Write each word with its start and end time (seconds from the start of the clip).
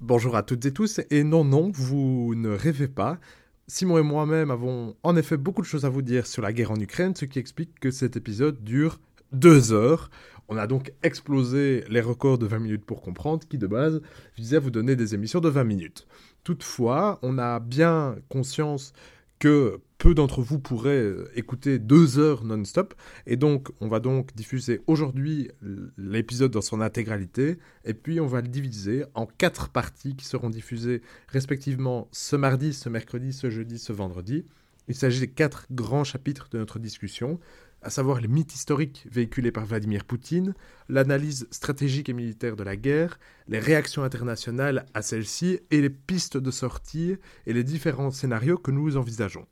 Bonjour 0.00 0.34
à 0.34 0.42
toutes 0.42 0.64
et 0.64 0.72
tous, 0.72 0.98
et 1.10 1.24
non, 1.24 1.44
non, 1.44 1.70
vous 1.74 2.34
ne 2.34 2.48
rêvez 2.48 2.88
pas. 2.88 3.18
Simon 3.66 3.98
et 3.98 4.02
moi-même 4.02 4.50
avons 4.50 4.96
en 5.02 5.14
effet 5.14 5.36
beaucoup 5.36 5.60
de 5.60 5.66
choses 5.66 5.84
à 5.84 5.90
vous 5.90 6.00
dire 6.00 6.26
sur 6.26 6.40
la 6.40 6.54
guerre 6.54 6.70
en 6.70 6.80
Ukraine, 6.80 7.14
ce 7.14 7.26
qui 7.26 7.38
explique 7.38 7.78
que 7.80 7.90
cet 7.90 8.16
épisode 8.16 8.64
dure 8.64 8.98
deux 9.32 9.74
heures. 9.74 10.10
On 10.48 10.56
a 10.56 10.66
donc 10.66 10.94
explosé 11.02 11.84
les 11.90 12.00
records 12.00 12.38
de 12.38 12.46
20 12.46 12.60
minutes 12.60 12.84
pour 12.86 13.02
comprendre, 13.02 13.46
qui 13.46 13.58
de 13.58 13.66
base 13.66 14.00
visait 14.38 14.56
à 14.56 14.60
vous 14.60 14.70
donner 14.70 14.96
des 14.96 15.14
émissions 15.14 15.40
de 15.40 15.50
20 15.50 15.64
minutes. 15.64 16.06
Toutefois, 16.44 17.18
on 17.20 17.36
a 17.36 17.60
bien 17.60 18.16
conscience 18.30 18.94
que 19.38 19.80
peu 20.00 20.14
d'entre 20.14 20.40
vous 20.40 20.58
pourraient 20.58 21.02
euh, 21.02 21.30
écouter 21.34 21.78
deux 21.78 22.18
heures 22.18 22.42
non-stop. 22.42 22.94
Et 23.26 23.36
donc, 23.36 23.68
on 23.80 23.86
va 23.86 24.00
donc 24.00 24.34
diffuser 24.34 24.80
aujourd'hui 24.86 25.50
l'épisode 25.98 26.50
dans 26.50 26.62
son 26.62 26.80
intégralité. 26.80 27.58
Et 27.84 27.92
puis, 27.92 28.18
on 28.18 28.26
va 28.26 28.40
le 28.40 28.48
diviser 28.48 29.04
en 29.14 29.26
quatre 29.26 29.68
parties 29.68 30.16
qui 30.16 30.24
seront 30.24 30.48
diffusées 30.48 31.02
respectivement 31.28 32.08
ce 32.12 32.34
mardi, 32.34 32.72
ce 32.72 32.88
mercredi, 32.88 33.34
ce 33.34 33.50
jeudi, 33.50 33.78
ce 33.78 33.92
vendredi. 33.92 34.46
Il 34.88 34.94
s'agit 34.94 35.20
des 35.20 35.28
quatre 35.28 35.66
grands 35.70 36.02
chapitres 36.04 36.48
de 36.50 36.58
notre 36.58 36.78
discussion 36.78 37.38
à 37.82 37.90
savoir 37.90 38.22
les 38.22 38.28
mythes 38.28 38.54
historiques 38.54 39.06
véhiculés 39.10 39.52
par 39.52 39.66
Vladimir 39.66 40.04
Poutine, 40.04 40.54
l'analyse 40.88 41.46
stratégique 41.50 42.08
et 42.08 42.14
militaire 42.14 42.56
de 42.56 42.62
la 42.62 42.76
guerre, 42.76 43.18
les 43.48 43.58
réactions 43.58 44.02
internationales 44.02 44.86
à 44.94 45.02
celle-ci 45.02 45.60
et 45.70 45.80
les 45.80 45.90
pistes 45.90 46.36
de 46.36 46.50
sortie 46.50 47.16
et 47.46 47.52
les 47.52 47.64
différents 47.64 48.10
scénarios 48.10 48.58
que 48.58 48.70
nous 48.70 48.96
envisageons. 48.96 49.46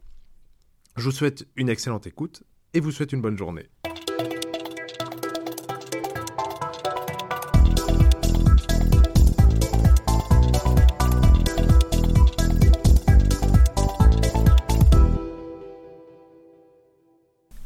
Je 0.99 1.05
vous 1.05 1.13
souhaite 1.13 1.47
une 1.55 1.69
excellente 1.69 2.09
écoute 2.09 2.43
et 2.75 2.81
vous 2.81 2.91
souhaite 2.91 3.13
une 3.13 3.21
bonne 3.21 3.39
journée. 3.39 3.69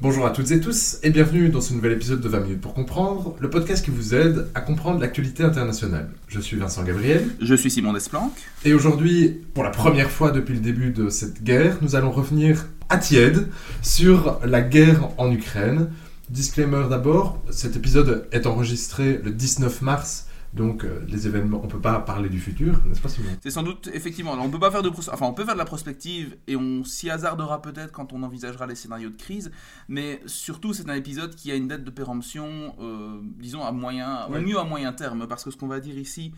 Bonjour 0.03 0.27
à 0.27 0.31
toutes 0.31 0.51
et 0.51 0.61
tous 0.61 0.99
et 1.03 1.09
bienvenue 1.11 1.49
dans 1.49 1.61
ce 1.63 1.73
nouvel 1.73 1.93
épisode 1.93 2.21
de 2.21 2.29
20 2.29 2.41
minutes 2.41 2.61
pour 2.61 2.75
comprendre, 2.75 3.35
le 3.41 3.49
podcast 3.49 3.83
qui 3.83 3.91
vous 3.91 4.15
aide 4.15 4.49
à 4.55 4.61
comprendre 4.61 5.01
l'actualité 5.01 5.43
internationale. 5.43 6.11
Je 6.29 6.39
suis 6.39 6.59
Vincent 6.59 6.83
Gabriel. 6.83 7.31
Je 7.41 7.55
suis 7.55 7.71
Simon 7.71 7.95
Desplanques. 7.95 8.43
Et 8.67 8.75
aujourd'hui, 8.75 9.41
pour 9.55 9.65
la 9.65 9.71
première 9.71 10.11
fois 10.11 10.33
depuis 10.33 10.55
le 10.55 10.61
début 10.61 10.91
de 10.91 11.09
cette 11.09 11.43
guerre, 11.43 11.79
nous 11.81 11.95
allons 11.95 12.11
revenir 12.11 12.67
à 12.93 12.99
tiède 12.99 13.49
sur 13.81 14.39
la 14.45 14.61
guerre 14.61 15.09
en 15.17 15.33
Ukraine. 15.33 15.91
Disclaimer 16.29 16.89
d'abord, 16.91 17.43
cet 17.51 17.75
épisode 17.75 18.29
est 18.33 18.47
enregistré 18.47 19.19
le 19.25 19.31
19 19.31 19.81
mars 19.81 20.27
donc 20.53 20.85
euh, 20.85 21.03
les 21.09 21.27
événements, 21.27 21.63
on 21.65 21.69
peut 21.69 21.81
pas 21.81 21.99
parler 22.01 22.29
du 22.29 22.39
futur, 22.39 22.79
n'est-ce 22.85 23.01
pas 23.01 23.09
Simon? 23.09 23.31
C'est 23.43 23.51
sans 23.51 23.63
doute 23.63 23.89
effectivement. 23.95 24.33
on 24.33 24.51
peut 24.51 24.59
pas 24.59 24.71
faire 24.71 24.83
de, 24.83 24.91
enfin 24.91 25.25
on 25.25 25.33
peut 25.33 25.47
faire 25.47 25.55
de 25.55 25.59
la 25.59 25.65
prospective 25.65 26.37
et 26.47 26.57
on 26.57 26.85
s'y 26.85 27.09
hasardera 27.09 27.63
peut-être 27.63 27.91
quand 27.91 28.13
on 28.13 28.23
envisagera 28.23 28.67
les 28.67 28.75
scénarios 28.75 29.09
de 29.09 29.17
crise. 29.17 29.51
Mais 29.89 30.21
surtout, 30.27 30.75
c'est 30.75 30.91
un 30.91 30.95
épisode 30.95 31.35
qui 31.35 31.51
a 31.51 31.55
une 31.55 31.69
date 31.69 31.85
de 31.85 31.91
péremption, 31.91 32.77
euh, 32.83 33.19
disons 33.39 33.65
à 33.65 33.73
moyen, 33.73 34.27
au 34.27 34.39
mieux 34.41 34.59
à 34.59 34.65
moyen 34.65 34.93
terme, 34.93 35.27
parce 35.27 35.43
que 35.43 35.51
ce 35.51 35.57
qu'on 35.57 35.69
va 35.69 35.81
dire 35.81 35.97
ici 35.97 36.35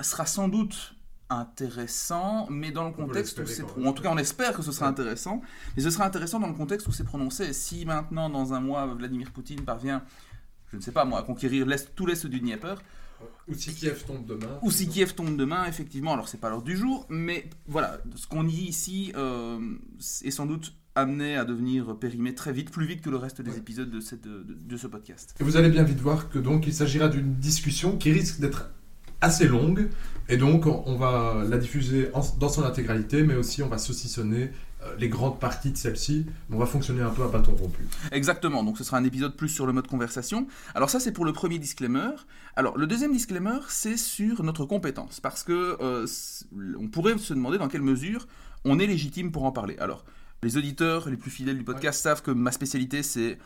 sera 0.00 0.26
sans 0.26 0.48
doute 0.48 0.96
intéressant, 1.40 2.46
mais 2.50 2.70
dans 2.70 2.84
le 2.84 2.92
contexte 2.92 3.38
où 3.38 3.46
c'est... 3.46 3.62
Ou 3.76 3.86
en 3.86 3.92
tout 3.92 4.02
cas, 4.02 4.10
on 4.10 4.18
espère 4.18 4.54
que 4.54 4.62
ce 4.62 4.72
sera 4.72 4.86
intéressant, 4.88 5.42
mais 5.76 5.82
ce 5.82 5.90
sera 5.90 6.04
intéressant 6.04 6.40
dans 6.40 6.48
le 6.48 6.54
contexte 6.54 6.86
où 6.88 6.92
c'est 6.92 7.04
prononcé. 7.04 7.52
Si 7.52 7.84
maintenant, 7.84 8.30
dans 8.30 8.54
un 8.54 8.60
mois, 8.60 8.86
Vladimir 8.86 9.30
Poutine 9.30 9.62
parvient, 9.62 10.02
je 10.70 10.76
ne 10.76 10.82
sais 10.82 10.92
pas 10.92 11.04
moi, 11.04 11.20
à 11.20 11.22
conquérir 11.22 11.66
l'est, 11.66 11.94
tout 11.94 12.06
l'est 12.06 12.26
du 12.26 12.40
Dnieper, 12.40 12.74
ou 13.48 13.54
si 13.54 13.74
Kiev 13.74 14.04
tombe 14.04 14.24
demain. 14.26 14.58
Ou 14.62 14.70
si 14.70 14.88
Kiev 14.88 15.14
tombe 15.14 15.36
demain, 15.36 15.66
effectivement. 15.66 16.12
Alors, 16.12 16.28
c'est 16.28 16.38
pas 16.38 16.50
l'heure 16.50 16.62
du 16.62 16.76
jour, 16.76 17.06
mais 17.08 17.48
voilà, 17.66 18.00
ce 18.16 18.26
qu'on 18.26 18.44
dit 18.44 18.64
ici 18.64 19.12
euh, 19.16 19.58
est 20.24 20.30
sans 20.30 20.46
doute 20.46 20.72
amené 20.94 21.36
à 21.36 21.44
devenir 21.44 21.96
périmé 21.98 22.34
très 22.34 22.52
vite, 22.52 22.70
plus 22.70 22.86
vite 22.86 23.00
que 23.00 23.10
le 23.10 23.16
reste 23.16 23.40
des 23.40 23.56
épisodes 23.56 23.90
de, 23.90 24.00
cette, 24.00 24.26
de, 24.26 24.76
ce 24.76 24.86
podcast. 24.86 25.34
Et 25.40 25.44
vous 25.44 25.56
allez 25.56 25.70
bien 25.70 25.84
vite 25.84 25.98
voir 25.98 26.28
que 26.28 26.38
donc 26.38 26.66
il 26.66 26.74
s'agira 26.74 27.08
d'une 27.08 27.34
discussion 27.36 27.96
qui 27.96 28.12
risque 28.12 28.40
d'être 28.40 28.70
assez 29.22 29.48
longue, 29.48 29.88
et 30.28 30.36
donc 30.36 30.66
on 30.66 30.96
va 30.96 31.44
la 31.48 31.56
diffuser 31.56 32.10
dans 32.38 32.48
son 32.48 32.64
intégralité, 32.64 33.22
mais 33.22 33.34
aussi 33.34 33.62
on 33.62 33.68
va 33.68 33.78
saucissonner 33.78 34.50
euh, 34.82 34.94
les 34.98 35.08
grandes 35.08 35.38
parties 35.38 35.70
de 35.70 35.76
celle-ci, 35.76 36.26
on 36.50 36.58
va 36.58 36.66
fonctionner 36.66 37.02
un 37.02 37.10
peu 37.10 37.22
à 37.22 37.28
bâton 37.28 37.54
rompu. 37.54 37.86
Exactement, 38.10 38.64
donc 38.64 38.78
ce 38.78 38.84
sera 38.84 38.98
un 38.98 39.04
épisode 39.04 39.36
plus 39.36 39.48
sur 39.48 39.64
le 39.64 39.72
mode 39.72 39.86
conversation. 39.86 40.46
Alors 40.74 40.90
ça 40.90 41.00
c'est 41.00 41.12
pour 41.12 41.24
le 41.24 41.32
premier 41.32 41.58
disclaimer. 41.58 42.10
Alors 42.56 42.76
le 42.76 42.86
deuxième 42.86 43.12
disclaimer 43.12 43.60
c'est 43.68 43.96
sur 43.96 44.42
notre 44.42 44.66
compétence, 44.66 45.20
parce 45.20 45.44
que 45.44 45.76
euh, 45.80 46.06
on 46.78 46.88
pourrait 46.88 47.16
se 47.18 47.32
demander 47.32 47.58
dans 47.58 47.68
quelle 47.68 47.82
mesure 47.82 48.26
on 48.64 48.78
est 48.78 48.86
légitime 48.86 49.32
pour 49.32 49.44
en 49.44 49.52
parler. 49.52 49.76
Alors 49.78 50.04
les 50.42 50.56
auditeurs 50.56 51.08
les 51.08 51.16
plus 51.16 51.30
fidèles 51.30 51.58
du 51.58 51.64
podcast 51.64 52.02
savent 52.02 52.22
que 52.22 52.32
ma 52.32 52.50
spécialité 52.50 53.04
c'est 53.04 53.38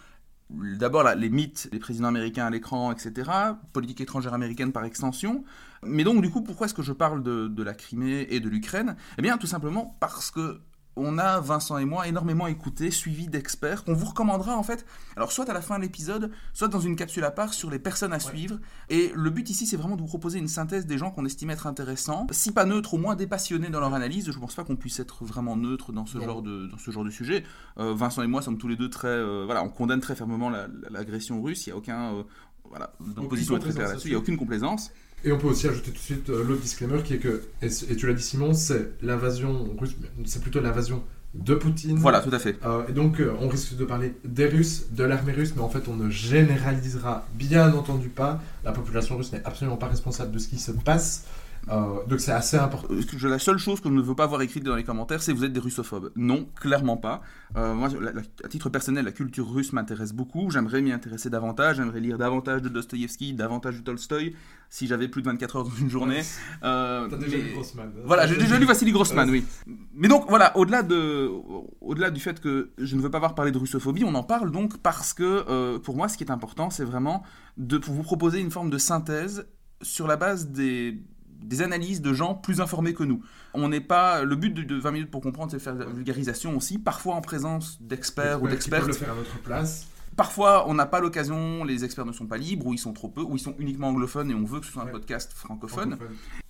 d'abord 0.50 1.04
les 1.14 1.30
mythes 1.30 1.68
des 1.72 1.78
présidents 1.78 2.08
américains 2.08 2.46
à 2.46 2.50
l'écran, 2.50 2.92
etc., 2.92 3.30
politique 3.72 4.00
étrangère 4.00 4.34
américaine 4.34 4.72
par 4.72 4.84
extension. 4.84 5.44
Mais 5.82 6.04
donc, 6.04 6.22
du 6.22 6.30
coup, 6.30 6.42
pourquoi 6.42 6.66
est-ce 6.66 6.74
que 6.74 6.82
je 6.82 6.92
parle 6.92 7.22
de, 7.22 7.48
de 7.48 7.62
la 7.62 7.74
Crimée 7.74 8.26
et 8.30 8.40
de 8.40 8.48
l'Ukraine? 8.48 8.96
Eh 9.18 9.22
bien, 9.22 9.38
tout 9.38 9.46
simplement 9.46 9.96
parce 10.00 10.30
que 10.30 10.60
on 10.96 11.18
a, 11.18 11.40
Vincent 11.40 11.78
et 11.78 11.84
moi, 11.84 12.08
énormément 12.08 12.46
écouté, 12.46 12.90
suivi 12.90 13.28
d'experts 13.28 13.84
qu'on 13.84 13.94
vous 13.94 14.06
recommandera 14.06 14.56
en 14.56 14.62
fait, 14.62 14.86
alors 15.16 15.30
soit 15.30 15.48
à 15.48 15.52
la 15.52 15.60
fin 15.60 15.76
de 15.76 15.82
l'épisode, 15.82 16.30
soit 16.52 16.68
dans 16.68 16.80
une 16.80 16.96
capsule 16.96 17.24
à 17.24 17.30
part 17.30 17.54
sur 17.54 17.70
les 17.70 17.78
personnes 17.78 18.12
à 18.12 18.20
suivre. 18.20 18.58
Et 18.88 19.12
le 19.14 19.30
but 19.30 19.48
ici, 19.50 19.66
c'est 19.66 19.76
vraiment 19.76 19.96
de 19.96 20.00
vous 20.00 20.06
proposer 20.08 20.38
une 20.38 20.48
synthèse 20.48 20.86
des 20.86 20.98
gens 20.98 21.10
qu'on 21.10 21.24
estime 21.24 21.50
être 21.50 21.66
intéressants, 21.66 22.26
si 22.30 22.52
pas 22.52 22.64
neutres, 22.64 22.94
au 22.94 22.98
moins 22.98 23.14
dépassionnés 23.14 23.68
dans 23.68 23.80
leur 23.80 23.94
analyse. 23.94 24.30
Je 24.30 24.38
pense 24.38 24.54
pas 24.54 24.64
qu'on 24.64 24.76
puisse 24.76 24.98
être 25.00 25.24
vraiment 25.24 25.56
neutre 25.56 25.92
dans 25.92 26.06
ce, 26.06 26.18
genre 26.18 26.42
de, 26.42 26.66
dans 26.66 26.78
ce 26.78 26.90
genre 26.90 27.04
de 27.04 27.10
sujet. 27.10 27.44
Euh, 27.78 27.94
Vincent 27.94 28.22
et 28.22 28.26
moi 28.26 28.42
sommes 28.42 28.58
tous 28.58 28.68
les 28.68 28.76
deux 28.76 28.90
très... 28.90 29.08
Euh, 29.08 29.44
voilà, 29.44 29.62
on 29.62 29.68
condamne 29.68 30.00
très 30.00 30.16
fermement 30.16 30.50
l'agression 30.90 31.42
russe, 31.42 31.66
il 31.66 31.70
n'y 31.70 31.74
a 31.74 31.76
aucun... 31.76 32.14
Euh, 32.14 32.22
voilà, 32.68 32.92
notre 32.98 33.28
position 33.28 33.56
est 33.56 33.60
très 33.60 33.72
claire 33.72 33.88
là-dessus, 33.88 34.08
il 34.08 34.10
n'y 34.10 34.16
a 34.16 34.18
aucune 34.18 34.36
complaisance. 34.36 34.90
Et 35.25 35.32
on 35.32 35.38
peut 35.38 35.49
aussi 35.49 35.66
ajouter 35.66 35.91
tout 35.91 35.97
de 35.97 35.99
suite 35.99 36.31
euh, 36.31 36.44
l'autre 36.44 36.60
disclaimer 36.60 37.03
qui 37.03 37.15
est 37.15 37.19
que, 37.19 37.43
et, 37.62 37.69
tu 37.69 38.06
l'as 38.06 38.12
dit 38.12 38.22
Simon, 38.22 38.54
c'est 38.54 38.93
l'invasion 39.03 39.69
russe, 39.78 39.97
c'est 40.25 40.41
plutôt 40.41 40.60
l'invasion 40.60 41.03
de 41.34 41.54
Poutine. 41.54 41.99
Voilà, 41.99 42.21
tout 42.21 42.34
à 42.34 42.38
fait. 42.38 42.56
Euh, 42.65 42.87
et 42.88 42.93
donc, 42.93 43.21
euh, 43.21 43.34
on 43.41 43.49
risque 43.49 43.77
de 43.77 43.84
parler 43.84 44.15
des 44.25 44.47
Russes, 44.47 44.87
de 44.93 45.04
l'armée 45.04 45.32
russe, 45.32 45.53
mais 45.54 45.62
en 45.62 45.69
fait, 45.69 45.88
on 45.88 45.94
ne 45.94 46.09
généralisera 46.09 47.27
bien 47.34 47.75
entendu 47.75 48.09
pas. 48.09 48.41
La 48.65 48.72
population 48.72 49.16
russe 49.16 49.32
n'est 49.32 49.44
absolument 49.44 49.77
pas 49.77 49.88
responsable 49.88 50.32
de 50.32 50.38
ce 50.38 50.49
qui 50.49 50.59
se 50.59 50.72
passe. 50.72 51.25
Euh, 51.69 52.04
donc 52.06 52.21
c'est 52.21 52.32
assez 52.32 52.56
important. 52.56 52.94
Euh, 52.94 53.28
la 53.28 53.38
seule 53.38 53.59
chose 53.59 53.81
que 53.81 53.88
je 53.88 53.94
ne 53.94 54.00
veux 54.00 54.15
pas 54.15 54.27
voir 54.27 54.43
écrite 54.43 54.65
dans 54.65 54.77
les 54.77 54.84
commentaires, 54.84 55.22
c'est 55.22 55.32
vous 55.32 55.44
êtes 55.44 55.53
des 55.53 55.60
russophobes. 55.60 56.12
Non, 56.15 56.47
clairement 56.60 56.97
pas. 56.97 57.22
Euh, 57.56 57.75
moi, 57.75 57.88
à 58.44 58.49
titre 58.49 58.71
personnel, 58.71 59.04
la 59.04 59.12
culture 59.12 59.50
russe 59.50 59.72
m'intéresse 59.72 60.12
beaucoup. 60.12 60.50
J'aimerais 60.50 60.81
m'y 60.81 60.93
intéresser 60.93 61.28
davantage. 61.28 61.77
J'aimerais 61.77 62.00
lire 62.00 62.19
davantage 62.19 62.62
de 62.62 62.69
Dostoïevski, 62.69 63.34
davantage 63.34 63.78
de 63.78 63.82
Tolstoï, 63.82 64.37
si 64.71 64.87
j'avais 64.87 65.09
plus 65.09 65.22
de 65.22 65.27
24 65.27 65.56
heures 65.56 65.65
dans 65.65 65.75
une 65.75 65.91
journée. 65.91 66.22
T'as 66.62 67.09
déjà 67.16 67.37
lu 67.37 67.53
Grossman. 67.53 67.93
Voilà, 68.04 68.27
j'ai 68.27 68.37
déjà 68.37 68.59
lu 68.59 68.66
Vassili 68.66 68.93
Grossman, 68.93 69.28
oui. 69.28 69.44
Mais 69.94 70.09
donc 70.09 70.27
voilà, 70.28 70.56
au-delà 70.56 70.83
de, 70.83 71.28
au-delà 71.81 72.10
du 72.10 72.21
fait 72.21 72.41
que 72.41 72.71
je 72.78 72.94
ne 72.97 73.00
veux 73.00 73.10
pas 73.10 73.19
voir 73.19 73.34
parler 73.34 73.50
de 73.50 73.59
russophobie, 73.59 74.04
on 74.04 74.15
en 74.15 74.22
parle 74.22 74.53
donc 74.53 74.78
parce 74.78 75.15
que 75.15 75.78
pour 75.78 75.97
moi, 75.97 76.09
ce 76.09 76.16
qui 76.16 76.25
est 76.25 76.31
important, 76.31 76.71
c'est 76.71 76.84
vraiment 76.84 77.25
de 77.56 77.78
vous 77.78 78.03
proposer 78.03 78.41
une 78.41 78.50
forme 78.50 78.71
de 78.71 78.78
synthèse 78.78 79.47
sur 79.83 80.06
la 80.06 80.16
base 80.16 80.48
des 80.48 81.00
des 81.42 81.62
analyses 81.62 82.02
de 82.02 82.12
gens 82.12 82.34
plus 82.34 82.60
informés 82.60 82.94
que 82.94 83.04
nous. 83.04 83.22
On 83.54 83.69
n'est 83.69 83.80
pas 83.80 84.22
le 84.22 84.36
but 84.36 84.52
de, 84.54 84.76
20 84.76 84.91
minutes 84.91 85.10
pour 85.10 85.20
comprendre, 85.20 85.50
c'est 85.50 85.58
de 85.58 85.62
faire 85.62 85.74
de 85.74 85.84
la 85.84 85.86
vulgarisation 85.86 86.56
aussi, 86.56 86.78
parfois 86.78 87.14
en 87.14 87.20
présence 87.20 87.80
d'experts 87.80 88.42
ou 88.42 88.48
d'experts. 88.48 88.86
le 88.86 88.92
faire 88.92 89.12
à 89.12 89.16
notre 89.16 89.38
place. 89.41 89.88
Parfois, 90.16 90.66
on 90.66 90.72
n'a 90.72 90.86
pas 90.86 91.00
l'occasion, 91.00 91.62
les 91.64 91.84
experts 91.84 92.06
ne 92.06 92.12
sont 92.12 92.26
pas 92.26 92.38
libres, 92.38 92.66
ou 92.66 92.72
ils 92.72 92.78
sont 92.78 92.94
trop 92.94 93.08
peu, 93.08 93.20
ou 93.20 93.34
ils 93.34 93.41
sont 93.41 93.54
uniquement 93.58 93.88
anglophones 93.88 94.30
et 94.30 94.34
on 94.34 94.44
veut 94.44 94.60
que 94.60 94.66
ce 94.66 94.72
soit 94.72 94.82
un 94.82 94.86
podcast 94.86 95.32
francophone. 95.34 95.98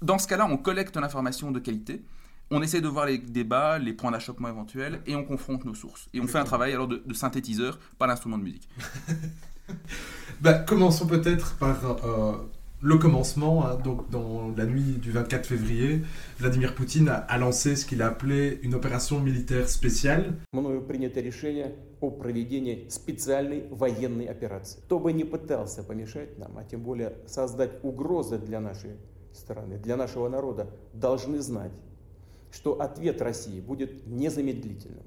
Dans 0.03 0.19
ce 0.19 0.29
cas-là, 0.29 0.47
on 0.49 0.57
collecte 0.57 0.97
l'information 0.97 1.51
de 1.51 1.59
qualité, 1.59 2.05
on 2.53 2.63
essaie 2.63 2.81
de 2.81 2.87
voir 2.87 3.07
les 3.07 3.19
débats, 3.19 3.79
les 3.79 3.93
points 3.93 4.13
d'achoppement 4.13 4.49
éventuels, 4.49 5.01
et 5.07 5.17
on 5.17 5.25
confronte 5.25 5.65
nos 5.65 5.75
sources. 5.75 6.09
Et 6.15 6.21
on 6.21 6.29
fait 6.29 6.39
un 6.39 6.45
travail 6.45 6.73
alors 6.73 6.87
de, 6.87 7.03
synthétiseur, 7.13 7.81
pas 7.99 8.07
l'instrument 8.07 8.39
de 8.39 8.45
musique. 8.45 8.69
bah, 10.41 10.55
commençons 10.55 11.09
peut-être 11.09 11.57
par 11.57 11.85
euh, 11.85 12.37
le 12.83 12.99
commencement, 12.99 13.67
hein, 13.67 13.77
donc 13.83 14.11
dans 14.11 14.55
la 14.57 14.67
nuit 14.67 14.99
du 14.99 15.11
24 15.11 15.47
février, 15.47 16.03
Vladimir 16.39 16.75
Poutine 16.75 17.09
a, 17.09 17.39
lancé 17.39 17.75
ce 17.75 17.87
qu'il 17.87 18.03
a 18.03 18.09
appelé 18.09 18.59
une 18.63 18.75
opération 18.75 19.19
militaire 19.19 19.69
spéciale. 19.69 20.35
Мною 20.53 20.83
принято 20.83 21.21
решение 21.21 21.75
о 22.01 22.11
проведении 22.11 22.87
специальной 22.91 23.67
военной 23.71 24.27
операции. 24.27 24.81
Кто 24.85 24.99
бы 24.99 25.13
не 25.13 25.25
пытался 25.25 25.83
помешать 25.83 26.39
нам, 26.39 26.59
а 26.59 26.65
тем 26.65 26.83
более 26.83 27.15
создать 27.27 27.83
угрозы 27.83 28.39
для 28.39 28.61
нашей 28.61 28.93
страны, 29.33 29.79
для 29.79 29.97
нашего 29.97 30.29
народа, 30.29 30.69
должны 30.93 31.41
знать, 31.41 31.73
что 32.53 32.81
ответ 32.81 33.23
России 33.23 33.61
будет 33.61 34.07
незамедлительным 34.07 35.05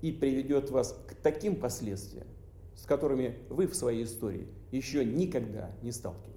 и 0.00 0.10
приведет 0.10 0.70
вас 0.70 0.96
к 1.08 1.14
таким 1.14 1.56
последствиям, 1.56 2.26
с 2.74 2.84
которыми 2.86 3.36
вы 3.50 3.68
в 3.68 3.74
своей 3.74 4.04
истории 4.04 4.48
еще 4.72 5.04
никогда 5.04 5.70
не 5.82 5.92
сталкивались. 5.92 6.31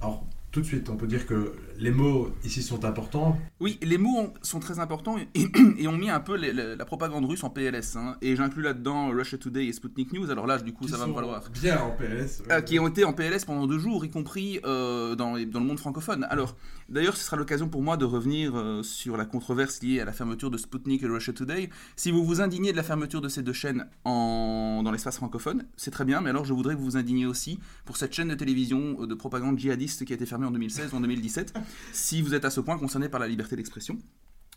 Alors, 0.00 0.24
tout 0.50 0.60
de 0.60 0.66
suite, 0.66 0.88
on 0.88 0.96
peut 0.96 1.06
dire 1.06 1.26
que 1.26 1.54
les 1.78 1.90
mots 1.90 2.30
ici 2.44 2.62
sont 2.62 2.84
importants. 2.84 3.38
Oui, 3.60 3.78
les 3.82 3.98
mots 3.98 4.16
ont- 4.18 4.32
sont 4.42 4.60
très 4.60 4.78
importants 4.78 5.16
et, 5.18 5.28
et 5.78 5.88
ont 5.88 5.96
mis 5.96 6.10
un 6.10 6.20
peu 6.20 6.36
les- 6.36 6.52
les- 6.52 6.76
la 6.76 6.84
propagande 6.84 7.24
russe 7.24 7.44
en 7.44 7.50
PLS. 7.50 7.96
hein. 7.96 8.16
Et 8.22 8.36
j'inclus 8.36 8.62
là-dedans 8.62 9.08
Russia 9.10 9.38
Today 9.38 9.66
et 9.66 9.72
Sputnik 9.72 10.12
News. 10.12 10.30
Alors 10.30 10.46
là, 10.46 10.58
du 10.58 10.72
coup, 10.72 10.84
qui 10.86 10.90
ça 10.92 10.96
va 10.98 11.06
me 11.06 11.14
falloir. 11.14 11.42
Bien 11.50 11.80
en 11.80 11.90
PLS. 11.90 12.42
ouais. 12.46 12.52
Euh, 12.54 12.60
qui 12.60 12.78
ont 12.78 12.88
été 12.88 13.04
en 13.04 13.12
PLS 13.12 13.44
pendant 13.44 13.66
deux 13.66 13.78
jours, 13.78 14.04
y 14.04 14.10
compris 14.10 14.60
euh, 14.64 15.14
dans, 15.14 15.34
le 15.36 15.46
monde 15.60 15.78
francophone. 15.78 16.26
Alors, 16.30 16.56
d'ailleurs, 16.88 17.16
ce 17.16 17.24
sera 17.24 17.36
l'occasion 17.36 17.68
pour 17.68 17.82
moi 17.82 17.96
de 17.96 18.04
revenir 18.04 18.52
euh, 18.56 18.82
sur 18.82 19.16
la 19.16 19.24
controverse 19.24 19.82
liée 19.82 20.00
à 20.00 20.04
la 20.04 20.12
fermeture 20.12 20.50
de 20.50 20.58
Sputnik 20.58 21.02
et 21.02 21.06
Russia 21.06 21.32
Today. 21.32 21.70
Si 21.96 22.10
vous 22.10 22.24
vous 22.24 22.40
indignez 22.40 22.72
de 22.72 22.76
la 22.76 22.82
fermeture 22.82 23.20
de 23.20 23.28
ces 23.28 23.42
deux 23.42 23.52
chaînes 23.52 23.86
en, 24.04 24.82
dans 24.84 24.90
l'espace 24.92 25.16
francophone, 25.16 25.64
c'est 25.76 25.90
très 25.90 26.04
bien, 26.04 26.20
mais 26.20 26.30
alors 26.30 26.44
je 26.44 26.52
voudrais 26.52 26.74
que 26.74 26.78
vous 26.78 26.84
vous 26.86 26.96
indigniez 26.96 27.26
aussi 27.26 27.58
pour 27.84 27.96
cette 27.96 28.12
chaîne 28.12 28.28
de 28.28 28.34
télévision 28.34 28.96
euh, 29.00 29.06
de 29.06 29.14
propagande 29.14 29.58
djihadiste 29.58 30.04
qui 30.04 30.12
a 30.12 30.16
été 30.16 30.26
fermée 30.26 30.46
en 30.46 30.50
2016 30.50 30.92
ou 30.92 30.96
en 30.96 31.00
2017, 31.00 31.54
si 31.92 32.22
vous 32.22 32.34
êtes 32.34 32.44
à 32.44 32.50
ce 32.50 32.60
point 32.60 32.78
concerné 32.78 33.08
par 33.08 33.20
la 33.20 33.28
liberté 33.28 33.56
d'expression. 33.56 33.98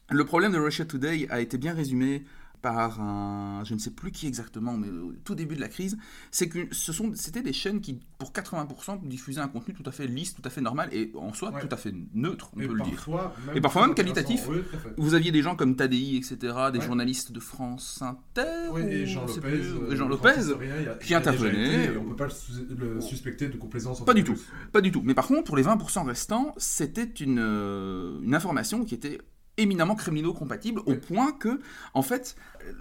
Le 0.09 0.25
problème 0.25 0.51
de 0.51 0.57
Russia 0.57 0.85
Today 0.85 1.27
a 1.29 1.39
été 1.39 1.57
bien 1.57 1.73
résumé 1.73 2.23
par 2.61 2.99
un, 3.01 3.63
je 3.65 3.73
ne 3.73 3.79
sais 3.79 3.91
plus 3.91 4.11
qui 4.11 4.27
exactement, 4.27 4.77
mais 4.77 4.89
au 4.89 5.13
tout 5.23 5.35
début 5.35 5.55
de 5.55 5.61
la 5.61 5.69
crise, 5.69 5.97
c'est 6.31 6.49
que 6.49 6.67
ce 6.71 6.91
sont, 6.93 7.11
c'était 7.15 7.41
des 7.41 7.53
chaînes 7.53 7.81
qui, 7.81 7.99
pour 8.17 8.31
80%, 8.31 9.07
diffusaient 9.07 9.41
un 9.41 9.47
contenu 9.47 9.73
tout 9.73 9.83
à 9.85 9.91
fait 9.91 10.07
lisse, 10.07 10.35
tout 10.35 10.41
à 10.45 10.49
fait 10.49 10.61
normal 10.61 10.89
et 10.91 11.11
en 11.15 11.33
soi 11.33 11.51
Ouais. 11.51 11.61
tout 11.61 11.69
à 11.71 11.77
fait 11.77 11.93
neutre, 12.13 12.51
on 12.55 12.59
Et 12.59 12.67
peut 12.67 12.73
le 12.73 12.83
dire. 12.83 13.07
Et 13.55 13.61
parfois 13.61 13.85
même 13.87 13.95
qualitatif. 13.95 14.47
Oui. 14.49 14.57
Vous 14.97 15.13
aviez 15.13 15.31
des 15.31 15.41
gens 15.41 15.55
comme 15.55 15.75
Tadei, 15.75 16.15
etc., 16.17 16.35
des 16.73 16.79
Ouais. 16.79 16.85
journalistes 16.85 17.31
de 17.31 17.39
France 17.39 18.01
Inter, 18.01 18.43
Oui, 18.71 18.81
et 18.81 19.05
Jean 19.05 19.25
Lopez, 19.25 19.39
plus, 19.41 19.73
euh, 19.73 19.91
et 19.91 19.95
Jean 19.95 20.07
Lopez, 20.07 20.29
a- 20.29 20.93
qui 20.95 21.13
et 21.13 21.97
on 21.97 22.03
peut 22.09 22.15
pas 22.15 22.25
le, 22.25 22.29
sus- 22.31 22.67
le 22.77 23.01
suspecter 23.01 23.47
de 23.47 23.57
complaisance. 23.57 24.03
Pas 24.03 24.13
du 24.13 24.23
tout. 24.23 24.37
Pas 24.71 24.81
du 24.81 24.91
tout. 24.91 25.01
Mais 25.03 25.13
par 25.13 25.27
contre, 25.27 25.43
pour 25.45 25.57
les 25.57 25.63
20% 25.63 26.03
restants, 26.05 26.53
c'était 26.57 27.03
une, 27.03 27.39
euh, 27.39 28.19
une 28.21 28.35
information 28.35 28.85
qui 28.85 28.95
était 28.95 29.19
éminemment 29.61 29.95
criminaux-compatible, 29.95 30.81
au 30.85 30.95
point 30.95 31.31
que, 31.31 31.59
en 31.93 32.01
fait, 32.01 32.35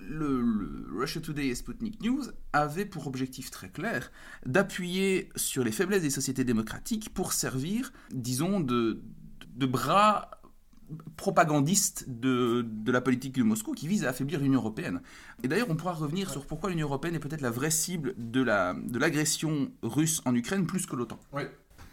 le, 0.09 0.41
le 0.43 0.99
Russia 0.99 1.21
Today 1.21 1.47
et 1.49 1.55
Sputnik 1.55 2.01
News 2.03 2.25
avaient 2.53 2.85
pour 2.87 3.07
objectif 3.07 3.51
très 3.51 3.69
clair 3.71 4.11
d'appuyer 4.47 5.29
sur 5.37 5.65
les 5.65 5.73
faiblesses 5.73 6.03
des 6.03 6.11
sociétés 6.11 6.45
démocratiques 6.45 7.13
pour 7.15 7.33
servir, 7.33 7.93
disons, 8.13 8.61
de, 8.61 9.01
de 9.57 9.67
bras 9.67 10.31
propagandistes 11.17 12.07
de, 12.09 12.65
de 12.67 12.93
la 12.93 13.01
politique 13.01 13.35
de 13.37 13.43
Moscou 13.43 13.73
qui 13.73 13.87
vise 13.89 14.05
à 14.05 14.09
affaiblir 14.11 14.41
l'Union 14.41 14.61
européenne. 14.61 15.03
Et 15.43 15.49
d'ailleurs, 15.49 15.69
on 15.71 15.77
pourra 15.77 15.93
revenir 15.93 16.31
sur 16.31 16.47
pourquoi 16.47 16.71
l'Union 16.71 16.87
européenne 16.87 17.15
est 17.15 17.19
peut-être 17.19 17.43
la 17.43 17.51
vraie 17.51 17.71
cible 17.71 18.15
de 18.17 18.43
la- 18.43 18.75
de 18.75 18.99
l'agression 18.99 19.71
russe 19.83 20.23
en 20.25 20.35
Ukraine 20.35 20.67
plus 20.67 20.87
que 20.87 20.97
l'OTAN. 20.97 21.19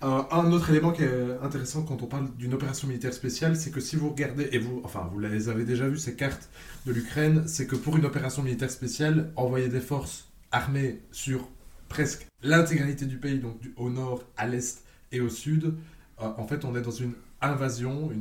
Euh, 0.04 0.24
un 0.30 0.52
autre 0.52 0.70
élément 0.70 0.92
qui 0.92 1.04
est 1.04 1.38
intéressant 1.42 1.84
quand 1.84 2.02
on 2.02 2.06
parle 2.06 2.36
d'une 2.36 2.54
opération 2.54 2.88
militaire 2.88 3.14
spéciale, 3.14 3.56
c'est 3.56 3.72
que 3.72 3.80
si 3.80 3.96
vous 3.96 4.10
regardez, 4.10 4.50
et 4.52 4.60
vous, 4.60 4.82
enfin, 4.84 5.10
vous 5.12 5.20
les 5.20 5.48
avez 5.50 5.64
déjà 5.64 5.88
vu 5.88 5.98
ces 5.98 6.16
cartes 6.16 6.50
de 6.86 6.92
l'Ukraine, 6.92 7.44
c'est 7.48 7.66
que 7.66 7.76
pour 7.76 7.96
une 7.98 8.06
opération 8.06 8.44
militaire 8.44 8.70
spéciale, 8.70 9.32
envoyer 9.36 9.70
des 9.70 9.80
forces 9.80 10.28
armées 10.52 11.00
sur 11.12 11.48
presque 11.88 12.28
l'intégralité 12.44 13.06
du 13.06 13.18
pays, 13.18 13.40
donc 13.40 13.58
au 13.78 13.90
nord, 13.90 14.24
à 14.38 14.48
l'est 14.48 14.84
et 15.12 15.22
au 15.22 15.30
sud, 15.30 15.74
euh, 16.22 16.28
en 16.38 16.46
fait, 16.46 16.66
on 16.66 16.76
est 16.76 16.82
dans 16.82 16.92
une 16.92 17.14
invasion, 17.42 18.12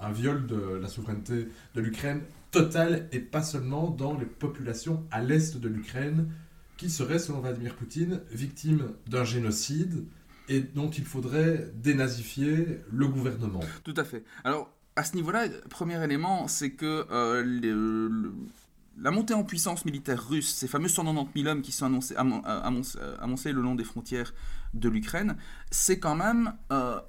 un 0.00 0.12
viol 0.12 0.46
de 0.46 0.78
la 0.80 0.88
souveraineté 0.88 1.48
de 1.74 1.80
l'Ukraine 1.80 2.22
totale 2.50 3.08
et 3.12 3.18
pas 3.18 3.42
seulement 3.42 3.90
dans 3.90 4.18
les 4.18 4.26
populations 4.26 5.04
à 5.10 5.22
l'est 5.22 5.56
de 5.58 5.68
l'Ukraine 5.68 6.28
qui 6.76 6.90
seraient, 6.90 7.18
selon 7.18 7.40
Vladimir 7.40 7.74
Poutine, 7.74 8.20
victimes 8.30 8.90
d'un 9.06 9.24
génocide 9.24 10.04
et 10.48 10.60
dont 10.60 10.90
il 10.90 11.04
faudrait 11.04 11.70
dénazifier 11.74 12.80
le 12.92 13.08
gouvernement. 13.08 13.60
Tout 13.82 13.94
à 13.96 14.04
fait. 14.04 14.24
Alors, 14.44 14.70
à 14.96 15.04
ce 15.04 15.16
niveau-là, 15.16 15.46
premier 15.70 16.02
élément, 16.02 16.46
c'est 16.48 16.70
que 16.70 17.06
euh, 17.10 18.32
la 18.98 19.10
montée 19.10 19.34
en 19.34 19.42
puissance 19.42 19.84
militaire 19.84 20.28
russe, 20.28 20.54
ces 20.54 20.68
fameux 20.68 20.88
190 20.88 21.42
000 21.42 21.52
hommes 21.52 21.62
qui 21.62 21.72
sont 21.72 21.86
annoncés, 21.86 22.14
euh, 22.16 22.40
euh, 22.46 23.16
amoncés 23.20 23.52
le 23.52 23.60
long 23.60 23.74
des 23.74 23.84
frontières 23.84 24.32
de 24.74 24.88
l'Ukraine, 24.88 25.36
c'est 25.70 25.98
quand 25.98 26.16
même 26.16 26.54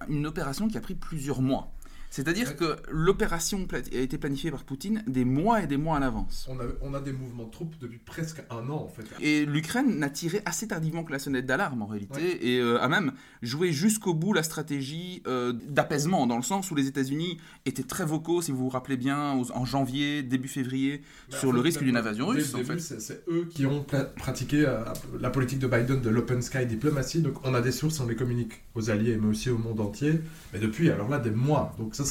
une 0.07 0.25
opération 0.27 0.67
qui 0.67 0.77
a 0.77 0.81
pris 0.81 0.95
plusieurs 0.95 1.41
mois. 1.41 1.74
C'est-à-dire 2.15 2.55
que 2.55 2.77
l'opération 2.89 3.67
a 3.73 3.97
été 3.97 4.17
planifiée 4.17 4.49
par 4.49 4.63
Poutine 4.63 5.03
des 5.05 5.25
mois 5.25 5.61
et 5.63 5.67
des 5.67 5.75
mois 5.75 5.97
à 5.97 5.99
l'avance. 5.99 6.47
On 6.49 6.57
a, 6.61 6.63
on 6.81 6.93
a 6.93 7.01
des 7.01 7.11
mouvements 7.11 7.43
de 7.43 7.51
troupes 7.51 7.75
depuis 7.81 7.97
presque 7.99 8.41
un 8.49 8.69
an, 8.69 8.85
en 8.85 8.87
fait. 8.87 9.03
Et 9.19 9.45
l'Ukraine 9.45 9.99
n'a 9.99 10.09
tiré 10.09 10.41
assez 10.45 10.65
tardivement 10.65 11.03
que 11.03 11.11
la 11.11 11.19
sonnette 11.19 11.45
d'alarme 11.45 11.81
en 11.81 11.85
réalité, 11.87 12.53
et 12.53 12.59
euh, 12.61 12.79
a 12.81 12.87
même 12.87 13.11
joué 13.41 13.73
jusqu'au 13.73 14.13
bout 14.13 14.31
la 14.31 14.43
stratégie 14.43 15.23
euh, 15.27 15.51
d'apaisement, 15.67 16.25
dans 16.25 16.37
le 16.37 16.41
sens 16.43 16.71
où 16.71 16.75
les 16.75 16.87
États-Unis 16.87 17.37
étaient 17.65 17.83
très 17.83 18.05
vocaux, 18.05 18.41
si 18.41 18.51
vous 18.53 18.59
vous 18.59 18.69
rappelez 18.69 18.95
bien, 18.95 19.33
aux- 19.33 19.51
en 19.51 19.65
janvier, 19.65 20.23
début 20.23 20.47
février, 20.47 21.01
Bah, 21.29 21.37
sur 21.37 21.49
en 21.49 21.51
le 21.51 21.59
risque 21.59 21.83
d'une 21.83 21.97
invasion 21.97 22.27
russe. 22.27 22.55
En 22.55 22.63
fait. 22.63 22.79
c'est- 22.79 23.23
eux 23.27 23.45
qui 23.49 23.65
ont 23.65 23.85
pratiqué 24.15 24.65
euh, 24.65 24.85
la 25.19 25.29
politique 25.31 25.59
de 25.59 25.67
Biden 25.67 25.99
de 25.99 26.09
l'open 26.09 26.41
sky 26.41 26.65
diplomatie. 26.65 27.21
Donc 27.21 27.35
on 27.43 27.53
a 27.53 27.59
des 27.59 27.73
sources, 27.73 27.99
on 27.99 28.07
les 28.07 28.15
communique 28.15 28.61
aux 28.73 28.89
alliés, 28.89 29.17
mais 29.21 29.27
aussi 29.27 29.49
au 29.49 29.57
monde 29.57 29.81
entier. 29.81 30.21
Mais 30.53 30.59
depuis, 30.59 30.89
alors 30.89 31.09
là, 31.09 31.19
des 31.19 31.31
mois. 31.31 31.75
Donc 31.77 31.93
ça, 31.95 32.04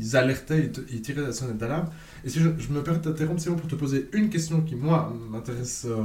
ils 0.00 0.16
alertaient, 0.16 0.70
ils, 0.90 0.96
ils 0.96 1.02
tiraient 1.02 1.22
la 1.22 1.32
sonnette 1.32 1.58
d'alarme. 1.58 1.88
Et 2.24 2.28
si 2.30 2.40
je, 2.40 2.48
je 2.58 2.68
me 2.70 2.82
permets 2.82 2.98
de 3.00 3.04
t'interrompre, 3.04 3.40
c'est 3.40 3.50
bon 3.50 3.56
pour 3.56 3.68
te 3.68 3.74
poser 3.74 4.08
une 4.12 4.28
question 4.30 4.60
qui, 4.62 4.74
moi, 4.74 5.12
m'intéresse 5.30 5.86
euh, 5.88 6.04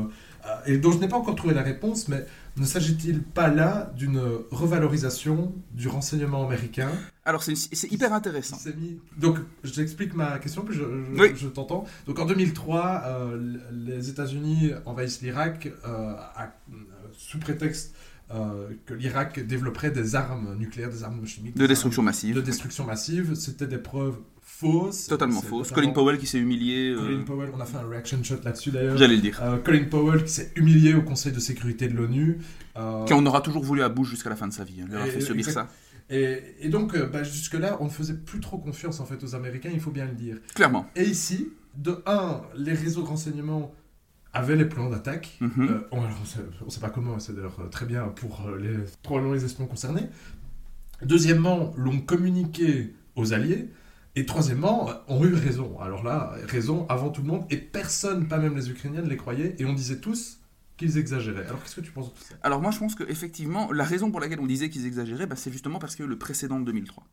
et 0.65 0.77
dont 0.77 0.91
je 0.91 0.97
n'ai 0.97 1.07
pas 1.07 1.15
encore 1.17 1.35
trouvé 1.35 1.53
la 1.53 1.61
réponse, 1.63 2.07
mais 2.09 2.25
ne 2.57 2.65
s'agit-il 2.65 3.21
pas 3.21 3.47
là 3.47 3.91
d'une 3.97 4.19
revalorisation 4.51 5.53
du 5.73 5.87
renseignement 5.87 6.45
américain 6.45 6.89
Alors 7.25 7.43
c'est 7.43 7.91
hyper 7.91 8.13
intéressant. 8.13 8.57
mis- 8.77 8.99
Donc, 9.17 9.37
je 9.63 9.71
t'explique 9.71 10.13
ma 10.13 10.39
question, 10.39 10.63
puis 10.63 10.75
je, 10.75 10.81
je- 10.83 11.21
Oui. 11.21 11.31
je 11.35 11.47
t'entends. 11.47 11.85
Donc, 12.07 12.19
en 12.19 12.25
2003, 12.25 13.03
euh, 13.05 13.57
les 13.71 14.09
États-Unis 14.09 14.71
envahissent 14.85 15.21
l'Irak 15.21 15.71
euh, 15.87 16.13
euh, 16.13 16.43
sous 17.17 17.39
prétexte 17.39 17.95
que 18.85 18.93
l'Irak 18.93 19.39
développerait 19.45 19.91
des 19.91 20.15
armes 20.15 20.55
nucléaires, 20.57 20.89
des 20.89 21.03
armes 21.03 21.25
chimiques. 21.25 21.55
De 21.55 21.61
des 21.61 21.67
destruction 21.67 22.01
armes 22.01 22.07
massive. 22.07 22.35
De 22.35 22.41
destruction 22.41 22.85
massive. 22.85 23.35
C'était 23.35 23.67
des 23.67 23.77
preuves 23.77 24.17
fausses. 24.41 25.07
Totalement 25.07 25.39
C'est 25.41 25.47
fausse. 25.47 25.69
notamment 25.69 25.87
Colin 25.91 25.93
Powell 25.93 26.17
qui 26.17 26.27
s'est 26.27 26.39
humilié. 26.39 26.89
euh, 26.91 27.01
Colin 27.01 27.23
Powell, 27.23 27.49
on 27.55 27.59
a 27.59 27.65
fait 27.65 27.77
un 27.77 27.87
reaction 27.87 28.23
shot 28.23 28.35
là-dessus 28.43 28.71
d'ailleurs. 28.71 28.97
J'allais 28.97 29.15
le 29.15 29.21
dire. 29.21 29.39
Euh, 29.41 29.57
Colin 29.57 29.85
Powell 29.85 30.23
qui 30.23 30.31
s'est 30.31 30.51
humilié 30.55 30.93
au 30.95 31.01
Conseil 31.03 31.31
de 31.31 31.39
sécurité 31.39 31.87
de 31.87 31.93
l'ONU. 31.95 32.39
Euh, 32.77 33.05
Qui 33.05 33.13
en 33.13 33.25
aura 33.25 33.41
toujours 33.41 33.63
voulu 33.63 33.83
à 33.83 33.89
Bush 33.89 34.09
jusqu'à 34.09 34.29
la 34.29 34.35
fin 34.35 34.47
de 34.47 34.53
sa 34.53 34.63
vie. 34.63 34.81
hein. 34.81 34.85
Il 34.87 34.93
leur 34.93 35.03
a 35.03 35.07
Et- 35.07 35.11
fait 35.11 35.21
subir 35.21 35.45
ça. 35.49 35.67
Et, 36.09 36.39
et 36.59 36.69
donc, 36.69 36.95
euh, 36.95 37.05
bah, 37.07 37.23
jusque-là, 37.23 37.77
on 37.79 37.85
ne 37.85 37.89
faisait 37.89 38.13
plus 38.15 38.39
trop 38.41 38.57
confiance 38.57 38.99
en 38.99 39.05
fait 39.05 39.23
aux 39.23 39.35
Américains, 39.35 39.69
il 39.73 39.79
faut 39.79 39.91
bien 39.91 40.05
le 40.05 40.11
dire. 40.13 40.37
Clairement. 40.53 40.87
Et 40.95 41.03
ici, 41.05 41.49
de 41.77 42.01
un, 42.05 42.41
les 42.57 42.73
réseaux 42.73 43.01
de 43.03 43.07
renseignement 43.07 43.73
avaient 44.33 44.55
les 44.55 44.65
plans 44.65 44.89
d'attaque. 44.89 45.37
Mhm. 45.39 45.67
Euh, 45.69 45.79
on 45.91 46.01
ne 46.01 46.69
sait 46.69 46.79
pas 46.79 46.89
comment, 46.89 47.19
c'est 47.19 47.35
d'ailleurs 47.35 47.69
très 47.71 47.85
bien 47.85 48.07
pour 48.07 48.47
euh, 48.47 48.57
les, 48.57 48.77
probablement 49.03 49.33
les 49.33 49.45
espions 49.45 49.67
concernés. 49.67 50.09
Deuxièmement, 51.03 51.73
l'ont 51.77 51.99
communiqué 51.99 52.93
aux 53.15 53.33
alliés. 53.33 53.69
Et 54.15 54.25
troisièmement, 54.27 54.91
ont 55.07 55.23
eu 55.25 55.33
raison. 55.33 55.79
Alors 55.79 56.03
là, 56.03 56.33
raison 56.47 56.85
avant 56.87 57.09
tout 57.09 57.21
le 57.21 57.27
monde. 57.27 57.45
Et 57.49 57.57
personne, 57.57 58.27
pas 58.27 58.37
même 58.37 58.55
les 58.55 58.69
Ukrainiens, 58.69 59.01
ne 59.01 59.09
les 59.09 59.17
croyait. 59.17 59.55
Et 59.57 59.65
on 59.65 59.73
disait 59.73 59.97
tous 59.97 60.39
qu'ils 60.77 60.97
exagéraient. 60.97 61.45
Alors 61.45 61.61
qu'est-ce 61.63 61.75
que 61.75 61.81
tu 61.81 61.91
penses 61.91 62.13
de 62.13 62.17
tout 62.17 62.23
ça? 62.23 62.35
Alors 62.43 62.61
moi 62.61 62.71
je 62.71 62.79
pense 62.79 62.95
que 62.95 63.03
effectivement 63.09 63.71
la 63.71 63.83
raison 63.83 64.11
pour 64.11 64.19
laquelle 64.19 64.39
on 64.39 64.47
disait 64.47 64.69
qu'ils 64.69 64.85
exagéraient, 64.85 65.27
bah, 65.27 65.35
c'est 65.35 65.51
justement 65.51 65.79
parce 65.79 65.95
que 65.95 66.03
le 66.03 66.17
précédent 66.17 66.59
de 66.59 66.65
2003. 66.65 67.03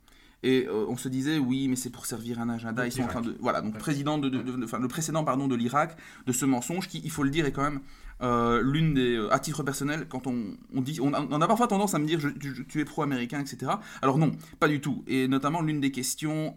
Et 0.42 0.66
euh, 0.68 0.86
on 0.88 0.96
se 0.96 1.08
disait 1.08 1.38
oui 1.38 1.68
mais 1.68 1.76
c'est 1.76 1.90
pour 1.90 2.06
servir 2.06 2.40
un 2.40 2.48
agenda. 2.48 2.86
Ils 2.86 2.92
sont 2.92 3.02
en 3.02 3.08
train 3.08 3.20
de 3.20 3.36
voilà 3.40 3.60
donc 3.60 3.74
Ouais. 3.74 3.78
président 3.78 4.16
de, 4.18 4.28
de- 4.30 4.42
de- 4.42 4.64
enfin, 4.64 4.78
le 4.78 4.88
précédent 4.88 5.22
pardon 5.24 5.48
de 5.48 5.54
l'Irak 5.54 5.96
de 6.26 6.32
ce 6.32 6.44
mensonge 6.46 6.88
qui 6.88 7.00
il 7.04 7.10
faut 7.10 7.22
le 7.24 7.30
dire 7.30 7.44
est 7.46 7.52
quand 7.52 7.62
même 7.62 7.80
euh, 8.22 8.60
l'une 8.62 8.92
des 8.94 9.16
euh, 9.16 9.32
à 9.32 9.38
titre 9.38 9.62
personnel 9.62 10.06
quand 10.08 10.26
on, 10.26 10.44
on 10.74 10.80
dit 10.82 10.98
on 11.02 11.12
a, 11.14 11.20
on 11.30 11.40
a 11.40 11.46
parfois 11.46 11.66
tendance 11.68 11.94
à 11.94 11.98
me 11.98 12.06
dire 12.06 12.20
je- 12.20 12.28
tu, 12.28 12.66
tu 12.66 12.80
es 12.80 12.84
pro-américain 12.86 13.40
etc. 13.40 13.72
Alors 14.02 14.16
non 14.18 14.30
pas 14.58 14.68
du 14.68 14.80
tout 14.80 15.04
et 15.06 15.28
notamment 15.28 15.60
l'une 15.62 15.80
des 15.80 15.90
questions 15.90 16.54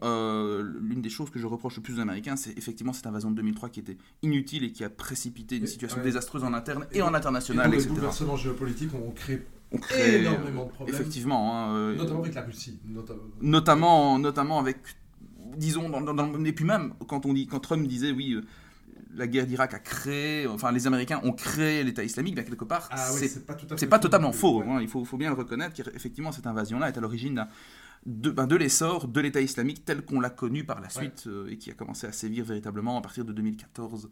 l'une 0.82 1.02
des 1.02 1.10
choses 1.10 1.30
que 1.30 1.40
je 1.40 1.46
reproche 1.48 1.76
le 1.78 1.82
plus 1.82 1.98
aux 1.98 2.02
Américains 2.02 2.36
c'est 2.38 2.58
effectivement 2.58 2.94
cette 2.94 3.08
invasion 3.08 3.32
de 3.32 3.36
2003 3.36 3.70
qui 3.70 3.80
était 3.82 3.98
inutile 4.22 4.64
et 4.64 4.72
qui 4.72 4.84
a 4.84 4.90
précipité 4.90 5.58
une 5.58 5.64
Et- 5.64 5.68
situation 5.68 5.98
ouais. 5.98 6.04
désastreuse 6.04 6.44
en 6.44 6.54
interne 6.54 6.86
et, 6.92 7.00
Et 7.00 7.02
en 7.02 7.14
Et 7.14 7.16
international 7.18 7.70
donc, 7.72 7.80
les 7.82 7.86
bouleversements 7.86 8.38
géopolitiques 8.38 8.94
ont 8.96 9.12
créé 9.12 9.42
On 9.74 9.78
crée 9.78 10.20
énormément 10.22 10.66
de 10.66 10.70
problèmes. 10.72 10.96
Effectivement. 10.96 11.56
hein, 11.58 11.76
euh, 11.76 11.96
Notamment 11.96 12.20
avec 12.22 12.36
la 12.36 12.42
Russie. 12.44 12.80
nota- 12.88 13.14
notamment, 13.42 14.20
notamment 14.20 14.60
avec, 14.60 14.78
disons, 15.58 15.90
dans, 15.90 16.02
dans- 16.02 16.14
dans- 16.14 16.46
et 16.46 16.54
puis 16.54 16.66
même 16.66 16.94
quand 17.08 17.26
on 17.26 17.34
dit, 17.34 17.48
quand 17.48 17.60
Trump 17.60 17.88
disait 17.88 18.12
oui, 18.12 18.34
euh, 18.34 18.42
la 19.16 19.28
guerre 19.28 19.46
d'Irak 19.46 19.74
a 19.74 19.80
créé, 19.80 20.48
enfin 20.48 20.72
les 20.72 20.88
Américains 20.88 21.20
ont 21.24 21.34
créé 21.34 21.84
l'État 21.84 22.04
islamique, 22.04 22.36
bien 22.36 22.44
quelque 22.44 22.66
part, 22.66 22.88
Ah 22.92 22.98
c'est 22.98 23.46
pas 23.46 23.54
tout 23.56 24.04
totalement 24.04 24.32
faux. 24.32 24.62
Ouais. 24.62 24.66
hein, 24.70 24.80
il 24.82 24.88
faut, 24.88 25.04
faut 25.06 25.18
bien 25.18 25.30
le 25.30 25.36
reconnaître 25.36 25.74
qu'effectivement 25.76 26.32
cette 26.32 26.48
invasion-là 26.48 26.88
est 26.90 26.98
à 26.98 27.02
l'origine 27.02 27.46
de, 28.06 28.32
ben, 28.32 28.48
de 28.48 28.56
l'essor 28.56 29.08
de 29.08 29.22
l'État 29.22 29.40
islamique 29.42 29.86
tel 29.86 30.04
qu'on 30.04 30.20
l'a 30.20 30.30
connu 30.32 30.64
par 30.66 30.82
la 30.82 30.90
suite 30.90 31.26
euh, 31.28 31.48
et 31.50 31.58
qui 31.58 31.70
a 31.72 31.74
commencé 31.74 32.06
à 32.08 32.12
sévir 32.12 32.44
véritablement 32.44 32.98
à 32.98 33.02
partir 33.02 33.24
de 33.24 33.32
2014 33.34 34.10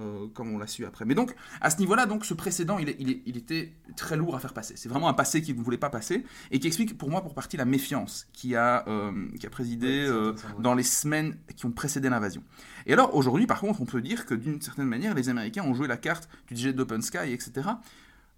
euh, 0.00 0.26
comme 0.34 0.52
on 0.52 0.58
l'a 0.58 0.66
su 0.66 0.84
après. 0.84 1.04
Mais 1.04 1.14
donc, 1.14 1.36
à 1.60 1.70
ce 1.70 1.78
niveau-là, 1.78 2.06
donc, 2.06 2.24
ce 2.24 2.34
précédent, 2.34 2.78
il, 2.78 2.96
il, 2.98 3.22
il, 3.26 3.36
était 3.36 3.72
très 3.96 4.16
lourd 4.16 4.34
à 4.34 4.40
faire 4.40 4.52
passer. 4.52 4.74
C'est 4.76 4.88
vraiment 4.88 5.08
un 5.08 5.14
passé 5.14 5.40
qu'il 5.40 5.56
ne 5.56 5.62
voulait 5.62 5.78
pas 5.78 5.88
passer 5.88 6.24
et 6.50 6.58
qui 6.58 6.66
explique 6.66 6.98
pour 6.98 7.10
moi, 7.10 7.22
pour 7.22 7.32
partie, 7.32 7.56
la 7.56 7.64
méfiance 7.64 8.26
qui 8.32 8.56
a, 8.56 8.84
euh, 8.88 9.12
qui 9.38 9.46
a 9.46 9.50
présidé 9.50 10.04
euh, 10.04 10.34
dans 10.58 10.74
les 10.74 10.82
semaines 10.82 11.36
qui 11.54 11.64
ont 11.66 11.70
précédé 11.70 12.08
l'invasion. 12.08 12.42
Et 12.86 12.92
alors, 12.92 13.14
aujourd'hui, 13.14 13.46
par 13.46 13.60
contre, 13.60 13.80
on 13.82 13.86
peut 13.86 14.02
dire 14.02 14.26
que 14.26 14.34
d'une 14.34 14.60
certaine 14.60 14.86
manière, 14.86 15.14
les 15.14 15.28
Américains 15.28 15.62
ont 15.62 15.74
joué 15.74 15.86
la 15.86 15.96
carte 15.96 16.28
du 16.48 16.56
jet 16.56 16.72
d'Open 16.72 17.00
Sky, 17.00 17.32
etc. 17.32 17.68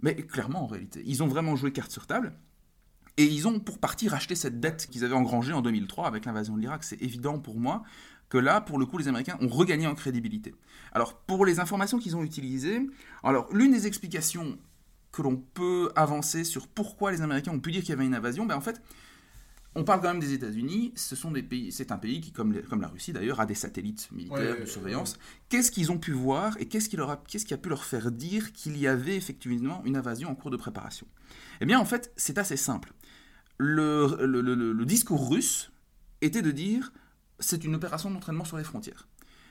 Mais 0.02 0.14
clairement, 0.14 0.64
en 0.64 0.66
réalité, 0.66 1.02
ils 1.06 1.22
ont 1.22 1.26
vraiment 1.26 1.56
joué 1.56 1.72
carte 1.72 1.90
sur 1.90 2.06
table. 2.06 2.34
Et 3.16 3.24
ils 3.24 3.48
ont 3.48 3.60
pour 3.60 3.78
partie 3.78 4.08
racheté 4.08 4.34
cette 4.34 4.60
dette 4.60 4.88
qu'ils 4.90 5.04
avaient 5.04 5.14
engrangée 5.14 5.54
en 5.54 5.62
2003 5.62 6.06
avec 6.06 6.26
l'invasion 6.26 6.54
de 6.54 6.60
l'Irak. 6.60 6.84
C'est 6.84 7.00
évident 7.00 7.38
pour 7.38 7.58
moi 7.58 7.82
que 8.28 8.38
là, 8.38 8.60
pour 8.60 8.78
le 8.78 8.86
coup, 8.86 8.98
les 8.98 9.08
Américains 9.08 9.38
ont 9.40 9.48
regagné 9.48 9.86
en 9.86 9.94
crédibilité. 9.94 10.54
Alors, 10.92 11.18
pour 11.18 11.46
les 11.46 11.60
informations 11.60 11.98
qu'ils 11.98 12.16
ont 12.16 12.22
utilisées, 12.22 12.80
alors 13.22 13.46
l'une 13.52 13.72
des 13.72 13.86
explications 13.86 14.58
que 15.12 15.22
l'on 15.22 15.36
peut 15.36 15.90
avancer 15.96 16.44
sur 16.44 16.68
pourquoi 16.68 17.12
les 17.12 17.22
Américains 17.22 17.52
ont 17.52 17.60
pu 17.60 17.72
dire 17.72 17.80
qu'il 17.80 17.90
y 17.90 17.92
avait 17.92 18.04
une 18.04 18.14
invasion, 18.14 18.44
ben 18.44 18.56
en 18.56 18.60
fait, 18.60 18.82
on 19.74 19.84
parle 19.84 20.00
quand 20.00 20.08
même 20.08 20.20
des 20.20 20.32
États-Unis. 20.32 20.92
Ce 20.96 21.14
sont 21.14 21.30
des 21.30 21.42
pays, 21.42 21.70
c'est 21.70 21.92
un 21.92 21.98
pays 21.98 22.20
qui, 22.20 22.32
comme, 22.32 22.60
comme 22.62 22.80
la 22.80 22.88
Russie 22.88 23.12
d'ailleurs, 23.12 23.40
a 23.40 23.46
des 23.46 23.54
satellites 23.54 24.08
militaires 24.10 24.58
de 24.58 24.64
surveillance. 24.66 25.18
Qu'est-ce 25.48 25.70
qu'ils 25.70 25.92
ont 25.92 25.98
pu 25.98 26.12
voir 26.12 26.56
et 26.58 26.66
qu'est-ce 26.66 26.88
qui, 26.88 26.96
leur 26.96 27.10
a, 27.10 27.22
qu'est-ce 27.28 27.44
qui 27.44 27.54
a 27.54 27.58
pu 27.58 27.68
leur 27.68 27.84
faire 27.84 28.10
dire 28.10 28.52
qu'il 28.52 28.76
y 28.78 28.86
avait 28.86 29.16
effectivement 29.16 29.82
une 29.84 29.96
invasion 29.96 30.30
en 30.30 30.34
cours 30.34 30.50
de 30.50 30.56
préparation? 30.56 31.06
Eh 31.60 31.66
bien, 31.66 31.78
en 31.78 31.84
fait, 31.84 32.10
c'est 32.16 32.38
assez 32.38 32.56
simple. 32.56 32.92
Le, 33.58 34.18
le, 34.26 34.40
le, 34.40 34.72
le 34.72 34.84
discours 34.86 35.30
russe 35.30 35.70
était 36.22 36.42
de 36.42 36.50
dire 36.50 36.92
c'est 37.38 37.64
une 37.64 37.74
opération 37.74 38.10
d'entraînement 38.10 38.44
sur 38.44 38.56
les 38.56 38.64
frontières. 38.64 39.06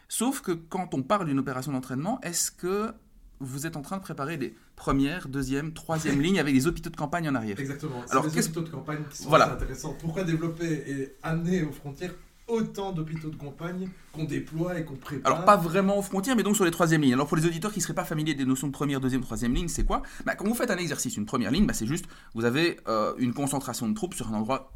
Sauf 0.07 0.41
que 0.41 0.51
quand 0.51 0.93
on 0.93 1.01
parle 1.01 1.27
d'une 1.27 1.39
opération 1.39 1.71
d'entraînement, 1.71 2.19
est-ce 2.21 2.51
que 2.51 2.91
vous 3.39 3.65
êtes 3.65 3.75
en 3.75 3.81
train 3.81 3.97
de 3.97 4.01
préparer 4.01 4.37
des 4.37 4.55
premières, 4.75 5.27
deuxième, 5.27 5.73
troisième 5.73 6.21
lignes 6.21 6.39
avec 6.39 6.53
des 6.53 6.67
hôpitaux 6.67 6.89
de 6.89 6.95
campagne 6.95 7.27
en 7.29 7.35
arrière? 7.35 7.59
Exactement. 7.59 8.03
Alors, 8.09 8.25
les 8.27 8.39
hôpitaux 8.39 8.61
de 8.61 8.69
campagne 8.69 9.03
qui 9.09 9.17
sont 9.23 9.29
voilà. 9.29 9.53
intéressants. 9.53 9.95
Pourquoi 9.99 10.23
développer 10.23 10.83
et 10.87 11.15
amener 11.23 11.63
aux 11.63 11.71
frontières 11.71 12.13
autant 12.47 12.91
d'hôpitaux 12.91 13.29
de 13.29 13.35
campagne 13.35 13.89
qu'on 14.13 14.25
déploie 14.25 14.79
et 14.79 14.85
qu'on 14.85 14.95
prépare? 14.95 15.33
Alors 15.33 15.45
pas 15.45 15.57
vraiment 15.57 15.97
aux 15.97 16.03
frontières, 16.03 16.35
mais 16.35 16.43
donc 16.43 16.55
sur 16.55 16.65
les 16.65 16.71
troisième 16.71 17.01
lignes. 17.01 17.13
Alors 17.13 17.27
pour 17.27 17.37
les 17.37 17.45
auditeurs 17.45 17.71
qui 17.71 17.79
ne 17.79 17.83
seraient 17.83 17.95
pas 17.95 18.05
familiers 18.05 18.35
des 18.35 18.45
notions 18.45 18.67
de 18.67 18.71
première, 18.71 18.99
deuxième, 18.99 19.21
troisième 19.21 19.53
ligne, 19.53 19.67
c'est 19.67 19.85
quoi? 19.85 20.03
Bah, 20.25 20.35
Quand 20.35 20.45
vous 20.45 20.53
faites 20.53 20.69
un 20.69 20.77
exercice, 20.77 21.17
une 21.17 21.25
première 21.25 21.51
ligne, 21.51 21.65
bah, 21.65 21.73
c'est 21.73 21.87
juste, 21.87 22.05
vous 22.35 22.45
avez 22.45 22.79
euh, 22.87 23.13
une 23.17 23.33
concentration 23.33 23.89
de 23.89 23.95
troupes 23.95 24.13
sur 24.13 24.29
un 24.29 24.35
endroit 24.35 24.71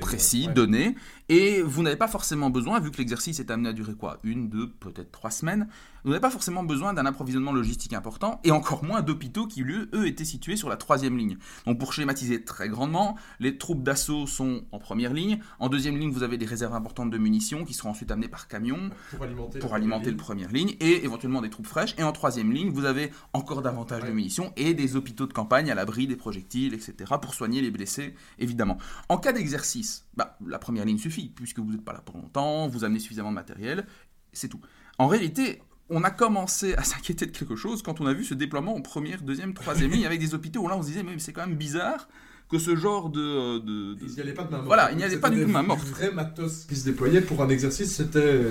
Précis, 0.00 0.46
ouais. 0.46 0.54
donné, 0.54 0.94
et 1.28 1.60
vous 1.60 1.82
n'avez 1.82 1.96
pas 1.96 2.06
forcément 2.06 2.50
besoin, 2.50 2.78
vu 2.78 2.90
que 2.92 2.98
l'exercice 2.98 3.40
est 3.40 3.50
amené 3.50 3.70
à 3.70 3.72
durer 3.72 3.94
quoi? 3.94 4.20
Une, 4.22 4.48
deux, 4.48 4.70
peut-être 4.70 5.10
trois 5.10 5.30
semaines, 5.30 5.66
vous 6.04 6.10
n'avez 6.10 6.20
pas 6.20 6.30
forcément 6.30 6.62
besoin 6.62 6.94
d'un 6.94 7.04
approvisionnement 7.04 7.52
logistique 7.52 7.92
important, 7.92 8.40
et 8.44 8.52
encore 8.52 8.84
moins 8.84 9.02
d'hôpitaux 9.02 9.46
qui, 9.46 9.62
eux, 9.62 9.88
eux, 9.92 10.06
étaient 10.06 10.24
situés 10.24 10.54
sur 10.54 10.68
la 10.68 10.76
troisième 10.76 11.18
ligne. 11.18 11.36
Donc 11.66 11.80
pour 11.80 11.92
schématiser 11.92 12.44
très 12.44 12.68
grandement, 12.68 13.16
les 13.40 13.58
troupes 13.58 13.82
d'assaut 13.82 14.26
sont 14.28 14.62
en 14.70 14.78
première 14.78 15.12
ligne, 15.12 15.40
en 15.58 15.68
deuxième 15.68 15.96
ligne, 15.96 16.12
vous 16.12 16.22
avez 16.22 16.38
des 16.38 16.46
réserves 16.46 16.74
importantes 16.74 17.10
de 17.10 17.18
munitions 17.18 17.64
qui 17.64 17.74
seront 17.74 17.90
ensuite 17.90 18.10
amenées 18.12 18.28
par 18.28 18.46
camion 18.46 18.90
pour 19.10 19.24
alimenter, 19.24 19.58
pour 19.58 19.74
alimenter 19.74 20.10
le 20.12 20.16
première 20.16 20.52
ligne, 20.52 20.76
et 20.78 21.04
éventuellement 21.04 21.40
des 21.40 21.50
troupes 21.50 21.66
fraîches, 21.66 21.96
et 21.98 22.04
en 22.04 22.12
troisième 22.12 22.52
ligne, 22.52 22.70
vous 22.70 22.84
avez 22.84 23.10
encore 23.32 23.62
davantage 23.62 24.02
ouais. 24.02 24.10
de 24.10 24.14
munitions, 24.14 24.52
et 24.56 24.74
des 24.74 24.94
hôpitaux 24.94 25.26
de 25.26 25.32
campagne 25.32 25.72
à 25.72 25.74
l'abri 25.74 26.06
des 26.06 26.16
projectiles, 26.16 26.74
etc., 26.74 27.14
pour 27.20 27.34
soigner 27.34 27.60
les 27.60 27.72
blessés, 27.72 28.14
évidemment. 28.38 28.78
En 29.08 29.18
cas 29.18 29.32
d'exercice, 29.32 29.71
bah, 30.16 30.36
la 30.46 30.58
première 30.58 30.84
ligne 30.84 30.98
suffit, 30.98 31.28
puisque 31.28 31.58
vous 31.58 31.70
n'êtes 31.70 31.84
pas 31.84 31.92
là 31.92 32.02
pour 32.04 32.16
longtemps, 32.16 32.68
vous 32.68 32.84
amenez 32.84 32.98
suffisamment 32.98 33.30
de 33.30 33.34
matériel, 33.34 33.86
c'est 34.32 34.48
tout. 34.48 34.60
En 34.98 35.06
réalité, 35.08 35.62
on 35.88 36.04
a 36.04 36.10
commencé 36.10 36.74
à 36.74 36.82
s'inquiéter 36.84 37.26
de 37.26 37.30
quelque 37.30 37.56
chose 37.56 37.82
quand 37.82 38.00
on 38.00 38.06
a 38.06 38.12
vu 38.12 38.24
ce 38.24 38.34
déploiement 38.34 38.74
en 38.74 38.80
première, 38.80 39.22
deuxième, 39.22 39.54
troisième 39.54 39.90
ligne 39.90 40.06
avec 40.06 40.20
des 40.20 40.34
hôpitaux 40.34 40.60
où 40.60 40.68
là 40.68 40.76
on 40.76 40.82
se 40.82 40.88
disait 40.88 41.02
mais 41.02 41.18
c'est 41.18 41.32
quand 41.32 41.46
même 41.46 41.56
bizarre 41.56 42.08
que 42.48 42.58
ce 42.58 42.76
genre 42.76 43.08
de, 43.08 43.58
de, 43.60 43.94
de... 43.94 44.06
il 44.06 44.14
n'y 44.14 44.20
avait 44.20 44.34
pas 44.34 44.44
de 44.44 44.50
main 44.50 44.58
morte. 44.58 44.66
Voilà, 44.66 44.90
il 44.90 44.98
n'y 44.98 45.04
avait 45.04 45.18
pas 45.18 45.30
du 45.30 45.40
tout 45.40 45.46
de 45.46 45.52
main 45.52 45.62
morte. 45.62 45.86
vrai 45.86 46.12
matos 46.12 46.66
qui 46.66 46.76
se 46.76 46.84
déployait 46.84 47.22
pour 47.22 47.42
un 47.42 47.48
exercice, 47.48 47.96
c'était. 47.96 48.42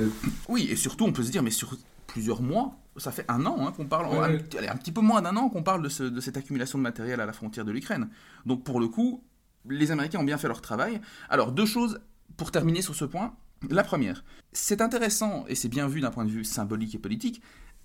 Oui, 0.49 0.67
et 0.71 0.75
surtout 0.75 1.05
on 1.05 1.13
peut 1.13 1.21
se 1.21 1.29
dire 1.29 1.43
mais 1.43 1.51
sur 1.51 1.77
plusieurs 2.07 2.41
mois, 2.41 2.75
ça 2.97 3.11
fait 3.11 3.25
un 3.29 3.45
an 3.45 3.57
hein, 3.59 3.71
qu'on 3.71 3.85
parle, 3.85 4.07
ouais, 4.07 4.17
un, 4.17 4.57
allez, 4.57 4.67
un, 4.67 4.75
petit 4.75 4.91
peu 4.91 5.01
moins 5.01 5.21
d'un 5.21 5.37
an 5.37 5.49
qu'on 5.49 5.63
parle 5.63 5.81
de, 5.81 5.89
ce, 5.89 6.03
de 6.03 6.19
cette 6.19 6.35
accumulation 6.35 6.77
de 6.77 6.83
matériel 6.83 7.21
à 7.21 7.25
la 7.25 7.31
frontière 7.31 7.63
de 7.63 7.71
l'Ukraine. 7.71 8.09
Donc 8.45 8.63
pour 8.63 8.79
le 8.79 8.87
coup, 8.87 9.23
les 9.69 9.91
Américains 9.91 10.19
ont 10.19 10.23
bien 10.23 10.37
fait 10.37 10.47
leur 10.47 10.61
travail. 10.61 11.01
Alors 11.29 11.51
deux 11.51 11.65
choses 11.65 11.99
pour 12.37 12.51
terminer 12.51 12.81
sur 12.81 12.95
ce 12.95 13.05
point. 13.05 13.35
La 13.69 13.83
première, 13.83 14.23
c'est 14.53 14.81
intéressant 14.81 15.45
et 15.47 15.55
c'est 15.55 15.69
bien 15.69 15.87
vu 15.87 16.01
d'un 16.01 16.09
point 16.09 16.25
de 16.25 16.31
vue 16.31 16.43
symbolique 16.43 16.95
et 16.95 16.99
politique. 16.99 17.41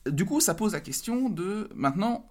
Du 0.06 0.24
coup, 0.24 0.40
ça 0.40 0.54
pose 0.54 0.72
la 0.72 0.80
question 0.80 1.28
de 1.28 1.68
maintenant, 1.74 2.28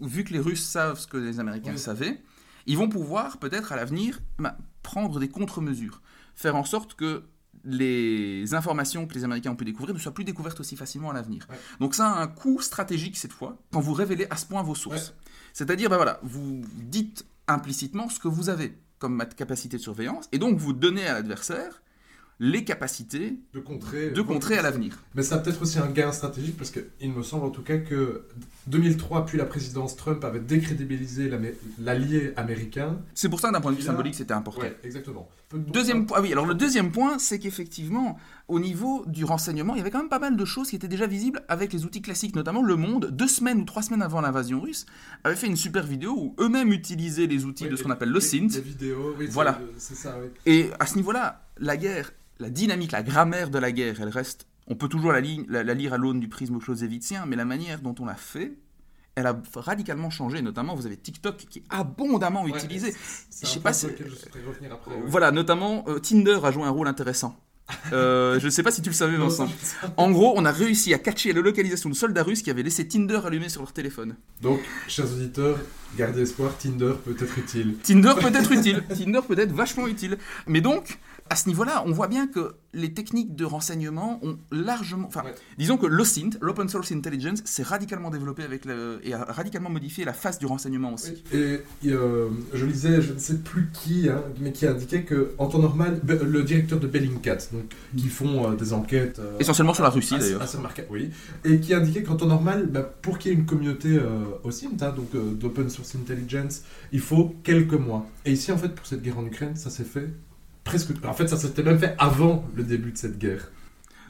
vu 0.00 0.24
que 0.24 0.32
les 0.32 0.38
Russes 0.38 0.64
savent 0.64 0.98
ce 0.98 1.06
que 1.06 1.16
les 1.18 1.38
Américains 1.40 1.72
oui. 1.72 1.78
savaient, 1.78 2.22
ils 2.66 2.78
vont 2.78 2.88
pouvoir 2.88 3.38
peut-être 3.38 3.72
à 3.72 3.76
l'avenir 3.76 4.20
bah, 4.38 4.56
prendre 4.82 5.20
des 5.20 5.28
contre-mesures, 5.28 6.00
faire 6.34 6.56
en 6.56 6.64
sorte 6.64 6.94
que 6.94 7.24
les 7.64 8.54
informations 8.54 9.06
que 9.06 9.14
les 9.14 9.24
Américains 9.24 9.50
ont 9.50 9.56
pu 9.56 9.64
découvrir 9.64 9.94
ne 9.94 9.98
soient 9.98 10.14
plus 10.14 10.24
découvertes 10.24 10.60
aussi 10.60 10.76
facilement 10.76 11.10
à 11.10 11.14
l'avenir. 11.14 11.46
Ouais. 11.50 11.56
Donc 11.80 11.94
ça 11.94 12.08
a 12.08 12.22
un 12.22 12.28
coût 12.28 12.60
stratégique 12.60 13.16
cette 13.16 13.32
fois, 13.32 13.58
quand 13.72 13.80
vous 13.80 13.92
révélez 13.92 14.26
à 14.30 14.36
ce 14.36 14.46
point 14.46 14.62
vos 14.62 14.74
sources. 14.74 15.08
Ouais. 15.08 15.30
C'est-à-dire, 15.52 15.90
ben 15.90 15.96
voilà, 15.96 16.20
vous 16.22 16.62
dites 16.74 17.26
implicitement 17.48 18.08
ce 18.08 18.20
que 18.20 18.28
vous 18.28 18.48
avez 18.48 18.78
comme 18.98 19.22
capacité 19.36 19.76
de 19.76 19.82
surveillance, 19.82 20.28
et 20.32 20.38
donc 20.38 20.58
vous 20.58 20.72
donnez 20.72 21.06
à 21.06 21.14
l'adversaire 21.14 21.82
les 22.38 22.64
capacités 22.64 23.38
de 23.54 23.60
contrer, 23.60 24.10
de 24.10 24.20
contrer 24.20 24.58
à 24.58 24.62
l'avenir. 24.62 25.02
Mais 25.14 25.22
ça 25.22 25.36
a 25.36 25.38
peut-être 25.38 25.62
aussi 25.62 25.78
un 25.78 25.86
gain 25.86 26.12
stratégique 26.12 26.56
parce 26.56 26.70
qu'il 26.70 27.12
me 27.12 27.22
semble 27.22 27.46
en 27.46 27.50
tout 27.50 27.62
cas 27.62 27.78
que 27.78 28.26
2003 28.66 29.24
puis 29.24 29.38
la 29.38 29.46
présidence 29.46 29.96
Trump 29.96 30.22
avait 30.22 30.40
décrédibilisé 30.40 31.30
l'allié 31.80 32.32
américain. 32.36 32.98
C'est 33.14 33.30
pour 33.30 33.40
ça 33.40 33.50
d'un 33.50 33.60
point 33.60 33.72
de 33.72 33.76
vue 33.76 33.82
symbolique 33.82 34.14
c'était 34.14 34.34
important. 34.34 34.60
Ouais, 34.62 34.76
exactement. 34.84 35.28
Deuxième 35.54 36.06
point, 36.06 36.18
ah 36.18 36.22
oui, 36.22 36.32
alors 36.32 36.44
le 36.44 36.54
deuxième 36.54 36.92
point 36.92 37.18
c'est 37.18 37.38
qu'effectivement 37.38 38.18
au 38.48 38.60
niveau 38.60 39.04
du 39.06 39.24
renseignement 39.24 39.74
il 39.74 39.78
y 39.78 39.80
avait 39.80 39.90
quand 39.90 39.98
même 39.98 40.08
pas 40.08 40.18
mal 40.18 40.36
de 40.36 40.44
choses 40.44 40.70
qui 40.70 40.76
étaient 40.76 40.88
déjà 40.88 41.06
visibles 41.06 41.42
avec 41.48 41.72
les 41.72 41.84
outils 41.84 42.02
classiques, 42.02 42.36
notamment 42.36 42.62
Le 42.62 42.76
Monde 42.76 43.10
deux 43.10 43.28
semaines 43.28 43.60
ou 43.60 43.64
trois 43.64 43.82
semaines 43.82 44.02
avant 44.02 44.20
l'invasion 44.20 44.60
russe 44.60 44.86
avait 45.24 45.36
fait 45.36 45.46
une 45.46 45.56
super 45.56 45.84
vidéo 45.84 46.12
où 46.16 46.34
eux-mêmes 46.38 46.72
utilisaient 46.72 47.26
les 47.26 47.44
outils 47.44 47.68
de 47.68 47.76
ce 47.76 47.82
qu'on 47.82 47.90
appelle 47.90 48.10
le 48.10 48.20
SINT. 48.20 48.48
Les 48.54 48.60
vidéos, 48.60 49.14
oui, 49.18 49.26
voilà. 49.30 49.60
C'est 49.78 49.96
ça. 49.96 50.16
Oui. 50.20 50.28
Et 50.46 50.70
à 50.78 50.86
ce 50.86 50.96
niveau-là 50.96 51.42
la 51.58 51.76
guerre 51.76 52.12
la 52.38 52.50
dynamique, 52.50 52.92
la 52.92 53.02
grammaire 53.02 53.50
de 53.50 53.58
la 53.58 53.72
guerre, 53.72 54.00
elle 54.00 54.08
reste. 54.08 54.46
On 54.68 54.74
peut 54.74 54.88
toujours 54.88 55.12
la, 55.12 55.20
ligne, 55.20 55.44
la, 55.48 55.62
la 55.62 55.74
lire 55.74 55.92
à 55.92 55.98
l'aune 55.98 56.20
du 56.20 56.28
prisme 56.28 56.58
clausewitzien, 56.58 57.24
mais 57.26 57.36
la 57.36 57.44
manière 57.44 57.80
dont 57.80 57.94
on 58.00 58.04
l'a 58.04 58.16
fait, 58.16 58.58
elle 59.14 59.26
a 59.26 59.40
radicalement 59.54 60.10
changé. 60.10 60.42
Notamment, 60.42 60.74
vous 60.74 60.86
avez 60.86 60.96
TikTok 60.96 61.36
qui 61.36 61.60
est 61.60 61.64
abondamment 61.70 62.44
ouais, 62.44 62.50
utilisé. 62.50 62.92
Je 63.42 63.46
sais 63.46 63.60
pas 63.60 63.72
si. 63.72 63.86
Voilà, 65.06 65.30
notamment 65.30 65.84
euh, 65.88 65.98
Tinder 65.98 66.38
a 66.42 66.50
joué 66.50 66.64
un 66.64 66.70
rôle 66.70 66.88
intéressant. 66.88 67.36
Euh, 67.92 68.38
je 68.38 68.44
ne 68.44 68.50
sais 68.50 68.62
pas 68.62 68.70
si 68.70 68.82
tu 68.82 68.90
le 68.90 68.94
savais, 68.94 69.16
Vincent. 69.16 69.48
En 69.96 70.10
gros, 70.10 70.34
on 70.36 70.44
a 70.44 70.52
réussi 70.52 70.94
à 70.94 70.98
catcher 70.98 71.32
la 71.32 71.40
localisation 71.40 71.88
de 71.88 71.94
soldats 71.94 72.22
russes 72.22 72.42
qui 72.42 72.50
avaient 72.50 72.62
laissé 72.62 72.86
Tinder 72.86 73.20
allumé 73.24 73.48
sur 73.48 73.62
leur 73.62 73.72
téléphone. 73.72 74.14
Donc, 74.40 74.60
chers 74.88 75.06
auditeurs, 75.06 75.58
gardez 75.96 76.22
espoir, 76.22 76.56
Tinder 76.58 76.92
peut 77.04 77.16
être 77.18 77.38
utile. 77.38 77.76
Tinder 77.82 78.14
peut 78.20 78.34
être 78.34 78.52
utile. 78.52 78.84
Tinder 78.88 79.20
peut 79.26 79.38
être 79.38 79.52
vachement 79.52 79.86
utile. 79.86 80.18
Mais 80.46 80.60
donc, 80.60 80.98
à 81.28 81.36
ce 81.36 81.48
niveau-là, 81.48 81.82
on 81.86 81.92
voit 81.92 82.08
bien 82.08 82.26
que 82.26 82.54
les 82.72 82.92
techniques 82.92 83.34
de 83.34 83.44
renseignement 83.44 84.20
ont 84.22 84.38
largement. 84.50 85.08
Enfin, 85.08 85.24
ouais. 85.24 85.34
disons 85.58 85.76
que 85.76 85.86
l'OSINT, 85.86 86.30
l'Open 86.40 86.68
Source 86.68 86.92
Intelligence, 86.92 87.40
s'est 87.44 87.62
radicalement 87.62 88.10
développé 88.10 88.42
avec 88.42 88.64
le, 88.64 89.00
et 89.02 89.14
a 89.14 89.24
radicalement 89.24 89.70
modifié 89.70 90.04
la 90.04 90.12
face 90.12 90.38
du 90.38 90.46
renseignement 90.46 90.92
aussi. 90.92 91.24
Et, 91.32 91.60
et 91.84 91.92
euh, 91.92 92.28
je 92.52 92.66
lisais, 92.66 93.00
je 93.00 93.12
ne 93.12 93.18
sais 93.18 93.38
plus 93.38 93.70
qui, 93.72 94.08
hein, 94.08 94.22
mais 94.40 94.52
qui 94.52 94.66
indiquait 94.66 95.02
que 95.02 95.32
en 95.38 95.46
temps 95.46 95.58
normal, 95.58 96.00
le 96.06 96.42
directeur 96.42 96.78
de 96.78 96.86
Bellingcat, 96.86 97.38
donc 97.52 97.74
qui 97.96 98.08
font 98.08 98.52
euh, 98.52 98.54
des 98.54 98.72
enquêtes. 98.72 99.18
Euh, 99.18 99.38
Essentiellement 99.38 99.74
sur 99.74 99.84
la 99.84 99.90
Russie 99.90 100.18
d'ailleurs. 100.18 100.46
Oui. 100.90 101.10
Et 101.44 101.60
qui 101.60 101.74
indiquait 101.74 102.02
qu'en 102.02 102.16
temps 102.16 102.26
normal, 102.26 102.66
bah, 102.66 102.82
pour 102.82 103.18
qu'il 103.18 103.32
y 103.32 103.34
ait 103.34 103.38
une 103.38 103.46
communauté 103.46 103.98
OSINT, 104.44 104.76
hein, 104.82 104.94
donc 104.94 105.10
d'Open 105.38 105.70
Source 105.70 105.96
Intelligence, 105.96 106.62
il 106.92 107.00
faut 107.00 107.34
quelques 107.42 107.74
mois. 107.74 108.06
Et 108.24 108.32
ici, 108.32 108.52
en 108.52 108.58
fait, 108.58 108.74
pour 108.74 108.86
cette 108.86 109.02
guerre 109.02 109.18
en 109.18 109.26
Ukraine, 109.26 109.56
ça 109.56 109.70
s'est 109.70 109.84
fait 109.84 110.08
presque. 110.66 110.90
En 111.06 111.14
fait, 111.14 111.28
ça 111.28 111.38
s'était 111.38 111.62
même 111.62 111.78
fait 111.78 111.94
avant 111.98 112.44
le 112.54 112.62
début 112.62 112.92
de 112.92 112.98
cette 112.98 113.18
guerre. 113.18 113.50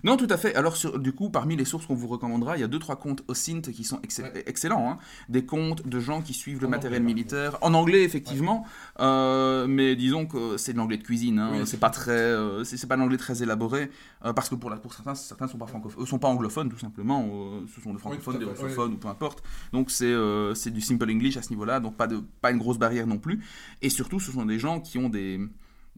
Non, 0.05 0.17
tout 0.17 0.29
à 0.31 0.37
fait. 0.37 0.55
Alors, 0.55 0.77
sur, 0.77 1.01
du 1.01 1.13
coup, 1.13 1.31
parmi 1.31 1.57
les 1.57 1.65
sources 1.65 1.87
qu'on 1.87 1.97
vous 1.97 2.07
recommandera, 2.07 2.57
il 2.57 2.61
y 2.61 2.65
a 2.65 2.69
deux 2.69 2.79
trois 2.79 2.95
comptes 2.95 3.25
OSINT 3.27 3.63
qui 3.63 3.83
sont 3.83 3.99
ex 4.05 4.19
ouais. 4.19 4.45
excellents. 4.47 4.89
Hein. 4.89 4.99
Des 5.29 5.45
comptes 5.45 5.87
de 5.87 5.99
gens 5.99 6.23
qui 6.23 6.33
suivent 6.33 6.61
le 6.61 6.69
en 6.69 6.71
matériel 6.71 7.03
anglais, 7.03 7.15
militaire. 7.15 7.59
En 7.61 7.75
anglais, 7.75 8.05
effectivement. 8.05 8.61
Ouais. 8.99 9.05
Euh, 9.05 9.67
mais 9.67 9.97
disons 9.97 10.27
que 10.27 10.59
c'est 10.59 10.73
de 10.73 10.79
l'anglais 10.79 10.99
de 10.99 11.03
cuisine. 11.03 11.41
Hein. 11.41 11.51
Oui, 11.55 11.61
c'est 11.65 11.81
pas 11.81 11.91
très, 11.91 12.13
euh, 12.13 12.63
c'est 12.63 12.87
pas 12.87 12.95
l'anglais 12.95 13.17
très 13.17 13.43
élaboré. 13.43 13.91
Euh, 14.25 14.33
parce 14.33 14.49
que 14.49 14.55
pour, 14.55 14.71
la, 14.71 14.77
pour 14.77 14.95
certains, 14.95 15.17
certains 15.17 15.49
sont 15.49 15.59
pas 15.59 15.67
francophones, 15.67 16.07
sont 16.07 16.19
pas 16.21 16.29
anglophones, 16.29 16.69
tout 16.69 16.79
simplement. 16.79 17.29
Ce 17.75 17.81
sont 17.81 17.93
des 17.93 17.99
francophones, 17.99 18.37
oui, 18.37 18.45
des 18.45 18.51
russophones, 18.51 18.93
ou 18.93 18.97
peu 18.99 19.09
importe. 19.09 19.43
Donc, 19.73 19.91
c'est 19.91 20.15
c'est 20.55 20.71
du 20.71 20.83
simple 20.83 21.11
English 21.11 21.37
à 21.37 21.43
ce 21.43 21.51
niveau-là. 21.51 21.81
Donc, 21.81 21.97
pas, 21.97 22.07
de, 22.07 22.23
pas 22.41 22.53
une 22.53 22.59
grosse 22.59 22.79
barrière 22.79 23.09
non 23.09 23.19
plus. 23.19 23.45
Et 23.83 23.89
surtout, 23.89 24.21
ce 24.21 24.31
sont 24.31 24.47
des 24.47 24.61
gens 24.61 24.81
qui 24.81 24.99
ont 24.99 25.09
des 25.09 25.41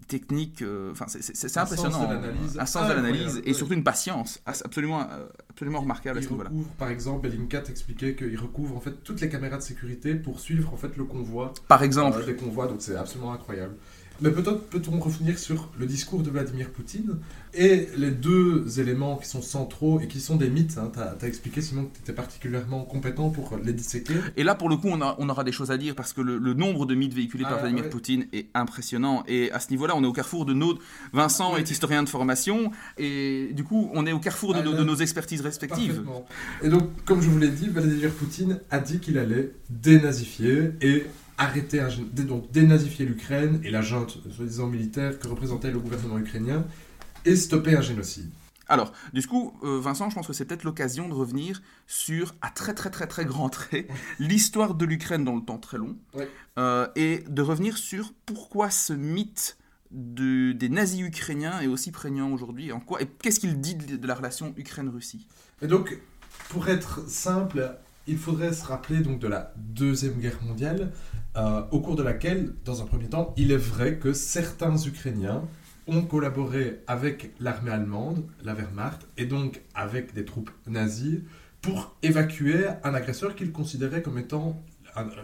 technique, 0.08 0.62
euh, 0.62 0.90
enfin 0.90 1.04
c'est- 1.08 1.20
impressionnant. 1.58 2.10
un 2.58 2.66
sens 2.66 2.88
de 2.88 2.94
l'analyse 2.94 3.20
incroyable, 3.22 3.48
et 3.48 3.52
surtout 3.54 3.74
une 3.74 3.84
patience 3.84 4.40
absolument, 4.46 5.02
euh, 5.02 5.26
absolument 5.50 5.80
remarquable 5.80 6.18
à 6.18 6.22
ce 6.22 6.28
niveau-là. 6.28 6.48
recouvre, 6.48 6.68
par 6.70 6.88
exemple, 6.88 7.28
Bellingcat 7.28 7.62
expliquait 7.68 8.14
qu'il 8.16 8.36
recouvre 8.38 8.76
en 8.76 8.80
fait 8.80 9.04
toutes 9.04 9.20
les 9.20 9.28
caméras 9.28 9.58
de 9.58 9.62
sécurité 9.62 10.14
pour 10.14 10.40
suivre 10.40 10.72
en 10.72 10.76
fait 10.76 10.96
le 10.96 11.04
convoi, 11.04 11.52
Par 11.68 11.82
exemple, 11.82 12.18
euh, 12.20 12.26
des 12.26 12.34
convois, 12.34 12.66
donc 12.66 12.78
c'est 12.80 12.96
absolument 12.96 13.32
incroyable. 13.32 13.76
Mais 14.20 14.30
peut-être 14.30 14.68
peut-on 14.68 14.98
revenir 14.98 15.38
sur 15.38 15.70
le 15.78 15.86
discours 15.86 16.22
de 16.22 16.30
Vladimir 16.30 16.70
Poutine 16.70 17.18
et 17.54 17.88
les 17.96 18.10
deux 18.10 18.80
éléments 18.80 19.16
qui 19.16 19.28
sont 19.28 19.42
centraux 19.42 20.00
et 20.00 20.08
qui 20.08 20.20
sont 20.20 20.34
des 20.36 20.50
mythes. 20.50 20.76
Hein. 20.76 20.90
Tu 21.20 21.24
as, 21.24 21.28
expliqué, 21.28 21.62
Simon, 21.62 21.84
que 21.84 21.94
tu 21.96 22.02
étais 22.02 22.12
particulièrement 22.12 22.82
compétent 22.84 23.30
pour 23.30 23.56
les 23.64 23.72
disséquer. 23.72 24.14
Et 24.36 24.42
là, 24.42 24.54
pour 24.56 24.68
le 24.68 24.76
coup, 24.76 24.88
on, 24.90 25.00
a- 25.00 25.14
on 25.18 25.28
aura 25.28 25.44
des 25.44 25.52
choses 25.52 25.70
à 25.70 25.78
dire 25.78 25.94
parce 25.94 26.12
que 26.12 26.20
le, 26.20 26.36
le 26.38 26.52
nombre 26.54 26.84
de 26.84 26.94
mythes 26.96 27.14
véhiculés 27.14 27.44
par 27.44 27.54
Ah, 27.54 27.60
Vladimir 27.60 27.84
ouais. 27.84 27.90
Poutine 27.90 28.26
est 28.32 28.48
impressionnant. 28.54 29.22
Et 29.28 29.52
à 29.52 29.60
ce 29.60 29.70
niveau-là, 29.70 29.94
on 29.96 30.02
est 30.02 30.06
au 30.08 30.12
carrefour 30.12 30.44
de 30.46 30.52
nos. 30.52 30.76
Vincent 31.12 31.56
est 31.56 31.70
historien 31.70 32.02
de 32.02 32.08
formation 32.08 32.72
et 32.98 33.50
du 33.52 33.62
coup, 33.64 33.88
on 33.94 34.04
est 34.04 34.12
au 34.12 34.18
carrefour 34.18 34.52
de, 34.52 34.58
Ah, 34.60 34.64
là- 34.64 34.72
de 34.72 34.82
nos 34.84 34.96
expertises 34.96 35.42
respectives. 35.42 36.02
Et 36.62 36.68
donc, 36.68 36.88
comme 37.04 37.22
je 37.22 37.28
vous 37.30 37.38
l'ai 37.38 37.48
dit, 37.50 37.68
Vladimir 37.68 38.10
Poutine 38.10 38.58
a 38.70 38.80
dit 38.80 38.98
qu'il 38.98 39.16
allait 39.16 39.52
dénazifier 39.70 40.72
et 40.82 41.04
arrêter, 41.38 41.80
un, 41.80 41.88
donc 42.12 42.50
dénazifier 42.50 43.06
l'Ukraine 43.06 43.60
et 43.64 43.70
la 43.70 43.80
junte, 43.82 44.18
soi-disant 44.34 44.66
militaire, 44.66 45.18
que 45.18 45.28
représentait 45.28 45.70
le 45.70 45.78
gouvernement 45.78 46.18
ukrainien, 46.18 46.64
et 47.24 47.36
stopper 47.36 47.74
un 47.76 47.80
génocide. 47.80 48.30
Alors, 48.70 48.92
du 49.14 49.26
coup, 49.26 49.54
euh, 49.62 49.80
Vincent, 49.80 50.10
je 50.10 50.14
pense 50.14 50.26
que 50.26 50.34
c'est 50.34 50.44
peut-être 50.44 50.64
l'occasion 50.64 51.08
de 51.08 51.14
revenir 51.14 51.62
sur, 51.86 52.34
à 52.42 52.50
très 52.50 52.74
très 52.74 52.90
très 52.90 53.06
très 53.06 53.24
grand 53.24 53.48
trait, 53.48 53.88
l'histoire 54.18 54.74
de 54.74 54.84
l'Ukraine 54.84 55.24
dans 55.24 55.36
le 55.36 55.40
temps 55.42 55.56
très 55.58 55.78
long, 55.78 55.96
euh, 56.58 56.86
et 56.94 57.24
de 57.28 57.40
revenir 57.42 57.78
sur 57.78 58.12
pourquoi 58.26 58.68
ce 58.70 58.92
mythe 58.92 59.56
de- 59.90 60.52
des 60.52 60.68
nazis 60.68 61.00
ukrainiens 61.00 61.60
est 61.60 61.66
aussi 61.66 61.92
prégnant 61.92 62.30
aujourd'hui, 62.30 62.70
en 62.72 62.80
quoi, 62.80 63.00
et 63.00 63.06
qu'est-ce 63.06 63.40
qu'il 63.40 63.58
dit 63.58 63.74
de, 63.74 63.96
de 63.96 64.06
la 64.06 64.14
relation 64.14 64.52
Ukraine-Russie? 64.58 65.26
Et 65.62 65.66
donc, 65.66 65.98
pour 66.50 66.68
être 66.68 67.08
simple, 67.08 67.74
il 68.08 68.18
faudrait 68.18 68.52
se 68.52 68.64
rappeler 68.64 69.00
donc 69.00 69.20
de 69.20 69.28
la 69.28 69.52
Deuxième 69.56 70.14
Guerre 70.14 70.42
mondiale, 70.42 70.92
euh, 71.36 71.62
au 71.70 71.80
cours 71.80 71.94
de 71.94 72.02
laquelle, 72.02 72.54
dans 72.64 72.82
un 72.82 72.86
premier 72.86 73.08
temps, 73.08 73.34
il 73.36 73.52
est 73.52 73.56
vrai 73.56 73.98
que 73.98 74.12
certains 74.12 74.76
Ukrainiens 74.76 75.44
ont 75.86 76.02
collaboré 76.02 76.80
avec 76.86 77.34
l'armée 77.38 77.70
allemande, 77.70 78.24
la 78.42 78.54
Wehrmacht, 78.54 79.06
et 79.16 79.26
donc 79.26 79.62
avec 79.74 80.14
des 80.14 80.24
troupes 80.24 80.50
nazies, 80.66 81.22
pour 81.62 81.96
évacuer 82.02 82.66
un 82.82 82.94
agresseur 82.94 83.34
qu'ils 83.34 83.52
considéraient 83.52 84.02
comme 84.02 84.18
étant 84.18 84.62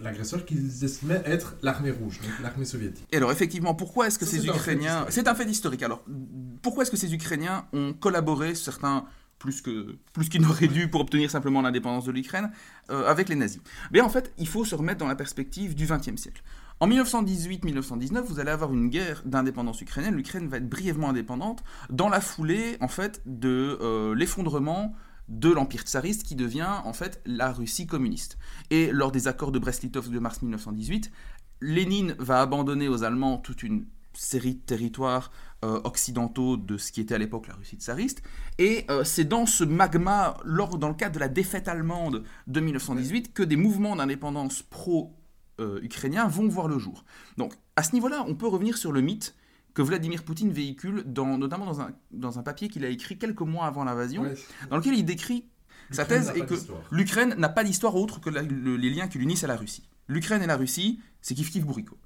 l'agresseur 0.02 0.44
qu'ils 0.44 0.84
estimaient 0.84 1.22
être 1.24 1.56
l'armée 1.62 1.90
rouge, 1.90 2.20
donc 2.20 2.30
l'armée 2.42 2.64
soviétique. 2.64 3.06
Et 3.10 3.16
alors, 3.16 3.32
effectivement, 3.32 3.74
pourquoi 3.74 4.06
est-ce 4.06 4.18
que 4.18 4.24
Ça, 4.24 4.36
ces 4.36 4.46
Ukrainiens... 4.46 5.06
C'est 5.08 5.26
un 5.26 5.34
fait 5.34 5.48
historique. 5.50 5.82
Alors, 5.82 6.04
pourquoi 6.62 6.82
est-ce 6.82 6.90
que 6.92 6.96
ces 6.96 7.12
Ukrainiens 7.12 7.66
ont 7.72 7.92
collaboré, 7.92 8.54
certains 8.54 9.04
plus 9.44 10.28
qu'ils 10.28 10.40
n'auraient 10.40 10.68
dû 10.68 10.88
pour 10.88 11.00
obtenir 11.00 11.30
simplement 11.30 11.62
l'indépendance 11.62 12.04
de 12.04 12.12
l'Ukraine, 12.12 12.50
euh, 12.90 13.08
avec 13.08 13.28
les 13.28 13.36
nazis 13.36 13.60
Bien, 13.90 14.04
en 14.04 14.08
fait, 14.08 14.32
il 14.38 14.48
faut 14.48 14.64
se 14.64 14.74
remettre 14.74 14.98
dans 14.98 15.08
la 15.08 15.16
perspective 15.16 15.74
du 15.74 15.86
XXe 15.86 16.16
siècle. 16.16 16.42
En 16.80 16.88
1918-1919, 16.88 18.22
vous 18.22 18.40
allez 18.40 18.50
avoir 18.50 18.72
une 18.72 18.88
guerre 18.88 19.22
d'indépendance 19.24 19.80
ukrainienne. 19.80 20.16
L'Ukraine 20.16 20.48
va 20.48 20.56
être 20.56 20.68
brièvement 20.68 21.10
indépendante 21.10 21.62
dans 21.90 22.08
la 22.08 22.20
foulée, 22.20 22.76
en 22.80 22.88
fait, 22.88 23.22
de 23.26 23.78
euh, 23.80 24.14
l'effondrement 24.14 24.94
de 25.28 25.50
l'Empire 25.50 25.82
tsariste 25.82 26.24
qui 26.24 26.34
devient, 26.34 26.80
en 26.84 26.92
fait, 26.92 27.22
la 27.24 27.52
Russie 27.52 27.86
communiste. 27.86 28.38
Et 28.70 28.90
lors 28.92 29.12
des 29.12 29.28
accords 29.28 29.52
de 29.52 29.58
Brest-Litov 29.58 30.10
de 30.10 30.18
mars 30.18 30.42
1918, 30.42 31.10
Lénine 31.60 32.14
va 32.18 32.42
abandonner 32.42 32.88
aux 32.88 33.04
Allemands 33.04 33.38
toute 33.38 33.62
une 33.62 33.86
série 34.16 34.54
de 34.54 34.60
territoires 34.60 35.30
euh, 35.64 35.80
occidentaux 35.84 36.56
de 36.56 36.76
ce 36.78 36.92
qui 36.92 37.00
était 37.00 37.14
à 37.14 37.18
l'époque 37.18 37.46
la 37.48 37.54
Russie 37.54 37.76
tsariste. 37.76 38.22
Et 38.58 38.84
euh, 38.90 39.04
c'est 39.04 39.24
dans 39.24 39.46
ce 39.46 39.64
magma, 39.64 40.36
lors, 40.44 40.78
dans 40.78 40.88
le 40.88 40.94
cadre 40.94 41.14
de 41.14 41.20
la 41.20 41.28
défaite 41.28 41.68
allemande 41.68 42.24
de 42.46 42.60
1918, 42.60 43.32
que 43.32 43.42
des 43.42 43.56
mouvements 43.56 43.96
d'indépendance 43.96 44.62
pro-ukrainiens 45.58 46.26
vont 46.28 46.48
voir 46.48 46.68
le 46.68 46.78
jour. 46.78 47.04
Donc, 47.36 47.54
à 47.76 47.82
ce 47.82 47.92
niveau-là, 47.92 48.24
on 48.28 48.34
peut 48.34 48.46
revenir 48.48 48.76
sur 48.76 48.92
le 48.92 49.00
mythe 49.00 49.34
que 49.74 49.82
Vladimir 49.82 50.22
Poutine 50.22 50.52
véhicule, 50.52 51.02
dans, 51.06 51.36
notamment 51.38 51.66
dans 51.66 51.80
un, 51.80 51.90
dans 52.12 52.38
un 52.38 52.42
papier 52.42 52.68
qu'il 52.68 52.84
a 52.84 52.88
écrit 52.88 53.18
quelques 53.18 53.40
mois 53.40 53.66
avant 53.66 53.84
l'invasion, 53.84 54.22
Ouais. 54.22 54.34
dans 54.70 54.76
lequel 54.76 54.94
il 54.94 55.04
décrit 55.04 55.46
sa 55.90 56.04
thèse 56.04 56.32
est 56.34 56.46
que 56.46 56.54
l'Ukraine 56.90 57.34
n'a 57.38 57.48
pas 57.48 57.62
d'histoire 57.64 57.94
autre 57.96 58.20
que 58.20 58.30
la- 58.30 58.42
le- 58.42 58.76
les 58.76 58.88
liens 58.90 59.06
qui 59.08 59.18
l'unissent 59.18 59.44
à 59.44 59.48
la 59.48 59.56
Russie. 59.56 59.88
L'Ukraine 60.08 60.42
et 60.42 60.46
la 60.46 60.56
Russie, 60.56 61.00
c'est 61.20 61.34
kiff 61.34 61.50
kiff 61.50 61.64
bourricot. 61.64 61.96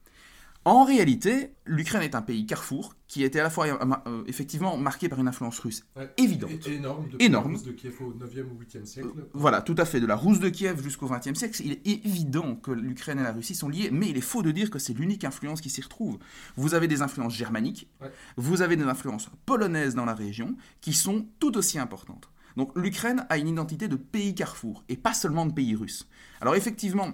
En 0.70 0.84
réalité, 0.84 1.54
l'Ukraine 1.64 2.02
est 2.02 2.14
un 2.14 2.20
pays 2.20 2.44
carrefour 2.44 2.94
qui 3.06 3.22
était 3.22 3.40
à 3.40 3.42
la 3.42 3.48
fois 3.48 3.66
euh, 3.68 3.78
euh, 4.06 4.22
effectivement 4.26 4.76
marqué 4.76 5.08
par 5.08 5.18
une 5.18 5.26
influence 5.26 5.58
russe 5.60 5.82
Ouais. 5.96 6.12
évidente. 6.18 6.66
Énorme, 6.66 7.06
depuis 7.10 7.24
Énorme. 7.24 7.54
la 7.54 7.58
de 7.62 7.70
Kiev 7.72 7.94
au 8.02 8.12
9e 8.12 8.44
ou 8.50 8.62
8e 8.62 8.84
siècle. 8.84 9.08
Voilà, 9.32 9.62
tout 9.62 9.74
à 9.78 9.86
fait. 9.86 9.98
De 9.98 10.04
la 10.04 10.14
Rousse 10.14 10.40
de 10.40 10.50
Kiev 10.50 10.82
jusqu'au 10.82 11.08
XXe 11.08 11.32
siècle, 11.38 11.62
il 11.64 11.72
est 11.72 11.86
évident 11.86 12.54
que 12.54 12.70
l'Ukraine 12.70 13.18
et 13.18 13.22
la 13.22 13.32
Russie 13.32 13.54
sont 13.54 13.70
liées, 13.70 13.88
mais 13.90 14.10
il 14.10 14.18
est 14.18 14.20
faux 14.20 14.42
de 14.42 14.50
dire 14.50 14.68
que 14.70 14.78
c'est 14.78 14.92
l'unique 14.92 15.24
influence 15.24 15.62
qui 15.62 15.70
s'y 15.70 15.80
retrouve. 15.80 16.18
Vous 16.56 16.74
avez 16.74 16.86
des 16.86 17.00
influences 17.00 17.34
germaniques, 17.34 17.88
Ouais. 18.02 18.12
vous 18.36 18.60
avez 18.60 18.76
des 18.76 18.84
influences 18.84 19.30
polonaises 19.46 19.94
dans 19.94 20.04
la 20.04 20.14
région, 20.14 20.54
qui 20.82 20.92
sont 20.92 21.26
tout 21.38 21.56
aussi 21.56 21.78
importantes. 21.78 22.28
Donc 22.58 22.76
l'Ukraine 22.76 23.24
a 23.30 23.38
une 23.38 23.48
identité 23.48 23.88
de 23.88 23.96
pays 23.96 24.34
carrefour, 24.34 24.84
et 24.90 24.98
pas 24.98 25.14
seulement 25.14 25.46
de 25.46 25.52
pays 25.54 25.74
russe. 25.74 26.06
Alors 26.42 26.56
effectivement, 26.56 27.12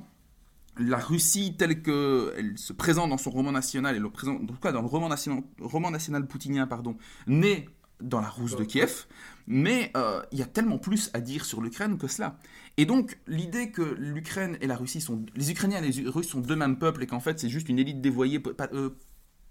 la 0.79 0.99
Russie 0.99 1.55
telle 1.57 1.83
qu'elle 1.83 2.55
se 2.57 2.73
présente 2.73 3.11
dans 3.11 3.19
son 3.19 3.31
roman 3.31 3.53
national, 3.53 3.97
et 3.97 3.99
le 3.99 4.07
en 4.07 4.47
tout 4.47 4.55
cas 4.61 4.73
dans 4.73 4.83
le 4.83 4.89
roman 4.89 5.09
national, 5.09 5.43
roman 5.61 5.93
poutinien, 6.29 6.67
pardon, 6.67 6.97
naît 7.27 7.67
dans 8.01 8.21
la 8.21 8.29
Rousse 8.29 8.57
de 8.57 8.65
Kiev, 8.65 9.07
mais 9.47 9.91
euh, 9.97 10.23
il 10.33 10.39
y 10.39 10.43
a 10.43 10.47
tellement 10.47 10.79
plus 10.79 11.11
à 11.15 11.21
dire 11.21 11.45
sur 11.45 11.61
l'Ukraine 11.61 11.97
que 11.97 12.09
cela. 12.09 12.39
Et 12.77 12.87
donc, 12.87 13.19
l'idée 13.27 13.71
que 13.71 13.83
l'Ukraine 13.83 14.59
et 14.61 14.67
la 14.67 14.77
Russie 14.77 15.01
sont. 15.01 15.25
Les 15.37 15.51
Ukrainiens 15.51 15.83
et 15.83 15.91
les 15.91 16.09
Russes 16.09 16.29
sont 16.29 16.41
deux 16.41 16.57
mêmes 16.57 16.79
peuples 16.79 17.03
et 17.03 17.07
qu'en 17.07 17.21
fait, 17.21 17.39
c'est 17.39 17.49
juste 17.49 17.69
une 17.69 17.79
élite 17.79 18.01
dévoyée, 18.01 18.43
euh, 18.73 18.91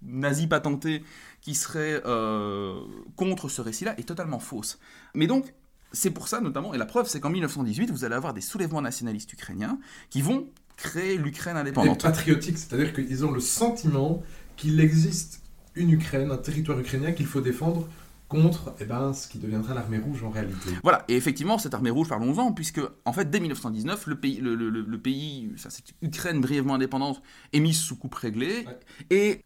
nazie 0.02 0.48
patentée, 0.48 1.04
qui 1.42 1.56
serait 1.56 2.02
euh, 2.06 2.82
contre 3.16 3.50
ce 3.50 3.62
récit-là, 3.62 3.98
est 3.98 4.08
totalement 4.08 4.40
fausse. 4.40 4.80
Mais 5.16 5.28
donc, 5.28 5.54
c'est 5.94 6.12
pour 6.12 6.28
ça 6.28 6.42
notamment, 6.42 6.74
et 6.74 6.78
la 6.78 6.86
preuve, 6.86 7.08
c'est 7.08 7.20
qu'en 7.20 7.30
1918, 7.30 7.92
vous 7.92 8.04
allez 8.04 8.16
avoir 8.16 8.34
des 8.34 8.42
soulèvements 8.42 8.82
nationalistes 8.82 9.32
ukrainiens 9.32 9.80
qui 10.10 10.22
vont 10.22 10.50
créer 10.78 11.18
l'Ukraine 11.18 11.56
Et 11.58 11.60
indépendante. 11.60 12.02
patriotique, 12.04 12.58
c'est-à-dire 12.58 12.94
qu'ils 12.94 13.26
ont 13.26 13.32
le 13.32 13.40
sentiment 13.40 14.22
qu'il 14.58 14.80
existe 14.80 15.42
une 15.76 15.90
Ukraine, 15.92 16.32
un 16.32 16.38
territoire 16.38 16.80
ukrainien 16.80 17.12
qu'il 17.14 17.26
faut 17.26 17.42
défendre 17.42 17.88
contre 18.30 18.74
eh 18.80 18.86
ben, 18.86 19.14
ce 19.14 19.28
qui 19.28 19.38
deviendra 19.38 19.74
l'armée 19.76 20.00
rouge 20.00 20.24
en 20.24 20.30
réalité. 20.30 20.70
Voilà, 20.82 21.04
et 21.08 21.16
effectivement, 21.16 21.58
cette 21.60 21.74
armée 21.76 21.92
rouge, 21.92 22.10
parlons-en, 22.10 22.52
puisque, 22.52 22.82
en 23.06 23.14
fait, 23.14 23.30
dès 23.30 23.40
1919, 23.40 24.08
le 24.08 24.16
pays, 24.20 24.38
le, 24.40 24.56
le- 24.56 24.70
le- 24.70 24.82
le 24.82 24.98
pays 25.00 25.52
ça, 25.58 25.70
cette 25.70 25.94
Ukraine 26.02 26.42
brièvement 26.42 26.74
indépendante, 26.76 27.22
est 27.54 27.60
mise 27.60 27.78
sous 27.80 27.96
coupe 27.96 28.16
réglée, 28.16 28.66
Ouais. 28.66 28.80
et 29.12 29.46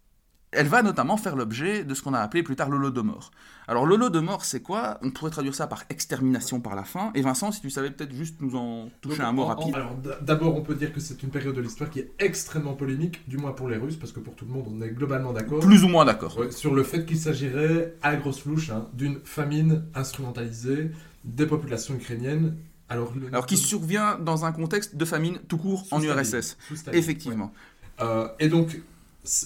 elle 0.57 0.67
va 0.67 0.81
notamment 0.83 1.15
faire 1.17 1.35
l'objet 1.35 1.83
de 1.83 1.93
ce 1.93 2.01
qu'on 2.01 2.13
a 2.13 2.19
appelé 2.19 2.43
plus 2.43 2.55
tard 2.55 2.69
l'Holodomor. 2.69 3.31
Alors, 3.69 3.85
l'Holodomor, 3.85 4.43
c'est 4.45 4.61
quoi? 4.61 4.97
On 5.01 5.11
pourrait 5.11 5.31
traduire 5.31 5.53
ça 5.53 5.67
par 5.67 5.83
extermination 5.89 6.59
par 6.61 6.75
la 6.75 6.83
faim, 6.83 7.11
et 7.15 7.21
Vincent, 7.21 7.51
si 7.51 7.61
tu 7.61 7.69
savais 7.69 7.91
peut-être 7.91 8.13
juste 8.13 8.41
nous 8.41 8.55
en 8.55 8.89
toucher 9.01 9.17
Donc, 9.19 9.27
un 9.27 9.31
mot 9.33 9.43
en- 9.43 9.47
rapide. 9.47 9.75
alors, 9.75 9.95
D'abord, 10.21 10.55
on 10.55 10.61
peut 10.61 10.75
dire 10.75 10.93
que 10.93 10.99
c'est 10.99 11.21
une 11.23 11.29
période 11.29 11.55
de 11.55 11.61
l'histoire 11.61 11.89
qui 11.89 11.99
est 11.99 12.11
extrêmement 12.19 12.73
polémique, 12.75 13.27
du 13.27 13.37
moins 13.37 13.51
pour 13.51 13.67
les 13.69 13.77
Russes, 13.77 13.97
parce 13.97 14.11
que 14.11 14.19
pour 14.19 14.35
tout 14.35 14.45
le 14.45 14.51
monde, 14.51 14.65
on 14.69 14.81
est 14.81 14.89
globalement 14.89 15.33
d'accord. 15.33 15.59
Plus 15.59 15.83
ou 15.83 15.87
moins 15.89 16.05
d'accord. 16.05 16.37
Ouais, 16.37 16.51
sur 16.51 16.73
le 16.73 16.83
fait 16.83 17.05
qu'il 17.05 17.17
s'agirait, 17.17 17.93
à 18.01 18.15
grosse 18.15 18.45
louche, 18.45 18.69
hein, 18.69 18.87
d'une 18.93 19.19
famine 19.23 19.83
instrumentalisée 19.95 20.91
des 21.23 21.45
populations 21.45 21.93
ukrainiennes. 21.95 22.55
Alors, 22.89 23.13
le- 23.19 23.27
Alors, 23.27 23.45
qui 23.45 23.57
survient 23.57 24.17
dans 24.17 24.45
un 24.45 24.51
contexte 24.53 24.95
de 24.95 25.03
famine 25.05 25.39
tout 25.49 25.57
court 25.57 25.85
sous 25.85 25.93
en 25.95 26.01
URSS. 26.01 26.57
Effectivement. 26.93 27.51
Euh, 27.99 28.27
et 28.39 28.47
donc, 28.47 28.81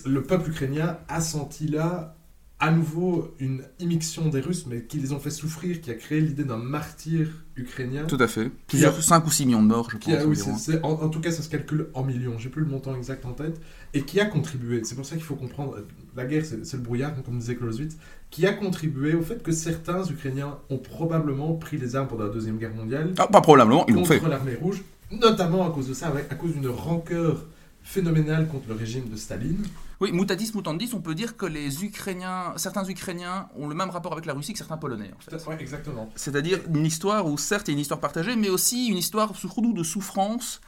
le 0.05 0.23
peuple 0.23 0.49
ukrainien 0.51 0.97
a 1.07 1.21
senti 1.21 1.67
là, 1.67 2.15
à 2.59 2.69
nouveau, 2.71 3.33
une 3.39 3.63
immixtion 3.79 4.29
des 4.29 4.39
Russes, 4.39 4.67
mais 4.67 4.83
qui 4.83 4.99
les 4.99 5.13
ont 5.13 5.19
fait 5.19 5.31
souffrir, 5.31 5.81
qui 5.81 5.89
a 5.89 5.95
créé 5.95 6.21
l'idée 6.21 6.43
d'un 6.43 6.57
martyr 6.57 7.27
ukrainien. 7.55 8.03
Tout 8.05 8.19
à 8.19 8.27
fait. 8.27 8.51
Plusieurs 8.67 9.01
5 9.01 9.25
ou 9.25 9.31
6 9.31 9.47
millions 9.47 9.63
de 9.63 9.67
morts, 9.67 9.89
je 9.89 9.97
pense. 9.97 10.13
A, 10.13 10.25
oui, 10.27 10.37
en, 10.83 10.89
en 10.91 11.09
tout 11.09 11.19
cas, 11.21 11.31
ça 11.31 11.41
se 11.41 11.49
calcule 11.49 11.87
en 11.95 12.03
millions. 12.03 12.37
J'ai 12.37 12.49
plus 12.49 12.61
le 12.61 12.67
montant 12.69 12.95
exact 12.95 13.25
en 13.25 13.31
tête. 13.33 13.59
Et 13.95 14.03
qui 14.03 14.19
a 14.19 14.25
contribué, 14.25 14.81
c'est 14.83 14.93
pour 14.93 15.07
ça 15.07 15.15
qu'il 15.15 15.23
faut 15.25 15.35
comprendre, 15.35 15.73
euh, 15.77 15.87
la 16.15 16.25
guerre, 16.25 16.45
c'est 16.45 16.73
le 16.73 16.83
brouillard, 16.83 17.13
comme 17.23 17.39
disait 17.39 17.55
Clausewitz, 17.55 17.97
qui 18.29 18.45
a 18.45 18.53
contribué 18.53 19.15
au 19.15 19.23
fait 19.23 19.41
que 19.41 19.51
certains 19.51 20.05
Ukrainiens 20.05 20.59
ont 20.69 20.77
probablement 20.77 21.53
pris 21.55 21.77
les 21.79 21.95
armes 21.95 22.07
pendant 22.07 22.25
la 22.25 22.29
Deuxième 22.29 22.57
Guerre 22.59 22.75
mondiale 22.75 23.13
Ah, 23.17 23.25
pas 23.27 23.41
probablement, 23.41 23.85
ils 23.87 23.95
l'ont 23.95 24.01
contre 24.03 24.19
fait. 24.21 24.29
l'armée 24.29 24.53
rouge, 24.53 24.83
notamment 25.11 25.67
à 25.67 25.71
cause 25.73 25.87
de 25.89 25.95
ça, 25.95 26.09
avec- 26.09 26.31
à 26.31 26.35
cause 26.35 26.53
d'une 26.53 26.67
rancœur 26.69 27.47
phénoménale 27.91 28.47
contre 28.47 28.69
le 28.69 28.75
régime 28.75 29.09
de 29.09 29.17
Staline. 29.17 29.65
Oui, 29.99 30.11
mutatis 30.13 30.53
mutandis, 30.55 30.91
on 30.93 31.01
peut 31.01 31.13
dire 31.13 31.35
que 31.35 31.45
les 31.45 31.83
Ukrainiens, 31.83 32.53
certains 32.55 32.87
Ukrainiens 32.87 33.49
ont 33.55 33.67
le 33.67 33.75
même 33.75 33.89
rapport 33.89 34.13
avec 34.13 34.25
la 34.25 34.33
Russie 34.33 34.53
que 34.53 34.57
certains 34.57 34.77
Polonais, 34.77 35.11
en 35.15 35.19
fait. 35.19 35.45
Ouais, 35.45 35.57
exactement. 35.59 36.09
C'est-à-dire 36.15 36.59
une 36.73 36.85
histoire 36.85 37.27
où, 37.27 37.37
certes, 37.37 37.67
il 37.67 37.71
y 37.71 37.73
a 37.73 37.75
une 37.75 37.81
histoire 37.81 37.99
partagée, 37.99 38.35
mais 38.35 38.49
aussi 38.49 38.87
une 38.87 38.97
histoire 38.97 39.35
surtout 39.35 39.73
de 39.73 39.83
souffrance 39.83 40.61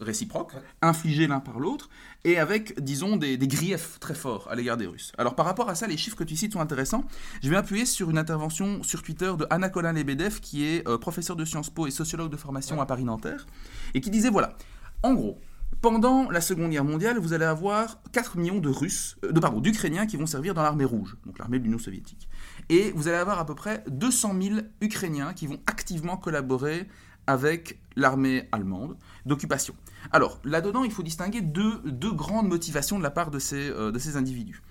réciproques, 0.00 0.52
infligés 0.80 1.26
l'un 1.26 1.40
par 1.40 1.58
l'autre, 1.58 1.90
et 2.24 2.38
avec, 2.38 2.80
disons, 2.80 3.16
des, 3.16 3.36
des, 3.36 3.48
griefs 3.48 3.98
très 3.98 4.14
forts 4.14 4.46
à 4.48 4.54
l'égard 4.54 4.76
des 4.76 4.86
Russes. 4.86 5.10
Alors 5.18 5.34
par 5.34 5.44
rapport 5.44 5.68
à 5.68 5.74
ça, 5.74 5.88
les 5.88 5.96
chiffres 5.96 6.16
que 6.16 6.22
tu 6.22 6.36
cites 6.36 6.52
sont 6.52 6.60
intéressants. 6.60 7.02
Je 7.42 7.50
vais 7.50 7.56
appuyer 7.56 7.84
sur 7.84 8.08
une 8.08 8.18
intervention 8.18 8.84
sur 8.84 9.02
Twitter 9.02 9.32
de 9.36 9.44
Anna 9.50 9.68
Colin 9.68 9.92
Lebedev, 9.92 10.38
qui 10.38 10.64
est 10.64 10.86
euh, 10.86 10.98
professeure 10.98 11.34
de 11.34 11.44
Sciences 11.44 11.70
Po 11.70 11.88
et 11.88 11.90
sociologue 11.90 12.30
de 12.30 12.36
formation 12.36 12.80
à 12.80 12.86
Paris-Nanterre, 12.86 13.46
et 13.92 14.00
qui 14.00 14.10
disait, 14.10 14.30
voilà, 14.30 14.56
en 15.02 15.14
gros, 15.14 15.40
pendant 15.80 16.28
la 16.30 16.40
Seconde 16.40 16.70
Guerre 16.70 16.84
mondiale, 16.84 17.18
vous 17.18 17.32
allez 17.32 17.44
avoir 17.44 18.00
4 18.12 18.36
millions 18.36 18.58
de 18.58 18.68
Russes, 18.68 19.16
euh, 19.24 19.32
de, 19.32 19.40
pardon, 19.40 19.60
d'Ukrainiens 19.60 20.06
qui 20.06 20.16
vont 20.16 20.26
servir 20.26 20.54
dans 20.54 20.62
l'armée 20.62 20.84
rouge, 20.84 21.16
donc 21.24 21.38
l'armée 21.38 21.58
de 21.58 21.64
l'Union 21.64 21.78
soviétique. 21.78 22.28
Et 22.68 22.90
vous 22.92 23.08
allez 23.08 23.16
avoir 23.16 23.38
à 23.38 23.46
peu 23.46 23.54
près 23.54 23.84
200 23.88 24.34
000 24.40 24.60
Ukrainiens 24.80 25.32
qui 25.34 25.46
vont 25.46 25.60
activement 25.66 26.16
collaborer 26.16 26.88
avec 27.26 27.80
l'armée 27.94 28.48
allemande 28.52 28.96
d'occupation. 29.26 29.74
Alors, 30.12 30.40
là-dedans, 30.44 30.84
il 30.84 30.90
faut 30.90 31.02
distinguer 31.02 31.42
deux, 31.42 31.80
grandes 32.12 32.48
motivations 32.48 32.98
de 32.98 33.02
la 33.02 33.10
part 33.10 33.30
de 33.30 33.38
ces, 33.38 33.70
euh, 33.70 33.92
de 33.92 33.98
ces 33.98 34.16
individus. 34.16 34.62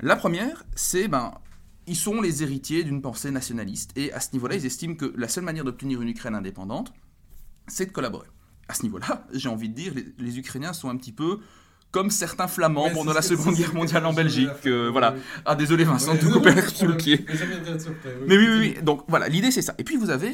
La 0.00 0.16
première, 0.16 0.64
c'est, 0.74 1.08
ben, 1.08 1.34
ils 1.86 1.96
sont 1.96 2.20
les 2.20 2.42
héritiers 2.42 2.84
d'une 2.84 3.02
pensée 3.02 3.30
nationaliste, 3.30 3.90
et 3.96 4.12
à 4.12 4.20
ce 4.20 4.32
niveau-là, 4.32 4.54
ils 4.54 4.64
estiment 4.64 4.94
que 4.94 5.12
la 5.16 5.28
seule 5.28 5.44
manière 5.44 5.64
d'obtenir 5.64 6.00
une 6.00 6.08
Ukraine 6.08 6.34
indépendante, 6.34 6.92
c'est 7.66 7.86
de 7.86 7.92
collaborer. 7.92 8.28
À 8.72 8.74
ce 8.74 8.84
niveau-là, 8.84 9.26
j'ai 9.34 9.50
envie 9.50 9.68
de 9.68 9.74
dire, 9.74 9.92
les, 9.94 10.06
les, 10.18 10.38
Ukrainiens 10.38 10.72
sont 10.72 10.88
un 10.88 10.96
petit 10.96 11.12
peu 11.12 11.40
comme 11.90 12.08
certains 12.10 12.48
Flamands 12.48 12.86
Ouais, 12.86 12.94
pendant 12.94 13.12
la 13.12 13.20
Seconde 13.20 13.54
Guerre 13.54 13.74
mondiale 13.74 14.06
en 14.06 14.14
Belgique. 14.14 14.48
euh, 14.64 14.88
voilà. 14.90 15.12
oui. 15.14 15.20
Ah, 15.44 15.54
désolé 15.54 15.84
Vincent, 15.84 16.14
de 16.14 16.26
couper 16.26 16.58
sous 16.74 16.86
le 16.86 16.96
pied. 16.96 17.26
Mais 17.28 17.34
oui. 17.34 18.24
Mais 18.26 18.36
oui, 18.38 18.46
oui, 18.48 18.58
oui. 18.58 18.82
Donc 18.82 19.04
voilà, 19.08 19.28
l'idée 19.28 19.50
c'est 19.50 19.60
ça. 19.60 19.74
Et 19.76 19.84
puis 19.84 19.96
vous 19.96 20.08
avez, 20.08 20.28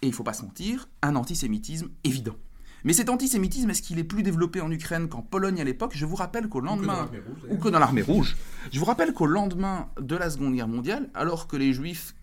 et 0.00 0.06
il 0.06 0.14
faut 0.14 0.22
pas 0.22 0.32
se 0.32 0.42
mentir, 0.42 0.88
un 1.02 1.14
antisémitisme 1.14 1.88
évident. 2.04 2.36
Mais 2.84 2.94
cet 2.94 3.10
antisémitisme, 3.10 3.68
est-ce 3.68 3.82
qu'il 3.82 3.98
est 3.98 4.04
plus 4.04 4.22
développé 4.22 4.62
en 4.62 4.70
Ukraine 4.70 5.10
qu'en 5.10 5.20
Pologne 5.20 5.60
à 5.60 5.64
l'époque? 5.64 5.92
Je 5.94 6.06
vous 6.06 6.16
rappelle 6.16 6.48
qu'au 6.48 6.60
Ou 6.60 6.62
que 6.62 6.66
dans 6.66 6.76
lendemain, 6.76 6.94
l'armée 6.96 7.18
rouge, 7.18 7.50
ou 7.50 7.56
que 7.58 7.68
dans 7.68 7.78
l'armée 7.78 8.02
rouge, 8.02 8.36
je 8.72 8.78
vous 8.78 8.84
rappelle 8.86 9.12
qu'au 9.12 9.26
lendemain 9.26 9.88
de 10.00 10.16
la 10.16 10.30
Seconde 10.30 10.54
Guerre 10.54 10.68
mondiale, 10.68 11.10
alors 11.12 11.48
que 11.48 11.56
les 11.56 11.74
Juifs 11.74 12.14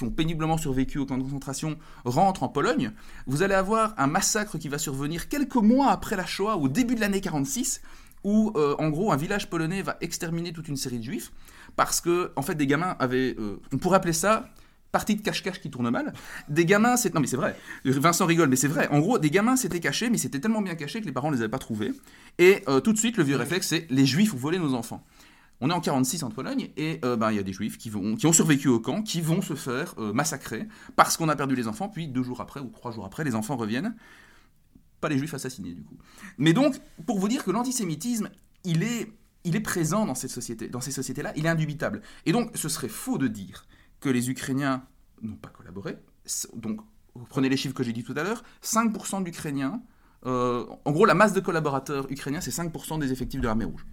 qui 0.00 0.04
ont 0.04 0.10
péniblement 0.10 0.56
survécu 0.56 0.98
au 0.98 1.04
camp 1.04 1.18
de 1.18 1.22
concentration 1.22 1.76
rentrent 2.04 2.42
en 2.42 2.48
Pologne, 2.48 2.92
vous 3.26 3.42
allez 3.42 3.54
avoir 3.54 3.94
un 3.98 4.06
massacre 4.06 4.56
qui 4.56 4.68
va 4.68 4.78
survenir 4.78 5.28
quelques 5.28 5.56
mois 5.56 5.90
après 5.90 6.16
la 6.16 6.24
Shoah, 6.24 6.56
au 6.56 6.68
début 6.68 6.94
de 6.94 7.00
l'année 7.00 7.20
46, 7.20 7.82
où 8.24 8.52
euh, 8.56 8.74
en 8.78 8.88
gros 8.88 9.12
un 9.12 9.16
village 9.16 9.50
polonais 9.50 9.82
va 9.82 9.98
exterminer 10.00 10.52
toute 10.52 10.68
une 10.68 10.76
série 10.76 10.98
de 10.98 11.04
Juifs 11.04 11.32
parce 11.76 12.00
que 12.00 12.32
en 12.36 12.42
fait 12.42 12.54
des 12.54 12.66
gamins 12.66 12.96
avaient, 12.98 13.36
euh, 13.38 13.60
on 13.72 13.78
pourrait 13.78 13.96
appeler 13.96 14.12
ça 14.12 14.48
partie 14.90 15.14
de 15.14 15.22
cache-cache 15.22 15.60
qui 15.60 15.70
tourne 15.70 15.88
mal. 15.90 16.12
Des 16.48 16.64
gamins, 16.64 16.96
c'est 16.96 17.14
non 17.14 17.20
mais 17.20 17.26
c'est 17.26 17.36
vrai. 17.36 17.54
Vincent 17.84 18.26
rigole, 18.26 18.48
mais 18.48 18.56
c'est 18.56 18.68
vrai. 18.68 18.88
En 18.88 18.98
gros, 18.98 19.18
des 19.18 19.30
gamins 19.30 19.56
s'étaient 19.56 19.80
cachés, 19.80 20.10
mais 20.10 20.18
c'était 20.18 20.40
tellement 20.40 20.62
bien 20.62 20.74
caché 20.74 21.00
que 21.00 21.06
les 21.06 21.12
parents 21.12 21.30
ne 21.30 21.36
les 21.36 21.42
avaient 21.42 21.50
pas 21.50 21.58
trouvés. 21.58 21.92
Et 22.38 22.62
euh, 22.68 22.80
tout 22.80 22.92
de 22.92 22.98
suite, 22.98 23.16
le 23.16 23.22
vieux 23.22 23.36
réflexe, 23.36 23.68
c'est 23.68 23.86
les 23.90 24.04
Juifs 24.04 24.34
ont 24.34 24.38
volé 24.38 24.58
nos 24.58 24.74
enfants. 24.74 25.04
On 25.60 25.70
est 25.70 25.74
en 25.74 25.80
46 25.80 26.22
en 26.22 26.30
Pologne 26.30 26.70
et 26.76 27.00
euh, 27.04 27.16
ben, 27.16 27.30
il 27.30 27.36
y 27.36 27.38
a 27.38 27.42
des 27.42 27.52
Juifs 27.52 27.76
qui, 27.76 27.90
vont, 27.90 28.16
qui 28.16 28.26
ont 28.26 28.32
survécu 28.32 28.68
au 28.68 28.80
camp, 28.80 29.02
qui 29.02 29.20
vont 29.20 29.42
se 29.42 29.54
faire 29.54 29.94
euh, 29.98 30.12
massacrer 30.12 30.66
parce 30.96 31.16
qu'on 31.16 31.28
a 31.28 31.36
perdu 31.36 31.54
les 31.54 31.68
enfants. 31.68 31.88
Puis 31.88 32.08
deux 32.08 32.22
jours 32.22 32.40
après 32.40 32.60
ou 32.60 32.68
trois 32.68 32.92
jours 32.92 33.04
après, 33.04 33.24
les 33.24 33.34
enfants 33.34 33.56
reviennent. 33.56 33.94
Pas 35.00 35.08
les 35.08 35.18
Juifs 35.18 35.34
assassinés 35.34 35.74
du 35.74 35.82
coup. 35.82 35.96
Mais 36.38 36.52
donc, 36.52 36.80
pour 37.06 37.18
vous 37.18 37.28
dire 37.28 37.44
que 37.44 37.50
l'antisémitisme, 37.50 38.30
il 38.64 38.82
est, 38.82 39.12
il 39.44 39.56
est 39.56 39.60
présent 39.60 40.06
dans 40.06 40.14
cette 40.14 40.30
société, 40.30 40.68
dans 40.68 40.80
ces 40.80 40.92
sociétés-là, 40.92 41.32
il 41.36 41.46
est 41.46 41.50
indubitable. 41.50 42.00
Et 42.26 42.32
donc, 42.32 42.50
ce 42.54 42.68
serait 42.68 42.88
faux 42.88 43.18
de 43.18 43.28
dire 43.28 43.66
que 44.00 44.08
les 44.08 44.30
Ukrainiens 44.30 44.84
n'ont 45.22 45.36
pas 45.36 45.48
collaboré. 45.48 45.98
Donc, 46.54 46.80
prenez 47.28 47.48
les 47.48 47.56
chiffres 47.56 47.74
que 47.74 47.82
j'ai 47.82 47.92
dit 47.92 48.04
tout 48.04 48.14
à 48.16 48.22
l'heure, 48.22 48.42
5% 48.62 49.24
d'Ukrainiens, 49.24 49.82
euh, 50.26 50.66
en 50.84 50.92
gros, 50.92 51.06
la 51.06 51.14
masse 51.14 51.32
de 51.32 51.40
collaborateurs 51.40 52.10
ukrainiens, 52.10 52.40
c'est 52.40 52.50
5% 52.50 52.98
des 52.98 53.12
effectifs 53.12 53.40
de 53.40 53.46
l'armée 53.46 53.64
rouge. 53.64 53.86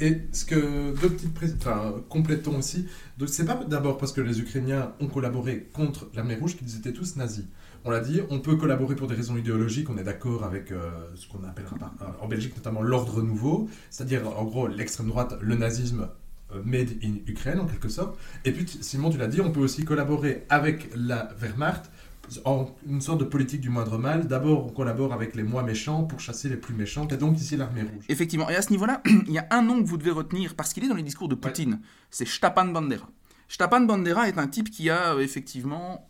Et 0.00 0.22
ce 0.32 0.44
que 0.44 0.98
deux 1.00 1.08
petites 1.10 1.34
pré- 1.34 1.52
enfin, 1.56 1.94
complétons 2.08 2.58
aussi. 2.58 2.86
C'est 3.26 3.44
pas 3.44 3.54
d'abord 3.64 3.96
parce 3.98 4.12
que 4.12 4.20
les 4.20 4.40
Ukrainiens 4.40 4.92
ont 5.00 5.06
collaboré 5.06 5.68
contre 5.72 6.10
l'armée 6.14 6.34
rouge 6.34 6.56
qu'ils 6.56 6.76
étaient 6.76 6.92
tous 6.92 7.16
nazis. 7.16 7.44
On 7.84 7.90
l'a 7.90 8.00
dit, 8.00 8.20
on 8.30 8.40
peut 8.40 8.56
collaborer 8.56 8.96
pour 8.96 9.08
des 9.08 9.14
raisons 9.14 9.36
idéologiques. 9.36 9.90
On 9.90 9.98
est 9.98 10.04
d'accord 10.04 10.42
avec 10.44 10.72
euh, 10.72 10.90
ce 11.14 11.28
qu'on 11.28 11.44
appellera 11.44 11.76
euh, 12.00 12.04
en 12.20 12.28
Belgique 12.28 12.56
notamment 12.56 12.82
l'ordre 12.82 13.22
nouveau, 13.22 13.68
c'est-à-dire 13.90 14.26
en 14.26 14.44
gros 14.44 14.66
l'extrême 14.66 15.08
droite, 15.08 15.34
le 15.40 15.54
nazisme 15.54 16.08
euh, 16.54 16.62
made 16.64 16.88
in 17.02 17.16
Ukraine 17.26 17.60
en 17.60 17.66
quelque 17.66 17.88
sorte. 17.88 18.18
Et 18.44 18.52
puis 18.52 18.66
Simon, 18.80 19.10
tu 19.10 19.18
l'as 19.18 19.28
dit, 19.28 19.40
on 19.42 19.52
peut 19.52 19.60
aussi 19.60 19.84
collaborer 19.84 20.44
avec 20.48 20.90
la 20.96 21.28
Wehrmacht 21.40 21.90
en 22.44 22.66
une 22.88 23.00
sorte 23.00 23.20
de 23.20 23.24
politique 23.24 23.60
du 23.60 23.70
moindre 23.70 23.98
mal. 23.98 24.26
D'abord, 24.26 24.66
on 24.66 24.70
collabore 24.70 25.12
avec 25.12 25.34
les 25.34 25.42
moins 25.42 25.62
méchants 25.62 26.04
pour 26.04 26.20
chasser 26.20 26.48
les 26.48 26.56
plus 26.56 26.74
méchants, 26.74 27.06
et 27.08 27.16
donc 27.16 27.38
ici 27.38 27.56
l'armée 27.56 27.82
rouge. 27.82 28.04
Effectivement. 28.08 28.48
Et 28.50 28.56
à 28.56 28.62
ce 28.62 28.70
niveau-là, 28.70 29.02
il 29.26 29.32
y 29.32 29.38
a 29.38 29.46
un 29.50 29.62
nom 29.62 29.82
que 29.82 29.88
vous 29.88 29.96
devez 29.96 30.10
retenir 30.10 30.54
parce 30.54 30.72
qu'il 30.72 30.84
est 30.84 30.88
dans 30.88 30.94
les 30.94 31.02
discours 31.02 31.28
de 31.28 31.34
Poutine. 31.34 31.80
C'est 32.10 32.26
Stapan 32.26 32.66
Bandera. 32.66 33.08
Stapan 33.48 33.82
Bandera 33.82 34.28
est 34.28 34.38
un 34.38 34.48
type 34.48 34.70
qui 34.70 34.90
a 34.90 35.14
euh, 35.14 35.20
effectivement 35.20 36.08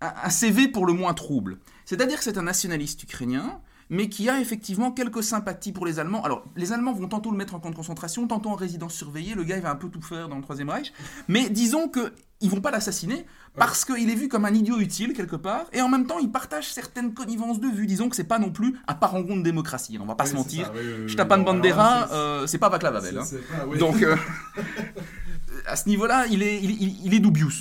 un 0.00 0.30
CV 0.30 0.68
pour 0.68 0.86
le 0.86 0.92
moins 0.92 1.14
trouble. 1.14 1.58
C'est-à-dire 1.84 2.18
que 2.18 2.24
c'est 2.24 2.36
un 2.36 2.42
nationaliste 2.42 3.02
ukrainien, 3.02 3.60
mais 3.88 4.08
qui 4.08 4.28
a 4.28 4.40
effectivement 4.40 4.90
quelques 4.90 5.22
sympathies 5.22 5.72
pour 5.72 5.86
les 5.86 5.98
Allemands. 5.98 6.22
Alors, 6.24 6.44
les 6.56 6.72
Allemands 6.72 6.92
vont 6.92 7.08
tantôt 7.08 7.30
le 7.30 7.36
mettre 7.36 7.54
en 7.54 7.60
camp 7.60 7.70
de 7.70 7.76
concentration, 7.76 8.26
tantôt 8.26 8.50
en 8.50 8.56
résidence 8.56 8.94
surveillée. 8.94 9.34
Le 9.34 9.44
gars, 9.44 9.56
il 9.56 9.62
va 9.62 9.70
un 9.70 9.76
peu 9.76 9.88
tout 9.88 10.02
faire 10.02 10.28
dans 10.28 10.36
le 10.36 10.42
Troisième 10.42 10.70
Reich. 10.70 10.92
Mais 11.28 11.48
disons 11.48 11.88
que 11.88 12.12
ils 12.40 12.50
vont 12.50 12.60
pas 12.60 12.70
l'assassiner 12.70 13.24
parce 13.58 13.84
qu'il 13.84 14.10
est 14.10 14.14
vu 14.14 14.28
comme 14.28 14.44
un 14.44 14.52
idiot 14.54 14.78
utile 14.78 15.12
quelque 15.12 15.36
part, 15.36 15.64
et 15.72 15.80
en 15.80 15.88
même 15.88 16.06
temps, 16.06 16.18
il 16.18 16.30
partage 16.30 16.72
certaines 16.72 17.14
connivences 17.14 17.60
de 17.60 17.68
vues. 17.68 17.86
Disons 17.86 18.08
que 18.08 18.16
c'est 18.16 18.24
pas 18.24 18.38
non 18.38 18.50
plus 18.50 18.76
un 18.86 18.94
parangon 18.94 19.36
de 19.36 19.42
démocratie. 19.42 19.98
On 20.00 20.06
va 20.06 20.14
pas 20.14 20.24
Oui, 20.24 20.30
se 20.30 20.34
mentir. 20.36 20.70
oui, 20.74 20.80
oui. 21.06 21.10
Stapan 21.12 21.38
Bandera, 21.38 22.06
c'est- 22.46 22.56
euh, 22.56 22.58
pas 22.60 22.68
Vaclav 22.68 22.96
Havel. 22.96 23.18
hein. 23.18 23.76
Donc, 23.78 24.02
euh, 24.02 24.16
à 25.66 25.76
ce 25.76 25.88
niveau-là, 25.88 26.26
il 26.26 26.42
est, 26.42 26.62
il, 26.62 26.70
il- 26.82 27.06
il 27.06 27.14
est 27.14 27.20
dubious. 27.20 27.52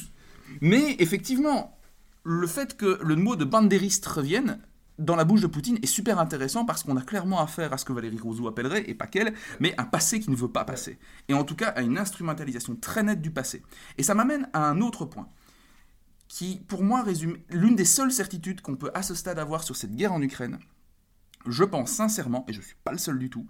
Mais 0.62 0.96
effectivement, 1.00 1.78
le 2.24 2.48
fait 2.48 2.78
que 2.78 3.00
le 3.04 3.16
mot 3.16 3.36
de 3.36 3.46
bandériste 3.46 4.06
revienne 4.06 4.60
dans 4.98 5.16
la 5.18 5.26
bouche 5.26 5.42
de 5.42 5.48
Poutine 5.48 5.78
est 5.84 5.88
super 5.88 6.20
intéressant 6.20 6.64
parce 6.66 6.84
qu'on 6.84 6.96
a 6.96 7.02
clairement 7.02 7.42
affaire 7.42 7.74
à 7.74 7.78
ce 7.78 7.84
que 7.84 7.92
Valérie 7.92 8.18
Rousseau 8.18 8.48
appellerait, 8.48 8.86
et 8.90 8.94
pas 8.96 9.08
qu'elle, 9.08 9.34
mais 9.60 9.76
un 9.78 9.84
passé 9.84 10.22
qui 10.22 10.30
ne 10.32 10.36
veut 10.38 10.48
pas 10.48 10.64
passer. 10.64 10.98
Et 11.28 11.34
en 11.34 11.44
tout 11.44 11.56
cas, 11.56 11.68
à 11.70 11.82
une 11.82 11.98
instrumentalisation 11.98 12.76
très 12.78 13.04
nette 13.04 13.22
du 13.22 13.30
passé. 13.32 13.62
Et 13.98 14.04
ça 14.04 14.14
m'amène 14.14 14.48
à 14.54 14.66
un 14.70 14.80
autre 14.80 15.04
point 15.06 15.28
qui, 16.36 16.60
pour 16.68 16.84
moi, 16.84 17.02
résume 17.02 17.38
l'une 17.50 17.78
des 17.78 17.86
seules 17.86 18.12
certitudes 18.12 18.60
qu'on 18.60 18.76
peut 18.76 18.92
à 18.94 19.04
ce 19.04 19.16
stade 19.16 19.40
avoir 19.40 19.64
sur 19.64 19.78
cette 19.78 19.96
guerre 19.96 20.12
en 20.12 20.22
Ukraine. 20.22 20.60
Je 21.48 21.64
pense 21.64 21.92
sincèrement, 21.92 22.44
et 22.50 22.52
je 22.52 22.58
ne 22.58 22.64
suis 22.66 22.76
pas 22.84 22.92
le 22.92 22.98
seul 22.98 23.18
du 23.18 23.30
tout, 23.30 23.48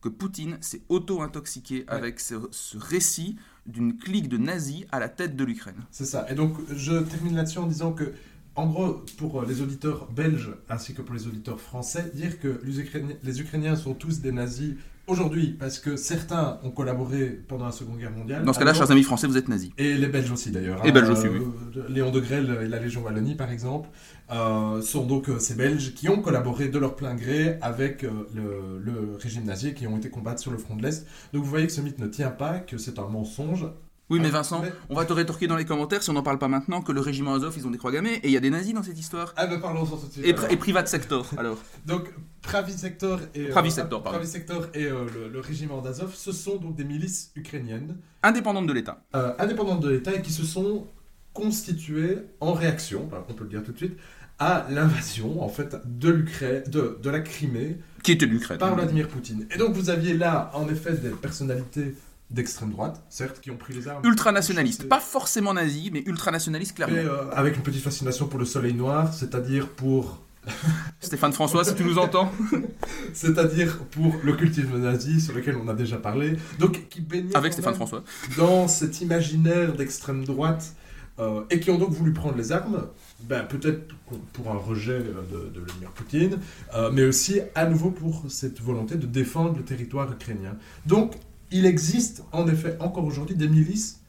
que 0.00 0.08
Poutine 0.08 0.56
s'est 0.60 0.82
auto-intoxiqué 0.88 1.82
avec 1.88 2.20
ce, 2.20 2.36
ce 2.52 2.78
récit 2.78 3.34
d'une 3.66 3.96
clique 3.96 4.28
de 4.28 4.36
nazis 4.36 4.84
à 4.92 5.00
la 5.00 5.08
tête 5.08 5.34
de 5.34 5.42
l'Ukraine. 5.42 5.84
C'est 5.90 6.04
ça. 6.04 6.30
Et 6.30 6.36
donc, 6.36 6.54
je 6.72 7.02
termine 7.02 7.34
là-dessus 7.34 7.58
en 7.58 7.66
disant 7.66 7.92
que, 7.92 8.12
en 8.54 8.68
gros, 8.68 9.04
pour 9.16 9.42
les 9.42 9.60
auditeurs 9.60 10.08
belges 10.08 10.54
ainsi 10.68 10.94
que 10.94 11.02
pour 11.02 11.16
les 11.16 11.26
auditeurs 11.26 11.60
français, 11.60 12.08
dire 12.14 12.38
que 12.38 12.60
les 12.62 12.78
Ukrainiens, 12.78 13.16
les 13.24 13.40
Ukrainiens 13.40 13.74
sont 13.74 13.94
tous 13.94 14.20
des 14.20 14.30
nazis 14.30 14.76
aujourd'hui 15.08 15.56
parce 15.58 15.78
que 15.78 15.96
certains 15.96 16.58
ont 16.62 16.70
collaboré 16.70 17.40
pendant 17.48 17.66
la 17.66 17.72
Seconde 17.72 17.98
Guerre 17.98 18.12
mondiale. 18.12 18.44
Dans 18.44 18.52
ce 18.52 18.58
cas-là, 18.58 18.74
chers 18.74 18.90
amis 18.90 19.02
français, 19.02 19.26
vous 19.26 19.36
êtes 19.36 19.48
nazis. 19.48 19.70
Et 19.78 19.94
les 19.94 20.06
Belges 20.06 20.30
aussi 20.30 20.50
d'ailleurs. 20.50 20.84
Et 20.84 20.90
hein. 20.90 20.92
Belges 20.92 21.10
aussi, 21.10 21.26
Euh, 21.26 21.88
Léon 21.88 22.10
de 22.10 22.20
Grelle 22.20 22.58
et 22.62 22.68
la 22.68 22.78
Légion 22.78 23.02
Wallonie, 23.02 23.34
par 23.34 23.50
exemple, 23.50 23.88
euh, 24.30 24.80
sont 24.82 25.06
donc 25.06 25.28
euh, 25.28 25.38
ces 25.38 25.54
Belges 25.54 25.94
qui 25.94 26.08
ont 26.08 26.20
collaboré 26.20 26.68
de 26.68 26.78
leur 26.78 26.96
plein 26.96 27.14
gré 27.14 27.58
avec 27.62 28.02
le, 28.02 28.80
le 28.82 29.16
régime 29.18 29.44
nazi 29.44 29.68
et 29.68 29.74
qui 29.74 29.86
ont 29.86 29.96
été 29.96 30.10
combattre 30.10 30.40
sur 30.40 30.50
le 30.50 30.58
front 30.58 30.76
de 30.76 30.82
l'Est. 30.82 31.06
Donc 31.32 31.44
vous 31.44 31.50
voyez 31.50 31.66
que 31.66 31.72
ce 31.72 31.80
mythe 31.80 31.98
ne 31.98 32.06
tient 32.06 32.30
pas, 32.30 32.58
que 32.58 32.78
c'est 32.78 32.98
un 32.98 33.08
mensonge. 33.08 33.66
Oui, 34.10 34.20
mais 34.20 34.28
Ah, 34.28 34.38
Vincent, 34.38 34.62
mais- 34.62 34.72
on 34.88 34.94
va 34.94 35.04
te 35.04 35.12
rétorquer 35.12 35.46
dans 35.46 35.56
les 35.56 35.64
commentaires 35.66 36.02
si 36.02 36.08
on 36.08 36.14
n'en 36.14 36.22
parle 36.22 36.38
pas 36.38 36.48
maintenant 36.48 36.80
que 36.80 36.92
le 36.92 37.00
régiment 37.00 37.34
Azov, 37.34 37.54
ils 37.58 37.66
ont 37.66 37.70
des 37.70 37.76
croix 37.78 37.92
gammées 37.92 38.14
et 38.22 38.28
il 38.28 38.30
y 38.30 38.36
a 38.36 38.40
des 38.40 38.48
nazis 38.50 38.72
dans 38.72 38.82
cette 38.82 38.98
histoire. 38.98 39.34
Ah 39.36 39.46
ben 39.46 39.60
parlons-en 39.60 39.96
tout 39.96 40.06
de 40.06 40.12
suite. 40.12 40.26
Et, 40.50 40.56
Privat 40.56 40.86
Sector, 40.86 41.26
alors. 41.36 41.58
Donc, 41.84 42.12
Pravi 42.40 42.72
Sector 42.72 43.20
et, 43.34 43.48
Pravi 43.48 43.70
Sector, 43.70 44.02
pardon. 44.02 44.18
Pravi 44.18 44.30
Sector 44.30 44.66
et 44.74 44.84
euh, 44.84 45.04
le, 45.14 45.28
le 45.28 45.40
régiment 45.40 45.82
d'Azov, 45.82 46.14
ce 46.14 46.32
sont 46.32 46.56
donc 46.56 46.74
des 46.76 46.84
milices 46.84 47.32
ukrainiennes 47.36 47.96
Indépendante 48.22 48.66
de 48.66 48.72
l'État. 48.72 49.02
euh, 49.14 49.32
indépendantes 49.38 49.80
de 49.80 49.90
l'État 49.90 50.14
et 50.14 50.22
qui 50.22 50.32
se 50.32 50.44
sont 50.44 50.86
constituées 51.34 52.18
en 52.40 52.52
réaction, 52.52 53.06
bah, 53.10 53.24
on 53.28 53.34
peut 53.34 53.44
le 53.44 53.50
dire 53.50 53.62
tout 53.62 53.72
de 53.72 53.76
suite, 53.76 53.96
à 54.40 54.66
l'invasion 54.70 55.42
en 55.42 55.48
fait 55.48 55.76
de 55.84 56.08
l'Ukraine, 56.10 56.62
de, 56.68 56.98
de 57.02 57.10
la 57.10 57.20
Crimée 57.20 57.78
Qui 58.02 58.12
était 58.12 58.26
de 58.26 58.30
l'Ukraine. 58.32 58.58
par 58.58 58.74
Vladimir 58.74 59.08
Poutine. 59.08 59.46
Et 59.54 59.58
donc 59.58 59.72
vous 59.74 59.90
aviez 59.90 60.14
là 60.14 60.50
en 60.54 60.68
effet 60.68 60.92
des 60.92 61.10
personnalités 61.10 61.94
d'extrême 62.30 62.70
droite, 62.70 63.02
certes, 63.08 63.40
qui 63.40 63.50
ont 63.50 63.56
pris 63.56 63.72
les 63.74 63.88
armes. 63.88 64.04
Ultranationaliste. 64.04 64.80
Chassé- 64.82 64.88
Pas 64.88 65.00
forcément 65.00 65.54
nazi, 65.54 65.90
mais 65.92 66.02
ultranationaliste, 66.06 66.78
mais, 66.78 66.84
clairement. 66.86 67.10
euh, 67.10 67.30
avec 67.34 67.56
une 67.56 67.62
petite 67.62 67.82
fascination 67.82 68.26
pour 68.28 68.38
le 68.38 68.44
soleil 68.44 68.74
noir, 68.74 69.12
c'est-à-dire 69.14 69.68
pour 69.68 70.22
Stéphane 71.00 71.32
François, 71.32 71.64
si 71.64 71.74
tu 71.74 71.84
nous 71.84 71.98
entends. 71.98 72.30
c'est-à-dire 73.12 73.78
pour 73.90 74.14
l'occultisme 74.24 74.78
nazi 74.78 75.20
sur 75.20 75.34
lequel 75.34 75.56
on 75.56 75.68
a 75.68 75.74
déjà 75.74 75.96
parlé. 75.96 76.36
Donc 76.58 76.88
qui 76.88 77.00
baignait 77.00 77.36
Avec 77.36 77.52
Stéphane 77.52 77.74
François. 77.74 78.02
dans 78.36 78.68
cet 78.68 79.00
imaginaire 79.00 79.74
d'extrême 79.74 80.24
droite 80.24 80.74
euh, 81.18 81.42
et 81.50 81.58
qui 81.60 81.70
ont 81.70 81.78
donc 81.78 81.90
voulu 81.90 82.12
prendre 82.12 82.36
les 82.36 82.52
armes, 82.52 82.86
ben, 83.22 83.42
peut-être 83.44 83.94
pour 84.32 84.50
un 84.50 84.56
rejet 84.56 84.98
de, 85.00 85.50
de 85.52 85.60
Vladimir 85.60 85.90
Poutine, 85.90 86.38
euh, 86.74 86.90
mais 86.92 87.04
aussi 87.04 87.40
à 87.54 87.66
nouveau 87.66 87.90
pour 87.90 88.24
cette 88.28 88.60
volonté 88.60 88.94
de 88.96 89.06
défendre 89.06 89.56
le 89.56 89.64
territoire 89.64 90.10
ukrainien. 90.12 90.56
Donc, 90.86 91.14
il 91.50 91.66
existe 91.66 92.22
en 92.32 92.46
effet 92.48 92.76
encore 92.80 93.04
aujourd'hui 93.04 93.36
des 93.36 93.48
milices 93.48 94.00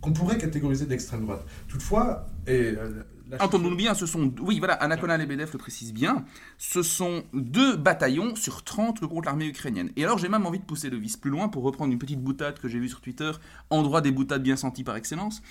qu'on 0.00 0.12
pourrait 0.12 0.38
catégoriser 0.38 0.86
d'extrême 0.86 1.22
droite. 1.22 1.44
Toutefois, 1.68 2.26
et 2.46 2.74
euh, 2.76 3.02
Entendons-nous 3.40 3.76
bien, 3.76 3.94
ce 3.94 4.06
sont. 4.06 4.32
Oui, 4.40 4.58
voilà, 4.58 4.74
Anakona 4.74 5.16
Lebedev 5.16 5.50
le 5.52 5.58
précise 5.58 5.92
bien. 5.92 6.24
Ce 6.58 6.82
sont 6.82 7.24
deux 7.32 7.76
bataillons 7.76 8.36
sur 8.36 8.62
30 8.62 9.00
contre 9.00 9.26
l'armée 9.26 9.46
ukrainienne. 9.46 9.90
Et 9.96 10.04
alors, 10.04 10.18
j'ai 10.18 10.28
même 10.28 10.46
envie 10.46 10.60
de 10.60 10.64
pousser 10.64 10.90
le 10.90 10.96
vice 10.96 11.16
plus 11.16 11.30
loin 11.30 11.48
pour 11.48 11.64
reprendre 11.64 11.92
une 11.92 11.98
petite 11.98 12.20
boutade 12.20 12.60
que 12.60 12.68
j'ai 12.68 12.78
vue 12.78 12.88
sur 12.88 13.00
Twitter, 13.00 13.32
en 13.70 13.82
droit 13.82 14.00
des 14.00 14.12
boutades 14.12 14.42
bien 14.42 14.56
senties 14.56 14.84
par 14.84 14.96
excellence. 14.96 15.42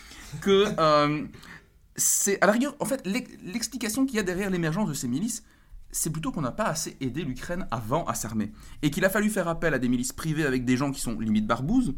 Que. 0.41 0.67
Euh, 0.79 1.25
c'est. 1.97 2.41
À 2.41 2.47
la 2.47 2.53
rigueur, 2.53 2.75
en 2.79 2.85
fait, 2.85 3.05
l'explication 3.05 4.05
qu'il 4.05 4.15
y 4.15 4.19
a 4.19 4.23
derrière 4.23 4.49
l'émergence 4.49 4.87
de 4.87 4.93
ces 4.93 5.09
milices, 5.09 5.43
c'est 5.95 6.09
plutôt 6.09 6.33
qu'on 6.33 6.41
n'a 6.41 6.51
pas 6.51 6.65
assez 6.65 6.97
aidé 6.99 7.23
l'Ukraine 7.23 7.67
avant 7.71 8.03
à 8.03 8.15
s'armer. 8.15 8.51
Et 8.81 8.91
qu'il 8.91 9.05
a 9.05 9.09
fallu 9.09 9.29
faire 9.29 9.47
appel 9.47 9.73
à 9.73 9.79
des 9.79 9.87
milices 9.87 10.11
privées 10.11 10.45
avec 10.45 10.65
des 10.65 10.75
gens 10.75 10.91
qui 10.91 10.99
sont 10.99 11.17
limite 11.17 11.47
barbouzes 11.47 11.95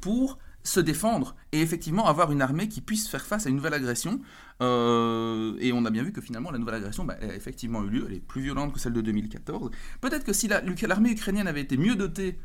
pour 0.00 0.38
se 0.64 0.80
défendre 0.80 1.36
et 1.52 1.60
effectivement 1.60 2.06
avoir 2.06 2.32
une 2.32 2.42
armée 2.42 2.68
qui 2.68 2.80
puisse 2.80 3.06
faire 3.06 3.24
face 3.24 3.46
à 3.46 3.50
une 3.50 3.56
nouvelle 3.56 3.74
agression. 3.74 4.20
Euh, 4.62 5.56
et 5.60 5.72
on 5.72 5.84
a 5.84 5.90
bien 5.90 6.02
vu 6.02 6.12
que 6.12 6.20
finalement 6.20 6.50
la 6.50 6.58
nouvelle 6.58 6.74
agression 6.74 7.04
bah, 7.04 7.16
a 7.20 7.34
effectivement 7.36 7.84
eu 7.84 7.88
lieu, 7.88 8.06
elle 8.08 8.16
est 8.16 8.20
plus 8.20 8.42
violente 8.42 8.72
que 8.72 8.80
celle 8.80 8.94
de 8.94 9.00
2014. 9.00 9.70
Peut-être 10.00 10.24
que 10.24 10.32
si 10.32 10.48
l'armée 10.48 11.10
ukrainienne 11.10 11.46
avait 11.46 11.60
été 11.60 11.76
mieux 11.76 11.94
dotée, 11.94 12.40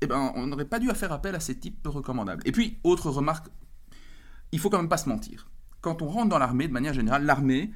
eh 0.00 0.06
ben, 0.06 0.32
on 0.34 0.46
n'aurait 0.46 0.64
pas 0.64 0.78
dû 0.78 0.88
faire 0.94 1.12
appel 1.12 1.34
à 1.34 1.40
ces 1.40 1.58
types 1.58 1.86
recommandables. 1.86 2.42
Et 2.46 2.52
puis, 2.52 2.78
autre 2.84 3.10
remarque, 3.10 3.48
il 4.52 4.60
faut 4.60 4.70
quand 4.70 4.78
même 4.78 4.88
pas 4.88 4.96
se 4.96 5.10
mentir. 5.10 5.50
Quand 5.82 6.00
on 6.00 6.06
rentre 6.06 6.30
dans 6.30 6.38
l'armée, 6.38 6.68
de 6.68 6.72
manière 6.72 6.94
générale, 6.94 7.24
l'armée, 7.24 7.70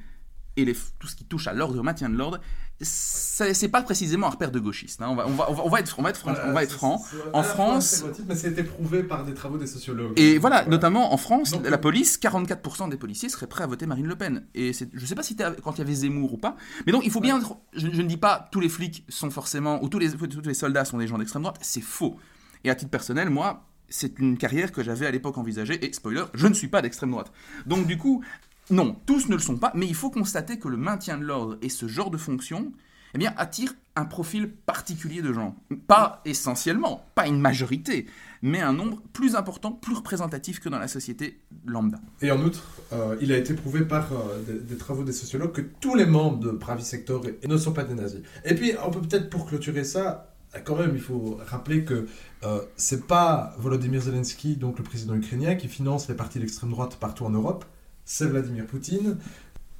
et 0.57 0.65
les, 0.65 0.75
tout 0.99 1.07
ce 1.07 1.15
qui 1.15 1.25
touche 1.25 1.47
à 1.47 1.53
l'ordre, 1.53 1.79
au 1.79 1.83
maintien 1.83 2.09
de 2.09 2.15
l'ordre, 2.15 2.39
c'est 2.83 3.69
pas 3.69 3.81
précisément 3.83 4.27
un 4.27 4.31
repère 4.31 4.51
de 4.51 4.59
gauchistes. 4.59 5.01
Hein. 5.01 5.07
On, 5.09 5.15
va, 5.15 5.27
on, 5.27 5.31
va, 5.31 5.51
on, 5.51 5.69
va, 5.69 5.79
être, 5.79 5.95
on 5.99 6.01
va 6.01 6.09
être, 6.09 6.17
franc. 6.17 6.33
on 6.45 6.51
va 6.51 6.63
être 6.63 6.71
franc. 6.71 7.03
En 7.33 7.43
France. 7.43 8.03
Mais 8.27 8.39
été 8.39 8.63
prouvé 8.63 9.03
par 9.03 9.23
des 9.23 9.33
travaux 9.33 9.57
des 9.57 9.67
sociologues. 9.67 10.13
Et 10.19 10.37
voilà, 10.37 10.65
notamment 10.65 11.13
en 11.13 11.17
France, 11.17 11.55
la 11.63 11.77
police, 11.77 12.19
44% 12.19 12.89
des 12.89 12.97
policiers 12.97 13.29
seraient 13.29 13.47
prêts 13.47 13.63
à 13.63 13.67
voter 13.67 13.85
Marine 13.85 14.07
Le 14.07 14.15
Pen. 14.15 14.45
Et 14.55 14.71
je 14.73 15.05
sais 15.05 15.15
pas 15.15 15.23
si 15.23 15.35
quand 15.35 15.73
il 15.75 15.79
y 15.79 15.81
avait 15.81 15.93
Zemmour 15.93 16.33
ou 16.33 16.37
pas. 16.37 16.55
Mais 16.85 16.91
donc 16.91 17.05
il 17.05 17.11
faut 17.11 17.21
bien. 17.21 17.39
Je, 17.73 17.87
ne 17.87 18.03
dis 18.03 18.17
pas 18.17 18.49
tous 18.51 18.59
les 18.59 18.69
flics 18.69 19.05
sont 19.09 19.29
forcément. 19.29 19.83
ou 19.83 19.89
tous 19.89 19.99
les, 19.99 20.11
tous 20.11 20.41
les 20.41 20.53
soldats 20.53 20.85
sont 20.85 20.97
des 20.97 21.07
gens 21.07 21.17
d'extrême 21.17 21.43
droite. 21.43 21.59
C'est 21.61 21.81
faux. 21.81 22.17
Et 22.63 22.69
à 22.69 22.75
titre 22.75 22.91
personnel, 22.91 23.29
moi, 23.29 23.67
c'est 23.89 24.19
une 24.19 24.37
carrière 24.37 24.71
que 24.71 24.83
j'avais 24.83 25.05
à 25.05 25.11
l'époque 25.11 25.37
envisagée. 25.37 25.85
Et 25.85 25.93
spoiler, 25.93 26.23
je 26.33 26.47
ne 26.47 26.53
suis 26.53 26.67
pas 26.67 26.81
d'extrême 26.81 27.11
droite. 27.11 27.31
Donc 27.65 27.85
du 27.85 27.97
coup, 27.97 28.23
non, 28.71 28.95
tous 29.05 29.27
ne 29.27 29.35
le 29.35 29.41
sont 29.41 29.57
pas, 29.57 29.71
mais 29.75 29.85
il 29.85 29.95
faut 29.95 30.09
constater 30.09 30.57
que 30.57 30.67
le 30.67 30.77
maintien 30.77 31.17
de 31.17 31.23
l'ordre 31.23 31.57
et 31.61 31.69
ce 31.69 31.87
genre 31.87 32.09
de 32.09 32.17
fonction 32.17 32.71
eh 33.13 33.17
bien, 33.17 33.33
attire 33.37 33.73
un 33.95 34.05
profil 34.05 34.49
particulier 34.49 35.21
de 35.21 35.33
gens. 35.33 35.55
Pas 35.87 36.21
essentiellement, 36.23 37.05
pas 37.13 37.27
une 37.27 37.41
majorité, 37.41 38.05
mais 38.41 38.61
un 38.61 38.71
nombre 38.71 39.01
plus 39.11 39.35
important, 39.35 39.73
plus 39.73 39.95
représentatif 39.95 40.61
que 40.61 40.69
dans 40.69 40.79
la 40.79 40.87
société 40.87 41.41
lambda. 41.65 41.99
Et 42.21 42.31
en 42.31 42.41
outre, 42.41 42.63
euh, 42.93 43.17
il 43.19 43.33
a 43.33 43.37
été 43.37 43.53
prouvé 43.53 43.81
par 43.81 44.13
euh, 44.13 44.61
des, 44.61 44.77
travaux 44.77 45.03
des 45.03 45.11
sociologues 45.11 45.51
que 45.51 45.61
tous 45.61 45.95
les 45.95 46.05
membres 46.05 46.39
de 46.39 46.51
Pravi 46.51 46.83
Sector 46.83 47.25
ne 47.45 47.57
sont 47.57 47.73
pas 47.73 47.83
des 47.83 47.95
nazis. 47.95 48.21
Et 48.45 48.55
puis, 48.55 48.71
on 48.85 48.91
peut 48.91 49.01
peut-être, 49.01 49.29
pour 49.29 49.45
clôturer 49.45 49.83
ça, 49.83 50.33
quand 50.63 50.77
même, 50.77 50.91
il 50.93 51.01
faut 51.01 51.39
rappeler 51.45 51.83
que 51.83 52.07
euh, 52.43 52.61
c'est 52.77 53.07
pas 53.07 53.53
Volodymyr 53.57 54.01
Zelensky, 54.01 54.55
donc 54.55 54.77
le 54.77 54.83
président 54.83 55.15
ukrainien, 55.15 55.55
qui 55.55 55.67
finance 55.67 56.07
les 56.07 56.15
partis 56.15 56.39
d'extrême 56.39 56.71
droite 56.71 56.97
partout 56.97 57.25
en 57.25 57.29
Europe 57.29 57.65
c'est 58.05 58.25
Vladimir 58.25 58.65
Poutine. 58.65 59.17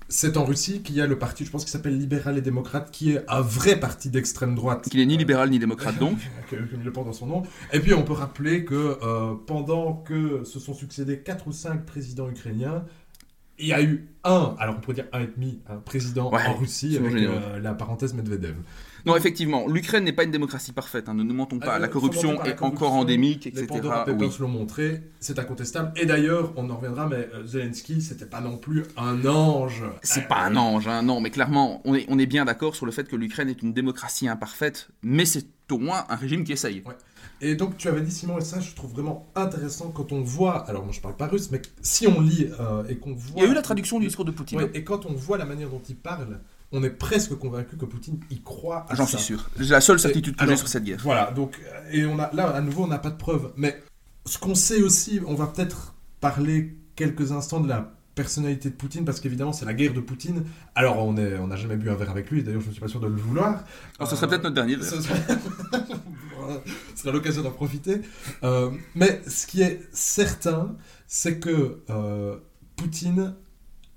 C'est 0.09 0.35
en 0.35 0.43
Russie 0.43 0.81
qu'il 0.81 0.95
y 0.95 1.01
a 1.01 1.07
le 1.07 1.17
parti, 1.17 1.45
je 1.45 1.51
pense, 1.51 1.63
qui 1.63 1.71
s'appelle 1.71 1.97
Libéral 1.97 2.37
et 2.37 2.41
Démocrate, 2.41 2.91
qui 2.91 3.13
est 3.13 3.23
un 3.29 3.39
vrai 3.39 3.79
parti 3.79 4.09
d'extrême 4.09 4.55
droite. 4.55 4.89
Qui 4.89 4.97
n'est 4.97 5.05
ni 5.05 5.15
libéral 5.15 5.49
ni 5.49 5.57
démocrate 5.57 5.97
donc. 5.99 6.17
Comme 6.49 6.83
le 6.83 6.91
porte 6.91 7.07
dans 7.07 7.13
son 7.13 7.27
nom. 7.27 7.43
Et 7.71 7.79
puis 7.79 7.93
on 7.93 8.03
peut 8.03 8.11
rappeler 8.11 8.65
que 8.65 8.97
euh, 9.01 9.35
pendant 9.47 9.93
que 9.93 10.43
se 10.43 10.59
sont 10.59 10.73
succédés 10.73 11.19
4 11.19 11.47
ou 11.47 11.53
5 11.53 11.85
présidents 11.85 12.29
ukrainiens, 12.29 12.83
il 13.57 13.67
y 13.67 13.73
a 13.73 13.81
eu 13.81 14.09
un, 14.25 14.55
alors 14.59 14.75
on 14.77 14.81
pourrait 14.81 14.95
dire 14.95 15.07
un 15.13 15.21
et 15.21 15.29
demi, 15.33 15.61
un 15.69 15.77
président 15.77 16.31
en 16.33 16.53
Russie 16.55 16.97
avec 16.97 17.13
euh, 17.13 17.59
la 17.59 17.73
parenthèse 17.73 18.13
Medvedev. 18.13 18.55
Non, 19.05 19.15
effectivement, 19.15 19.67
l'Ukraine 19.67 20.03
n'est 20.03 20.13
pas 20.13 20.23
une 20.23 20.31
démocratie 20.31 20.71
parfaite, 20.71 21.09
hein, 21.09 21.13
ne 21.13 21.23
nous 21.23 21.33
mentons 21.33 21.59
pas. 21.59 21.73
Ah, 21.73 21.79
la 21.79 21.87
corruption 21.87 22.43
est 22.43 22.61
encore 22.61 22.93
endémique, 22.93 23.47
etc. 23.47 23.67
Les 23.73 23.81
Papers 23.81 24.39
l'ont 24.39 24.47
montré, 24.47 25.01
c'est 25.19 25.39
incontestable. 25.39 25.91
Et 25.95 26.05
d'ailleurs, 26.05 26.53
on 26.55 26.69
en 26.69 26.75
reviendra, 26.75 27.07
mais 27.07 27.29
euh, 27.33 27.45
Zelensky, 27.45 28.01
c'était 28.01 28.25
pas 28.25 28.41
non 28.41 28.57
plus 28.57 28.83
un 28.97 29.25
ange. 29.25 29.83
C'est 30.03 30.27
pas 30.27 30.43
un 30.43 30.55
ange, 30.55 30.87
hein, 30.87 31.01
non, 31.01 31.21
mais 31.21 31.29
clairement, 31.29 31.81
on 31.85 31.95
est, 31.95 32.05
on 32.09 32.19
est 32.19 32.25
bien 32.25 32.45
d'accord 32.45 32.75
sur 32.75 32.85
le 32.85 32.91
fait 32.91 33.07
que 33.07 33.15
l'Ukraine 33.15 33.49
est 33.49 33.61
une 33.61 33.73
démocratie 33.73 34.27
imparfaite, 34.27 34.89
mais 35.01 35.25
c'est 35.25 35.47
au 35.71 35.77
moins 35.77 36.05
un 36.09 36.15
régime 36.15 36.43
qui 36.43 36.51
essaye. 36.51 36.83
Et 37.41 37.55
donc 37.55 37.77
tu 37.77 37.87
avais 37.87 38.01
dit 38.01 38.11
Simon, 38.11 38.37
et 38.37 38.41
ça 38.41 38.59
je 38.59 38.75
trouve 38.75 38.91
vraiment 38.91 39.31
intéressant 39.35 39.89
quand 39.89 40.11
on 40.11 40.21
voit, 40.21 40.67
alors 40.69 40.83
moi 40.83 40.93
je 40.93 41.01
parle 41.01 41.15
pas 41.15 41.27
russe, 41.27 41.49
mais 41.51 41.61
si 41.81 42.05
on 42.05 42.21
lit 42.21 42.47
euh, 42.59 42.83
et 42.87 42.97
qu'on 42.97 43.13
voit... 43.13 43.33
Il 43.37 43.43
y 43.43 43.47
a 43.47 43.49
eu 43.49 43.55
la 43.55 43.63
traduction 43.63 43.99
du 43.99 44.05
discours 44.05 44.25
de 44.25 44.31
Poutine. 44.31 44.69
et 44.73 44.83
quand 44.83 45.05
on 45.07 45.13
voit 45.13 45.37
la 45.39 45.45
manière 45.45 45.69
dont 45.69 45.81
il 45.89 45.95
parle, 45.95 46.39
on 46.71 46.83
est 46.83 46.89
presque 46.89 47.35
convaincu 47.35 47.75
que 47.77 47.85
Poutine 47.85 48.19
y 48.29 48.41
croit. 48.41 48.85
J'en 48.93 49.05
suis 49.05 49.17
sûr. 49.17 49.49
C'est 49.57 49.69
la 49.69 49.81
seule 49.81 49.99
certitude 49.99 50.35
que 50.35 50.47
j'ai 50.47 50.57
sur 50.57 50.67
cette 50.67 50.83
guerre. 50.83 50.99
Voilà, 51.03 51.31
donc, 51.31 51.59
euh, 51.65 51.91
et 51.91 52.05
on 52.05 52.17
a, 52.19 52.31
là, 52.33 52.49
à 52.49 52.61
nouveau, 52.61 52.83
on 52.83 52.87
n'a 52.87 52.99
pas 52.99 53.09
de 53.09 53.17
preuves. 53.17 53.51
Mais 53.57 53.81
ce 54.25 54.37
qu'on 54.37 54.55
sait 54.55 54.81
aussi, 54.81 55.19
on 55.25 55.35
va 55.35 55.47
peut-être 55.47 55.95
parler 56.19 56.75
quelques 56.95 57.31
instants 57.31 57.59
de 57.59 57.67
la 57.67 57.93
personnalité 58.15 58.69
de 58.69 58.75
Poutine, 58.75 59.05
parce 59.05 59.19
qu'évidemment, 59.19 59.53
c'est 59.53 59.65
la 59.65 59.73
guerre 59.73 59.93
de 59.93 59.99
Poutine. 59.99 60.43
Alors, 60.75 60.97
on 61.05 61.13
n'a 61.13 61.41
on 61.41 61.55
jamais 61.55 61.75
bu 61.75 61.89
un 61.89 61.95
verre 61.95 62.09
avec 62.09 62.29
lui, 62.29 62.43
d'ailleurs, 62.43 62.61
je 62.61 62.67
ne 62.67 62.71
suis 62.71 62.81
pas 62.81 62.87
sûr 62.87 62.99
de 62.99 63.07
le 63.07 63.15
vouloir. 63.15 63.63
Alors, 63.99 64.09
ce 64.09 64.15
serait 64.15 64.27
peut-être 64.27 64.43
notre 64.43 64.55
dernier. 64.55 64.77
Ce 64.81 65.01
serait, 65.01 65.21
ce 66.95 67.09
l'occasion 67.09 67.41
d'en 67.41 67.51
profiter. 67.51 68.01
Euh, 68.43 68.71
mais 68.95 69.21
ce 69.27 69.47
qui 69.47 69.61
est 69.61 69.81
certain, 69.91 70.75
c'est 71.07 71.39
que 71.39 71.81
euh, 71.89 72.37
Poutine 72.75 73.33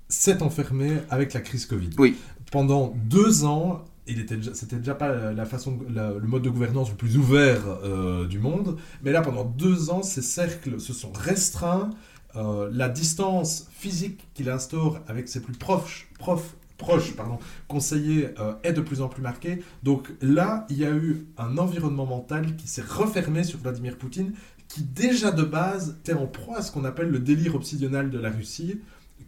s'est 0.07 0.41
enfermé 0.41 0.99
avec 1.09 1.33
la 1.33 1.41
crise 1.41 1.65
Covid. 1.65 1.89
Oui 1.97 2.15
pendant 2.55 2.93
deux 2.95 3.43
ans, 3.43 3.83
il 4.07 4.21
était 4.21 4.37
c'était 4.53 4.77
déjà 4.77 4.95
pas 4.95 5.33
la 5.33 5.43
façon, 5.43 5.77
le 5.89 6.25
mode 6.25 6.41
de 6.41 6.49
gouvernance 6.49 6.89
le 6.89 6.95
plus 6.95 7.17
ouvert 7.17 7.63
euh, 7.83 8.25
du 8.27 8.39
monde, 8.39 8.77
mais 9.03 9.11
là 9.11 9.21
pendant 9.21 9.43
deux 9.43 9.89
ans, 9.89 10.03
ces 10.03 10.21
cercles 10.21 10.79
se 10.79 10.93
sont 10.93 11.11
restreints. 11.11 11.89
Euh, 12.37 12.69
la 12.71 12.87
distance 12.87 13.67
physique 13.71 14.25
qu'il 14.33 14.49
instaure 14.49 15.01
avec 15.09 15.27
ses 15.27 15.41
plus 15.41 15.51
proches, 15.51 16.07
proches 16.77 17.13
pardon, 17.17 17.39
conseillers 17.67 18.29
euh, 18.39 18.53
est 18.63 18.71
de 18.71 18.79
plus 18.79 19.01
en 19.01 19.09
plus 19.09 19.21
marquée. 19.21 19.61
Donc 19.83 20.13
là, 20.21 20.65
il 20.69 20.77
y 20.77 20.85
a 20.85 20.91
eu 20.91 21.27
un 21.37 21.57
environnement 21.57 22.05
mental 22.05 22.55
qui 22.55 22.69
s'est 22.69 22.87
refermé 22.87 23.43
sur 23.43 23.59
Vladimir 23.59 23.97
Poutine, 23.97 24.31
qui 24.69 24.81
déjà 24.81 25.31
de 25.31 25.43
base 25.43 25.97
était 25.99 26.13
en 26.13 26.25
proie 26.25 26.59
à 26.59 26.61
ce 26.61 26.71
qu'on 26.71 26.85
appelle 26.85 27.09
le 27.09 27.19
délire 27.19 27.53
obsidional 27.55 28.09
de 28.09 28.17
la 28.17 28.29
Russie, 28.29 28.79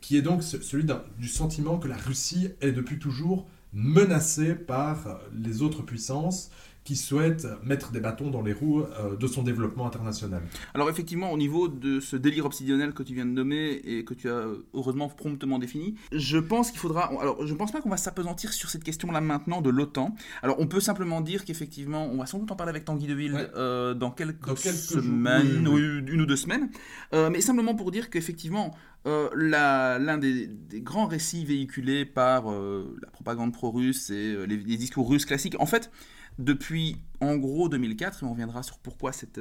qui 0.02 0.18
est 0.18 0.22
donc 0.22 0.44
celui 0.44 0.86
du 1.18 1.28
sentiment 1.28 1.78
que 1.78 1.88
la 1.88 1.98
Russie 1.98 2.50
est 2.62 2.72
depuis 2.72 3.00
toujours 3.00 3.48
menacée 3.74 4.56
par 4.56 5.20
les 5.34 5.62
autres 5.62 5.82
puissances 5.82 6.50
qui 6.88 6.96
souhaite 6.96 7.46
mettre 7.66 7.92
des 7.92 8.00
bâtons 8.00 8.30
dans 8.30 8.42
les 8.42 8.54
roues 8.54 8.80
euh, 8.80 9.18
de 9.18 9.28
son 9.28 9.44
développement 9.44 9.86
international. 9.86 10.42
Alors 10.74 10.90
effectivement, 10.90 11.34
au 11.34 11.38
niveau 11.38 11.68
de 11.68 12.00
ce 12.00 12.16
délire 12.16 12.46
obsidionnel 12.46 12.94
que 12.94 13.04
tu 13.04 13.14
viens 13.14 13.26
de 13.26 13.32
nommer 13.32 13.82
et 13.84 14.06
que 14.06 14.14
tu 14.14 14.30
as 14.30 14.46
heureusement 14.74 15.10
promptement 15.10 15.60
défini, 15.60 15.96
je 16.14 16.38
pense 16.38 16.72
qu'il 16.72 16.80
faudra... 16.80 17.12
Alors 17.20 17.46
je 17.46 17.52
ne 17.52 17.58
pense 17.58 17.74
pas 17.74 17.82
qu'on 17.82 17.90
va 17.90 17.98
s'apesantir 17.98 18.54
sur 18.54 18.70
cette 18.70 18.86
question-là 18.86 19.20
maintenant 19.20 19.62
de 19.62 19.70
l'OTAN. 19.70 20.16
Alors 20.42 20.62
on 20.62 20.68
peut 20.68 20.80
simplement 20.80 21.20
dire 21.20 21.44
qu'effectivement, 21.44 22.06
on 22.06 22.20
va 22.20 22.26
sans 22.26 22.40
doute 22.40 22.54
en 22.54 22.56
parler 22.56 22.70
avec 22.70 22.86
Tanguy 22.86 23.08
Deville 23.08 23.50
euh, 23.58 23.94
dans, 23.94 24.12
quelques 24.12 24.58
semaines, 24.58 25.68
ou 25.68 25.78
une 25.78 26.22
ou 26.22 26.26
deux 26.26 26.38
semaines, 26.38 26.70
euh, 27.14 27.30
mais 27.30 27.42
simplement 27.42 27.76
pour 27.76 27.92
dire 27.92 28.10
qu'effectivement, 28.10 28.74
l'un 29.04 30.18
des, 30.18 30.50
grands 30.76 31.08
récits 31.08 31.44
véhiculés 31.44 32.06
par 32.06 32.46
la 32.46 33.10
propagande 33.12 33.52
pro-russe 33.52 34.10
et 34.10 34.36
les, 34.48 34.56
les, 34.58 34.78
discours 34.78 35.10
russes 35.10 35.26
classiques, 35.26 35.56
en 35.60 35.66
fait, 35.66 35.92
depuis 36.38 36.98
en 37.20 37.36
gros 37.36 37.68
2004, 37.70 38.22
et 38.22 38.26
on 38.26 38.32
reviendra 38.32 38.64
sur 38.64 38.78
pourquoi 38.80 39.12
cette, 39.12 39.40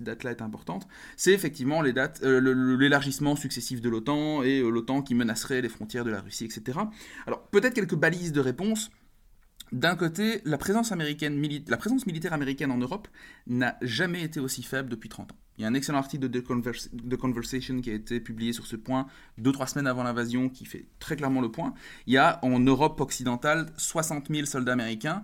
date-là 0.00 0.30
est 0.30 0.42
importante, 0.42 0.86
c'est 1.16 1.32
effectivement 1.32 1.82
les 1.82 1.92
dates, 1.92 2.20
euh, 2.22 2.76
l'élargissement 2.76 3.36
successif 3.36 3.80
de 3.80 3.88
l'OTAN 3.88 4.42
et 4.42 4.60
euh, 4.60 4.70
l'OTAN 4.70 5.02
qui 5.02 5.14
menacerait 5.14 5.60
les 5.60 5.68
frontières 5.68 6.04
de 6.04 6.10
la 6.10 6.20
Russie, 6.20 6.44
etc. 6.44 6.78
Alors 7.26 7.42
peut-être 7.48 7.74
quelques 7.74 7.96
balises 7.96 8.32
de 8.32 8.40
réponse. 8.40 8.90
D'un 9.72 9.96
côté, 9.96 10.40
la 10.44 10.58
présence, 10.58 10.92
militaire 10.92 12.32
américaine 12.32 12.70
en 12.70 12.78
Europe 12.78 13.08
n'a 13.48 13.76
jamais 13.82 14.22
été 14.22 14.38
aussi 14.38 14.62
faible 14.62 14.88
depuis 14.88 15.08
30 15.08 15.32
ans. 15.32 15.36
Il 15.58 15.62
y 15.62 15.64
a 15.64 15.68
un 15.68 15.74
excellent 15.74 15.98
article 15.98 16.28
de 16.28 16.40
The, 16.40 17.16
Conversation 17.16 17.80
qui 17.80 17.90
a 17.90 17.94
été 17.94 18.20
publié 18.20 18.52
sur 18.52 18.66
ce 18.66 18.76
point 18.76 19.06
deux 19.38 19.52
trois 19.52 19.66
semaines 19.66 19.86
avant 19.86 20.02
l'invasion 20.02 20.48
qui 20.50 20.66
fait 20.66 20.86
très 20.98 21.16
clairement 21.16 21.40
le 21.40 21.50
point. 21.50 21.72
Il 22.06 22.12
y 22.12 22.18
a 22.18 22.38
en 22.44 22.60
Europe 22.60 23.00
occidentale 23.00 23.66
60 23.76 24.28
000 24.30 24.46
soldats 24.46 24.74
américains, 24.74 25.22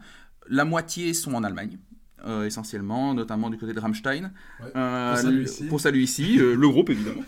la 0.48 0.64
moitié 0.64 1.14
sont 1.14 1.34
en 1.34 1.44
Allemagne. 1.44 1.78
euh, 2.24 2.46
essentiellement, 2.46 3.14
notamment 3.14 3.50
du 3.50 3.58
côté 3.58 3.72
de 3.74 3.80
Rammstein. 3.80 4.30
Ouais. 4.60 4.70
Euh, 4.76 5.10
Pour 5.14 5.18
salut 5.22 5.42
ici. 5.44 5.64
pour 5.64 5.80
salut 5.80 6.02
ici, 6.04 6.38
euh, 6.38 6.54
le 6.54 6.68
groupe 6.68 6.90
évidemment. 6.90 7.22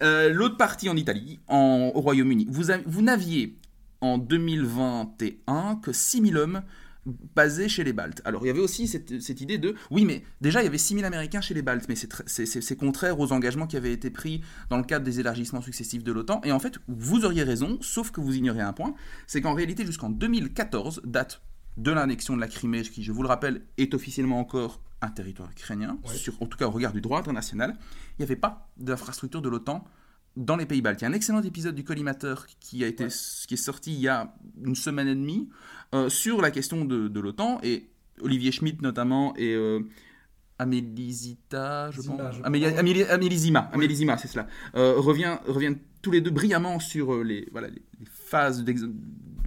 L'autre 0.34 0.58
partie 0.58 0.90
en 0.90 0.96
Italie, 0.96 1.40
en- 1.48 1.90
au 1.94 2.00
Royaume-Uni. 2.02 2.46
Vous, 2.50 3.02
n'aviez 3.02 3.56
en 4.02 4.18
2021 4.18 5.76
que 5.76 5.92
6000 5.92 6.36
hommes 6.36 6.62
basés 7.34 7.68
chez 7.68 7.84
les 7.84 7.92
Baltes. 7.92 8.22
Alors 8.24 8.44
il 8.44 8.46
y 8.46 8.50
avait 8.50 8.60
aussi 8.60 8.88
cette, 8.88 9.20
cette 9.20 9.40
idée 9.42 9.58
de, 9.58 9.74
oui 9.90 10.06
mais 10.06 10.22
déjà 10.40 10.62
il 10.62 10.64
y 10.64 10.68
avait 10.68 10.78
6000 10.78 11.04
Américains 11.04 11.42
chez 11.42 11.52
les 11.52 11.60
Baltes, 11.62 11.86
mais 11.88 11.96
c'est 11.96 12.76
contraire 12.76 13.20
aux 13.20 13.30
engagements 13.32 13.66
qui 13.66 13.76
avaient 13.76 13.92
été 13.92 14.10
pris 14.10 14.40
dans 14.70 14.78
le 14.78 14.84
cadre 14.84 15.04
des 15.04 15.20
élargissements 15.20 15.60
successifs 15.60 16.02
de 16.02 16.12
l'OTAN. 16.12 16.40
Et 16.44 16.52
en 16.52 16.58
fait, 16.58 16.78
vous 16.88 17.24
auriez 17.26 17.42
raison, 17.42 17.76
sauf 17.82 18.10
que 18.10 18.20
vous 18.22 18.34
ignorez 18.36 18.62
un 18.62 18.72
point, 18.72 18.94
c'est 19.26 19.42
qu'en 19.42 19.52
réalité 19.54 19.84
jusqu'en 19.84 20.08
2014, 20.08 21.02
date 21.04 21.42
de 21.76 21.90
l'annexion 21.90 22.36
de 22.36 22.40
la 22.40 22.48
Crimée, 22.48 22.82
qui 22.82 23.02
je 23.02 23.12
vous 23.12 23.22
le 23.22 23.28
rappelle 23.28 23.62
est 23.78 23.94
officiellement 23.94 24.38
encore 24.38 24.80
un 25.02 25.08
territoire 25.08 25.50
ukrainien, 25.50 25.98
Ouais. 26.08 26.14
sur, 26.14 26.40
en 26.42 26.46
tout 26.46 26.56
cas 26.56 26.66
au 26.66 26.70
regard 26.70 26.92
du 26.92 27.00
droit 27.00 27.18
international, 27.18 27.76
il 28.12 28.22
n'y 28.22 28.24
avait 28.24 28.36
pas 28.36 28.68
d'infrastructure 28.76 29.42
de 29.42 29.48
l'OTAN 29.48 29.84
dans 30.36 30.56
les 30.56 30.66
pays 30.66 30.82
baltes. 30.82 31.00
Il 31.00 31.04
y 31.04 31.06
a 31.06 31.10
un 31.10 31.12
excellent 31.12 31.42
épisode 31.42 31.74
du 31.74 31.84
collimateur 31.84 32.46
qui, 32.60 32.82
a 32.84 32.86
été, 32.86 33.04
Ouais. 33.04 33.10
qui 33.46 33.54
est 33.54 33.58
sorti 33.58 33.92
il 33.92 34.00
y 34.00 34.08
a 34.08 34.34
une 34.64 34.74
semaine 34.74 35.08
et 35.08 35.14
demie 35.14 35.48
euh, 35.94 36.08
sur 36.08 36.40
la 36.40 36.50
question 36.50 36.84
de, 36.84 37.08
de 37.08 37.20
l'OTAN, 37.20 37.60
et 37.62 37.88
Olivier 38.20 38.50
Schmitt 38.52 38.80
notamment, 38.82 39.34
et 39.36 39.52
euh, 39.54 39.80
je 40.60 42.00
Zima, 42.00 42.16
pense. 42.16 42.36
je 42.36 42.42
Amélie, 42.44 42.66
crois. 42.66 42.78
Amélie- 42.80 43.04
Amélie 43.04 43.38
Zima, 43.38 43.70
Oui. 43.76 43.88
C'est 44.18 44.28
cela. 44.28 44.46
Euh, 44.76 44.94
revient, 44.96 45.36
reviennent 45.46 45.78
tous 46.00 46.10
les 46.12 46.20
deux 46.20 46.30
brillamment 46.30 46.78
sur 46.78 47.12
euh, 47.14 47.22
les, 47.24 47.48
voilà, 47.52 47.68
les, 47.68 47.82
les 48.00 48.06
phases 48.06 48.64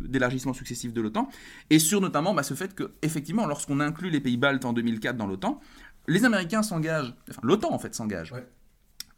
d'élargissement 0.02 0.54
successif 0.54 0.94
de 0.94 1.02
l'OTAN, 1.02 1.30
et 1.70 1.80
sur 1.80 2.02
notamment 2.02 2.34
bah, 2.34 2.44
ce 2.44 2.54
fait 2.54 2.74
que, 2.76 2.92
effectivement, 3.02 3.46
lorsqu'on 3.46 3.80
inclut 3.80 4.10
les 4.10 4.20
pays 4.20 4.38
baltes 4.38 4.66
en 4.66 4.74
2004 4.74 5.18
dans 5.18 5.28
l'OTAN, 5.28 5.60
les 6.08 6.24
Américains 6.26 6.64
s'engagent, 6.64 7.14
enfin 7.30 7.42
l'OTAN 7.44 7.72
en 7.74 7.80
fait 7.80 7.94
s'engage 7.96 8.32
Ouais. 8.32 8.48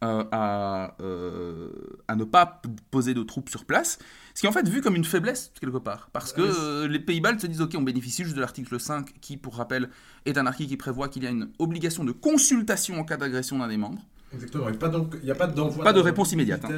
euh, 0.03 0.23
à, 0.31 0.95
euh, 1.01 1.71
à 2.07 2.15
ne 2.15 2.23
pas 2.23 2.61
poser 2.89 3.13
de 3.13 3.21
troupes 3.23 3.49
sur 3.49 3.65
place, 3.65 3.99
ce 4.33 4.39
qui 4.39 4.45
est 4.45 4.49
en 4.49 4.53
fait 4.53 4.67
vu 4.67 4.81
comme 4.81 4.95
une 4.95 5.03
faiblesse 5.03 5.51
quelque 5.59 5.77
part, 5.77 6.09
parce 6.13 6.31
que 6.33 6.41
Ouais, 6.41 6.49
euh, 6.57 6.87
les 6.87 6.99
pays 6.99 7.19
baltes 7.21 7.41
se 7.41 7.47
disent 7.47 7.61
ok 7.61 7.73
on 7.77 7.81
bénéficie 7.81 8.23
juste 8.23 8.35
de 8.35 8.41
l'article 8.41 8.79
5 8.79 9.19
qui 9.19 9.35
pour 9.37 9.55
rappel 9.57 9.89
est 10.25 10.37
un 10.37 10.45
article 10.45 10.69
qui 10.69 10.77
prévoit 10.77 11.09
qu'il 11.09 11.23
y 11.23 11.27
a 11.27 11.29
une 11.29 11.49
obligation 11.59 12.03
de 12.05 12.11
consultation 12.13 12.99
en 12.99 13.03
cas 13.03 13.17
d'agression 13.17 13.59
d'un 13.59 13.67
des 13.67 13.77
membres. 13.77 14.01
Exactement. 14.33 14.65
Il 14.67 14.71
n'y 14.71 14.75
a 14.77 14.79
pas 14.79 14.89
donc- 14.89 15.15
il 15.21 15.27
y 15.27 15.31
a 15.31 15.35
pas 15.35 15.47
d'envoi. 15.47 15.83
Pas 15.83 15.93
de 15.93 15.99
réponse 15.99 16.31
immédiate, 16.31 16.63
hein. 16.65 16.69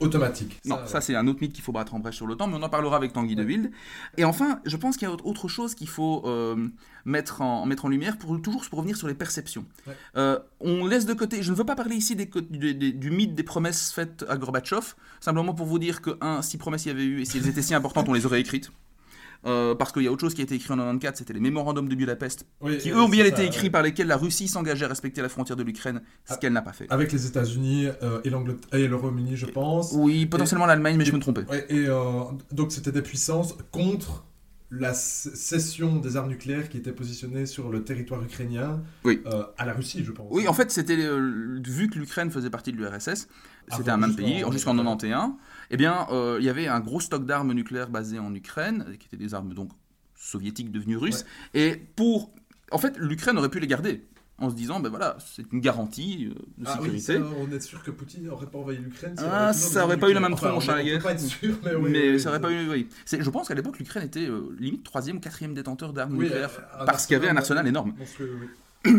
Automatique. 0.00 0.58
Non, 0.66 0.78
ça 0.86 1.00
c'est 1.00 1.16
un 1.16 1.26
autre 1.26 1.40
mythe 1.40 1.52
qu'il 1.52 1.64
faut 1.64 1.72
battre 1.72 1.94
en 1.94 1.98
brèche 2.00 2.16
sur 2.16 2.26
l'OTAN, 2.26 2.46
mais 2.48 2.56
on 2.56 2.62
en 2.62 2.68
parlera 2.68 2.96
avec 2.96 3.12
Tanguy 3.12 3.34
de 3.34 3.42
Wilde. 3.44 3.70
Et 4.16 4.24
enfin, 4.24 4.60
je 4.64 4.76
pense 4.76 4.96
qu'il 4.96 5.08
y 5.08 5.10
a 5.10 5.14
autre 5.14 5.48
chose 5.48 5.74
qu'il 5.74 5.88
faut 5.88 6.22
euh, 6.26 6.68
mettre, 7.04 7.40
en, 7.40 7.64
mettre 7.66 7.86
en 7.86 7.88
lumière, 7.88 8.18
pour 8.18 8.40
toujours 8.42 8.62
pour 8.68 8.78
revenir 8.80 8.96
sur 8.96 9.08
les 9.08 9.14
perceptions. 9.14 9.64
Ouais. 9.86 9.94
Euh, 10.16 10.38
on 10.60 10.86
laisse 10.86 11.06
de 11.06 11.14
côté, 11.14 11.42
je 11.42 11.50
ne 11.50 11.56
veux 11.56 11.64
pas 11.64 11.76
parler 11.76 11.96
ici 11.96 12.14
des- 12.14 12.26
du 12.92 13.10
mythe 13.10 13.34
des 13.34 13.42
promesses 13.42 13.90
faites 13.92 14.24
à 14.28 14.36
Gorbatchev, 14.36 14.94
simplement 15.20 15.54
pour 15.54 15.66
vous 15.66 15.78
dire 15.78 16.02
que, 16.02 16.16
un, 16.20 16.42
si 16.42 16.58
promesses 16.58 16.84
il 16.84 16.88
y 16.88 16.92
avait 16.92 17.04
eu, 17.04 17.20
et 17.22 17.24
si 17.24 17.38
elles 17.38 17.48
étaient 17.48 17.62
si 17.62 17.74
importantes, 17.74 18.08
on 18.08 18.12
les 18.12 18.26
aurait 18.26 18.40
écrites. 18.40 18.70
Euh, 19.46 19.74
parce 19.76 19.92
qu'il 19.92 20.02
y 20.02 20.08
a 20.08 20.10
autre 20.12 20.20
chose 20.22 20.34
qui 20.34 20.40
a 20.40 20.44
été 20.44 20.56
écrit 20.56 20.72
en 20.72 20.76
94, 20.78 21.16
c'était 21.16 21.32
les 21.32 21.38
mémorandums 21.40 21.88
de 21.88 21.94
Budapest, 21.94 22.44
Oui, 22.60 22.76
qui 22.78 22.90
eux 22.90 23.00
ont 23.00 23.08
bien 23.08 23.24
été 23.24 23.44
écrits 23.46 23.64
ouais. 23.64 23.70
par 23.70 23.82
lesquels 23.82 24.08
la 24.08 24.16
Russie 24.16 24.48
s'engageait 24.48 24.84
à 24.84 24.88
respecter 24.88 25.22
la 25.22 25.28
frontière 25.28 25.56
de 25.56 25.62
l'Ukraine, 25.62 26.02
ce 26.24 26.34
Ah. 26.34 26.36
qu'elle 26.38 26.52
n'a 26.52 26.62
pas 26.62 26.72
fait. 26.72 26.86
Avec 26.90 27.12
les 27.12 27.24
États-Unis 27.26 27.86
euh, 28.02 28.20
et 28.24 28.30
l'Angleterre 28.30 28.80
et 28.80 28.88
le 28.88 28.96
Royaume-Uni, 28.96 29.36
je 29.36 29.46
pense. 29.46 29.92
Oui, 29.92 30.26
potentiellement 30.26 30.66
l'Allemagne, 30.66 30.96
mais 30.96 31.04
je 31.04 31.12
me 31.12 31.20
trompais. 31.20 31.44
Ouais, 31.48 31.64
et 31.68 31.86
euh, 31.86 32.22
donc 32.50 32.72
c'était 32.72 32.90
des 32.92 33.02
puissances 33.02 33.54
contre 33.70 34.24
la 34.70 34.92
cession 34.92 35.96
des 35.96 36.16
armes 36.16 36.28
nucléaires 36.28 36.68
qui 36.68 36.76
étaient 36.76 36.92
positionnées 36.92 37.46
sur 37.46 37.70
le 37.70 37.84
territoire 37.84 38.22
ukrainien 38.22 38.82
Oui. 39.04 39.22
euh, 39.26 39.44
à 39.56 39.64
la 39.64 39.72
Russie, 39.72 40.02
je 40.04 40.12
pense. 40.12 40.26
Oui, 40.30 40.46
en 40.46 40.52
fait, 40.52 40.70
c'était 40.70 40.96
euh, 40.98 41.58
vu 41.66 41.88
que 41.88 41.98
l'Ukraine 41.98 42.30
faisait 42.30 42.50
partie 42.50 42.72
de 42.72 42.76
l'URSS, 42.76 43.28
c'était 43.74 43.90
un 43.90 43.96
même 43.96 44.14
pays 44.14 44.44
jusqu'en 44.50 44.74
91. 44.76 45.30
Eh 45.70 45.76
bien, 45.76 46.06
euh, 46.10 46.36
il 46.40 46.44
y 46.46 46.48
avait 46.48 46.66
un 46.66 46.80
gros 46.80 47.00
stock 47.00 47.26
d'armes 47.26 47.52
nucléaires 47.52 47.90
basées 47.90 48.18
en 48.18 48.34
Ukraine, 48.34 48.96
qui 48.98 49.06
étaient 49.06 49.16
des 49.22 49.34
armes 49.34 49.52
donc 49.54 49.70
soviétiques 50.16 50.72
devenues 50.72 50.96
russes. 50.96 51.24
Et 51.54 51.76
pour, 51.96 52.30
en 52.72 52.78
fait, 52.78 52.96
l'Ukraine 52.98 53.38
aurait 53.38 53.48
pu 53.50 53.60
les 53.60 53.66
garder 53.66 54.04
en 54.40 54.50
se 54.50 54.54
disant, 54.54 54.78
ben 54.78 54.88
voilà, 54.88 55.16
c'est 55.34 55.44
une 55.52 55.60
garantie 55.60 56.30
euh, 56.30 56.38
de 56.58 56.64
Ah 56.64 56.78
oui, 56.80 57.00
sécurité. 57.00 57.18
ça, 57.18 57.36
on 57.40 57.50
est 57.50 57.60
sûr 57.60 57.82
que 57.82 57.90
Poutine 57.90 58.22
n'aurait 58.24 58.46
pas 58.46 58.58
envoyé 58.58 58.78
l'Ukraine. 58.78 59.14
Ah, 59.18 59.52
ça 59.52 59.68
des 59.68 59.76
aurait 59.78 59.92
armes 59.94 60.00
pas 60.00 60.10
eu 60.10 60.14
la 60.14 60.20
même 60.20 60.36
tronche, 60.36 60.68
on 60.68 60.72
hein, 60.72 60.76
la 60.76 60.84
guerre. 60.84 61.02
pas 61.02 61.10
être 61.12 61.20
sûr, 61.20 61.56
mais 61.64 61.74
oui. 61.74 61.90
mais 61.90 62.10
oui, 62.12 62.20
ça 62.20 62.28
aurait 62.28 62.38
oui. 62.38 62.42
pas 62.42 62.52
eu, 62.52 62.70
oui. 62.70 62.88
C'est- 63.04 63.20
Je 63.20 63.30
pense 63.30 63.48
qu'à 63.48 63.54
l'époque, 63.54 63.78
l'Ukraine 63.80 64.04
était 64.04 64.28
euh, 64.28 64.54
limite 64.60 64.84
troisième 64.84 65.16
ou 65.16 65.20
quatrième 65.20 65.54
détenteur 65.54 65.92
d'armes 65.92 66.16
Oui, 66.16 66.26
nucléaires, 66.26 66.50
un 66.78 66.84
parce 66.84 67.06
qu'il 67.06 67.14
y 67.14 67.16
avait 67.16 67.28
un 67.28 67.36
arsenal 67.36 67.66
arsenal 67.66 67.66
énorme. 67.66 67.94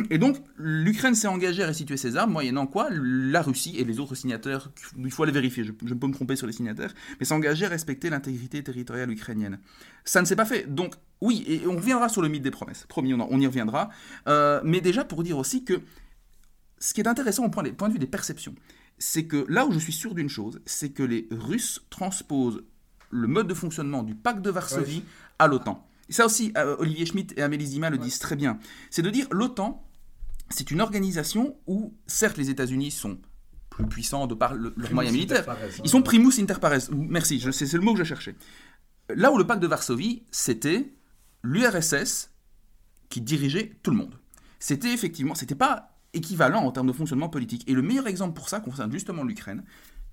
Et 0.10 0.18
donc, 0.18 0.38
l'Ukraine 0.58 1.16
s'est 1.16 1.28
engagée 1.28 1.64
à 1.64 1.68
restituer 1.68 1.96
ses 1.96 2.18
armes, 2.18 2.32
moyennant 2.34 2.68
quoi 2.68 2.90
la 2.92 3.42
Russie 3.42 3.76
et 3.78 3.86
les 3.86 4.00
autres 4.00 4.14
signataires, 4.14 4.70
il 4.98 5.10
faut 5.10 5.24
aller 5.24 5.32
vérifier, 5.32 5.64
je, 5.64 5.72
je 5.86 5.94
peux 5.94 6.06
me 6.08 6.14
tromper 6.14 6.36
sur 6.36 6.46
les 6.48 6.54
signataires, 6.54 6.94
mais 7.20 7.26
s'est 7.26 7.34
engagée 7.34 7.66
à 7.66 7.70
respecter 7.70 8.10
l'intégrité 8.10 8.62
territoriale 8.62 9.10
ukrainienne. 9.10 9.60
Ça 10.04 10.22
ne 10.22 10.26
s'est 10.26 10.36
pas 10.36 10.46
fait. 10.46 10.74
Donc, 10.74 10.96
oui, 11.22 11.44
et 11.48 11.66
on 11.66 11.78
reviendra 11.78 12.10
sur 12.10 12.22
le 12.22 12.28
mythe 12.28 12.44
des 12.44 12.52
promesses. 12.52 12.86
Promis, 12.90 13.14
on, 13.14 13.22
en- 13.22 13.28
on 13.32 13.40
y 13.40 13.48
reviendra. 13.48 13.90
Euh, 14.28 14.60
mais 14.66 14.82
déjà, 14.82 15.06
pour 15.06 15.24
dire 15.24 15.38
aussi 15.38 15.64
que 15.64 15.82
ce 16.80 16.94
qui 16.94 17.00
est 17.02 17.08
intéressant 17.08 17.46
au 17.46 17.50
point, 17.50 17.64
des- 17.64 17.72
point 17.72 17.88
de 17.88 17.94
vue 17.94 18.00
des 18.00 18.06
perceptions, 18.08 18.56
c'est 18.98 19.26
que 19.26 19.46
là 19.48 19.66
où 19.66 19.72
je 19.72 19.80
suis 19.80 19.94
sûr 19.94 20.14
d'une 20.14 20.30
chose, 20.30 20.60
c'est 20.66 20.90
que 20.90 21.04
les 21.04 21.28
Russes 21.32 21.82
transposent 21.90 22.64
le 23.12 23.28
mode 23.28 23.48
de 23.48 23.54
fonctionnement 23.54 24.04
du 24.04 24.14
pacte 24.14 24.42
de 24.42 24.50
Varsovie 24.50 24.98
Ouais. 24.98 25.04
à 25.40 25.48
l'OTAN. 25.48 25.89
Et 26.10 26.14
ça 26.14 26.26
aussi, 26.26 26.52
euh, 26.58 26.76
Olivier 26.80 27.06
Schmitt 27.06 27.34
et 27.38 27.42
Amélie 27.42 27.68
Zima 27.68 27.90
le 27.90 27.98
disent 27.98 28.20
très 28.20 28.36
bien. 28.36 28.58
C'est 28.90 29.02
de 29.04 29.10
dire 29.10 29.28
l'OTAN, 29.32 29.86
c'est 30.50 30.72
une 30.72 30.82
organisation 30.82 31.56
où, 31.68 31.94
certes, 32.08 32.38
les 32.38 32.50
États-Unis 32.50 32.92
sont 32.92 33.20
plus 33.70 33.86
puissants 33.86 34.26
de 34.28 34.34
par 34.34 34.56
le- 34.56 34.74
leurs 34.76 34.94
moyens 34.94 35.16
militaires. 35.16 35.46
Ils 35.84 35.90
sont 35.90 36.02
primus 36.02 36.40
inter 36.40 36.56
pares. 36.60 36.74
Merci, 36.92 37.40
c'est 37.52 37.72
le 37.74 37.80
mot 37.82 37.94
que 37.94 38.00
je 38.00 38.04
cherchais. 38.04 38.36
Là 39.16 39.32
où 39.32 39.38
le 39.38 39.46
pacte 39.48 39.62
de 39.62 39.68
Varsovie, 39.68 40.24
c'était 40.32 40.92
l'URSS 41.44 42.32
qui 43.10 43.22
dirigeait 43.22 43.72
tout 43.84 43.92
le 43.92 43.98
monde. 43.98 44.16
C'était 44.60 44.92
effectivement, 44.94 45.36
c'était 45.36 45.56
pas 45.56 45.96
équivalent 46.14 46.64
en 46.66 46.72
termes 46.72 46.88
de 46.88 46.94
fonctionnement 46.94 47.30
politique. 47.30 47.64
Et 47.70 47.74
le 47.74 47.82
meilleur 47.82 48.08
exemple 48.08 48.34
pour 48.34 48.50
ça 48.50 48.60
concerne 48.60 48.92
justement 48.92 49.24
l'Ukraine. 49.24 49.64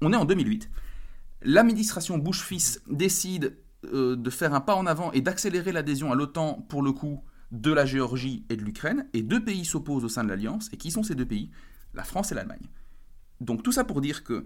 On 0.03 0.13
est 0.13 0.17
en 0.17 0.25
2008. 0.27 0.71
L'administration 1.43 2.19
Bush-Fils 2.19 2.81
décide 2.89 3.57
euh, 3.85 4.17
de 4.17 4.31
faire 4.31 4.55
un 4.55 4.61
pas 4.61 4.75
en 4.75 4.87
avant 4.87 5.13
et 5.13 5.21
d'accélérer 5.21 5.73
l'adhésion 5.73 6.11
à 6.13 6.15
l'OTAN 6.15 6.65
pour 6.69 6.83
le 6.83 6.93
coup 6.93 7.23
de 7.53 7.73
la 7.73 7.87
Géorgie 7.87 8.45
et 8.49 8.57
de 8.57 8.63
l'Ukraine. 8.65 9.07
Et 9.13 9.23
deux 9.23 9.45
pays 9.45 9.65
s'opposent 9.65 10.05
au 10.05 10.09
sein 10.09 10.25
de 10.25 10.29
l'Alliance. 10.29 10.69
Et 10.73 10.77
qui 10.77 10.91
sont 10.91 11.03
ces 11.03 11.15
deux 11.15 11.27
pays? 11.27 11.51
La 11.95 12.03
France 12.05 12.33
et 12.33 12.35
l'Allemagne. 12.35 12.69
Donc 13.41 13.63
tout 13.63 13.73
ça 13.73 13.85
pour 13.85 14.01
dire 14.01 14.25
que 14.25 14.45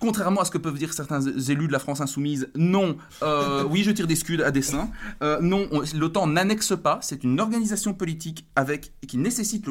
Contrairement 0.00 0.40
à 0.40 0.44
ce 0.44 0.50
que 0.50 0.58
peuvent 0.58 0.76
dire 0.76 0.92
certains 0.92 1.20
élus 1.22 1.68
de 1.68 1.72
la 1.72 1.78
France 1.78 2.00
insoumise, 2.02 2.48
non, 2.56 2.98
euh, 3.22 3.64
oui, 3.70 3.84
je 3.84 3.90
tire 3.92 4.06
des 4.08 4.16
scuds 4.16 4.42
à 4.42 4.50
dessein. 4.50 4.90
Euh, 5.22 5.40
non, 5.40 5.66
on- 5.70 5.82
l'OTAN 5.96 6.26
n'annexe 6.26 6.74
pas. 6.76 6.98
C'est 7.00 7.24
une 7.24 7.40
organisation 7.40 7.94
politique 7.94 8.46
avec 8.54 8.92
qui 9.06 9.16
nécessite 9.16 9.66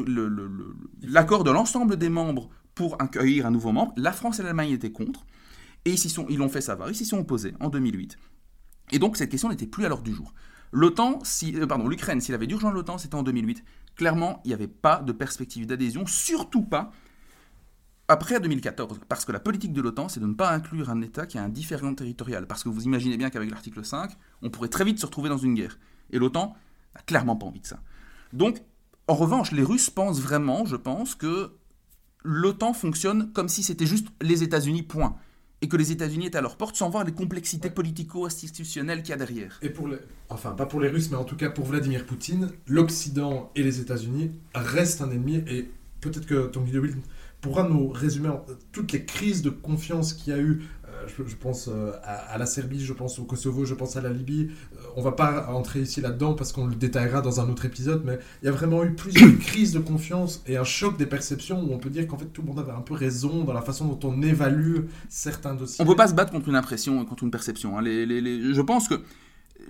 l'accord 1.02 1.44
de 1.44 1.50
l'ensemble 1.52 1.96
des 1.96 2.08
membres 2.08 2.48
pour 2.74 3.00
accueillir 3.00 3.46
un 3.46 3.50
nouveau 3.52 3.70
membre. 3.70 3.92
La 3.96 4.10
France 4.12 4.40
et 4.40 4.42
l'Allemagne 4.42 4.70
étaient 4.70 4.90
contre, 4.90 5.24
et 5.88 5.96
ils 6.28 6.38
l'ont 6.38 6.48
fait 6.48 6.60
savoir. 6.60 6.90
Ils 6.90 6.94
s'y 6.94 7.04
sont 7.04 7.18
opposés 7.18 7.54
en 7.60 7.68
2008. 7.68 8.18
Et 8.92 8.98
donc 8.98 9.16
cette 9.16 9.30
question 9.30 9.48
n'était 9.48 9.66
plus 9.66 9.84
à 9.84 9.88
l'ordre 9.88 10.04
du 10.04 10.14
jour. 10.14 10.32
L'OTAN, 10.72 11.20
euh, 11.44 11.66
pardon, 11.66 11.88
l'Ukraine, 11.88 12.20
s'il 12.20 12.34
avait 12.34 12.46
dû 12.46 12.54
rejoindre 12.54 12.76
l'OTAN, 12.76 12.98
c'était 12.98 13.14
en 13.14 13.22
2008. 13.22 13.64
Clairement, 13.96 14.40
il 14.44 14.48
n'y 14.48 14.54
avait 14.54 14.68
pas 14.68 15.02
de 15.02 15.12
perspective 15.12 15.66
d'adhésion, 15.66 16.06
surtout 16.06 16.62
pas 16.62 16.92
après 18.10 18.40
2014, 18.40 19.00
parce 19.06 19.26
que 19.26 19.32
la 19.32 19.40
politique 19.40 19.74
de 19.74 19.82
l'OTAN, 19.82 20.08
c'est 20.08 20.20
de 20.20 20.26
ne 20.26 20.32
pas 20.32 20.50
inclure 20.50 20.88
un 20.88 21.02
État 21.02 21.26
qui 21.26 21.36
a 21.36 21.42
un 21.42 21.50
différent 21.50 21.94
territorial. 21.94 22.46
Parce 22.46 22.64
que 22.64 22.70
vous 22.70 22.84
imaginez 22.84 23.18
bien 23.18 23.28
qu'avec 23.28 23.50
l'article 23.50 23.84
5, 23.84 24.16
on 24.40 24.48
pourrait 24.48 24.68
très 24.68 24.84
vite 24.84 24.98
se 24.98 25.04
retrouver 25.04 25.28
dans 25.28 25.36
une 25.36 25.52
guerre. 25.52 25.78
Et 26.10 26.18
l'OTAN 26.18 26.56
n'a 26.94 27.02
clairement 27.02 27.36
pas 27.36 27.44
envie 27.44 27.60
de 27.60 27.66
ça. 27.66 27.80
Donc, 28.32 28.62
en 29.08 29.14
revanche, 29.14 29.52
les 29.52 29.62
Russes 29.62 29.90
pensent 29.90 30.20
vraiment, 30.20 30.64
je 30.64 30.76
pense, 30.76 31.14
que 31.14 31.52
l'OTAN 32.24 32.72
fonctionne 32.72 33.30
comme 33.32 33.48
si 33.48 33.62
c'était 33.62 33.86
juste 33.86 34.08
les 34.22 34.42
États-Unis, 34.42 34.84
point. 34.84 35.16
Et 35.60 35.68
que 35.68 35.76
les 35.76 35.90
États-Unis 35.90 36.26
étaient 36.26 36.38
à 36.38 36.40
leur 36.42 36.56
porte 36.56 36.76
sans 36.76 36.88
voir 36.88 37.04
les 37.04 37.12
complexités 37.12 37.68
Ouais. 37.68 37.74
politico-institutionnelles 37.74 39.02
qu'il 39.02 39.10
y 39.10 39.12
a 39.12 39.16
derrière. 39.16 39.58
Et 39.62 39.70
pour 39.70 39.88
les... 39.88 39.98
Enfin, 40.28 40.52
pas 40.52 40.66
pour 40.66 40.80
les 40.80 40.88
Russes, 40.88 41.10
mais 41.10 41.16
en 41.16 41.24
tout 41.24 41.36
cas 41.36 41.50
pour 41.50 41.64
Vladimir 41.66 42.06
Poutine, 42.06 42.50
l'Occident 42.66 43.50
et 43.56 43.62
les 43.62 43.80
États-Unis 43.80 44.30
restent 44.54 45.02
un 45.02 45.10
ennemi. 45.10 45.42
Et 45.48 45.68
peut-être 46.00 46.26
que 46.26 46.46
Tanguy 46.46 46.72
de 46.72 46.80
pourra 47.40 47.68
nous 47.68 47.88
résumer 47.88 48.30
toutes 48.72 48.92
les 48.92 49.04
crises 49.04 49.42
de 49.42 49.50
confiance 49.50 50.12
qu'il 50.12 50.32
y 50.32 50.36
a 50.36 50.40
eu. 50.40 50.62
Euh, 51.02 51.06
je, 51.06 51.22
je 51.28 51.36
pense 51.36 51.68
euh, 51.68 51.92
à, 52.02 52.14
à 52.32 52.38
la 52.38 52.46
Serbie, 52.46 52.84
je 52.84 52.92
pense 52.92 53.18
au 53.18 53.24
Kosovo, 53.24 53.64
je 53.64 53.74
pense 53.74 53.96
à 53.96 54.00
la 54.00 54.10
Libye. 54.10 54.48
Euh, 54.74 54.80
on 54.96 55.02
va 55.02 55.12
pas 55.12 55.48
entrer 55.52 55.80
ici 55.82 56.00
là-dedans 56.00 56.34
parce 56.34 56.52
qu'on 56.52 56.66
le 56.66 56.74
détaillera 56.74 57.20
dans 57.20 57.40
un 57.40 57.48
autre 57.48 57.64
épisode, 57.64 58.02
mais 58.04 58.18
il 58.42 58.46
y 58.46 58.48
a 58.48 58.52
vraiment 58.52 58.84
eu 58.84 58.94
plusieurs 58.94 59.38
crises 59.40 59.72
de 59.72 59.78
confiance 59.80 60.42
et 60.46 60.56
un 60.56 60.64
choc 60.64 60.96
des 60.98 61.06
perceptions 61.06 61.62
où 61.62 61.72
on 61.72 61.78
peut 61.78 61.90
dire 61.90 62.06
qu'en 62.06 62.18
fait 62.18 62.26
tout 62.26 62.42
le 62.42 62.48
monde 62.48 62.58
avait 62.58 62.72
un 62.72 62.80
peu 62.80 62.94
raison 62.94 63.44
dans 63.44 63.52
la 63.52 63.62
façon 63.62 63.86
dont 63.86 64.08
on 64.08 64.22
évalue 64.22 64.80
certains 65.08 65.54
dossiers. 65.54 65.84
On 65.84 65.86
peut 65.86 65.96
pas 65.96 66.08
se 66.08 66.14
battre 66.14 66.32
contre 66.32 66.48
une 66.48 66.56
impression 66.56 67.02
et 67.02 67.06
contre 67.06 67.24
une 67.24 67.30
perception. 67.30 67.78
hein. 67.78 67.82
Les- 67.82 68.06
les- 68.06 68.20
les- 68.20 68.54
je 68.54 68.60
pense 68.62 68.88
que 68.88 68.94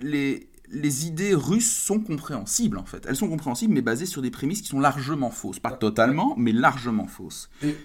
les, 0.01 0.47
les 0.71 1.05
idées 1.07 1.33
russes 1.33 1.71
sont 1.71 1.99
compréhensibles 1.99 2.77
en 2.77 2.85
fait. 2.85 3.05
Elles 3.07 3.15
sont 3.15 3.29
compréhensibles 3.29 3.73
mais 3.73 3.81
basées 3.81 4.05
sur 4.05 4.21
des 4.21 4.31
prémices 4.31 4.61
qui 4.61 4.67
sont 4.69 4.79
largement 4.79 5.31
fausses. 5.31 5.59
Pas 5.59 5.71
totalement, 5.71 6.35
mais 6.37 6.51
largement 6.51 7.07
fausses. 7.07 7.49
Et 7.63 7.75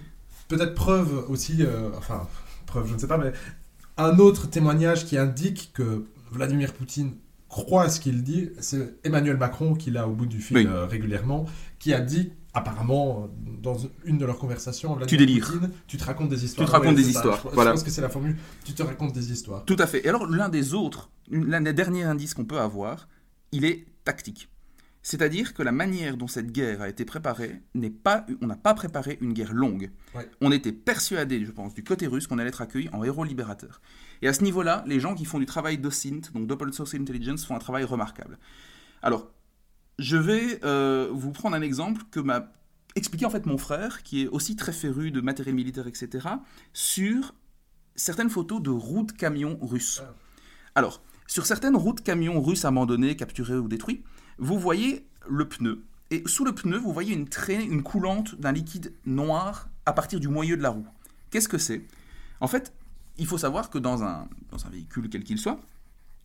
peut-être 0.48 0.74
preuve 0.74 1.24
aussi, 1.30 1.56
euh, 1.60 1.88
enfin, 1.96 2.26
preuve, 2.74 2.88
je 2.88 2.94
ne 2.94 2.98
sais 2.98 3.06
pas, 3.06 3.18
mais 3.18 3.32
un 3.96 4.18
autre 4.18 4.48
témoignage 4.48 5.06
qui 5.06 5.16
indique 5.16 5.70
que 5.72 6.04
Vladimir 6.32 6.72
Poutine 6.72 7.12
croit 7.48 7.88
ce 7.88 8.00
qu'il 8.00 8.24
dit, 8.24 8.50
c'est 8.58 8.96
Emmanuel 9.04 9.36
Macron, 9.36 9.74
qui 9.74 9.90
l'a 9.92 10.08
au 10.08 10.12
bout 10.12 10.26
du 10.26 10.40
fil 10.40 10.56
Oui. 10.56 10.66
euh, 10.66 10.86
régulièrement, 10.86 11.46
qui 11.78 11.94
a 11.94 12.00
dit, 12.00 12.32
apparemment, 12.52 13.28
dans 13.62 13.76
une 14.04 14.18
de 14.18 14.26
leurs 14.26 14.38
conversations, 14.38 14.96
Vladimir 14.96 15.06
Tu 15.06 15.16
délires. 15.16 15.46
Poutine, 15.52 15.70
tu 15.86 15.96
te 15.96 16.04
racontes 16.04 16.28
des 16.30 16.44
histoires. 16.44 16.66
te 16.68 16.72
racontes 16.72 16.96
des 16.96 17.08
histoires, 17.08 17.40
Je, 17.44 17.50
je 17.50 17.54
pense 17.54 17.82
que 17.84 17.90
c'est 17.90 18.00
la 18.02 18.08
formule, 18.08 18.36
tu 18.64 18.72
te 18.72 18.82
racontes 18.82 19.12
des 19.12 19.30
histoires. 19.30 19.64
Tout 19.64 19.76
à 19.78 19.86
fait. 19.86 20.04
Et 20.04 20.08
alors, 20.08 20.26
l'un 20.26 20.48
des 20.48 20.74
autres, 20.74 21.10
l'un 21.30 21.60
des 21.60 21.72
derniers 21.72 22.02
indices 22.02 22.34
qu'on 22.34 22.44
peut 22.44 22.58
avoir, 22.60 23.08
il 23.52 23.64
est 23.64 23.86
tactique. 24.04 24.48
C'est-à-dire 25.04 25.52
que 25.52 25.62
la 25.62 25.70
manière 25.70 26.16
dont 26.16 26.26
cette 26.26 26.50
guerre 26.50 26.80
a 26.80 26.88
été 26.88 27.04
préparée 27.04 27.60
n'est 27.74 27.90
pas, 27.90 28.24
on 28.40 28.46
n'a 28.46 28.56
pas 28.56 28.72
préparé 28.72 29.18
une 29.20 29.34
guerre 29.34 29.52
longue. 29.52 29.90
Ouais. 30.14 30.26
On 30.40 30.50
était 30.50 30.72
persuadé, 30.72 31.44
je 31.44 31.50
pense, 31.50 31.74
du 31.74 31.84
côté 31.84 32.06
russe 32.06 32.26
qu'on 32.26 32.38
allait 32.38 32.48
être 32.48 32.62
accueilli 32.62 32.88
en 32.90 33.04
héros 33.04 33.22
libérateur. 33.22 33.82
Et 34.22 34.28
à 34.28 34.32
ce 34.32 34.42
niveau-là, 34.42 34.82
les 34.86 35.00
gens 35.00 35.14
qui 35.14 35.26
font 35.26 35.38
du 35.38 35.44
travail 35.44 35.76
d'OSINT, 35.76 36.32
donc 36.32 36.46
Double 36.46 36.72
Source 36.72 36.94
Intelligence, 36.94 37.44
font 37.44 37.54
un 37.54 37.58
travail 37.58 37.84
remarquable. 37.84 38.38
Alors, 39.02 39.30
je 39.98 40.16
vais 40.16 40.58
euh, 40.64 41.10
vous 41.12 41.32
prendre 41.32 41.54
un 41.54 41.60
exemple 41.60 42.04
que 42.10 42.18
m'a 42.18 42.50
expliqué 42.96 43.26
en 43.26 43.30
fait 43.30 43.44
mon 43.44 43.58
frère, 43.58 44.04
qui 44.04 44.22
est 44.22 44.28
aussi 44.28 44.56
très 44.56 44.72
féru 44.72 45.10
de 45.10 45.20
matériel 45.20 45.54
militaire, 45.54 45.86
etc., 45.86 46.28
sur 46.72 47.34
certaines 47.94 48.30
photos 48.30 48.62
de 48.62 48.70
routes 48.70 49.12
camions 49.12 49.58
russes. 49.60 50.00
Ah. 50.02 50.14
Alors, 50.76 51.02
sur 51.26 51.44
certaines 51.44 51.76
routes 51.76 52.00
camions 52.00 52.40
russes 52.40 52.64
abandonnées, 52.64 53.16
capturées 53.16 53.58
ou 53.58 53.68
détruits, 53.68 54.02
vous 54.38 54.58
voyez 54.58 55.06
le 55.28 55.48
pneu. 55.48 55.82
Et 56.10 56.22
sous 56.26 56.44
le 56.44 56.54
pneu, 56.54 56.76
vous 56.78 56.92
voyez 56.92 57.14
une 57.14 57.28
traînée, 57.28 57.64
une 57.64 57.82
coulante 57.82 58.34
d'un 58.36 58.52
liquide 58.52 58.92
noir 59.06 59.68
à 59.86 59.92
partir 59.92 60.20
du 60.20 60.28
moyeu 60.28 60.56
de 60.56 60.62
la 60.62 60.70
roue. 60.70 60.86
Qu'est-ce 61.30 61.48
que 61.48 61.58
c'est? 61.58 61.82
En 62.40 62.46
fait, 62.46 62.72
il 63.16 63.26
faut 63.26 63.38
savoir 63.38 63.70
que 63.70 63.78
dans 63.78 64.02
un, 64.04 64.28
dans 64.50 64.64
un 64.66 64.70
véhicule 64.70 65.08
quel 65.08 65.24
qu'il 65.24 65.38
soit, 65.38 65.60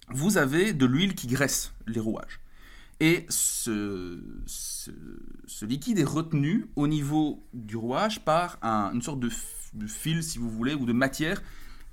vous 0.09 0.37
avez 0.37 0.73
de 0.73 0.85
l'huile 0.85 1.15
qui 1.15 1.27
graisse 1.27 1.71
les 1.87 1.99
rouages. 1.99 2.39
Et 2.99 3.25
ce, 3.29 4.19
liquide 5.61 5.99
est 5.99 6.03
retenu 6.03 6.65
au 6.75 6.87
niveau 6.87 7.43
du 7.53 7.77
rouage 7.77 8.19
par 8.25 8.57
un- 8.61 8.91
une 8.93 9.01
sorte 9.01 9.19
de 9.19 9.29
fil, 9.87 10.23
si 10.23 10.37
vous 10.37 10.49
voulez, 10.49 10.73
ou 10.73 10.85
de 10.85 10.93
matière 10.93 11.41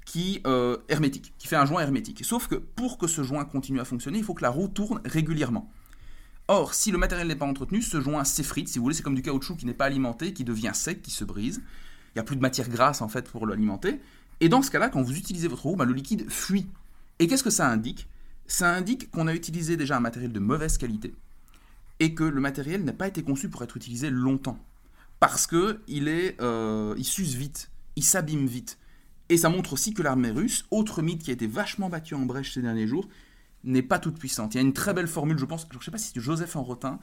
qui 0.05 0.41
euh, 0.47 0.79
hermétique, 0.89 1.35
qui 1.39 1.47
fait 1.49 1.57
un 1.57 1.67
joint 1.67 1.83
hermétique. 1.83 2.25
Sauf 2.25 2.49
que 2.49 2.55
pour 2.55 2.97
que 2.99 3.07
ce 3.07 3.23
joint 3.23 3.45
continue 3.45 3.81
à 3.81 3.85
fonctionner, 3.85 4.19
il 4.19 4.25
faut 4.25 4.35
que 4.35 4.43
la 4.43 4.51
roue 4.51 4.69
tourne 4.69 5.01
régulièrement. 5.05 5.71
Or, 6.49 6.75
si 6.75 6.91
le 6.91 6.99
matériel 6.99 7.27
n'est 7.27 7.37
pas 7.37 7.47
entretenu, 7.47 7.83
ce 7.83 8.01
joint 8.01 8.25
s'effrite, 8.25 8.69
si 8.69 8.79
vous 8.79 8.85
voulez, 8.85 8.95
c'est 8.95 9.03
comme 9.03 9.17
du 9.17 9.23
caoutchouc 9.23 9.57
qui 9.57 9.67
n'est 9.67 9.75
pas 9.75 9.87
alimenté, 9.87 10.33
qui 10.33 10.45
devient 10.45 10.73
sec, 10.75 11.03
qui 11.03 11.11
se 11.11 11.25
brise. 11.25 11.61
Il 12.15 12.19
n'y 12.19 12.21
a 12.21 12.25
plus 12.25 12.37
de 12.37 12.41
matière 12.41 12.69
grasse 12.69 13.03
en 13.03 13.09
fait 13.09 13.29
pour 13.29 13.47
l'alimenter. 13.47 14.01
Et 14.41 14.49
dans 14.49 14.63
ce 14.63 14.71
cas-là, 14.71 14.89
quand 14.89 15.03
vous 15.03 15.17
utilisez 15.17 15.49
votre 15.49 15.63
roue, 15.63 15.77
bah, 15.77 15.85
le 15.85 15.93
liquide 15.93 16.31
fuit. 16.31 16.67
Et 17.19 17.27
qu'est-ce 17.27 17.45
que 17.45 17.51
ça 17.51 17.69
indique? 17.69 18.09
Ça 18.47 18.73
indique 18.73 19.11
qu'on 19.11 19.27
a 19.27 19.35
utilisé 19.35 19.77
déjà 19.77 19.97
un 19.97 20.01
matériel 20.01 20.33
de 20.33 20.39
mauvaise 20.39 20.79
qualité 20.79 21.15
et 21.99 22.15
que 22.15 22.25
le 22.25 22.41
matériel 22.41 22.85
n'a 22.85 22.93
pas 22.93 23.09
été 23.09 23.23
conçu 23.23 23.49
pour 23.49 23.63
être 23.63 23.77
utilisé 23.77 24.11
longtemps. 24.11 24.59
Parce 25.19 25.47
que 25.47 25.81
il, 25.89 26.09
est, 26.09 26.41
euh, 26.41 26.95
il 26.99 27.05
s'use 27.05 27.35
vite, 27.35 27.71
il 27.97 28.05
s'abîme 28.05 28.47
vite. 28.47 28.79
Et 29.29 29.39
ça 29.39 29.49
montre 29.49 29.73
aussi 29.73 29.95
que 29.95 30.03
l'armée 30.03 30.31
russe, 30.31 30.67
autre 30.71 31.03
mythe 31.03 31.23
qui 31.23 31.31
a 31.31 31.33
été 31.33 31.47
vachement 31.47 31.89
battu 31.89 32.15
en 32.15 32.27
brèche 32.27 32.53
ces 32.53 32.63
derniers 32.63 32.87
jours, 32.87 33.09
n'est 33.67 33.83
pas 33.83 33.99
toute 33.99 34.19
puissante. 34.19 34.55
Il 34.55 34.59
y 34.59 34.61
a 34.61 34.63
une 34.63 34.73
très 34.73 34.95
belle 34.95 35.09
formule, 35.09 35.39
je 35.39 35.45
pense, 35.45 35.67
je 35.71 35.77
ne 35.77 35.83
sais 35.83 35.91
pas 35.91 35.99
si 35.99 36.13
c'est 36.13 36.21
Joseph 36.21 36.57
Enrotin. 36.57 36.99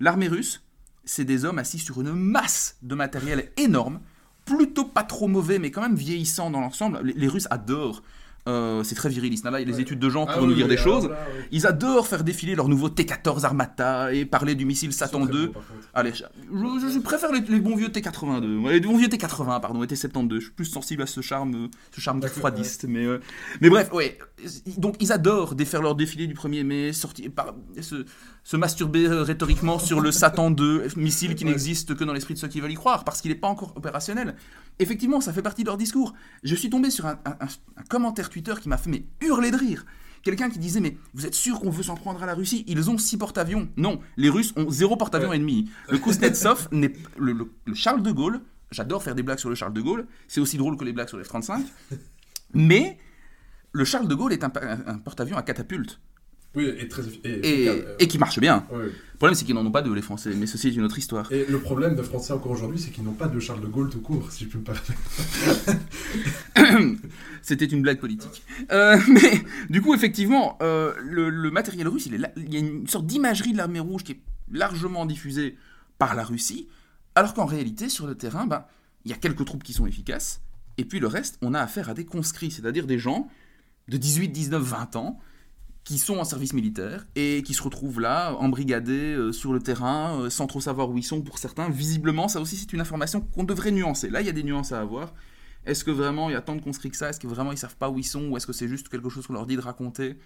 L'armée 0.00 0.28
russe, 0.28 0.62
c'est 1.04 1.24
des 1.24 1.44
hommes 1.44 1.58
assis 1.58 1.78
sur 1.78 2.00
une 2.00 2.12
masse 2.12 2.78
de 2.82 2.94
matériel 2.94 3.52
énorme, 3.56 4.00
plutôt 4.44 4.84
pas 4.84 5.04
trop 5.04 5.28
mauvais, 5.28 5.58
mais 5.58 5.70
quand 5.70 5.82
même 5.82 5.96
vieillissant 5.96 6.50
dans 6.50 6.60
l'ensemble. 6.60 7.00
Les, 7.02 7.12
les 7.12 7.28
Russes 7.28 7.48
adorent. 7.50 8.02
Euh, 8.48 8.82
c'est 8.84 8.94
très 8.94 9.08
viriliste. 9.08 9.44
Là, 9.44 9.50
il 9.58 9.60
y 9.60 9.62
a 9.62 9.64
des 9.64 9.72
Ouais. 9.76 9.80
études 9.82 9.98
de 9.98 10.08
gens 10.10 10.26
qui 10.26 10.32
Ah 10.34 10.40
oui, 10.40 10.48
nous 10.48 10.54
dire 10.54 10.66
oui, 10.66 10.74
des 10.76 10.80
alors 10.80 11.00
choses. 11.02 11.10
là. 11.10 11.16
Ils 11.50 11.66
adorent 11.66 12.06
faire 12.06 12.24
défiler 12.24 12.54
leur 12.54 12.68
nouveau 12.68 12.88
T-14 12.88 13.44
Armata 13.44 14.12
et 14.12 14.24
parler 14.26 14.54
du 14.54 14.64
missile 14.66 14.92
Satan 14.92 15.20
C'est 15.22 15.30
très 15.30 15.32
2. 15.32 15.46
beau, 15.46 15.52
par 15.52 15.66
contre. 15.66 15.88
Allez, 15.94 16.12
je, 16.12 16.24
je- 16.86 16.92
je 16.94 16.98
préfère 16.98 17.32
les, 17.32 17.40
les 17.40 17.60
bons 17.60 17.76
vieux 17.76 17.88
T82, 17.88 18.58
ouais, 18.64 18.72
les 18.74 18.80
bons 18.80 18.96
vieux 18.96 19.08
T80, 19.08 19.60
pardon, 19.60 19.82
et 19.82 19.86
T72. 19.86 20.34
Je 20.36 20.40
suis 20.40 20.50
plus 20.52 20.64
sensible 20.66 21.02
à 21.02 21.06
ce 21.06 21.20
charme, 21.20 21.68
ce 21.94 22.00
charme 22.00 22.20
froidiste. 22.22 22.84
Mais, 22.88 23.04
euh, 23.04 23.20
mais 23.60 23.70
bref, 23.70 23.90
ouais. 23.92 24.18
Donc 24.76 24.96
ils 25.00 25.12
adorent 25.12 25.54
défaire 25.54 25.80
leur 25.82 25.94
défilé 25.94 26.26
du 26.26 26.34
1er 26.34 26.64
mai, 26.64 26.92
sortir, 26.92 27.30
par, 27.34 27.54
se, 27.80 28.04
se 28.42 28.56
masturber 28.56 29.06
euh, 29.06 29.22
rhétoriquement 29.22 29.78
sur 29.78 30.00
le 30.00 30.12
Satan 30.12 30.50
2, 30.50 30.88
missile 30.96 31.34
qui 31.34 31.44
Ouais. 31.44 31.50
n'existe 31.50 31.94
que 31.94 32.04
dans 32.04 32.12
l'esprit 32.12 32.34
de 32.34 32.38
ceux 32.38 32.48
qui 32.48 32.60
veulent 32.60 32.72
y 32.72 32.74
croire, 32.74 33.04
parce 33.04 33.20
qu'il 33.22 33.30
n'est 33.30 33.38
pas 33.38 33.48
encore 33.48 33.72
opérationnel. 33.76 34.34
Effectivement, 34.80 35.20
ça 35.20 35.32
fait 35.32 35.40
partie 35.42 35.62
de 35.62 35.68
leur 35.68 35.76
discours. 35.76 36.14
Je 36.42 36.54
suis 36.54 36.68
tombé 36.68 36.90
sur 36.90 37.06
un, 37.06 37.18
un- 37.24 37.30
un- 37.40 37.48
un 37.78 37.82
commentaire 37.88 38.28
Twitter 38.34 38.54
qui 38.60 38.68
m'a 38.68 38.76
fait 38.76 38.90
mais, 38.90 39.04
hurler 39.22 39.50
de 39.52 39.56
rire. 39.56 39.86
Quelqu'un 40.22 40.48
qui 40.50 40.58
disait 40.58 40.80
mais 40.80 40.96
vous 41.12 41.24
êtes 41.26 41.34
sûr 41.34 41.60
qu'on 41.60 41.70
veut 41.70 41.82
s'en 41.84 41.94
prendre 41.94 42.22
à 42.22 42.26
la 42.26 42.34
Russie? 42.34 42.64
Ils 42.66 42.90
ont 42.90 42.98
six 42.98 43.16
porte-avions. 43.16 43.68
Non, 43.76 44.00
les 44.16 44.28
Russes 44.30 44.52
ont 44.56 44.68
zéro 44.70 44.96
porte-avions 44.96 45.28
Ouais. 45.30 45.36
ennemi. 45.36 45.70
Le 45.90 45.98
Kuznetsov 45.98 46.68
n'est 46.72 46.92
le, 47.18 47.32
le- 47.32 47.50
le 47.66 47.74
Charles 47.74 48.02
de 48.02 48.10
Gaulle. 48.10 48.40
J'adore 48.72 49.02
faire 49.04 49.14
des 49.14 49.22
blagues 49.22 49.38
sur 49.38 49.50
le 49.50 49.54
Charles 49.54 49.74
de 49.74 49.80
Gaulle. 49.82 50.06
C'est 50.26 50.40
aussi 50.40 50.56
drôle 50.56 50.76
que 50.76 50.84
les 50.84 50.92
blagues 50.92 51.08
sur 51.08 51.18
les 51.18 51.24
F-35. 51.28 51.62
Mais 52.54 52.98
le 53.72 53.84
Charles 53.84 54.08
de 54.08 54.14
Gaulle 54.14 54.32
est 54.32 54.42
un, 54.44 54.52
un- 54.62 54.86
un 54.94 54.98
porte-avions 54.98 55.36
à 55.36 55.42
catapulte 55.42 56.00
Oui, 56.56 56.66
et 56.78 56.86
très 56.88 57.02
effi- 57.02 57.20
et 57.24 57.30
et, 57.30 57.64
efficace, 57.64 57.94
et 57.98 58.06
qui 58.08 58.18
marche 58.18 58.38
bien. 58.38 58.66
oui. 58.72 58.84
Le 59.14 59.18
problème 59.18 59.34
c'est 59.36 59.44
qu'ils 59.44 59.54
n'en 59.54 59.64
ont 59.64 59.70
pas 59.70 59.80
deux 59.82 59.94
les 59.94 60.02
Français, 60.02 60.32
mais 60.36 60.46
ceci 60.46 60.68
est 60.68 60.72
une 60.74 60.82
autre 60.84 60.98
histoire. 60.98 61.30
Et 61.32 61.46
le 61.48 61.58
problème 61.60 61.94
des 61.94 62.02
Français 62.02 62.32
encore 62.32 62.50
aujourd'hui, 62.52 62.78
c'est 62.80 62.90
qu'ils 62.90 63.04
n'ont 63.04 63.12
pas 63.12 63.28
de 63.28 63.38
Charles 63.40 63.60
de 63.62 63.66
Gaulle 63.68 63.88
tout 63.88 64.00
court, 64.00 64.30
si 64.30 64.44
je 64.44 64.48
peux 64.50 64.58
me 64.58 64.64
permettre. 64.64 64.92
C'était 67.42 67.64
une 67.66 67.82
blague 67.82 67.98
politique. 68.00 68.42
Euh, 68.72 68.98
mais 69.08 69.44
du 69.70 69.80
coup, 69.82 69.94
effectivement, 69.94 70.58
euh, 70.62 70.92
le, 71.00 71.30
le 71.30 71.50
matériel 71.50 71.88
russe, 71.88 72.06
il, 72.06 72.14
est 72.14 72.18
là- 72.18 72.32
il 72.36 72.52
y 72.52 72.56
a 72.56 72.60
une 72.60 72.86
sorte 72.86 73.06
d'imagerie 73.06 73.52
de 73.52 73.58
l'armée 73.58 73.80
rouge 73.80 74.02
qui 74.02 74.12
est 74.12 74.20
largement 74.52 75.06
diffusée 75.06 75.56
par 75.98 76.14
la 76.14 76.24
Russie, 76.24 76.68
alors 77.14 77.34
qu'en 77.34 77.46
réalité, 77.46 77.88
sur 77.88 78.06
le 78.06 78.14
terrain, 78.16 78.46
ben, 78.46 78.64
il 79.04 79.10
y 79.10 79.14
a 79.14 79.16
quelques 79.16 79.44
troupes 79.44 79.62
qui 79.62 79.72
sont 79.72 79.86
efficaces, 79.86 80.40
et 80.78 80.84
puis 80.84 80.98
le 81.00 81.06
reste, 81.06 81.38
on 81.42 81.54
a 81.54 81.60
affaire 81.60 81.88
à 81.88 81.94
des 81.94 82.04
conscrits, 82.04 82.50
c'est-à-dire 82.50 82.86
des 82.86 82.98
gens 82.98 83.28
de 83.88 83.96
18, 83.96 84.28
19, 84.28 84.62
20 84.62 84.96
ans 84.96 85.20
qui 85.84 85.98
sont 85.98 86.16
en 86.16 86.24
service 86.24 86.54
militaire 86.54 87.06
et 87.14 87.42
qui 87.44 87.52
se 87.52 87.62
retrouvent 87.62 88.00
là, 88.00 88.34
embrigadés 88.36 89.14
euh, 89.14 89.32
sur 89.32 89.52
le 89.52 89.60
terrain, 89.60 90.18
euh, 90.22 90.30
sans 90.30 90.46
trop 90.46 90.60
savoir 90.60 90.88
où 90.90 90.96
ils 90.96 91.02
sont 91.04 91.20
pour 91.20 91.38
certains. 91.38 91.68
Visiblement, 91.68 92.26
ça 92.26 92.40
aussi, 92.40 92.56
c'est 92.56 92.72
une 92.72 92.80
information 92.80 93.20
qu'on 93.20 93.44
devrait 93.44 93.70
nuancer. 93.70 94.08
Là, 94.08 94.22
il 94.22 94.26
y 94.26 94.30
a 94.30 94.32
des 94.32 94.42
nuances 94.44 94.72
à 94.72 94.80
avoir. 94.80 95.12
Est-ce 95.66 95.84
que 95.84 95.90
vraiment 95.90 96.30
il 96.30 96.32
y 96.32 96.36
a 96.36 96.40
tant 96.40 96.56
de 96.56 96.62
conscrits 96.62 96.90
que 96.90 96.96
ça? 96.96 97.10
Est-ce 97.10 97.20
que 97.20 97.26
vraiment 97.26 97.52
ils 97.52 97.58
savent 97.58 97.76
pas 97.76 97.90
où 97.90 97.98
ils 97.98 98.04
sont? 98.04 98.28
Ou 98.28 98.36
est-ce 98.36 98.46
que 98.46 98.52
c'est 98.54 98.68
juste 98.68 98.88
quelque 98.88 99.08
chose 99.10 99.26
qu'on 99.26 99.32
leur 99.34 99.46
dit 99.46 99.56
de 99.56 99.60
raconter 99.62 100.16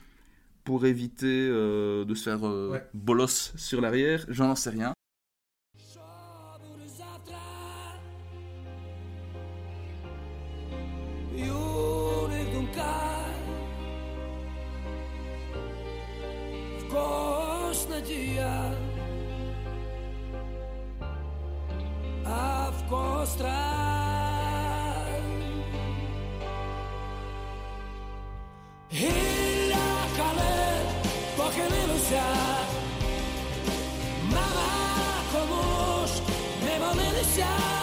pour 0.65 0.87
éviter 0.87 1.27
euh, 1.51 2.05
de 2.05 2.15
se 2.15 2.23
faire 2.25 2.47
euh, 2.47 2.71
Ouais. 2.73 2.89
bolos 2.95 3.53
sur 3.57 3.81
l'arrière? 3.81 4.25
J'en 4.29 4.55
sais 4.55 4.71
rien. 4.71 4.93
Από 18.09 18.17
την 18.17 18.39
Αφκοστρά 22.33 23.51
και 28.89 28.97
για 29.67 29.87
καλέ, 30.17 30.67
πόκε 31.37 31.67
μήνυσα. 31.71 32.27
Μα 34.31 34.45
βαθμού, 34.55 36.09
με 36.65 36.85
βαμίλισσα. 36.85 37.78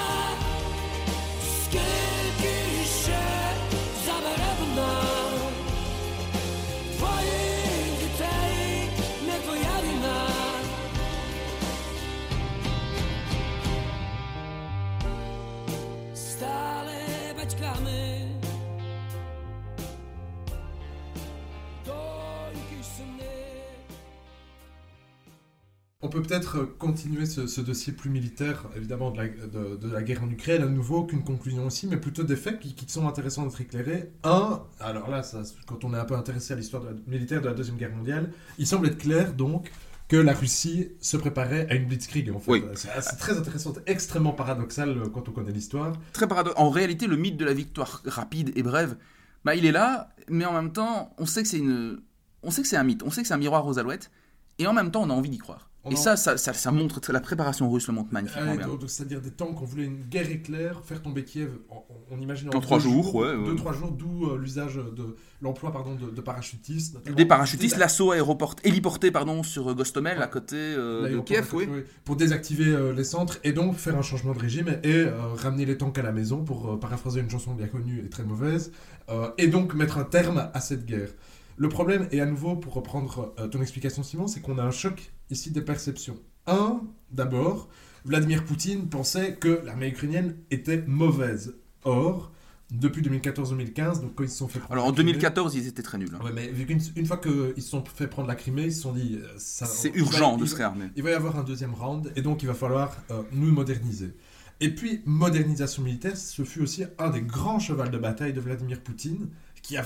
On 26.06 26.10
peut 26.10 26.22
peut-être 26.22 26.58
euh, 26.60 26.76
continuer 26.78 27.26
ce, 27.26 27.48
ce 27.48 27.62
dossier 27.62 27.92
plus 27.92 28.10
militaire, 28.10 28.66
évidemment, 28.78 29.12
de 29.12 29.18
la, 29.18 29.28
de, 29.28 29.76
de 29.76 29.92
la 29.92 30.04
guerre 30.04 30.24
en 30.24 30.30
Ukraine, 30.30 30.62
à 30.62 30.68
nouveau, 30.68 31.04
qu'une 31.04 31.24
conclusion 31.24 31.66
aussi, 31.66 31.88
mais 31.88 31.98
plutôt 31.98 32.24
des 32.24 32.36
faits 32.36 32.60
qui, 32.60 32.76
qui 32.76 32.86
sont 32.92 33.08
intéressants 33.08 33.46
d'être 33.46 33.60
éclairés. 33.60 34.12
Un, 34.24 34.62
alors 34.80 35.10
là, 35.10 35.24
ça, 35.24 35.42
quand 35.66 35.84
on 35.84 35.94
est 35.94 35.98
un 35.98 36.06
peu 36.06 36.16
intéressé 36.16 36.54
à 36.54 36.56
l'histoire 36.56 36.84
militaire 37.08 37.42
de 37.42 37.48
la 37.48 37.54
Deuxième 37.54 37.78
Guerre 37.78 37.96
mondiale, 37.96 38.32
il 38.58 38.68
semble 38.68 38.88
être 38.88 39.00
clair, 39.00 39.34
donc, 39.34 39.72
que 40.08 40.18
la 40.18 40.34
Russie 40.34 40.90
se 41.00 41.18
préparait 41.18 41.68
à 41.72 41.74
une 41.74 41.86
blitzkrieg, 41.86 42.30
en 42.30 42.40
fait. 42.40 42.52
Oui. 42.52 42.64
C'est 42.76 42.90
c'est 43.02 43.16
très 43.16 43.36
intéressant, 43.38 43.74
extrêmement 43.88 44.34
paradoxal 44.34 44.90
euh, 44.90 45.10
quand 45.10 45.28
on 45.30 45.32
connaît 45.32 45.52
l'histoire. 45.52 45.94
Très 46.14 46.28
paradoxal. 46.28 46.64
En 46.64 46.70
réalité, 46.70 47.08
le 47.08 47.18
mythe 47.18 47.38
de 47.38 47.46
la 47.46 47.54
victoire 47.54 48.04
rapide 48.06 48.52
et 48.56 48.62
brève, 48.62 48.98
bah, 49.44 49.56
il 49.56 49.66
est 49.66 49.72
là, 49.72 50.10
mais 50.30 50.46
en 50.46 50.54
même 50.54 50.72
temps, 50.72 51.14
on 51.18 51.26
sait 51.26 51.42
que 51.42 51.50
c'est 51.50 51.58
une, 51.58 52.02
on 52.44 52.52
sait 52.52 52.62
que 52.62 52.68
c'est 52.68 52.78
un 52.78 52.84
mythe, 52.84 53.02
on 53.04 53.10
sait 53.10 53.24
que 53.24 53.28
c'est 53.28 53.34
un 53.34 53.38
miroir 53.38 53.66
aux 53.66 53.80
alouettes, 53.80 54.12
et 54.60 54.68
en 54.68 54.74
même 54.74 54.92
temps, 54.92 55.02
on 55.02 55.10
a 55.10 55.14
envie 55.14 55.30
d'y 55.30 55.40
croire. 55.40 55.70
On 55.86 55.92
et 55.92 55.94
en- 55.94 55.98
ça, 55.98 56.18
ça, 56.18 56.36
ça, 56.38 56.52
ça 56.54 56.72
montre 56.72 57.00
la 57.12 57.20
préparation 57.20 57.70
russe 57.72 57.88
le 57.88 57.94
montre 57.94 58.12
magnifiquement 58.12 58.56
bien. 58.56 58.68
C'est-à-dire 58.88 59.22
des 59.22 59.30
temps 59.32 59.54
qu'on 59.54 59.66
voulait 59.66 59.86
une 59.86 60.02
guerre 60.04 60.30
éclair, 60.32 60.82
faire 60.84 61.02
tomber 61.02 61.24
Kiev, 61.24 61.50
on, 61.70 61.76
on 62.12 62.20
imagine 62.20 62.50
En 62.56 62.60
trois 62.60 62.78
deux 62.80 62.84
jours, 62.86 63.14
ouais, 63.16 63.36
ouais. 63.36 63.46
deux 63.46 63.56
trois 63.56 63.74
jours, 63.74 63.92
d'où 63.92 64.26
euh, 64.28 64.38
l'usage 64.38 64.76
de 64.76 65.16
l'emploi 65.42 65.72
pardon 65.72 65.96
de, 65.96 66.10
de 66.10 66.22
parachutistes. 66.22 66.96
notamment. 66.96 67.16
Des 67.16 67.26
parachutistes, 67.26 67.78
l'assaut 67.78 68.12
aéroport, 68.12 68.56
héliporté 68.64 69.12
pardon 69.12 69.44
sur 69.44 69.70
euh, 69.70 69.74
Gostomel 69.76 70.22
à 70.22 70.28
côté 70.28 70.56
euh, 70.58 71.10
de 71.10 71.20
Kiev, 71.20 71.48
oui. 71.54 71.68
oui, 71.70 71.84
pour 72.04 72.16
désactiver 72.16 72.66
euh, 72.68 72.94
les 72.94 73.04
centres 73.04 73.38
et 73.44 73.54
donc 73.54 73.76
faire 73.76 73.96
un 73.98 74.02
changement 74.02 74.34
de 74.34 74.40
régime 74.40 74.68
et, 74.84 74.90
et, 74.90 74.96
euh, 75.06 75.12
ramener 75.36 75.66
les 75.66 75.78
tanks 75.78 75.98
à 76.00 76.02
la 76.04 76.12
maison 76.12 76.44
pour 76.44 76.72
euh, 76.74 76.78
paraphraser 76.80 77.20
une 77.20 77.30
chanson 77.30 77.54
bien 77.54 77.68
connue 77.68 78.02
et 78.04 78.10
très 78.10 78.24
mauvaise 78.24 78.72
euh, 79.10 79.30
et 79.38 79.48
donc 79.48 79.76
mettre 79.76 80.00
un 80.00 80.04
terme 80.04 80.50
à 80.54 80.60
cette 80.62 80.86
guerre. 80.86 81.10
Le 81.58 81.70
problème, 81.70 82.08
et 82.12 82.20
à 82.20 82.26
nouveau 82.26 82.56
pour 82.56 82.74
reprendre 82.74 83.34
euh, 83.40 83.48
ton 83.48 83.62
explication 83.62 84.04
Simon, 84.04 84.28
c'est 84.28 84.42
qu'on 84.42 84.58
a 84.58 84.64
un 84.64 84.72
choc 84.72 85.14
ici 85.30 85.52
des 85.52 85.62
perceptions. 85.62 86.18
Un, 86.48 86.82
d'abord, 87.12 87.70
Vladimir 88.06 88.44
Poutine 88.46 88.88
pensait 88.90 89.36
que 89.36 89.62
l'armée 89.66 89.88
ukrainienne 89.90 90.36
était 90.52 90.84
mauvaise. 90.86 91.56
Or, 91.84 92.32
depuis 92.72 93.02
2014-2015, 93.04 94.02
donc 94.02 94.16
quand 94.16 94.24
ils 94.24 94.30
se 94.30 94.38
sont 94.38 94.48
fait 94.48 94.60
prendre 94.60 94.74
Alors 94.74 94.86
en 94.86 94.90
la 94.90 94.94
Crimée- 94.94 95.12
2014, 95.14 95.56
ils 95.56 95.68
étaient 95.68 95.84
très 95.84 95.98
nuls. 95.98 96.10
hein. 96.14 96.24
Ouais, 96.24 96.32
mais 96.34 96.48
vu 96.48 96.66
une 96.96 97.06
fois 97.06 97.18
qu'ils 97.18 97.62
se 97.62 97.70
sont 97.70 97.84
fait 97.86 98.08
prendre 98.08 98.28
la 98.28 98.36
Crimée, 98.36 98.64
ils 98.64 98.74
se 98.74 98.82
sont 98.82 98.94
dit... 98.94 99.20
euh, 99.22 99.28
C'est 99.38 99.90
va- 99.90 99.98
urgent 99.98 100.38
de 100.38 100.46
se 100.46 100.56
réarmer. 100.56 100.90
il 100.96 101.04
va 101.04 101.12
y 101.12 101.14
avoir 101.14 101.38
un 101.38 101.44
deuxième 101.44 101.74
round 101.74 102.12
et 102.16 102.22
donc 102.22 102.42
il 102.44 102.48
va 102.48 102.54
falloir 102.56 102.98
euh, 103.12 103.22
nous 103.32 103.52
moderniser. 103.52 104.16
Et 104.62 104.74
puis, 104.74 105.02
modernisation 105.06 105.84
militaire, 105.84 106.16
ce 106.18 106.44
fut 106.44 106.62
aussi 106.62 106.86
un 106.98 107.10
des 107.10 107.22
grands 107.22 107.60
chevals 107.60 107.92
de 107.92 107.98
bataille 107.98 108.34
de 108.34 108.40
Vladimir 108.40 108.82
Poutine, 108.82 109.30
qui 109.62 109.78
a, 109.78 109.86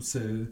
c'est 0.00 0.20
euh, 0.22 0.50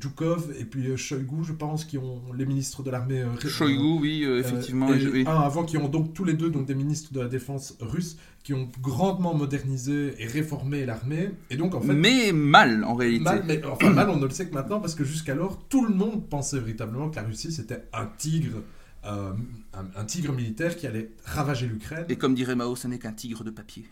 Djoukov 0.00 0.52
et 0.58 0.64
puis 0.64 0.88
euh, 0.88 0.96
Shoigu, 0.96 1.44
je 1.44 1.52
pense, 1.52 1.84
qui 1.84 1.98
ont 1.98 2.20
les 2.36 2.46
ministres 2.46 2.82
de 2.82 2.90
l'armée. 2.90 3.20
euh, 3.20 3.48
Shoigu, 3.48 3.98
oui, 4.00 4.22
euh, 4.24 4.36
euh, 4.36 4.40
effectivement. 4.40 4.92
et 4.92 5.06
oui. 5.06 5.24
un 5.26 5.40
avant, 5.40 5.64
qui 5.64 5.76
ont 5.76 5.88
donc 5.88 6.14
tous 6.14 6.24
les 6.24 6.34
deux 6.34 6.50
donc 6.50 6.66
des 6.66 6.74
ministres 6.74 7.12
de 7.12 7.20
la 7.20 7.28
défense 7.28 7.76
russe, 7.80 8.16
qui 8.42 8.54
ont 8.54 8.68
grandement 8.80 9.34
modernisé 9.34 10.14
et 10.18 10.26
réformé 10.26 10.86
l'armée. 10.86 11.30
Et 11.50 11.56
donc, 11.56 11.74
en 11.74 11.80
fait, 11.80 11.92
Mais 11.92 12.32
mal 12.32 12.84
en 12.84 12.94
réalité. 12.94 13.24
Mal, 13.24 13.44
mais 13.46 13.62
enfin 13.64 13.90
mal, 13.90 14.08
on 14.10 14.16
ne 14.16 14.24
le 14.24 14.30
sait 14.30 14.46
que 14.48 14.54
maintenant 14.54 14.80
parce 14.80 14.94
que 14.94 15.04
jusqu'alors, 15.04 15.58
tout 15.68 15.84
le 15.84 15.94
monde 15.94 16.26
pensait 16.28 16.58
véritablement 16.58 17.10
que 17.10 17.16
la 17.16 17.22
Russie 17.22 17.52
c'était 17.52 17.82
un 17.92 18.06
tigre, 18.18 18.58
euh, 19.08 19.32
un, 19.72 19.86
un 20.00 20.04
tigre 20.04 20.32
militaire 20.32 20.76
qui 20.76 20.86
allait 20.86 21.10
ravager 21.24 21.66
l'Ukraine. 21.66 22.04
Et 22.08 22.16
comme 22.16 22.34
dirait 22.34 22.54
Mao, 22.54 22.76
ce 22.76 22.86
n'est 22.88 22.98
qu'un 22.98 23.12
tigre 23.12 23.42
de 23.44 23.50
papier. 23.50 23.86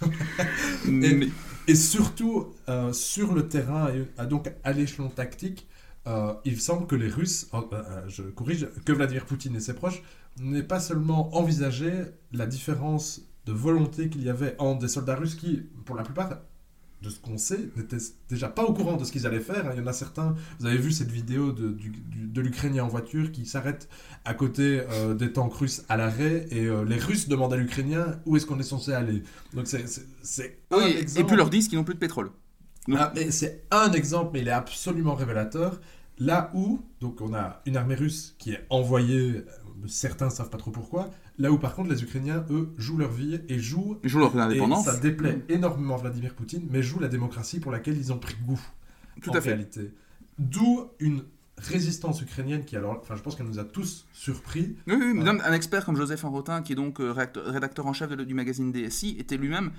Et, 0.86 0.90
Mais- 0.90 1.28
et 1.68 1.74
surtout 1.74 2.54
euh, 2.68 2.92
sur 2.92 3.34
le 3.34 3.48
terrain, 3.48 3.88
et, 3.92 4.26
donc 4.26 4.50
à 4.64 4.72
l'échelon 4.72 5.08
tactique, 5.08 5.66
euh, 6.06 6.32
il 6.44 6.60
semble 6.60 6.86
que 6.86 6.96
les 6.96 7.08
Russes, 7.08 7.48
euh, 7.54 8.02
je 8.08 8.22
corrige, 8.22 8.68
que 8.84 8.92
Vladimir 8.92 9.24
Poutine 9.26 9.54
et 9.56 9.60
ses 9.60 9.74
proches 9.74 10.02
n'aient 10.40 10.62
pas 10.64 10.80
seulement 10.80 11.36
envisagé 11.36 11.92
la 12.32 12.46
différence 12.46 13.22
de 13.46 13.52
volonté 13.52 14.08
qu'il 14.08 14.22
y 14.24 14.30
avait 14.30 14.56
entre 14.58 14.80
des 14.80 14.88
soldats 14.88 15.14
russes 15.16 15.34
qui, 15.36 15.62
pour 15.84 15.94
la 15.96 16.02
plupart, 16.02 16.38
de 17.02 17.10
ce 17.10 17.18
qu'on 17.18 17.36
sait, 17.36 17.58
n'étaient 17.76 17.96
déjà 18.28 18.48
pas 18.48 18.62
au 18.64 18.72
courant 18.72 18.96
de 18.96 19.04
ce 19.04 19.10
qu'ils 19.10 19.26
allaient 19.26 19.40
faire. 19.40 19.66
hein. 19.66 19.70
Il 19.74 19.80
y 19.80 19.82
en 19.82 19.86
a 19.88 19.92
certains, 19.92 20.36
vous 20.60 20.66
avez 20.66 20.76
vu 20.78 20.92
cette 20.92 21.10
vidéo 21.10 21.52
de, 21.52 21.76
de 22.14 22.40
l'Ukrainien 22.40 22.84
en 22.84 22.88
voiture 22.88 23.32
qui 23.32 23.44
s'arrête 23.44 23.88
à 24.24 24.34
côté 24.34 24.82
euh, 24.90 25.14
des 25.14 25.32
tanks 25.32 25.54
russes 25.54 25.82
à 25.88 25.96
l'arrêt 25.96 26.46
et 26.50 26.66
euh, 26.66 26.84
les 26.84 26.96
Russes 26.98 27.28
demandent 27.28 27.52
à 27.54 27.56
l'Ukrainien 27.56 28.20
où 28.24 28.36
est-ce 28.36 28.46
qu'on 28.46 28.58
est 28.60 28.62
censé 28.62 28.92
aller. 28.92 29.22
Donc 29.52 29.66
c'est- 29.66 29.84
un 30.70 30.80
et 30.86 30.98
exemple. 30.98 31.26
puis 31.26 31.36
leur 31.36 31.50
disent 31.50 31.66
qu'ils 31.68 31.78
n'ont 31.78 31.84
plus 31.84 31.94
de 31.94 31.98
pétrole. 31.98 32.30
Ah, 32.94 33.12
c'est 33.30 33.64
un 33.70 33.92
exemple, 33.92 34.30
mais 34.34 34.40
il 34.40 34.48
est 34.48 34.52
absolument 34.52 35.14
révélateur. 35.14 35.80
Là 36.18 36.50
où, 36.54 36.80
donc 37.00 37.20
on 37.20 37.32
a 37.34 37.62
une 37.66 37.76
armée 37.76 37.94
russe 37.94 38.34
qui 38.38 38.52
est 38.52 38.64
envoyée, 38.70 39.38
euh, 39.38 39.42
certains 39.86 40.30
savent 40.30 40.50
pas 40.50 40.58
trop 40.58 40.70
pourquoi, 40.70 41.10
là 41.38 41.50
où 41.52 41.58
par 41.58 41.74
contre 41.74 41.90
les 41.90 42.02
Ukrainiens, 42.02 42.44
eux, 42.50 42.72
jouent 42.78 42.98
leur 42.98 43.10
vie 43.12 43.40
et 43.48 43.58
jouent, 43.58 43.98
Ils 44.04 44.08
jouent 44.10 44.18
leur 44.20 44.36
et 44.36 44.40
indépendance. 44.40 44.84
ça 44.84 44.96
déplaît 44.98 45.42
énormément 45.48 45.96
Vladimir 45.96 46.34
Poutine, 46.34 46.66
mais 46.70 46.82
jouent 46.82 47.00
la 47.00 47.08
démocratie 47.08 47.60
pour 47.60 47.72
laquelle 47.72 47.96
ils 47.96 48.12
ont 48.12 48.18
pris 48.18 48.34
goût, 48.46 48.60
Tout 49.22 49.30
en 49.30 49.34
à 49.34 49.40
fait. 49.40 49.50
réalité. 49.50 49.92
D'où 50.38 50.88
une 50.98 51.22
résistance 51.58 52.20
ukrainienne 52.22 52.64
qui, 52.64 52.76
alors, 52.76 52.98
enfin 53.00 53.14
je 53.16 53.22
pense 53.22 53.36
qu'elle 53.36 53.46
nous 53.46 53.58
a 53.58 53.64
tous 53.64 54.06
surpris. 54.12 54.76
Oui, 54.86 54.94
oui, 54.98 55.12
mais 55.14 55.24
même 55.24 55.42
un 55.44 55.52
expert 55.52 55.84
comme 55.84 55.96
Joseph 55.96 56.24
Enrotin, 56.24 56.62
qui 56.62 56.72
est 56.72 56.76
donc 56.76 57.00
euh, 57.00 57.12
rédacteur 57.36 57.86
en 57.86 57.92
chef 57.92 58.10
de- 58.10 58.24
du 58.24 58.34
magazine 58.34 58.72
DSI, 58.72 59.16
était 59.18 59.36
lui-même 59.36 59.70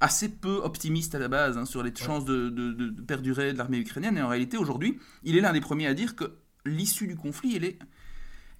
assez 0.00 0.28
peu 0.28 0.56
optimiste 0.62 1.14
à 1.14 1.18
la 1.18 1.28
base 1.28 1.56
hein, 1.56 1.64
sur 1.64 1.82
les 1.82 1.92
chances 1.94 2.24
de- 2.24 2.48
de 2.50 2.90
perdurer 3.02 3.52
de 3.52 3.58
l'armée 3.58 3.78
ukrainienne. 3.78 4.18
Et 4.18 4.22
en 4.22 4.28
réalité, 4.28 4.56
aujourd'hui, 4.56 4.98
il 5.24 5.36
est 5.36 5.40
l'un 5.40 5.52
des 5.52 5.60
premiers 5.60 5.86
à 5.86 5.94
dire 5.94 6.14
que 6.16 6.24
l'issue 6.66 7.06
du 7.06 7.16
conflit, 7.16 7.56
elle 7.56 7.64
est, 7.64 7.78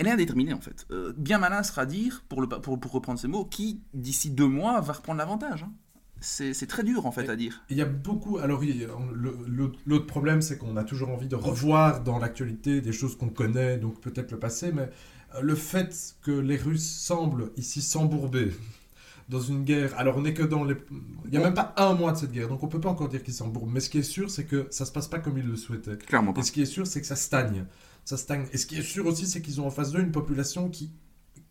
elle 0.02 0.08
est 0.08 0.12
indéterminée 0.12 0.52
en 0.52 0.60
fait. 0.60 0.86
Euh, 0.90 1.12
bien 1.16 1.38
malin 1.38 1.62
sera 1.62 1.86
dire, 1.86 2.24
pour, 2.28 2.40
le, 2.42 2.48
pour, 2.48 2.78
pour 2.78 2.92
reprendre 2.92 3.18
ces 3.18 3.28
mots, 3.28 3.44
qui 3.44 3.80
d'ici 3.94 4.30
deux 4.30 4.46
mois 4.48 4.80
va 4.80 4.92
reprendre 4.92 5.18
l'avantage. 5.18 5.62
hein. 5.64 5.72
C'est 6.24 6.68
très 6.68 6.84
dur 6.84 7.04
en 7.06 7.10
fait 7.10 7.24
Et- 7.24 7.30
à 7.30 7.34
dire. 7.36 7.62
Il 7.68 7.76
y 7.76 7.82
a 7.82 7.84
beaucoup. 7.84 8.38
Alors, 8.38 8.62
l'autre 9.86 10.06
problème, 10.06 10.40
c'est 10.42 10.56
qu'on 10.58 10.76
a 10.76 10.84
toujours 10.84 11.08
envie 11.10 11.26
de 11.26 11.34
revoir 11.34 12.02
dans 12.02 12.18
l'actualité 12.18 12.80
des 12.80 12.92
choses 12.92 13.16
qu'on 13.16 13.28
connaît, 13.28 13.76
donc 13.78 14.00
peut-être 14.00 14.30
le 14.30 14.38
passé, 14.38 14.70
mais 14.72 14.88
euh, 15.34 15.40
le 15.40 15.54
fait 15.56 16.14
que 16.22 16.30
les 16.30 16.56
Russes 16.56 16.88
semblent 16.88 17.50
ici 17.56 17.82
s'embourber 17.82 18.52
dans 19.28 19.40
une 19.40 19.64
guerre. 19.64 19.94
Alors, 19.98 20.16
on 20.16 20.22
n'est 20.22 20.34
que 20.34 20.42
dans 20.44 20.62
les. 20.64 20.76
Il 21.24 21.30
n'y 21.32 21.38
a 21.38 21.40
même 21.40 21.54
pas 21.54 21.74
un 21.76 21.94
mois 21.94 22.12
de 22.12 22.18
cette 22.18 22.32
guerre, 22.32 22.48
donc 22.48 22.62
on 22.62 22.68
peut 22.68 22.80
pas 22.80 22.90
encore 22.90 23.08
dire 23.08 23.22
qu'ils 23.24 23.34
s'embourbent. 23.34 23.72
Mais 23.72 23.80
ce 23.80 23.90
qui 23.90 23.98
est 23.98 24.02
sûr, 24.02 24.30
c'est 24.30 24.44
que 24.44 24.66
ça 24.70 24.84
se 24.84 24.92
passe 24.92 25.08
pas 25.08 25.18
comme 25.18 25.38
ils 25.38 25.46
le 25.46 25.56
souhaitaient. 25.56 25.96
Clairement 25.96 26.32
pas. 26.32 26.40
Et 26.40 26.44
ce 26.44 26.52
qui 26.52 26.62
est 26.62 26.66
sûr, 26.66 26.86
c'est 26.86 27.00
que 27.00 27.06
ça 27.06 27.16
stagne. 27.16 27.64
Ça 28.04 28.16
stagne. 28.16 28.46
Et 28.52 28.58
ce 28.58 28.66
qui 28.66 28.76
est 28.78 28.82
sûr 28.82 29.06
aussi, 29.06 29.26
c'est 29.26 29.40
qu'ils 29.42 29.60
ont 29.60 29.66
en 29.66 29.70
face 29.70 29.92
d'eux 29.92 30.00
une 30.00 30.12
population 30.12 30.68
qui 30.68 30.90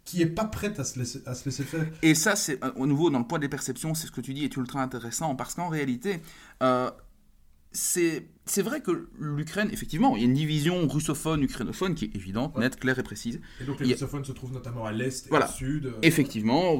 qui 0.04 0.22
est 0.22 0.26
pas 0.26 0.45
prête 0.45 0.80
à 0.80 0.84
se 0.84 0.97
laisser, 0.97 1.22
à 1.28 1.36
se 1.36 1.45
laisser 1.45 1.64
faire. 1.64 1.88
Et 2.02 2.16
ça, 2.16 2.36
c'est 2.36 2.62
euh, 2.64 2.72
au 2.76 2.88
nouveau 2.88 3.10
dans 3.12 3.20
le 3.20 3.26
poids 3.26 3.38
des 3.39 3.47
perceptions, 3.47 3.93
c'est 3.93 4.08
ce 4.08 4.12
que 4.12 4.20
tu 4.20 4.34
dis 4.34 4.43
est 4.43 4.58
ultra 4.58 4.82
intéressant 4.82 5.36
parce 5.36 5.54
qu'en 5.54 5.70
réalité, 5.70 6.22
euh, 6.64 6.89
c'est 7.74 8.28
vrai 8.64 8.82
que 8.82 9.08
l'Ukraine, 9.20 9.70
effectivement, 9.72 10.16
il 10.18 10.20
y 10.22 10.26
a 10.26 10.28
une 10.28 10.34
division 10.34 10.88
russophone, 10.88 11.43
ukrainophone 11.43 11.95
qui 11.95 12.06
est 12.06 12.16
évidente, 12.16 12.56
Ouais. 12.56 12.62
nette, 12.64 12.78
claire 12.78 12.99
et 12.99 13.04
précise. 13.04 13.39
Et 13.62 13.64
donc, 13.64 13.80
les 13.80 13.86
Il 13.86 13.89
y 13.89 13.91
a- 13.93 13.95
russophones 13.95 14.26
se 14.26 14.32
trouvent 14.34 14.52
notamment 14.52 14.86
à 14.86 14.91
l'est 14.91 15.26
et 15.28 15.30
Voilà. 15.30 15.47
au 15.47 15.54
sud. 15.54 15.86
euh, 15.86 15.91
Effectivement, 16.02 16.78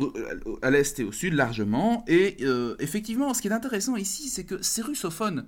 à 0.62 0.70
l'est 0.72 1.00
et 1.00 1.04
au 1.06 1.12
sud 1.14 1.34
largement. 1.34 2.04
Et 2.08 2.38
euh, 2.42 2.76
effectivement, 2.80 3.34
ce 3.34 3.42
qui 3.42 3.48
est 3.48 3.54
intéressant 3.54 3.96
ici, 3.96 4.28
c'est 4.30 4.44
que 4.44 4.62
ces 4.62 4.82
russophones, 4.82 5.46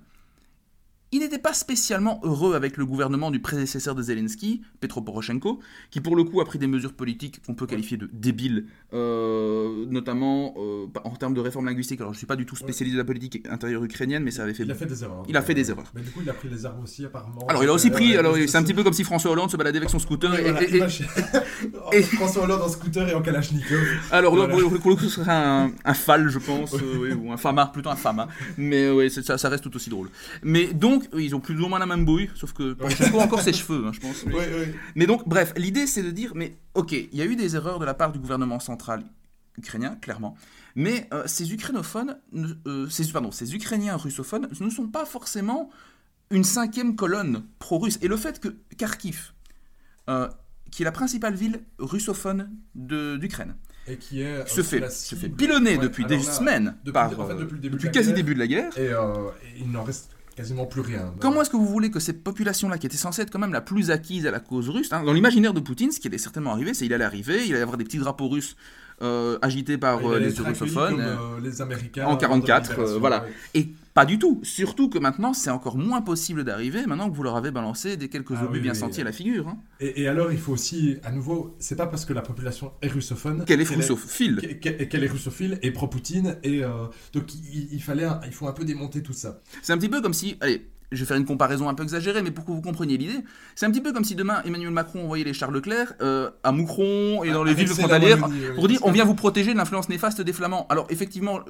ils 1.12 1.20
n'étaient 1.20 1.38
pas 1.38 1.52
spécialement 1.52 2.20
heureux 2.24 2.54
avec 2.54 2.76
le 2.76 2.84
gouvernement 2.86 3.30
du 3.30 3.38
prédécesseur 3.40 3.94
de 3.94 4.02
Zelensky, 4.02 4.62
Petro 4.80 5.00
Poroshenko, 5.00 5.60
qui 5.90 6.00
pour 6.00 6.16
le 6.16 6.24
coup 6.24 6.40
a 6.40 6.44
pris 6.44 6.58
des 6.58 6.66
mesures 6.66 6.92
politiques 6.92 7.40
qu'on 7.46 7.54
peut 7.54 7.66
qualifier 7.66 7.96
de 7.96 8.08
débiles, 8.12 8.66
euh, 8.92 9.84
notamment 9.88 10.54
euh, 10.58 10.86
en 11.04 11.10
termes 11.10 11.34
de 11.34 11.40
réforme 11.40 11.66
linguistique. 11.66 12.00
Alors 12.00 12.12
je 12.12 12.16
ne 12.16 12.18
suis 12.18 12.26
pas 12.26 12.34
du 12.36 12.46
tout 12.46 12.56
spécialiste 12.56 12.94
de 12.96 13.00
la 13.00 13.04
politique 13.04 13.46
intérieure 13.48 13.84
ukrainienne, 13.84 14.24
mais 14.24 14.30
ça 14.32 14.42
avait 14.42 14.54
fait... 14.54 14.64
Il 14.64 14.70
a 14.70 14.74
fait 14.74 14.86
des 14.86 15.04
erreurs. 15.04 15.22
Il 15.28 15.36
a 15.36 15.42
fait 15.42 15.54
des 15.54 15.70
erreurs. 15.70 15.92
Mais 15.94 16.02
du 16.02 16.10
coup, 16.10 16.20
il 16.22 16.30
a 16.30 16.32
pris 16.34 16.48
les 16.48 16.66
armes 16.66 16.82
aussi, 16.82 17.04
apparemment. 17.04 17.46
Alors 17.48 17.62
il 17.62 17.68
a 17.68 17.72
aussi 17.72 17.88
Euh, 17.88 17.92
pris, 17.92 18.16
alors 18.16 18.36
c'est 18.48 18.56
un 18.56 18.62
petit 18.64 18.74
peu 18.74 18.82
comme 18.82 18.92
si 18.92 19.04
François 19.04 19.30
Hollande 19.30 19.50
se 19.50 19.56
baladait 19.56 19.78
avec 19.78 19.90
son 19.90 19.98
scooter. 20.00 20.34
Et- 20.34 20.42
voilà, 20.50 20.62
et- 20.64 20.68
il 20.70 20.82
et- 21.98 22.02
François 22.02 22.42
Hollande 22.42 22.62
en 22.62 22.68
scooter 22.68 23.08
et 23.08 23.14
en 23.14 23.22
Kalachnikov. 23.22 23.78
Alors, 24.10 24.34
Voilà. 24.34 24.52
pour, 24.56 24.80
pour 24.80 24.90
le 24.90 24.96
coup, 24.96 25.02
ce 25.04 25.08
serait 25.20 25.30
un, 25.32 25.70
un 25.84 25.94
FAL, 25.94 26.28
je 26.28 26.38
pense, 26.38 26.74
euh, 26.74 26.78
oui, 27.00 27.12
ou 27.12 27.30
un 27.32 27.36
FAMA, 27.36 27.66
plutôt 27.66 27.90
un 27.90 27.96
FAMA. 27.96 28.26
Mais 28.58 28.90
oui, 28.90 29.10
ça, 29.10 29.38
ça 29.38 29.48
reste 29.48 29.62
tout 29.62 29.74
aussi 29.76 29.90
drôle. 29.90 30.08
Mais 30.42 30.72
donc, 30.72 31.03
oui, 31.12 31.26
ils 31.26 31.34
ont 31.34 31.40
plus 31.40 31.60
ou 31.60 31.68
moins 31.68 31.78
la 31.78 31.86
même 31.86 32.04
bouille, 32.04 32.30
sauf 32.34 32.52
que 32.52 32.72
Poroshenko 32.72 33.20
a 33.20 33.24
encore 33.24 33.40
ses 33.42 33.52
cheveux, 33.52 33.86
hein, 33.86 33.92
je 33.92 34.00
pense. 34.00 34.22
Oui, 34.26 34.32
oui. 34.34 34.74
Mais 34.94 35.06
donc, 35.06 35.28
bref, 35.28 35.52
l'idée 35.56 35.86
c'est 35.86 36.02
de 36.02 36.10
dire, 36.10 36.32
mais 36.34 36.56
ok, 36.74 36.92
il 36.92 37.14
y 37.14 37.22
a 37.22 37.24
eu 37.26 37.36
des 37.36 37.56
erreurs 37.56 37.78
de 37.78 37.84
la 37.84 37.94
part 37.94 38.12
du 38.12 38.18
gouvernement 38.18 38.60
central 38.60 39.04
ukrainien, 39.58 39.96
clairement, 40.00 40.34
mais 40.74 41.08
euh, 41.14 41.22
ces 41.26 41.52
ukrainophones, 41.52 42.18
ne- 42.32 42.54
euh, 42.66 42.88
ces, 42.88 43.06
pardon, 43.12 43.30
ces 43.30 43.54
ukrainiens 43.54 43.96
russophones 43.96 44.48
ne 44.60 44.70
sont 44.70 44.88
pas 44.88 45.04
forcément 45.04 45.70
une 46.30 46.42
cinquième 46.44 46.96
colonne 46.96 47.44
pro-russe. 47.60 47.98
Et 48.02 48.08
le 48.08 48.16
fait 48.16 48.40
que 48.40 48.48
Kharkiv, 48.76 49.32
euh, 50.08 50.28
qui 50.72 50.82
est 50.82 50.84
la 50.84 50.90
principale 50.92 51.34
ville 51.34 51.60
russophone 51.78 52.50
d'Ukraine, 52.74 53.54
Et 53.86 53.96
qui 53.96 54.22
est. 54.22 54.44
se 54.48 54.60
euh, 54.60 54.64
fait, 54.64 54.90
se 54.90 55.14
fait 55.14 55.28
pilonner 55.28 55.76
Ouais, 55.76 55.82
depuis 55.84 56.04
des 56.06 56.16
là, 56.16 56.22
semaines, 56.22 56.74
depuis- 56.82 56.92
par, 56.92 57.20
en 57.20 57.26
fait, 57.28 57.34
euh, 57.34 57.38
depuis 57.40 57.54
le 57.54 57.60
début 57.60 57.76
depuis 57.76 57.90
quasi 57.92 58.08
guerre. 58.08 58.16
début 58.16 58.34
de 58.34 58.38
la 58.40 58.46
guerre. 58.48 58.76
Et, 58.76 58.88
euh, 58.92 59.28
et 59.54 59.60
il 59.60 59.70
n'en 59.70 59.84
reste 59.84 60.13
quasiment 60.34 60.66
plus 60.66 60.80
rien. 60.80 61.14
Comment 61.20 61.42
est-ce 61.42 61.50
que 61.50 61.56
vous 61.56 61.66
voulez 61.66 61.90
que 61.90 62.00
cette 62.00 62.22
population-là, 62.22 62.78
qui 62.78 62.86
était 62.86 62.96
censée 62.96 63.22
être 63.22 63.30
quand 63.30 63.38
même 63.38 63.52
la 63.52 63.60
plus 63.60 63.90
acquise 63.90 64.26
à 64.26 64.30
la 64.30 64.40
cause 64.40 64.68
russe, 64.68 64.92
hein, 64.92 65.02
dans 65.04 65.12
l'imaginaire 65.12 65.54
de 65.54 65.60
Poutine, 65.60 65.92
ce 65.92 66.00
qui 66.00 66.08
allait 66.08 66.18
certainement 66.18 66.52
arriver, 66.52 66.74
c'est 66.74 66.84
qu'il 66.84 66.94
allait 66.94 67.04
arriver, 67.04 67.46
il 67.46 67.52
allait 67.52 67.62
avoir 67.62 67.76
des 67.78 67.84
petits 67.84 67.98
drapeaux 67.98 68.28
russes 68.28 68.56
euh, 69.02 69.38
agités 69.42 69.78
par 69.78 69.98
euh, 70.08 70.18
les 70.18 70.28
russophones. 70.30 70.96
comme, 70.96 71.00
euh, 71.00 71.40
les 71.42 71.60
Américains 71.60 72.06
en 72.06 72.14
de 72.14 72.20
44, 72.20 72.70
libération, 72.70 72.96
euh, 72.96 72.98
voilà. 72.98 73.22
ouais. 73.24 73.32
Et 73.54 73.68
pas 73.94 74.04
du 74.04 74.18
tout. 74.18 74.40
Surtout 74.42 74.88
que 74.88 74.98
maintenant, 74.98 75.32
c'est 75.32 75.50
encore 75.50 75.78
moins 75.78 76.02
possible 76.02 76.42
d'arriver, 76.44 76.84
maintenant 76.86 77.08
que 77.08 77.14
vous 77.14 77.22
leur 77.22 77.36
avez 77.36 77.50
balancé 77.52 77.96
des 77.96 78.08
quelques 78.08 78.32
Ah 78.36 78.44
obus 78.44 78.54
oui, 78.54 78.60
bien 78.60 78.74
sentis 78.74 79.00
à 79.00 79.04
la 79.04 79.12
figure. 79.12 79.46
hein. 79.48 79.58
Et, 79.80 80.02
et 80.02 80.08
alors, 80.08 80.32
il 80.32 80.38
faut 80.38 80.52
aussi, 80.52 80.96
à 81.04 81.12
nouveau, 81.12 81.54
c'est 81.60 81.76
pas 81.76 81.86
parce 81.86 82.04
que 82.04 82.12
la 82.12 82.22
population 82.22 82.72
est 82.82 82.88
russophone 82.88 83.44
Qu'elle 83.44 83.60
est 83.60 83.68
russophile. 83.68 84.58
qu'elle- 84.60 85.04
est 85.04 85.06
russophile 85.08 85.58
et 85.62 85.70
pro-Poutine. 85.70 86.36
Et 86.42 86.64
euh, 86.64 86.86
donc, 87.12 87.32
il, 87.34 87.68
il 87.72 87.82
fallait, 87.82 88.06
il 88.26 88.32
faut 88.32 88.48
un 88.48 88.52
peu 88.52 88.64
démonter 88.64 89.02
tout 89.02 89.12
ça. 89.12 89.40
C'est 89.62 89.72
un 89.72 89.78
petit 89.78 89.88
peu 89.88 90.02
comme 90.02 90.12
si, 90.14 90.36
allez, 90.40 90.66
je 90.92 91.00
vais 91.00 91.06
faire 91.06 91.16
une 91.16 91.24
comparaison 91.24 91.68
un 91.68 91.74
peu 91.74 91.82
exagérée, 91.82 92.22
mais 92.22 92.30
pour 92.30 92.44
que 92.44 92.52
vous 92.52 92.60
compreniez 92.60 92.96
l'idée, 92.96 93.20
c'est 93.54 93.66
un 93.66 93.70
petit 93.70 93.80
peu 93.80 93.92
comme 93.92 94.04
si 94.04 94.14
demain 94.14 94.42
Emmanuel 94.44 94.70
Macron 94.70 95.04
envoyait 95.04 95.24
les 95.24 95.32
Charles 95.32 95.54
Leclerc 95.54 95.94
euh, 96.00 96.30
à 96.42 96.52
Moucron 96.52 97.24
et 97.24 97.30
dans 97.30 97.44
les 97.44 97.52
Avec 97.52 97.66
villes 97.66 97.76
frontalières 97.76 98.18
pour 98.54 98.68
dire 98.68 98.80
on 98.82 98.90
vient 98.90 99.04
vous 99.04 99.14
protéger 99.14 99.52
de 99.52 99.58
l'influence 99.58 99.88
néfaste 99.88 100.20
des 100.20 100.32
Flamands. 100.32 100.66
Alors 100.68 100.86
effectivement, 100.90 101.40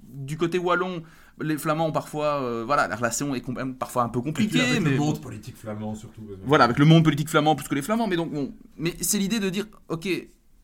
du 0.00 0.36
côté 0.36 0.58
wallon, 0.58 1.02
les 1.40 1.58
Flamands 1.58 1.88
ont 1.88 1.92
parfois, 1.92 2.42
euh, 2.42 2.64
voilà, 2.66 2.88
la 2.88 2.96
relation 2.96 3.34
est 3.34 3.44
parfois 3.78 4.04
un 4.04 4.08
peu 4.08 4.20
compliquée, 4.20 4.60
avec 4.60 4.80
mais 4.80 4.90
le 4.90 4.96
monde 4.96 5.20
politique 5.20 5.56
flamand, 5.56 5.94
surtout. 5.94 6.22
Voilà, 6.44 6.64
avec 6.64 6.78
le 6.78 6.84
monde 6.84 7.04
politique 7.04 7.28
flamand 7.28 7.56
plus 7.56 7.68
que 7.68 7.74
les 7.74 7.82
Flamands, 7.82 8.06
mais 8.06 8.16
donc 8.16 8.32
bon, 8.32 8.54
mais 8.76 8.94
c'est 9.00 9.18
l'idée 9.18 9.40
de 9.40 9.50
dire, 9.50 9.66
ok, 9.88 10.08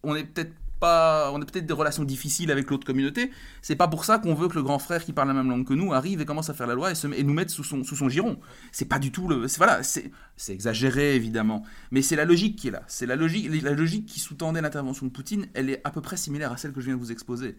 on 0.03 0.15
est 0.15 0.25
peut-être 0.25 0.53
on 0.89 1.41
a 1.41 1.45
peut-être 1.45 1.67
des 1.67 1.73
relations 1.75 2.05
difficiles 2.05 2.51
avec 2.51 2.71
l'autre 2.71 2.87
communauté. 2.87 3.31
C'est 3.63 3.77
pas 3.77 3.89
pour 3.89 4.05
ça 4.05 4.19
qu'on 4.19 4.35
veut 4.35 4.49
que 4.49 4.55
le 4.55 4.63
grand 4.63 4.79
frère 4.79 5.05
qui 5.05 5.13
parle 5.13 5.29
la 5.29 5.35
même 5.35 5.49
langue 5.51 5.67
que 5.67 5.75
nous 5.75 5.93
arrive 5.93 6.21
et 6.21 6.25
commence 6.25 6.51
à 6.51 6.55
faire 6.55 6.67
la 6.67 6.75
loi 6.75 6.93
et, 6.93 7.23
nous 7.25 7.35
mettre 7.35 7.51
sous 7.51 7.65
son, 7.65 7.85
sous 7.85 7.97
son 7.97 8.09
giron. 8.09 8.39
C'est 8.73 8.87
pas 8.87 8.99
du 8.99 9.13
tout 9.13 9.29
le, 9.29 9.49
c'est- 9.49 9.59
voilà, 9.59 9.83
c'est, 9.83 10.11
c'est 10.37 10.53
exagéré 10.53 11.15
évidemment, 11.17 11.65
mais 11.91 12.03
c'est 12.03 12.17
la 12.17 12.25
logique 12.25 12.57
qui 12.57 12.69
est 12.69 12.73
là. 12.73 12.83
C'est 12.89 13.07
la 13.07 13.17
logique, 13.17 13.63
la 13.63 13.73
logique 13.73 14.07
qui 14.07 14.21
sous-tendait 14.21 14.61
l'intervention 14.63 15.07
de 15.07 15.11
Poutine. 15.13 15.47
Elle 15.55 15.71
est 15.71 15.81
à 15.85 15.91
peu 15.91 16.01
près 16.01 16.17
similaire 16.17 16.53
à 16.53 16.57
celle 16.57 16.73
que 16.73 16.81
je 16.81 16.87
viens 16.87 16.95
de 16.97 17.01
vous 17.01 17.13
exposer. 17.13 17.57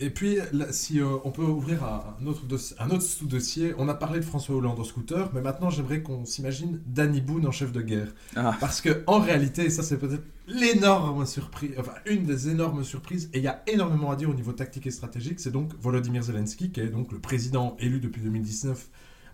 Et 0.00 0.10
puis, 0.10 0.38
là, 0.52 0.72
si 0.72 1.00
euh, 1.00 1.16
on 1.24 1.32
peut 1.32 1.42
ouvrir 1.42 1.82
un, 1.84 2.14
un 2.22 2.26
autre, 2.26 2.44
dossier- 2.46 2.76
un 2.78 2.88
autre 2.90 3.02
sous-dossier, 3.02 3.74
on 3.78 3.88
a 3.88 3.94
parlé 3.94 4.20
de 4.20 4.24
François 4.24 4.54
Hollande 4.54 4.78
en 4.78 4.84
scooter, 4.84 5.28
mais 5.34 5.40
maintenant 5.40 5.70
j'aimerais 5.70 6.02
qu'on 6.02 6.24
s'imagine 6.24 6.80
Danny 6.86 7.20
Boone 7.20 7.46
en 7.46 7.50
chef 7.50 7.72
de 7.72 7.82
guerre. 7.82 8.14
Ah. 8.36 8.56
Parce 8.60 8.80
que 8.80 9.02
en 9.08 9.18
réalité, 9.18 9.64
et 9.64 9.70
ça 9.70 9.82
c'est 9.82 9.98
peut-être 9.98 10.22
l'énorme 10.46 11.26
surprise, 11.26 11.72
enfin 11.78 11.94
une 12.06 12.24
des 12.24 12.48
énormes 12.48 12.84
surprises, 12.84 13.28
et 13.32 13.38
il 13.38 13.44
y 13.44 13.48
a 13.48 13.62
énormément 13.66 14.12
à 14.12 14.16
dire 14.16 14.30
au 14.30 14.34
niveau 14.34 14.52
tactique 14.52 14.86
et 14.86 14.92
stratégique, 14.92 15.40
c'est 15.40 15.50
donc 15.50 15.72
Volodymyr 15.80 16.22
Zelensky, 16.22 16.70
qui 16.70 16.80
est 16.80 16.88
donc 16.88 17.10
le 17.10 17.18
président 17.18 17.76
élu 17.80 17.98
depuis 17.98 18.22
2019 18.22 18.88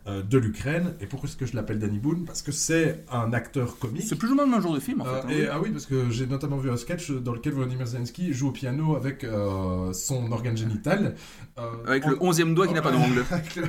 euh, 0.06 0.22
de 0.22 0.38
l'Ukraine. 0.38 0.94
Et 1.00 1.06
pourquoi 1.06 1.28
est-ce 1.28 1.36
que 1.36 1.46
je 1.46 1.54
l'appelle 1.56 1.78
Danny 1.78 1.98
Boone? 1.98 2.24
Parce 2.24 2.42
que 2.42 2.52
c'est 2.52 3.04
un 3.10 3.32
acteur 3.32 3.78
comique. 3.78 4.02
C'est 4.06 4.16
plus 4.16 4.30
ou 4.30 4.34
moins 4.34 4.44
le 4.44 4.50
même 4.50 4.60
genre 4.62 4.74
de 4.74 4.80
film 4.80 5.00
en 5.00 5.06
Euh, 5.06 5.22
fait. 5.22 5.26
hein, 5.26 5.30
et, 5.30 5.40
oui. 5.42 5.48
ah 5.50 5.60
oui, 5.60 5.70
parce 5.70 5.86
que 5.86 6.10
j'ai 6.10 6.26
notamment 6.26 6.56
vu 6.58 6.70
un 6.70 6.76
sketch 6.76 7.10
dans 7.10 7.32
lequel 7.32 7.54
Volodymyr 7.54 7.86
Zelensky 7.86 8.32
joue 8.32 8.48
au 8.48 8.52
piano 8.52 8.96
avec 8.96 9.24
euh, 9.24 9.92
son 9.92 10.30
organe 10.32 10.56
génital. 10.56 11.14
Euh, 11.58 11.70
avec 11.86 12.04
on- 12.06 12.10
le 12.10 12.16
onzième 12.22 12.54
doigt 12.54 12.66
qui 12.66 12.74
n'a 12.74 12.82
pas 12.82 12.92
d'ongle. 12.92 13.24
Avec 13.30 13.56
le- 13.56 13.64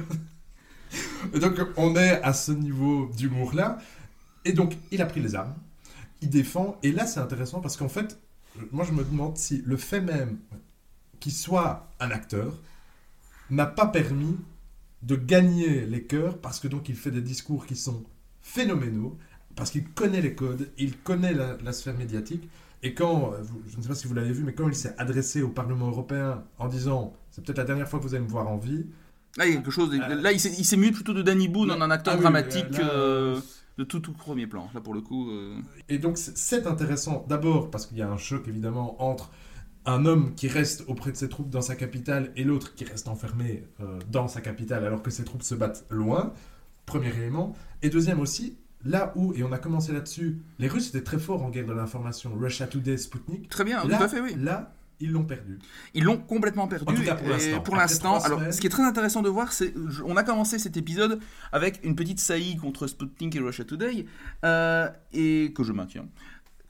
Et 1.33 1.39
donc 1.39 1.59
on 1.77 1.95
est 1.95 2.21
à 2.21 2.33
ce 2.33 2.51
niveau 2.51 3.09
d'humour-là. 3.17 3.77
Et 4.45 4.53
donc 4.53 4.77
il 4.91 5.01
a 5.01 5.05
pris 5.05 5.21
les 5.21 5.35
armes, 5.35 5.55
il 6.21 6.29
défend. 6.29 6.77
Et 6.83 6.91
là 6.91 7.05
c'est 7.07 7.19
intéressant 7.19 7.59
parce 7.61 7.75
qu'en 7.77 7.89
fait, 7.89 8.19
moi 8.71 8.85
je 8.85 8.91
me 8.93 9.03
demande 9.03 9.37
si 9.37 9.61
le 9.65 9.75
fait 9.77 10.01
même 10.01 10.37
qu'il 11.19 11.31
soit 11.33 11.89
un 11.99 12.11
acteur 12.11 12.53
n'a 13.49 13.65
pas 13.65 13.87
permis 13.87 14.37
de 15.03 15.15
gagner 15.15 15.85
les 15.85 16.03
cœurs 16.03 16.37
parce 16.39 16.59
que 16.59 16.67
donc 16.67 16.89
il 16.89 16.95
fait 16.95 17.11
des 17.11 17.21
discours 17.21 17.65
qui 17.65 17.75
sont 17.75 18.03
phénoménaux, 18.41 19.17
parce 19.55 19.71
qu'il 19.71 19.87
connaît 19.89 20.21
les 20.21 20.35
codes, 20.35 20.69
il 20.77 20.97
connaît 20.97 21.33
la, 21.33 21.57
la 21.63 21.71
sphère 21.73 21.95
médiatique. 21.97 22.47
Et 22.83 22.93
quand, 22.93 23.33
euh, 23.33 23.37
je 23.69 23.77
ne 23.77 23.81
sais 23.81 23.87
pas 23.87 23.95
si 23.95 24.07
vous 24.07 24.13
l'avez 24.13 24.31
vu, 24.31 24.43
mais 24.43 24.53
quand 24.53 24.67
il 24.67 24.75
s'est 24.75 24.93
adressé 24.97 25.41
au 25.41 25.49
Parlement 25.49 25.87
européen 25.87 26.43
en 26.59 26.67
disant 26.67 27.13
c'est 27.31 27.43
peut-être 27.43 27.57
la 27.57 27.63
dernière 27.63 27.87
fois 27.89 27.99
que 27.99 28.03
vous 28.05 28.13
allez 28.15 28.23
me 28.23 28.29
voir 28.29 28.47
en 28.47 28.57
vie, 28.57 28.85
Là, 29.37 29.45
il 29.45 29.49
y 29.49 29.53
a 29.53 29.57
quelque 29.57 29.71
chose. 29.71 29.89
de- 29.89 29.99
Euh, 29.99 30.15
Là, 30.21 30.31
il 30.31 30.39
s'est 30.39 30.77
mué 30.77 30.91
plutôt 30.91 31.13
de 31.13 31.21
Danny 31.21 31.49
Boone 31.49 31.69
en 31.71 31.81
un 31.81 31.91
acteur 31.91 32.13
Ah 32.13 32.17
oui, 32.17 32.21
dramatique 32.21 32.77
là, 32.77 32.89
euh, 32.93 33.41
de 33.77 33.83
tout, 33.83 33.99
tout 33.99 34.13
premier 34.13 34.47
plan. 34.47 34.69
Là, 34.73 34.79
pour 34.79 34.93
le 34.93 35.01
coup. 35.01 35.29
euh, 35.31 35.57
Et 35.89 35.97
donc 35.97 36.17
c'est 36.17 36.65
intéressant 36.67 37.25
d'abord 37.27 37.69
parce 37.69 37.85
qu'il 37.85 37.97
y 37.97 38.01
a 38.01 38.09
un 38.09 38.15
choc 38.17 38.47
évidemment 38.47 38.95
entre 39.03 39.29
un 39.85 40.05
homme 40.05 40.33
qui 40.35 40.47
reste 40.47 40.83
auprès 40.87 41.11
de 41.11 41.17
ses 41.17 41.29
troupes 41.29 41.49
dans 41.49 41.61
sa 41.61 41.75
capitale 41.75 42.31
et 42.35 42.43
l'autre 42.43 42.75
qui 42.75 42.85
reste 42.85 43.07
enfermé 43.07 43.63
euh, 43.81 43.99
dans 44.09 44.27
sa 44.27 44.41
capitale 44.41 44.85
alors 44.85 45.01
que 45.01 45.11
ses 45.11 45.23
troupes 45.23 45.43
se 45.43 45.55
battent 45.55 45.85
loin. 45.89 46.33
Premier 46.85 47.15
élément. 47.15 47.55
Et 47.81 47.89
deuxième 47.89 48.19
aussi, 48.19 48.57
là 48.83 49.11
où, 49.15 49.33
et 49.33 49.43
on 49.43 49.51
a 49.51 49.57
commencé 49.57 49.91
là-dessus, 49.91 50.39
les 50.59 50.67
Russes 50.67 50.89
étaient 50.89 51.03
très 51.03 51.19
forts 51.19 51.43
en 51.43 51.49
guerre 51.49 51.65
de 51.65 51.73
l'information, 51.73 52.33
Russia 52.35 52.67
Today, 52.67 52.97
Sputnik. 52.97 53.49
Très 53.49 53.63
bien, 53.63 53.83
là, 53.85 53.97
tout 53.97 54.03
à 54.03 54.07
fait, 54.07 54.21
oui. 54.21 54.35
là, 54.37 54.73
ils 54.99 55.11
l'ont 55.11 55.23
perdu. 55.23 55.59
Ils 55.93 56.03
l'ont 56.03 56.17
complètement 56.17 56.67
perdu. 56.67 56.85
En 56.87 56.95
tout 56.95 57.03
cas, 57.03 57.15
pour 57.63 57.75
l'instant. 57.75 58.19
Alors, 58.19 58.39
semaines. 58.39 58.51
ce 58.53 58.61
qui 58.61 58.67
est 58.67 58.69
très 58.69 58.83
intéressant 58.83 59.21
de 59.21 59.29
voir, 59.29 59.51
c'est. 59.51 59.73
On 60.05 60.15
a 60.15 60.23
commencé 60.23 60.57
cet 60.59 60.77
épisode 60.77 61.19
avec 61.51 61.79
une 61.83 61.95
petite 61.95 62.19
saillie 62.19 62.55
contre 62.55 62.87
Sputnik 62.87 63.35
et 63.35 63.39
Russia 63.39 63.65
Today, 63.65 64.05
euh, 64.43 64.89
et 65.11 65.51
que 65.55 65.63
je 65.63 65.73
maintiens 65.73 66.07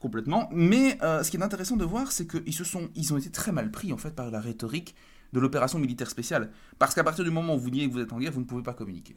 complètement. 0.06 0.48
Mais 0.52 0.98
euh, 1.02 1.22
ce 1.24 1.30
qui 1.30 1.36
est 1.36 1.42
intéressant 1.42 1.76
de 1.76 1.84
voir, 1.84 2.12
c'est 2.12 2.26
qu'ils 2.26 2.54
se 2.54 2.62
sont, 2.64 2.88
ils 2.94 3.12
ont 3.12 3.16
été 3.18 3.30
très 3.30 3.50
mal 3.52 3.70
pris 3.72 3.92
en 3.92 3.96
fait 3.96 4.14
par 4.14 4.30
la 4.30 4.40
rhétorique 4.40 4.94
de 5.32 5.40
l'opération 5.40 5.78
militaire 5.80 6.08
spéciale, 6.08 6.50
parce 6.78 6.94
qu'à 6.94 7.02
partir 7.02 7.24
du 7.24 7.30
moment 7.32 7.56
où 7.56 7.58
vous 7.58 7.70
niez 7.70 7.88
que 7.88 7.92
vous 7.92 7.98
êtes 8.00 8.12
en 8.12 8.18
guerre, 8.20 8.30
vous 8.32 8.40
ne 8.40 8.44
pouvez 8.44 8.62
pas 8.62 8.74
communiquer. 8.74 9.14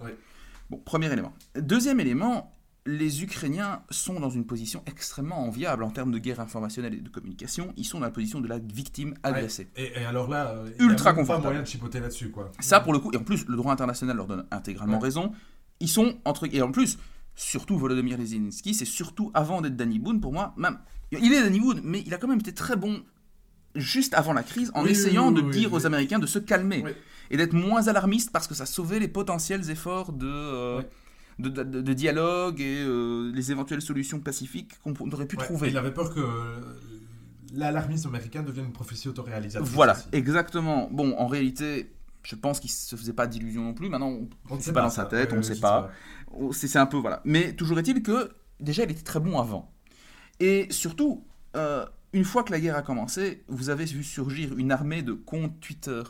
Bon, 0.71 0.77
premier 0.77 1.11
élément. 1.13 1.31
Deuxième 1.55 1.99
élément, 1.99 2.51
les 2.87 3.21
Ukrainiens 3.23 3.83
sont 3.91 4.19
dans 4.19 4.31
une 4.31 4.45
position 4.45 4.81
extrêmement 4.87 5.39
enviable 5.47 5.83
en 5.83 5.91
termes 5.91 6.11
de 6.11 6.17
guerre 6.17 6.39
informationnelle 6.39 6.95
et 6.95 7.01
de 7.01 7.09
communication. 7.09 7.71
Ils 7.77 7.83
sont 7.85 7.99
dans 7.99 8.05
la 8.05 8.11
position 8.11 8.41
de 8.41 8.47
la 8.47 8.57
victime 8.57 9.13
agressée. 9.21 9.69
Et, 9.75 9.91
et 10.01 10.05
alors 10.05 10.27
là, 10.27 10.47
euh, 10.49 10.69
Ultra 10.79 11.13
il 11.15 11.19
a 11.21 11.25
pas 11.25 11.37
moyen 11.39 11.61
de 11.61 11.67
chipoter 11.67 11.99
là-dessus, 11.99 12.31
quoi. 12.31 12.51
Ça, 12.59 12.79
pour 12.79 12.93
le 12.93 12.99
coup, 12.99 13.11
et 13.13 13.17
en 13.17 13.23
plus, 13.23 13.45
le 13.47 13.55
droit 13.55 13.71
international 13.71 14.15
leur 14.17 14.25
donne 14.27 14.45
intégralement 14.49 14.97
Ouais. 14.97 15.03
raison. 15.03 15.31
Ils 15.79 15.89
sont 15.89 16.17
entre. 16.25 16.47
Et 16.53 16.61
en 16.63 16.71
plus, 16.71 16.97
surtout 17.41 17.77
Volodymyr 17.77 18.17
Zelensky, 18.23 18.73
c'est 18.73 18.85
surtout 18.85 19.31
avant 19.33 19.61
d'être 19.61 19.75
Danny 19.75 19.97
Boone, 19.99 20.19
pour 20.19 20.33
moi, 20.33 20.53
même. 20.57 20.77
Il 21.11 21.33
est 21.33 21.41
Danny 21.41 21.59
Boone, 21.59 21.81
mais 21.83 22.03
il 22.05 22.13
a 22.13 22.17
quand 22.17 22.27
même 22.27 22.39
été 22.39 22.53
très 22.53 22.75
bon 22.75 23.01
juste 23.75 24.13
avant 24.13 24.33
la 24.33 24.43
crise 24.43 24.71
en 24.73 24.83
Oui, 24.83 24.91
essayant 24.91 25.31
oui, 25.33 25.41
de 25.41 25.49
dire 25.49 25.71
aux 25.73 25.85
Américains 25.85 26.19
de 26.19 26.25
se 26.27 26.39
calmer 26.39 26.83
et 27.31 27.37
d'être 27.37 27.53
moins 27.53 27.87
alarmiste 27.87 28.31
parce 28.31 28.47
que 28.47 28.53
ça 28.55 28.65
sauvait 28.65 28.99
les 28.99 29.07
potentiels 29.07 29.69
efforts 29.69 30.11
de. 30.13 30.27
euh. 30.27 30.81
De, 31.39 31.47
de- 31.47 31.63
de- 31.63 31.79
de 31.81 31.93
dialogue 31.93 32.59
et 32.59 32.83
euh, 32.85 33.31
les 33.33 33.49
éventuelles 33.53 33.81
solutions 33.81 34.19
pacifiques 34.19 34.73
qu'on 34.83 34.93
aurait 35.11 35.25
pu 35.25 35.37
Ouais, 35.37 35.45
trouver. 35.45 35.69
Il 35.69 35.77
avait 35.77 35.93
peur 35.93 36.13
que 36.13 36.19
euh, 36.19 36.59
l'alarmisme 37.53 38.09
américain 38.09 38.43
devienne 38.43 38.65
une 38.65 38.73
prophétie 38.73 39.07
autoréalisatrice. 39.07 39.71
Voilà, 39.71 39.93
aussi. 39.93 40.03
exactement. 40.11 40.89
Bon, 40.91 41.15
en 41.17 41.27
réalité, 41.27 41.91
je 42.23 42.35
pense 42.35 42.59
qu'il 42.59 42.69
se 42.69 42.93
faisait 42.95 43.13
pas 43.13 43.25
d'illusions 43.25 43.63
non 43.63 43.73
plus. 43.73 43.87
Maintenant, 43.89 44.09
on- 44.49 44.55
ne 44.55 44.59
c'est 44.61 44.73
pas 44.73 44.81
dans 44.81 44.89
sa 44.89 45.05
tête, 45.05 45.29
Ouais, 45.31 45.35
on 45.37 45.41
ouais, 45.41 45.43
sait 45.55 45.59
pas. 45.61 45.89
C'est 46.51 46.67
c'est 46.67 46.79
un 46.79 46.85
peu 46.85 46.97
voilà. 46.97 47.21
Mais 47.25 47.53
toujours 47.53 47.79
est-il 47.79 48.01
que 48.03 48.29
déjà 48.59 48.83
il 48.83 48.91
était 48.91 49.01
très 49.03 49.19
bon 49.19 49.39
avant. 49.39 49.71
Et 50.39 50.67
surtout, 50.69 51.23
euh, 51.55 51.85
une 52.13 52.23
fois 52.25 52.43
que 52.43 52.51
la 52.51 52.59
guerre 52.59 52.75
a 52.75 52.81
commencé, 52.81 53.43
vous 53.47 53.69
avez 53.69 53.85
vu 53.85 54.03
surgir 54.03 54.57
une 54.57 54.71
armée 54.71 55.01
de 55.01 55.13
comptes 55.13 55.59
Twitter 55.59 56.01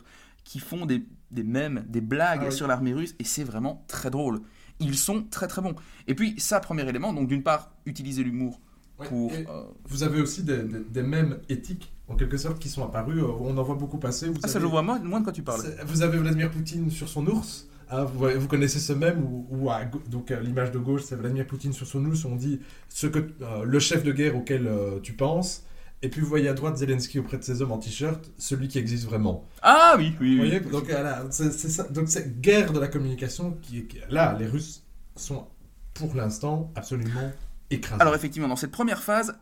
qui 0.44 0.58
font 0.60 0.86
des, 0.86 1.04
des 1.30 1.42
mèmes, 1.42 1.84
des 1.88 2.00
blagues 2.00 2.40
Ah 2.42 2.46
oui. 2.48 2.52
sur 2.52 2.66
l'armée 2.66 2.92
russe, 2.94 3.14
et 3.18 3.24
c'est 3.24 3.44
vraiment 3.44 3.84
très 3.88 4.10
drôle. 4.10 4.40
Ils 4.78 4.96
sont 4.96 5.22
très 5.24 5.46
très 5.46 5.60
bons. 5.62 5.74
Et 6.06 6.14
puis 6.14 6.34
ça, 6.38 6.58
premier 6.60 6.88
élément, 6.88 7.12
donc 7.12 7.28
d'une 7.28 7.42
part, 7.42 7.72
utiliser 7.86 8.22
l'humour 8.24 8.60
Ouais, 8.98 9.08
pour... 9.08 9.32
euh, 9.32 9.64
Vous 9.86 10.02
avez 10.02 10.20
aussi 10.20 10.42
des, 10.42 10.62
des, 10.62 10.80
des 10.80 11.02
mèmes 11.02 11.38
éthiques, 11.48 11.92
en 12.08 12.16
quelque 12.16 12.36
sorte, 12.36 12.58
qui 12.58 12.68
sont 12.68 12.84
apparus. 12.84 13.22
euh, 13.22 13.26
On 13.40 13.56
en 13.56 13.62
voit 13.62 13.74
beaucoup 13.74 13.98
passer. 13.98 14.28
Vous 14.28 14.38
Ah, 14.42 14.48
ça 14.48 14.60
je 14.60 14.66
vois 14.66 14.82
moins, 14.82 14.98
moins 15.00 15.20
de 15.20 15.24
quoi 15.24 15.32
tu 15.32 15.42
parles. 15.42 15.62
Vous 15.86 16.02
avez 16.02 16.18
Vladimir 16.18 16.50
Poutine 16.50 16.90
sur 16.90 17.08
son 17.08 17.26
ours. 17.26 17.66
Hein, 17.90 18.04
vous, 18.04 18.48
connaissez 18.48 18.78
ce 18.78 18.92
mème 18.92 19.22
où, 19.24 19.46
où 19.50 19.70
à 19.70 19.84
donc 19.84 20.30
euh, 20.30 20.40
l'image 20.40 20.70
de 20.70 20.78
gauche, 20.78 21.02
c'est 21.04 21.16
Vladimir 21.16 21.46
Poutine 21.46 21.72
sur 21.72 21.86
son 21.86 22.04
ours. 22.04 22.24
On 22.24 22.36
dit 22.36 22.60
ce 22.88 23.06
que 23.06 23.18
euh, 23.18 23.64
le 23.64 23.78
chef 23.78 24.02
de 24.02 24.12
guerre 24.12 24.36
auquel 24.36 24.66
euh, 24.66 25.00
tu 25.02 25.12
penses. 25.12 25.64
Et 26.02 26.08
puis 26.08 26.22
vous 26.22 26.28
voyez 26.28 26.48
à 26.48 26.54
droite 26.54 26.78
Zelensky 26.78 27.18
auprès 27.18 27.36
de 27.36 27.44
ses 27.44 27.60
hommes 27.60 27.72
en 27.72 27.78
t-shirt, 27.78 28.30
celui 28.38 28.68
qui 28.68 28.78
existe 28.78 29.04
vraiment. 29.04 29.46
Ah 29.60 29.96
oui, 29.98 30.14
oui, 30.18 30.36
Vous 30.36 30.42
oui. 30.44 30.70
Donc 30.70 30.84
voilà, 30.88 31.26
c'est 31.30 31.50
ça. 31.52 31.84
Donc 31.84 32.08
c'est 32.08 32.40
guerre 32.40 32.72
de 32.72 32.80
la 32.80 32.88
communication 32.88 33.58
qui 33.60 33.80
est 33.80 34.10
là. 34.10 34.34
Les 34.38 34.46
Russes 34.46 34.82
sont 35.14 35.46
pour 35.92 36.14
l'instant 36.14 36.72
absolument 36.74 37.32
écrasés. 37.70 38.00
Alors 38.00 38.14
effectivement, 38.14 38.48
dans 38.48 38.56
cette 38.56 38.70
première 38.70 39.02
phase, 39.02 39.34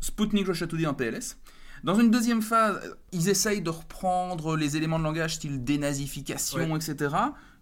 Sputnik 0.00 0.46
Russia 0.46 0.66
Today 0.66 0.86
en 0.86 0.94
PLS. 0.94 1.36
Dans 1.82 1.94
une 1.94 2.10
deuxième 2.10 2.40
phase, 2.40 2.80
ils 3.12 3.28
essayent 3.28 3.60
de 3.60 3.68
reprendre 3.68 4.56
les 4.56 4.76
éléments 4.76 4.98
de 4.98 5.04
langage 5.04 5.34
style 5.34 5.64
dénazification, 5.64 6.76
etc. 6.76 7.14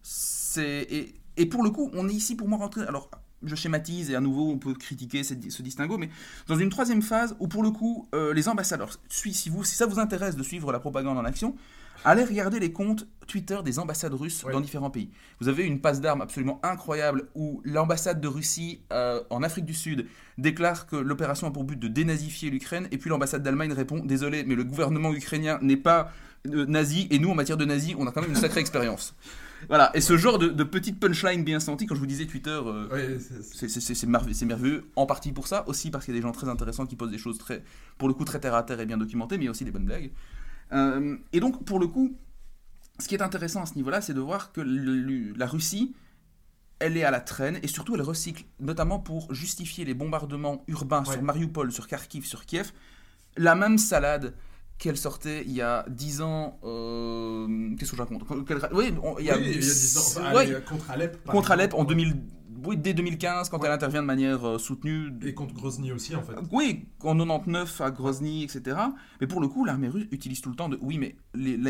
C'est 0.02 0.86
et, 0.90 1.14
et 1.36 1.46
pour 1.46 1.62
le 1.62 1.70
coup, 1.70 1.90
on 1.94 2.08
est 2.08 2.12
ici 2.14 2.34
pour 2.36 2.48
moi 2.48 2.58
rentré. 2.58 2.82
Alors 2.82 3.10
je 3.44 3.56
schématise 3.56 4.10
et 4.10 4.14
à 4.14 4.20
nouveau 4.20 4.50
on 4.50 4.58
peut 4.58 4.74
critiquer 4.74 5.24
cette- 5.24 5.50
ce 5.50 5.62
distinguo, 5.62 5.98
mais 5.98 6.10
dans 6.46 6.56
une 6.56 6.68
troisième 6.70 7.02
phase 7.02 7.34
où 7.40 7.48
pour 7.48 7.62
le 7.64 7.70
coup 7.70 8.06
euh, 8.14 8.32
les 8.32 8.48
ambassadeurs, 8.48 8.98
si, 9.08 9.34
si 9.34 9.48
vous, 9.50 9.64
si 9.64 9.74
ça 9.74 9.86
vous 9.86 9.98
intéresse 9.98 10.36
de 10.36 10.42
suivre 10.44 10.70
la 10.70 10.78
propagande 10.78 11.18
en 11.18 11.24
action, 11.24 11.56
allez 12.04 12.22
regarder 12.22 12.60
les 12.60 12.70
comptes 12.70 13.08
Twitter 13.26 13.58
des 13.64 13.80
ambassades 13.80 14.14
russes 14.14 14.44
dans 14.52 14.60
différents 14.60 14.90
pays. 14.90 15.10
Vous 15.40 15.48
avez 15.48 15.64
une 15.64 15.80
passe 15.80 16.00
d'armes 16.00 16.20
absolument 16.22 16.60
incroyable 16.62 17.28
où 17.34 17.60
l'ambassade 17.64 18.20
de 18.20 18.28
Russie 18.28 18.82
euh, 18.92 19.20
en 19.30 19.42
Afrique 19.42 19.64
du 19.64 19.74
Sud 19.74 20.06
déclare 20.38 20.86
que 20.86 20.94
l'opération 20.94 21.48
a 21.48 21.50
pour 21.50 21.64
but 21.64 21.78
de 21.80 21.88
dénazifier 21.88 22.48
l'Ukraine, 22.48 22.86
et 22.92 22.98
puis 22.98 23.10
l'ambassade 23.10 23.42
d'Allemagne 23.42 23.72
répond 23.72 24.04
désolé, 24.04 24.44
mais 24.44 24.54
le 24.54 24.62
gouvernement 24.62 25.12
ukrainien 25.12 25.58
n'est 25.62 25.76
pas 25.76 26.12
euh, 26.46 26.64
nazi, 26.66 27.08
et 27.10 27.18
nous 27.18 27.30
en 27.30 27.34
matière 27.34 27.56
de 27.56 27.64
nazi, 27.64 27.96
on 27.98 28.06
a 28.06 28.12
quand 28.12 28.20
même 28.22 28.30
une 28.30 28.36
sacrée 28.36 28.60
expérience. 28.66 29.16
Voilà, 29.68 29.90
et 29.94 30.00
ce 30.00 30.16
genre 30.16 30.38
de, 30.38 30.48
de 30.48 30.64
petite 30.64 30.98
punchline 31.00 31.44
bien 31.44 31.60
sentie, 31.60 31.86
quand 31.86 31.94
je 31.94 32.00
vous 32.00 32.06
disais 32.06 32.26
Twitter, 32.26 32.50
euh, 32.64 32.88
Ouais, 32.88 33.18
c'est- 33.18 33.42
merveilleux, 34.46 34.84
en 34.96 35.06
partie 35.06 35.32
pour 35.32 35.46
ça, 35.48 35.66
aussi 35.68 35.90
parce 35.90 36.04
qu'il 36.04 36.14
y 36.14 36.16
a 36.16 36.20
des 36.20 36.26
gens 36.26 36.32
très 36.32 36.48
intéressants 36.48 36.86
qui 36.86 36.96
posent 36.96 37.10
des 37.10 37.18
choses 37.18 37.38
très, 37.38 37.62
pour 37.98 38.08
le 38.08 38.14
coup, 38.14 38.24
très 38.24 38.40
terre 38.40 38.54
à 38.54 38.62
terre 38.62 38.80
et 38.80 38.86
bien 38.86 38.98
documentées, 38.98 39.38
mais 39.38 39.48
aussi 39.48 39.64
des 39.64 39.70
bonnes 39.70 39.84
blagues. 39.86 40.10
Euh, 40.72 41.16
et 41.32 41.40
donc, 41.40 41.64
pour 41.64 41.78
le 41.78 41.86
coup, 41.86 42.16
ce 42.98 43.08
qui 43.08 43.14
est 43.14 43.22
intéressant 43.22 43.62
à 43.62 43.66
ce 43.66 43.74
niveau-là, 43.74 44.00
c'est 44.00 44.14
de 44.14 44.20
voir 44.20 44.52
que 44.52 44.60
le- 44.60 44.96
le- 45.00 45.32
la 45.34 45.46
Russie, 45.46 45.94
elle 46.78 46.96
est 46.96 47.04
à 47.04 47.10
la 47.10 47.20
traîne, 47.20 47.58
et 47.62 47.68
surtout 47.68 47.94
elle 47.94 48.02
recycle, 48.02 48.44
notamment 48.58 48.98
pour 48.98 49.32
justifier 49.32 49.84
les 49.84 49.94
bombardements 49.94 50.64
urbains 50.66 51.04
Ouais. 51.04 51.12
sur 51.12 51.22
Mariupol, 51.22 51.70
sur 51.72 51.86
Kharkiv, 51.86 52.24
sur 52.26 52.44
Kiev, 52.46 52.72
la 53.36 53.54
même 53.54 53.78
salade 53.78 54.34
qu'elle 54.82 54.96
sortait 54.96 55.44
il 55.46 55.52
y 55.52 55.60
a 55.62 55.84
10 55.88 56.22
ans. 56.22 56.58
euh, 56.64 57.46
Qu'est-ce 57.78 57.92
que 57.92 57.96
je 57.96 58.02
raconte 58.02 58.24
Oui, 58.72 58.92
on- 59.02 59.18
il 59.18 59.24
y 59.26 59.30
a, 59.30 59.36
Oui, 59.36 59.42
il 59.46 59.50
y 59.52 59.54
a 59.54 59.58
10 59.60 59.98
ans. 60.18 60.34
Ouais, 60.34 60.62
contre 60.68 60.90
Alep. 60.90 61.24
contre. 61.24 61.50
Alep 61.52 61.72
en 61.74 61.84
2000, 61.84 62.16
oui, 62.66 62.76
dès 62.76 62.92
2015, 62.92 63.48
quand 63.48 63.58
Ouais. 63.60 63.68
elle 63.68 63.72
intervient 63.74 64.02
de 64.02 64.06
manière 64.06 64.44
euh, 64.46 64.58
soutenue. 64.58 65.12
Et 65.24 65.34
contre 65.34 65.54
Grozny 65.54 65.92
aussi, 65.92 66.16
en 66.16 66.22
fait. 66.22 66.32
Oui, 66.50 66.86
en 67.00 67.14
99 67.16 67.80
à 67.80 67.90
Grozny, 67.92 68.42
etc. 68.42 68.76
Mais 69.20 69.26
pour 69.28 69.40
le 69.40 69.46
coup, 69.48 69.64
l'armée 69.64 69.88
russe 69.88 70.06
utilise 70.10 70.40
tout 70.40 70.50
le 70.50 70.56
temps 70.56 70.68
de. 70.68 70.78
Oui, 70.82 70.98
mais 70.98 71.14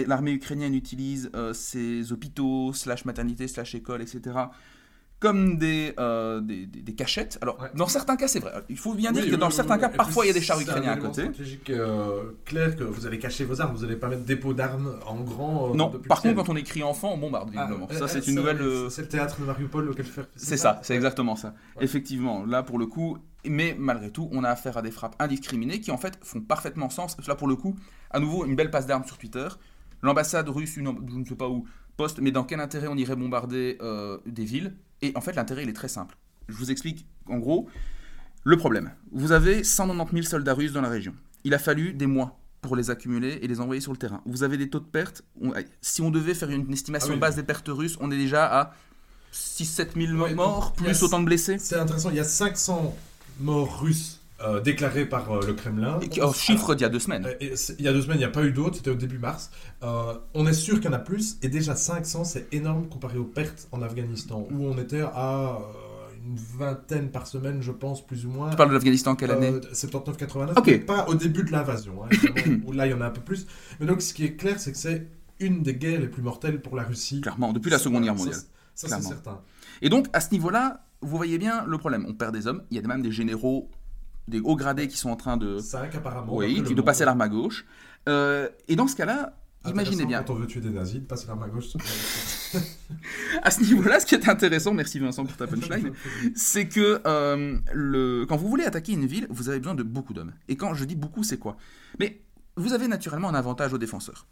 l'armée 0.06 0.32
ukrainienne 0.32 0.74
utilise 0.74 1.30
euh, 1.36 1.52
ses 1.52 2.12
hôpitaux, 2.12 2.72
slash 2.72 3.04
maternité, 3.04 3.46
slash 3.46 3.74
école, 3.74 4.00
etc. 4.00 4.20
comme 5.22 5.56
des, 5.56 5.94
euh, 6.00 6.40
des, 6.40 6.66
des- 6.66 6.82
des 6.82 6.94
cachettes. 6.94 7.38
Alors, 7.42 7.58
Ouais. 7.60 7.68
dans 7.76 7.86
certains 7.86 8.16
cas, 8.16 8.26
c'est 8.26 8.40
vrai. 8.40 8.52
Il 8.68 8.76
faut 8.76 8.92
bien 8.94 9.12
dire 9.12 9.22
Oui, 9.24 9.30
que 9.30 9.36
dans 9.36 9.46
oui, 9.46 9.52
certains 9.52 9.76
oui. 9.76 9.80
cas, 9.82 9.88
parfois, 9.88 10.24
il 10.24 10.28
y 10.28 10.30
a 10.32 10.34
des 10.34 10.40
chars 10.42 10.60
ukrainiens 10.60 10.92
à 10.92 10.96
côté. 10.96 11.22
stratégique 11.22 11.70
euh, 11.70 12.32
clair 12.44 12.74
que 12.76 12.82
vous 12.82 13.06
allez 13.06 13.18
cacher 13.20 13.44
vos 13.44 13.60
armes, 13.60 13.74
vous 13.76 13.82
n'allez 13.82 13.96
pas 13.96 14.08
mettre 14.08 14.24
dépôt 14.24 14.52
d'armes 14.52 14.98
en 15.06 15.20
grand. 15.20 15.70
euh, 15.70 15.74
Non, 15.74 15.90
par 16.08 16.20
contre, 16.20 16.34
quand 16.34 16.48
on 16.48 16.56
écrit 16.56 16.82
enfant, 16.82 17.12
on 17.14 17.18
bombarde, 17.18 17.50
Ah, 17.56 17.66
visiblement. 17.66 17.88
euh, 17.92 17.98
ça, 17.98 18.08
c'est 18.08 18.26
une 18.26 18.34
nouvelle. 18.34 18.60
C'est 18.90 19.02
le 19.02 19.08
théâtre 19.08 19.40
de 19.40 19.46
Mariupol 19.46 19.88
auquel 19.90 20.04
faire. 20.06 20.26
C'est 20.34 20.56
ça, 20.56 20.80
c'est 20.82 20.94
exactement 20.96 21.36
ça. 21.36 21.54
Ouais. 21.76 21.84
Effectivement, 21.84 22.44
là 22.44 22.62
pour 22.64 22.78
le 22.80 22.86
coup, 22.86 23.16
mais 23.46 23.76
malgré 23.78 24.10
tout, 24.10 24.28
on 24.32 24.42
a 24.44 24.48
affaire 24.50 24.76
à 24.76 24.82
des 24.82 24.90
frappes 24.90 25.14
indiscriminées 25.20 25.80
qui 25.80 25.90
en 25.92 25.98
fait 25.98 26.18
font 26.22 26.40
parfaitement 26.40 26.90
sens. 26.90 27.16
Là 27.28 27.36
pour 27.36 27.46
le 27.48 27.54
coup, 27.56 27.76
à 28.10 28.18
nouveau, 28.18 28.44
une 28.44 28.56
belle 28.56 28.70
passe 28.70 28.86
d'armes 28.86 29.04
sur 29.04 29.18
Twitter. 29.18 29.46
L'ambassade 30.02 30.48
russe, 30.48 30.76
une, 30.76 30.92
je 31.08 31.14
ne 31.16 31.24
sais 31.24 31.36
pas 31.36 31.48
où, 31.48 31.64
poste, 31.96 32.18
mais 32.20 32.32
dans 32.32 32.42
quel 32.44 32.58
intérêt 32.58 32.88
on 32.88 32.96
irait 32.96 33.14
bombarder 33.16 33.78
des 34.26 34.44
villes? 34.44 34.74
Et 35.02 35.12
en 35.16 35.20
fait, 35.20 35.32
l'intérêt, 35.34 35.62
il 35.64 35.68
est 35.68 35.72
très 35.74 35.88
simple. 35.88 36.16
Je 36.48 36.54
vous 36.56 36.70
explique 36.70 37.06
en 37.26 37.38
gros 37.38 37.68
le 38.44 38.56
problème. 38.56 38.90
Vous 39.12 39.32
avez 39.32 39.62
190 39.64 40.12
000 40.14 40.26
soldats 40.28 40.54
russes 40.54 40.72
dans 40.72 40.80
la 40.80 40.88
région. 40.88 41.14
Il 41.44 41.54
a 41.54 41.58
fallu 41.58 41.92
des 41.92 42.06
mois 42.06 42.38
pour 42.60 42.76
les 42.76 42.90
accumuler 42.90 43.38
et 43.42 43.48
les 43.48 43.60
envoyer 43.60 43.80
sur 43.80 43.92
le 43.92 43.98
terrain. 43.98 44.20
Vous 44.26 44.42
avez 44.44 44.56
des 44.56 44.70
taux 44.70 44.80
de 44.80 44.84
perte. 44.84 45.22
on- 45.40 45.52
si 45.80 46.00
on 46.02 46.10
devait 46.10 46.34
faire 46.34 46.50
une 46.50 46.72
estimation 46.72 47.10
Ah 47.10 47.14
oui. 47.14 47.18
base 47.20 47.34
des 47.36 47.42
pertes 47.42 47.68
russes, 47.68 47.96
on 48.00 48.10
est 48.12 48.16
déjà 48.16 48.46
à 48.46 48.74
6-7 49.32 49.94
000 49.96 50.20
Ouais, 50.22 50.34
morts, 50.34 50.72
plus 50.72 51.02
a- 51.02 51.04
autant 51.04 51.20
de 51.20 51.24
blessés. 51.26 51.58
C'est 51.58 51.76
intéressant, 51.76 52.10
il 52.10 52.16
y 52.16 52.20
a 52.20 52.24
500 52.24 52.94
morts 53.40 53.80
russes 53.80 54.20
euh, 54.44 54.60
déclarés 54.60 55.06
par 55.06 55.30
euh, 55.30 55.40
le 55.46 55.52
Kremlin. 55.54 55.98
Et 56.00 56.08
qui- 56.08 56.20
oh, 56.20 56.32
chiffre 56.32 56.74
d'il 56.74 56.82
y 56.82 56.84
a 56.84 56.88
deux 56.88 56.98
semaines. 56.98 57.26
Euh, 57.26 57.54
il 57.78 57.84
y 57.84 57.88
a 57.88 57.92
deux 57.92 58.02
semaines, 58.02 58.16
il 58.16 58.20
n'y 58.20 58.24
a 58.24 58.28
pas 58.30 58.44
eu 58.44 58.52
d'autres, 58.52 58.76
c'était 58.76 58.90
au 58.90 58.94
début 58.96 59.18
mars. 59.18 59.50
On 59.82 60.46
est 60.46 60.52
sûr 60.52 60.76
qu'il 60.80 60.86
y 60.86 60.88
en 60.88 60.96
a 60.96 60.98
plus, 60.98 61.38
et 61.42 61.48
déjà 61.48 61.74
500, 61.76 62.24
c'est 62.24 62.52
énorme 62.52 62.88
comparé 62.88 63.18
aux 63.18 63.24
pertes 63.24 63.68
en 63.72 63.82
Afghanistan, 63.82 64.46
où 64.50 64.64
on 64.66 64.76
était 64.78 65.02
à 65.02 65.58
une 66.24 66.36
vingtaine 66.36 67.10
par 67.10 67.26
semaine, 67.26 67.62
je 67.62 67.72
pense, 67.72 68.06
plus 68.06 68.26
ou 68.26 68.30
moins. 68.30 68.50
Tu 68.50 68.56
parles 68.56 68.68
de 68.68 68.74
l'Afghanistan 68.74 69.16
quelle 69.16 69.32
année 69.32 69.48
Euh, 69.54 69.60
79-89, 69.72 70.52
Ok. 70.56 70.66
mais 70.68 70.78
pas 70.78 71.06
au 71.08 71.14
début 71.14 71.42
de 71.42 71.50
l'invasion, 71.50 72.04
hein, 72.04 72.08
où 72.64 72.70
là 72.72 72.86
il 72.86 72.90
y 72.90 72.94
en 72.94 73.00
a 73.00 73.06
un 73.06 73.10
peu 73.10 73.20
plus. 73.20 73.46
Mais 73.80 73.86
donc 73.86 74.00
ce 74.02 74.14
qui 74.14 74.24
est 74.24 74.36
clair, 74.36 74.60
c'est 74.60 74.70
que 74.70 74.78
c'est 74.78 75.08
une 75.40 75.62
des 75.64 75.74
guerres 75.74 76.00
les 76.00 76.06
plus 76.06 76.22
mortelles 76.22 76.60
pour 76.62 76.76
la 76.76 76.84
Russie. 76.84 77.20
Clairement, 77.22 77.52
depuis 77.52 77.70
la 77.70 77.78
Seconde 77.80 78.04
Guerre 78.04 78.14
mondiale. 78.14 78.36
Ça, 78.76 78.88
c'est 78.88 79.02
certain. 79.02 79.40
Et 79.82 79.88
donc, 79.88 80.06
à 80.12 80.20
ce 80.20 80.30
niveau-là, 80.30 80.84
vous 81.00 81.16
voyez 81.16 81.36
bien 81.38 81.64
le 81.66 81.76
problème. 81.78 82.06
On 82.08 82.14
perd 82.14 82.32
des 82.32 82.46
hommes. 82.46 82.62
Il 82.70 82.76
y 82.76 82.80
a 82.82 82.86
même 82.86 83.02
des 83.02 83.10
généraux, 83.10 83.68
des 84.28 84.40
hauts 84.40 84.56
gradés 84.56 84.88
qui 84.88 84.96
sont 84.96 85.10
en 85.10 85.16
train 85.16 85.36
de, 85.36 85.58
5 85.58 85.94
apparemment. 85.94 86.34
oui, 86.36 86.62
de 86.62 86.82
passer 86.82 87.04
l'arme 87.04 87.20
à 87.20 87.28
gauche. 87.28 87.64
Euh, 88.08 88.48
et 88.68 88.76
dans 88.76 88.86
ce 88.86 88.96
cas-là, 88.96 89.36
imaginez 89.66 90.06
bien. 90.06 90.22
Quand 90.22 90.32
on 90.34 90.36
veut 90.36 90.46
tuer 90.46 90.60
des 90.60 90.70
nazis, 90.70 91.00
de 91.00 91.06
passer 91.06 91.26
l'arme 91.26 91.42
à 91.42 91.48
gauche. 91.48 91.66
À 93.42 93.50
ce 93.50 93.62
niveau-là, 93.62 93.98
ce 94.00 94.06
qui 94.06 94.14
est 94.14 94.28
intéressant, 94.28 94.74
merci 94.74 94.98
Vincent 94.98 95.24
pour 95.24 95.36
ta 95.36 95.46
punchline, 95.46 95.92
c'est 96.34 96.68
que 96.68 97.00
euh, 97.06 97.58
le... 97.72 98.26
quand 98.28 98.36
vous 98.36 98.48
voulez 98.48 98.64
attaquer 98.64 98.92
une 98.92 99.06
ville, 99.06 99.26
vous 99.30 99.48
avez 99.48 99.58
besoin 99.58 99.74
de 99.74 99.82
beaucoup 99.82 100.12
d'hommes. 100.12 100.32
Et 100.48 100.56
quand 100.56 100.74
je 100.74 100.84
dis 100.84 100.94
beaucoup, 100.96 101.22
c'est 101.24 101.38
quoi? 101.38 101.56
Mais 101.98 102.20
vous 102.56 102.72
avez 102.74 102.88
naturellement 102.88 103.30
un 103.30 103.34
avantage 103.34 103.72
aux 103.72 103.78
défenseurs. 103.78 104.26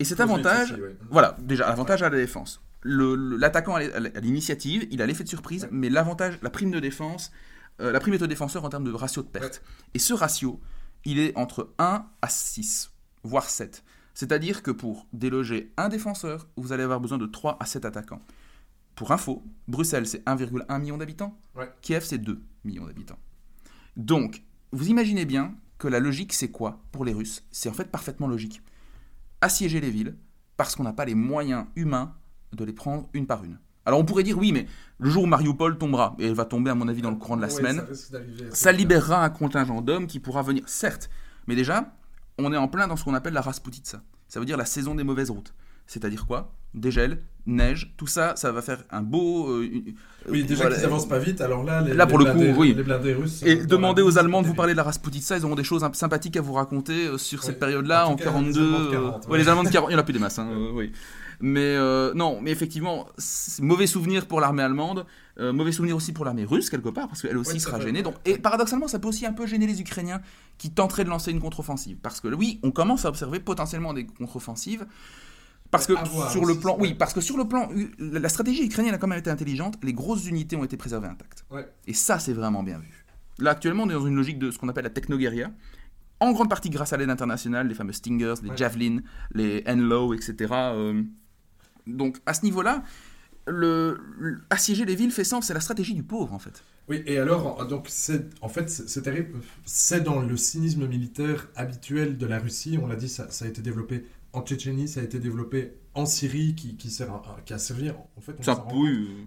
Et 0.00 0.04
cet 0.04 0.18
avantage, 0.20 0.74
voilà, 1.10 1.36
déjà, 1.40 1.68
l'avantage 1.68 2.02
à 2.02 2.10
la 2.10 2.16
défense. 2.16 2.60
Le- 2.82 3.14
le- 3.14 3.36
L'attaquant 3.36 3.76
a 3.76 3.80
l'initiative, 4.20 4.86
il 4.90 5.00
a 5.00 5.06
l'effet 5.06 5.22
de 5.24 5.28
surprise, 5.28 5.62
Ouais. 5.64 5.68
mais 5.72 5.88
l'avantage, 5.88 6.38
la 6.42 6.50
prime 6.50 6.72
de 6.72 6.80
défense, 6.80 7.30
euh, 7.80 7.92
la 7.92 8.00
prime 8.00 8.14
est 8.14 8.22
au 8.22 8.26
défenseur 8.26 8.64
en 8.64 8.68
termes 8.68 8.84
de 8.84 8.92
ratio 8.92 9.22
de 9.22 9.28
perte. 9.28 9.62
Et 9.94 9.98
ce 9.98 10.14
ratio, 10.14 10.60
il 11.04 11.18
est 11.18 11.36
entre 11.36 11.72
1 11.78 12.06
à 12.22 12.28
6, 12.28 12.92
voire 13.22 13.48
7. 13.48 13.84
C'est-à-dire 14.14 14.62
que 14.62 14.70
pour 14.70 15.06
déloger 15.12 15.72
un 15.76 15.88
défenseur, 15.88 16.46
vous 16.56 16.72
allez 16.72 16.84
avoir 16.84 17.00
besoin 17.00 17.18
de 17.18 17.26
3 17.26 17.56
à 17.60 17.66
7 17.66 17.84
attaquants. 17.84 18.22
Pour 18.94 19.10
info, 19.10 19.42
Bruxelles, 19.66 20.06
c'est 20.06 20.24
1,1 20.24 20.80
million 20.80 20.96
d'habitants. 20.96 21.36
Ouais. 21.56 21.70
Kiev, 21.82 22.04
c'est 22.04 22.18
2 22.18 22.40
millions 22.64 22.86
d'habitants. 22.86 23.18
Donc, 23.96 24.42
vous 24.70 24.88
imaginez 24.88 25.24
bien 25.24 25.54
que 25.78 25.88
la 25.88 25.98
logique, 25.98 26.32
c'est 26.32 26.50
quoi 26.50 26.80
pour 26.92 27.04
les 27.04 27.12
Russes? 27.12 27.44
C'est 27.50 27.68
en 27.68 27.72
fait 27.72 27.90
parfaitement 27.90 28.28
logique. 28.28 28.62
Assiéger 29.40 29.80
les 29.80 29.90
villes 29.90 30.16
parce 30.56 30.76
qu'on 30.76 30.84
n'a 30.84 30.92
pas 30.92 31.04
les 31.04 31.16
moyens 31.16 31.66
humains 31.74 32.14
de 32.52 32.64
les 32.64 32.72
prendre 32.72 33.08
une 33.12 33.26
par 33.26 33.44
une. 33.44 33.58
Alors 33.86 34.00
on 34.00 34.04
pourrait 34.04 34.22
dire 34.22 34.38
oui, 34.38 34.52
mais 34.52 34.66
le 34.98 35.10
jour 35.10 35.24
où 35.24 35.26
Mariupol 35.26 35.76
tombera, 35.78 36.14
et 36.18 36.26
elle 36.26 36.34
va 36.34 36.44
tomber 36.44 36.70
à 36.70 36.74
mon 36.74 36.88
avis 36.88 37.02
dans 37.02 37.10
le 37.10 37.16
courant 37.16 37.36
de 37.36 37.42
la 37.42 37.48
Ouais, 37.48 37.52
semaine, 37.54 37.82
ça 38.50 38.72
libérera 38.72 39.24
un 39.24 39.30
contingent 39.30 39.80
d'hommes 39.82 40.06
qui 40.06 40.20
pourra 40.20 40.42
venir, 40.42 40.62
certes, 40.66 41.10
mais 41.46 41.54
déjà, 41.56 41.92
on 42.38 42.52
est 42.52 42.56
en 42.56 42.68
plein 42.68 42.86
dans 42.88 42.96
ce 42.96 43.04
qu'on 43.04 43.14
appelle 43.14 43.34
la 43.34 43.40
Rasputitsa. 43.42 44.02
Ça 44.28 44.40
veut 44.40 44.46
dire 44.46 44.56
la 44.56 44.64
saison 44.64 44.94
des 44.94 45.04
mauvaises 45.04 45.30
routes. 45.30 45.52
C'est-à-dire 45.86 46.26
quoi? 46.26 46.52
Dégel, 46.72 47.22
neige, 47.46 47.92
tout 47.98 48.06
ça, 48.06 48.34
ça 48.36 48.50
va 48.50 48.62
faire 48.62 48.82
un 48.90 49.02
beau... 49.02 49.50
euh, 49.50 49.68
une- 49.70 49.94
Oui, 50.28 50.42
déjà 50.44 50.62
voilà. 50.62 50.76
qu'ils 50.76 50.84
avancent 50.86 51.06
pas 51.08 51.18
vite, 51.18 51.40
alors 51.42 51.62
là, 51.62 51.82
les, 51.82 51.92
Là, 51.92 52.06
pour 52.06 52.18
les 52.18 52.24
le 52.24 52.32
coup, 52.32 52.38
blindés- 52.38 52.54
oui. 52.56 52.74
les 52.74 52.82
blindés 52.82 53.12
russes. 53.14 53.42
Et 53.44 53.60
euh, 53.60 53.66
demandez 53.66 54.00
aux 54.02 54.16
Allemands 54.18 54.40
de 54.42 54.46
vous 54.46 54.54
parler 54.54 54.72
de 54.72 54.78
la 54.78 54.82
Rasputitsa, 54.84 55.36
ils 55.36 55.44
auront 55.44 55.54
des 55.54 55.62
choses 55.62 55.84
un- 55.84 55.92
sympathiques 55.92 56.36
à 56.36 56.40
vous 56.40 56.54
raconter 56.54 57.06
euh, 57.08 57.18
sur 57.18 57.40
Ouais. 57.40 57.46
cette 57.46 57.60
période-là, 57.60 58.08
En 58.08 58.12
en, 58.12 58.16
tout 58.16 58.24
cas, 58.24 58.30
42. 58.30 58.60
les 58.60 58.66
Allemands 58.66 58.78
de 58.80 58.86
euh, 58.86 58.90
40, 58.92 59.24
ouais, 59.26 59.30
ouais. 59.32 59.38
les 59.38 59.48
Allemands 59.48 59.62
de 59.64 59.68
40, 59.68 59.88
il 59.90 59.92
n'y 59.92 59.96
en 59.96 60.00
a 60.00 60.02
plus 60.04 60.12
des 60.14 60.18
masses, 60.18 60.38
hein, 60.38 60.48
euh, 60.50 60.70
oui. 60.72 60.92
Mais 61.40 61.60
euh, 61.76 62.12
non, 62.14 62.40
mais 62.40 62.50
effectivement, 62.50 63.06
mauvais 63.60 63.86
souvenir 63.86 64.26
pour 64.26 64.40
l'armée 64.40 64.62
allemande, 64.62 65.06
euh, 65.38 65.52
mauvais 65.52 65.72
souvenir 65.72 65.96
aussi 65.96 66.12
pour 66.12 66.24
l'armée 66.24 66.44
russe 66.44 66.70
quelque 66.70 66.88
part, 66.88 67.08
parce 67.08 67.22
qu'elle 67.22 67.36
aussi 67.36 67.54
Oui, 67.54 67.60
sera 67.60 67.80
gênée. 67.80 68.02
Donc, 68.02 68.14
et 68.24 68.38
paradoxalement, 68.38 68.88
ça 68.88 68.98
peut 68.98 69.08
aussi 69.08 69.26
un 69.26 69.32
peu 69.32 69.46
gêner 69.46 69.66
les 69.66 69.80
Ukrainiens 69.80 70.20
qui 70.58 70.70
tenteraient 70.70 71.04
de 71.04 71.10
lancer 71.10 71.30
une 71.30 71.40
contre-offensive. 71.40 71.98
Parce 72.02 72.20
que 72.20 72.28
oui, 72.28 72.60
on 72.62 72.70
commence 72.70 73.04
à 73.04 73.08
observer 73.08 73.40
potentiellement 73.40 73.92
des 73.94 74.06
contre-offensives. 74.06 74.86
Parce 75.70 75.86
que 75.86 75.92
voir 76.08 76.30
sur 76.30 76.44
le 76.44 76.54
plan, 76.54 76.76
oui, 76.78 76.94
parce 76.94 77.12
que 77.12 77.20
sur 77.20 77.36
le 77.36 77.48
plan, 77.48 77.68
la 77.98 78.28
stratégie 78.28 78.64
ukrainienne 78.64 78.94
a 78.94 78.98
quand 78.98 79.08
même 79.08 79.18
été 79.18 79.30
intelligente. 79.30 79.76
Les 79.82 79.92
grosses 79.92 80.26
unités 80.26 80.54
ont 80.54 80.62
été 80.62 80.76
préservées 80.76 81.08
intactes. 81.08 81.44
Ouais. 81.50 81.66
Et 81.88 81.94
ça, 81.94 82.20
c'est 82.20 82.32
vraiment 82.32 82.62
bien 82.62 82.78
vu. 82.78 83.04
Là, 83.38 83.50
actuellement, 83.50 83.82
on 83.82 83.90
est 83.90 83.94
dans 83.94 84.06
une 84.06 84.14
logique 84.14 84.38
de 84.38 84.52
ce 84.52 84.58
qu'on 84.58 84.68
appelle 84.68 84.84
la 84.84 84.90
technoguerilla, 84.90 85.50
en 86.20 86.32
grande 86.32 86.48
partie 86.48 86.70
grâce 86.70 86.92
à 86.92 86.96
l'aide 86.96 87.10
internationale, 87.10 87.66
les 87.66 87.74
fameux 87.74 87.92
Stingers, 87.92 88.34
les 88.42 88.50
Ouais. 88.50 88.56
Javelin, 88.56 88.98
les 89.32 89.64
Enlow, 89.66 90.14
etc. 90.14 90.34
euh. 90.52 91.02
Donc, 91.86 92.18
à 92.26 92.34
ce 92.34 92.44
niveau-là, 92.44 92.82
le, 93.46 93.98
le- 94.18 94.40
assiéger 94.50 94.84
les 94.84 94.94
villes 94.94 95.10
fait 95.10 95.24
sens, 95.24 95.46
c'est 95.46 95.54
la 95.54 95.60
stratégie 95.60 95.94
du 95.94 96.02
pauvre, 96.02 96.32
en 96.32 96.38
fait. 96.38 96.62
Oui, 96.88 97.02
et 97.06 97.18
alors, 97.18 97.66
donc, 97.66 97.86
c'est, 97.88 98.26
en 98.42 98.48
fait, 98.48 98.68
c'est 98.68 99.02
terrible. 99.02 99.40
C'est 99.64 100.02
dans 100.02 100.20
le 100.20 100.36
cynisme 100.36 100.86
militaire 100.86 101.48
habituel 101.56 102.18
de 102.18 102.26
la 102.26 102.38
Russie. 102.38 102.78
On 102.82 102.86
l'a 102.86 102.96
dit, 102.96 103.08
ça, 103.08 103.30
ça 103.30 103.44
a 103.46 103.48
été 103.48 103.62
développé 103.62 104.04
en 104.32 104.42
Tchétchénie, 104.42 104.88
ça 104.88 105.00
a 105.00 105.02
été 105.02 105.18
développé 105.18 105.72
en 105.94 106.06
Syrie, 106.06 106.54
qui, 106.54 106.76
qui, 106.76 106.90
sert 106.90 107.10
à- 107.12 107.38
qui 107.46 107.52
a 107.54 107.58
servi, 107.58 107.90
en 107.90 108.20
fait, 108.20 108.32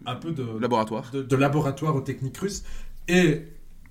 un, 0.06 0.16
peu 0.16 0.32
de, 0.32 0.60
laboratoire. 0.60 1.12
de, 1.12 1.22
de 1.24 1.36
laboratoire 1.36 1.96
aux 1.96 2.02
techniques 2.02 2.38
russes. 2.38 2.64
Et 3.08 3.44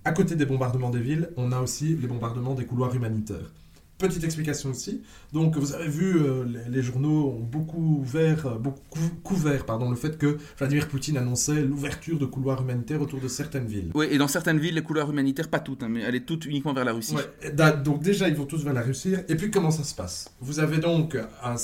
à 0.05 0.13
côté 0.13 0.37
des 0.37 0.47
bombardements 0.47 0.91
des 0.91 1.01
villes, 1.01 1.31
on 1.37 1.51
a 1.53 1.61
aussi 1.61 1.97
les 1.97 2.07
bombardements 2.07 2.55
des 2.55 2.67
couloirs 2.67 2.95
humanitaires. 2.95 3.53
Petite 3.99 4.25
explication 4.25 4.71
aussi. 4.71 5.01
Donc, 5.33 5.57
vous 5.57 5.73
avez 5.73 5.89
vu, 5.89 6.17
euh, 6.19 6.45
les, 6.45 6.77
les 6.77 6.83
journaux 6.83 7.31
ont 7.31 7.41
beaucoup 7.41 7.99
ouvert, 8.01 8.47
euh, 8.47 8.59
beaucoup 8.59 8.99
couvert, 9.23 9.65
pardon, 9.65 9.89
le 9.89 9.97
fait 9.97 10.19
que 10.19 10.37
Vladimir 10.59 10.87
Poutine 10.89 11.17
annonçait 11.17 11.63
l'ouverture 11.63 12.19
de 12.19 12.27
couloirs 12.27 12.61
humanitaires 12.61 13.01
autour 13.01 13.21
de 13.21 13.29
certaines 13.29 13.67
villes. 13.67 13.93
Oui, 13.95 14.07
et 14.11 14.19
dans 14.19 14.29
certaines 14.29 14.59
villes, 14.59 14.75
les 14.75 14.83
couleurs 14.83 15.11
humanitaires, 15.11 15.49
pas 15.49 15.61
toutes, 15.61 15.83
hein, 15.83 15.89
mais 15.89 16.03
elles 16.03 16.15
sont 16.19 16.25
toutes 16.27 16.45
uniquement 16.45 16.75
vers 16.75 16.85
la 16.85 16.93
Russie. 16.93 17.15
Ouais, 17.15 17.53
donc 17.83 18.03
déjà, 18.03 18.29
ils 18.29 18.35
vont 18.35 18.45
tous 18.45 18.63
vers 18.63 18.75
la 18.75 18.83
Russie. 18.83 19.15
Et 19.29 19.35
puis, 19.35 19.51
comment 19.51 19.71
ça 19.71 19.83
se 19.83 19.95
passe? 19.95 20.31
Vous 20.43 20.61
avez 20.61 20.77
donc 20.77 21.15
un, 21.43 21.55
un- 21.55 21.57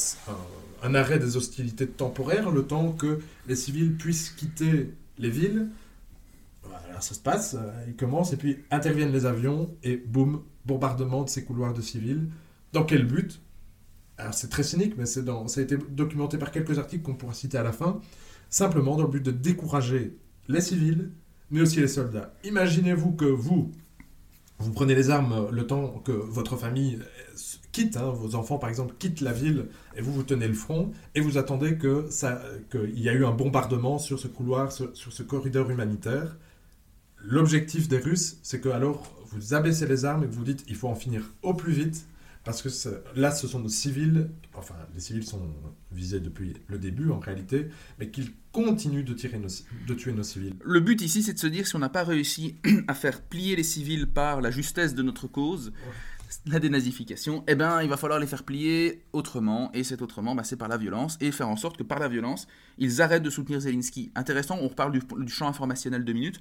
un 0.89 0.95
arrêt 0.95 1.19
des 1.19 1.37
hostilités 1.37 1.87
temporaires, 1.87 2.51
le 2.51 2.63
temps 2.65 2.93
que 2.93 3.19
les 3.47 3.57
civils 3.57 3.93
puissent 3.93 4.31
quitter 4.31 4.91
les 5.19 5.31
villes. 5.31 5.69
Ça 7.03 7.15
se 7.15 7.21
passe, 7.21 7.55
euh, 7.59 7.85
ils 7.89 7.97
commencent, 7.97 8.33
et 8.33 8.37
puis 8.37 8.59
interviennent 8.71 9.13
les 9.13 9.27
avions, 9.27 9.75
et 9.83 9.97
boum, 9.97 10.43
bombardement 10.65 11.25
de 11.25 11.29
ces 11.29 11.45
couloirs 11.45 11.75
de 11.75 11.81
civils. 11.83 12.29
Dans 12.73 12.85
quel 12.85 13.07
but? 13.07 13.43
Alors, 14.19 14.35
c'est 14.35 14.49
très 14.49 14.63
cynique, 14.63 14.95
mais 14.97 15.07
c'est 15.07 15.25
dans, 15.25 15.49
ça 15.49 15.61
a 15.61 15.65
été 15.65 15.77
documenté 15.77 16.39
par 16.39 16.53
quelques 16.53 16.79
articles 16.79 17.03
qu'on 17.03 17.15
pourra 17.15 17.35
citer 17.35 17.59
à 17.59 17.65
la 17.65 17.73
fin. 17.73 18.01
Simplement 18.51 18.97
dans 18.97 19.03
le 19.03 19.09
but 19.09 19.23
de 19.23 19.33
décourager 19.33 20.17
les 20.47 20.61
civils, 20.61 21.11
mais 21.51 21.61
aussi 21.61 21.81
les 21.81 21.89
soldats. 21.89 22.35
Imaginez-vous 22.45 23.13
que 23.13 23.25
vous, 23.25 23.73
vous 24.59 24.73
prenez 24.73 24.95
les 24.95 25.11
armes 25.11 25.33
euh, 25.33 25.51
le 25.51 25.67
temps 25.67 26.01
que 26.05 26.13
votre 26.13 26.57
famille 26.57 27.01
euh, 27.01 27.35
quitte, 27.73 27.97
hein, 27.97 28.11
vos 28.11 28.37
enfants 28.37 28.59
par 28.59 28.71
exemple 28.71 28.95
quittent 28.99 29.23
la 29.23 29.33
ville, 29.33 29.67
et 29.97 30.03
vous 30.03 30.13
vous 30.13 30.23
tenez 30.23 30.47
le 30.47 30.55
front, 30.55 30.93
et 31.17 31.21
vous 31.21 31.37
attendez 31.37 31.79
que 31.79 32.09
qu'il 32.71 33.01
y 33.01 33.09
a 33.09 33.13
eu 33.13 33.25
un 33.25 33.33
bombardement 33.33 33.99
sur 33.99 34.21
ce 34.21 34.29
couloir, 34.29 34.71
sur 34.71 34.95
ce 34.95 35.23
corridor 35.25 35.69
humanitaire. 35.69 36.37
L'objectif 37.25 37.89
des 37.89 37.99
Russes, 37.99 38.39
c'est 38.43 38.61
que 38.61 38.69
alors 38.69 39.23
vous 39.27 39.55
abaissez 39.55 39.87
les 39.87 40.05
armes 40.05 40.25
et 40.25 40.27
que 40.27 40.33
vous 40.33 40.45
dites 40.45 40.65
il 40.69 40.77
faut 40.77 40.89
en 40.89 40.95
finir 40.95 41.33
au 41.43 41.55
plus 41.55 41.73
vite, 41.73 42.07
parce 42.45 42.63
que 42.63 42.69
là 43.15 43.31
ce 43.31 43.47
sont 43.47 43.61
nos 43.61 43.69
civils, 43.69 44.29
enfin 44.55 44.75
les 44.95 45.01
civils 45.01 45.25
sont 45.25 45.41
visés 45.93 46.21
depuis 46.21 46.55
le 46.67 46.79
début 46.79 47.11
en 47.11 47.19
réalité, 47.19 47.69
mais 47.99 48.11
qu'ils 48.11 48.33
continuent 48.51 49.05
de, 49.05 49.15
tirer 49.15 49.39
nos, 49.39 49.49
de 49.87 49.95
tuer 49.95 50.13
nos 50.13 50.23
civils. 50.23 50.55
Le 50.63 50.81
but 50.81 51.01
ici, 51.01 51.23
c'est 51.23 51.33
de 51.33 51.39
se 51.39 51.47
dire 51.47 51.67
si 51.67 51.77
on 51.77 51.79
n'a 51.79 51.89
pas 51.89 52.05
réussi 52.05 52.57
à 52.89 52.95
faire 52.95 53.23
plier 53.23 53.57
les 53.57 53.63
civils 53.63 54.07
par 54.07 54.41
la 54.41 54.51
justesse 54.51 54.95
de 54.95 55.03
notre 55.03 55.27
cause, 55.27 55.73
la 56.47 56.59
dénazification, 56.59 57.45
eh 57.47 57.55
ben, 57.55 57.83
il 57.83 57.89
va 57.89 57.97
falloir 57.97 58.19
les 58.19 58.27
faire 58.27 58.43
plier 58.43 59.05
autrement, 59.13 59.71
et 59.73 59.85
cet 59.85 60.03
autrement, 60.03 60.35
bah, 60.35 60.45
c'est 60.45 60.57
par 60.57 60.69
la 60.69 60.77
violence, 60.77 61.17
et 61.21 61.31
faire 61.31 61.49
en 61.49 61.57
sorte 61.57 61.77
que 61.77 61.83
par 61.83 61.99
la 61.99 62.09
violence, 62.09 62.47
ils 62.79 63.01
arrêtent 63.03 63.23
de 63.23 63.31
soutenir 63.31 63.61
Zelensky. 63.61 64.11
Intéressant, 64.15 64.59
on 64.61 64.69
reparle 64.69 64.93
du, 64.93 65.01
du 65.25 65.33
champ 65.33 65.49
informationnel 65.49 66.05
deux 66.05 66.15
minutes, 66.15 66.41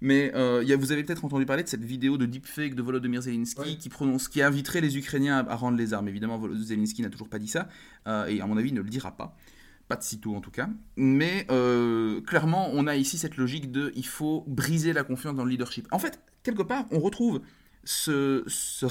mais 0.00 0.32
euh, 0.34 0.60
il 0.62 0.68
y 0.68 0.72
a- 0.72 0.76
vous 0.76 0.92
avez 0.92 1.02
peut-être 1.04 1.24
entendu 1.24 1.46
parler 1.46 1.62
de 1.62 1.68
cette 1.68 1.84
vidéo 1.84 2.16
de 2.18 2.26
deepfake 2.26 2.74
de 2.74 2.82
Volodymyr 2.82 3.22
Zelensky 3.22 3.60
Ouais. 3.60 3.76
qui 3.76 3.88
prononce, 3.88 4.28
qui 4.28 4.42
inviterait 4.42 4.80
les 4.80 4.96
Ukrainiens 4.98 5.38
à, 5.38 5.52
à 5.52 5.56
rendre 5.56 5.76
les 5.78 5.92
armes. 5.94 6.08
Évidemment, 6.08 6.38
Vol- 6.38 6.56
Zelensky 6.56 7.02
n'a 7.02 7.10
toujours 7.10 7.28
pas 7.28 7.38
dit 7.38 7.48
ça, 7.48 7.68
euh, 8.06 8.26
et 8.26 8.40
à 8.40 8.46
mon 8.46 8.56
avis, 8.56 8.68
il 8.70 8.74
ne 8.74 8.80
le 8.82 8.88
dira 8.90 9.16
pas. 9.16 9.36
Pas 9.88 9.96
de 9.96 10.02
sitôt 10.02 10.34
en 10.34 10.40
tout 10.40 10.50
cas. 10.50 10.68
Mais 10.96 11.46
euh, 11.50 12.20
clairement, 12.22 12.70
on 12.72 12.86
a 12.88 12.96
ici 12.96 13.18
cette 13.18 13.36
logique 13.36 13.70
de 13.70 13.92
il 13.94 14.06
faut 14.06 14.42
briser 14.48 14.92
la 14.92 15.04
confiance 15.04 15.36
dans 15.36 15.44
le 15.44 15.50
leadership. 15.50 15.86
En 15.92 15.98
fait, 16.00 16.18
quelque 16.42 16.62
part, 16.62 16.86
on 16.90 16.98
retrouve 16.98 17.40
ce, 17.84 18.42
ce 18.48 18.86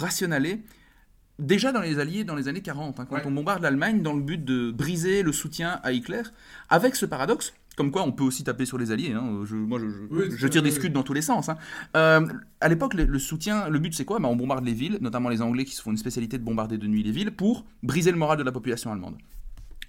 déjà 1.38 1.74
dans 1.74 1.82
les 1.82 2.00
Alliés 2.00 2.24
dans 2.24 2.36
les 2.36 2.48
années 2.48 2.62
40, 2.62 3.00
hein, 3.00 3.06
quand 3.10 3.16
Ouais. 3.16 3.22
on 3.26 3.32
bombarde 3.32 3.62
l'Allemagne 3.62 4.02
dans 4.02 4.14
le 4.14 4.22
but 4.22 4.44
de 4.44 4.72
briser 4.72 5.22
le 5.22 5.34
soutien 5.34 5.82
à 5.84 5.92
Hitler, 5.92 6.22
avec 6.70 6.96
ce 6.96 7.06
paradoxe. 7.06 7.54
Comme 7.78 7.92
quoi, 7.92 8.04
on 8.04 8.12
peut 8.12 8.24
aussi 8.24 8.44
taper 8.44 8.66
sur 8.66 8.78
les 8.78 8.92
alliés. 8.92 9.12
hein. 9.14 9.42
Je, 9.44 9.56
moi, 9.56 9.80
je, 9.80 9.90
je- 9.90 9.98
Oui, 10.10 10.24
je 10.36 10.48
tire 10.48 10.64
des 10.64 10.70
oui. 10.70 10.76
scuds 10.76 10.90
dans 10.92 11.04
tous 11.04 11.14
les 11.14 11.22
sens. 11.22 11.50
hein. 11.50 11.58
Euh, 11.98 12.26
à 12.62 12.70
l'époque, 12.70 12.94
le, 12.94 13.04
le 13.06 13.20
soutien, 13.20 13.68
le 13.70 13.80
but, 13.80 13.94
c'est 13.94 14.06
quoi? 14.06 14.20
Bah, 14.20 14.30
On 14.30 14.36
bombarde 14.36 14.64
les 14.66 14.74
villes, 14.74 14.98
notamment 15.02 15.30
les 15.30 15.42
Anglais 15.42 15.66
qui 15.66 15.76
se 15.76 15.82
font 15.82 15.92
une 15.92 15.98
spécialité 15.98 16.38
de 16.38 16.44
bombarder 16.44 16.78
de 16.78 16.88
nuit 16.88 17.04
les 17.04 17.12
villes, 17.12 17.32
pour 17.32 17.66
briser 17.84 18.12
le 18.12 18.18
moral 18.18 18.38
de 18.38 18.44
la 18.44 18.52
population 18.52 18.92
allemande. 18.92 19.16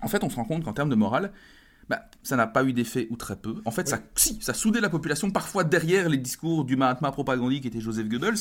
En 0.01 0.09
fait, 0.09 0.25
on 0.25 0.31
se 0.31 0.37
rend 0.37 0.45
compte 0.45 0.65
qu'en 0.65 0.73
termes 0.73 0.91
de 0.91 0.95
morale, 0.97 1.33
bah, 1.89 2.01
ça 2.25 2.35
n'a 2.35 2.49
pas 2.49 2.65
eu 2.65 2.73
d'effet 2.73 3.07
ou 3.11 3.17
très 3.17 3.37
peu. 3.37 3.63
En 3.65 3.71
fait, 3.71 3.87
ça, 3.87 4.01
si, 4.17 4.39
ça 4.43 4.53
soudait 4.53 4.81
la 4.81 4.89
population 4.91 5.31
parfois 5.31 5.63
derrière 5.63 6.09
les 6.09 6.19
discours 6.19 6.65
du 6.65 6.75
Mahatma 6.75 7.13
propagandique 7.13 7.63
qui 7.63 7.69
était 7.69 7.81
Joseph 7.81 8.09
Goebbels 8.09 8.35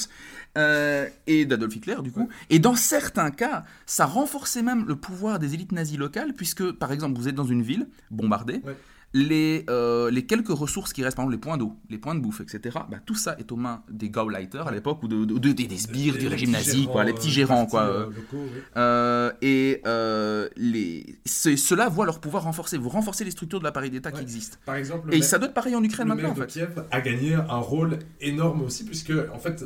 euh, 0.57 1.07
et 1.27 1.45
d'Adolf 1.45 1.75
Hitler, 1.75 1.97
du 2.03 2.11
coup. 2.11 2.27
Et 2.49 2.57
dans 2.57 2.73
certains 2.75 3.29
cas, 3.29 3.63
ça 3.85 4.07
renforçait 4.07 4.63
même 4.63 4.85
le 4.87 4.95
pouvoir 4.95 5.37
des 5.37 5.53
élites 5.53 5.71
nazies 5.73 5.97
locales, 5.97 6.33
puisque, 6.33 6.71
par 6.71 6.91
exemple, 6.91 7.15
vous 7.19 7.27
êtes 7.27 7.35
dans 7.35 7.43
une 7.45 7.61
ville 7.61 7.87
bombardée. 8.09 8.61
Ouais. 8.65 8.75
Les, 9.17 9.65
euh, 9.69 10.11
les 10.11 10.25
quelques 10.25 10.49
ressources 10.49 10.91
qui 10.91 11.01
restent, 11.01 11.15
par 11.15 11.23
exemple 11.23 11.35
les 11.37 11.39
points 11.41 11.57
d'eau, 11.57 11.73
les 11.89 11.97
points 11.97 12.15
de 12.15 12.19
bouffe, 12.19 12.41
etc., 12.41 12.79
bah, 12.91 12.97
tout 13.05 13.15
ça 13.15 13.37
est 13.39 13.49
aux 13.49 13.55
mains 13.55 13.81
des 13.89 14.09
Gauleiters 14.09 14.67
à 14.67 14.71
l'époque, 14.73 15.01
ou 15.03 15.07
de, 15.07 15.23
de- 15.23 15.37
de- 15.37 15.51
des- 15.53 15.67
des 15.67 15.77
sbires 15.77 16.17
du 16.17 16.27
régime 16.27 16.51
nazi, 16.51 16.85
quoi, 16.85 17.05
les 17.05 17.13
petits 17.13 17.29
euh, 17.29 17.31
gérants, 17.31 17.65
quoi. 17.65 17.83
euh, 17.83 18.01
euh, 18.01 18.05
locaux, 18.07 18.43
oui. 18.43 18.59
euh, 18.75 19.31
et 19.41 19.81
euh, 19.87 20.49
les... 20.57 21.15
ce- 21.25 21.55
ceux-là 21.55 21.87
voient 21.87 22.05
leur 22.05 22.19
pouvoir 22.19 22.43
renforcé. 22.43 22.77
Vous 22.77 22.89
renforcez 22.89 23.23
les 23.23 23.31
structures 23.31 23.59
de 23.59 23.63
l'appareil 23.63 23.89
d'État 23.89 24.11
qui 24.11 24.21
existent. 24.21 24.57
Par 24.65 24.75
exemple, 24.75 25.07
le 25.07 25.13
Et 25.13 25.19
maire- 25.19 25.29
ça 25.29 25.37
doit 25.39 25.47
être 25.47 25.53
pareil 25.53 25.75
en 25.77 25.83
Ukraine 25.83 26.09
le 26.09 26.15
maintenant, 26.15 26.29
maire 26.35 26.37
en 26.43 26.45
de 26.45 26.51
fait. 26.51 26.59
Kiev 26.59 26.83
a 26.91 26.99
gagné 26.99 27.35
un 27.35 27.57
rôle 27.59 27.99
énorme 28.19 28.63
aussi, 28.63 28.83
puisque 28.83 29.13
en 29.33 29.39
fait, 29.39 29.63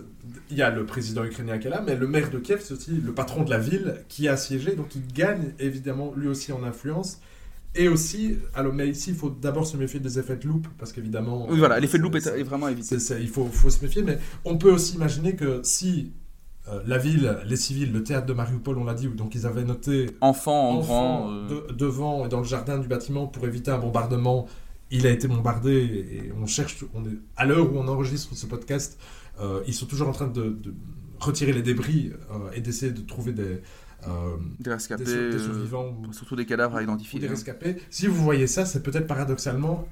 il 0.52 0.58
y 0.58 0.62
a 0.62 0.70
le 0.70 0.86
président 0.86 1.24
ukrainien 1.24 1.58
qui 1.58 1.66
est 1.66 1.72
là, 1.72 1.82
mais 1.84 1.96
le 1.96 2.08
maire 2.08 2.30
de 2.30 2.38
Kiev, 2.38 2.62
c'est 2.64 2.76
aussi 2.76 2.92
le 2.92 3.14
patron 3.14 3.44
de 3.44 3.50
la 3.50 3.58
ville 3.58 3.96
qui 4.10 4.28
a 4.28 4.38
siégé, 4.38 4.76
donc 4.76 4.94
il 4.96 5.12
gagne 5.12 5.54
évidemment 5.58 6.14
lui 6.16 6.28
aussi 6.28 6.52
en 6.52 6.64
influence. 6.64 7.20
Et 7.76 7.88
aussi, 7.88 8.36
alors, 8.56 8.74
mais 8.74 8.90
ici, 8.90 9.12
il 9.12 9.16
faut 9.16 9.30
d'abord 9.30 9.66
se 9.68 9.78
méfier 9.78 10.00
des 10.00 10.18
effets 10.18 10.38
de 10.38 10.48
loupe, 10.48 10.68
parce 10.78 10.92
qu'évidemment. 10.92 11.46
Oui, 11.50 11.60
voilà, 11.60 11.80
l'effet 11.80 11.98
de 12.00 12.04
loupe 12.04 12.16
est, 12.16 12.44
vraiment 12.44 12.68
c'est- 12.82 13.22
il 13.22 13.28
faut, 13.30 13.46
faut 13.46 13.70
se 13.70 13.84
méfier, 13.84 14.02
mais 14.02 14.18
on 14.44 14.58
peut 14.58 14.72
aussi 14.72 14.96
imaginer 14.96 15.36
que 15.36 15.62
si 15.64 16.12
euh, 16.68 16.82
la 16.86 16.98
ville, 16.98 17.38
les 17.46 17.56
civils, 17.56 17.92
le 17.92 18.04
théâtre 18.04 18.26
de 18.28 18.34
Mariupol, 18.34 18.78
on 18.78 18.84
l'a 18.84 18.94
dit, 18.94 19.08
où 19.08 19.14
donc 19.16 19.34
ils 19.34 19.46
avaient 19.48 19.64
noté 19.64 20.08
Enfant, 20.22 20.72
en 20.72 20.78
enfant 20.80 21.20
grand. 21.26 21.32
euh, 21.32 21.48
de- 21.70 21.74
devant 21.74 22.26
et 22.26 22.30
dans 22.30 22.40
le 22.40 22.46
jardin 22.46 22.78
du 22.80 22.88
bâtiment 22.88 23.26
pour 23.28 23.46
éviter 23.48 23.72
un 23.72 23.80
bombardement. 23.80 24.46
Il 24.92 25.06
a 25.08 25.12
été 25.12 25.28
bombardé 25.28 25.72
et 26.28 26.32
on 26.40 26.46
cherche, 26.48 26.84
on 26.96 27.06
est, 27.06 27.18
à 27.38 27.46
l'heure 27.46 27.72
où 27.74 27.78
on 27.78 27.88
enregistre 27.88 28.36
ce 28.36 28.46
podcast, 28.48 29.00
euh, 29.40 29.62
ils 29.68 29.74
sont 29.74 29.86
toujours 29.86 30.10
en 30.10 30.12
train 30.12 30.28
de, 30.28 30.50
de 30.50 30.74
retirer 31.20 31.54
les 31.54 31.62
débris 31.64 32.12
euh, 32.32 32.52
et 32.54 32.62
d'essayer 32.62 32.92
de 32.92 33.02
trouver 33.02 33.32
des, 33.32 33.62
euh, 34.08 34.38
des 34.60 34.72
rescapés, 34.72 35.04
des, 35.04 35.12
sur- 35.12 35.30
des 35.30 35.36
euh, 35.36 35.40
survivants 35.54 35.98
ou, 36.08 36.14
surtout 36.14 36.36
des 36.36 36.46
cadavres 36.46 36.76
à 36.78 36.84
identifier. 36.84 37.20
des 37.20 37.28
hein. 37.28 37.32
rescapés. 37.32 37.78
Si 37.90 38.08
vous 38.08 38.22
voyez 38.24 38.48
ça, 38.48 38.66
c'est 38.66 38.82
peut-être 38.84 39.08
paradoxalement 39.08 39.88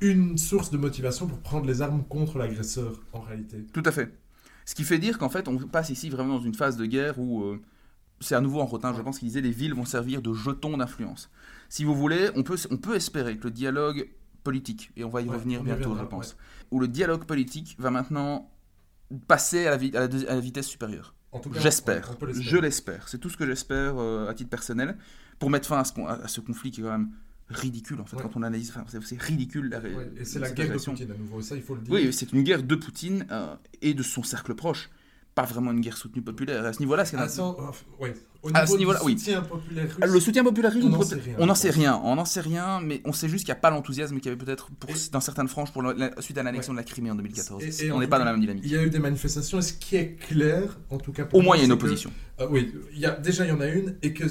une 0.00 0.38
source 0.38 0.70
de 0.70 0.78
motivation 0.78 1.26
pour 1.26 1.38
prendre 1.38 1.66
les 1.66 1.82
armes 1.82 2.04
contre 2.08 2.38
l'agresseur 2.38 2.92
en 3.12 3.20
réalité. 3.20 3.64
Tout 3.72 3.82
à 3.84 3.90
fait. 3.92 4.12
Ce 4.64 4.74
qui 4.74 4.84
fait 4.84 4.98
dire 4.98 5.18
qu'en 5.18 5.28
fait, 5.28 5.48
on 5.48 5.56
passe 5.58 5.90
ici 5.90 6.10
vraiment 6.10 6.34
dans 6.38 6.44
une 6.44 6.54
phase 6.54 6.76
de 6.76 6.86
guerre 6.86 7.18
où 7.18 7.42
euh, 7.42 7.60
c'est 8.20 8.34
à 8.34 8.40
nouveau 8.40 8.60
en 8.60 8.66
rotin, 8.66 8.92
je 8.94 9.00
pense 9.02 9.18
qu'il 9.18 9.28
disait 9.28 9.40
les 9.40 9.50
villes 9.50 9.74
vont 9.74 9.84
servir 9.84 10.22
de 10.22 10.32
jetons 10.34 10.76
d'influence. 10.76 11.30
Si 11.68 11.84
vous 11.84 11.94
voulez, 11.94 12.30
on 12.36 12.42
peut, 12.42 12.56
on 12.70 12.76
peut 12.76 12.94
espérer 12.94 13.36
que 13.38 13.44
le 13.44 13.50
dialogue 13.50 14.08
politique, 14.44 14.90
et 14.96 15.04
on 15.04 15.08
va 15.08 15.20
y 15.20 15.24
Ouais, 15.28 15.34
revenir 15.34 15.62
bientôt, 15.62 15.96
je 15.98 16.04
pense, 16.04 16.36
où 16.70 16.80
le 16.80 16.88
dialogue 16.88 17.24
politique 17.24 17.76
va 17.78 17.90
maintenant 17.90 18.50
passer 19.26 19.66
à 19.66 19.70
la, 19.70 19.76
vi- 19.78 19.94
à 19.96 20.00
la 20.00 20.08
deuxi- 20.08 20.26
à 20.26 20.34
la 20.34 20.40
vitesse 20.40 20.66
supérieure. 20.66 21.14
J'espère. 21.60 22.16
Je 22.32 22.56
l'espère. 22.56 23.08
C'est 23.08 23.18
tout 23.18 23.28
ce 23.28 23.36
que 23.36 23.46
j'espère 23.46 23.94
euh, 23.98 24.28
à 24.28 24.34
titre 24.34 24.50
personnel 24.50 24.96
pour 25.38 25.50
mettre 25.50 25.68
fin 25.68 25.78
à 25.78 25.84
ce, 25.84 25.92
con- 25.92 26.06
à 26.06 26.26
ce 26.28 26.40
conflit 26.40 26.70
qui 26.70 26.80
est 26.80 26.84
quand 26.84 26.90
même 26.90 27.10
ridicule 27.48 28.00
en 28.00 28.04
fait 28.06 28.16
Ouais. 28.16 28.22
quand 28.22 28.36
on 28.36 28.42
analyse. 28.42 28.70
enfin, 28.70 28.84
c'est- 29.02 29.20
ridicule. 29.20 29.68
La, 29.68 29.80
Ouais, 29.80 30.10
et 30.18 30.24
c'est 30.24 30.38
la 30.38 30.50
guerre 30.50 30.72
de. 30.72 30.78
Poutine 30.78 31.10
à 31.10 31.14
nouveau, 31.16 31.40
ça 31.42 31.54
il 31.56 31.62
faut 31.62 31.74
le 31.74 31.82
dire. 31.82 31.92
Oui, 31.94 32.12
c'est 32.12 32.32
une 32.32 32.42
guerre 32.42 32.62
de 32.62 32.74
Poutine 32.74 33.26
euh, 33.30 33.54
et 33.82 33.94
de 33.94 34.02
son 34.02 34.22
cercle 34.22 34.54
proche. 34.54 34.90
Pas 35.38 35.44
vraiment 35.44 35.70
une 35.70 35.80
guerre 35.80 35.96
soutenue 35.96 36.22
populaire. 36.22 36.64
À 36.66 36.72
ce 36.72 36.80
niveau-là, 36.80 37.04
c'est 37.04 37.16
À 37.16 37.28
ce- 37.28 37.40
enfin, 37.40 37.70
ouais. 38.00 38.12
Au 38.42 38.48
À 38.54 38.62
niveau 38.62 38.72
ce 38.72 38.78
niveau-là, 38.78 38.98
du 39.00 39.06
oui. 39.06 39.18
soutien 39.18 39.40
populaire 39.42 39.84
russe, 39.86 39.96
Ah, 40.00 40.06
le 40.06 40.20
soutien 40.20 40.42
populaire 40.42 40.72
russe, 40.72 40.84
on 40.84 40.88
n'en 40.90 41.02
sait 41.02 41.14
rien, 41.16 41.34
on 41.38 41.46
n'en 41.46 41.54
sait 41.54 41.70
rien, 41.70 42.00
on 42.04 42.14
n'en 42.16 42.24
sait 42.24 42.40
rien, 42.40 42.80
mais 42.80 43.00
on 43.04 43.12
sait 43.12 43.28
juste 43.28 43.44
qu'il 43.44 43.52
n'y 43.52 43.58
a 43.58 43.60
pas 43.60 43.70
l'enthousiasme 43.70 44.16
qu'il 44.18 44.26
y 44.32 44.34
avait 44.34 44.44
peut-être 44.44 44.70
pour- 44.72 44.90
Et- 44.90 44.94
dans 45.12 45.20
certaines 45.20 45.46
franges 45.48 45.72
pour 45.72 45.82
la- 45.82 46.10
suite 46.20 46.38
à 46.38 46.42
l'annexion 46.42 46.72
de 46.72 46.78
la 46.78 46.84
Crimée 46.84 47.10
en 47.10 47.14
2014. 47.14 47.62
Et- 47.62 47.86
et 47.86 47.92
on 47.92 48.00
n'est 48.00 48.08
pas 48.08 48.18
dans 48.18 48.24
la 48.24 48.32
même 48.32 48.40
dynamique. 48.40 48.64
Il 48.66 48.72
y 48.72 48.76
a 48.76 48.82
eu 48.82 48.90
des 48.90 48.98
manifestations, 48.98 49.58
et 49.58 49.62
ce 49.62 49.72
qui 49.74 49.94
est 49.96 50.16
clair, 50.16 50.76
en 50.90 50.98
tout 50.98 51.12
cas 51.12 51.24
pour 51.24 51.38
Au 51.38 51.42
moins, 51.42 51.54
il 51.56 51.60
y 51.60 51.62
a 51.62 51.64
une 51.66 51.70
que- 51.70 51.74
opposition. 51.74 52.10
Euh, 52.40 52.46
oui, 52.50 52.72
il 52.92 52.98
y 52.98 53.06
a, 53.06 53.12
déjà 53.12 53.44
il 53.44 53.48
y 53.48 53.52
en 53.52 53.60
a 53.60 53.66
une, 53.68 53.94
et 54.02 54.12
que 54.12 54.24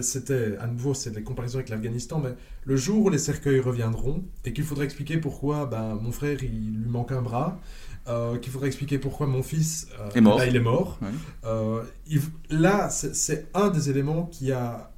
c'était, 0.00 0.56
à 0.58 0.66
nouveau, 0.66 0.94
c'est 0.94 1.10
des 1.12 1.22
comparaisons 1.22 1.58
avec 1.58 1.68
l'Afghanistan, 1.68 2.20
mais 2.22 2.34
le 2.64 2.76
jour 2.76 3.04
où 3.04 3.08
les 3.10 3.18
cercueils 3.18 3.60
reviendront, 3.60 4.24
et 4.44 4.52
qu'il 4.52 4.64
faudra 4.64 4.84
expliquer 4.84 5.18
pourquoi 5.18 5.66
ben, 5.66 5.94
mon 6.02 6.10
frère, 6.12 6.42
il 6.42 6.72
lui 6.82 6.88
manque 6.90 7.12
un 7.12 7.22
bras, 7.22 7.60
euh, 8.08 8.38
qu'il 8.38 8.52
faudra 8.52 8.66
expliquer 8.68 8.98
pourquoi 8.98 9.26
mon 9.26 9.42
fils, 9.42 9.88
euh, 10.00 10.10
Est 10.14 10.20
mort. 10.20 10.38
là, 10.38 10.46
il 10.46 10.54
est 10.56 10.60
mort, 10.60 10.98
Ouais. 11.02 11.08
euh, 11.44 11.82
il- 12.06 12.20
là, 12.50 12.88
c'est, 12.90 13.48
un 13.54 13.68
des 13.68 13.90
éléments 13.90 14.24
qui 14.26 14.52
a 14.52 14.92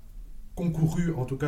concouru, 0.55 1.13
en 1.15 1.25
tout 1.25 1.37
cas, 1.37 1.47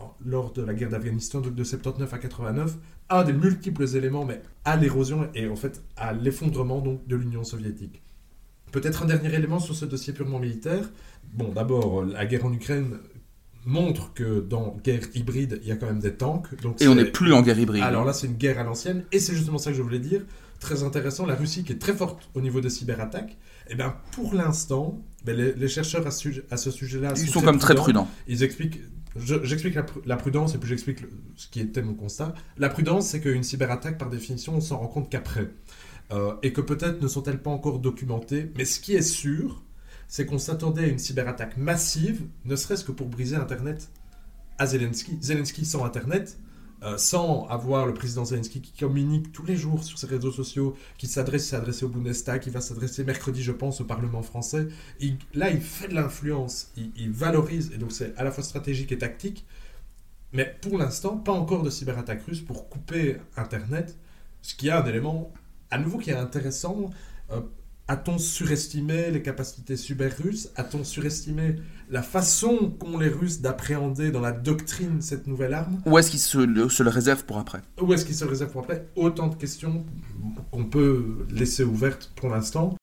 euh, 0.00 0.04
lors 0.24 0.52
de 0.52 0.62
la 0.62 0.74
guerre 0.74 0.90
d'Afghanistan, 0.90 1.40
donc 1.40 1.54
de 1.54 1.64
79 1.64 2.12
à 2.12 2.18
89, 2.18 2.76
un 3.08 3.24
des 3.24 3.32
multiples 3.32 3.86
éléments, 3.96 4.24
mais 4.24 4.40
à 4.64 4.76
l'érosion 4.76 5.28
et 5.34 5.48
en 5.48 5.56
fait 5.56 5.82
à 5.96 6.12
l'effondrement 6.12 6.80
donc 6.80 7.06
de 7.06 7.16
l'Union 7.16 7.44
soviétique. 7.44 8.02
Peut-être 8.72 9.02
un 9.02 9.06
dernier 9.06 9.34
élément 9.34 9.58
sur 9.58 9.74
ce 9.74 9.84
dossier 9.84 10.12
purement 10.12 10.38
militaire. 10.38 10.88
Bon, 11.32 11.48
d'abord, 11.48 12.04
la 12.04 12.24
guerre 12.26 12.44
en 12.46 12.52
Ukraine 12.52 12.98
montre 13.66 14.12
que 14.14 14.40
dans 14.40 14.76
guerre 14.84 15.02
hybride, 15.14 15.58
il 15.62 15.68
y 15.68 15.72
a 15.72 15.76
quand 15.76 15.86
même 15.86 15.98
des 15.98 16.14
tanks. 16.14 16.54
Donc 16.62 16.80
Et 16.80 16.88
on 16.88 16.94
n'est 16.94 17.04
plus 17.10 17.32
en 17.32 17.42
guerre 17.42 17.58
hybride. 17.58 17.82
Alors 17.82 18.04
là, 18.04 18.12
c'est 18.12 18.26
une 18.26 18.34
guerre 18.36 18.58
à 18.58 18.62
l'ancienne, 18.62 19.04
et 19.12 19.18
c'est 19.18 19.34
justement 19.34 19.58
ça 19.58 19.70
que 19.70 19.76
je 19.76 19.82
voulais 19.82 19.98
dire. 19.98 20.22
Très 20.60 20.82
intéressant, 20.82 21.26
la 21.26 21.34
Russie 21.34 21.64
qui 21.64 21.72
est 21.72 21.78
très 21.78 21.94
forte 21.94 22.28
au 22.34 22.40
niveau 22.40 22.60
des 22.60 22.70
cyberattaques, 22.70 23.36
et 23.68 23.74
bien 23.74 23.96
pour 24.12 24.34
l'instant, 24.34 25.02
ben, 25.24 25.36
les, 25.36 25.52
les 25.54 25.68
chercheurs 25.68 26.06
à, 26.06 26.10
ce 26.10 26.20
sujet- 26.20 26.44
à 26.50 26.56
ce 26.56 26.70
sujet-là 26.70 27.14
Ils 27.16 27.28
sont 27.28 27.40
comme 27.40 27.58
très 27.58 27.74
prudents. 27.74 28.08
Ils 28.28 28.42
expliquent, 28.42 28.80
je- 29.16 29.42
j'explique 29.44 29.74
la, 29.74 29.82
pr- 29.82 30.02
la 30.06 30.16
prudence 30.16 30.54
et 30.54 30.58
puis 30.58 30.68
j'explique 30.68 30.98
ce 31.36 31.48
qui 31.48 31.60
était 31.60 31.82
mon 31.82 31.94
constat. 31.94 32.34
La 32.58 32.68
prudence, 32.68 33.08
c'est 33.08 33.20
qu'une 33.20 33.42
cyberattaque, 33.42 33.98
par 33.98 34.08
définition, 34.10 34.54
on 34.56 34.60
s'en 34.60 34.78
rend 34.78 34.86
compte 34.88 35.10
qu'après. 35.10 35.48
Euh, 36.12 36.34
et 36.42 36.52
que 36.52 36.60
peut-être 36.60 37.00
ne 37.00 37.06
sont-elles 37.08 37.40
pas 37.40 37.50
encore 37.50 37.78
documentées. 37.78 38.50
Mais 38.56 38.64
ce 38.64 38.80
qui 38.80 38.94
est 38.94 39.02
sûr, 39.02 39.62
c'est 40.08 40.26
qu'on 40.26 40.38
s'attendait 40.38 40.82
à 40.84 40.86
une 40.88 40.98
cyberattaque 40.98 41.56
massive, 41.56 42.22
ne 42.44 42.56
serait-ce 42.56 42.84
que 42.84 42.90
pour 42.90 43.06
briser 43.06 43.36
Internet 43.36 43.88
à 44.58 44.66
Zelensky. 44.66 45.18
Zelensky 45.22 45.64
sans 45.64 45.84
Internet, 45.84 46.36
euh, 46.82 46.96
sans 46.96 47.46
avoir 47.48 47.86
le 47.86 47.94
président 47.94 48.24
Zelensky 48.24 48.60
qui 48.60 48.72
communique 48.72 49.32
tous 49.32 49.44
les 49.44 49.56
jours 49.56 49.84
sur 49.84 49.98
ses 49.98 50.06
réseaux 50.06 50.32
sociaux, 50.32 50.76
qui 50.98 51.06
s'adresse, 51.06 51.48
s'est 51.48 51.56
adressé 51.56 51.84
au 51.84 51.88
Bundestag, 51.88 52.40
qui 52.40 52.50
va 52.50 52.60
s'adresser 52.60 53.04
mercredi, 53.04 53.42
je 53.42 53.52
pense, 53.52 53.80
au 53.80 53.84
Parlement 53.84 54.22
français. 54.22 54.68
Là, 55.34 55.50
il 55.50 55.60
fait 55.60 55.88
de 55.88 55.94
l'influence, 55.94 56.70
il, 56.76 56.90
il 56.96 57.10
valorise, 57.10 57.70
et 57.74 57.78
donc 57.78 57.92
c'est 57.92 58.16
à 58.16 58.24
la 58.24 58.30
fois 58.30 58.44
stratégique 58.44 58.92
et 58.92 58.98
tactique. 58.98 59.46
Mais 60.32 60.56
pour 60.60 60.78
l'instant, 60.78 61.16
pas 61.16 61.32
encore 61.32 61.62
de 61.62 61.70
cyberattaque 61.70 62.22
russe 62.22 62.40
pour 62.40 62.68
couper 62.68 63.16
Internet, 63.36 63.98
ce 64.42 64.54
qui 64.54 64.68
est 64.68 64.72
un 64.72 64.84
élément, 64.86 65.32
à 65.70 65.78
nouveau, 65.78 65.98
qui 65.98 66.10
est 66.10 66.14
intéressant. 66.14 66.90
Euh, 67.30 67.40
a-t-on 67.90 68.18
surestimé 68.18 69.10
les 69.10 69.20
capacités 69.20 69.76
cyber 69.76 70.12
russes 70.16 70.48
A-t-on 70.54 70.84
surestimé 70.84 71.56
la 71.88 72.02
façon 72.02 72.70
qu'ont 72.78 72.98
les 72.98 73.08
Russes 73.08 73.40
d'appréhender 73.40 74.12
dans 74.12 74.20
la 74.20 74.30
doctrine 74.30 75.02
cette 75.02 75.26
nouvelle 75.26 75.54
arme? 75.54 75.80
Ou 75.86 75.98
est-ce 75.98 76.08
qu'ils 76.12 76.20
se, 76.20 76.38
le- 76.38 76.68
se 76.68 76.84
le 76.84 76.90
réservent 76.90 77.24
pour 77.24 77.38
après? 77.38 77.62
Ou 77.80 77.92
est-ce 77.92 78.04
qu'ils 78.04 78.14
se 78.14 78.24
réservent 78.24 78.52
pour 78.52 78.62
après? 78.62 78.86
Autant 78.94 79.26
de 79.26 79.34
questions 79.34 79.84
qu'on 80.52 80.66
peut 80.66 81.26
laisser 81.30 81.64
ouvertes 81.64 82.12
pour 82.14 82.28
l'instant. 82.28 82.76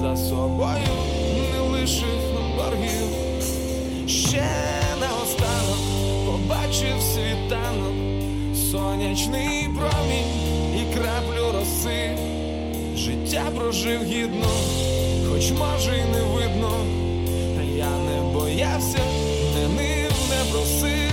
За 0.00 0.16
собою 0.16 0.86
не 1.52 1.60
лишив 1.60 2.20
боргів. 2.56 3.08
Ще 4.08 4.46
наостанок 5.00 5.78
побачив 6.26 7.02
світанок, 7.02 7.94
сонячний 8.70 9.68
промінь 9.76 10.80
і 10.80 10.94
краплю 10.94 11.58
роси. 11.58 12.18
Життя 12.96 13.44
прожив 13.56 14.02
гідно, 14.02 14.50
хоч 15.30 15.50
може 15.50 15.96
й 15.96 16.12
не 16.12 16.22
видно, 16.22 16.70
та 17.56 17.62
я 17.62 17.90
не 17.90 18.32
боявся, 18.32 18.98
не 19.54 19.68
нив, 19.68 20.12
не 20.30 20.52
просив. 20.52 21.05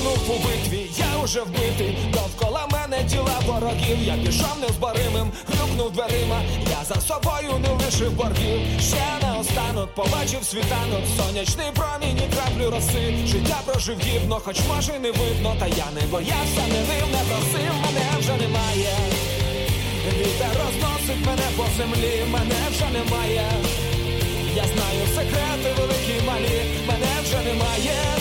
Загинув 0.00 0.30
у 0.30 0.46
битві, 0.46 0.90
я 0.98 1.22
уже 1.24 1.40
вбитий, 1.42 1.96
довкола 2.12 2.66
мене 2.72 3.04
тіла 3.04 3.40
ворогів. 3.46 3.98
Я 4.02 4.14
пішов 4.14 4.56
незборимим, 4.60 5.30
грюкнув 5.48 5.92
дверима, 5.92 6.42
я 6.70 6.84
за 6.84 7.00
собою 7.00 7.58
не 7.62 7.84
лишив 7.84 8.12
боргів. 8.12 8.60
Ще 8.80 9.06
наостанок 9.22 9.94
побачив 9.94 10.44
світанок, 10.44 11.04
сонячний 11.16 11.66
промінь 11.74 12.18
і 12.18 12.34
краплю 12.34 12.70
роси. 12.70 13.14
Життя 13.26 13.58
прожив 13.66 13.98
гідно, 14.00 14.40
хоч 14.44 14.56
може 14.68 14.98
не 14.98 15.10
видно, 15.10 15.56
та 15.58 15.66
я 15.66 15.86
не 15.94 16.06
боявся, 16.06 16.62
не 16.72 16.80
нив, 16.88 17.06
не 17.12 17.22
просив, 17.28 17.72
мене 17.84 18.06
вже 18.18 18.32
немає. 18.32 18.94
Вітер 20.18 20.54
розносить 20.64 21.26
мене 21.26 21.48
по 21.56 21.64
землі, 21.76 22.24
мене 22.30 22.60
вже 22.70 22.86
немає. 22.98 23.50
Я 24.56 24.64
знаю 24.64 25.02
секрети 25.14 25.80
великі 25.80 26.26
малі, 26.26 26.60
мене 26.88 27.12
вже 27.22 27.38
немає. 27.38 28.19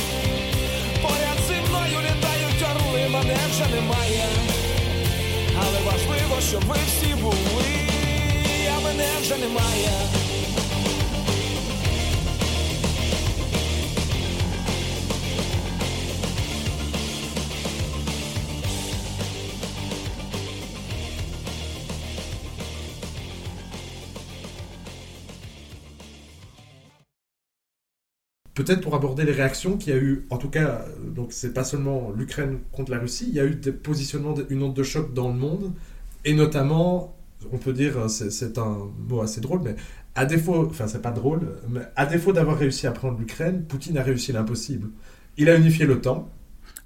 Мене 3.30 3.42
вже 3.52 3.76
немає. 3.76 4.26
Але 5.58 5.80
важливо, 5.92 6.42
щоб 6.50 6.64
ви 6.66 6.76
всі 6.88 7.16
були, 7.16 7.36
а 8.78 8.80
мене 8.80 9.08
вже 9.22 9.38
немає. 9.38 9.92
Peut-être 28.60 28.82
pour 28.82 28.94
aborder 28.94 29.24
les 29.24 29.32
réactions 29.32 29.78
qu'il 29.78 29.94
y 29.94 29.96
a 29.96 30.00
eu, 30.00 30.26
en 30.30 30.38
tout 30.38 30.50
cas, 30.50 30.84
euh, 30.86 31.10
donc 31.16 31.32
c'est 31.32 31.54
pas 31.54 31.64
seulement 31.64 32.12
l'Ukraine 32.16 32.60
contre 32.74 32.92
la 32.92 33.00
Russie, 33.00 33.26
il 33.30 33.34
y 33.36 33.40
a 33.40 33.46
eu 33.46 33.56
des 33.56 33.72
positionnements, 33.72 34.36
une 34.50 34.64
onde 34.64 34.74
de 34.76 34.84
choc 34.84 35.14
dans 35.14 35.30
le 35.30 35.36
monde, 35.36 35.72
et 36.26 36.34
notamment, 36.34 37.16
on 37.54 37.58
peut 37.58 37.72
dire, 37.74 37.98
euh, 37.98 38.08
c'est 38.10 38.58
un 38.58 38.78
mot 39.08 39.22
assez 39.22 39.40
drôle, 39.42 39.62
mais 39.64 39.76
à 40.16 40.26
défaut, 40.26 40.68
enfin 40.70 40.88
c'est 40.88 41.02
pas 41.02 41.12
drôle, 41.12 41.42
mais 41.70 41.82
à 41.96 42.06
défaut 42.06 42.34
d'avoir 42.34 42.58
réussi 42.58 42.86
à 42.88 42.92
prendre 42.92 43.18
l'Ukraine, 43.18 43.64
Poutine 43.66 43.98
a 43.98 44.04
réussi 44.04 44.34
l'impossible. 44.34 44.90
Il 45.38 45.50
a 45.50 45.56
unifié 45.56 45.86
l'OTAN, 45.86 46.30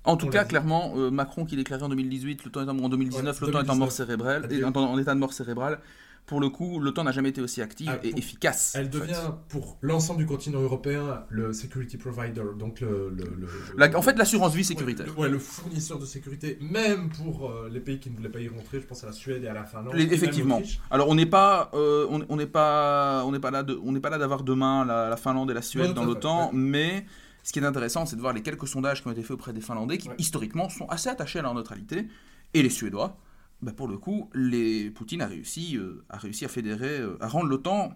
En 0.05 0.17
tout 0.17 0.27
On 0.27 0.29
cas, 0.29 0.43
clairement, 0.45 0.93
euh, 0.97 1.11
Macron 1.11 1.45
qui 1.45 1.55
déclarait 1.55 1.83
en 1.83 1.89
2018, 1.89 2.43
l'OTAN 2.45 2.65
est 2.67 2.69
en, 2.69 2.77
en 2.79 2.89
2019, 2.89 3.41
Ouais, 3.41 3.47
l'OTAN 3.47 3.63
est 3.63 3.69
en 3.69 3.75
mort 3.75 3.91
2019. 3.91 3.91
cérébrale, 3.91 4.47
et 4.51 4.63
en, 4.63 4.71
en 4.75 4.97
état 4.99 5.13
de 5.13 5.19
mort 5.19 5.33
cérébrale. 5.33 5.79
Pour 6.25 6.39
le 6.39 6.47
coup, 6.49 6.79
l'OTAN 6.79 7.03
n'a 7.03 7.11
jamais 7.11 7.29
été 7.29 7.41
aussi 7.41 7.61
active 7.61 7.89
Ah, 7.91 7.99
et 8.01 8.11
pour- 8.11 8.17
efficace. 8.19 8.73
elle 8.75 8.85
fait. 8.85 8.97
devient 8.99 9.31
pour 9.49 9.77
l'ensemble 9.81 10.19
du 10.19 10.25
continent 10.25 10.61
européen 10.61 11.25
le 11.29 11.51
security 11.51 11.97
provider, 11.97 12.43
donc 12.57 12.79
le... 12.79 13.09
le- 13.15 13.23
le- 13.25 13.47
La- 13.77 13.95
en 13.97 14.01
fait, 14.01 14.17
l'assurance 14.17 14.53
vie 14.55 14.63
sécuritaire. 14.63 15.05
Ouais, 15.07 15.13
le, 15.15 15.21
ouais, 15.23 15.29
le 15.29 15.39
fournisseur 15.39 15.99
de 15.99 16.05
sécurité, 16.05 16.57
même 16.61 17.09
pour 17.09 17.49
euh, 17.51 17.69
les 17.69 17.81
pays 17.81 17.99
qui 17.99 18.09
ne 18.09 18.15
voulaient 18.15 18.29
pas 18.29 18.39
y 18.39 18.47
rentrer, 18.47 18.79
je 18.79 18.85
pense 18.87 19.03
à 19.03 19.07
la 19.07 19.11
Suède 19.11 19.43
et 19.43 19.47
à 19.47 19.53
la 19.53 19.65
Finlande. 19.65 19.95
Les- 19.95 20.13
effectivement. 20.13 20.61
Alors 20.89 21.09
on 21.09 21.15
n'est 21.15 21.25
pas, 21.25 21.69
euh, 21.73 22.07
on 22.09 22.25
on 22.29 22.37
pas, 22.47 23.23
on 23.25 23.37
pas 23.39 23.51
là, 23.51 23.63
de- 23.63 24.17
d'avoir 24.17 24.43
demain 24.43 24.85
la, 24.85 25.09
la 25.09 25.17
Finlande 25.17 25.51
et 25.51 25.53
la 25.53 25.61
Suède 25.61 25.87
Ouais, 25.89 25.93
dans 25.93 26.05
l'OTAN, 26.05 26.51
mais 26.53 27.05
ce 27.43 27.51
qui 27.51 27.59
est 27.59 27.65
intéressant, 27.65 28.05
c'est 28.05 28.15
de 28.15 28.21
voir 28.21 28.31
les 28.33 28.41
quelques 28.41 28.67
sondages 28.69 29.01
qui 29.01 29.07
ont 29.09 29.11
été 29.11 29.23
faits 29.23 29.31
auprès 29.31 29.51
des 29.51 29.59
Finlandais, 29.61 29.97
qui 29.97 30.09
historiquement 30.17 30.69
sont 30.69 30.85
assez 30.87 31.09
attachés 31.09 31.39
à 31.39 31.41
leur 31.41 31.53
neutralité, 31.53 32.07
et 32.53 32.63
les 32.63 32.69
Suédois. 32.69 33.17
Bah, 33.63 33.71
pour 33.75 33.87
le 33.87 33.97
coup, 33.97 34.29
les 34.33 34.89
Poutine 34.91 35.21
a 35.21 35.27
réussi, 35.27 35.77
euh, 35.77 36.03
a 36.09 36.17
réussi 36.17 36.43
à 36.45 36.49
fédérer, 36.49 36.99
euh, 36.99 37.17
à 37.21 37.27
rendre 37.27 37.47
l'OTAN 37.47 37.93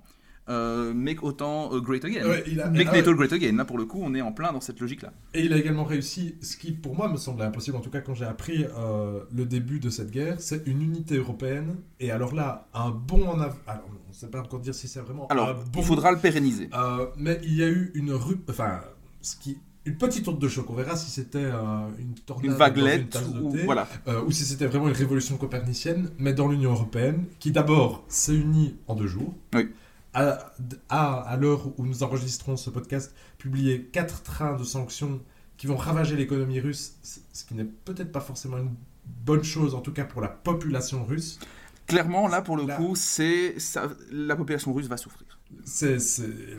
euh, 0.49 0.93
make 0.93 1.23
OTAN 1.23 1.73
euh, 1.73 1.81
great 1.81 2.05
again. 2.05 2.25
Ouais, 2.25 2.41
il 2.47 2.61
a- 2.61 2.69
make 2.69 2.87
ah 2.89 2.95
NATO 2.95 3.13
great 3.13 3.33
again. 3.33 3.51
Là, 3.57 3.65
pour 3.65 3.77
le 3.77 3.83
coup, 3.83 3.99
on 4.01 4.15
est 4.15 4.21
en 4.21 4.31
plein 4.31 4.53
dans 4.53 4.61
cette 4.61 4.79
logique-là. 4.79 5.11
Et 5.33 5.43
il 5.43 5.51
a 5.51 5.57
également 5.57 5.83
réussi, 5.83 6.35
ce 6.41 6.55
qui 6.55 6.71
pour 6.71 6.95
moi 6.95 7.09
me 7.09 7.17
semblait 7.17 7.43
impossible, 7.43 7.75
en 7.75 7.81
tout 7.81 7.89
cas 7.89 7.99
quand 7.99 8.13
j'ai 8.13 8.23
appris 8.23 8.65
euh, 8.77 9.23
le 9.35 9.45
début 9.45 9.81
de 9.81 9.89
cette 9.89 10.09
guerre, 10.09 10.39
c'est 10.39 10.65
une 10.65 10.81
unité 10.81 11.17
européenne. 11.17 11.75
Et 11.99 12.11
alors 12.11 12.33
là, 12.33 12.69
un 12.73 12.91
bon 12.91 13.27
en 13.27 13.41
avant. 13.41 13.57
Alors, 13.67 13.89
on 14.05 14.09
ne 14.09 14.13
sait 14.13 14.27
pas 14.29 14.39
encore 14.39 14.61
dire 14.61 14.73
si 14.73 14.87
c'est 14.87 15.01
vraiment 15.01 15.25
un 15.29 15.33
Alors, 15.33 15.53
bon. 15.53 15.81
il 15.81 15.85
faudra 15.85 16.13
le 16.13 16.17
pérenniser. 16.17 16.69
Mais 17.17 17.41
il 17.43 17.53
y 17.55 17.63
a 17.63 17.67
eu 17.67 17.91
une 17.93 18.13
rue. 18.13 18.37
Enfin, 18.49 18.79
ce 19.21 19.35
qui. 19.35 19.57
Une 19.87 19.95
petite 19.97 20.27
onde 20.27 20.37
de 20.39 20.47
choc. 20.49 20.69
On 20.69 20.73
verra 20.73 20.95
si 20.97 21.09
c'était 21.09 21.37
euh, 21.45 21.87
une 21.97 22.13
tornade. 22.13 22.45
Une 22.45 22.53
vaguelette 22.57 23.17
de 23.33 23.39
ou 23.39 23.51
thé, 23.53 23.63
voilà. 23.63 23.87
euh, 24.07 24.21
ou 24.25 24.31
si 24.31 24.43
c'était 24.43 24.65
vraiment 24.67 24.89
une 24.89 24.93
révolution 24.95 25.37
copernicienne, 25.37 26.11
mais 26.19 26.33
dans 26.33 26.47
l'Union 26.49 26.71
européenne, 26.73 27.23
qui 27.39 27.51
d'abord 27.51 28.03
s'est 28.09 28.35
unie 28.35 28.75
en 28.87 28.95
deux 28.95 29.07
jours. 29.07 29.33
Oui. 29.53 29.69
À 30.13 31.37
l'heure 31.39 31.67
où 31.79 31.85
nous 31.85 32.03
enregistrons 32.03 32.57
ce 32.57 32.69
podcast, 32.69 33.13
publié 33.37 33.83
quatre 33.83 34.23
trains 34.23 34.57
de 34.57 34.63
sanctions 34.63 35.21
qui 35.57 35.67
vont 35.67 35.77
ravager 35.77 36.15
l'économie 36.15 36.59
russe, 36.59 36.95
ce 37.33 37.45
qui 37.45 37.53
n'est 37.55 37.63
peut-être 37.85 38.11
pas 38.11 38.19
forcément 38.19 38.57
une 38.57 38.73
bonne 39.25 39.43
chose, 39.43 39.73
en 39.73 39.81
tout 39.81 39.93
cas 39.93 40.03
pour 40.05 40.21
la 40.21 40.27
population 40.27 41.05
russe. 41.05 41.39
Clairement, 41.85 42.27
là, 42.27 42.41
pour 42.41 42.57
le 42.57 42.65
Là- 42.65 42.75
coup, 42.75 42.95
c'est 42.95 43.55
la 44.11 44.35
population 44.35 44.73
russe 44.73 44.87
va 44.87 44.97
souffrir. 44.97 45.36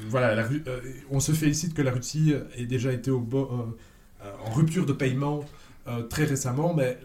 Voilà, 0.09 0.35
la 0.35 0.45
euh, 0.45 0.81
on 1.11 1.21
se 1.21 1.33
félicite 1.33 1.75
que 1.75 1.83
la 1.83 1.93
Russie 1.93 2.35
ait 2.57 2.67
déjà 2.67 2.93
été 2.93 3.11
au 3.11 3.21
euh, 3.33 3.67
euh, 4.25 4.33
en 4.45 4.51
rupture 4.51 4.87
de 4.87 4.93
paiement 4.93 5.45
euh, 5.87 6.03
très 6.03 6.25
récemment, 6.25 6.75
mais 6.75 6.99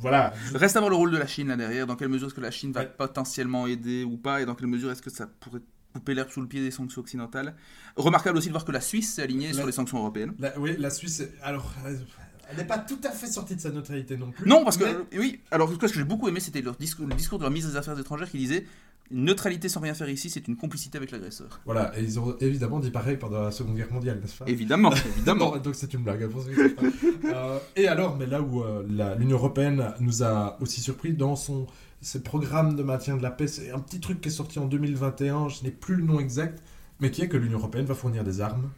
voilà, 0.00 0.32
Reste 0.54 0.76
à 0.76 0.80
voir 0.80 0.90
le 0.90 0.96
rôle 0.96 1.10
de 1.10 1.16
la 1.18 1.26
Chine 1.26 1.48
là 1.48 1.56
derrière. 1.56 1.86
Dans 1.86 1.96
quelle 1.96 2.08
mesure 2.08 2.28
est-ce 2.28 2.34
que 2.34 2.40
la 2.40 2.50
Chine 2.50 2.72
va 2.72 2.80
Ouais. 2.82 2.92
potentiellement 2.96 3.66
aider 3.66 4.04
ou 4.04 4.16
pas, 4.16 4.40
et 4.40 4.46
dans 4.46 4.54
quelle 4.54 4.68
mesure 4.68 4.90
est-ce 4.90 5.02
que 5.02 5.10
ça 5.10 5.26
pourrait 5.40 5.60
couper 5.92 6.14
l'herbe 6.14 6.30
sous 6.30 6.40
le 6.40 6.46
pied 6.46 6.60
des 6.60 6.70
sanctions 6.70 7.00
occidentales? 7.00 7.54
Remarquable 7.96 8.38
aussi 8.38 8.48
de 8.48 8.52
voir 8.52 8.64
que 8.64 8.72
la 8.72 8.80
Suisse 8.80 9.14
s'est 9.14 9.22
alignée 9.22 9.48
La- 9.48 9.54
sur 9.54 9.66
les 9.66 9.72
sanctions 9.72 9.98
européennes. 9.98 10.34
La, 10.38 10.56
oui, 10.58 10.76
la 10.78 10.90
Suisse, 10.90 11.22
alors, 11.42 11.72
elle 11.84 12.56
n'est 12.56 12.64
pas 12.66 12.78
tout 12.78 13.00
à 13.04 13.10
fait 13.10 13.26
sortie 13.26 13.56
de 13.56 13.60
sa 13.60 13.70
neutralité 13.70 14.16
non 14.16 14.30
plus. 14.30 14.48
Non, 14.48 14.62
parce 14.64 14.76
que 14.76 14.84
mais- 14.84 15.18
oui. 15.18 15.40
Alors, 15.50 15.68
ce 15.72 15.76
que 15.76 15.88
j'ai 15.88 16.04
beaucoup 16.04 16.28
aimé, 16.28 16.38
c'était 16.40 16.62
leur 16.62 16.76
discours, 16.76 17.06
le 17.06 17.14
discours 17.14 17.38
de 17.38 17.42
leur 17.44 17.50
ministre 17.50 17.72
des 17.72 17.78
Affaires 17.78 17.98
étrangères 17.98 18.30
qui 18.30 18.38
disait 18.38 18.66
Une 19.10 19.24
neutralité 19.24 19.68
sans 19.70 19.80
rien 19.80 19.94
faire 19.94 20.08
ici, 20.10 20.28
c'est 20.28 20.46
une 20.48 20.56
complicité 20.56 20.98
avec 20.98 21.10
l'agresseur. 21.10 21.60
Voilà, 21.64 21.98
et 21.98 22.02
ils 22.02 22.20
ont 22.20 22.36
évidemment 22.40 22.78
dit 22.78 22.90
pareil 22.90 23.16
pendant 23.16 23.40
la 23.42 23.50
Seconde 23.50 23.76
Guerre 23.76 23.92
mondiale, 23.92 24.18
n'est-ce 24.20 24.36
pas 24.36 24.44
Évidemment, 24.46 24.92
évidemment. 25.16 25.54
Non, 25.54 25.60
donc 25.62 25.74
c'est 25.74 25.94
une 25.94 26.02
blague. 26.02 26.24
hein. 26.24 26.90
Euh, 27.24 27.58
et 27.74 27.88
alors, 27.88 28.16
mais 28.16 28.26
là 28.26 28.42
où 28.42 28.62
euh, 28.62 28.82
l'Union 29.18 29.36
européenne 29.38 29.92
nous 30.00 30.22
a 30.22 30.58
aussi 30.60 30.80
surpris 30.80 31.12
dans 31.14 31.36
son 31.36 31.66
ses 32.00 32.22
programmes 32.22 32.76
de 32.76 32.82
maintien 32.82 33.16
de 33.16 33.22
la 33.22 33.30
paix, 33.30 33.48
c'est 33.48 33.70
un 33.72 33.80
petit 33.80 33.98
truc 33.98 34.20
qui 34.20 34.28
est 34.28 34.32
sorti 34.32 34.58
en 34.58 34.66
2021, 34.66 35.48
je 35.48 35.64
n'ai 35.64 35.70
plus 35.72 35.96
le 35.96 36.04
nom 36.04 36.20
exact, 36.20 36.62
mais 37.00 37.10
qui 37.10 37.22
est 37.22 37.28
que 37.28 37.36
l'Union 37.36 37.58
européenne 37.58 37.86
va 37.86 37.94
fournir 37.94 38.22
des 38.22 38.40
armes. 38.40 38.70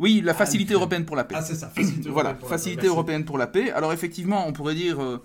Oui, 0.00 0.20
la 0.24 0.34
facilité 0.34 0.70
l'Ukraine. 0.70 0.76
européenne 0.76 1.04
pour 1.04 1.16
la 1.16 1.24
paix. 1.24 1.34
Ah, 1.38 1.42
c'est 1.42 1.54
ça, 1.54 1.68
facilité 1.68 2.08
voilà, 2.08 2.30
européenne 2.30 2.38
pour 2.40 2.48
la 2.48 2.56
paix, 2.56 2.58
facilité 2.58 2.86
européenne 2.86 3.24
pour 3.24 3.38
la 3.38 3.46
paix. 3.46 3.70
Alors 3.70 3.92
effectivement, 3.92 4.46
on 4.46 4.52
pourrait 4.52 4.74
dire, 4.74 5.00
euh, 5.02 5.22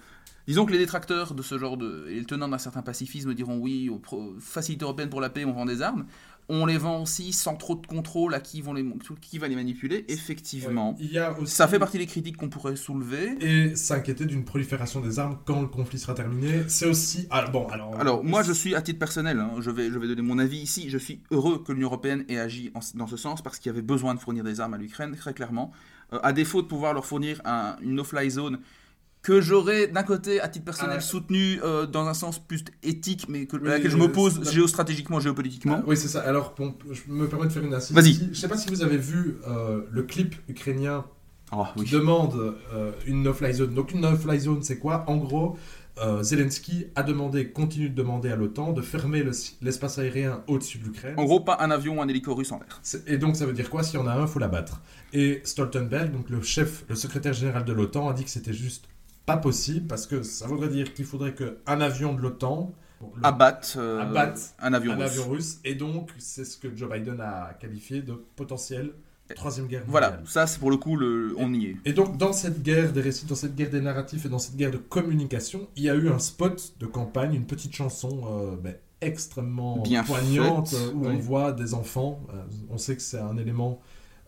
disons 0.48 0.66
que 0.66 0.72
les 0.72 0.78
détracteurs 0.78 1.34
de 1.34 1.42
ce 1.42 1.58
genre 1.58 1.78
de, 1.78 2.06
et 2.10 2.16
les 2.20 2.26
tenants 2.26 2.48
d'un 2.50 2.58
certain 2.58 2.82
pacifisme 2.82 3.34
diront 3.34 3.58
oui, 3.58 3.90
pro- 4.02 4.34
facilité 4.40 4.84
européenne 4.84 5.10
pour 5.10 5.22
la 5.22 5.30
paix, 5.30 5.46
on 5.46 5.54
vend 5.54 5.66
des 5.66 5.82
armes. 5.82 6.06
On 6.50 6.66
les 6.66 6.78
vend 6.78 7.02
aussi 7.02 7.32
sans 7.32 7.56
trop 7.56 7.76
de 7.76 7.88
contrôle 7.88 8.34
à 8.34 8.42
qui, 8.42 8.60
vont 8.62 8.74
les, 8.74 8.86
qui 9.22 9.38
va 9.38 9.48
les 9.48 9.56
manipuler. 9.56 10.04
Effectivement, 10.10 10.90
Ouais, 10.92 10.98
Il 11.00 11.12
y 11.14 11.18
a 11.18 11.40
aussi... 11.40 11.56
ça 11.56 11.70
fait 11.70 11.80
partie 11.80 11.98
des 11.98 12.06
critiques 12.06 12.36
qu'on 12.36 12.50
pourrait 12.50 12.76
soulever. 12.76 13.38
Et 13.40 13.78
s'inquiéter 13.78 14.26
d'une 14.26 14.44
prolifération 14.44 15.00
des 15.00 15.20
armes 15.20 15.38
quand 15.46 15.62
le 15.62 15.68
conflit 15.70 15.98
sera 15.98 16.14
terminé, 16.14 16.64
c'est 16.68 16.86
aussi... 16.86 17.28
Ah, 17.30 17.48
bon, 17.48 17.66
alors... 17.68 17.98
Alors 17.98 18.26
moi 18.26 18.44
je 18.44 18.52
suis 18.52 18.76
à 18.76 18.82
titre 18.82 19.00
personnel, 19.00 19.40
hein, 19.40 19.52
je, 19.62 19.72
vais, 19.72 19.90
je 19.90 19.98
vais 19.98 20.08
donner 20.08 20.22
mon 20.22 20.38
avis 20.38 20.58
ici, 20.58 20.90
je 20.90 20.98
suis 20.98 21.22
heureux 21.32 21.64
que 21.66 21.72
l'Union 21.72 21.88
Européenne 21.88 22.26
ait 22.28 22.40
agi 22.40 22.72
en- 22.76 22.82
dans 22.96 23.08
ce 23.08 23.16
sens 23.16 23.42
parce 23.42 23.58
qu'il 23.58 23.68
y 23.70 23.74
avait 23.74 23.82
besoin 23.82 24.14
de 24.14 24.20
fournir 24.20 24.44
des 24.44 24.60
armes 24.60 24.74
à 24.74 24.78
l'Ukraine, 24.78 25.16
très 25.16 25.34
clairement. 25.34 25.72
Euh, 26.12 26.20
à 26.24 26.34
défaut 26.34 26.62
de 26.62 26.68
pouvoir 26.68 26.94
leur 26.94 27.06
fournir 27.06 27.42
un- 27.46 27.78
une 27.82 27.96
no-fly 27.96 28.30
zone 28.30 28.60
que 29.24 29.42
j'aurais 29.42 29.88
d'un 29.88 30.04
côté 30.04 30.40
à 30.42 30.48
titre 30.50 30.66
personnel 30.66 30.98
Ah. 30.98 31.02
soutenu 31.02 31.60
euh, 31.64 31.88
dans 31.88 32.06
un 32.08 32.14
sens 32.14 32.38
plus 32.40 32.64
éthique 32.84 33.26
mais 33.30 33.46
que, 33.48 33.58
Oui, 33.58 33.68
à 33.70 33.72
laquelle 33.72 33.90
je 33.90 33.98
m'oppose 33.98 34.52
géostratégiquement, 34.52 35.20
géopolitiquement. 35.20 35.78
Ah, 35.80 35.84
oui, 35.88 35.98
c'est 35.98 36.10
ça. 36.10 36.22
Alors, 36.22 36.54
bon, 36.58 36.76
je 36.92 37.02
me 37.12 37.28
permets 37.28 37.48
de 37.48 37.52
faire 37.52 37.64
une 37.64 37.74
assise. 37.74 37.96
Vas-y. 37.96 38.30
Je 38.34 38.40
sais 38.40 38.48
pas 38.50 38.58
si 38.58 38.70
vous 38.70 38.84
avez 38.84 38.98
vu 38.98 39.38
euh, 39.48 39.82
le 39.90 40.04
clip 40.04 40.36
ukrainien 40.50 41.06
Ah 41.52 41.72
qui 41.76 41.84
oui. 41.84 41.90
demande 41.90 42.36
euh, 42.74 42.92
une 43.08 43.24
no-fly 43.24 43.54
zone. 43.54 43.74
Donc 43.74 43.94
une 43.94 44.02
no-fly 44.02 44.40
zone, 44.42 44.62
c'est 44.62 44.78
quoi? 44.78 45.06
En 45.08 45.16
gros, 45.18 45.58
Zelensky 46.22 46.88
a 46.96 47.04
demandé, 47.04 47.50
continue 47.52 47.90
de 47.90 47.96
demander 47.96 48.30
à 48.32 48.36
l'OTAN 48.36 48.74
de 48.74 48.82
fermer 48.82 49.24
le- 49.24 49.32
l'espace 49.62 50.00
aérien 50.00 50.42
au-dessus 50.48 50.80
de 50.80 50.86
l'Ukraine. 50.86 51.14
En 51.18 51.24
gros, 51.24 51.40
pas 51.40 51.58
un 51.62 51.70
avion 51.72 52.00
ou 52.00 52.02
un 52.02 52.08
hélico 52.08 52.34
russe 52.34 52.52
en 52.52 52.60
l'air. 52.60 52.82
Et 53.08 53.18
donc 53.18 53.36
ça 53.36 53.46
veut 53.46 53.54
dire 53.54 53.70
quoi? 53.70 53.84
S'il 53.84 54.00
y 54.00 54.04
en 54.04 54.08
a 54.08 54.14
un, 54.16 54.26
faut 54.28 54.40
l'abattre. 54.40 54.82
Et 55.14 55.42
Stoltenberg, 55.44 56.12
donc 56.12 56.30
le 56.30 56.42
chef, 56.42 56.84
le 56.90 56.96
secrétaire 56.96 57.34
général 57.34 57.64
de 57.64 57.74
l'OTAN, 57.74 58.10
a 58.10 58.14
dit 58.14 58.24
que 58.24 58.30
c'était 58.32 58.54
juste 58.54 58.86
pas 59.26 59.38
possible 59.38 59.88
parce 59.88 60.08
que 60.08 60.24
ça 60.24 60.48
voudrait 60.48 60.70
dire 60.70 60.94
qu'il 60.94 61.06
faudrait 61.06 61.34
qu'un 61.34 61.82
avion 61.82 62.14
de 62.14 62.22
l'OTAN 62.22 62.74
Abatte, 63.22 63.76
euh, 63.78 64.02
Abatte 64.02 64.56
un 64.60 64.74
avion 64.74 64.94
un 64.94 64.96
russe. 64.96 65.06
avion 65.06 65.30
russe. 65.30 65.60
Et 65.66 65.76
donc 65.76 66.10
c'est 66.20 66.46
ce 66.46 66.58
que 66.58 66.76
Joe 66.76 66.90
Biden 66.90 67.20
a 67.20 67.54
qualifié 67.60 68.02
de 68.02 68.14
potentiel 68.36 68.94
troisième 69.36 69.68
guerre 69.68 69.84
Voilà, 69.88 70.10
mondiale. 70.12 70.28
ça 70.28 70.48
c'est 70.48 70.60
pour 70.60 70.70
le 70.70 70.78
coup, 70.78 70.96
le... 70.96 71.34
on 71.38 71.54
y 71.54 71.66
est. 71.68 71.76
Et 71.86 71.94
donc, 71.94 72.18
dans 72.18 72.34
cette 72.34 72.62
guerre 72.62 72.94
des 72.94 73.02
récits, 73.02 73.26
dans 73.26 73.36
cette 73.36 73.56
guerre 73.56 73.72
des 73.72 73.82
narratifs 73.82 74.26
et 74.26 74.30
dans 74.30 74.38
cette 74.38 74.56
guerre 74.56 74.72
de 74.72 74.78
communication, 74.78 75.68
il 75.76 75.84
y 75.84 75.90
a 75.90 75.96
eu 75.96 76.10
un 76.10 76.20
spot 76.20 76.74
de 76.80 76.86
campagne, 76.86 77.34
une 77.34 77.46
petite 77.46 77.74
chanson 77.74 78.22
euh, 78.30 78.56
ben, 78.62 78.76
extrêmement 79.02 79.80
Bien 79.80 80.04
poignante 80.04 80.70
faite, 80.70 80.80
euh, 80.80 80.94
où 80.94 81.08
oui. 81.08 81.16
on 81.16 81.18
voit 81.20 81.52
des 81.52 81.74
enfants. 81.74 82.22
on 82.70 82.78
sait 82.78 82.96
que 82.96 83.02
c'est 83.02 83.20
un 83.20 83.38
élément 83.38 83.82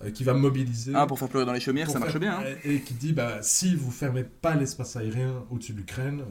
euh, 0.03 0.11
qui 0.11 0.23
va 0.23 0.33
mobiliser. 0.33 0.93
Ah, 0.95 1.05
pour 1.07 1.17
faire 1.19 1.29
pleurer 1.29 1.45
dans 1.45 1.53
les 1.53 1.59
chaumières, 1.59 1.89
ça 1.89 1.99
marche 1.99 2.17
bien. 2.17 2.39
hein. 2.39 2.43
Et, 2.63 2.75
et 2.75 2.81
qui 2.81 2.93
dit 2.93 3.13
bah, 3.13 3.41
si 3.41 3.75
vous 3.75 3.91
fermez 3.91 4.23
pas 4.23 4.55
l'espace 4.55 4.95
aérien 4.95 5.43
au-dessus 5.49 5.73
de 5.73 5.77
l'Ukraine, 5.79 6.23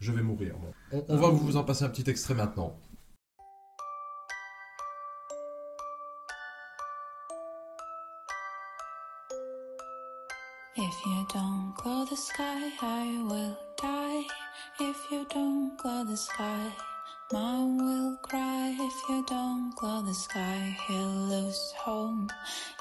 je 0.00 0.12
vais 0.12 0.22
mourir. 0.22 0.54
Bon. 0.90 1.02
On, 1.08 1.14
on 1.14 1.16
va 1.18 1.28
vous 1.28 1.56
en 1.56 1.64
passer 1.64 1.84
un 1.84 1.88
petit 1.88 2.08
extrait 2.10 2.34
maintenant. 2.34 2.76
If 10.76 10.94
you 11.06 11.26
don't 11.34 11.74
glow 11.76 12.04
the 12.06 12.16
sky, 12.16 12.70
I 12.80 13.22
will 13.28 13.56
die. 13.80 14.24
If 14.80 14.96
you 15.10 15.26
don't 15.28 15.76
glow 15.76 16.04
the 16.04 16.16
sky, 16.16 16.72
mom 17.32 17.78
will 17.78 18.16
cry. 18.16 18.76
If 18.78 19.08
you 19.08 19.24
don't 19.26 19.74
glow 19.76 20.02
the 20.02 20.12
sky, 20.12 20.76
he'll 20.86 21.18
lose 21.32 21.72
home. 21.78 22.28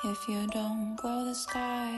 If 0.04 0.28
you 0.28 0.46
don't 0.48 0.96
glow 0.98 1.24
the 1.24 1.34
sky, 1.34 1.98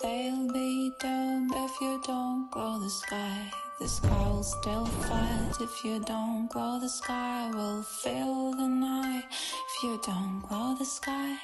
they'll 0.00 0.52
be 0.52 0.92
doomed. 0.98 1.52
If 1.54 1.80
you 1.80 2.02
don't 2.04 2.50
glow 2.50 2.80
the 2.80 2.90
sky, 2.90 3.52
the 3.78 3.86
sky 3.86 4.28
will 4.28 4.42
still 4.42 4.86
fight. 4.86 5.52
If 5.60 5.84
you 5.84 6.00
don't 6.00 6.50
glow 6.50 6.80
the 6.80 6.88
sky, 6.88 7.50
will 7.54 7.82
fill 7.82 8.52
the 8.52 8.68
night. 8.68 9.24
If 9.30 9.82
you 9.84 10.00
don't 10.04 10.42
glow 10.48 10.74
the 10.76 10.84
sky, 10.84 11.36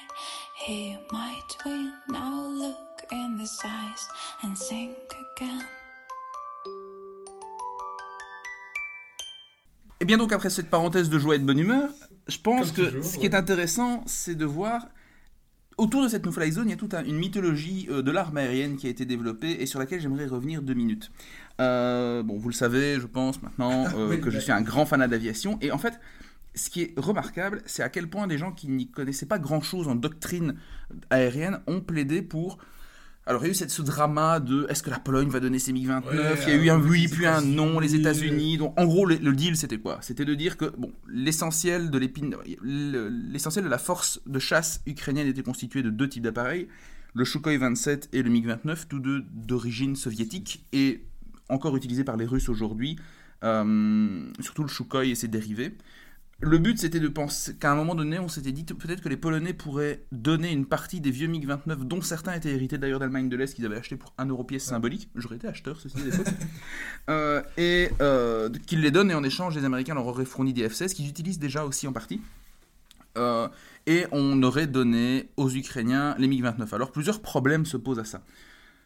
he 0.55 0.97
might 1.11 1.55
win. 1.65 1.93
Now 2.09 2.47
look 2.47 3.05
in 3.11 3.39
his 3.39 3.59
eyes 3.63 4.07
and 4.43 4.57
sink 4.57 5.15
again. 5.35 5.78
Bien 10.09 10.17
donc 10.17 10.33
après 10.33 10.49
cette 10.49 10.69
parenthèse 10.69 11.09
de 11.09 11.19
joie 11.19 11.35
et 11.35 11.39
de 11.39 11.45
bonne 11.45 11.59
humeur, 11.59 11.89
je 12.27 12.37
pense 12.39 12.71
Comme 12.71 12.85
que 12.85 12.89
toujours, 12.89 13.03
ce 13.05 13.13
qui 13.13 13.19
ouais. 13.19 13.25
est 13.27 13.35
intéressant, 13.35 14.03
c'est 14.07 14.35
de 14.35 14.45
voir 14.45 14.87
autour 15.77 16.03
de 16.03 16.09
cette 16.09 16.25
no-fly 16.25 16.51
zone, 16.51 16.67
il 16.67 16.71
y 16.71 16.73
a 16.73 16.77
toute 16.77 16.93
un- 16.95 17.03
une 17.05 17.17
mythologie 17.17 17.87
euh, 17.89 18.01
de 18.01 18.11
l'arme 18.11 18.35
aérienne 18.37 18.75
qui 18.75 18.87
a 18.87 18.89
été 18.89 19.05
développée 19.05 19.51
et 19.61 19.65
sur 19.65 19.79
laquelle 19.79 20.01
j'aimerais 20.01 20.25
revenir 20.25 20.61
deux 20.61 20.73
minutes. 20.73 21.11
Euh, 21.61 22.23
bon, 22.23 22.37
vous 22.37 22.49
le 22.49 22.53
savez, 22.55 22.99
je 22.99 23.05
pense 23.07 23.41
maintenant 23.43 23.85
euh, 23.95 24.09
Oui, 24.09 24.19
que 24.19 24.29
je 24.31 24.39
suis 24.39 24.51
un 24.51 24.61
grand 24.61 24.85
fanat 24.85 25.07
d'aviation 25.07 25.57
et 25.61 25.71
en 25.71 25.77
fait. 25.77 25.99
Ce 26.55 26.71
qui 26.71 26.81
est 26.81 26.93
remarquable, 26.97 27.61
c'est 27.67 27.83
à 27.83 27.89
quel 27.89 28.09
point 28.09 28.25
des 28.25 28.39
gens 28.39 28.51
qui 28.51 28.67
n'y 28.69 28.89
connaissaient 28.89 29.27
pas 29.27 29.37
grand-chose 29.37 29.87
en 29.87 29.93
doctrine 29.93 30.55
aérienne 31.11 31.59
ont 31.67 31.79
plaidé 31.79 32.23
pour 32.23 32.57
alors, 33.29 33.43
il 33.43 33.45
y 33.45 33.49
a 33.49 33.51
eu 33.51 33.55
cette- 33.55 33.69
ce 33.71 33.81
drama 33.81 34.39
de 34.41 34.65
est-ce 34.69 34.83
que 34.83 34.89
la 34.89 34.99
Pologne 34.99 35.29
va 35.29 35.39
donner 35.39 35.59
ses 35.59 35.71
MiG-29? 35.71 36.03
Ouais, 36.05 36.15
Il 36.47 36.49
y 36.49 36.51
a 36.51 36.55
eu 36.55 36.69
un 36.69 36.79
euh, 36.81 36.85
oui, 36.89 37.07
puis 37.07 37.25
un 37.25 37.41
non, 37.41 37.79
les 37.79 37.95
États-Unis. 37.95 38.57
Donc, 38.57 38.73
en 38.77 38.85
gros, 38.85 39.05
le, 39.05 39.15
le 39.15 39.33
deal, 39.33 39.55
c'était 39.55 39.77
quoi? 39.77 39.99
C'était 40.01 40.25
de 40.25 40.33
dire 40.35 40.57
que 40.57 40.65
bon, 40.77 40.91
l'essentiel 41.07 41.91
de 41.91 41.97
l'épine, 41.99 42.35
le- 42.61 43.07
l'essentiel 43.07 43.63
de 43.63 43.69
la 43.69 43.77
force 43.77 44.19
de 44.25 44.39
chasse 44.39 44.81
ukrainienne 44.87 45.27
était 45.27 45.43
constitué 45.43 45.83
de 45.83 45.89
deux 45.89 46.09
types 46.09 46.23
d'appareils 46.23 46.67
le 47.15 47.25
Sukhoi 47.25 47.57
27 47.57 48.09
et 48.13 48.21
le 48.21 48.29
MiG-29, 48.29 48.85
tous 48.87 48.99
deux 48.99 49.23
d'origine 49.33 49.95
soviétique 49.95 50.65
et 50.73 51.03
encore 51.49 51.75
utilisés 51.75 52.03
par 52.03 52.17
les 52.17 52.25
Russes 52.25 52.49
aujourd'hui, 52.49 52.97
euh, 53.43 54.25
surtout 54.39 54.63
le 54.63 54.69
Sukhoi 54.69 55.05
et 55.05 55.15
ses 55.15 55.27
dérivés. 55.27 55.75
Le 56.41 56.57
but, 56.57 56.79
c'était 56.79 57.01
de 57.01 57.09
penser 57.09 57.55
qu'à 57.55 57.71
un 57.71 57.75
moment 57.75 57.95
donné, 57.95 58.17
on 58.17 58.29
s'était 58.29 58.53
dit 58.53 58.63
peut-être 58.63 59.01
que 59.01 59.09
les 59.09 59.17
Polonais 59.17 59.51
pourraient 59.51 60.05
donner 60.13 60.51
une 60.51 60.65
partie 60.65 61.01
des 61.01 61.11
vieux 61.11 61.27
MiG-29, 61.27 61.83
dont 61.83 62.01
certains 62.01 62.33
étaient 62.33 62.53
hérités 62.53 62.77
d'ailleurs 62.77 62.99
d'Allemagne 62.99 63.27
de 63.27 63.35
l'Est, 63.35 63.53
qu'ils 63.53 63.65
avaient 63.65 63.75
acheté 63.75 63.97
pour 63.97 64.13
1 64.17 64.27
euro 64.27 64.45
pièce 64.45 64.63
symbolique. 64.63 65.09
J'aurais 65.15 65.35
été 65.35 65.47
acheteur, 65.47 65.79
ceci 65.79 65.97
l'époque. 65.97 66.27
Euh, 67.09 67.41
et 67.57 67.89
euh, 68.01 68.49
qu'ils 68.67 68.81
les 68.81 68.91
donnent, 68.91 69.09
et 69.09 69.15
en 69.15 69.23
échange, 69.23 69.55
les 69.55 69.65
Américains 69.65 69.95
leur 69.95 70.05
auraient 70.05 70.25
fourni 70.25 70.53
des 70.53 70.67
F-16, 70.69 70.93
qu'ils 70.93 71.09
utilisent 71.09 71.39
déjà 71.39 71.65
aussi 71.65 71.87
en 71.87 71.91
partie. 71.91 72.21
Euh, 73.17 73.47
et 73.87 74.05
on 74.11 74.43
aurait 74.43 74.67
donné 74.67 75.29
aux 75.35 75.49
Ukrainiens 75.49 76.15
les 76.19 76.27
MiG-29. 76.27 76.75
Alors 76.75 76.91
plusieurs 76.91 77.19
problèmes 77.21 77.65
se 77.65 77.77
posent 77.77 77.97
à 77.97 78.03
ça. 78.03 78.21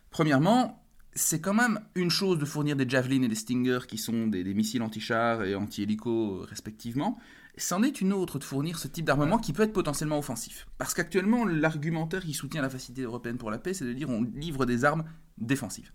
Premièrement, 0.10 0.82
c'est 1.16 1.41
quand 1.41 1.54
même 1.54 1.82
une 1.95 2.10
chose 2.10 2.39
de 2.39 2.45
fournir 2.45 2.78
des 2.78 2.88
Javelin 2.88 3.24
et 3.24 3.28
des 3.28 3.36
Stinger, 3.36 3.80
qui 3.88 3.97
sont 3.97 4.28
des, 4.28 4.43
des 4.43 4.54
missiles 4.54 4.82
anti-chars 4.82 5.43
et 5.43 5.56
anti-hélico 5.56 6.38
euh, 6.41 6.45
respectivement. 6.49 7.20
C'en 7.58 7.84
est 7.84 8.01
une 8.01 8.14
autre 8.14 8.39
de 8.39 8.43
fournir 8.43 8.80
ce 8.80 8.88
type 8.88 9.06
d'armement 9.06 9.38
qui 9.38 9.54
peut 9.54 9.64
être 9.64 9.74
potentiellement 9.74 10.18
offensif. 10.18 10.66
Parce 10.80 10.93
qu'actuellement, 10.95 11.45
l'argumentaire 11.45 12.24
qui 12.24 12.34
soutient 12.34 12.62
la 12.64 12.70
facilité 12.70 13.04
européenne 13.04 13.38
pour 13.38 13.51
la 13.51 13.60
paix, 13.60 13.74
c'est 13.76 13.86
de 13.86 13.93
dire 13.93 14.10
on 14.10 14.24
livre 14.24 14.66
des 14.66 14.86
armes 14.86 15.04
défensives. 15.38 15.91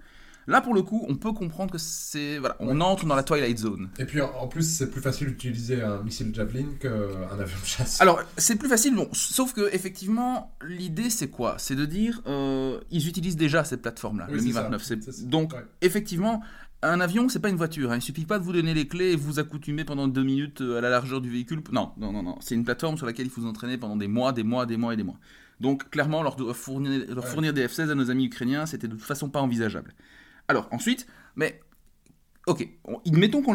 Là, 0.47 0.63
pour 0.63 0.73
le 0.73 0.81
coup, 0.81 1.05
on 1.11 1.17
peut 1.17 1.33
comprendre 1.33 1.71
que 1.73 1.77
c'est. 1.77 2.39
Voilà, 2.39 2.57
on 2.61 2.81
entre 2.81 3.05
dans 3.05 3.15
la 3.17 3.23
Twilight 3.23 3.59
Zone. 3.59 3.91
Et 3.99 4.07
puis 4.07 4.23
en, 4.23 4.49
plus, 4.49 4.63
c'est 4.63 4.91
plus 4.91 5.03
facile 5.03 5.27
d'utiliser 5.27 5.83
un 5.83 6.03
missile 6.03 6.35
Javelin 6.35 6.69
qu'un 6.81 7.39
avion 7.39 7.59
de 7.61 7.67
chasse. 7.67 8.01
Alors, 8.01 8.23
c'est 8.39 8.57
plus 8.57 8.69
facile, 8.71 8.95
bon, 8.95 9.09
sauf 9.13 9.53
que, 9.53 9.69
effectivement, 9.75 10.57
l'idée, 10.67 11.11
c'est 11.11 11.29
quoi? 11.29 11.57
C'est 11.59 11.75
de 11.77 11.85
dire, 11.85 12.23
euh, 12.27 12.81
ils 12.91 13.09
utilisent 13.09 13.37
déjà 13.37 13.63
cette 13.65 13.83
plateforme-là, 13.83 14.27
Oui, 14.29 14.35
le 14.37 14.41
c'est 14.41 14.47
Mi-29. 14.47 14.79
ça. 14.79 14.85
c'est- 14.87 15.03
C'est 15.03 15.13
ça. 15.13 15.27
Donc, 15.27 15.53
Ouais. 15.53 15.67
effectivement, 15.83 16.41
un 16.83 17.01
avion, 17.01 17.29
c'est 17.29 17.41
pas 17.41 17.49
une 17.49 17.57
voiture. 17.57 17.91
Hein. 17.91 17.97
Il 17.97 18.03
suffit 18.03 18.25
pas 18.25 18.39
de 18.39 18.45
vous 18.45 18.53
donner 18.53 18.73
les 18.75 18.87
clés 18.87 19.13
et 19.13 19.17
vous 19.17 19.39
accoutumer 19.39 19.85
pendant 19.85 20.07
deux 20.09 20.23
minutes 20.23 20.61
euh, 20.61 20.79
à 20.79 20.81
la 20.81 20.91
largeur 20.91 21.21
du 21.21 21.29
véhicule. 21.31 21.63
Non, 21.73 21.93
non, 21.97 22.13
non, 22.13 22.23
non. 22.23 22.37
C'est 22.41 22.55
une 22.55 22.65
plateforme 22.65 22.97
sur 22.97 23.07
laquelle 23.07 23.27
il 23.27 23.31
faut 23.31 23.41
vous 23.41 23.49
entraîner 23.49 23.79
pendant 23.79 23.97
des 23.97 24.09
mois, 24.09 24.33
des 24.33 24.45
mois, 24.45 24.65
des 24.67 24.77
mois 24.77 24.95
et 24.95 24.97
des 24.97 25.03
mois. 25.03 25.19
Donc, 25.61 25.91
clairement, 25.91 26.23
leur, 26.23 26.37
fournir, 26.57 27.05
leur 27.09 27.25
Ouais. 27.25 27.31
fournir 27.31 27.53
des 27.53 27.67
F-16 27.67 27.91
à 27.91 27.95
nos 27.97 28.11
amis 28.11 28.27
ukrainiens, 28.27 28.65
c'était 28.67 28.87
de 28.87 28.95
toute 28.95 29.03
façon 29.05 29.29
pas 29.29 29.41
envisageable. 29.41 29.93
Alors, 30.47 30.69
ensuite, 30.71 31.07
mais. 31.37 31.61
Ok, 32.47 32.67
on- 32.85 33.01
admettons 33.07 33.43
qu'on 33.43 33.53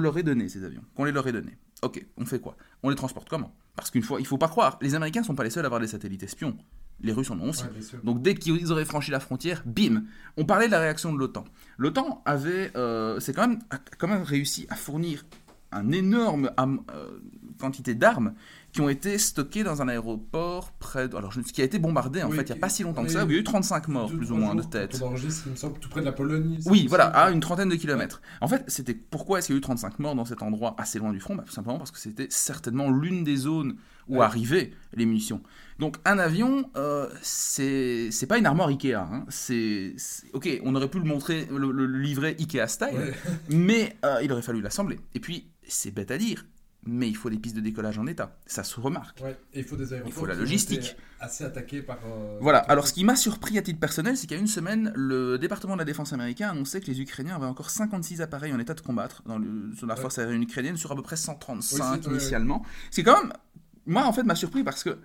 leur, 0.00 0.18
ait 0.18 0.22
donné, 0.22 0.48
ces 0.48 0.64
avions. 0.64 0.82
Qu'on 0.94 1.04
les 1.04 1.12
leur 1.12 1.26
ait 1.28 1.32
donnés. 1.32 1.56
Ok, 1.82 2.04
on 2.18 2.26
fait 2.26 2.40
quoi? 2.40 2.56
On 2.82 2.90
les 2.90 2.96
transporte 2.96 3.28
comment? 3.28 3.54
Parce 3.76 3.90
qu'une 3.90 4.02
fois, 4.02 4.20
il 4.20 4.26
faut 4.26 4.36
pas 4.36 4.48
croire, 4.48 4.78
les 4.82 4.94
Américains 4.94 5.22
sont 5.22 5.34
pas 5.34 5.44
les 5.44 5.50
seuls 5.50 5.64
à 5.64 5.66
avoir 5.66 5.80
des 5.80 5.86
satellites 5.86 6.22
espions. 6.24 6.56
Les 7.00 7.12
Russes 7.12 7.30
en 7.30 7.38
ont 7.40 7.50
aussi. 7.50 7.64
Ouais. 7.64 7.98
Donc 8.02 8.22
dès 8.22 8.34
qu'ils 8.34 8.72
auraient 8.72 8.84
franchi 8.84 9.10
la 9.10 9.20
frontière, 9.20 9.62
bim 9.66 10.04
On 10.36 10.44
parlait 10.44 10.66
de 10.66 10.72
la 10.72 10.80
réaction 10.80 11.12
de 11.12 11.18
l'OTAN. 11.18 11.44
L'OTAN 11.76 12.22
avait, 12.24 12.70
euh, 12.76 13.20
c'est 13.20 13.32
quand 13.34 13.46
même, 13.48 13.58
a 13.70 13.78
quand 13.98 14.08
même 14.08 14.22
réussi 14.22 14.66
à 14.70 14.74
fournir 14.76 15.24
un 15.72 15.90
énorme 15.90 16.50
euh, 16.60 17.18
quantité 17.58 17.94
d'armes 17.96 18.34
qui 18.72 18.80
ont 18.80 18.88
été 18.88 19.18
stockées 19.18 19.64
dans 19.64 19.82
un 19.82 19.88
aéroport 19.88 20.70
près 20.72 21.08
de... 21.08 21.16
Alors, 21.16 21.32
je- 21.32 21.40
qui 21.40 21.60
a 21.62 21.64
été 21.64 21.78
bombardé, 21.80 22.22
en 22.22 22.30
Oui, 22.30 22.36
fait, 22.36 22.42
il 22.42 22.52
n'y 22.52 22.58
a 22.58 22.60
pas 22.60 22.68
si 22.68 22.84
longtemps 22.84 23.02
que 23.04 23.10
ça, 23.10 23.24
où 23.24 23.28
il 23.28 23.34
y 23.34 23.36
a 23.36 23.40
eu 23.40 23.44
35 23.44 23.88
morts, 23.88 24.10
plus 24.12 24.30
ou 24.30 24.36
moins, 24.36 24.54
de 24.54 24.62
tête. 24.62 25.00
il 25.00 25.50
me 25.50 25.56
semble, 25.56 25.78
tout 25.80 25.88
près 25.88 26.00
de 26.00 26.06
la 26.06 26.12
Pologne. 26.12 26.58
Oui, 26.66 26.86
voilà, 26.88 27.06
à 27.06 27.30
une 27.32 27.40
trentaine 27.40 27.68
de 27.68 27.74
kilomètres. 27.74 28.22
En 28.40 28.46
fait, 28.48 28.64
c'était 28.68 28.94
pourquoi 28.94 29.38
est-ce 29.38 29.48
qu'il 29.48 29.54
y 29.56 29.56
a 29.56 29.58
eu 29.58 29.62
35 29.62 29.98
morts 29.98 30.14
dans 30.14 30.24
cet 30.24 30.42
endroit 30.42 30.74
assez 30.78 30.98
loin 31.00 31.12
du 31.12 31.18
front? 31.20 31.34
Bah, 31.34 31.42
Tout 31.46 31.52
simplement 31.52 31.78
parce 31.78 31.90
que 31.90 31.98
c'était 31.98 32.28
certainement 32.30 32.88
l'une 32.90 33.24
des 33.24 33.36
zones 33.36 33.76
où 34.08 34.18
Ouais. 34.18 34.24
arrivaient 34.24 34.72
les 34.92 35.06
munitions. 35.06 35.40
Donc 35.78 35.96
un 36.04 36.18
avion, 36.18 36.70
euh, 36.76 37.08
c'est 37.22 38.10
c'est 38.12 38.26
pas 38.26 38.38
une 38.38 38.46
armoire 38.46 38.68
Ikea. 38.68 38.94
hein. 38.94 39.24
C'est 39.28 39.94
c'est- 39.96 40.26
ok, 40.32 40.48
on 40.62 40.74
aurait 40.76 40.88
pu 40.88 40.98
le 40.98 41.04
montrer, 41.04 41.46
le, 41.50 41.86
livrer 41.86 42.36
Ikea 42.38 42.66
style, 42.68 42.88
Ouais. 42.94 43.12
mais 43.48 43.96
euh, 44.04 44.20
il 44.22 44.32
aurait 44.32 44.42
fallu 44.42 44.60
l'assembler. 44.60 45.00
Et 45.14 45.20
puis 45.20 45.48
c'est 45.66 45.90
bête 45.90 46.10
à 46.12 46.18
dire, 46.18 46.46
mais 46.86 47.08
il 47.08 47.16
faut 47.16 47.28
des 47.30 47.38
pistes 47.38 47.56
de 47.56 47.60
décollage 47.60 47.98
en 47.98 48.06
état. 48.06 48.36
Ça 48.46 48.62
se 48.62 48.78
remarque. 48.78 49.20
Ouais, 49.22 49.36
et 49.52 49.60
il 49.60 49.64
faut 49.64 49.74
des 49.76 49.92
aéroports. 49.94 50.12
Il 50.12 50.14
faut 50.14 50.26
la 50.26 50.34
logistique. 50.34 50.94
Assez 51.18 51.42
attaqués 51.42 51.82
par. 51.82 51.98
euh, 52.06 52.38
Voilà, 52.40 52.58
alors 52.58 52.86
ce 52.86 52.92
qui 52.92 53.02
m'a 53.02 53.16
surpris 53.16 53.56
à 53.58 53.62
titre 53.62 53.80
personnel, 53.80 54.16
c'est 54.16 54.26
qu'il 54.28 54.36
y 54.36 54.38
a 54.38 54.40
une 54.40 54.46
semaine, 54.46 54.92
le 54.94 55.38
département 55.38 55.72
de 55.74 55.78
la 55.78 55.84
défense 55.86 56.12
américain 56.12 56.48
a 56.48 56.50
annoncé 56.52 56.80
que 56.80 56.86
les 56.86 57.00
Ukrainiens 57.00 57.34
avaient 57.36 57.46
encore 57.46 57.70
56 57.70 58.20
appareils 58.20 58.52
en 58.52 58.58
état 58.60 58.74
de 58.74 58.80
combattre 58.82 59.22
dans 59.26 59.38
le- 59.38 59.72
sur 59.76 59.86
la 59.88 59.94
Ouais. 59.94 60.00
force 60.00 60.18
aérienne 60.18 60.42
ukrainienne 60.42 60.76
sur 60.76 60.92
à 60.92 60.94
peu 60.94 61.02
près 61.02 61.16
135 61.16 61.94
Oui, 61.94 62.00
c'est- 62.04 62.10
initialement. 62.10 62.62
Ce 62.90 62.96
qui 62.96 63.00
est 63.00 63.04
quand 63.04 63.20
même, 63.22 63.32
moi 63.86 64.04
en 64.04 64.12
fait 64.12 64.22
m'a 64.22 64.34
surpris 64.36 64.62
parce 64.62 64.84
que 64.84 64.98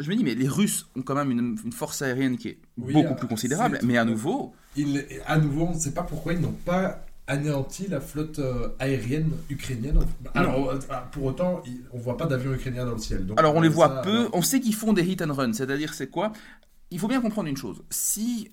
je 0.00 0.10
me 0.10 0.16
dis, 0.16 0.24
mais 0.24 0.34
les 0.34 0.48
Russes 0.48 0.86
ont 0.96 1.02
quand 1.02 1.14
même 1.14 1.30
une, 1.30 1.56
une 1.64 1.72
force 1.72 2.02
aérienne 2.02 2.36
qui 2.36 2.48
est 2.48 2.58
Oui, 2.78 2.92
beaucoup 2.92 3.12
euh, 3.12 3.16
plus 3.16 3.28
considérable, 3.28 3.78
mais 3.82 3.96
à 3.98 4.04
nouveau, 4.04 4.52
Ils- 4.76 5.04
à 5.26 5.38
nouveau, 5.38 5.66
on 5.66 5.74
ne 5.74 5.78
sait 5.78 5.92
pas 5.92 6.02
pourquoi 6.02 6.32
ils 6.32 6.40
n'ont 6.40 6.52
pas 6.52 7.04
anéanti 7.26 7.86
la 7.88 8.00
flotte 8.00 8.40
euh, 8.40 8.68
aérienne 8.80 9.30
ukrainienne. 9.48 10.00
Alors, 10.34 10.70
euh, 10.70 10.78
pour 11.12 11.24
autant, 11.24 11.62
on 11.92 11.98
voit 11.98 12.16
pas 12.16 12.26
d'avions 12.26 12.52
ukrainiens 12.52 12.84
dans 12.86 12.92
le 12.94 12.98
ciel. 12.98 13.24
Donc, 13.24 13.38
Alors 13.38 13.54
on 13.54 13.60
les 13.60 13.68
euh, 13.68 13.72
voit 13.72 13.88
ça, 13.88 14.00
peu, 14.02 14.24
euh, 14.24 14.28
on 14.32 14.42
sait 14.42 14.58
qu'ils 14.60 14.74
font 14.74 14.92
des 14.92 15.04
hit 15.04 15.22
and 15.22 15.32
run, 15.32 15.52
c'est-à-dire 15.52 15.94
c'est 15.94 16.08
quoi? 16.08 16.32
Il 16.90 16.98
faut 16.98 17.06
bien 17.08 17.20
comprendre 17.20 17.48
une 17.48 17.56
chose, 17.56 17.82
si 17.90 18.50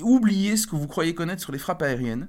oubliez 0.00 0.56
ce 0.56 0.66
que 0.68 0.76
vous 0.76 0.86
croyez 0.86 1.14
connaître 1.14 1.42
sur 1.42 1.50
les 1.52 1.58
frappes 1.58 1.82
aériennes, 1.82 2.28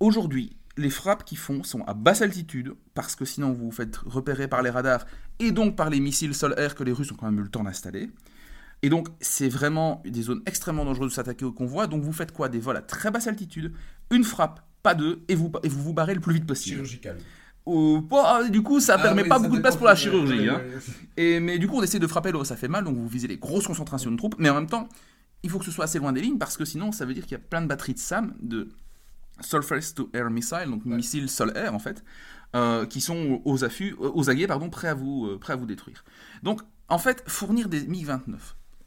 aujourd'hui 0.00 0.56
les 0.76 0.90
frappes 0.90 1.24
qu'ils 1.24 1.38
font 1.38 1.62
sont 1.62 1.82
à 1.84 1.94
basse 1.94 2.22
altitude, 2.22 2.74
parce 2.94 3.14
que 3.16 3.24
sinon 3.24 3.52
vous 3.52 3.66
vous 3.66 3.70
faites 3.70 3.96
repérer 3.98 4.48
par 4.48 4.62
les 4.62 4.70
radars 4.70 5.06
et 5.38 5.52
donc 5.52 5.76
par 5.76 5.88
les 5.90 6.00
missiles 6.00 6.34
sol-air 6.34 6.74
que 6.74 6.82
les 6.84 6.92
Russes 6.92 7.12
ont 7.12 7.14
quand 7.16 7.26
même 7.30 7.38
eu 7.38 7.42
le 7.44 7.48
temps 7.48 7.62
d'installer. 7.64 8.10
Et 8.82 8.88
donc 8.90 9.08
c'est 9.20 9.48
vraiment 9.48 10.02
des 10.04 10.22
zones 10.22 10.42
extrêmement 10.46 10.84
dangereuses 10.84 11.10
de 11.10 11.14
s'attaquer 11.14 11.44
au 11.44 11.52
convoi, 11.52 11.86
donc 11.86 12.02
vous 12.02 12.12
faites 12.12 12.32
quoi? 12.32 12.48
Des 12.48 12.58
vols 12.58 12.76
à 12.76 12.82
très 12.82 13.10
basse 13.10 13.26
altitude, 13.28 13.72
une 14.10 14.24
frappe, 14.24 14.60
pas 14.82 14.94
deux, 14.94 15.22
et 15.28 15.34
vous, 15.34 15.50
et 15.62 15.68
vous 15.68 15.82
vous 15.82 15.94
barrez 15.94 16.14
le 16.14 16.20
plus 16.20 16.34
vite 16.34 16.46
possible. 16.46 16.76
chirurgical. 16.76 17.18
Pas- 18.10 18.48
du 18.50 18.62
coup, 18.62 18.78
ça 18.80 18.96
Ah 18.98 19.02
permet 19.02 19.22
oui, 19.22 19.28
pas 19.28 19.36
ça 19.36 19.42
beaucoup 19.44 19.56
de 19.56 19.62
place 19.62 19.76
pour 19.76 19.86
la 19.86 19.94
chirurgie. 19.94 20.48
hein. 20.50 20.60
Et, 21.16 21.40
mais 21.40 21.58
du 21.58 21.66
coup, 21.66 21.76
on 21.78 21.82
essaie 21.82 21.98
de 21.98 22.06
frapper 22.06 22.30
là 22.32 22.38
où 22.38 22.44
ça 22.44 22.56
fait 22.56 22.68
mal, 22.68 22.84
donc 22.84 22.96
vous 22.96 23.08
visez 23.08 23.26
les 23.26 23.38
grosses 23.38 23.66
concentrations 23.66 24.10
de 24.10 24.16
troupes, 24.16 24.34
mais 24.38 24.50
en 24.50 24.54
même 24.54 24.66
temps, 24.66 24.86
il 25.42 25.48
faut 25.50 25.58
que 25.58 25.64
ce 25.64 25.70
soit 25.70 25.84
assez 25.84 25.98
loin 25.98 26.12
des 26.12 26.20
lignes, 26.20 26.36
parce 26.36 26.58
que 26.58 26.64
sinon, 26.66 26.92
ça 26.92 27.06
veut 27.06 27.14
dire 27.14 27.22
qu'il 27.22 27.32
y 27.32 27.40
a 27.40 27.44
plein 27.44 27.62
de 27.62 27.66
batteries 27.66 27.94
de 27.94 27.98
SAM, 27.98 28.34
de 28.42 28.68
Surface 29.40 29.94
to 29.94 30.10
Air 30.12 30.30
Missile, 30.30 30.66
donc 30.68 30.84
Ouais. 30.86 30.96
missiles 30.96 31.28
sol-air 31.28 31.74
en 31.74 31.78
fait, 31.78 32.04
euh, 32.54 32.86
qui 32.86 33.00
sont 33.00 33.40
aux 33.44 33.64
affûts, 33.64 33.94
euh, 34.00 34.10
aux 34.14 34.30
aguets, 34.30 34.46
pardon, 34.46 34.70
prêts 34.70 34.88
à 34.88 34.94
vous, 34.94 35.26
euh, 35.26 35.38
prêts 35.38 35.52
à 35.52 35.56
vous 35.56 35.66
détruire. 35.66 36.04
Donc, 36.42 36.60
en 36.88 36.98
fait, 36.98 37.22
fournir 37.26 37.68
des 37.68 37.86
MiG-29, 37.86 38.20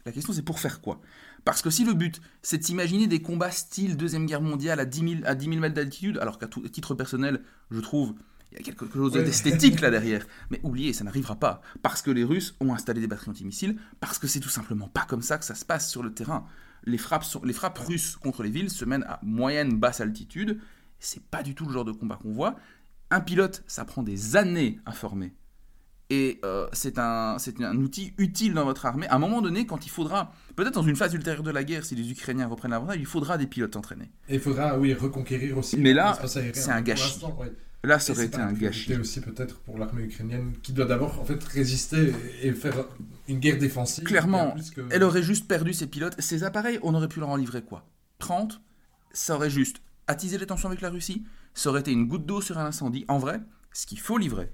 la 0.06 0.12
question 0.12 0.32
c'est 0.32 0.42
pour 0.42 0.58
faire 0.60 0.80
quoi? 0.80 1.00
Parce 1.44 1.62
que 1.62 1.70
si 1.70 1.84
le 1.84 1.94
but, 1.94 2.20
c'est 2.42 2.58
de 2.58 2.64
s'imaginer 2.64 3.06
des 3.06 3.20
combats 3.22 3.50
style 3.50 3.96
Deuxième 3.96 4.26
Guerre 4.26 4.40
mondiale 4.42 4.80
à 4.80 4.84
10 4.84 4.98
000, 5.00 5.20
à 5.24 5.34
10 5.34 5.46
000 5.46 5.60
mètres 5.60 5.74
d'altitude, 5.74 6.18
alors 6.18 6.38
qu'à 6.38 6.46
titre 6.46 6.94
personnel, 6.94 7.42
je 7.70 7.80
trouve, 7.80 8.14
il 8.50 8.58
y 8.58 8.60
a 8.60 8.64
quelque 8.64 8.90
chose 8.92 9.12
d'esthétique 9.12 9.80
là 9.80 9.90
derrière. 9.98 10.26
Mais 10.50 10.60
oubliez, 10.62 10.92
ça 10.92 11.04
n'arrivera 11.04 11.36
pas. 11.36 11.60
Parce 11.82 12.02
que 12.02 12.10
les 12.10 12.24
Russes 12.24 12.54
ont 12.60 12.72
installé 12.74 13.00
des 13.00 13.06
batteries 13.06 13.30
antimissiles, 13.30 13.78
parce 14.00 14.18
que 14.18 14.26
c'est 14.26 14.40
tout 14.40 14.48
simplement 14.48 14.88
pas 14.88 15.04
comme 15.08 15.22
ça 15.22 15.36
que 15.38 15.44
ça 15.44 15.54
se 15.54 15.64
passe 15.64 15.90
sur 15.90 16.02
le 16.02 16.12
terrain. 16.12 16.46
Les 16.88 16.98
frappes, 16.98 17.24
sont- 17.24 17.42
les 17.44 17.52
frappes 17.52 17.78
russes 17.78 18.16
contre 18.16 18.42
les 18.42 18.50
villes 18.50 18.70
se 18.70 18.84
mènent 18.84 19.04
à 19.04 19.20
moyenne 19.22 19.78
basse 19.78 20.00
altitude. 20.00 20.58
C'est 20.98 21.22
pas 21.22 21.42
du 21.42 21.54
tout 21.54 21.66
le 21.66 21.72
genre 21.72 21.84
de 21.84 21.92
combat 21.92 22.16
qu'on 22.16 22.32
voit. 22.32 22.56
Un 23.10 23.20
pilote, 23.20 23.62
ça 23.66 23.84
prend 23.84 24.02
des 24.02 24.36
années 24.36 24.80
à 24.84 24.92
former. 24.92 25.32
Et 26.10 26.40
euh, 26.44 26.66
c'est 26.72 26.98
un, 26.98 27.36
outil 27.76 28.14
utile 28.16 28.54
dans 28.54 28.64
votre 28.64 28.86
armée. 28.86 29.06
À 29.08 29.16
un 29.16 29.18
moment 29.18 29.42
donné, 29.42 29.66
quand 29.66 29.84
il 29.84 29.90
faudra, 29.90 30.32
peut-être 30.56 30.74
dans 30.74 30.82
une 30.82 30.96
phase 30.96 31.12
ultérieure 31.12 31.42
de 31.42 31.50
la 31.50 31.64
guerre, 31.64 31.84
si 31.84 31.94
les 31.94 32.10
Ukrainiens 32.10 32.46
reprennent 32.46 32.70
l'avantage, 32.70 32.96
il 32.98 33.06
faudra 33.06 33.36
des 33.36 33.46
pilotes 33.46 33.76
entraînés. 33.76 34.10
Et 34.28 34.36
il 34.36 34.40
faudra, 34.40 34.78
oui, 34.78 34.94
reconquérir 34.94 35.58
aussi. 35.58 35.76
Mais 35.76 35.92
là, 35.92 36.18
c'est 36.26 36.70
un 36.70 36.80
gâchis. 36.80 37.20
ouais. 37.38 37.52
Là, 37.84 37.98
ça 38.00 38.12
aurait 38.12 38.24
été 38.26 38.38
un 38.38 38.52
gâchis. 38.52 38.94
aussi 38.96 39.20
peut-être 39.20 39.60
pour 39.60 39.78
l'armée 39.78 40.02
ukrainienne 40.02 40.52
qui 40.62 40.72
doit 40.72 40.84
d'abord 40.84 41.20
en 41.20 41.24
fait 41.24 41.42
résister 41.44 42.12
et 42.42 42.52
faire 42.52 42.74
une 43.28 43.38
guerre 43.38 43.56
défensive. 43.58 44.02
Clairement, 44.04 44.56
que- 44.74 44.80
Elle 44.90 45.04
aurait 45.04 45.22
juste 45.22 45.46
perdu 45.46 45.72
ses 45.72 45.86
pilotes. 45.86 46.20
Ces 46.20 46.42
appareils, 46.42 46.80
on 46.82 46.92
aurait 46.94 47.08
pu 47.08 47.20
leur 47.20 47.28
en 47.28 47.36
livrer 47.36 47.62
quoi? 47.62 47.86
30 48.18 48.60
Ça 49.12 49.36
aurait 49.36 49.48
juste 49.50 49.80
attisé 50.08 50.38
les 50.38 50.46
tensions 50.46 50.68
avec 50.68 50.80
la 50.80 50.90
Russie. 50.90 51.24
Ça 51.54 51.70
aurait 51.70 51.80
été 51.80 51.92
une 51.92 52.06
goutte 52.08 52.26
d'eau 52.26 52.40
sur 52.40 52.58
un 52.58 52.66
incendie. 52.66 53.04
En 53.08 53.18
vrai, 53.18 53.40
ce 53.72 53.86
qu'il 53.86 53.98
faut 54.00 54.18
livrer, 54.18 54.50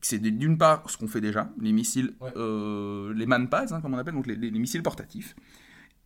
c'est 0.00 0.18
d'une 0.18 0.56
part 0.58 0.88
ce 0.90 0.96
qu'on 0.96 1.08
fait 1.08 1.20
déjà, 1.20 1.50
les 1.60 1.72
missiles, 1.72 2.14
Ouais. 2.20 2.30
euh, 2.36 3.12
les 3.14 3.26
manpads, 3.26 3.66
hein, 3.72 3.80
comme 3.80 3.94
on 3.94 3.98
appelle, 3.98 4.14
donc 4.14 4.26
les, 4.26 4.36
les- 4.36 4.50
les 4.50 4.58
missiles 4.58 4.82
portatifs, 4.82 5.34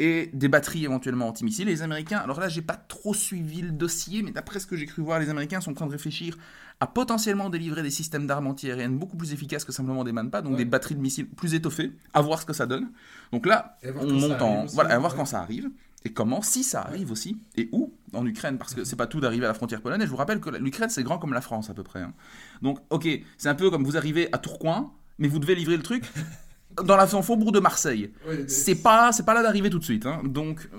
et 0.03 0.31
des 0.33 0.49
batteries 0.49 0.85
éventuellement 0.85 1.29
antimissiles. 1.29 1.67
Les 1.67 1.83
Américains, 1.83 2.19
alors 2.19 2.41
là, 2.41 2.49
j'ai 2.49 2.63
pas 2.63 2.75
trop 2.77 3.13
suivi 3.15 3.61
le 3.61 3.71
dossier, 3.71 4.23
mais 4.23 4.31
d'après 4.31 4.59
ce 4.61 4.67
que 4.67 4.75
j'ai 4.77 4.87
cru 4.87 5.03
voir, 5.03 5.21
les 5.21 5.29
Américains 5.29 5.61
sont 5.61 5.73
en 5.73 5.75
train 5.75 5.87
de 5.87 5.93
réfléchir 5.93 6.37
à 6.81 6.87
potentiellement 6.87 7.51
délivrer 7.51 7.83
des 7.83 7.91
systèmes 7.91 8.27
d'armes 8.27 8.47
antiaériennes 8.47 8.99
beaucoup 8.99 9.17
plus 9.19 9.33
efficaces 9.35 9.65
que 9.65 9.73
simplement 9.73 10.03
des 10.03 10.13
manpads, 10.13 10.41
donc 10.43 10.53
Ouais. 10.53 10.59
des 10.59 10.65
batteries 10.65 10.95
de 10.95 11.01
missiles 11.03 11.29
plus 11.29 11.53
étoffées, 11.55 11.93
à 12.15 12.23
voir 12.23 12.41
ce 12.41 12.47
que 12.47 12.55
ça 12.55 12.65
donne. 12.67 12.89
Donc 13.33 13.45
là, 13.47 13.77
Et 13.83 13.91
on 13.91 14.11
monte 14.11 14.41
en. 14.41 14.65
aussi, 14.65 14.75
Voilà, 14.75 14.95
à 14.95 14.99
voir 14.99 15.13
ouais. 15.13 15.19
quand 15.19 15.27
ça 15.27 15.41
arrive. 15.41 15.69
Et 16.07 16.15
comment, 16.15 16.41
si 16.41 16.65
ça 16.65 16.81
arrive 16.81 17.13
aussi, 17.13 17.37
et 17.59 17.69
où 17.73 17.93
En 18.15 18.25
Ukraine, 18.25 18.57
parce 18.57 18.73
que 18.75 18.85
c'est 18.85 18.97
pas 18.97 19.07
tout 19.07 19.21
d'arriver 19.21 19.45
à 19.45 19.49
la 19.49 19.55
frontière 19.55 19.83
polonaise. 19.83 20.07
Je 20.07 20.11
vous 20.11 20.17
rappelle 20.17 20.41
que 20.41 20.49
l'Ukraine, 20.49 20.89
c'est 20.89 21.03
grand 21.03 21.19
comme 21.19 21.35
la 21.35 21.43
France 21.43 21.69
à 21.69 21.75
peu 21.75 21.83
près. 21.83 22.01
hein. 22.01 22.15
Donc, 22.63 22.79
ok, 22.89 23.07
c'est 23.37 23.51
un 23.51 23.55
peu 23.55 23.69
comme 23.71 23.85
vous 23.85 23.99
arrivez 23.99 24.31
à 24.33 24.39
Tourcoing, 24.39 24.91
mais 25.19 25.29
vous 25.29 25.39
devez 25.39 25.55
livrer 25.55 25.77
le 25.77 25.83
truc 25.83 26.05
dans 26.83 26.97
la 26.97 27.07
faubourg 27.07 27.53
de 27.53 27.61
Marseille. 27.61 28.11
Mais- 28.29 28.49
C'est 28.49 28.77
pas, 28.77 29.13
c'est 29.13 29.25
pas 29.25 29.35
là 29.35 29.43
d'arriver 29.43 29.71
tout 29.71 29.79
de 29.79 29.85
suite. 29.85 30.07
hein. 30.07 30.21
Donc, 30.25 30.69
euh, 30.75 30.79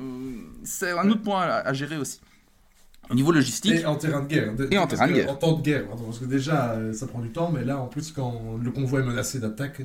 c'est 0.63 0.91
un 0.91 1.09
autre 1.09 1.21
point 1.21 1.41
à, 1.41 1.55
à 1.67 1.73
gérer 1.73 1.97
aussi. 1.97 2.19
Au 3.09 3.15
niveau 3.15 3.31
logistique, 3.31 3.73
Et 3.81 3.85
en 3.85 3.95
terrain 3.95 4.21
de 4.21 4.27
guerre. 4.27 4.53
Et 4.71 4.77
en 4.77 4.87
terrain 4.87 5.07
de 5.07 5.13
guerre. 5.13 5.29
En 5.31 5.35
temps 5.35 5.53
de 5.57 5.61
guerre. 5.61 5.85
Parce 5.87 6.19
que 6.19 6.25
déjà, 6.25 6.71
euh, 6.73 6.93
ça 6.93 7.07
prend 7.07 7.19
du 7.19 7.29
temps, 7.31 7.51
mais 7.51 7.65
là, 7.65 7.77
en 7.77 7.87
plus, 7.87 8.11
quand 8.11 8.57
le 8.61 8.71
convoi 8.71 9.01
est 9.01 9.03
menacé 9.03 9.39
d'attaque. 9.39 9.81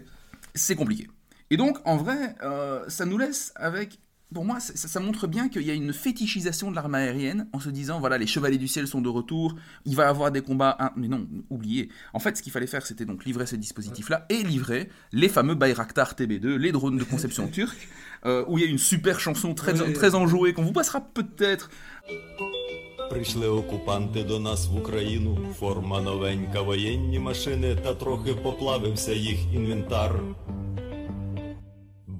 c'est 0.54 0.76
compliqué. 0.76 1.08
Et 1.50 1.56
donc, 1.56 1.78
en 1.84 1.96
vrai, 1.96 2.34
euh, 2.42 2.84
ça 2.88 3.04
nous 3.04 3.18
laisse 3.18 3.52
avec 3.56 3.98
Pour 4.33 4.45
moi, 4.45 4.61
ça, 4.61 4.87
ça 4.87 4.99
montre 5.01 5.27
bien 5.27 5.49
qu'il 5.49 5.63
y 5.63 5.71
a 5.71 5.73
une 5.73 5.91
fétichisation 5.91 6.71
de 6.71 6.75
l'arme 6.77 6.95
aérienne 6.95 7.49
en 7.51 7.59
se 7.59 7.69
disant 7.69 7.99
voilà, 7.99 8.17
les 8.17 8.27
chevaliers 8.27 8.57
du 8.57 8.69
ciel 8.69 8.87
sont 8.87 9.01
de 9.01 9.09
retour, 9.09 9.55
il 9.85 9.93
va 9.97 10.03
y 10.03 10.07
avoir 10.07 10.31
des 10.31 10.41
combats. 10.41 10.77
hein. 10.79 10.91
Mais 10.95 11.09
non, 11.09 11.27
oubliez. 11.49 11.89
En 12.13 12.19
fait, 12.19 12.37
ce 12.37 12.41
qu'il 12.41 12.53
fallait 12.53 12.65
faire, 12.75 12.85
c'était 12.85 13.03
donc 13.03 13.25
livrer 13.25 13.45
ces 13.45 13.57
dispositifs-là 13.57 14.25
et 14.29 14.41
livrer 14.43 14.87
les 15.11 15.27
fameux 15.27 15.55
Bayraktar 15.55 16.13
TB2, 16.13 16.47
les 16.55 16.71
drones 16.71 16.97
de 16.97 17.03
conception 17.03 17.49
turque, 17.49 17.89
euh, 18.25 18.45
où 18.47 18.57
il 18.57 18.63
y 18.63 18.67
a 18.67 18.69
une 18.69 18.77
super 18.77 19.19
chanson 19.19 19.53
très, 19.53 19.81
Ouais. 19.81 19.91
très 19.91 20.15
enjouée 20.15 20.53
qu'on 20.53 20.63
vous 20.63 20.71
passera 20.71 21.01
peut-être. 21.01 21.69
Прийшли 23.09 23.47
окупанти 23.47 24.23
до 24.23 24.39
нас 24.39 24.67
в 24.67 24.75
Україну, 24.77 25.37
форма 25.59 26.01
новенька, 26.01 26.61
воєнні 26.61 27.19
машини, 27.19 27.75
та 27.75 27.93
трохи 27.95 28.33
поплавився 28.33 29.13
їх 29.13 29.53
інвентар. 29.53 30.19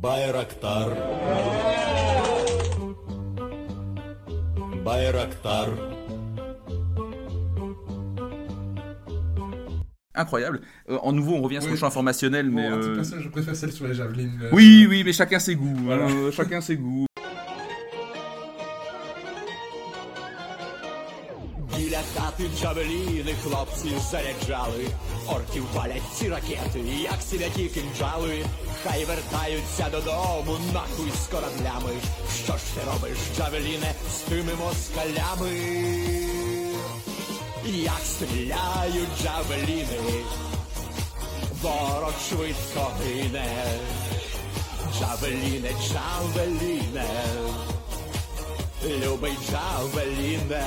Bayraktar. 0.01 0.89
Bayraktar. 4.85 5.69
Incroyable. 10.15 10.61
Euh, 10.89 10.99
en 11.03 11.13
nouveau, 11.13 11.35
on 11.35 11.43
revient 11.43 11.61
sur 11.61 11.71
le 11.71 11.77
champ 11.77 11.87
informationnel, 11.87 12.51
mais. 12.51 12.69
Bon, 12.69 12.77
euh... 12.77 13.03
je 13.03 13.29
préfère 13.29 13.57
celle 13.57 13.73
sur 13.73 13.87
les 13.87 13.95
javelines. 13.95 14.39
Euh, 14.43 14.51
oui, 14.53 14.87
oui, 14.89 15.03
mais 15.05 15.13
chacun 15.13 15.39
ses 15.39 15.55
goûts. 15.57 15.91
Euh, 15.91 16.31
chacun 16.31 16.61
ses 16.61 16.77
goûts. 16.77 17.06
Джавеліни 22.41 23.35
хлопці 23.45 23.93
заряджали, 24.11 24.87
орків 25.27 25.65
валять 25.75 26.03
ці 26.15 26.29
ракети, 26.29 26.81
як 27.03 27.23
сілякі 27.31 27.69
кинджали, 27.69 28.45
хай 28.85 29.05
вертаються 29.05 29.89
додому, 29.91 30.59
нахуй 30.73 31.11
з 31.25 31.27
кораблями. 31.27 31.93
Що 32.45 32.53
ж 32.53 32.63
ти 32.75 32.81
робиш, 32.87 33.19
джавеліне, 33.37 33.95
з 34.13 34.19
тими 34.19 34.53
москалями? 34.55 35.51
Як 37.65 38.01
стріляють 38.05 39.23
джавеліни, 39.23 40.25
ворог 41.63 42.15
швидко 42.29 42.91
гине. 43.03 43.81
Джавеліне, 44.99 45.71
джавеліне. 45.71 47.07
Любий 48.85 49.33
Джавеліне, 49.51 50.65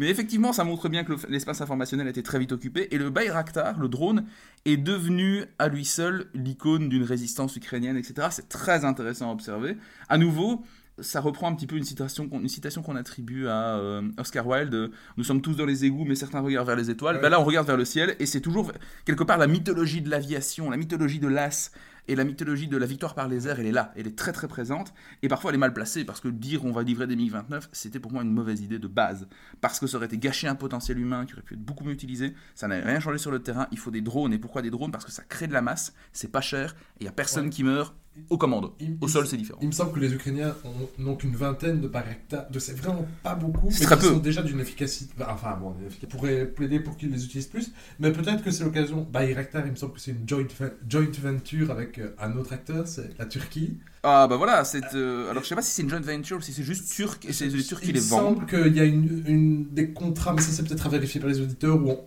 Mais 0.00 0.08
effectivement, 0.08 0.54
ça 0.54 0.64
montre 0.64 0.88
bien 0.88 1.04
que 1.04 1.12
l'espace 1.28 1.60
informationnel 1.60 2.06
a 2.06 2.10
été 2.10 2.22
très 2.22 2.38
vite 2.38 2.52
occupé 2.52 2.88
et 2.90 2.96
le 2.96 3.10
Bayraktar, 3.10 3.78
le 3.78 3.86
drone, 3.86 4.24
est 4.64 4.78
devenu 4.78 5.44
à 5.58 5.68
lui 5.68 5.84
seul 5.84 6.28
l'icône 6.32 6.88
d'une 6.88 7.02
résistance 7.02 7.54
ukrainienne, 7.56 7.98
etc. 7.98 8.28
C'est 8.30 8.48
très 8.48 8.86
intéressant 8.86 9.28
à 9.28 9.32
observer. 9.32 9.76
À 10.08 10.16
nouveau, 10.16 10.64
ça 11.02 11.20
reprend 11.20 11.48
un 11.50 11.54
petit 11.54 11.66
peu 11.66 11.76
une 11.76 11.84
citation 11.84 12.28
qu'on, 12.28 12.40
une 12.40 12.48
citation 12.48 12.82
qu'on 12.82 12.96
attribue 12.96 13.46
à 13.48 13.76
euh, 13.76 14.02
Oscar 14.18 14.46
Wilde. 14.46 14.74
euh, 14.74 14.88
Nous 15.16 15.24
sommes 15.24 15.40
tous 15.42 15.54
dans 15.54 15.66
les 15.66 15.84
égouts, 15.84 16.04
mais 16.04 16.14
certains 16.14 16.40
regardent 16.40 16.66
vers 16.66 16.76
les 16.76 16.90
étoiles. 16.90 17.16
Ouais. 17.16 17.22
Ben 17.22 17.28
là, 17.30 17.40
on 17.40 17.44
regarde 17.44 17.66
vers 17.66 17.76
le 17.76 17.84
ciel 17.84 18.16
et 18.18 18.26
c'est 18.26 18.40
toujours 18.40 18.72
quelque 19.04 19.24
part 19.24 19.38
la 19.38 19.46
mythologie 19.46 20.00
de 20.02 20.10
l'aviation, 20.10 20.70
la 20.70 20.76
mythologie 20.76 21.18
de 21.20 21.28
l'as 21.28 21.72
et 22.08 22.16
la 22.16 22.24
mythologie 22.24 22.66
de 22.66 22.76
la 22.76 22.86
victoire 22.86 23.14
par 23.14 23.28
les 23.28 23.46
airs, 23.46 23.60
elle 23.60 23.66
est 23.66 23.72
là, 23.72 23.92
elle 23.94 24.06
est 24.08 24.16
très 24.16 24.32
très 24.32 24.48
présente, 24.48 24.92
et 25.22 25.28
parfois 25.28 25.50
elle 25.50 25.56
est 25.56 25.58
mal 25.58 25.72
placée, 25.72 26.04
parce 26.04 26.18
que 26.18 26.26
dire 26.28 26.64
on 26.64 26.72
va 26.72 26.82
livrer 26.82 27.06
des 27.06 27.14
MiG-29, 27.14 27.68
c'était 27.72 28.00
pour 28.00 28.10
moi 28.10 28.22
une 28.22 28.32
mauvaise 28.32 28.62
idée 28.62 28.80
de 28.80 28.88
base, 28.88 29.28
parce 29.60 29.78
que 29.78 29.86
ça 29.86 29.96
aurait 29.98 30.06
été 30.06 30.18
gâcher 30.18 30.48
un 30.48 30.56
potentiel 30.56 30.98
humain 30.98 31.24
qui 31.24 31.34
aurait 31.34 31.42
pu 31.42 31.54
être 31.54 31.62
beaucoup 31.62 31.84
mieux 31.84 31.92
utilisé, 31.92 32.34
ça 32.56 32.66
n'avait 32.66 32.84
rien 32.90 32.98
changé 32.98 33.18
sur 33.18 33.30
le 33.30 33.38
terrain, 33.40 33.68
il 33.70 33.78
faut 33.78 33.92
des 33.92 34.00
drones, 34.00 34.32
et 34.32 34.38
pourquoi 34.38 34.60
des 34.62 34.70
drones? 34.70 34.90
Parce 34.90 35.04
que 35.04 35.12
ça 35.12 35.22
crée 35.22 35.46
de 35.46 35.52
la 35.52 35.62
masse, 35.62 35.92
c'est 36.12 36.32
pas 36.32 36.40
cher, 36.40 36.74
et 36.98 37.02
il 37.02 37.04
n'y 37.04 37.08
a 37.08 37.12
personne 37.12 37.44
Ouais. 37.44 37.50
qui 37.50 37.62
meurt 37.62 37.94
au 38.28 38.38
commando. 38.38 38.74
Il- 38.80 38.96
Au 39.00 39.06
il- 39.06 39.08
sol 39.10 39.26
c'est 39.26 39.36
différent. 39.36 39.58
Il 39.62 39.68
me 39.68 39.72
semble 39.72 39.92
que 39.92 40.00
les 40.00 40.12
Ukrainiens 40.12 40.54
ont- 40.64 41.02
n'ont 41.02 41.16
qu'une 41.16 41.34
vingtaine 41.34 41.80
de 41.80 41.88
Bayraktar, 41.88 42.50
de 42.50 42.58
c'est 42.58 42.76
vraiment 42.76 43.06
pas 43.22 43.34
beaucoup, 43.34 43.70
mais 43.70 43.86
peu. 43.96 44.08
sont 44.08 44.18
déjà 44.18 44.42
d'une 44.42 44.60
efficacité. 44.60 45.12
Enfin 45.28 45.56
bon, 45.60 45.74
on 46.02 46.06
pourrait 46.06 46.46
plaider 46.46 46.80
pour 46.80 46.96
qu'ils 46.96 47.10
les 47.10 47.24
utilisent 47.24 47.46
plus, 47.46 47.72
mais 47.98 48.12
peut-être 48.12 48.42
que 48.42 48.50
c'est 48.50 48.64
l'occasion. 48.64 49.06
Bayraktar, 49.10 49.64
il 49.66 49.72
me 49.72 49.76
semble 49.76 49.94
que 49.94 50.00
c'est 50.00 50.10
une 50.12 50.28
joint, 50.28 50.44
joint 50.88 51.06
venture 51.22 51.70
avec 51.70 51.98
euh, 51.98 52.14
un 52.20 52.36
autre 52.36 52.52
acteur, 52.52 52.86
c'est 52.86 53.10
la 53.18 53.26
Turquie. 53.26 53.78
Ah 54.02 54.26
bah 54.28 54.36
voilà, 54.36 54.64
c'est, 54.64 54.94
euh, 54.94 55.30
alors 55.30 55.42
je 55.42 55.48
sais 55.48 55.54
pas 55.54 55.60
si 55.62 55.72
c'est 55.72 55.82
une 55.82 55.90
joint 55.90 56.00
venture 56.00 56.38
ou 56.38 56.40
si 56.40 56.52
c'est 56.54 56.62
juste 56.62 56.90
turc, 56.90 57.24
et 57.26 57.32
c'est 57.34 57.48
les 57.48 57.62
Turcs 57.62 57.80
qui 57.82 57.88
il 57.90 57.94
les 57.94 58.00
me 58.00 58.06
vendent. 58.06 58.36
semble 58.36 58.46
qu'il 58.46 58.74
y 58.74 58.80
a 58.80 58.84
une, 58.84 59.22
une- 59.26 59.66
des 59.74 59.90
contrats, 59.92 60.32
mais 60.32 60.40
ça 60.40 60.52
c'est 60.52 60.66
peut-être 60.66 60.86
à 60.86 60.88
vérifier 60.88 61.20
par 61.20 61.28
les 61.28 61.40
auditeurs. 61.40 61.76
Où 61.76 61.90
on- 61.90 62.04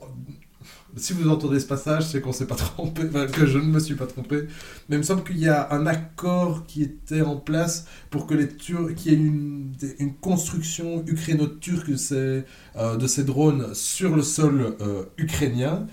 Si 0.95 1.13
vous 1.13 1.29
entendez 1.29 1.59
ce 1.59 1.65
passage, 1.65 2.05
c'est 2.05 2.21
qu'on 2.21 2.31
s'est 2.31 2.47
pas 2.47 2.55
trompé, 2.55 3.03
enfin, 3.07 3.25
que 3.27 3.45
je 3.45 3.57
ne 3.57 3.63
me 3.63 3.79
suis 3.79 3.95
pas 3.95 4.05
trompé. 4.05 4.47
Mais 4.89 4.95
il 4.95 4.99
me 4.99 5.03
semble 5.03 5.23
qu'il 5.23 5.39
y 5.39 5.47
a 5.47 5.73
un 5.73 5.85
accord 5.87 6.65
qui 6.65 6.83
était 6.83 7.21
en 7.21 7.37
place 7.37 7.85
pour 8.09 8.27
que 8.27 8.33
les 8.33 8.47
Turcs, 8.47 8.95
qu'il 8.95 9.11
y 9.11 9.15
ait 9.15 9.17
une, 9.17 9.73
construction 10.21 11.03
ukraino-turque 11.07 11.89
de 11.89 11.95
ces, 11.95 12.43
euh, 12.75 12.95
de 12.97 13.07
ces 13.07 13.23
drones 13.23 13.73
sur 13.73 14.15
le 14.15 14.21
sol 14.21 14.75
euh, 14.81 15.03
ukrainien. 15.17 15.87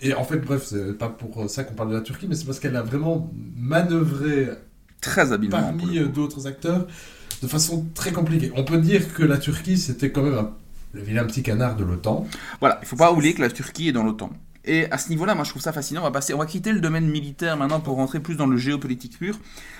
Et 0.00 0.14
en 0.14 0.24
fait, 0.24 0.38
bref, 0.38 0.66
c'est 0.66 0.96
pas 0.96 1.08
pour 1.08 1.50
ça 1.50 1.64
qu'on 1.64 1.74
parle 1.74 1.90
de 1.90 1.94
la 1.94 2.00
Turquie, 2.00 2.26
mais 2.28 2.36
c'est 2.36 2.44
parce 2.44 2.60
qu'elle 2.60 2.76
a 2.76 2.82
vraiment 2.82 3.32
manœuvré 3.56 4.48
Très 5.00 5.32
habilement. 5.32 5.58
parmi 5.58 6.00
d'autres 6.08 6.46
acteurs 6.46 6.86
de 7.42 7.46
façon 7.46 7.86
très 7.94 8.12
compliquée. 8.12 8.52
On 8.56 8.64
peut 8.64 8.78
dire 8.78 9.14
que 9.14 9.22
la 9.22 9.38
Turquie, 9.38 9.78
c'était 9.78 10.10
quand 10.10 10.22
même 10.22 10.34
un, 10.34 10.52
le 10.92 11.02
vilain 11.02 11.24
petit 11.24 11.42
canard 11.42 11.76
de 11.76 11.84
l'OTAN. 11.84 12.26
Voilà, 12.60 12.78
il 12.82 12.86
faut 12.88 12.96
pas 12.96 13.12
oublier 13.12 13.34
que 13.34 13.40
la 13.42 13.50
Turquie 13.50 13.88
est 13.88 13.92
dans 13.92 14.02
l'OTAN. 14.04 14.30
Et 14.64 14.90
à 14.90 14.98
ce 14.98 15.08
niveau-là, 15.08 15.34
moi 15.34 15.44
je 15.44 15.50
trouve 15.50 15.62
ça 15.62 15.72
fascinant. 15.72 16.02
On 16.02 16.04
va, 16.04 16.10
passer, 16.10 16.34
on 16.34 16.38
va 16.38 16.44
quitter 16.46 16.72
le 16.72 16.80
domaine 16.80 17.08
militaire 17.08 17.56
maintenant 17.56 17.80
pour 17.80 17.96
rentrer 17.96 18.20
plus 18.20 18.34
dans 18.36 18.46
le 18.46 18.56
géopolitique 18.58 19.18
pur. 19.18 19.38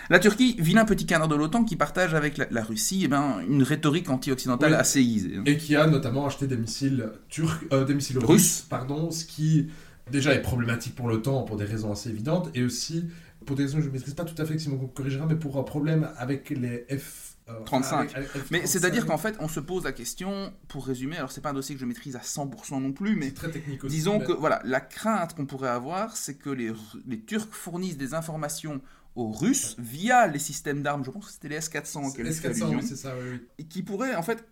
La 0.09 0.19
Turquie, 0.19 0.57
vilain 0.59 0.87
petit 0.87 1.05
canard 1.05 1.29
de 1.29 1.35
l'OTAN 1.35 1.65
qui 1.65 1.77
partage 1.77 2.15
avec 2.15 2.39
la, 2.39 2.47
la 2.51 2.63
Russie 2.63 3.03
eh 3.05 3.09
ben, 3.09 3.41
une 3.47 3.63
rhétorique 3.63 4.09
anti-occidentale 4.09 4.73
Oui. 4.73 4.79
assez 4.79 5.01
aisée. 5.03 5.41
Et 5.45 5.59
qui 5.59 5.77
a 5.77 5.87
notamment 5.87 6.27
acheté 6.27 6.47
des 6.47 6.57
missiles 6.57 7.11
turcs, 7.29 7.65
euh, 7.73 7.85
des 7.85 7.93
missiles 7.95 8.19
russes, 8.19 8.29
Russes. 8.29 8.67
pardon, 8.71 9.11
ce 9.11 9.25
qui 9.27 9.69
déjà 10.11 10.33
est 10.33 10.41
problématique 10.41 10.95
pour 10.95 11.09
l'OTAN 11.09 11.43
pour 11.43 11.57
des 11.57 11.67
raisons 11.67 11.93
assez 11.93 12.09
évidentes, 12.09 12.49
et 12.55 12.63
aussi 12.65 13.05
pour 13.45 13.57
des 13.57 13.65
raisons 13.65 13.79
que 13.79 13.83
je 13.85 13.89
ne 13.89 13.93
maîtrise 13.93 14.15
pas 14.15 14.25
tout 14.25 14.41
à 14.41 14.47
fait, 14.47 14.55
que 14.55 14.63
Simon 14.63 14.79
corrigera, 14.95 15.27
mais 15.27 15.37
pour 15.37 15.59
un 15.59 15.65
problème 15.65 16.09
avec 16.17 16.49
les 16.49 16.87
F... 16.99 17.28
euh, 17.49 17.61
35. 17.65 17.99
avec- 18.01 18.17
avec 18.17 18.29
F-35. 18.31 18.47
Mais 18.51 18.67
c'est-à-dire 18.67 19.07
qu'en 19.07 19.19
fait, 19.19 19.37
on 19.41 19.49
se 19.49 19.61
pose 19.61 19.85
la 19.85 19.93
question, 19.93 20.53
pour 20.69 20.87
résumer, 20.87 21.17
alors 21.17 21.33
c'est 21.33 21.41
pas 21.41 21.51
un 21.51 21.55
dossier 21.55 21.75
que 21.75 21.81
je 21.81 21.87
maîtrise 21.87 22.17
à 22.17 22.21
100% 22.23 22.81
non 22.81 22.93
plus, 22.93 23.17
mais 23.17 23.27
C'est 23.27 23.35
très 23.35 23.51
technique 23.51 23.85
aussi. 23.85 23.95
disons 23.97 24.19
mais- 24.19 24.25
que 24.27 24.33
voilà, 24.33 24.61
la 24.65 24.81
crainte 24.81 25.35
qu'on 25.35 25.47
pourrait 25.47 25.69
avoir, 25.71 26.17
c'est 26.17 26.35
que 26.35 26.51
les, 26.51 26.73
les 27.07 27.21
Turcs 27.21 27.49
fournissent 27.53 27.97
des 27.99 28.15
informations 28.15 28.81
aux 29.17 29.33
Russes 29.33 29.75
via 29.79 30.27
les 30.29 30.39
systèmes 30.39 30.83
d'armes, 30.83 31.05
je 31.05 31.11
pense 31.11 31.27
que 31.27 31.33
c'était 31.33 31.49
les 31.49 31.57
S-400 31.57 32.07
auxquels 32.09 32.27
tu 32.27 32.33
fais 32.35 32.49
S-400, 32.51 32.63
allusion. 32.67 32.79
oui, 32.81 32.87
c'est 32.87 32.97
ça, 32.97 33.15
oui, 33.21 33.31
oui. 33.33 33.41
et 33.59 33.65
qui 33.65 33.83
pourrait 33.83 34.15
en 34.15 34.23
fait 34.23 34.45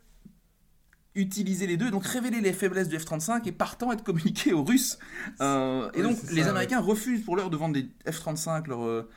utiliser 1.14 1.66
les 1.66 1.76
deux, 1.78 1.90
donc 1.90 2.04
révéler 2.04 2.40
les 2.42 2.52
faiblesses 2.52 2.88
du 2.88 2.96
F-35 2.98 3.46
et 3.48 3.52
partant 3.52 3.90
être 3.92 4.04
communiqué 4.04 4.52
aux 4.52 4.64
Russes. 4.64 4.98
Euh, 5.40 5.90
et 5.94 6.02
donc 6.02 6.18
les 6.30 6.42
Américains 6.46 6.80
refusent 6.80 7.24
pour 7.24 7.36
l'heure 7.36 7.48
de 7.48 7.56
vendre 7.56 7.74
des 7.74 7.88
F-35, 8.10 8.66
leur, 8.68 8.82
euh, 8.84 8.96
Leur 8.96 9.08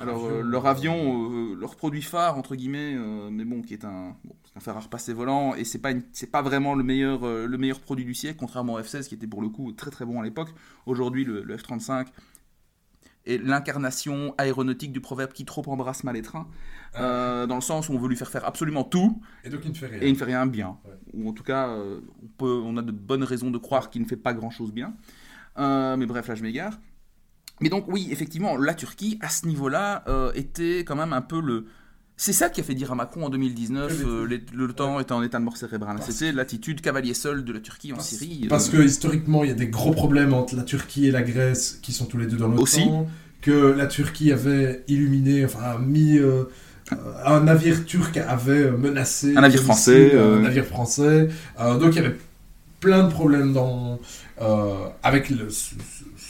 alors, 0.00 0.24
avion, 0.26 0.36
euh, 0.38 0.42
leur 0.42 0.66
avion, 0.66 1.30
euh, 1.32 1.54
leur 1.54 1.76
produit 1.76 2.02
phare 2.02 2.36
entre 2.38 2.54
guillemets, 2.56 2.94
euh, 2.96 3.28
mais 3.30 3.44
bon, 3.44 3.62
qui 3.62 3.74
est 3.74 3.84
un, 3.84 4.16
bon, 4.24 4.34
c'est 4.44 4.56
un 4.56 4.60
fer 4.60 4.76
à 4.76 4.80
repasser 4.80 5.12
volant 5.12 5.54
et 5.54 5.64
c'est 5.64 5.78
pas 5.78 5.90
une- 5.92 6.02
pas 6.32 6.42
vraiment 6.42 6.74
le 6.74 6.84
meilleur 6.84 7.26
le 7.26 7.58
meilleur 7.58 7.80
produit 7.80 8.04
du 8.04 8.14
siècle, 8.14 8.38
contrairement 8.38 8.74
au 8.74 8.80
F-16 8.80 9.08
qui 9.08 9.14
était 9.14 9.26
pour 9.26 9.42
le 9.42 9.48
coup 9.48 9.72
très 9.72 9.90
très 9.90 10.04
bon 10.04 10.20
à 10.20 10.24
l'époque. 10.24 10.50
Aujourd'hui, 10.86 11.24
le, 11.24 11.42
le 11.42 11.56
F-35 11.56 12.06
est 13.26 13.38
l'incarnation 13.38 14.34
aéronautique 14.38 14.92
du 14.92 15.00
proverbe 15.00 15.32
qui 15.32 15.44
trop 15.44 15.62
embrasse 15.68 16.04
mal 16.04 16.14
les 16.14 16.22
trains, 16.22 16.46
euh, 16.96 17.46
dans 17.48 17.56
le 17.56 17.60
sens 17.60 17.88
où 17.88 17.92
on 17.92 17.98
veut 17.98 18.08
lui 18.08 18.14
faire 18.16 18.30
faire 18.30 18.44
absolument 18.44 18.84
tout 18.84 19.20
Et 19.42 19.50
donc 19.50 19.62
il 19.64 19.70
ne 19.70 19.74
fait 19.74 19.86
rien. 19.88 20.00
et 20.00 20.06
il 20.06 20.12
ne 20.12 20.16
fait 20.16 20.24
rien 20.26 20.46
bien. 20.46 20.78
Ouais. 20.84 20.92
Ou 21.14 21.28
en 21.28 21.32
tout 21.32 21.42
cas, 21.42 21.68
euh, 21.68 22.00
on, 22.22 22.26
peut, 22.28 22.62
on 22.64 22.76
a 22.76 22.82
de 22.82 22.92
bonnes 22.92 23.24
raisons 23.24 23.50
de 23.50 23.58
croire 23.58 23.90
qu'il 23.90 24.00
ne 24.02 24.06
fait 24.06 24.16
pas 24.16 24.32
grand-chose 24.32 24.72
bien. 24.72 24.94
Euh, 25.58 25.96
mais 25.96 26.06
bref, 26.06 26.28
là 26.28 26.36
je 26.36 26.42
m'égare. 26.44 26.78
Mais 27.60 27.68
donc 27.68 27.84
oui, 27.88 28.08
effectivement, 28.10 28.56
la 28.56 28.74
Turquie, 28.74 29.18
à 29.22 29.28
ce 29.30 29.46
niveau-là, 29.46 30.04
euh, 30.08 30.30
était 30.34 30.80
quand 30.80 30.96
même 30.96 31.12
un 31.12 31.22
peu 31.22 31.40
le... 31.40 31.66
C'est 32.18 32.32
ça 32.32 32.48
qui 32.48 32.60
a 32.60 32.64
fait 32.64 32.74
dire 32.74 32.92
à 32.92 32.94
Macron 32.94 33.26
en 33.26 33.28
2019, 33.30 33.88
Que 33.98 34.02
les- 34.02 34.08
euh, 34.08 34.24
les- 34.26 34.44
le 34.54 34.72
temps 34.72 35.00
était 35.00 35.12
en 35.12 35.22
état 35.22 35.38
de 35.38 35.44
mort 35.44 35.56
cérébrale. 35.56 35.96
Parce- 35.96 36.10
C'était 36.10 36.32
l'attitude 36.32 36.80
cavalier 36.80 37.12
seul 37.14 37.44
de 37.44 37.52
la 37.52 37.60
Turquie 37.60 37.92
en 37.92 37.96
Parce- 37.96 38.08
Syrie. 38.08 38.46
Parce 38.48 38.68
Euh, 38.68 38.78
que 38.78 38.82
historiquement, 38.82 39.44
il 39.44 39.48
y 39.48 39.52
a 39.52 39.54
des 39.56 39.68
gros 39.68 39.92
problèmes 39.92 40.32
entre 40.32 40.56
la 40.56 40.62
Turquie 40.62 41.06
et 41.06 41.10
la 41.10 41.22
Grèce, 41.22 41.78
qui 41.82 41.92
sont 41.92 42.06
tous 42.06 42.16
les 42.18 42.26
deux 42.26 42.36
dans 42.38 42.48
l'OTAN. 42.48 42.62
Aussi. 42.62 42.88
Que 43.42 43.52
la 43.76 43.86
Turquie 43.86 44.32
avait 44.32 44.82
illuminé, 44.88 45.44
enfin 45.44 45.78
mis 45.78 46.16
euh, 46.18 46.44
un 47.24 47.40
navire 47.40 47.84
turc 47.84 48.16
avait 48.16 48.70
menacé 48.70 49.36
Un 49.36 49.42
navire 49.42 49.62
français, 49.62 50.16
un 50.18 50.40
navire 50.40 50.64
français. 50.64 51.28
Donc 51.58 51.92
il 51.92 51.96
y 51.96 51.98
avait 51.98 52.16
plein 52.80 53.04
de 53.04 53.10
problèmes 53.12 53.52
dans, 53.52 54.00
euh, 54.40 54.88
avec 55.02 55.28
le- 55.30 55.48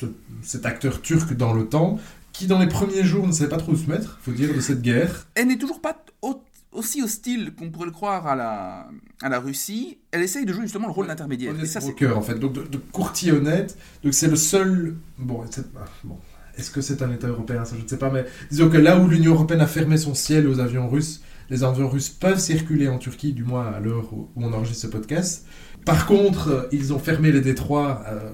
ce- 0.01 0.07
ce- 0.07 0.11
cet 0.43 0.67
acteur 0.67 1.01
turc 1.03 1.33
dans 1.35 1.53
l'OTAN, 1.53 1.99
qui 2.33 2.47
dans 2.47 2.59
les 2.59 2.69
premiers 2.69 3.05
jours 3.05 3.27
ne 3.27 3.33
savait 3.33 3.49
pas 3.51 3.57
trop 3.57 3.73
où 3.73 3.77
se 3.77 3.89
mettre, 3.89 4.19
faut 4.23 4.33
dire, 4.33 4.55
de 4.55 4.61
cette 4.61 4.83
guerre. 4.83 5.27
elle 5.35 5.49
n'est 5.49 5.59
toujours 5.59 5.81
pas 5.81 5.97
au- 6.23 6.43
aussi 6.73 7.01
hostile 7.03 7.53
qu'on 7.59 7.71
pourrait 7.71 7.87
le 7.87 7.93
croire 7.93 8.27
à 8.27 8.35
la, 8.37 8.89
à 9.23 9.29
la 9.31 9.41
Russie. 9.41 9.97
Elle 10.11 10.23
essaye 10.23 10.45
de 10.45 10.53
jouer 10.53 10.63
justement 10.65 10.89
le 10.89 10.93
rôle 10.93 11.07
d'intermédiaire. 11.07 11.55
Et 11.59 11.65
c'est 11.67 11.81
broker, 11.81 12.19
en 12.19 12.23
fait, 12.23 12.35
donc 12.39 12.53
de, 12.53 12.63
de 12.63 12.77
courtier 12.77 13.33
honnête. 13.33 13.79
Donc 14.05 14.13
c'est 14.13 14.29
le 14.29 14.37
seul. 14.37 14.97
Bon, 15.19 15.43
c'est- 15.51 15.65
ah, 15.79 15.87
bon. 16.05 16.19
est-ce 16.59 16.71
que 16.71 16.83
c'est 16.83 17.01
un 17.03 17.11
État 17.13 17.29
européen 17.29 17.65
Ça, 17.65 17.77
je 17.79 17.83
ne 17.83 17.89
sais 17.89 17.97
pas, 17.99 18.11
mais 18.11 18.27
disons 18.51 18.69
que 18.69 18.77
là 18.77 18.99
où 18.99 19.09
l'Union 19.09 19.33
européenne 19.33 19.61
a 19.63 19.67
fermé 19.67 19.97
son 19.97 20.15
ciel 20.15 20.47
aux 20.47 20.61
avions 20.61 20.89
russes, 20.89 21.23
les 21.49 21.65
avions 21.65 21.89
russes 21.89 22.09
peuvent 22.11 22.41
circuler 22.41 22.89
en 22.89 22.99
Turquie, 22.99 23.33
du 23.33 23.45
moins 23.45 23.67
à 23.69 23.81
l'heure 23.81 24.13
où 24.13 24.29
où 24.37 24.45
on 24.45 24.53
enregistre 24.53 24.83
ce 24.83 24.87
podcast. 24.89 25.47
Par 25.87 26.05
contre, 26.05 26.49
euh, 26.49 26.69
ils 26.73 26.93
ont 26.93 26.99
fermé 26.99 27.33
les 27.33 27.41
détroits. 27.41 28.03
Euh, 28.09 28.29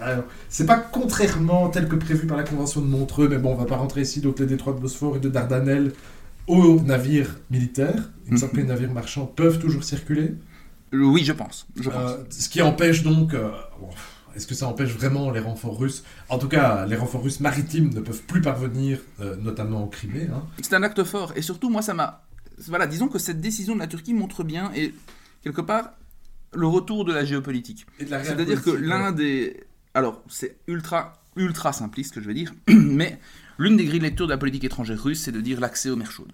alors, 0.00 0.24
c'est 0.48 0.66
pas 0.66 0.76
contrairement 0.76 1.68
tel 1.70 1.88
que 1.88 1.96
prévu 1.96 2.26
par 2.26 2.36
la 2.36 2.44
Convention 2.44 2.80
de 2.82 2.86
Montreux, 2.86 3.28
mais 3.28 3.38
bon, 3.38 3.52
on 3.52 3.56
va 3.56 3.64
pas 3.64 3.76
rentrer 3.78 4.02
ici. 4.02 4.20
Donc 4.20 4.38
les 4.38 4.46
détroits 4.46 4.74
de 4.74 4.78
Bosphore 4.78 5.16
et 5.16 5.20
de 5.20 5.28
Dardanelles 5.28 5.92
aux 6.46 6.80
navires 6.80 7.34
militaires, 7.50 8.10
il 8.26 8.34
me 8.34 8.36
semble 8.38 8.52
que 8.52 8.56
les 8.58 8.64
navires 8.64 8.92
marchands 8.92 9.26
peuvent 9.26 9.58
toujours 9.58 9.82
circuler. 9.84 10.34
Euh, 10.94 11.04
Oui, 11.04 11.24
je 11.24 11.32
pense. 11.32 11.66
Je 11.76 11.88
pense. 11.88 12.10
Euh, 12.12 12.24
ce 12.30 12.48
qui 12.48 12.60
empêche 12.62 13.02
donc. 13.02 13.32
euh, 13.34 13.50
bon, 13.80 13.88
Est-ce 14.36 14.46
que 14.46 14.54
ça 14.54 14.66
empêche 14.68 14.90
vraiment 14.90 15.30
les 15.30 15.40
renforts 15.40 15.78
russes? 15.78 16.04
En 16.28 16.38
tout 16.38 16.48
cas, 16.48 16.84
les 16.86 16.96
renforts 16.96 17.22
russes 17.22 17.40
maritimes 17.40 17.90
ne 17.94 18.00
peuvent 18.00 18.22
plus 18.22 18.42
parvenir, 18.42 18.98
euh, 19.20 19.36
notamment 19.36 19.82
en 19.84 19.86
Crimée. 19.86 20.28
hein. 20.32 20.42
C'est 20.60 20.74
un 20.74 20.82
acte 20.82 21.02
fort. 21.04 21.32
Et 21.36 21.42
surtout, 21.42 21.70
moi, 21.70 21.80
ça 21.82 21.94
m'a. 21.94 22.22
Voilà, 22.68 22.86
disons 22.86 23.08
que 23.08 23.18
cette 23.18 23.40
décision 23.40 23.74
de 23.74 23.80
la 23.80 23.86
Turquie 23.86 24.12
montre 24.14 24.44
bien, 24.44 24.70
et 24.74 24.94
quelque 25.42 25.62
part, 25.62 25.92
le 26.54 26.66
retour 26.66 27.04
de 27.04 27.12
la 27.12 27.24
géopolitique. 27.24 27.86
C'est-à-dire 27.98 28.62
que 28.62 28.70
l'un 28.70 29.10
ouais. 29.10 29.14
des. 29.14 29.64
Alors, 29.94 30.22
c'est 30.28 30.56
ultra, 30.66 31.12
ultra 31.36 31.72
simpliste 31.72 32.10
ce 32.10 32.14
que 32.16 32.20
je 32.22 32.28
vais 32.28 32.34
dire, 32.34 32.52
mais 32.68 33.18
l'une 33.58 33.76
des 33.76 33.84
grilles 33.84 33.98
de 33.98 34.04
lecture 34.04 34.26
de 34.26 34.32
la 34.32 34.38
politique 34.38 34.64
étrangère 34.64 35.02
russe, 35.02 35.20
c'est 35.22 35.32
de 35.32 35.40
dire 35.40 35.60
l'accès 35.60 35.90
aux 35.90 35.96
mers 35.96 36.10
chaudes. 36.10 36.32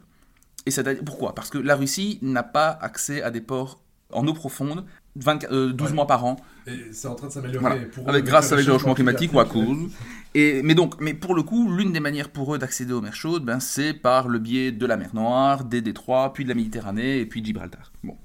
Et 0.67 0.71
c'est 0.71 1.05
pourquoi? 1.05 1.35
Parce 1.35 1.51
que 1.51 1.59
la 1.59 1.77
Russie 1.77 2.19
n'a 2.23 2.43
pas 2.43 2.69
accès 2.69 3.23
à 3.23 3.31
des 3.31 3.41
ports 3.41 3.83
en 4.13 4.27
eau 4.27 4.33
profonde 4.33 4.85
24 5.17 5.53
euh, 5.53 5.73
12 5.73 5.89
Ouais. 5.89 5.95
mois 5.95 6.07
par 6.07 6.25
an, 6.25 6.37
Et 6.67 6.93
c'est 6.93 7.09
en 7.09 7.15
train 7.15 7.27
de 7.27 7.33
s'améliorer. 7.33 7.61
Voilà. 7.61 7.87
pour 7.87 8.05
eux, 8.05 8.11
avec, 8.11 8.25
grâce 8.25 8.53
avec 8.53 8.67
le 8.67 8.73
réchauffement 8.73 8.95
climatique, 8.95 9.31
climatique 9.31 9.57
ou 9.59 9.61
à 9.61 9.65
cause. 9.65 9.91
Et, 10.35 10.63
mais 10.63 10.75
donc, 10.75 11.01
mais 11.01 11.15
pour 11.15 11.35
le 11.35 11.43
coup, 11.43 11.75
l'une 11.75 11.93
des 11.93 12.01
manières 12.01 12.29
pour 12.29 12.55
eux 12.55 12.59
d'accéder 12.59 12.93
aux 12.93 13.01
mers 13.01 13.17
chaudes, 13.17 13.45
ben, 13.45 13.61
c'est 13.61 13.95
par 13.95 14.29
le 14.29 14.39
biais 14.39 14.71
de 14.71 14.87
la 14.87 14.97
mer 14.97 15.11
Noire, 15.15 15.65
des 15.65 15.81
détroits, 15.81 16.33
puis 16.33 16.45
de 16.45 16.49
la 16.49 16.55
Méditerranée, 16.55 17.19
et 17.19 17.27
puis 17.27 17.41
de 17.41 17.47
Gibraltar. 17.47 17.91
Bon, 18.05 18.17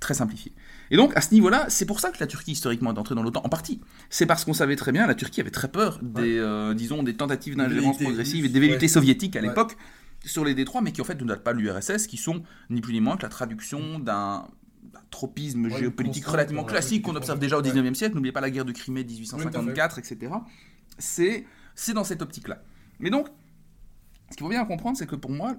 très 0.00 0.14
simplifié. 0.14 0.52
Et 0.90 0.96
donc, 0.96 1.16
à 1.16 1.20
ce 1.20 1.34
niveau-là, 1.34 1.66
c'est 1.68 1.86
pour 1.86 2.00
ça 2.00 2.10
que 2.10 2.18
la 2.20 2.26
Turquie, 2.26 2.52
historiquement, 2.52 2.94
est 2.94 2.98
entrée 2.98 3.14
dans 3.14 3.22
l'OTAN, 3.22 3.40
en 3.44 3.48
partie. 3.48 3.80
C'est 4.10 4.26
parce 4.26 4.44
qu'on 4.44 4.52
savait 4.54 4.76
très 4.76 4.92
bien, 4.92 5.06
la 5.06 5.14
Turquie 5.14 5.40
avait 5.40 5.50
très 5.50 5.68
peur 5.68 5.98
des, 6.02 6.38
euh, 6.38 6.74
disons, 6.74 7.02
des 7.02 7.14
tentatives 7.16 7.56
d'ingérence 7.56 7.98
progressive 7.98 8.44
et 8.44 8.48
des 8.48 8.60
velléités 8.60 8.82
ouais. 8.82 8.88
soviétiques 8.88 9.36
à 9.36 9.40
Ouais. 9.40 9.48
l'époque 9.48 9.76
sur 10.24 10.44
les 10.44 10.54
détroits, 10.54 10.80
mais 10.82 10.92
qui 10.92 11.00
en 11.00 11.04
fait 11.04 11.20
ne 11.20 11.26
datent 11.26 11.44
pas 11.44 11.54
de 11.54 11.58
l'URSS, 11.58 12.06
qui 12.06 12.16
sont 12.16 12.42
ni 12.70 12.80
plus 12.80 12.92
ni 12.92 13.00
moins 13.00 13.16
que 13.16 13.22
la 13.22 13.28
traduction 13.28 13.98
d'un 13.98 14.46
tropisme 15.10 15.68
géopolitique 15.70 16.26
relativement 16.26 16.64
classique 16.64 17.02
qu'on 17.02 17.14
observe 17.16 17.38
déjà 17.38 17.56
au 17.58 17.62
Ouais. 17.62 17.70
19e 17.70 17.94
siècle. 17.94 18.14
N'oubliez 18.14 18.32
pas 18.32 18.40
la 18.40 18.50
guerre 18.50 18.64
de 18.64 18.72
Crimée 18.72 19.04
1854, 19.04 19.98
etc. 19.98 20.32
C'est 20.98 21.44
c'est 21.74 21.92
dans 21.94 22.04
cette 22.04 22.22
optique-là. 22.22 22.62
Mais 23.00 23.10
donc, 23.10 23.26
ce 24.30 24.36
qu'il 24.36 24.44
faut 24.44 24.50
bien 24.50 24.64
comprendre, 24.64 24.96
c'est 24.96 25.06
que 25.06 25.16
pour 25.16 25.30
moi, 25.30 25.56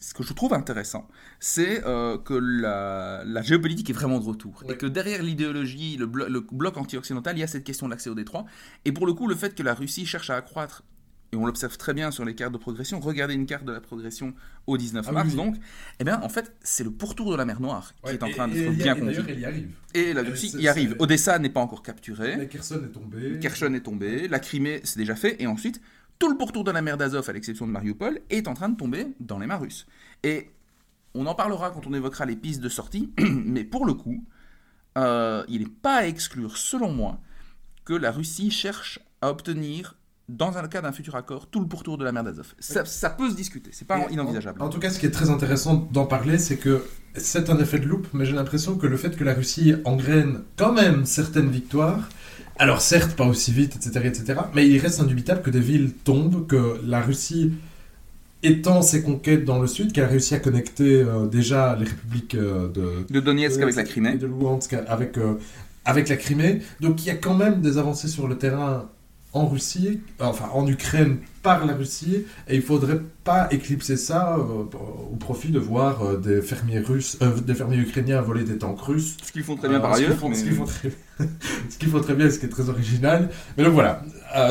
ce 0.00 0.14
que 0.14 0.22
je 0.22 0.32
trouve 0.32 0.54
intéressant, 0.54 1.08
c'est 1.40 1.84
euh, 1.86 2.18
que 2.18 2.34
la, 2.34 3.22
la 3.26 3.42
géopolitique 3.42 3.90
est 3.90 3.94
vraiment 3.94 4.18
de 4.20 4.24
retour. 4.24 4.62
Ouais. 4.66 4.74
Et 4.74 4.76
que 4.76 4.86
derrière 4.86 5.22
l'idéologie, 5.22 5.96
le, 5.96 6.06
blo- 6.06 6.28
le 6.28 6.40
bloc 6.52 6.76
anti-occidental, 6.76 7.36
il 7.36 7.40
y 7.40 7.42
a 7.42 7.46
cette 7.48 7.64
question 7.64 7.86
de 7.86 7.92
l'accès 7.92 8.10
au 8.10 8.14
détroit. 8.14 8.44
Et 8.84 8.92
pour 8.92 9.06
le 9.06 9.12
coup, 9.12 9.26
le 9.26 9.34
fait 9.34 9.54
que 9.54 9.62
la 9.62 9.74
Russie 9.74 10.06
cherche 10.06 10.30
à 10.30 10.36
accroître, 10.36 10.84
et 11.32 11.36
on 11.36 11.44
l'observe 11.44 11.76
très 11.76 11.92
bien 11.92 12.10
sur 12.10 12.24
les 12.24 12.34
cartes 12.34 12.54
de 12.54 12.58
progression, 12.58 13.00
regardez 13.00 13.34
une 13.34 13.44
carte 13.44 13.64
de 13.64 13.72
la 13.72 13.80
progression 13.82 14.32
au 14.66 14.78
19 14.78 15.04
Ah 15.08 15.12
mars, 15.12 15.28
oui. 15.30 15.36
donc, 15.36 15.56
eh 16.00 16.04
bien, 16.04 16.20
en 16.22 16.28
fait, 16.30 16.54
c'est 16.62 16.84
le 16.84 16.90
pourtour 16.90 17.30
de 17.32 17.36
la 17.36 17.44
mer 17.44 17.60
Noire 17.60 17.92
qui 18.02 18.12
est 18.12 18.22
en 18.22 18.30
train 18.30 18.48
d'être 18.48 18.72
bien 18.74 18.94
conduit. 18.94 19.16
Y 19.34 19.44
arrive. 19.44 19.68
Et 19.94 20.14
la 20.14 20.22
Euh, 20.22 20.30
Russie 20.30 20.48
c'est- 20.50 20.58
y 20.58 20.68
arrive. 20.68 20.96
Odessa 21.00 21.38
n'est 21.38 21.50
pas 21.50 21.60
encore 21.60 21.82
capturé. 21.82 22.36
Mais 22.38 22.46
Kherson 22.48 22.80
est 22.82 22.92
tombé. 22.92 23.38
Kherson 23.40 23.74
est 23.74 23.80
tombé, 23.80 24.26
la 24.28 24.38
Crimée 24.38 24.80
c'est 24.84 24.98
déjà 24.98 25.16
fait, 25.16 25.36
et 25.42 25.46
ensuite 25.46 25.82
tout 26.18 26.28
le 26.28 26.36
pourtour 26.36 26.64
de 26.64 26.70
la 26.70 26.82
mer 26.82 26.96
d'Azov, 26.96 27.28
à 27.28 27.32
l'exception 27.32 27.66
de 27.66 27.72
Mariupol, 27.72 28.20
est 28.30 28.48
en 28.48 28.54
train 28.54 28.68
de 28.68 28.76
tomber 28.76 29.06
dans 29.20 29.38
les 29.38 29.46
mains 29.46 29.56
russes. 29.56 29.86
Et 30.22 30.50
on 31.14 31.26
en 31.26 31.34
parlera 31.34 31.70
quand 31.70 31.86
on 31.86 31.94
évoquera 31.94 32.26
les 32.26 32.36
pistes 32.36 32.60
de 32.60 32.68
sortie, 32.68 33.12
mais 33.18 33.64
pour 33.64 33.86
le 33.86 33.94
coup, 33.94 34.24
euh, 34.96 35.44
il 35.48 35.60
n'est 35.60 35.68
pas 35.68 35.98
à 35.98 36.06
exclure, 36.06 36.56
selon 36.56 36.92
moi, 36.92 37.18
que 37.84 37.94
la 37.94 38.10
Russie 38.10 38.50
cherche 38.50 39.00
à 39.20 39.30
obtenir, 39.30 39.96
dans 40.28 40.50
le 40.50 40.68
cas 40.68 40.82
d'un 40.82 40.92
futur 40.92 41.16
accord, 41.16 41.46
tout 41.46 41.60
le 41.60 41.66
pourtour 41.66 41.96
de 41.96 42.04
la 42.04 42.12
mer 42.12 42.22
d'Azov. 42.22 42.54
Ça, 42.58 42.84
ça 42.84 43.08
peut 43.08 43.30
se 43.30 43.34
discuter, 43.34 43.70
c'est 43.72 43.86
pas 43.86 43.98
Et 44.10 44.12
inenvisageable. 44.12 44.60
En, 44.60 44.66
en 44.66 44.68
tout 44.68 44.78
cas, 44.78 44.90
ce 44.90 44.98
qui 44.98 45.06
est 45.06 45.10
très 45.10 45.30
intéressant 45.30 45.88
d'en 45.90 46.04
parler, 46.04 46.38
c'est 46.38 46.58
que 46.58 46.84
c'est 47.14 47.48
un 47.48 47.58
effet 47.58 47.78
de 47.78 47.86
loupe, 47.86 48.08
mais 48.12 48.26
j'ai 48.26 48.34
l'impression 48.34 48.76
que 48.76 48.86
le 48.86 48.96
fait 48.96 49.16
que 49.16 49.24
la 49.24 49.34
Russie 49.34 49.74
engraine 49.84 50.42
quand 50.56 50.72
même 50.72 51.06
certaines 51.06 51.48
victoires, 51.48 52.08
alors 52.58 52.80
certes 52.80 53.16
pas 53.16 53.24
aussi 53.24 53.52
vite, 53.52 53.76
etc., 53.76 54.06
etc., 54.06 54.40
mais 54.54 54.66
il 54.66 54.78
reste 54.78 55.00
indubitable 55.00 55.42
que 55.42 55.50
des 55.50 55.60
villes 55.60 55.92
tombent, 56.04 56.46
que 56.46 56.80
la 56.84 57.00
Russie 57.00 57.52
étend 58.42 58.82
ses 58.82 59.02
conquêtes 59.02 59.44
dans 59.44 59.60
le 59.60 59.66
sud, 59.66 59.92
qu'elle 59.92 60.04
a 60.04 60.08
réussi 60.08 60.34
à 60.34 60.38
connecter 60.38 61.02
euh, 61.02 61.26
déjà 61.26 61.76
les 61.76 61.86
républiques 61.86 62.34
euh, 62.34 62.68
de, 62.68 63.12
De 63.12 63.20
Donetsk 63.20 63.60
avec 63.60 63.74
la 63.74 63.82
Crimée. 63.84 64.16
de 64.16 64.26
Luhansk 64.26 64.74
avec, 64.86 65.18
euh, 65.18 65.34
avec 65.84 66.08
la 66.08 66.16
Crimée. 66.16 66.60
Donc 66.80 67.04
il 67.04 67.08
y 67.08 67.10
a 67.10 67.16
quand 67.16 67.34
même 67.34 67.60
des 67.60 67.78
avancées 67.78 68.08
sur 68.08 68.28
le 68.28 68.38
terrain 68.38 68.88
en 69.34 69.46
Russie, 69.46 70.00
enfin 70.20 70.48
en 70.54 70.66
Ukraine 70.66 71.18
par 71.42 71.66
la 71.66 71.74
Russie, 71.74 72.24
et 72.48 72.56
il 72.56 72.62
faudrait 72.62 73.00
pas 73.24 73.46
éclipser 73.50 73.96
ça 73.96 74.36
euh, 74.38 74.64
au 75.12 75.16
profit 75.16 75.50
de 75.50 75.58
voir 75.58 76.02
euh, 76.02 76.16
des 76.16 76.40
fermiers 76.42 76.78
russes, 76.80 77.18
euh, 77.22 77.38
des 77.40 77.54
fermiers 77.54 77.76
ukrainiens 77.78 78.20
voler 78.22 78.44
des 78.44 78.56
tanks 78.58 78.80
russes. 78.80 79.16
Ce 79.22 79.30
qu'ils 79.30 79.42
font 79.44 79.56
très 79.56 79.68
bien 79.68 79.80
par 79.80 79.94
ce 79.94 79.98
qu'ils 80.00 80.06
ailleurs. 80.06 80.18
font- 80.18 80.28
mais- 80.30 80.34
Ce 80.34 80.44
qu'ils 80.44 80.54
font, 80.54 80.64
très... 80.64 80.90
ce 81.70 81.78
qu'ils 81.78 81.88
font 81.90 82.00
très 82.00 82.14
bien, 82.14 82.30
ce 82.30 82.38
qui 82.38 82.46
est 82.46 82.48
très 82.48 82.68
original. 82.70 83.28
Mais 83.56 83.64
donc 83.64 83.74
voilà, 83.74 84.02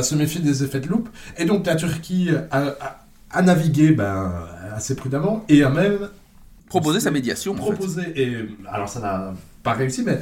se 0.03 0.13
méfier 0.15 0.41
des 0.41 0.63
effets 0.63 0.79
de 0.79 0.87
loupe. 0.87 1.09
Et 1.37 1.45
donc 1.45 1.65
la 1.65 1.75
Turquie 1.75 2.29
a, 2.51 2.67
a- 2.67 3.05
a 3.31 3.41
navigué 3.41 3.91
ben, 3.91 4.31
assez 4.73 4.95
prudemment 4.95 5.43
et 5.49 5.63
a 5.63 5.69
même 5.69 6.09
Proposer 6.69 6.99
sa 6.99 7.11
médiation, 7.11 7.53
en 7.53 7.55
fait. 7.55 7.61
proposé, 7.61 8.01
et 8.15 8.35
alors 8.69 8.89
ça 8.89 8.99
n'a 8.99 9.33
pas 9.63 9.71
réussi, 9.73 10.03
mais 10.05 10.19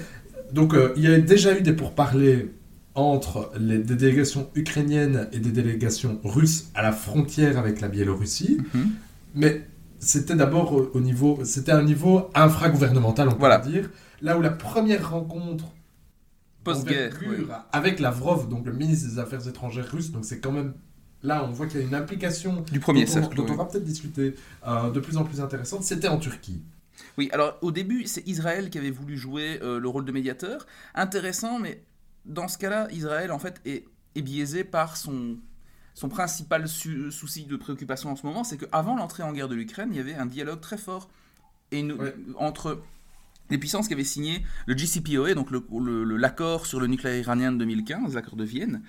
donc 0.53 0.73
euh, 0.75 0.93
il 0.95 1.03
y 1.03 1.07
a 1.07 1.19
déjà 1.19 1.57
eu 1.57 1.61
des 1.61 1.73
pourparlers 1.73 2.51
entre 2.95 3.51
les, 3.59 3.77
des 3.79 3.95
délégations 3.95 4.49
ukrainiennes 4.55 5.27
et 5.33 5.39
des 5.39 5.51
délégations 5.51 6.19
russes 6.23 6.69
à 6.73 6.81
la 6.81 6.91
frontière 6.91 7.57
avec 7.57 7.81
la 7.81 7.87
Biélorussie, 7.89 8.57
Mhm. 8.73 8.91
mais 9.35 9.67
c'était 9.99 10.35
d'abord 10.35 10.71
au, 10.73 10.91
au 10.93 10.99
niveau, 11.01 11.39
c'était 11.43 11.71
un 11.73 11.83
niveau 11.83 12.29
infragouvernemental, 12.33 13.27
on 13.27 13.31
peut 13.31 13.37
Voilà. 13.39 13.57
dire, 13.59 13.89
là 14.21 14.37
où 14.37 14.41
la 14.41 14.49
première 14.49 15.11
rencontre 15.11 15.65
Post-guerre, 16.63 17.13
oui. 17.27 17.45
avec 17.71 17.99
Lavrov, 17.99 18.49
donc 18.49 18.65
le 18.65 18.73
ministre 18.73 19.07
des 19.09 19.19
Affaires 19.19 19.47
étrangères 19.47 19.87
russe, 19.91 20.11
donc 20.11 20.25
c'est 20.25 20.39
quand 20.39 20.51
même 20.51 20.73
là 21.21 21.45
on 21.47 21.51
voit 21.51 21.67
qu'il 21.67 21.79
y 21.79 21.83
a 21.83 21.85
une 21.85 21.93
implication 21.93 22.63
Du 22.71 22.79
premier 22.79 23.05
dont 23.05 23.11
on- 23.17 23.19
dont 23.35 23.43
oui. 23.43 23.51
on 23.51 23.55
va 23.55 23.65
peut-être 23.65 23.83
discuter 23.83 24.33
euh, 24.67 24.89
de 24.89 24.99
plus 24.99 25.17
en 25.17 25.23
plus 25.25 25.41
intéressante, 25.41 25.83
c'était 25.83 26.07
en 26.07 26.17
Turquie. 26.17 26.61
Oui, 27.19 27.29
alors 27.33 27.57
au 27.61 27.71
début, 27.71 28.05
c'est 28.07 28.25
Israël 28.27 28.69
qui 28.71 28.77
avait 28.79 28.89
voulu 28.89 29.15
jouer 29.17 29.59
euh, 29.61 29.79
le 29.79 29.87
rôle 29.89 30.05
de 30.05 30.11
médiateur. 30.11 30.65
Intéressant, 30.95 31.59
mais 31.59 31.83
dans 32.25 32.47
ce 32.47 32.57
cas-là, 32.57 32.87
Israël, 32.91 33.31
en 33.31 33.39
fait, 33.39 33.61
est, 33.65 33.85
est 34.15 34.21
biaisé 34.21 34.63
par 34.63 34.97
son, 34.97 35.37
son 35.93 36.09
principal 36.09 36.67
su- 36.67 37.11
souci 37.11 37.45
de 37.45 37.55
préoccupation 37.55 38.11
en 38.11 38.15
ce 38.15 38.25
moment, 38.25 38.43
c'est 38.43 38.57
qu'avant 38.57 38.95
l'entrée 38.95 39.23
en 39.23 39.31
guerre 39.33 39.47
de 39.47 39.55
l'Ukraine, 39.55 39.89
il 39.91 39.97
y 39.97 39.99
avait 39.99 40.15
un 40.15 40.25
dialogue 40.25 40.61
très 40.61 40.77
fort 40.77 41.09
et 41.71 41.79
une- 41.79 41.93
Ouais. 41.93 42.15
entre 42.37 42.81
les 43.49 43.57
puissances 43.57 43.87
qui 43.87 43.93
avaient 43.93 44.03
signé 44.03 44.43
le 44.65 44.75
JCPOA, 44.75 45.33
donc 45.35 45.51
le- 45.51 45.63
le- 45.79 46.03
le- 46.03 46.17
l'accord 46.17 46.65
sur 46.65 46.79
le 46.79 46.87
nucléaire 46.87 47.17
iranien 47.19 47.51
de 47.51 47.57
2015, 47.59 48.15
l'accord 48.15 48.35
de 48.35 48.43
Vienne, 48.43 48.81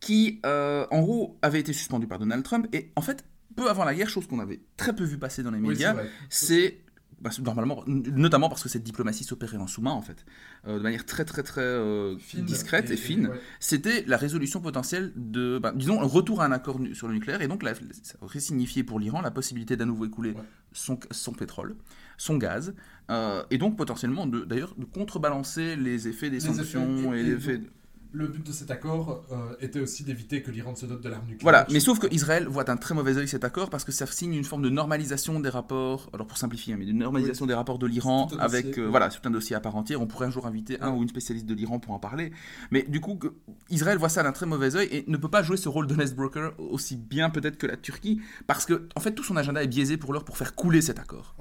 qui, 0.00 0.40
euh, 0.46 0.86
en 0.90 1.00
gros, 1.00 1.36
avait 1.42 1.60
été 1.60 1.72
suspendu 1.72 2.06
par 2.06 2.18
Donald 2.18 2.44
Trump. 2.44 2.68
Et 2.72 2.92
en 2.96 3.00
fait, 3.00 3.24
peu 3.56 3.68
avant 3.70 3.84
la 3.84 3.94
guerre, 3.94 4.08
chose 4.08 4.26
qu'on 4.26 4.38
avait 4.40 4.60
très 4.76 4.94
peu 4.94 5.04
vu 5.04 5.18
passer 5.18 5.42
dans 5.42 5.50
les 5.50 5.58
médias, 5.70 5.94
c'est 6.28 6.78
bah, 7.24 7.30
normalement, 7.42 7.82
notamment 7.86 8.48
parce 8.50 8.62
que 8.62 8.68
cette 8.68 8.84
diplomatie 8.84 9.24
s'opérait 9.24 9.56
en 9.56 9.66
sous-main 9.66 9.92
en 9.92 10.02
fait, 10.02 10.24
euh, 10.68 10.76
de 10.78 10.82
manière 10.82 11.06
très 11.06 11.24
très 11.24 11.42
très 11.42 11.62
euh, 11.62 12.16
Fine 12.18 12.44
discrète 12.44 12.90
et, 12.90 12.96
fine. 12.96 13.28
ouais. 13.28 13.40
C'était 13.60 14.04
la 14.06 14.16
résolution 14.18 14.60
potentielle 14.60 15.10
de, 15.16 15.58
bah, 15.58 15.72
disons, 15.74 16.00
un 16.02 16.06
retour 16.06 16.42
à 16.42 16.44
un 16.46 16.52
accord 16.52 16.78
sur 16.92 17.08
le 17.08 17.14
nucléaire 17.14 17.40
et 17.40 17.48
donc 17.48 17.62
la- 17.62 17.74
ça 17.74 18.16
aurait 18.20 18.40
signifié 18.40 18.84
pour 18.84 19.00
l'Iran 19.00 19.22
la 19.22 19.30
possibilité 19.30 19.76
d'à 19.76 19.86
nouveau 19.86 20.04
écouler 20.04 20.32
Ouais. 20.32 20.42
son, 20.72 21.00
son 21.10 21.32
pétrole, 21.32 21.76
son 22.18 22.36
gaz, 22.36 22.74
euh, 23.10 23.42
et 23.50 23.56
donc 23.58 23.76
potentiellement 23.76 24.26
d'ailleurs 24.26 24.74
de 24.76 24.84
contrebalancer 24.84 25.76
les 25.76 26.08
effets 26.08 26.28
des 26.30 26.36
Les 26.36 26.40
sanctions 26.40 27.14
effets- 27.14 27.16
et, 27.16 27.20
et- 27.20 27.22
les 27.24 27.30
et 27.30 27.34
effets. 27.36 27.60
Le 28.16 28.28
but 28.28 28.46
de 28.46 28.52
cet 28.52 28.70
accord 28.70 29.24
euh, 29.32 29.56
était 29.60 29.80
aussi 29.80 30.04
d'éviter 30.04 30.40
que 30.40 30.52
l'Iran 30.52 30.76
se 30.76 30.86
dote 30.86 31.00
de 31.02 31.08
l'arme 31.08 31.22
nucléaire. 31.24 31.42
Voilà, 31.42 31.66
mais 31.72 31.80
sauf 31.80 31.98
qu'Israël 31.98 32.46
voit 32.46 32.62
d'un 32.62 32.76
très 32.76 32.94
mauvais 32.94 33.16
œil 33.16 33.26
cet 33.26 33.42
accord 33.42 33.70
parce 33.70 33.82
que 33.82 33.90
ça 33.90 34.06
signe 34.06 34.34
une 34.34 34.44
forme 34.44 34.62
de 34.62 34.70
normalisation 34.70 35.40
des 35.40 35.48
rapports, 35.48 36.10
alors 36.14 36.24
pour 36.28 36.38
simplifier, 36.38 36.76
mais 36.76 36.86
de 36.86 36.92
normalisation 36.92 37.44
des 37.44 37.54
rapports 37.54 37.80
de 37.80 37.88
l'Iran 37.88 38.28
un 38.32 38.36
avec, 38.38 38.66
dossier, 38.66 38.82
euh, 38.82 38.84
oui. 38.84 38.90
voilà, 38.92 39.10
c'est 39.10 39.26
un 39.26 39.32
dossier 39.32 39.56
à 39.56 39.60
part 39.60 39.74
entière. 39.74 40.00
On 40.00 40.06
pourrait 40.06 40.26
un 40.26 40.30
jour 40.30 40.46
inviter 40.46 40.80
un 40.80 40.92
ou 40.92 41.02
une 41.02 41.08
spécialiste 41.08 41.46
de 41.46 41.54
l'Iran 41.54 41.80
pour 41.80 41.92
en 41.92 41.98
parler. 41.98 42.30
Mais 42.70 42.82
du 42.84 43.00
coup, 43.00 43.16
que- 43.16 43.34
Israël 43.68 43.98
voit 43.98 44.08
ça 44.08 44.22
d'un 44.22 44.30
très 44.30 44.46
mauvais 44.46 44.76
œil 44.76 44.86
et 44.92 45.04
ne 45.08 45.16
peut 45.16 45.28
pas 45.28 45.42
jouer 45.42 45.56
ce 45.56 45.68
rôle 45.68 45.88
d'honest 45.88 46.14
broker 46.14 46.52
aussi 46.58 46.94
bien 46.96 47.30
peut-être 47.30 47.58
que 47.58 47.66
la 47.66 47.76
Turquie 47.76 48.20
parce 48.46 48.64
que, 48.64 48.86
en 48.94 49.00
fait, 49.00 49.10
tout 49.12 49.24
son 49.24 49.36
agenda 49.36 49.60
est 49.60 49.66
biaisé 49.66 49.96
pour 49.96 50.12
l'heure 50.12 50.24
pour 50.24 50.36
faire 50.36 50.54
couler 50.54 50.82
cet 50.82 51.00
accord. 51.00 51.34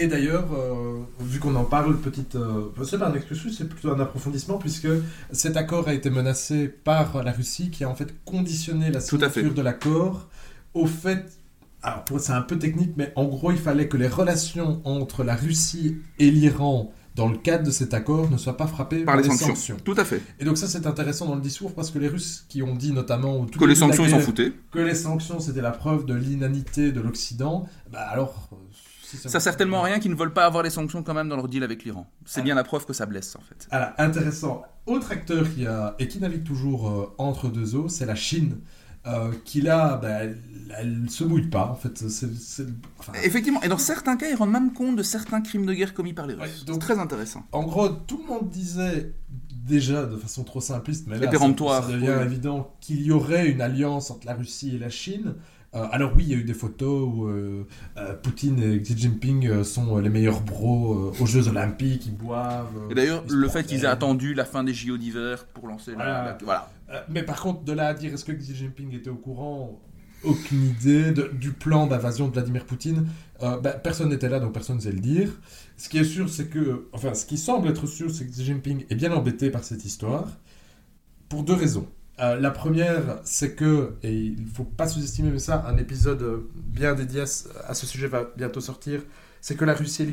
Et 0.00 0.06
d'ailleurs, 0.06 0.46
euh, 0.54 1.00
vu 1.20 1.40
qu'on 1.40 1.54
en 1.56 1.64
parle, 1.64 1.98
petite, 1.98 2.34
euh, 2.34 2.70
c'est 2.84 2.96
pas 2.96 3.08
un 3.08 3.14
excursus, 3.14 3.54
c'est 3.58 3.68
plutôt 3.68 3.92
un 3.92 4.00
approfondissement, 4.00 4.56
puisque 4.56 4.88
cet 5.30 5.58
accord 5.58 5.88
a 5.88 5.92
été 5.92 6.08
menacé 6.08 6.68
par 6.68 7.22
la 7.22 7.32
Russie, 7.32 7.70
qui 7.70 7.84
a 7.84 7.90
en 7.90 7.94
fait 7.94 8.14
conditionné 8.24 8.90
la 8.90 9.00
signature 9.00 9.52
de 9.52 9.60
l'accord 9.60 10.30
au 10.72 10.86
fait. 10.86 11.26
Alors, 11.82 12.02
c'est 12.18 12.32
un 12.32 12.40
peu 12.40 12.58
technique, 12.58 12.92
mais 12.96 13.12
en 13.14 13.26
gros, 13.26 13.50
il 13.50 13.58
fallait 13.58 13.88
que 13.88 13.98
les 13.98 14.08
relations 14.08 14.80
entre 14.84 15.22
la 15.22 15.36
Russie 15.36 15.98
et 16.18 16.30
l'Iran, 16.30 16.94
dans 17.14 17.28
le 17.28 17.36
cadre 17.36 17.64
de 17.64 17.70
cet 17.70 17.92
accord, 17.92 18.30
ne 18.30 18.38
soient 18.38 18.56
pas 18.56 18.66
frappées 18.66 19.04
Par 19.04 19.16
les 19.16 19.22
des 19.24 19.36
sanctions. 19.36 19.76
Tout 19.84 19.96
à 19.98 20.06
fait. 20.06 20.22
Et 20.38 20.46
donc, 20.46 20.56
ça, 20.56 20.66
c'est 20.66 20.86
intéressant 20.86 21.26
dans 21.26 21.34
le 21.34 21.42
discours, 21.42 21.74
parce 21.74 21.90
que 21.90 21.98
les 21.98 22.08
Russes 22.08 22.46
qui 22.48 22.62
ont 22.62 22.74
dit 22.74 22.92
notamment 22.92 23.44
tout 23.44 23.58
Que 23.58 23.66
les 23.66 23.74
sanctions, 23.74 24.04
ils 24.06 24.10
s'en 24.12 24.20
foutaient. 24.20 24.52
que 24.70 24.78
les 24.78 24.94
sanctions, 24.94 25.40
c'était 25.40 25.60
la 25.60 25.72
preuve 25.72 26.06
de 26.06 26.14
l'inanité 26.14 26.90
de 26.90 27.02
l'Occident, 27.02 27.68
bah 27.92 28.00
alors. 28.10 28.48
Ça 29.16 29.40
sert 29.40 29.56
tellement 29.56 29.80
à 29.82 29.84
rien 29.86 29.98
qu'ils 30.00 30.10
ne 30.10 30.16
veulent 30.16 30.32
pas 30.32 30.44
avoir 30.46 30.62
les 30.62 30.70
sanctions 30.70 31.02
quand 31.02 31.14
même 31.14 31.28
dans 31.28 31.36
leur 31.36 31.48
deal 31.48 31.62
avec 31.62 31.84
l'Iran. 31.84 32.10
C'est 32.24 32.40
Ah. 32.40 32.44
bien 32.44 32.54
la 32.54 32.64
preuve 32.64 32.86
que 32.86 32.92
ça 32.92 33.06
blesse 33.06 33.36
en 33.36 33.40
fait. 33.42 33.66
Alors, 33.70 33.88
intéressant. 33.98 34.62
Autre 34.86 35.12
acteur 35.12 35.44
qui 35.54 35.66
a, 35.66 35.94
et 35.98 36.08
qui 36.08 36.18
navigue 36.20 36.44
toujours 36.44 36.88
euh, 36.88 37.14
entre 37.18 37.48
deux 37.48 37.74
eaux, 37.76 37.88
c'est 37.88 38.06
la 38.06 38.14
Chine, 38.14 38.58
euh, 39.06 39.32
qui 39.44 39.60
là, 39.60 39.96
bah, 39.96 40.08
elle, 40.24 40.38
elle 40.78 41.10
se 41.10 41.24
mouille 41.24 41.48
pas, 41.48 41.66
en 41.66 41.74
fait. 41.74 42.02
Enfin, 42.98 43.12
Effectivement, 43.24 43.62
et 43.62 43.68
dans 43.68 43.78
certains 43.78 44.16
cas, 44.16 44.28
ils 44.30 44.34
rendent 44.34 44.50
même 44.52 44.72
compte 44.72 44.96
de 44.96 45.02
certains 45.02 45.40
crimes 45.40 45.66
de 45.66 45.74
guerre 45.74 45.94
commis 45.94 46.12
par 46.12 46.26
les 46.26 46.34
Russes. 46.34 46.60
Ouais, 46.60 46.66
donc- 46.66 46.80
très 46.80 46.98
intéressant. 46.98 47.44
en 47.52 47.62
gros, 47.64 47.88
tout 47.88 48.18
le 48.18 48.24
monde 48.26 48.48
disait 48.50 49.14
déjà 49.50 50.04
de 50.04 50.16
façon 50.16 50.42
trop 50.44 50.60
simpliste, 50.60 51.06
mais 51.06 51.18
là, 51.18 51.30
ça, 51.30 51.88
devient 51.88 52.18
évident 52.24 52.74
qu'il 52.80 53.02
y 53.02 53.12
aurait 53.12 53.48
une 53.48 53.60
alliance 53.60 54.10
entre 54.10 54.26
la 54.26 54.34
Russie 54.34 54.74
et 54.74 54.78
la 54.78 54.90
Chine. 54.90 55.34
Euh, 55.74 55.86
alors 55.92 56.12
oui, 56.16 56.24
il 56.26 56.30
y 56.30 56.34
a 56.34 56.36
eu 56.38 56.42
des 56.44 56.54
photos 56.54 57.08
où 57.14 57.26
euh, 57.28 57.64
euh, 57.96 58.14
Poutine 58.14 58.60
et 58.60 58.80
Xi 58.82 58.98
Jinping 58.98 59.62
sont 59.62 59.98
les 59.98 60.08
meilleurs 60.08 60.40
bros 60.40 61.12
aux 61.20 61.26
Jeux 61.26 61.46
Olympiques, 61.46 62.06
ils 62.06 62.16
boivent. 62.16 62.66
Et 62.90 62.94
d'ailleurs, 62.94 63.22
le 63.28 63.48
fait 63.48 63.62
qu'ils 63.64 63.84
aient 63.84 63.88
attendu 63.88 64.34
la 64.34 64.44
fin 64.44 64.64
des 64.64 64.74
JO 64.74 64.96
d'hiver 64.96 65.46
pour 65.46 65.68
lancer 65.68 65.92
la- 65.92 65.96
Voilà. 65.96 66.24
la... 66.24 66.38
Voilà. 66.42 66.70
Euh, 66.90 67.00
mais 67.08 67.22
par 67.22 67.40
contre, 67.40 67.62
de 67.62 67.72
là 67.72 67.86
à 67.88 67.94
dire 67.94 68.12
est-ce 68.12 68.24
que 68.24 68.32
Xi 68.32 68.54
Jinping 68.56 68.92
était 68.94 69.10
au 69.10 69.14
courant? 69.16 69.80
Aucune 70.24 70.64
idée 70.64 71.12
de- 71.12 71.30
du 71.32 71.52
plan 71.52 71.86
d'invasion 71.86 72.26
de 72.28 72.32
Vladimir 72.32 72.66
Poutine. 72.66 73.06
Euh, 73.42 73.58
bah, 73.60 73.70
personne 73.72 74.08
n'était 74.10 74.28
là, 74.28 74.40
donc 74.40 74.52
personne 74.52 74.76
ne 74.76 74.80
sait 74.82 74.92
le 74.92 74.98
dire. 75.00 75.30
Ce 75.76 75.88
qui 75.88 75.98
est 75.98 76.04
sûr, 76.04 76.28
c'est 76.28 76.48
que, 76.48 76.88
enfin, 76.92 77.14
ce 77.14 77.24
qui 77.24 77.38
semble 77.38 77.68
être 77.68 77.86
sûr, 77.86 78.10
c'est 78.10 78.26
que 78.26 78.30
Xi 78.32 78.44
Jinping 78.44 78.84
est 78.90 78.94
bien 78.96 79.12
embêté 79.12 79.50
par 79.50 79.62
cette 79.64 79.84
histoire, 79.84 80.26
pour 81.28 81.42
deux 81.44 81.54
raisons. 81.54 81.86
Euh, 82.20 82.38
la 82.38 82.50
première, 82.50 83.18
c'est 83.24 83.54
que, 83.54 83.94
et 84.02 84.14
il 84.14 84.44
ne 84.44 84.50
faut 84.50 84.64
pas 84.64 84.86
sous-estimer 84.86 85.30
mais 85.30 85.38
ça, 85.38 85.64
un 85.66 85.78
épisode 85.78 86.22
euh, 86.22 86.50
bien 86.54 86.94
dédié 86.94 87.22
à 87.22 87.74
ce, 87.74 87.86
sujet 87.86 88.08
va 88.08 88.30
bientôt 88.36 88.60
sortir, 88.60 89.00
c'est 89.40 89.56
que 89.56 89.64
la 89.64 89.72
Russie 89.74 90.02
et 90.02 90.06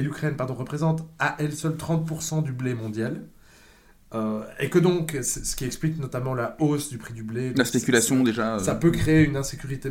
l'Ukraine, 0.00 0.36
représentent 0.54 1.06
à 1.18 1.36
elles 1.38 1.52
seules 1.52 1.76
30% 1.76 2.42
du 2.42 2.52
blé 2.52 2.72
mondial. 2.74 3.20
Euh, 4.14 4.42
et 4.60 4.70
que 4.70 4.78
donc, 4.78 5.18
ce 5.22 5.56
qui 5.56 5.64
explique 5.64 5.98
notamment 5.98 6.34
la 6.34 6.56
hausse 6.60 6.88
du 6.88 6.98
prix 6.98 7.12
du 7.14 7.24
blé. 7.24 7.52
La 7.54 7.64
spéculation, 7.64 8.18
ça- 8.18 8.24
déjà. 8.24 8.54
euh, 8.54 8.58
Ça 8.60 8.74
peut 8.76 8.92
créer 8.92 9.24
une 9.24 9.36
insécurité, 9.36 9.90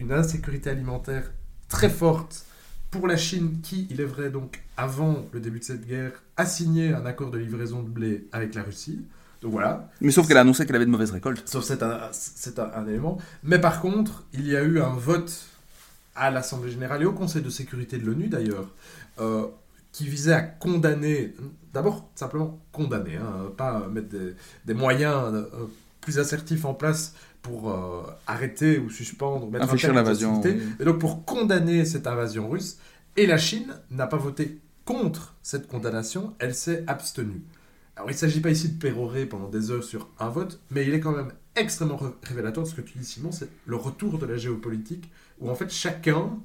une 0.00 0.12
insécurité 0.12 0.68
alimentaire 0.68 1.30
très 1.68 1.88
forte 1.88 2.44
pour 2.90 3.06
la 3.06 3.16
Chine, 3.16 3.60
qui, 3.62 3.86
il 3.88 4.00
est 4.00 4.04
vrai, 4.04 4.30
donc, 4.30 4.62
avant 4.76 5.24
le 5.32 5.38
début 5.40 5.60
de 5.60 5.64
cette 5.64 5.86
guerre, 5.86 6.10
a 6.36 6.44
signé 6.44 6.92
un 6.92 7.06
accord 7.06 7.30
de 7.30 7.38
livraison 7.38 7.82
de 7.82 7.88
blé 7.88 8.26
avec 8.32 8.54
la 8.56 8.64
Russie. 8.64 9.00
Donc 9.42 9.52
voilà, 9.52 9.88
Mais 10.02 10.10
sauf 10.10 10.28
qu'elle 10.28 10.36
a 10.36 10.42
annoncé 10.42 10.66
qu'elle 10.66 10.76
avait 10.76 10.84
de 10.84 10.90
mauvaises 10.90 11.12
récoltes. 11.12 11.42
Sauf 11.48 11.64
c'est 11.64 11.82
un, 11.82 12.00
c'est 12.12 12.58
un, 12.58 12.70
un 12.74 12.86
élément. 12.86 13.16
Mais 13.42 13.58
par 13.58 13.80
contre, 13.80 14.24
il 14.34 14.46
y 14.46 14.54
a 14.54 14.62
eu 14.62 14.80
un 14.80 14.90
vote 14.94 15.46
à 16.14 16.30
l'Assemblée 16.30 16.70
générale 16.70 17.02
et 17.02 17.06
au 17.06 17.12
Conseil 17.12 17.40
de 17.42 17.48
sécurité 17.48 17.96
de 17.98 18.04
l'ONU 18.04 18.28
d'ailleurs, 18.28 18.68
euh, 19.18 19.46
qui 19.92 20.06
visait 20.06 20.34
à 20.34 20.42
condamner, 20.42 21.34
d'abord 21.72 22.08
simplement 22.14 22.60
condamner, 22.72 23.16
hein, 23.16 23.50
pas 23.56 23.88
mettre 23.88 24.08
des, 24.08 24.34
des 24.66 24.74
moyens 24.74 25.32
euh, 25.32 25.46
plus 26.00 26.18
assertifs 26.18 26.64
en 26.64 26.74
place 26.74 27.14
pour 27.42 27.70
euh, 27.70 28.02
arrêter 28.26 28.78
ou 28.78 28.90
suspendre, 28.90 29.50
mettre 29.50 29.64
Infléchir 29.64 29.94
l'invasion, 29.94 30.40
oui. 30.44 30.60
Et 30.78 30.84
donc 30.84 30.98
pour 30.98 31.24
condamner 31.24 31.84
cette 31.86 32.06
invasion 32.06 32.48
russe, 32.50 32.78
et 33.16 33.26
la 33.26 33.38
Chine 33.38 33.74
n'a 33.90 34.06
pas 34.06 34.18
voté 34.18 34.60
contre 34.84 35.34
cette 35.42 35.66
condamnation, 35.66 36.34
elle 36.38 36.54
s'est 36.54 36.84
abstenue. 36.86 37.42
Alors 38.00 38.08
il 38.10 38.14
ne 38.14 38.18
s'agit 38.18 38.40
pas 38.40 38.48
ici 38.48 38.70
de 38.70 38.78
pérorer 38.78 39.26
pendant 39.26 39.50
des 39.50 39.70
heures 39.70 39.84
sur 39.84 40.08
un 40.18 40.30
vote, 40.30 40.58
mais 40.70 40.86
il 40.86 40.94
est 40.94 41.00
quand 41.00 41.12
même 41.12 41.32
extrêmement 41.54 41.98
ré- 41.98 42.08
révélateur 42.22 42.64
de 42.64 42.68
ce 42.70 42.74
que 42.74 42.80
tu 42.80 42.96
dis 42.96 43.04
Simon, 43.04 43.30
c'est 43.30 43.50
le 43.66 43.76
retour 43.76 44.16
de 44.18 44.24
la 44.24 44.38
géopolitique, 44.38 45.10
où 45.38 45.50
en 45.50 45.54
fait 45.54 45.70
chacun, 45.70 46.38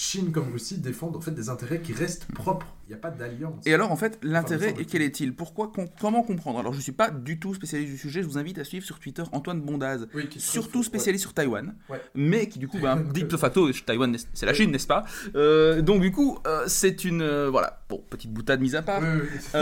Chine 0.00 0.30
comme 0.30 0.52
Russie, 0.52 0.78
défendent 0.78 1.16
en 1.16 1.20
fait 1.20 1.32
des 1.32 1.48
intérêts 1.48 1.80
qui 1.80 1.92
restent 1.92 2.26
propres. 2.26 2.66
Il 2.86 2.90
n'y 2.90 2.94
a 2.94 2.98
pas 2.98 3.10
d'alliance. 3.10 3.66
Et 3.66 3.74
alors, 3.74 3.90
en 3.90 3.96
fait, 3.96 4.16
l'intérêt, 4.22 4.72
quel 4.88 5.02
est-il? 5.02 5.34
Pourquoi 5.34 5.72
com- 5.74 5.88
Comment 6.00 6.22
comprendre? 6.22 6.60
Alors, 6.60 6.72
je 6.72 6.78
ne 6.78 6.82
suis 6.84 6.92
pas 6.92 7.10
du 7.10 7.40
tout 7.40 7.52
spécialiste 7.52 7.90
du 7.90 7.98
sujet. 7.98 8.22
Je 8.22 8.28
vous 8.28 8.38
invite 8.38 8.58
à 8.58 8.64
suivre 8.64 8.86
sur 8.86 9.00
Twitter 9.00 9.24
Antoine 9.32 9.60
Bondaz, 9.60 10.06
Oui, 10.14 10.28
surtout 10.36 10.84
spécialiste 10.84 11.22
sur 11.22 11.34
Taïwan, 11.34 11.74
Ouais. 11.90 12.00
mais 12.14 12.48
qui 12.48 12.60
du 12.60 12.68
coup, 12.68 12.78
dit 13.12 13.24
de 13.24 13.36
facto, 13.36 13.68
Taïwan, 13.72 14.16
c'est 14.34 14.46
la 14.46 14.54
Chine, 14.54 14.70
n'est-ce 14.70 14.86
pas? 14.86 15.04
Euh, 15.34 15.82
Donc, 15.82 16.00
du 16.00 16.12
coup, 16.12 16.38
euh, 16.46 16.62
c'est 16.68 17.04
une. 17.04 17.20
euh, 17.20 17.50
voilà, 17.50 17.82
bon, 17.88 18.00
petite 18.08 18.32
boutade 18.32 18.60
mise 18.60 18.76
à 18.76 18.82
part. 18.82 19.02
Oui, 19.02 19.08
oui, 19.20 19.28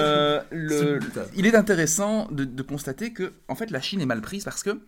le- 0.53 0.99
boutade. 0.99 1.31
il 1.35 1.47
est 1.47 1.55
intéressant 1.57 2.29
de, 2.31 2.45
de 2.45 2.63
constater 2.63 3.15
que, 3.15 3.33
en 3.49 3.55
fait, 3.55 3.71
la 3.71 3.81
Chine 3.81 4.03
est 4.03 4.07
mal 4.07 4.21
prise 4.21 4.45
parce 4.45 4.63
que, 4.63 4.83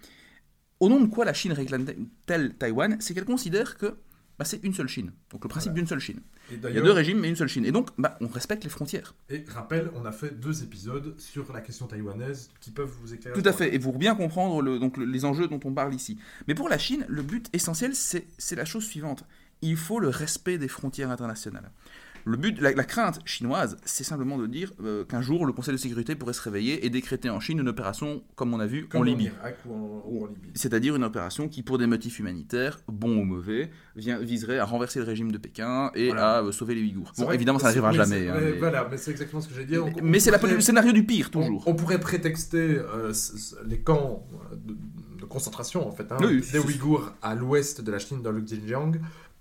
au 0.80 0.90
nom 0.90 1.00
de 1.00 1.06
quoi 1.06 1.24
la 1.24 1.32
Chine 1.32 1.52
réclame-t-elle 1.52 2.54
Taïwan? 2.54 2.98
C'est 3.00 3.14
qu'elle 3.14 3.24
considère 3.24 3.78
que 3.78 3.96
bah, 4.38 4.44
c'est 4.44 4.62
une 4.62 4.72
seule 4.74 4.88
Chine. 4.88 5.12
Donc 5.30 5.42
le 5.44 5.48
principe 5.48 5.70
Voilà. 5.72 5.80
d'une 5.80 5.86
seule 5.88 5.98
Chine. 6.00 6.20
Il 6.52 6.60
y 6.62 6.78
a 6.78 6.80
deux 6.80 6.92
régimes, 6.92 7.18
mais 7.20 7.28
une 7.28 7.36
seule 7.36 7.48
Chine. 7.48 7.64
Et 7.66 7.72
donc, 7.72 7.88
bah, 7.98 8.16
on 8.20 8.28
respecte 8.28 8.64
les 8.64 8.70
frontières. 8.70 9.14
et 9.30 9.44
rappel, 9.48 9.90
on 9.94 10.04
a 10.04 10.12
fait 10.12 10.38
deux 10.38 10.62
épisodes 10.62 11.14
sur 11.18 11.52
la 11.52 11.60
question 11.60 11.86
taïwanaise 11.86 12.50
qui 12.60 12.70
peuvent 12.70 12.92
vous 13.02 13.12
éclairer. 13.14 13.40
Tout 13.40 13.48
à 13.48 13.52
fait, 13.52 13.74
et 13.74 13.78
pour 13.78 13.98
bien 13.98 14.14
comprendre 14.14 14.62
le- 14.62 14.78
donc, 14.78 14.96
le- 14.96 15.04
les 15.04 15.24
enjeux 15.24 15.48
dont 15.48 15.60
on 15.64 15.72
parle 15.74 15.94
ici. 15.94 16.18
Mais 16.46 16.54
pour 16.54 16.68
la 16.68 16.78
Chine, 16.78 17.04
le 17.08 17.22
but 17.22 17.48
essentiel, 17.52 17.94
c'est 17.94 18.56
la 18.56 18.64
chose 18.64 18.84
suivante. 18.84 19.24
Il 19.60 19.76
faut 19.76 19.98
le 19.98 20.08
respect 20.08 20.56
des 20.56 20.68
frontières 20.68 21.10
internationales. 21.10 21.70
Le 22.28 22.36
but, 22.36 22.60
la, 22.60 22.72
la 22.72 22.84
crainte 22.84 23.20
chinoise, 23.24 23.78
c'est 23.86 24.04
simplement 24.04 24.36
de 24.36 24.46
dire 24.46 24.70
euh, 24.84 25.02
qu'un 25.04 25.22
jour, 25.22 25.46
le 25.46 25.52
Conseil 25.54 25.72
de 25.72 25.78
sécurité 25.78 26.14
pourrait 26.14 26.34
se 26.34 26.42
réveiller 26.42 26.84
et 26.84 26.90
décréter 26.90 27.30
en 27.30 27.40
Chine 27.40 27.58
une 27.58 27.68
opération, 27.70 28.22
comme 28.36 28.52
on 28.52 28.60
a 28.60 28.66
vu, 28.66 28.86
Comme 28.86 29.00
en 29.00 29.04
Libye. 29.04 29.30
Irak 29.40 29.56
ou 29.66 29.72
en, 29.74 30.02
ou 30.06 30.24
en 30.24 30.26
Libye. 30.26 30.50
C'est-à-dire 30.54 30.94
une 30.94 31.04
opération 31.04 31.48
qui, 31.48 31.62
pour 31.62 31.78
des 31.78 31.86
motifs 31.86 32.18
humanitaires, 32.18 32.80
bons 32.86 33.16
ou 33.20 33.24
mauvais, 33.24 33.70
vient, 33.96 34.18
viserait 34.18 34.58
à 34.58 34.66
renverser 34.66 34.98
le 34.98 35.06
régime 35.06 35.32
de 35.32 35.38
Pékin 35.38 35.90
et 35.94 36.08
Voilà. 36.08 36.36
à 36.38 36.42
euh, 36.42 36.52
sauver 36.52 36.74
les 36.74 36.82
Ouïghours. 36.82 37.12
Bon, 37.16 37.30
évidemment, 37.30 37.58
ça 37.58 37.68
n'arrivera 37.68 37.92
jamais. 37.92 38.28
hein, 38.28 38.36
mais 38.38 38.52
Voilà, 38.52 38.86
mais 38.90 38.98
c'est 38.98 39.10
exactement 39.10 39.40
ce 39.40 39.48
que 39.48 39.54
j'ai 39.54 39.64
dit. 39.64 39.76
Mais 40.02 40.20
c'est 40.20 40.30
pourrait- 40.38 40.52
le 40.54 40.60
scénario 40.60 40.92
du 40.92 41.04
pire, 41.06 41.30
toujours. 41.30 41.62
On, 41.66 41.74
pourrait 41.74 41.98
prétexter 42.00 42.58
euh, 42.78 43.12
les 43.66 43.78
camps 43.80 44.26
de, 44.52 44.76
de 45.18 45.24
concentration, 45.24 45.88
en 45.88 45.92
fait, 45.92 46.12
hein, 46.12 46.18
Oui, 46.20 46.42
des 46.52 46.58
Ouïghours 46.58 47.10
à 47.22 47.34
l'ouest 47.34 47.80
de 47.80 47.90
la 47.90 47.98
Chine, 47.98 48.20
dans 48.22 48.32
le 48.32 48.42
Xinjiang, 48.42 48.92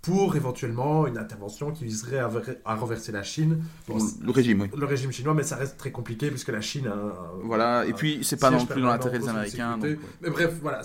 pour 0.08 0.34
éventuellement 0.36 1.06
une 1.06 1.18
intervention 1.18 1.70
qui 1.70 1.84
viserait 1.84 2.18
à, 2.18 2.28
ver- 2.28 2.56
à 2.64 2.74
renverser 2.74 3.12
la 3.12 3.22
Chine. 3.22 3.62
Bon, 3.86 3.98
le 4.22 4.30
régime, 4.32 4.62
oui. 4.62 4.70
le 4.76 4.86
régime 4.86 5.12
chinois, 5.12 5.34
mais 5.34 5.42
ça 5.42 5.56
reste 5.56 5.76
très 5.76 5.90
compliqué 5.92 6.30
puisque 6.30 6.48
la 6.48 6.60
Chine 6.60 6.86
a. 6.86 6.92
un- 6.94 7.12
Voilà, 7.44 7.84
et 7.86 7.92
puis 7.92 8.20
c'est 8.22 8.38
pas 8.40 8.50
non 8.50 8.64
plus 8.66 8.80
dans 8.80 8.88
l'intérêt 8.88 9.18
des 9.18 9.24
de 9.26 9.30
Américains. 9.30 9.74
sécurité. 9.74 9.94
donc, 9.96 10.04
ouais. 10.04 10.10
Mais 10.22 10.30
bref, 10.30 10.54
voilà, 10.62 10.82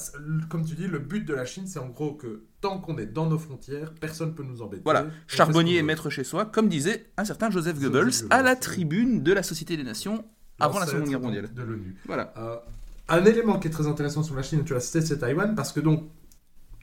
comme 0.49 0.65
tu 0.65 0.75
dis, 0.75 0.87
le 0.87 0.99
but 0.99 1.25
de 1.25 1.33
la 1.33 1.45
Chine, 1.45 1.65
c'est 1.67 1.79
en 1.79 1.87
gros 1.89 2.13
que 2.13 2.43
tant 2.61 2.79
qu'on 2.79 2.97
est 2.97 3.05
dans 3.07 3.25
nos 3.27 3.37
frontières, 3.39 3.93
personne 3.99 4.29
ne 4.29 4.33
peut 4.33 4.43
nous 4.43 4.61
embêter. 4.61 4.83
Voilà, 4.85 5.07
charbonnier 5.27 5.77
et 5.77 5.83
maître 5.83 6.09
chez 6.09 6.23
soi, 6.23 6.45
comme 6.45 6.69
disait 6.69 7.07
un 7.17 7.25
certain 7.25 7.49
Joseph 7.49 7.75
Joseph 7.77 7.91
Goebbels 7.91 8.27
à 8.29 8.41
la 8.41 8.55
tribune 8.55 9.23
de 9.23 9.33
la 9.33 9.43
Société 9.43 9.77
des 9.77 9.83
Nations 9.83 10.23
avant 10.59 10.79
la 10.79 10.85
Seconde 10.85 11.09
Guerre 11.09 11.19
mondiale. 11.19 11.53
De 11.53 11.61
l'ONU. 11.63 11.95
Voilà. 12.05 12.33
Euh, 12.37 12.55
un 13.09 13.25
élément 13.25 13.59
qui 13.59 13.67
est 13.67 13.71
très 13.71 13.87
intéressant 13.87 14.23
sur 14.23 14.35
la 14.35 14.43
Chine, 14.43 14.63
tu 14.65 14.73
l'as 14.73 14.79
cité, 14.79 15.01
c'est 15.01 15.17
Taïwan, 15.17 15.55
parce 15.55 15.71
que 15.73 15.79
donc, 15.79 16.03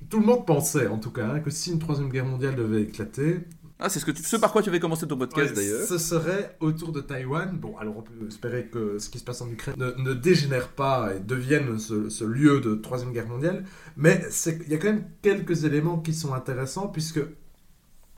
tout 0.08 0.20
le 0.20 0.26
monde 0.26 0.46
pensait, 0.46 0.86
en 0.86 0.98
tout 0.98 1.10
cas, 1.10 1.26
hein, 1.34 1.40
que 1.40 1.50
si 1.50 1.70
une 1.72 1.78
troisième 1.78 2.08
guerre 2.08 2.24
mondiale 2.26 2.56
devait 2.56 2.82
éclater, 2.82 3.40
Ah, 3.82 3.88
c'est 3.88 3.98
ce, 4.00 4.04
que 4.04 4.10
tu- 4.10 4.22
ce 4.22 4.36
par 4.36 4.52
quoi 4.52 4.62
tu 4.62 4.68
avais 4.68 4.78
commencé 4.80 5.06
ton 5.06 5.16
podcast 5.16 5.50
ouais, 5.50 5.56
d'ailleurs. 5.56 5.86
ce 5.88 5.96
serait 5.98 6.56
autour 6.60 6.92
de 6.92 7.00
Taïwan. 7.00 7.56
Bon, 7.56 7.76
alors 7.78 7.96
on 7.96 8.02
peut 8.02 8.26
espérer 8.28 8.66
que 8.66 8.98
ce 8.98 9.08
qui 9.08 9.18
se 9.18 9.24
passe 9.24 9.40
en 9.40 9.48
Ukraine 9.50 9.74
ne, 9.78 9.92
ne 10.02 10.12
dégénère 10.12 10.68
pas 10.68 11.14
et 11.16 11.20
devienne 11.20 11.78
ce, 11.78 12.10
ce 12.10 12.24
lieu 12.24 12.60
de 12.60 12.74
troisième 12.74 13.12
guerre 13.12 13.26
mondiale, 13.28 13.64
mais 13.96 14.20
il 14.64 14.68
y 14.70 14.74
a 14.74 14.78
quand 14.78 14.88
même 14.92 15.06
quelques 15.22 15.64
éléments 15.64 15.98
qui 15.98 16.12
sont 16.12 16.34
intéressants, 16.34 16.88
puisque 16.88 17.20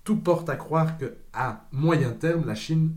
tout 0.03 0.17
porte 0.17 0.49
à 0.49 0.57
croire 0.57 0.99
que 0.99 1.15
à 1.33 1.69
moyen 1.71 2.11
terme, 2.11 2.45
la 2.45 2.57
Chine 2.57 2.93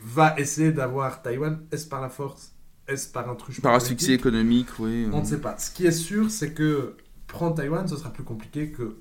va 0.00 0.34
essayer 0.38 0.72
d'avoir 0.72 1.22
Taïwan, 1.22 1.60
est-ce 1.72 1.86
par 1.88 2.00
la 2.00 2.08
force, 2.08 2.52
est-ce 2.88 3.08
par 3.10 3.28
un 3.28 3.34
truchement 3.34 3.62
Par 3.62 3.74
asphyxie 3.74 4.12
économique, 4.12 4.68
oui. 4.78 5.08
On 5.12 5.20
ne 5.20 5.26
sait 5.26 5.40
pas. 5.40 5.56
Ce 5.58 5.70
qui 5.70 5.86
est 5.86 5.92
sûr, 5.92 6.30
c'est 6.30 6.52
que 6.52 6.96
prendre 7.32 7.54
Taïwan, 7.56 7.88
ce 7.88 7.96
sera 7.96 8.10
plus 8.12 8.22
compliqué 8.24 8.70
que 8.70 8.96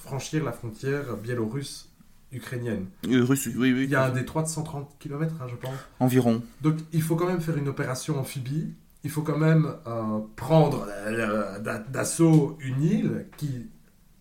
franchir 0.00 0.44
la 0.44 0.52
frontière 0.52 1.16
biélorusse-ukrainienne. 1.16 2.86
Euh, 3.08 3.24
russe, 3.24 3.46
oui, 3.46 3.72
oui. 3.72 3.84
Il 3.84 3.90
y 3.90 3.94
a 3.94 4.04
un 4.04 4.10
détroit 4.10 4.42
de 4.42 4.48
130 4.48 4.96
km, 4.98 5.34
je 5.48 5.56
pense. 5.56 5.70
Environ. 6.00 6.42
Donc 6.60 6.76
il 6.92 7.02
faut 7.02 7.16
quand 7.16 7.26
même 7.26 7.40
faire 7.40 7.56
une 7.56 7.68
opération 7.68 8.18
amphibie. 8.18 8.74
Il 9.04 9.10
faut 9.10 9.22
quand 9.22 9.38
même 9.38 9.66
euh, 9.86 10.18
prendre 10.36 10.86
euh, 11.06 11.58
d'a- 11.58 11.78
d'assaut 11.80 12.56
une 12.60 12.82
île 12.82 13.26
qui, 13.36 13.68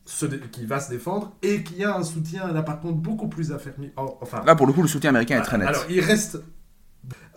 se 0.05 0.25
qui 0.25 0.65
va 0.65 0.79
se 0.79 0.89
défendre 0.89 1.33
et 1.43 1.63
qui 1.63 1.83
a 1.83 1.95
un 1.95 2.03
soutien, 2.03 2.51
là 2.51 2.63
par 2.63 2.79
contre, 2.79 2.95
beaucoup 2.97 3.27
plus 3.27 3.51
affermi. 3.51 3.91
Oh, 3.97 4.17
enfin, 4.21 4.43
Là, 4.45 4.55
pour 4.55 4.65
le 4.67 4.73
coup, 4.73 4.81
le 4.81 4.87
soutien 4.87 5.11
américain 5.11 5.39
est 5.39 5.43
très 5.43 5.57
net. 5.59 5.67
alors, 5.67 5.85
il 5.89 5.99
reste. 6.01 6.41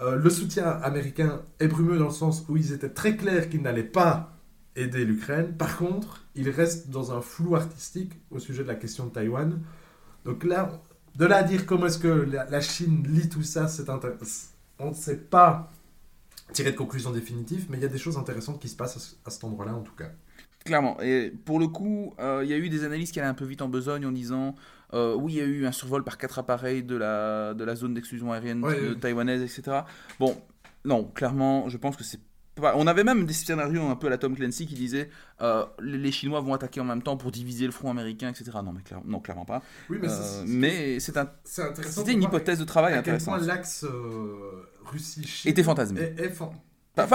euh, 0.00 0.16
le 0.16 0.30
soutien 0.30 0.66
américain 0.82 1.42
est 1.60 1.68
brumeux 1.68 1.98
dans 1.98 2.06
le 2.08 2.12
sens 2.12 2.44
où 2.48 2.56
ils 2.56 2.72
étaient 2.72 2.88
très 2.90 3.16
clairs 3.16 3.48
qu'ils 3.50 3.62
n'allaient 3.62 3.82
pas 3.82 4.33
aider 4.76 5.04
l'Ukraine. 5.04 5.56
Par 5.56 5.76
contre, 5.76 6.24
il 6.34 6.50
reste 6.50 6.90
dans 6.90 7.12
un 7.16 7.20
flou 7.20 7.56
artistique 7.56 8.12
au 8.30 8.38
sujet 8.38 8.62
de 8.62 8.68
la 8.68 8.74
question 8.74 9.06
de 9.06 9.10
Taïwan. 9.10 9.60
Donc 10.24 10.44
là, 10.44 10.82
de 11.16 11.26
là 11.26 11.36
à 11.38 11.42
dire 11.42 11.66
comment 11.66 11.86
est-ce 11.86 11.98
que 11.98 12.08
la, 12.08 12.44
la 12.50 12.60
Chine 12.60 13.04
lit 13.08 13.28
tout 13.28 13.42
ça, 13.42 13.68
c'est 13.68 13.88
on 14.78 14.88
ne 14.90 14.94
sait 14.94 15.18
pas 15.18 15.70
tirer 16.52 16.72
de 16.72 16.76
conclusion 16.76 17.10
définitive, 17.10 17.66
mais 17.70 17.78
il 17.78 17.82
y 17.82 17.86
a 17.86 17.88
des 17.88 17.98
choses 17.98 18.18
intéressantes 18.18 18.60
qui 18.60 18.68
se 18.68 18.76
passent 18.76 18.96
à 18.96 19.00
ce- 19.00 19.14
à 19.24 19.30
cet 19.30 19.44
endroit-là 19.44 19.74
en 19.74 19.82
tout 19.82 19.94
cas. 19.94 20.10
Clairement. 20.64 21.00
Et 21.02 21.30
pour 21.44 21.58
le 21.60 21.68
coup, 21.68 22.14
euh, 22.18 22.40
il 22.42 22.50
y 22.50 22.54
a 22.54 22.58
eu 22.58 22.68
des 22.70 22.84
analyses 22.84 23.12
qui 23.12 23.20
allaient 23.20 23.28
un 23.28 23.34
peu 23.34 23.44
vite 23.44 23.60
en 23.62 23.68
besogne 23.68 24.06
en 24.06 24.12
disant 24.12 24.54
euh, 24.94 25.14
oui, 25.14 25.34
il 25.34 25.36
y 25.36 25.40
a 25.40 25.44
eu 25.44 25.66
un 25.66 25.72
survol 25.72 26.04
par 26.04 26.16
quatre 26.18 26.38
appareils 26.38 26.82
de 26.82 26.96
la, 26.96 27.52
de 27.54 27.64
la 27.64 27.74
zone 27.74 27.94
d'exclusion 27.94 28.32
aérienne 28.32 28.64
Ouais, 28.64 28.80
de 28.80 28.88
ouais. 28.90 28.94
taïwanaise, 28.98 29.42
etc. 29.42 29.78
Bon, 30.18 30.40
non, 30.84 31.04
clairement, 31.04 31.68
je 31.68 31.76
pense 31.76 31.96
que 31.96 32.04
c'est. 32.04 32.20
On 32.60 32.86
avait 32.86 33.02
même 33.04 33.26
des 33.26 33.32
scénarios 33.32 33.82
un 33.88 33.96
peu 33.96 34.06
à 34.06 34.10
la 34.10 34.18
Tom 34.18 34.36
Clancy 34.36 34.66
qui 34.66 34.74
disaient 34.74 35.10
euh, 35.40 35.64
les, 35.80 36.12
Chinois 36.12 36.40
vont 36.40 36.54
attaquer 36.54 36.80
en 36.80 36.84
même 36.84 37.02
temps 37.02 37.16
pour 37.16 37.32
diviser 37.32 37.66
le 37.66 37.72
front 37.72 37.90
américain, 37.90 38.28
etc. 38.30 38.50
Non, 38.64 38.72
mais 38.72 38.82
clair- 38.82 39.02
non, 39.04 39.18
clairement 39.20 39.44
pas. 39.44 39.60
Oui, 39.90 39.98
mais 40.00 40.08
Euh, 40.08 40.44
un, 41.18 41.28
c'était 41.44 42.12
une 42.12 42.22
hypothèse 42.22 42.58
de 42.60 42.64
travail 42.64 42.92
À 42.92 43.02
quel 43.02 43.14
intéressante. 43.14 43.38
point 43.38 43.46
l'axe 43.46 43.84
euh, 43.84 44.68
Russie-Chine 44.84 45.50
Était 45.50 45.62
fantasmé. 45.64 46.00
est- 46.00 46.20
est 46.20 46.30
fan- 46.30 46.50
Pas, 46.94 47.06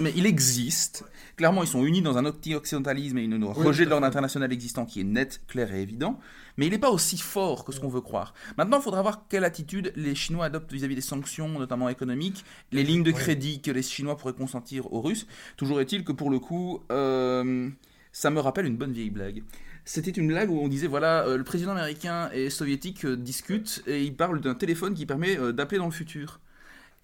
mais 0.00 0.12
il 0.14 0.26
existe. 0.26 1.04
Clairement, 1.36 1.64
ils 1.64 1.68
sont 1.68 1.84
unis 1.84 2.02
dans 2.02 2.16
un 2.18 2.24
occidentalisme 2.54 3.18
et 3.18 3.24
un 3.24 3.42
rejet 3.46 3.78
tout 3.78 3.82
à 3.82 3.84
de 3.86 3.90
l'ordre 3.90 4.06
international 4.06 4.52
existant 4.52 4.86
qui 4.86 5.00
est 5.00 5.04
net, 5.04 5.40
clair 5.48 5.74
et 5.74 5.82
évident. 5.82 6.20
Mais 6.56 6.66
il 6.66 6.70
n'est 6.70 6.78
pas 6.78 6.90
aussi 6.90 7.18
fort 7.18 7.64
que 7.64 7.72
ce 7.72 7.80
qu'on 7.80 7.88
veut 7.88 8.00
croire. 8.00 8.34
Maintenant, 8.56 8.78
il 8.78 8.82
faudra 8.82 9.02
voir 9.02 9.26
quelle 9.28 9.44
attitude 9.44 9.92
les 9.96 10.14
Chinois 10.14 10.46
adoptent 10.46 10.72
vis-à-vis 10.72 10.94
des 10.94 11.00
sanctions, 11.00 11.48
notamment 11.48 11.88
économiques, 11.88 12.44
les 12.72 12.82
lignes 12.82 13.02
de 13.02 13.12
crédit 13.12 13.60
que 13.60 13.70
les 13.70 13.82
Chinois 13.82 14.16
pourraient 14.16 14.34
consentir 14.34 14.92
aux 14.92 15.00
Russes. 15.00 15.26
Toujours 15.56 15.80
est-il 15.80 16.04
que 16.04 16.12
pour 16.12 16.30
le 16.30 16.38
coup, 16.38 16.80
euh, 16.92 17.68
ça 18.12 18.30
me 18.30 18.40
rappelle 18.40 18.66
une 18.66 18.76
bonne 18.76 18.92
vieille 18.92 19.10
blague. 19.10 19.42
C'était 19.84 20.12
une 20.12 20.28
blague 20.28 20.50
où 20.50 20.58
on 20.58 20.68
disait 20.68 20.86
voilà, 20.86 21.26
euh, 21.26 21.36
le 21.36 21.44
président 21.44 21.72
américain 21.72 22.30
et 22.32 22.48
soviétique 22.48 23.04
euh, 23.04 23.16
discutent 23.16 23.82
et 23.86 24.02
ils 24.02 24.16
parlent 24.16 24.40
d'un 24.40 24.54
téléphone 24.54 24.94
qui 24.94 25.04
permet 25.04 25.36
d'appeler 25.52 25.78
dans 25.78 25.86
le 25.86 25.92
futur. 25.92 26.40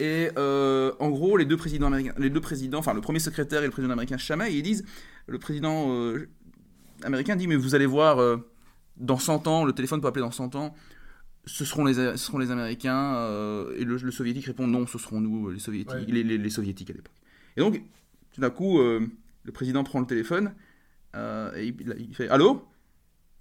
Et 0.01 0.31
euh, 0.35 0.93
en 0.99 1.09
gros, 1.11 1.37
les 1.37 1.45
deux 1.45 1.57
présidents 1.57 1.85
américains, 1.85 2.15
les 2.17 2.31
deux 2.31 2.41
présidents, 2.41 2.79
enfin 2.79 2.95
le 2.95 3.01
premier 3.01 3.19
secrétaire 3.19 3.61
et 3.61 3.65
le 3.65 3.71
président 3.71 3.93
américain 3.93 4.17
chamaillent 4.17 4.57
ils 4.57 4.63
disent, 4.63 4.83
le 5.27 5.37
président 5.37 5.93
euh, 5.93 6.27
américain 7.03 7.35
dit 7.35 7.45
mais 7.45 7.55
vous 7.55 7.75
allez 7.75 7.85
voir, 7.85 8.19
euh, 8.19 8.37
dans 8.97 9.17
100 9.17 9.47
ans, 9.47 9.65
le 9.65 9.73
téléphone 9.73 10.01
peut 10.01 10.07
appeler 10.07 10.23
dans 10.23 10.31
100 10.31 10.55
ans, 10.55 10.75
ce 11.45 11.65
seront 11.65 11.85
les, 11.85 11.93
ce 11.95 12.17
seront 12.17 12.37
les 12.37 12.51
Américains, 12.51 13.15
euh, 13.15 13.73
et 13.77 13.83
le, 13.83 13.97
le 13.97 14.11
soviétique 14.11 14.45
répond 14.45 14.67
non, 14.67 14.85
ce 14.87 14.97
seront 14.99 15.21
nous, 15.21 15.49
les 15.49 15.59
soviétiques, 15.59 15.93
Ouais. 15.95 16.05
les, 16.07 16.23
les- 16.23 16.37
les 16.37 16.49
soviétiques 16.49 16.89
à 16.91 16.93
l'époque. 16.93 17.15
Et 17.57 17.61
donc, 17.61 17.81
tout 18.33 18.41
d'un 18.41 18.49
coup, 18.51 18.79
euh, 18.79 19.07
le 19.43 19.51
président 19.51 19.83
prend 19.83 19.99
le 19.99 20.05
téléphone, 20.05 20.53
euh, 21.15 21.51
et 21.55 21.67
il, 21.67 21.95
il 22.09 22.15
fait 22.15 22.29
Allô? 22.29 22.65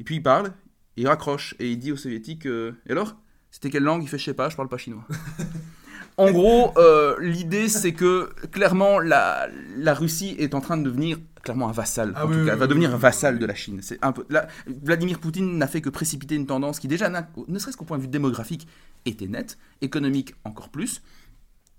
Et 0.01 0.05
puis 0.05 0.16
il 0.16 0.22
parle, 0.22 0.52
il 0.97 1.06
raccroche, 1.06 1.55
et 1.59 1.70
il 1.70 1.78
dit 1.78 1.93
aux 1.93 1.97
soviétiques 1.97 2.47
Et 2.47 2.90
alors? 2.90 3.16
C'était 3.51 3.68
quelle 3.70 3.82
langue? 3.82 4.02
Il 4.02 4.09
fait 4.09 4.16
Je 4.18 4.24
sais 4.24 4.35
pas, 4.35 4.48
je 4.48 4.56
parle 4.56 4.68
pas 4.68 4.78
chinois. 4.78 5.06
En 6.16 6.32
gros, 6.32 6.74
l'idée 7.20 7.68
c'est 7.68 7.93
que 7.94 8.31
clairement 8.51 8.98
la, 8.98 9.48
la 9.77 9.94
Russie 9.94 10.35
est 10.39 10.55
en 10.55 10.60
train 10.60 10.77
de 10.77 10.82
devenir 10.82 11.18
clairement 11.43 11.69
un 11.69 11.73
vassal. 11.73 12.12
Ah 12.17 12.25
en 12.25 12.29
oui, 12.29 12.35
tout 12.35 12.41
oui, 12.41 12.47
cas, 12.47 12.55
oui, 12.55 12.59
va 12.61 12.67
devenir 12.67 12.95
un 12.95 12.99
vassal 12.99 13.39
de 13.39 13.47
la 13.47 13.55
Chine. 13.55 13.81
C'est 13.83 13.99
un 14.05 14.12
peu. 14.12 14.25
Là, 14.31 14.49
Vladimir 14.67 15.19
Poutine 15.19 15.57
n'a 15.59 15.67
fait 15.67 15.81
que 15.81 15.91
précipiter 15.91 16.35
une 16.35 16.47
tendance 16.47 16.79
qui 16.81 16.89
déjà, 16.89 17.09
ne 17.11 17.59
serait-ce 17.59 17.77
qu'au 17.77 17.85
point 17.85 17.97
de 17.99 18.03
vue 18.03 18.09
démographique, 18.09 18.67
était 19.07 19.27
nette, 19.29 19.59
économique 19.81 20.35
encore 20.45 20.69
plus. 20.69 21.03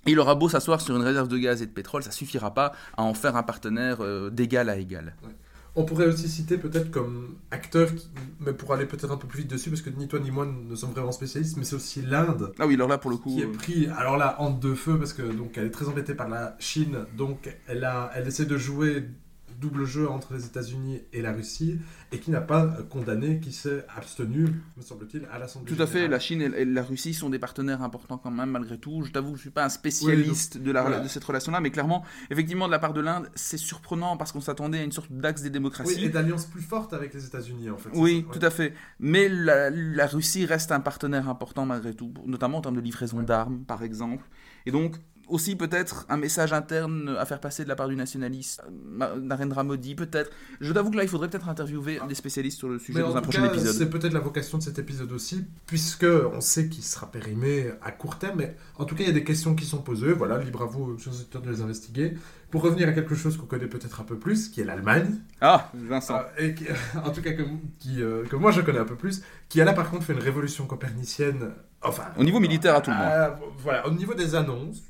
Il 0.08 0.20
aura 0.20 0.34
beau 0.34 0.50
s'asseoir 0.50 0.82
sur 0.82 0.96
une 0.96 1.04
réserve 1.04 1.28
de 1.28 1.38
gaz 1.38 1.62
et 1.62 1.68
de 1.68 1.72
pétrole, 1.72 2.02
ça 2.02 2.10
suffira 2.12 2.54
pas 2.56 2.72
à 2.98 3.04
en 3.04 3.14
faire 3.14 3.36
un 3.36 3.44
partenaire 3.44 3.98
euh, 4.02 4.32
d'égal 4.32 4.70
à 4.70 4.78
égal. 4.78 5.16
On 5.76 5.86
pourrait 5.86 6.08
aussi 6.08 6.28
citer 6.28 6.58
peut-être 6.58 6.92
comme 6.92 7.36
acteur, 7.52 7.94
qui- 7.96 8.10
mais 8.42 8.52
pour 8.52 8.74
aller 8.74 8.86
peut-être 8.86 9.12
un 9.12 9.16
peu 9.18 9.28
plus 9.28 9.42
vite 9.42 9.52
dessus, 9.52 9.70
parce 9.70 9.82
que 9.84 9.90
ni 9.92 10.08
toi 10.08 10.20
ni 10.20 10.30
moi 10.32 10.46
ne 10.46 10.76
sommes 10.76 10.90
vraiment 10.92 11.12
spécialistes, 11.14 11.56
mais 11.58 11.64
c'est 11.64 11.76
aussi 11.76 12.02
l'Inde 12.02 12.52
Ah 12.60 12.66
oui, 12.68 12.74
alors 12.74 12.90
là 12.90 12.98
pour 12.98 13.12
le 13.12 13.18
coup. 13.18 13.30
qui 13.36 13.42
est 13.42 13.46
euh, 13.46 13.52
pris, 13.54 13.88
alors 13.96 14.18
là, 14.18 14.36
entre 14.42 14.60
deux 14.60 14.76
feux, 14.76 14.98
parce 14.98 15.14
que 15.14 15.22
donc 15.22 15.58
elle 15.58 15.68
est 15.68 15.72
très 15.72 15.88
embêtée 15.88 16.16
par 16.16 16.28
la 16.28 16.56
Chine, 16.60 17.06
donc 17.16 17.56
elle, 17.68 17.84
a, 17.86 18.12
elle 18.16 18.28
essaie 18.28 18.46
de 18.46 18.58
jouer 18.58 19.08
double 19.62 19.86
jeu 19.86 20.10
entre 20.10 20.34
les 20.34 20.46
États-Unis 20.46 21.02
et 21.14 21.22
la 21.22 21.32
Russie, 21.32 21.80
et 22.12 22.20
qui 22.20 22.32
n'a 22.32 22.42
pas 22.42 22.68
condamné, 22.90 23.40
qui 23.40 23.52
s'est 23.54 23.86
abstenu, 23.96 24.48
me 24.76 24.82
semble-t-il, 24.82 25.26
à 25.32 25.40
l'Assemblée 25.40 25.74
Tout 25.74 25.82
à 25.82 25.88
fait, 25.88 26.08
la 26.08 26.20
Chine 26.20 26.42
et 26.42 26.66
la 26.66 26.84
Russie 26.84 27.14
sont 27.14 27.30
des 27.30 27.40
partenaires 27.40 27.82
importants 27.82 28.18
quand 28.18 28.32
même 28.32 28.50
malgré 28.50 28.78
tout. 28.78 29.04
Je 29.06 29.12
t'avoue, 29.12 29.36
je 29.36 29.42
suis 29.42 29.50
pas 29.52 29.64
un 29.64 29.70
spécialiste 29.70 30.58
de, 30.58 30.72
la, 30.72 30.82
voilà. 30.82 31.00
de 31.00 31.08
cette 31.08 31.24
relation-là, 31.24 31.62
mais 31.62 31.70
clairement, 31.72 32.04
effectivement, 32.30 32.66
de 32.66 32.72
la 32.72 32.80
part 32.80 32.94
de 32.94 33.02
l'Inde, 33.02 33.30
c'est 33.36 33.58
surprenant 33.58 34.18
parce 34.18 34.32
qu'on 34.32 34.42
s'attendait 34.42 34.80
à 34.80 34.84
une 34.84 34.92
sorte 34.92 35.12
d'axe 35.12 35.42
des 35.42 35.48
Oui, 35.50 35.54
démocraties. 35.54 36.06
et 36.06 36.10
d'alliance 36.10 36.46
plus 36.46 36.62
forte 36.62 36.94
avec 36.94 37.14
les 37.14 37.26
États-Unis, 37.26 37.70
en 37.70 37.78
fait. 37.78 37.90
Oui, 37.94 38.26
tout 38.34 38.40
à 38.42 38.50
fait. 38.50 38.74
Mais 39.00 39.30
la, 39.30 39.70
la 39.70 40.08
Russie 40.08 40.46
reste 40.46 40.72
un 40.72 40.80
partenaire 40.80 41.30
important 41.30 41.66
malgré 41.66 41.94
tout, 41.94 42.12
notamment 42.26 42.58
en 42.58 42.62
termes 42.62 42.76
de 42.76 42.82
livraison 42.82 43.22
d'armes, 43.22 43.64
par 43.66 43.84
exemple. 43.84 44.26
Et 44.66 44.72
donc, 44.72 44.96
aussi 45.32 45.56
peut-être 45.56 46.06
un 46.10 46.18
message 46.18 46.54
interne 46.54 47.16
à 47.20 47.26
faire 47.26 47.40
passer 47.40 47.64
de 47.64 47.70
la 47.70 47.76
part 47.76 47.88
du 47.88 47.96
nationaliste, 47.96 48.62
Narendra 49.22 49.64
Modi, 49.64 49.96
peut-être. 49.96 50.30
Je 50.60 50.72
t'avoue 50.74 50.92
que 50.92 50.98
là, 50.98 51.04
il 51.04 51.10
faudrait 51.10 51.30
peut-être 51.30 51.50
interviewer 51.50 52.00
des 52.08 52.16
spécialistes 52.16 52.58
sur 52.60 52.70
le 52.70 52.78
sujet 52.80 53.00
Mais 53.00 53.06
dans 53.06 53.14
en 53.14 53.16
un 53.16 53.22
tout 53.22 53.30
prochain 53.30 53.48
cas, 53.48 53.54
épisode. 53.54 53.74
c'est 53.76 53.90
peut-être 53.90 54.14
la 54.14 54.20
vocation 54.20 54.58
de 54.58 54.64
cet 54.64 54.78
épisode 54.80 55.12
aussi, 55.12 55.44
puisque 55.66 56.06
on 56.34 56.42
sait 56.42 56.68
qu'il 56.70 56.84
sera 56.84 57.10
périmé 57.10 57.72
à 57.82 57.92
court 57.92 58.18
terme, 58.20 58.38
mais 58.40 58.56
en 58.78 58.86
tout 58.86 58.96
cas, 58.96 59.04
il 59.04 59.08
y 59.08 59.12
a 59.12 59.14
des 59.14 59.24
questions 59.24 59.56
qui 59.56 59.66
sont 59.66 59.80
posées. 59.82 60.14
Voilà, 60.14 60.38
libre 60.38 60.62
à 60.64 60.66
vous, 60.66 60.98
chers 61.00 61.14
auditeurs, 61.14 61.42
de 61.42 61.50
les 61.50 61.62
investiguer. 61.62 62.14
Pour 62.50 62.64
revenir 62.64 62.90
à 62.90 62.92
quelque 62.92 63.16
chose 63.16 63.38
qu'on 63.38 63.46
connaît 63.46 63.68
peut-être 63.68 64.02
un 64.02 64.04
peu 64.04 64.18
plus, 64.20 64.50
qui 64.50 64.60
est 64.60 64.66
l'Allemagne, 64.66 65.16
Ah, 65.40 65.70
Vincent. 65.74 66.18
euh, 66.18 66.24
et 66.38 66.54
qui, 66.54 66.66
en 67.02 67.10
tout 67.12 67.22
cas 67.22 67.32
que, 67.32 67.44
qui, 67.80 68.02
euh, 68.04 68.26
que 68.26 68.36
moi 68.36 68.52
je 68.52 68.60
connais 68.60 68.80
un 68.80 68.84
peu 68.86 68.96
plus, 68.98 69.22
qui 69.48 69.62
a 69.62 69.66
là 69.66 69.72
par 69.72 69.90
contre 69.90 70.04
fait 70.04 70.12
une 70.12 70.20
révolution 70.20 70.66
copernicienne, 70.66 71.52
enfin... 71.82 72.04
Au 72.18 72.24
niveau 72.26 72.42
militaire, 72.42 72.76
à 72.76 72.82
tout 72.82 72.92
le 72.92 72.98
euh, 73.00 73.30
voilà, 73.60 73.88
au 73.88 73.92
niveau 73.92 74.14
des 74.16 74.36
annonces, 74.36 74.84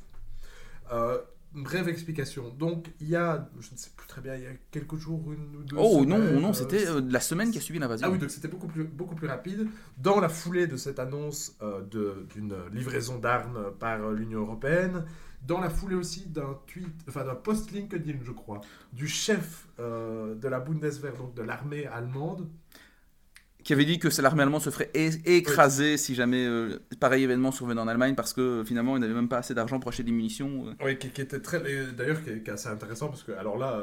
euh, 0.90 1.18
brève 1.54 1.88
explication. 1.88 2.48
Donc, 2.58 2.90
il 3.00 3.08
y 3.08 3.16
a, 3.16 3.48
je 3.60 3.70
ne 3.72 3.76
sais 3.76 3.90
plus 3.96 4.06
très 4.06 4.20
bien, 4.20 4.34
il 4.36 4.42
y 4.42 4.46
a 4.46 4.52
quelques 4.70 4.96
jours, 4.96 5.32
une 5.32 5.56
ou 5.56 5.64
deux 5.64 5.76
Oh 5.78 6.04
non, 6.06 6.16
semaines, 6.16 6.40
non, 6.40 6.50
euh, 6.50 6.52
c'était 6.52 6.86
euh, 6.88 7.00
la 7.08 7.20
semaine 7.20 7.50
qui 7.50 7.58
a 7.58 7.60
suivi 7.60 7.78
l'invasion. 7.78 8.06
ah 8.08 8.10
oui, 8.10 8.18
donc 8.18 8.30
c'était 8.30 8.48
beaucoup 8.48 8.68
plus, 8.68 8.84
beaucoup 8.84 9.14
plus 9.14 9.28
rapide. 9.28 9.68
Dans 9.98 10.20
la 10.20 10.28
foulée 10.28 10.66
de 10.66 10.76
cette 10.76 10.98
annonce 10.98 11.56
euh, 11.62 11.82
d'une 11.82 12.54
livraison 12.72 13.18
d'armes 13.18 13.72
par 13.78 14.10
l'Union 14.12 14.40
Européenne, 14.40 15.04
dans 15.46 15.60
la 15.60 15.70
foulée 15.70 15.96
aussi 15.96 16.26
d'un 16.28 16.56
tweet, 16.66 16.86
enfin 17.08 17.24
d'un 17.24 17.34
post 17.34 17.72
LinkedIn, 17.72 18.18
je 18.22 18.30
crois, 18.32 18.60
du 18.92 19.08
chef 19.08 19.66
euh, 19.80 20.34
de 20.36 20.48
la 20.48 20.60
Bundeswehr, 20.60 21.14
donc 21.16 21.34
de 21.34 21.42
l'armée 21.42 21.86
allemande, 21.86 22.48
qui 23.64 23.72
avait 23.72 23.84
dit 23.84 23.98
que 23.98 24.08
l'armée 24.20 24.42
allemande 24.42 24.62
se 24.62 24.70
ferait 24.70 24.90
écraser 24.94 25.96
si 25.96 26.14
jamais 26.14 26.44
euh, 26.44 26.78
pareil 27.00 27.24
événement 27.24 27.52
survenait 27.52 27.80
en 27.80 27.88
Allemagne 27.88 28.14
parce 28.14 28.32
que 28.32 28.40
euh, 28.40 28.64
finalement 28.64 28.96
ils 28.96 29.00
n'avaient 29.00 29.14
même 29.14 29.28
pas 29.28 29.38
assez 29.38 29.54
d'argent 29.54 29.80
pour 29.80 29.88
acheter 29.90 30.02
des 30.02 30.12
munitions. 30.12 30.66
euh. 30.68 30.84
oui, 30.84 30.98
qui, 30.98 31.10
qui 31.10 31.20
était 31.20 31.40
très, 31.40 31.62
d'ailleurs 31.96 32.22
qui, 32.22 32.30
est 32.30 32.48
assez 32.48 32.68
intéressant 32.68 33.08
parce 33.08 33.22
que 33.22 33.32
alors 33.32 33.56
là, 33.58 33.82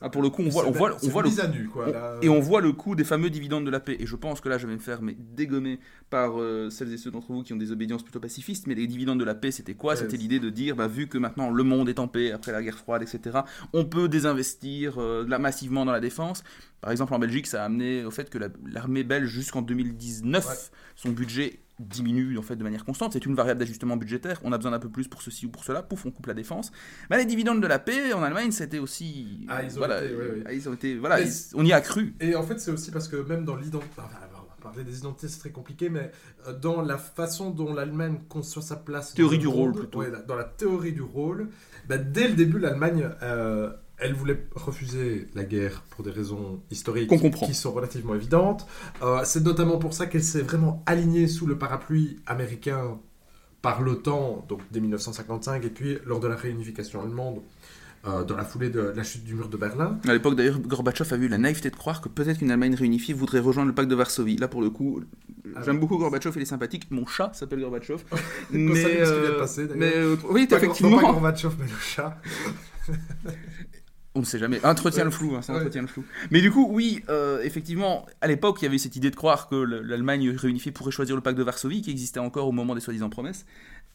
Ah, 0.00 0.08
pour 0.10 0.22
le 0.22 0.30
coup, 0.30 0.42
on 0.42 0.48
voit, 0.48 0.66
on 0.66 0.70
voit, 0.70 0.96
on 1.02 1.08
voit 1.08 1.22
le 1.22 1.30
nu, 1.48 1.68
quoi. 1.68 1.86
on- 1.88 1.92
là. 1.92 2.16
et 2.22 2.28
on 2.28 2.40
voit 2.40 2.60
le 2.60 2.72
coût 2.72 2.94
des 2.94 3.04
fameux 3.04 3.30
dividendes 3.30 3.64
de 3.64 3.70
la 3.70 3.80
paix. 3.80 3.96
Et 3.98 4.06
je 4.06 4.16
pense 4.16 4.40
que 4.40 4.48
là, 4.48 4.58
je 4.58 4.66
vais 4.66 4.74
me 4.74 4.78
faire 4.78 5.02
mais, 5.02 5.16
dégommer 5.18 5.78
par 6.10 6.40
euh, 6.40 6.70
celles 6.70 6.92
et 6.92 6.96
ceux 6.96 7.10
d'entre 7.10 7.32
vous 7.32 7.42
qui 7.42 7.52
ont 7.52 7.56
des 7.56 7.72
obédiences 7.72 8.02
plutôt 8.02 8.20
pacifistes. 8.20 8.66
Mais 8.66 8.74
les 8.74 8.86
dividendes 8.86 9.20
de 9.20 9.24
la 9.24 9.34
paix, 9.34 9.50
c'était 9.50 9.74
quoi? 9.74 9.96
C'était 9.96 10.16
l'idée 10.16 10.40
de 10.40 10.50
dire, 10.50 10.76
bah, 10.76 10.86
vu 10.88 11.06
que 11.06 11.18
maintenant 11.18 11.50
le 11.50 11.62
monde 11.62 11.88
est 11.88 11.98
en 11.98 12.08
paix 12.08 12.32
après 12.32 12.52
la 12.52 12.62
guerre 12.62 12.78
froide, 12.78 13.02
etc., 13.02 13.40
on 13.72 13.84
peut 13.84 14.08
désinvestir 14.08 15.00
euh, 15.00 15.24
là, 15.26 15.38
massivement 15.38 15.84
dans 15.84 15.92
la 15.92 16.00
défense. 16.00 16.42
Par 16.80 16.90
exemple, 16.90 17.12
en 17.14 17.18
Belgique, 17.18 17.46
ça 17.46 17.62
a 17.62 17.66
amené 17.66 18.04
au 18.04 18.10
fait 18.10 18.30
que 18.30 18.38
la- 18.38 18.48
l'armée 18.66 19.04
belge, 19.04 19.28
jusqu'en 19.28 19.62
2019, 19.62 20.46
Ouais. 20.46 20.54
son 20.96 21.10
budget 21.10 21.60
diminue 21.78 22.36
en 22.36 22.42
fait 22.42 22.56
de 22.56 22.62
manière 22.62 22.84
constante. 22.84 23.14
C'est 23.14 23.24
une 23.24 23.34
variable 23.34 23.58
d'ajustement 23.60 23.96
budgétaire. 23.96 24.38
On 24.44 24.52
a 24.52 24.58
besoin 24.58 24.72
d'un 24.72 24.78
peu 24.78 24.90
plus 24.90 25.08
pour 25.08 25.22
ceci 25.22 25.46
ou 25.46 25.50
pour 25.50 25.64
cela. 25.64 25.82
Pouf, 25.82 26.04
on 26.04 26.10
coupe 26.10 26.26
la 26.26 26.34
défense. 26.34 26.72
Bah, 27.08 27.16
les 27.16 27.24
dividendes 27.24 27.62
de 27.62 27.66
la 27.66 27.78
paix 27.78 28.12
en 28.12 28.22
Allemagne, 28.22 28.50
c'était 28.50 28.78
aussi. 28.78 29.46
Ah, 29.48 29.62
ils 29.62 29.74
ont 29.74 29.78
voilà, 29.78 30.04
été, 30.04 30.14
ouais, 30.14 30.22
ouais. 30.30 30.42
ah, 30.46 30.52
ils 30.52 30.68
ont 30.68 30.74
été. 30.74 30.98
Voilà, 30.98 31.20
ils- 31.20 31.32
on 31.54 31.64
y 31.64 31.72
a 31.72 31.80
cru. 31.80 32.14
Et 32.20 32.34
en 32.34 32.42
fait, 32.42 32.60
c'est 32.60 32.70
aussi 32.70 32.90
parce 32.90 33.08
que 33.08 33.16
même 33.16 33.44
dans 33.46 33.56
l'identité. 33.56 33.92
Enfin, 33.96 34.08
parler 34.62 34.84
des 34.84 34.98
identités, 34.98 35.26
c'est 35.28 35.38
très 35.38 35.50
compliqué, 35.52 35.88
mais 35.88 36.12
euh, 36.46 36.52
dans 36.52 36.82
la 36.82 36.98
façon 36.98 37.48
dont 37.50 37.72
l'Allemagne 37.72 38.18
conçoit 38.28 38.60
sa 38.62 38.76
place. 38.76 39.14
Théorie 39.14 39.38
du 39.38 39.46
rôle, 39.46 39.72
plutôt. 39.72 40.00
ouais, 40.00 40.12
dans 40.28 40.36
la 40.36 40.44
théorie 40.44 40.92
du 40.92 41.00
rôle, 41.00 41.48
bah, 41.88 41.96
dès 41.96 42.28
le 42.28 42.34
début, 42.34 42.58
l'Allemagne. 42.58 43.08
euh, 43.22 43.70
elle 44.00 44.14
voulait 44.14 44.46
refuser 44.54 45.28
la 45.34 45.44
guerre 45.44 45.82
pour 45.90 46.04
des 46.04 46.10
raisons 46.10 46.60
historiques 46.70 47.10
qui 47.46 47.54
sont 47.54 47.72
relativement 47.72 48.14
évidentes. 48.14 48.66
Euh, 49.02 49.20
c'est 49.24 49.42
notamment 49.44 49.78
pour 49.78 49.94
ça 49.94 50.06
qu'elle 50.06 50.22
s'est 50.24 50.42
vraiment 50.42 50.82
alignée 50.86 51.26
sous 51.28 51.46
le 51.46 51.58
parapluie 51.58 52.18
américain 52.26 52.98
par 53.62 53.82
l'OTAN, 53.82 54.44
donc 54.48 54.60
dès 54.70 54.80
1955, 54.80 55.64
et 55.64 55.68
puis 55.70 55.98
lors 56.06 56.18
de 56.20 56.28
la 56.28 56.36
réunification 56.36 57.02
allemande, 57.02 57.40
euh, 58.06 58.24
dans 58.24 58.34
la 58.36 58.44
foulée 58.46 58.70
de 58.70 58.80
la 58.80 59.02
chute 59.02 59.24
du 59.24 59.34
mur 59.34 59.50
de 59.50 59.56
Berlin. 59.58 59.98
À 60.08 60.14
l'époque, 60.14 60.34
d'ailleurs, 60.34 60.58
Gorbatchev 60.58 61.12
a 61.12 61.18
eu 61.18 61.28
la 61.28 61.36
naïveté 61.36 61.68
de 61.68 61.76
croire 61.76 62.00
que 62.00 62.08
peut-être 62.08 62.38
qu'une 62.38 62.50
Allemagne 62.50 62.74
réunifiée 62.74 63.12
voudrait 63.12 63.40
rejoindre 63.40 63.68
le 63.68 63.74
pacte 63.74 63.90
de 63.90 63.94
Varsovie. 63.94 64.36
Là, 64.38 64.48
pour 64.48 64.62
le 64.62 64.70
coup, 64.70 65.02
Ah 65.54 65.60
j'aime 65.62 65.78
beaucoup 65.78 65.98
Gorbatchev, 65.98 66.32
il 66.36 66.42
est 66.42 66.46
sympathique. 66.46 66.86
Mon 66.90 67.06
chat 67.06 67.32
s'appelle 67.34 67.60
Gorbatchev. 67.60 68.02
Vient 68.50 68.60
de 68.70 69.38
passer, 69.38 69.66
d'ailleurs. 69.66 69.76
mais 69.76 69.92
euh, 69.94 70.16
oui, 70.30 70.46
Pas- 70.46 70.56
effectivement. 70.56 70.96
pas 70.96 71.02
Gorbatchev, 71.12 71.54
mais 71.58 71.66
le 71.66 71.78
chat. 71.78 72.16
On 74.16 74.20
ne 74.20 74.24
sait 74.24 74.38
jamais. 74.40 74.64
Entretient 74.64 75.00
Ouais. 75.00 75.04
le 75.04 75.10
flou, 75.12 75.36
hein, 75.36 75.42
ça 75.42 75.52
Ouais. 75.52 75.60
entretient 75.60 75.82
le 75.82 75.86
flou. 75.86 76.04
Mais 76.32 76.40
du 76.40 76.50
coup, 76.50 76.66
oui, 76.68 77.02
euh, 77.08 77.40
effectivement, 77.42 78.06
à 78.20 78.26
l'époque, 78.26 78.58
il 78.60 78.64
y 78.64 78.68
avait 78.68 78.78
cette 78.78 78.96
idée 78.96 79.10
de 79.10 79.16
croire 79.16 79.48
que 79.48 79.54
le- 79.54 79.82
l'Allemagne 79.82 80.30
réunifiée 80.36 80.72
pourrait 80.72 80.90
choisir 80.90 81.14
le 81.14 81.22
pacte 81.22 81.38
de 81.38 81.44
Varsovie, 81.44 81.80
qui 81.80 81.90
existait 81.92 82.18
encore 82.18 82.48
au 82.48 82.52
moment 82.52 82.74
des 82.74 82.80
soi-disant 82.80 83.08
promesses. 83.08 83.46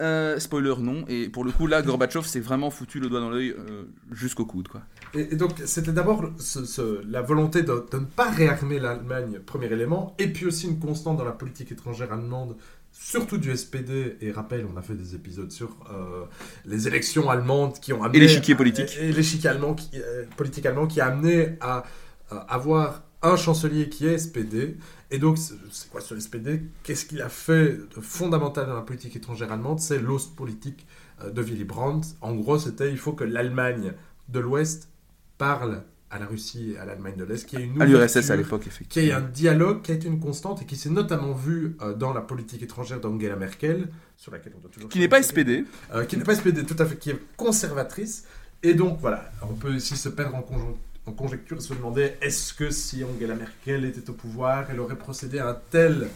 Euh, 0.02 0.40
spoiler, 0.40 0.74
non. 0.80 1.06
Et 1.08 1.30
pour 1.30 1.44
le 1.46 1.52
coup, 1.52 1.68
là, 1.68 1.82
Gorbatchev 2.00 2.26
s'est 2.28 2.40
vraiment 2.42 2.70
foutu 2.70 3.00
le 3.00 3.08
doigt 3.10 3.20
dans 3.22 3.30
l'œil 3.30 3.52
euh, 3.58 3.84
jusqu'au 4.12 4.46
coude, 4.46 4.68
quoi. 4.68 4.82
Et, 5.14 5.34
et 5.34 5.36
donc, 5.38 5.52
c'était 5.66 5.94
d'abord 5.94 6.30
ce- 6.38 6.66
ce- 6.66 7.02
la 7.10 7.22
volonté 7.22 7.62
de, 7.64 7.86
de 7.92 7.98
ne 8.00 8.06
pas 8.06 8.30
réarmer 8.30 8.80
l'Allemagne, 8.80 9.40
premier 9.46 9.68
élément, 9.68 10.14
et 10.20 10.28
puis 10.28 10.46
aussi 10.46 10.68
une 10.68 10.80
constante 10.80 11.18
dans 11.18 11.24
la 11.26 11.32
politique 11.32 11.72
étrangère 11.72 12.12
allemande, 12.12 12.56
surtout 12.98 13.38
du 13.38 13.56
SPD. 13.56 14.18
Et 14.22 14.32
rappel, 14.32 14.66
on 14.74 14.78
a 14.78 14.82
fait 14.82 14.96
des 14.96 15.16
épisodes 15.16 15.52
sur 15.52 15.76
euh, 15.92 16.26
les 16.66 16.88
élections 16.88 17.30
allemandes 17.30 17.80
qui 17.80 17.94
ont 17.94 18.04
amené. 18.04 18.18
Et 18.18 18.22
l'échiquier 18.22 18.56
politique. 18.56 18.98
Et, 19.00 19.10
et 19.10 19.12
l'échiquier 19.12 19.50
allemand, 19.50 19.74
qui, 19.74 19.90
euh, 19.96 20.26
politique 20.38 20.66
allemand, 20.66 20.88
qui 20.88 21.02
a 21.02 21.08
amené 21.08 21.58
à, 21.62 21.84
euh, 22.32 22.40
avoir 22.48 23.04
un 23.22 23.36
chancelier 23.36 23.90
qui 23.90 24.08
est 24.08 24.18
SPD. 24.18 24.78
Et 25.12 25.20
donc, 25.20 25.38
c'est 25.38 25.56
c'est 25.72 25.90
quoi 25.90 26.02
ce 26.02 26.18
SPD 26.20 26.64
Qu'est-ce 26.84 27.06
qu'il 27.06 27.22
a 27.22 27.30
fait 27.30 27.78
de 27.96 28.02
fondamental 28.02 28.68
dans 28.68 28.76
la 28.76 28.82
politique 28.82 29.16
étrangère 29.16 29.52
allemande? 29.52 29.80
C'est 29.80 30.00
l'Ostpolitik 30.00 30.88
euh, 31.22 31.30
de 31.30 31.42
Willy 31.42 31.66
Brandt. 31.66 32.08
En 32.22 32.34
gros, 32.34 32.58
c'était 32.58 32.92
il 32.92 32.98
faut 32.98 33.14
que 33.14 33.24
l'Allemagne 33.24 33.94
de 34.30 34.40
l'Ouest 34.40 34.90
parle 35.38 35.84
à 36.12 36.20
la 36.20 36.26
Russie 36.28 36.74
et 36.74 36.78
à 36.78 36.86
l'Allemagne 36.86 37.16
de 37.18 37.24
l'Est, 37.24 37.46
qui 37.46 37.56
est 37.56 37.64
une 37.64 37.82
À 37.82 37.86
l'URSS 37.86 38.30
à 38.30 38.36
l'époque, 38.36 38.68
qui 38.90 39.00
est 39.00 39.12
un 39.12 39.22
dialogue 39.22 39.82
qui 39.82 39.92
a 39.92 39.96
été 39.96 40.08
une 40.08 40.20
constante 40.20 40.62
et 40.62 40.66
qui 40.66 40.76
s'est 40.76 40.90
notamment 40.90 41.34
vu 41.34 41.76
euh, 41.82 41.94
dans 41.94 42.14
la 42.14 42.22
politique 42.22 42.62
étrangère 42.64 43.00
d'Angela 43.00 43.36
Merkel, 43.36 43.90
sur 44.16 44.32
laquelle 44.32 44.54
on 44.58 44.62
doit 44.62 44.70
toujours... 44.72 44.90
Qui 44.90 45.00
n'est 45.00 45.08
pas 45.10 45.22
SPD. 45.22 45.66
Euh, 45.94 46.06
qui 46.06 46.16
n'est 46.18 46.24
pas 46.24 46.36
SPD, 46.36 46.64
tout 46.64 46.76
à 46.80 46.86
fait, 46.86 46.98
qui 46.98 47.10
est 47.10 47.20
conservatrice. 47.36 48.26
Et 48.64 48.74
donc, 48.76 49.00
voilà, 49.02 49.32
on 49.42 49.54
peut 49.56 49.74
ici 49.76 49.98
se 49.98 50.10
perdre 50.10 50.36
en, 50.36 50.42
conjon- 50.42 50.78
en 51.06 51.12
conjecture 51.12 51.58
et 51.58 51.62
se 51.62 51.74
demander 51.74 52.14
est-ce 52.22 52.54
que 52.54 52.70
si 52.70 53.04
Angela 53.04 53.36
Merkel 53.36 53.84
était 53.86 54.10
au 54.10 54.14
pouvoir, 54.14 54.68
elle 54.72 54.80
aurait 54.80 54.98
procédé 54.98 55.40
à 55.40 55.50
un 55.50 55.58
tel 55.72 56.08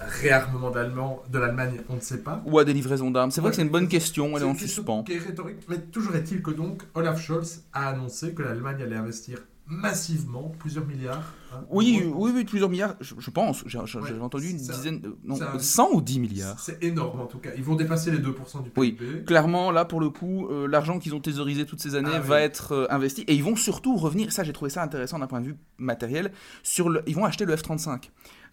réarmement 0.00 0.70
d'Allemand- 0.70 1.22
de 1.30 1.38
l'Allemagne 1.38 1.80
On 1.88 1.94
ne 1.96 2.00
sait 2.00 2.18
pas. 2.18 2.42
Ou 2.46 2.58
à 2.58 2.64
des 2.64 2.72
livraisons 2.72 3.10
d'armes. 3.10 3.30
C'est 3.30 3.40
vrai 3.40 3.48
Ouais. 3.48 3.50
que 3.52 3.56
c'est 3.56 3.62
une 3.62 3.68
bonne 3.70 3.88
question, 3.88 4.36
elle 4.36 4.42
est 4.42 4.46
en 4.46 4.54
suspens. 4.54 5.02
Qui 5.04 5.14
est 5.14 5.18
rhétorique, 5.18 5.58
mais 5.68 5.78
toujours 5.78 6.14
est-il 6.16 6.42
que 6.42 6.50
donc 6.50 6.82
Olaf 6.94 7.20
Scholz 7.20 7.64
a 7.72 7.88
annoncé 7.88 8.32
que 8.34 8.42
l'Allemagne 8.42 8.82
allait 8.82 8.96
investir 8.96 9.38
massivement, 9.70 10.50
plusieurs 10.58 10.86
milliards. 10.86 11.34
hein. 11.52 11.58
Oui, 11.70 12.02
oui, 12.14 12.30
oui, 12.34 12.44
plusieurs 12.44 12.70
milliards, 12.70 12.94
je, 13.00 13.14
je 13.18 13.30
pense. 13.30 13.62
J'ai 13.66 13.76
Ouais, 13.78 14.18
entendu 14.20 14.48
une 14.48 14.56
un- 14.56 14.58
dizaine, 14.60 15.02
non, 15.24 15.38
un- 15.42 15.58
100 15.58 15.90
ou 15.92 16.00
10 16.00 16.20
milliards. 16.20 16.58
C'est 16.58 16.82
énorme 16.82 17.20
en 17.20 17.26
tout 17.26 17.36
cas. 17.36 17.50
Ils 17.54 17.62
vont 17.62 17.74
dépasser 17.76 18.10
les 18.10 18.16
2% 18.18 18.60
du 18.60 18.70
Oui. 18.78 18.92
PIB. 18.92 19.24
Clairement, 19.24 19.70
là, 19.70 19.84
pour 19.84 20.00
le 20.00 20.08
coup, 20.08 20.48
euh, 20.48 20.66
l'argent 20.66 20.98
qu'ils 20.98 21.14
ont 21.14 21.20
thésaurisé 21.20 21.66
toutes 21.66 21.80
ces 21.80 21.94
années 21.96 22.08
Ah 22.14 22.20
va 22.20 22.36
oui. 22.36 22.42
être 22.42 22.72
euh, 22.72 22.86
investi. 22.88 23.22
Et 23.28 23.34
ils 23.34 23.44
vont 23.44 23.56
surtout 23.56 23.96
revenir, 23.96 24.32
ça 24.32 24.42
j'ai 24.42 24.54
trouvé 24.54 24.70
ça 24.70 24.82
intéressant 24.82 25.18
d'un 25.18 25.26
point 25.26 25.40
de 25.42 25.46
vue 25.48 25.56
matériel, 25.76 26.32
sur 26.62 26.88
le, 26.88 27.02
ils 27.06 27.14
vont 27.14 27.26
acheter 27.26 27.44
le 27.44 27.54
F-35. 27.54 28.04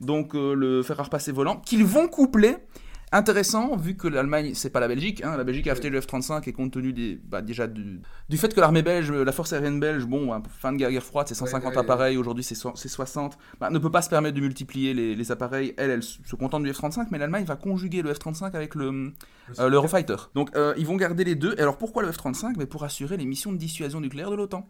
Donc 0.02 0.36
euh, 0.36 0.54
le 0.54 0.84
fer 0.84 1.00
à 1.00 1.04
repasser 1.04 1.32
volant, 1.32 1.58
qu'ils 1.58 1.86
vont 1.86 2.08
coupler. 2.08 2.56
Intéressant, 3.12 3.78
vu 3.78 3.96
que 3.96 4.08
l'Allemagne, 4.10 4.54
c'est 4.56 4.72
pas 4.72 4.80
la 4.82 4.88
Belgique, 4.90 5.24
hein, 5.24 5.38
la 5.38 5.44
Belgique 5.46 5.68
a 5.68 5.72
acheté 5.72 5.90
le 5.90 6.02
F-35 6.02 6.50
et 6.50 6.54
compte 6.54 6.74
tenu 6.74 6.92
des, 6.92 7.18
bah, 7.24 7.42
déjà 7.42 7.66
du, 7.68 8.02
du 8.28 8.36
fait 8.38 8.54
que 8.54 8.60
l'armée 8.60 8.82
belge, 8.82 9.10
la 9.12 9.32
force 9.32 9.54
aérienne 9.54 9.80
belge, 9.80 10.06
bon, 10.06 10.34
hein, 10.34 10.42
fin 10.50 10.74
de 10.74 10.78
guerre, 10.78 10.90
guerre 10.92 11.04
froide, 11.04 11.28
c'est 11.30 11.36
150 11.36 11.62
Ouais, 11.64 11.70
ouais, 11.70 11.76
ouais. 11.78 11.82
appareils, 11.82 12.18
aujourd'hui 12.18 12.44
c'est 12.44 12.56
so- 12.56 12.74
c'est 12.76 12.90
60, 12.90 13.38
bah, 13.62 13.70
ne 13.70 13.78
peut 13.80 13.92
pas 13.92 14.02
se 14.02 14.10
permettre 14.10 14.36
de 14.36 14.42
multiplier 14.42 14.94
les, 14.94 15.16
les 15.16 15.32
appareils. 15.32 15.74
Elle, 15.78 15.92
elle 15.92 16.04
se 16.04 16.36
contente 16.36 16.64
du 16.64 16.72
F-35, 16.74 17.08
mais 17.12 17.20
l'Allemagne 17.20 17.46
va 17.46 17.56
conjuguer 17.56 18.02
le 18.02 18.12
F-35 18.12 18.54
avec 18.54 18.76
le, 18.76 19.14
euh, 19.60 19.70
l'Eurofighter. 19.70 20.16
Donc 20.34 20.54
euh, 20.58 20.74
ils 20.76 20.86
vont 20.88 20.96
garder 20.98 21.24
les 21.24 21.36
deux. 21.36 21.54
Et 21.58 21.62
alors 21.62 21.78
pourquoi 21.78 22.02
le 22.04 22.12
F-35? 22.12 22.56
Mais 22.58 22.66
Pour 22.66 22.84
assurer 22.84 23.16
les 23.18 23.26
missions 23.26 23.54
de 23.54 23.58
dissuasion 23.58 24.02
nucléaire 24.02 24.32
de 24.32 24.36
l'OTAN. 24.36 24.68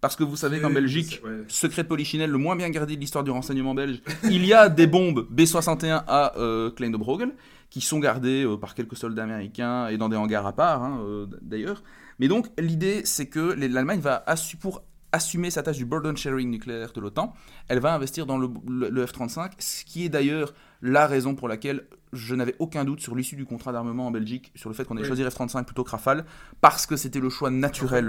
Parce 0.00 0.14
que 0.16 0.22
vous 0.24 0.36
savez 0.36 0.60
qu'en 0.60 0.70
Belgique, 0.70 1.20
ouais. 1.24 1.42
secret 1.48 1.82
de 1.82 1.88
Polichinelle, 1.88 2.30
le 2.30 2.38
moins 2.38 2.54
bien 2.54 2.70
gardé 2.70 2.94
de 2.94 3.00
l'histoire 3.00 3.24
du 3.24 3.30
renseignement 3.32 3.74
belge, 3.74 4.00
il 4.24 4.44
y 4.46 4.52
a 4.52 4.68
des 4.68 4.86
bombes 4.86 5.26
B-61 5.30 6.04
à 6.06 6.36
euh, 6.38 6.70
Klein 6.70 6.90
de 6.90 6.96
Brogel, 6.96 7.32
qui 7.68 7.80
sont 7.80 7.98
gardées 7.98 8.44
euh, 8.44 8.56
par 8.56 8.74
quelques 8.74 8.96
soldats 8.96 9.24
américains 9.24 9.88
et 9.88 9.98
dans 9.98 10.08
des 10.08 10.16
hangars 10.16 10.46
à 10.46 10.52
part, 10.52 10.82
hein, 10.84 11.00
euh, 11.02 11.26
d'ailleurs. 11.42 11.82
Mais 12.20 12.28
donc, 12.28 12.46
l'idée, 12.58 13.02
c'est 13.04 13.26
que 13.26 13.40
l'Allemagne 13.58 14.00
va, 14.00 14.22
assu- 14.28 14.56
pour 14.56 14.82
assumer 15.10 15.50
sa 15.50 15.62
tâche 15.62 15.78
du 15.78 15.84
burden 15.84 16.16
sharing 16.16 16.50
nucléaire 16.50 16.92
de 16.92 17.00
l'OTAN, 17.00 17.32
elle 17.68 17.80
va 17.80 17.94
investir 17.94 18.24
dans 18.26 18.38
le, 18.38 18.48
le- 18.68 18.90
le 18.90 19.04
F-35, 19.06 19.52
ce 19.58 19.84
qui 19.84 20.04
est 20.04 20.08
d'ailleurs 20.08 20.52
la 20.80 21.06
raison 21.06 21.34
pour 21.34 21.48
laquelle 21.48 21.86
je 22.12 22.34
n'avais 22.34 22.54
aucun 22.58 22.84
doute 22.84 23.00
sur 23.00 23.14
l'issue 23.14 23.36
du 23.36 23.44
contrat 23.44 23.70
d'armement 23.72 24.06
en 24.06 24.10
Belgique, 24.10 24.50
sur 24.54 24.70
le 24.70 24.74
fait 24.74 24.84
qu'on 24.84 24.96
ait 24.96 25.00
Oui. 25.02 25.06
choisi 25.06 25.22
F-35 25.24 25.64
plutôt 25.64 25.84
que 25.84 25.90
Rafale, 25.90 26.24
parce 26.60 26.86
que 26.86 26.96
c'était 26.96 27.20
le 27.20 27.28
choix 27.28 27.50
naturel 27.50 28.06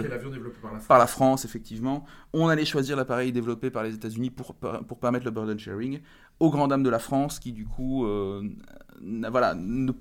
par 0.62 0.72
la 0.72 0.78
France. 0.78 0.88
par 0.88 0.98
la 1.00 1.08
France, 1.08 1.46
effectivement. 1.46 2.06
On 2.32 2.48
allait 2.48 2.64
choisir 2.66 2.96
l'appareil 2.96 3.32
développé 3.34 3.70
par 3.72 3.84
les 3.84 3.94
États-Unis 3.96 4.30
pour, 4.30 4.56
pour 4.56 5.00
permettre 5.00 5.26
le 5.26 5.32
burden 5.32 5.60
sharing, 5.60 6.00
aux 6.40 6.50
grand 6.50 6.68
dames 6.70 6.84
de 6.84 6.90
la 6.90 7.00
France, 7.00 7.40
qui 7.40 7.52
du 7.52 7.66
coup, 7.66 8.06
euh, 8.06 8.41
n'a- 9.02 9.30
voilà, 9.30 9.54
ne- 9.56 9.91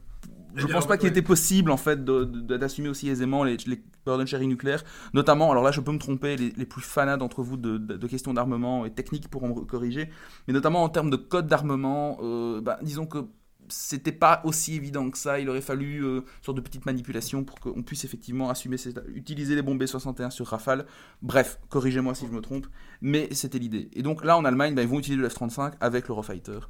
je 0.57 0.67
Eh 0.69 0.73
pense 0.73 0.87
pas 0.87 0.97
qu'il 0.97 1.09
était 1.09 1.23
possible 1.23 1.71
en 1.71 1.77
fait 1.77 2.05
d'assumer 2.05 2.89
aussi 2.89 3.09
aisément 3.09 3.45
les, 3.45 3.57
les 3.67 3.83
burden 4.07 4.27
sharing 4.27 4.49
nucléaires, 4.49 4.83
notamment, 5.15 5.51
alors 5.51 5.63
là 5.63 5.71
je 5.71 5.81
peux 5.81 5.93
me 5.93 5.99
tromper, 5.99 6.37
les, 6.37 6.51
les 6.57 6.67
plus 6.67 6.83
fanats 6.83 7.17
d'entre 7.17 7.43
vous 7.43 7.57
de, 7.57 7.79
de- 7.79 7.97
de 7.97 8.07
questions 8.07 8.33
d'armement 8.35 8.85
et 8.87 8.91
techniques 8.91 9.29
pourront 9.29 9.49
me 9.49 9.65
corriger, 9.65 10.09
mais 10.47 10.55
notamment 10.55 10.83
en 10.83 10.89
termes 10.89 11.11
de 11.11 11.17
code 11.17 11.47
d'armement, 11.47 12.19
euh, 12.23 12.61
bah, 12.61 12.79
disons 12.83 13.07
que 13.07 13.19
c'était 13.71 14.13
pas 14.13 14.41
aussi 14.45 14.77
évident 14.77 15.11
que 15.11 15.19
ça. 15.19 15.39
Il 15.41 15.49
aurait 15.51 15.61
fallu 15.61 16.03
euh, 16.03 16.21
une 16.21 16.25
sorte 16.43 16.57
de 16.57 16.63
petite 16.63 16.87
manipulation 16.87 17.45
pour 17.45 17.61
qu'on 17.61 17.83
puisse 17.83 18.05
effectivement 18.05 18.49
assumer, 18.49 18.77
utiliser 19.15 19.55
les 19.55 19.61
bombes 19.63 19.79
B-61 19.79 20.31
sur 20.31 20.47
Rafale. 20.47 20.87
Bref, 21.21 21.59
corrigez-moi 21.69 22.15
si 22.15 22.27
je 22.27 22.33
me 22.33 22.41
trompe, 22.41 22.67
mais 23.03 23.29
c'était 23.33 23.59
l'idée. 23.59 23.91
Et 23.93 24.03
donc 24.03 24.25
là, 24.25 24.39
en 24.39 24.45
Allemagne, 24.47 24.75
bah, 24.75 24.81
ils 24.83 24.89
vont 24.89 24.99
utiliser 24.99 25.21
le 25.21 25.29
F-35 25.29 25.75
avec 25.81 26.09
l'Eurofighter. 26.09 26.61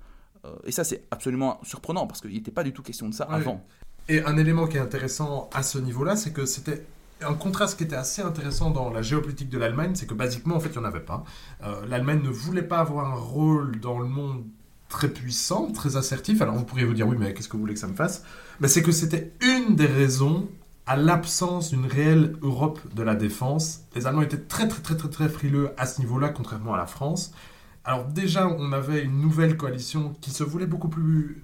Euh, 0.45 0.55
et 0.65 0.73
ça, 0.73 0.85
c'est 0.85 1.05
absolument 1.11 1.61
surprenant 1.63 2.07
parce 2.07 2.21
qu'il 2.21 2.33
n'était 2.33 2.51
pas 2.51 2.65
du 2.65 2.73
tout 2.73 2.83
question 2.83 3.09
de 3.09 3.15
ça 3.15 3.25
avant. 3.25 3.65
Et 4.09 4.23
un 4.25 4.37
élément 4.37 4.67
qui 4.67 4.77
est 4.77 4.81
intéressant 4.81 5.51
à 5.53 5.63
ce 5.63 5.79
niveau-là, 5.79 6.17
c'est 6.17 6.33
que 6.33 6.47
c'était 6.47 6.85
un 7.21 7.35
contraste 7.35 7.77
qui 7.77 7.85
était 7.85 7.97
assez 7.97 8.23
intéressant 8.23 8.71
dans 8.71 8.91
la 8.91 9.03
géopolitique 9.03 9.51
de 9.51 9.59
l'Allemagne, 9.59 9.93
c'est 9.95 10.07
que 10.07 10.15
basiquement, 10.15 10.57
en 10.57 10.61
fait, 10.61 10.69
il 10.69 10.79
n'y 10.79 10.85
en 10.85 10.89
avait 10.89 11.01
pas. 11.01 11.25
Euh, 11.65 11.85
L'Allemagne 11.87 12.23
ne 12.23 12.31
voulait 12.31 12.63
pas 12.63 12.79
avoir 12.79 13.13
un 13.13 13.17
rôle 13.17 13.81
dans 13.81 13.99
le 13.99 14.07
monde 14.07 14.45
très 14.89 15.09
puissant, 15.09 15.71
très 15.73 15.97
assertif. 15.97 16.41
Alors 16.41 16.55
vous 16.55 16.65
pourriez 16.65 16.85
vous 16.85 16.95
dire, 16.95 17.07
oui, 17.07 17.17
mais 17.19 17.35
qu'est-ce 17.35 17.49
que 17.49 17.55
vous 17.55 17.63
voulez 17.63 17.75
que 17.75 17.81
ça 17.81 17.89
me 17.89 17.95
fasse? 17.95 18.25
Mais 18.61 18.69
c'est 18.69 18.83
que 18.83 18.93
c'était 18.93 19.33
une 19.43 19.77
des 19.77 19.87
raisons 19.87 20.49
à 20.87 20.97
l'absence 20.97 21.71
d'une 21.71 21.85
réelle 21.85 22.37
Europe 22.41 22.81
de 22.95 23.03
la 23.03 23.15
défense. 23.15 23.81
Les 23.95 24.07
Allemands 24.07 24.23
étaient 24.23 24.39
très, 24.39 24.67
très, 24.69 24.81
très, 24.81 24.97
très, 24.97 25.11
très 25.11 25.29
frileux 25.29 25.71
à 25.77 25.87
ce 25.87 26.01
niveau-là, 26.01 26.31
contrairement 26.31 26.75
à 26.75 26.79
la 26.79 26.87
France. 26.87 27.35
Alors 27.89 28.05
déjà, 28.05 28.47
on 28.47 28.73
avait 28.73 29.03
une 29.03 29.19
nouvelle 29.19 29.57
coalition 29.57 30.15
qui 30.21 30.31
se 30.31 30.45
voulait 30.45 30.67
beaucoup 30.67 30.91
plus, 30.91 31.43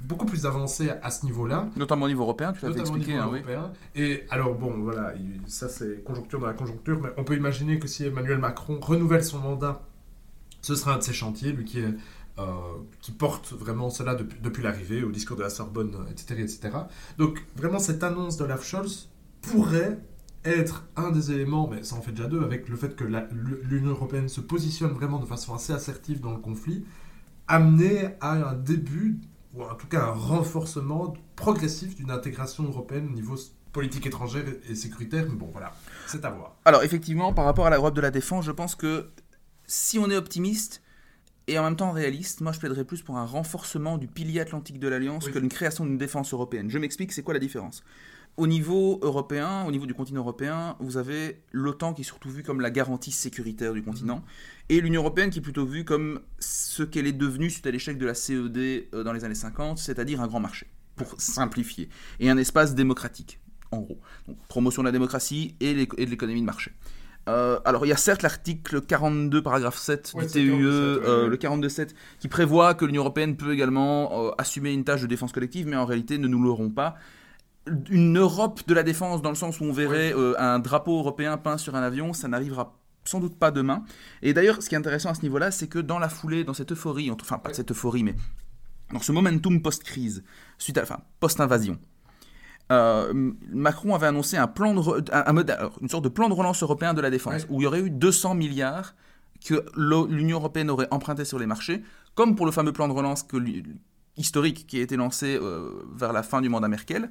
beaucoup 0.00 0.24
plus 0.24 0.46
avancée 0.46 0.90
à 1.02 1.10
ce 1.10 1.24
niveau-là. 1.26 1.68
Notamment 1.76 2.04
au 2.04 2.08
niveau 2.08 2.22
européen, 2.22 2.52
tu 2.52 2.64
au 2.64 2.70
expliqué. 2.72 3.14
niveau 3.14 3.22
hein, 3.24 3.28
oui. 3.32 3.38
européen. 3.40 3.72
Et 3.96 4.22
alors, 4.30 4.54
bon, 4.54 4.74
voilà, 4.78 5.12
il- 5.16 5.40
ça 5.50 5.68
c'est 5.68 6.04
conjoncture 6.04 6.38
dans 6.38 6.46
la 6.46 6.52
conjoncture, 6.52 7.00
mais 7.02 7.08
on 7.16 7.24
peut 7.24 7.34
imaginer 7.36 7.80
que 7.80 7.88
si 7.88 8.04
Emmanuel 8.04 8.38
Macron 8.38 8.78
renouvelle 8.80 9.24
son 9.24 9.40
mandat, 9.40 9.82
ce 10.62 10.76
sera 10.76 10.94
un 10.94 10.98
de 10.98 11.02
ses 11.02 11.12
chantiers, 11.12 11.50
lui 11.50 11.64
qui, 11.64 11.80
est, 11.80 11.94
euh, 12.38 12.44
qui 13.00 13.10
porte 13.10 13.52
vraiment 13.52 13.90
cela 13.90 14.14
depuis, 14.14 14.38
depuis 14.40 14.62
l'arrivée, 14.62 15.02
au 15.02 15.10
discours 15.10 15.36
de 15.36 15.42
la 15.42 15.50
Sorbonne, 15.50 15.96
etc. 16.12 16.42
etc. 16.42 16.70
Donc, 17.18 17.44
vraiment, 17.56 17.80
cette 17.80 18.04
annonce 18.04 18.36
d'Olaf 18.36 18.64
Scholz 18.64 19.08
pourrait 19.42 19.98
être 20.50 20.86
un 20.96 21.10
des 21.10 21.32
éléments, 21.32 21.68
mais 21.68 21.82
ça 21.82 21.96
en 21.96 22.02
fait 22.02 22.12
déjà 22.12 22.28
deux, 22.28 22.42
avec 22.42 22.68
le 22.68 22.76
fait 22.76 22.94
que 22.96 23.04
l'Union 23.04 23.90
européenne 23.90 24.28
se 24.28 24.40
positionne 24.40 24.92
vraiment 24.92 25.18
de 25.18 25.26
façon 25.26 25.54
assez 25.54 25.72
assertive 25.72 26.20
dans 26.20 26.32
le 26.32 26.38
conflit, 26.38 26.84
amener 27.48 28.08
à 28.20 28.32
un 28.50 28.54
début, 28.54 29.18
ou 29.54 29.62
en 29.62 29.74
tout 29.74 29.86
cas 29.86 30.02
un 30.04 30.10
renforcement 30.12 31.14
progressif 31.36 31.94
d'une 31.94 32.10
intégration 32.10 32.64
européenne 32.64 33.08
au 33.08 33.12
niveau 33.14 33.36
politique 33.72 34.06
étrangère 34.06 34.44
et- 34.48 34.72
et 34.72 34.74
sécuritaire. 34.74 35.26
Mais 35.28 35.34
bon, 35.36 35.48
voilà, 35.52 35.72
c'est 36.06 36.24
à 36.24 36.30
voir. 36.30 36.56
Alors 36.64 36.82
effectivement, 36.82 37.32
par 37.32 37.44
rapport 37.44 37.66
à 37.66 37.70
l'Europe 37.70 37.94
de 37.94 38.00
la 38.00 38.10
défense, 38.10 38.44
je 38.44 38.52
pense 38.52 38.74
que 38.74 39.10
si 39.66 39.98
on 39.98 40.10
est 40.10 40.16
optimiste 40.16 40.82
et 41.46 41.58
en 41.58 41.62
même 41.62 41.76
temps 41.76 41.92
réaliste, 41.92 42.40
moi 42.40 42.52
je 42.52 42.58
plaiderais 42.58 42.84
plus 42.84 43.02
pour 43.02 43.16
un 43.18 43.24
renforcement 43.24 43.98
du 43.98 44.08
pilier 44.08 44.40
atlantique 44.40 44.78
de 44.80 44.88
l'Alliance 44.88 45.26
Oui. 45.26 45.32
que 45.32 45.38
une 45.38 45.48
création 45.48 45.84
d'une 45.84 45.98
défense 45.98 46.32
européenne. 46.32 46.70
Je 46.70 46.78
m'explique, 46.78 47.12
c'est 47.12 47.22
quoi 47.22 47.34
la 47.34 47.40
différence? 47.40 47.84
Au 48.36 48.46
niveau 48.46 48.98
européen, 49.02 49.64
au 49.66 49.70
niveau 49.70 49.86
du 49.86 49.94
continent 49.94 50.20
européen, 50.20 50.76
vous 50.78 50.98
avez 50.98 51.42
l'OTAN 51.52 51.94
qui 51.94 52.02
est 52.02 52.04
surtout 52.04 52.28
vue 52.28 52.42
comme 52.42 52.60
la 52.60 52.70
garantie 52.70 53.10
sécuritaire 53.10 53.72
du 53.72 53.82
continent, 53.82 54.22
et 54.68 54.80
l'Union 54.80 55.00
européenne 55.00 55.30
qui 55.30 55.38
est 55.38 55.42
plutôt 55.42 55.64
vue 55.64 55.84
comme 55.84 56.20
ce 56.38 56.82
qu'elle 56.82 57.06
est 57.06 57.12
devenue 57.12 57.48
suite 57.48 57.66
à 57.66 57.70
l'échec 57.70 57.96
de 57.96 58.04
la 58.04 58.14
CED 58.14 58.56
euh, 58.58 59.04
dans 59.04 59.14
les 59.14 59.24
années 59.24 59.34
50, 59.34 59.78
c'est-à-dire 59.78 60.20
un 60.20 60.26
grand 60.26 60.40
marché, 60.40 60.66
pour 60.96 61.14
simplifier, 61.18 61.88
et 62.20 62.28
un 62.28 62.36
espace 62.36 62.74
démocratique, 62.74 63.40
en 63.70 63.78
gros. 63.78 63.98
Donc, 64.28 64.36
promotion 64.48 64.82
de 64.82 64.88
la 64.88 64.92
démocratie 64.92 65.56
et 65.60 65.72
de 65.72 66.04
l'économie 66.04 66.42
de 66.42 66.46
marché. 66.46 66.72
Euh, 67.28 67.58
alors, 67.64 67.84
il 67.84 67.88
y 67.88 67.92
a 67.92 67.96
certes 67.96 68.22
l'article 68.22 68.80
42, 68.80 69.42
paragraphe 69.42 69.78
7 69.78 70.12
Ouais, 70.14 70.26
du 70.26 70.32
TUE, 70.32 70.40
47, 70.40 70.60
ouais, 70.60 71.08
euh, 71.08 71.24
ouais. 71.24 71.28
le 71.28 71.36
42.7, 71.36 71.90
qui 72.20 72.28
prévoit 72.28 72.74
que 72.74 72.84
l'Union 72.84 73.02
européenne 73.02 73.36
peut 73.36 73.52
également 73.52 74.26
euh, 74.26 74.30
assumer 74.38 74.72
une 74.72 74.84
tâche 74.84 75.02
de 75.02 75.06
défense 75.06 75.32
collective, 75.32 75.66
mais 75.66 75.76
en 75.76 75.86
réalité 75.86 76.18
ne 76.18 76.28
nous 76.28 76.42
l'auront 76.42 76.70
pas. 76.70 76.96
Une 77.90 78.16
Europe 78.18 78.60
de 78.68 78.74
la 78.74 78.82
défense, 78.82 79.22
dans 79.22 79.30
le 79.30 79.34
sens 79.36 79.60
où 79.60 79.64
on 79.64 79.72
verrait 79.72 80.12
euh, 80.14 80.34
un 80.38 80.58
drapeau 80.60 80.98
européen 80.98 81.36
peint 81.36 81.58
sur 81.58 81.74
un 81.74 81.82
avion, 81.82 82.12
ça 82.12 82.28
n'arrivera 82.28 82.76
sans 83.04 83.20
doute 83.20 83.38
pas 83.38 83.50
demain. 83.50 83.84
Et 84.22 84.32
d'ailleurs, 84.34 84.62
ce 84.62 84.68
qui 84.68 84.74
est 84.74 84.78
intéressant 84.78 85.10
à 85.10 85.14
ce 85.14 85.22
niveau-là, 85.22 85.50
c'est 85.50 85.68
que 85.68 85.78
dans 85.78 85.98
la 85.98 86.08
foulée, 86.08 86.44
dans 86.44 86.54
cette 86.54 86.72
euphorie, 86.72 87.10
enfin 87.10 87.38
pas 87.38 87.52
cette 87.54 87.70
euphorie, 87.70 88.02
mais 88.04 88.14
dans 88.92 89.00
ce 89.00 89.10
momentum 89.12 89.62
post-crise, 89.62 90.22
suite 90.58 90.78
à, 90.78 90.82
enfin 90.82 91.00
post-invasion, 91.20 91.78
euh, 92.72 93.12
Macron 93.52 93.94
avait 93.94 94.06
annoncé 94.08 94.36
un 94.36 94.48
plan 94.48 94.74
de 94.74 94.80
re- 94.80 95.08
un- 95.12 95.24
un 95.26 95.32
mode- 95.32 95.50
alors, 95.50 95.78
une 95.80 95.88
sorte 95.88 96.04
de 96.04 96.08
plan 96.08 96.28
de 96.28 96.34
relance 96.34 96.62
européen 96.62 96.94
de 96.94 97.00
la 97.00 97.10
défense, 97.10 97.46
où 97.48 97.60
il 97.60 97.64
y 97.64 97.66
aurait 97.66 97.80
eu 97.80 97.90
200 97.90 98.34
milliards 98.34 98.94
que 99.44 99.64
l'Union 99.76 100.38
européenne 100.38 100.70
aurait 100.70 100.88
emprunté 100.90 101.24
sur 101.24 101.38
les 101.38 101.46
marchés, 101.46 101.82
comme 102.14 102.34
pour 102.34 102.46
le 102.46 102.52
fameux 102.52 102.72
plan 102.72 102.88
de 102.88 102.92
relance 102.92 103.22
que 103.22 103.36
historique 104.16 104.66
qui 104.66 104.78
a 104.78 104.82
été 104.82 104.96
lancé 104.96 105.38
euh, 105.40 105.70
vers 105.94 106.12
la 106.12 106.22
fin 106.24 106.40
du 106.40 106.48
mandat 106.48 106.68
Merkel, 106.68 107.10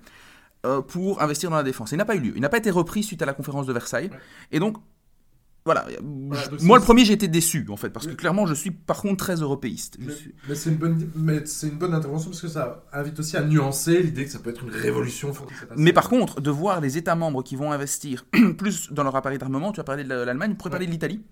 euh, 0.66 0.82
pour 0.82 1.22
investir 1.22 1.50
dans 1.50 1.56
la 1.58 1.64
défense. 1.64 1.92
Il 1.92 1.98
n'a 1.98 2.06
pas 2.06 2.16
eu 2.16 2.20
lieu. 2.20 2.34
Il 2.36 2.42
n'a 2.42 2.50
pas 2.50 2.58
été 2.58 2.72
repris 2.72 3.04
suite 3.04 3.22
à 3.22 3.26
la 3.26 3.34
conférence 3.34 3.66
de 3.68 3.74
Versailles. 3.74 4.10
Ouais. 4.12 4.20
Et 4.52 4.60
donc, 4.60 4.78
voilà. 5.66 5.86
Voilà, 6.28 6.44
Je- 6.44 6.50
donc 6.52 6.62
moi, 6.62 6.78
le 6.78 6.84
premier, 6.84 7.06
j'ai 7.06 7.14
été 7.14 7.28
déçu, 7.28 7.66
en 7.70 7.76
fait, 7.78 7.90
parce 7.90 8.06
que 8.06 8.14
clairement, 8.14 8.46
je 8.46 8.54
suis 8.54 8.70
par 8.70 9.02
contre 9.02 9.18
très 9.26 9.36
européiste. 9.38 9.98
Je 10.00 10.06
Mais, 10.06 10.14
suis- 10.14 10.36
mais 10.48 10.54
c'est 10.56 10.70
une, 10.70 10.76
bonne- 10.78 11.10
une 11.16 11.70
bonne 11.78 11.94
intervention 11.96 12.30
parce 12.30 12.42
que 12.42 12.48
ça 12.48 12.84
invite 12.94 13.20
aussi 13.20 13.36
à 13.36 13.42
nuancer 13.44 14.04
l'idée 14.04 14.26
que 14.26 14.32
ça 14.32 14.38
peut 14.40 14.52
être 14.52 14.64
une 14.64 14.70
révolution. 14.70 15.32
Mais 15.76 15.92
par 15.94 16.08
contre, 16.10 16.40
de 16.40 16.52
voir 16.52 16.82
les 16.82 16.98
États 16.98 17.16
membres 17.16 17.42
qui 17.42 17.56
vont 17.56 17.72
investir 17.72 18.26
plus 18.60 18.92
dans 18.92 19.04
leur 19.04 19.16
appareil 19.16 19.40
d'armement, 19.40 19.72
tu 19.72 19.80
as 19.80 19.84
parlé 19.84 20.04
de 20.04 20.10
l'Allemagne, 20.14 20.52
on 20.54 20.56
pourrait 20.56 20.70
parler 20.70 20.86
de 20.86 20.92
l'Italie, 20.92 21.24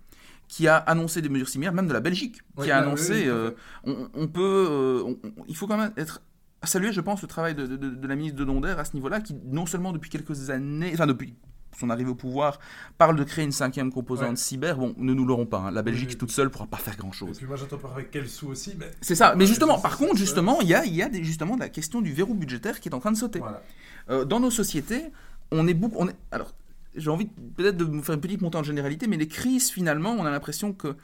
qui 0.48 0.68
a 0.68 0.78
annoncé 0.78 1.22
des 1.22 1.30
mesures 1.30 1.48
similaires, 1.50 1.74
même 1.74 1.88
de 1.88 1.94
la 1.94 2.00
Belgique, 2.02 2.38
Ouais, 2.58 2.66
qui 2.66 2.72
a 2.72 2.80
annoncé. 2.80 3.28
euh, 3.28 3.52
on, 3.86 4.10
on 4.16 4.28
peut, 4.28 4.42
euh, 4.70 5.04
on- 5.06 5.18
on- 5.28 5.44
il 5.48 5.56
faut 5.56 5.68
quand 5.68 5.78
même 5.78 5.94
être 5.96 6.22
à 6.64 6.68
saluer, 6.68 6.92
je 6.94 7.02
pense, 7.02 7.22
le 7.22 7.28
travail 7.28 7.54
de, 7.56 7.68
de- 7.68 7.76
de- 7.76 7.90
de 7.90 8.08
la 8.08 8.16
ministre 8.16 8.38
de 8.40 8.46
Donder 8.46 8.74
à 8.78 8.86
ce 8.86 8.94
niveau-là, 8.96 9.20
qui 9.22 9.36
non 9.46 9.66
seulement 9.66 9.92
depuis 9.92 10.10
quelques 10.10 10.50
années, 10.50 10.92
enfin 10.94 11.06
depuis 11.06 11.36
son 11.78 11.90
arrivée 11.90 12.10
au 12.12 12.16
pouvoir, 12.16 12.60
parle 12.98 13.16
de 13.18 13.24
créer 13.24 13.44
une 13.44 13.52
cinquième 13.52 13.92
composante 13.92 14.30
Ouais. 14.30 14.36
cyber. 14.36 14.78
Bon, 14.78 14.94
ne 14.98 15.14
nous 15.14 15.26
l'aurons 15.26 15.46
pas. 15.48 15.58
hein. 15.58 15.72
La 15.72 15.82
Belgique 15.82 16.10
oui. 16.12 16.16
toute 16.18 16.32
seule 16.32 16.50
pourra 16.50 16.68
pas 16.68 16.78
faire 16.78 16.94
Et 16.94 16.98
grand-chose. 16.98 17.38
puis 17.38 17.48
moi 17.48 17.56
j'attends 17.58 17.78
pas 17.80 17.90
avec 17.94 18.12
quel 18.12 18.30
sou 18.30 18.48
aussi. 18.50 18.76
Mais 18.80 18.92
C'est 19.02 19.16
ça. 19.16 19.34
Mais 19.36 19.46
justement, 19.46 19.80
par 19.80 19.98
contre, 19.98 20.16
justement, 20.18 20.62
il 20.62 20.68
y 20.68 20.76
a, 20.76 20.86
y 20.86 21.02
a 21.02 21.10
des, 21.10 21.24
justement 21.24 21.56
la 21.58 21.70
question 21.70 22.00
du 22.02 22.14
verrou 22.14 22.36
budgétaire 22.36 22.80
qui 22.80 22.90
est 22.90 22.94
en 22.94 23.00
train 23.00 23.12
de 23.12 23.18
sauter. 23.18 23.40
voilà. 23.40 23.62
Euh, 24.10 24.24
dans 24.24 24.40
nos 24.40 24.52
sociétés, 24.52 25.12
on 25.52 25.68
est 25.68 25.74
beaucoup. 25.74 25.96
On 26.00 26.08
est, 26.08 26.16
alors, 26.32 26.54
j'ai 26.96 27.10
envie 27.10 27.26
peut-être 27.58 27.76
de 27.76 27.84
vous 27.86 28.04
faire 28.04 28.16
une 28.16 28.22
petite 28.22 28.42
montée 28.42 28.58
en 28.60 28.64
généralité, 28.64 29.08
mais 29.08 29.18
les 29.18 29.28
crises, 29.28 29.70
finalement, 29.72 30.12
on 30.12 30.26
a 30.26 30.32
l'impression 30.32 30.74
que, 30.74 30.96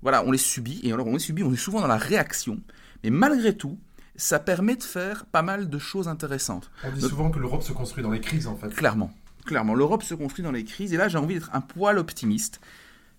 voilà, 0.00 0.24
on 0.24 0.30
les 0.30 0.38
subit, 0.38 0.78
et 0.84 0.92
alors 0.92 1.08
on 1.08 1.12
les 1.14 1.18
subit, 1.18 1.42
on 1.42 1.52
est 1.52 1.56
souvent 1.56 1.80
dans 1.80 1.86
la 1.88 1.96
réaction, 1.96 2.60
mais 3.02 3.10
malgré 3.10 3.56
tout, 3.56 3.78
ça 4.16 4.38
permet 4.38 4.76
de 4.76 4.82
faire 4.82 5.26
pas 5.26 5.42
mal 5.42 5.68
de 5.68 5.78
choses 5.78 6.08
intéressantes. 6.08 6.70
On 6.84 6.90
dit 6.92 7.00
souvent 7.00 7.30
que 7.30 7.38
l'Europe 7.38 7.62
se 7.62 7.72
construit 7.72 8.02
dans 8.02 8.10
les 8.10 8.20
crises, 8.20 8.46
en 8.46 8.56
fait. 8.56 8.68
Clairement. 8.68 9.12
Clairement. 9.44 9.74
L'Europe 9.74 10.02
se 10.02 10.14
construit 10.14 10.42
dans 10.44 10.52
les 10.52 10.64
crises. 10.64 10.92
Et 10.94 10.96
là, 10.96 11.08
j'ai 11.08 11.18
envie 11.18 11.34
d'être 11.34 11.50
un 11.52 11.60
poil 11.60 11.98
optimiste. 11.98 12.60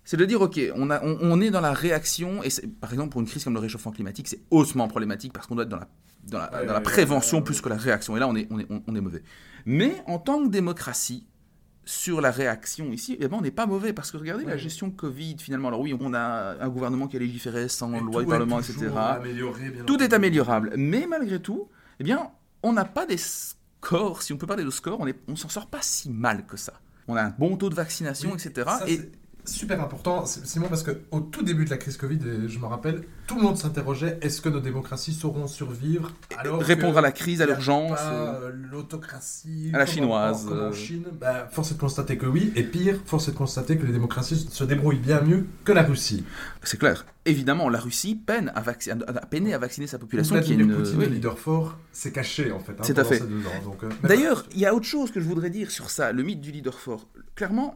C'est 0.04 0.18
de 0.18 0.26
dire, 0.26 0.42
OK, 0.42 0.60
on, 0.76 0.90
a, 0.92 1.04
on, 1.04 1.18
on 1.22 1.42
est 1.42 1.52
dans 1.52 1.62
la 1.62 1.74
réaction. 1.74 2.42
Et 2.44 2.50
par 2.80 2.92
exemple, 2.94 3.10
pour 3.10 3.22
une 3.22 3.28
crise 3.28 3.44
comme 3.44 3.54
le 3.54 3.60
réchauffement 3.60 3.92
climatique, 3.92 4.28
c'est 4.28 4.40
haussement 4.52 4.88
problématique 4.88 5.34
parce 5.34 5.48
qu'on 5.48 5.56
doit 5.56 5.64
être 5.66 5.70
dans 5.70 5.78
la, 5.80 5.88
dans 6.28 6.38
la, 6.40 6.52
Ouais, 6.52 6.66
dans 6.66 6.74
la 6.74 6.80
ouais, 6.80 6.84
prévention 6.84 7.38
ouais, 7.38 7.42
ouais. 7.42 7.46
plus 7.46 7.62
que 7.62 7.70
la 7.70 7.76
réaction. 7.78 8.16
Et 8.16 8.20
là, 8.20 8.28
on 8.28 8.36
est, 8.36 8.48
on 8.52 8.60
est, 8.60 8.66
on- 8.70 8.82
on 8.88 8.96
est 8.96 9.02
mauvais. 9.02 9.22
Mais 9.66 10.02
en 10.08 10.18
tant 10.20 10.44
que 10.44 10.50
démocratie, 10.50 11.26
sur 11.86 12.20
la 12.20 12.32
réaction 12.32 12.92
ici, 12.92 13.16
eh 13.20 13.28
ben, 13.28 13.38
on 13.38 13.42
n'est 13.42 13.52
pas 13.52 13.68
mauvais 13.68 13.94
parce 13.94 14.12
que 14.12 14.18
regardez 14.18 14.44
la 14.44 14.58
gestion 14.58 14.90
Covid 14.90 15.38
finalement. 15.40 15.68
Alors 15.70 15.80
oui, 15.80 15.96
on 16.00 16.14
a 16.14 16.56
un 16.60 16.70
gouvernement 16.70 17.08
qui 17.08 17.16
a 17.16 17.20
légiféré 17.20 17.70
sans 17.70 17.94
Et 17.94 18.00
loi 18.00 18.24
du 18.24 18.28
Parlement, 18.30 18.60
etc. 18.60 18.88
amélioré, 18.98 19.70
bien 19.70 19.84
Tout 19.86 20.02
est 20.02 20.14
améliorable. 20.14 20.74
Mais 20.78 21.06
malgré 21.08 21.40
tout, 21.40 21.70
eh 22.00 22.04
bien, 22.04 22.32
on 22.64 22.74
n'a 22.74 22.86
pas 22.86 23.06
des 23.06 23.18
scores, 23.18 24.24
si 24.24 24.34
on 24.34 24.38
peut 24.38 24.48
parler 24.48 24.64
de 24.64 24.70
scores, 24.72 25.00
on, 25.00 25.08
on 25.28 25.36
s'en 25.36 25.50
sort 25.50 25.68
pas 25.68 25.82
si 25.82 26.10
mal 26.10 26.46
que 26.46 26.58
ça. 26.58 26.74
On 27.08 27.16
a 27.16 27.22
un 27.22 27.34
bon 27.38 27.56
taux 27.56 27.70
de 27.70 27.76
vaccination, 27.76 28.32
Oui, 28.32 28.36
etc. 28.44 28.68
ça, 28.80 28.90
et 28.90 29.12
super 29.46 29.82
important, 29.82 30.26
c'est- 30.26 30.46
Simon, 30.46 30.68
parce 30.70 30.84
qu'au 30.84 31.20
tout 31.20 31.44
début 31.44 31.66
de 31.66 31.70
la 31.70 31.78
crise 31.78 31.98
Covid, 31.98 32.20
et 32.26 32.48
je 32.50 32.60
me 32.60 32.66
rappelle, 32.66 33.04
tout 33.28 33.36
le 33.36 33.42
monde 33.44 33.58
s'interrogeait 33.58 34.18
est-ce 34.22 34.42
que 34.42 34.50
nos 34.50 34.60
démocraties 34.60 35.14
sauront 35.14 35.48
survivre 35.48 36.12
alors 36.38 36.62
répondre 36.62 36.98
à 36.98 37.02
la 37.02 37.12
crise, 37.12 37.42
à 37.42 37.46
l'urgence. 37.46 37.98
euh, 38.02 38.50
euh, 38.50 38.52
l'autocratie 38.72 39.72
à 39.74 39.78
la 39.80 39.86
comme 39.86 39.92
en- 39.92 39.96
chinoise, 39.96 40.46
comme 40.46 40.58
en 40.60 40.62
euh. 40.64 40.72
Chine? 40.74 41.06
Bah, 41.20 41.48
Force 41.52 41.72
est 41.72 41.76
de 41.76 41.80
constater 41.80 42.18
que 42.18 42.26
oui, 42.26 42.52
et 42.56 42.64
pire, 42.64 43.00
force 43.06 43.28
est 43.28 43.32
de 43.32 43.38
constater 43.38 43.78
que 43.78 43.86
les 43.86 43.94
démocraties 43.94 44.48
se 44.52 44.64
débrouillent 44.64 45.00
bien 45.00 45.22
mieux 45.22 45.46
que 45.64 45.72
la 45.72 45.84
Russie. 45.84 46.24
C'est 46.64 46.78
clair. 46.78 47.06
Évidemment, 47.28 47.70
la 47.70 47.80
Russie 47.80 48.16
peine 48.16 48.52
à, 48.56 48.60
a 48.62 49.10
a 49.18 49.26
peiné 49.26 49.54
à 49.54 49.58
vacciner 49.58 49.88
sa 49.88 49.98
population. 49.98 50.40
Qui 50.42 50.54
est 50.54 50.56
une... 50.56 50.76
Poutine, 50.76 50.98
oui. 51.00 51.10
leader 51.10 51.40
fort, 51.40 51.78
s'est 51.92 52.12
caché 52.12 52.52
en 52.52 52.60
fait. 52.60 52.74
hein, 52.74 52.84
C'est 52.84 53.00
à 53.00 53.04
fait. 53.04 53.22
euh, 53.22 53.90
D'ailleurs, 54.04 54.46
il 54.54 54.60
y 54.60 54.66
a 54.66 54.74
autre 54.76 54.86
chose 54.86 55.12
que 55.12 55.20
je 55.20 55.26
voudrais 55.26 55.50
dire 55.50 55.72
sur 55.72 55.90
ça, 55.90 56.12
le 56.12 56.22
mythe 56.24 56.42
du 56.42 56.52
leader 56.52 56.78
fort. 56.80 57.08
Clairement, 57.36 57.74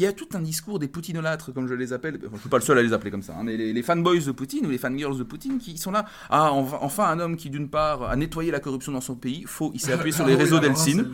il 0.00 0.04
y 0.04 0.06
a 0.06 0.14
tout 0.14 0.28
un 0.32 0.40
discours 0.40 0.78
des 0.78 0.88
poutinolâtres, 0.88 1.52
comme 1.52 1.68
je 1.68 1.74
les 1.74 1.92
appelle, 1.92 2.14
enfin, 2.16 2.28
je 2.30 2.34
ne 2.36 2.40
suis 2.40 2.48
pas 2.48 2.56
le 2.56 2.62
seul 2.62 2.78
à 2.78 2.82
les 2.82 2.94
appeler 2.94 3.10
comme 3.10 3.22
ça, 3.22 3.34
hein, 3.38 3.42
mais 3.44 3.58
les, 3.58 3.74
les 3.74 3.82
fanboys 3.82 4.24
de 4.24 4.32
Poutine 4.32 4.64
ou 4.64 4.70
les 4.70 4.78
fangirls 4.78 5.18
de 5.18 5.22
Poutine 5.24 5.58
qui 5.58 5.76
sont 5.76 5.90
là. 5.90 6.06
Ah, 6.30 6.52
enfin, 6.52 7.04
un 7.04 7.20
homme 7.20 7.36
qui, 7.36 7.50
d'une 7.50 7.68
part, 7.68 8.04
a 8.04 8.16
nettoyé 8.16 8.50
la 8.50 8.60
corruption 8.60 8.92
dans 8.92 9.02
son 9.02 9.14
pays, 9.14 9.44
faux, 9.46 9.70
il 9.74 9.80
s'est 9.80 9.92
appuyé 9.92 10.12
sur 10.16 10.24
Ah 10.24 10.28
les 10.28 10.36
oui, 10.36 10.40
réseaux 10.42 10.58
d'Eltsine. 10.58 11.06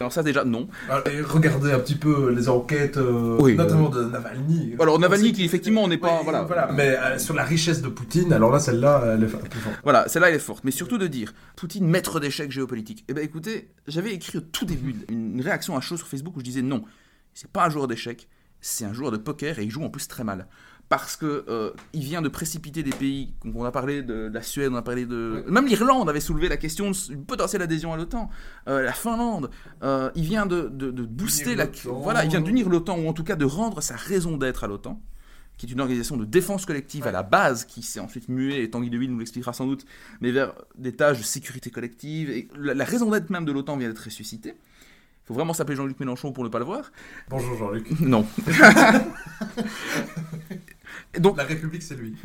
Alors 0.00 0.10
ça, 0.10 0.22
déjà, 0.22 0.44
non. 0.44 0.68
Alors, 0.88 1.06
et 1.06 1.20
regardez 1.20 1.70
un 1.72 1.80
petit 1.80 1.96
peu 1.96 2.30
les 2.32 2.48
enquêtes, 2.48 2.96
euh, 2.96 3.36
Oui, 3.40 3.56
notamment 3.56 3.90
de 3.90 4.04
Navalny. 4.04 4.74
Alors, 4.80 4.98
Navalny, 4.98 5.32
qui 5.34 5.44
effectivement, 5.44 5.82
on 5.84 5.88
n'est 5.88 5.98
pas- 5.98 6.20
voilà. 6.24 6.70
Mais 6.72 6.96
euh, 6.96 7.18
sur 7.18 7.34
la 7.34 7.44
richesse 7.44 7.82
de 7.82 7.88
Poutine, 7.88 8.32
alors 8.32 8.50
là, 8.50 8.58
celle-là, 8.58 9.02
elle 9.14 9.24
est 9.24 9.26
plus 9.26 9.60
forte. 9.60 9.76
Voilà, 9.84 10.08
celle-là, 10.08 10.30
elle 10.30 10.36
est 10.36 10.38
forte. 10.38 10.64
Mais 10.64 10.70
surtout 10.70 10.96
de 10.96 11.06
dire, 11.06 11.34
Poutine, 11.56 11.86
maître 11.86 12.20
d'échecs 12.20 12.52
géopolitiques. 12.52 13.04
Eh 13.08 13.12
bien, 13.12 13.22
écoutez, 13.22 13.68
j'avais 13.86 14.14
écrit 14.14 14.38
au 14.38 14.40
tout 14.40 14.64
début 14.64 14.94
une 15.10 15.42
réaction 15.42 15.76
à 15.76 15.82
chaud 15.82 15.98
sur 15.98 16.06
Facebook 16.06 16.36
où 16.36 16.40
je 16.40 16.44
disais 16.44 16.62
non, 16.62 16.82
c'est 17.40 17.50
pas 17.50 17.64
un 17.64 17.70
joueur 17.70 17.88
d'échecs, 17.88 18.28
c'est 18.60 18.84
un 18.84 18.92
joueur 18.92 19.10
de 19.10 19.16
poker 19.16 19.58
et 19.58 19.64
il 19.64 19.70
joue 19.70 19.82
en 19.82 19.88
plus 19.88 20.06
très 20.08 20.24
mal. 20.24 20.46
Parce 20.90 21.16
que 21.16 21.46
euh, 21.48 21.70
il 21.94 22.02
vient 22.02 22.20
de 22.20 22.28
précipiter 22.28 22.82
des 22.82 22.90
pays, 22.90 23.32
on 23.54 23.64
a 23.64 23.70
parlé 23.70 24.02
de 24.02 24.28
la 24.30 24.42
Suède, 24.42 24.70
on 24.72 24.76
a 24.76 24.82
parlé 24.82 25.06
de... 25.06 25.42
Même 25.48 25.66
l'Irlande 25.66 26.10
avait 26.10 26.20
soulevé 26.20 26.48
la 26.50 26.58
question 26.58 26.90
d'une 26.90 27.24
potentielle 27.24 27.62
adhésion 27.62 27.94
à 27.94 27.96
l'OTAN. 27.96 28.28
Euh, 28.68 28.82
la 28.82 28.92
Finlande, 28.92 29.50
euh, 29.82 30.10
il 30.16 30.24
vient 30.24 30.44
de, 30.44 30.68
de- 30.68 30.90
de 30.90 31.02
booster 31.04 31.54
la... 31.54 31.66
Voilà, 31.84 32.24
il 32.24 32.30
vient 32.30 32.40
d'unir 32.42 32.68
l'OTAN, 32.68 32.98
ou 32.98 33.08
en 33.08 33.14
tout 33.14 33.24
cas 33.24 33.36
de 33.36 33.44
rendre 33.46 33.80
sa 33.80 33.96
raison 33.96 34.36
d'être 34.36 34.64
à 34.64 34.66
l'OTAN 34.66 35.00
qui 35.56 35.66
est 35.66 35.72
une 35.72 35.80
organisation 35.80 36.16
de 36.16 36.24
défense 36.24 36.64
collective 36.64 37.06
à 37.06 37.12
la 37.12 37.22
base, 37.22 37.66
qui 37.66 37.82
s'est 37.82 38.00
ensuite 38.00 38.30
muée, 38.30 38.62
et 38.62 38.70
Tanguy 38.70 38.88
Deville 38.88 39.10
nous 39.12 39.18
l'expliquera 39.18 39.52
sans 39.52 39.66
doute, 39.66 39.84
mais 40.22 40.30
vers 40.30 40.54
des 40.78 40.96
tâches 40.96 41.18
de 41.18 41.22
sécurité 41.22 41.70
collective. 41.70 42.30
Et 42.30 42.48
la, 42.58 42.72
la 42.72 42.84
raison 42.84 43.10
d'être 43.10 43.28
même 43.28 43.44
de 43.44 43.52
l'OTAN 43.52 43.76
vient 43.76 43.88
d'être 43.88 43.98
ressuscitée. 44.04 44.54
Il 45.30 45.32
faut 45.32 45.38
vraiment 45.38 45.52
s'appeler 45.54 45.76
Jean-Luc 45.76 46.00
Mélenchon 46.00 46.32
pour 46.32 46.42
ne 46.42 46.48
pas 46.48 46.58
le 46.58 46.64
voir. 46.64 46.90
Bonjour 47.28 47.56
Jean-Luc. 47.56 48.00
Non. 48.00 48.26
Donc, 51.20 51.36
La 51.36 51.44
République, 51.44 51.84
c'est 51.84 51.94
lui. 51.94 52.16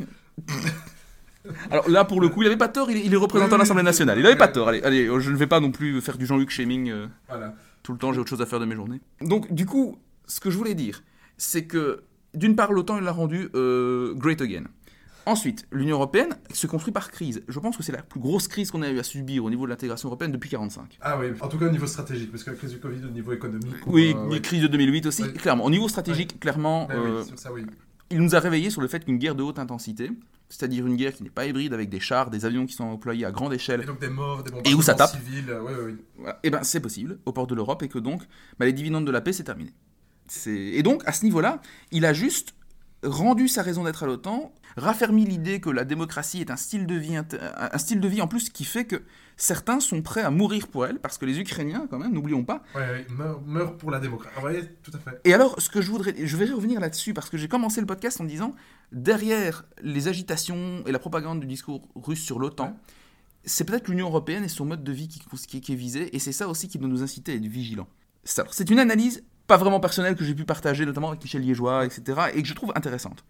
alors 1.70 1.88
là, 1.88 2.04
pour 2.04 2.20
le 2.20 2.28
coup, 2.28 2.42
il 2.42 2.46
n'avait 2.46 2.56
pas 2.56 2.66
tort, 2.66 2.90
il 2.90 2.96
est, 2.96 3.04
il 3.06 3.14
est 3.14 3.16
représentant 3.16 3.54
de 3.54 3.60
l'Assemblée 3.60 3.84
nationale. 3.84 4.18
Il 4.18 4.24
n'avait 4.24 4.34
pas 4.34 4.48
tort. 4.48 4.70
Allez, 4.70 4.82
allez, 4.82 5.06
je 5.20 5.30
ne 5.30 5.36
vais 5.36 5.46
pas 5.46 5.60
non 5.60 5.70
plus 5.70 6.00
faire 6.00 6.18
du 6.18 6.26
Jean-Luc 6.26 6.50
shaming. 6.50 6.90
euh, 6.90 7.06
Voilà. 7.28 7.54
tout 7.84 7.92
le 7.92 7.98
temps, 7.98 8.12
j'ai 8.12 8.18
autre 8.18 8.28
chose 8.30 8.42
à 8.42 8.46
faire 8.46 8.58
de 8.58 8.64
mes 8.64 8.74
journées. 8.74 9.00
Donc, 9.20 9.52
du 9.54 9.66
coup, 9.66 10.00
ce 10.26 10.40
que 10.40 10.50
je 10.50 10.58
voulais 10.58 10.74
dire, 10.74 11.04
c'est 11.36 11.64
que, 11.64 12.02
d'une 12.34 12.56
part, 12.56 12.72
l'OTAN, 12.72 12.98
il 12.98 13.04
l'a 13.04 13.12
rendu 13.12 13.50
euh, 13.54 14.14
great 14.14 14.40
again. 14.40 14.64
Ensuite, 15.26 15.66
l'Union 15.72 15.96
Européenne 15.96 16.36
se 16.54 16.68
construit 16.68 16.92
par 16.92 17.10
crise. 17.10 17.42
Je 17.48 17.58
pense 17.58 17.76
que 17.76 17.82
c'est 17.82 17.90
la 17.90 18.02
plus 18.02 18.20
grosse 18.20 18.46
crise 18.46 18.70
qu'on 18.70 18.82
a 18.82 18.88
eu 18.88 18.98
à 19.00 19.02
subir 19.02 19.44
au 19.44 19.50
niveau 19.50 19.64
de 19.64 19.70
l'intégration 19.70 20.08
européenne 20.08 20.30
depuis 20.30 20.48
1945. 20.50 20.98
Ah 21.02 21.18
oui, 21.18 21.26
en 21.40 21.48
tout 21.48 21.58
cas 21.58 21.66
au 21.66 21.70
niveau 21.70 21.88
stratégique, 21.88 22.30
parce 22.30 22.44
que 22.44 22.50
la 22.50 22.56
crise 22.56 22.70
du 22.70 22.78
Covid, 22.78 23.04
au 23.04 23.10
niveau 23.10 23.32
économique. 23.32 23.74
Oui, 23.86 24.14
euh, 24.16 24.28
ouais. 24.28 24.40
crise 24.40 24.62
de 24.62 24.68
2008 24.68 25.06
aussi, 25.06 25.22
Oui. 25.24 25.32
clairement. 25.34 25.64
Au 25.64 25.70
niveau 25.70 25.88
stratégique, 25.88 26.38
clairement, 26.38 26.86
oui, 26.88 26.94
euh, 26.96 27.24
sur 27.24 27.36
ça, 27.40 27.52
oui. 27.52 27.66
il 28.10 28.20
nous 28.20 28.36
a 28.36 28.38
réveillé 28.38 28.70
sur 28.70 28.80
le 28.80 28.86
fait 28.86 29.04
qu'une 29.04 29.18
guerre 29.18 29.34
de 29.34 29.42
haute 29.42 29.58
intensité, 29.58 30.12
c'est-à-dire 30.48 30.86
une 30.86 30.94
guerre 30.94 31.12
qui 31.12 31.24
n'est 31.24 31.30
pas 31.30 31.44
hybride 31.44 31.74
avec 31.74 31.88
des 31.88 31.98
chars, 31.98 32.30
des 32.30 32.44
avions 32.44 32.64
qui 32.64 32.74
sont 32.74 32.84
employés 32.84 33.24
à 33.24 33.32
grande 33.32 33.52
échelle, 33.52 33.80
Et 33.82 33.84
donc 33.86 33.98
des 34.00 34.08
morts, 34.08 34.44
des 34.44 34.52
Et 34.70 34.74
où 34.74 34.82
ça 34.82 34.92
bombardements 34.92 34.96
tape 35.18 35.24
civils, 35.26 35.50
euh, 35.50 35.60
ouais, 35.60 35.72
ouais, 35.74 35.84
oui. 35.86 35.96
Voilà. 36.18 36.38
Eh 36.44 36.50
ben, 36.50 36.62
c'est 36.62 36.78
possible 36.78 37.18
au 37.26 37.32
port 37.32 37.48
de 37.48 37.54
l'Europe 37.56 37.82
et 37.82 37.88
que 37.88 37.98
donc, 37.98 38.22
bah, 38.60 38.64
les 38.66 38.72
dividendes 38.72 39.04
de 39.04 39.10
la 39.10 39.20
paix, 39.20 39.32
c'est 39.32 39.42
terminé. 39.42 39.72
Et 40.46 40.84
donc, 40.84 41.02
à 41.04 41.10
ce 41.12 41.24
niveau-là, 41.24 41.60
il 41.90 42.04
a 42.04 42.12
juste 42.12 42.54
rendu 43.02 43.48
sa 43.48 43.62
raison 43.62 43.84
d'être 43.84 44.02
à 44.02 44.06
l'OTAN, 44.06 44.52
raffermi 44.76 45.24
l'idée 45.24 45.60
que 45.60 45.70
la 45.70 45.84
démocratie 45.84 46.40
est 46.40 46.50
un 46.50 46.56
style 46.56 46.86
de 46.86 46.94
vie, 46.94 47.16
un 47.16 47.78
style 47.78 48.00
de 48.00 48.08
vie 48.08 48.20
en 48.22 48.28
plus 48.28 48.50
qui 48.50 48.64
fait 48.64 48.84
que 48.84 49.02
certains 49.36 49.80
sont 49.80 50.00
prêts 50.02 50.22
à 50.22 50.30
mourir 50.30 50.68
pour 50.68 50.86
elle, 50.86 50.98
parce 50.98 51.18
que 51.18 51.26
les 51.26 51.38
Ukrainiens, 51.38 51.86
quand 51.90 51.98
même, 51.98 52.12
n'oublions 52.12 52.42
pas. 52.44 52.62
Ouais, 52.74 52.80
ouais, 52.80 53.06
meurt, 53.10 53.42
meurt 53.46 53.76
pour 53.78 53.90
la 53.90 54.00
démocratie. 54.00 54.34
Ah, 54.38 54.44
ouais, 54.44 54.74
tout 54.82 54.90
à 54.94 54.98
fait. 54.98 55.20
Et 55.24 55.34
alors, 55.34 55.60
ce 55.60 55.68
que 55.68 55.80
je 55.82 55.90
voudrais, 55.90 56.14
je 56.18 56.36
vais 56.36 56.46
revenir 56.46 56.80
là-dessus 56.80 57.12
parce 57.14 57.28
que 57.30 57.36
j'ai 57.36 57.48
commencé 57.48 57.80
le 57.80 57.86
podcast 57.86 58.20
en 58.20 58.24
disant 58.24 58.54
derrière 58.92 59.64
les 59.82 60.08
agitations 60.08 60.82
et 60.86 60.92
la 60.92 60.98
propagande 60.98 61.40
du 61.40 61.46
discours 61.46 61.86
russe 61.94 62.22
sur 62.22 62.38
l'OTAN, 62.38 62.76
c'est 63.44 63.64
peut-être 63.64 63.88
l'Union 63.88 64.08
européenne 64.08 64.42
et 64.42 64.48
son 64.48 64.64
mode 64.64 64.82
de 64.82 64.92
vie 64.92 65.06
qui, 65.08 65.20
qui- 65.46 65.60
qui 65.60 65.72
est 65.72 65.76
visé, 65.76 66.14
et 66.16 66.18
c'est 66.18 66.32
ça 66.32 66.48
aussi 66.48 66.66
qui 66.68 66.78
doit 66.78 66.88
nous 66.88 67.02
inciter 67.02 67.32
à 67.32 67.34
être 67.36 67.46
vigilants. 67.46 67.88
C'est 68.24 68.70
une 68.70 68.80
analyse 68.80 69.22
pas 69.46 69.56
vraiment 69.56 69.80
personnelle 69.80 70.16
que 70.16 70.24
j'ai 70.24 70.34
pu 70.34 70.44
partager, 70.44 70.84
notamment 70.86 71.08
avec 71.08 71.22
Michel 71.22 71.42
Liégeois, 71.42 71.84
etc., 71.84 72.20
et 72.34 72.42
que 72.42 72.48
je 72.48 72.54
trouve 72.54 72.72
intéressante. 72.74 73.24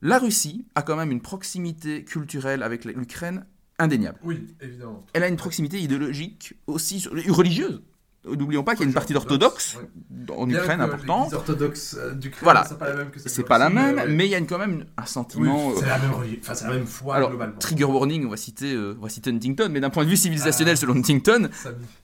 La 0.00 0.18
Russie 0.18 0.64
a 0.74 0.82
quand 0.82 0.96
même 0.96 1.10
une 1.10 1.20
proximité 1.20 2.04
culturelle 2.04 2.62
avec 2.62 2.84
l'Ukraine 2.84 3.44
indéniable. 3.78 4.18
Oui, 4.22 4.54
évidemment. 4.60 5.04
Elle 5.12 5.24
a 5.24 5.28
une 5.28 5.36
proximité 5.36 5.80
idéologique 5.80 6.54
aussi 6.66 7.06
religieuse. 7.28 7.82
N'oublions 8.26 8.62
pas 8.64 8.72
qu'il 8.74 8.80
y 8.82 8.84
a 8.84 8.88
une 8.88 8.94
partie 8.94 9.12
d'orthodoxe 9.14 9.76
Ouais. 9.76 10.34
en 10.36 10.46
Bien 10.46 10.58
Ukraine 10.58 10.80
importante. 10.80 11.30
Les 11.30 11.36
orthodoxes 11.36 11.96
euh, 11.98 12.12
d'Ukraine, 12.14 12.42
Voilà. 12.44 12.64
c'est 12.68 12.76
pas 12.76 12.88
la 12.90 12.96
même 12.96 13.10
que 13.10 13.20
C'est 13.24 13.42
pas 13.44 13.58
la 13.58 13.70
même, 13.70 13.96
ouais. 13.96 14.08
mais 14.08 14.26
il 14.26 14.30
y 14.30 14.34
a 14.34 14.38
une- 14.38 14.46
quand 14.46 14.58
même 14.58 14.84
un 14.98 15.02
Oui, 15.02 15.08
sentiment. 15.08 15.72
c'est 15.76 15.84
euh, 15.84 15.88
la 15.88 15.98
même 15.98 16.12
religion. 16.12 16.38
Enfin, 16.42 16.54
c'est 16.54 16.66
la 16.66 16.74
même 16.74 16.86
foi 16.86 17.14
alors, 17.14 17.30
globalement. 17.30 17.56
trigger 17.58 17.84
warning, 17.84 18.26
on 18.26 18.30
va 18.30 18.36
citer, 18.36 18.74
euh, 18.74 18.96
on 18.98 19.02
va 19.04 19.08
citer 19.08 19.30
Huntington, 19.30 19.68
mais 19.70 19.80
d'un 19.80 19.88
point 19.90 20.04
de 20.04 20.10
vue 20.10 20.16
civilisationnel, 20.16 20.76
selon 20.76 20.96
Huntington, 20.96 21.48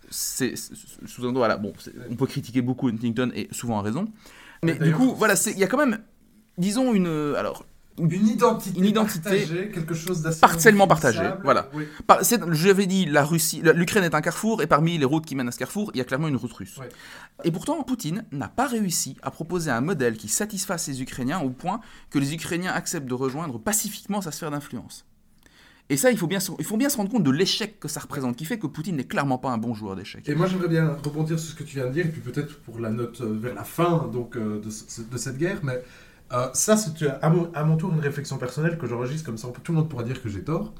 c'est 0.08 0.54
sous 1.04 1.26
un 1.26 1.32
voilà, 1.32 1.56
bon, 1.56 1.72
on 2.08 2.14
peut 2.16 2.26
critiquer 2.26 2.62
beaucoup 2.62 2.88
Huntington 2.88 3.30
et 3.34 3.48
souvent 3.50 3.78
à 3.80 3.82
raison, 3.82 4.06
mais 4.62 4.74
du 4.76 4.92
coup, 4.92 5.14
voilà, 5.16 5.34
il 5.46 5.58
y 5.58 5.64
a 5.64 5.66
quand 5.66 5.78
même, 5.78 5.98
disons 6.58 6.94
une, 6.94 7.08
euh, 7.08 7.34
alors, 7.36 7.66
Une 7.96 8.26
identité, 8.26 8.76
Une 8.78 8.86
identité 8.86 9.20
partagée, 9.20 9.70
quelque 9.72 9.94
chose 9.94 10.20
d'assez 10.20 10.40
partiellement 10.40 10.88
partagée, 10.88 11.18
indéfinissable. 11.18 11.44
voilà. 11.44 11.70
Oui. 11.74 11.84
par- 12.08 12.18
j'avais 12.52 12.86
dit, 12.86 13.06
la 13.06 13.24
Russie, 13.24 13.62
l'Ukraine 13.74 14.02
est 14.02 14.14
un 14.16 14.20
carrefour, 14.20 14.62
et 14.62 14.66
parmi 14.66 14.98
les 14.98 15.04
routes 15.04 15.24
qui 15.26 15.36
mènent 15.36 15.46
à 15.46 15.52
ce 15.52 15.58
carrefour, 15.58 15.92
il 15.94 15.98
y 15.98 16.00
a 16.00 16.04
clairement 16.04 16.26
une 16.26 16.34
route 16.36 16.52
russe. 16.52 16.80
Et 17.44 17.52
pourtant, 17.52 17.80
Poutine 17.84 18.24
n'a 18.32 18.48
pas 18.48 18.66
réussi 18.66 19.16
à 19.22 19.30
proposer 19.30 19.70
un 19.70 19.80
modèle 19.80 20.16
qui 20.16 20.26
satisfasse 20.26 20.88
les 20.88 21.02
Ukrainiens 21.02 21.38
au 21.40 21.50
point 21.50 21.80
que 22.10 22.18
les 22.18 22.34
Ukrainiens 22.34 22.72
acceptent 22.72 23.06
de 23.06 23.14
rejoindre 23.14 23.58
pacifiquement 23.60 24.20
sa 24.20 24.32
sphère 24.32 24.50
d'influence. 24.50 25.04
Et 25.90 25.96
ça, 25.98 26.10
il 26.10 26.16
faut, 26.16 26.26
bien, 26.26 26.40
se- 26.40 26.50
il 26.58 26.64
faut 26.64 26.78
bien 26.78 26.88
se 26.88 26.96
rendre 26.96 27.10
compte 27.10 27.24
de 27.24 27.30
l'échec 27.30 27.78
que 27.78 27.88
ça 27.88 28.00
représente, 28.00 28.36
qui 28.36 28.46
fait 28.46 28.58
que 28.58 28.66
Poutine 28.66 28.96
n'est 28.96 29.04
clairement 29.04 29.36
pas 29.38 29.50
un 29.50 29.58
bon 29.58 29.74
joueur 29.74 29.94
d'échecs. 29.94 30.26
Et 30.28 30.34
moi, 30.34 30.46
j'aimerais 30.46 30.68
bien 30.68 30.96
rebondir 31.04 31.38
sur 31.38 31.50
ce 31.50 31.54
que 31.54 31.62
tu 31.62 31.76
viens 31.76 31.86
de 31.86 31.92
dire, 31.92 32.06
et 32.06 32.08
puis 32.08 32.22
peut-être 32.22 32.58
pour 32.62 32.80
la 32.80 32.88
note 32.90 33.20
euh, 33.20 33.36
vers 33.38 33.54
la 33.54 33.64
fin 33.64 34.08
donc, 34.10 34.34
euh, 34.36 34.60
de, 34.60 34.68
de 35.12 35.16
cette 35.18 35.36
guerre, 35.36 35.58
mais 35.62 35.82
euh, 36.34 36.48
ça, 36.52 36.76
c'est 36.76 36.90
à 37.22 37.30
mon, 37.30 37.50
à 37.54 37.64
mon 37.64 37.76
tour 37.76 37.92
une 37.92 38.00
réflexion 38.00 38.36
personnelle 38.38 38.76
que 38.78 38.86
j'enregistre, 38.86 39.24
comme 39.26 39.38
ça 39.38 39.48
tout 39.62 39.72
le 39.72 39.78
monde 39.78 39.88
pourra 39.88 40.02
dire 40.04 40.22
que 40.22 40.28
j'ai 40.28 40.42
tort, 40.42 40.74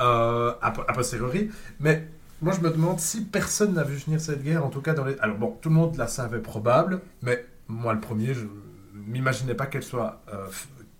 euh, 0.00 0.52
a, 0.62 0.68
a 0.68 0.92
posteriori, 0.92 1.50
mais 1.80 2.08
moi 2.40 2.52
je 2.56 2.60
me 2.60 2.70
demande 2.70 3.00
si 3.00 3.24
personne 3.24 3.74
n'a 3.74 3.84
vu 3.84 3.96
venir 3.96 4.20
cette 4.20 4.42
guerre, 4.42 4.64
en 4.64 4.70
tout 4.70 4.80
cas 4.80 4.94
dans 4.94 5.04
les... 5.04 5.16
Alors 5.20 5.36
bon, 5.38 5.58
tout 5.60 5.68
le 5.68 5.74
monde 5.74 5.96
la 5.96 6.06
savait 6.06 6.40
probable, 6.40 7.00
mais 7.22 7.44
moi 7.68 7.92
le 7.94 8.00
premier, 8.00 8.32
je 8.34 8.46
m'imaginais 8.94 9.54
pas 9.54 9.66
qu'elle 9.66 9.82
soit... 9.82 10.22
euh, 10.32 10.46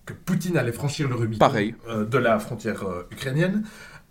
que 0.05 0.13
Poutine 0.13 0.57
allait 0.57 0.71
franchir 0.71 1.07
le 1.07 1.15
Rubicon 1.15 1.39
Pareil. 1.47 1.75
euh, 1.87 2.05
de 2.05 2.17
la 2.17 2.39
frontière 2.39 2.83
euh, 2.83 3.03
ukrainienne. 3.11 3.63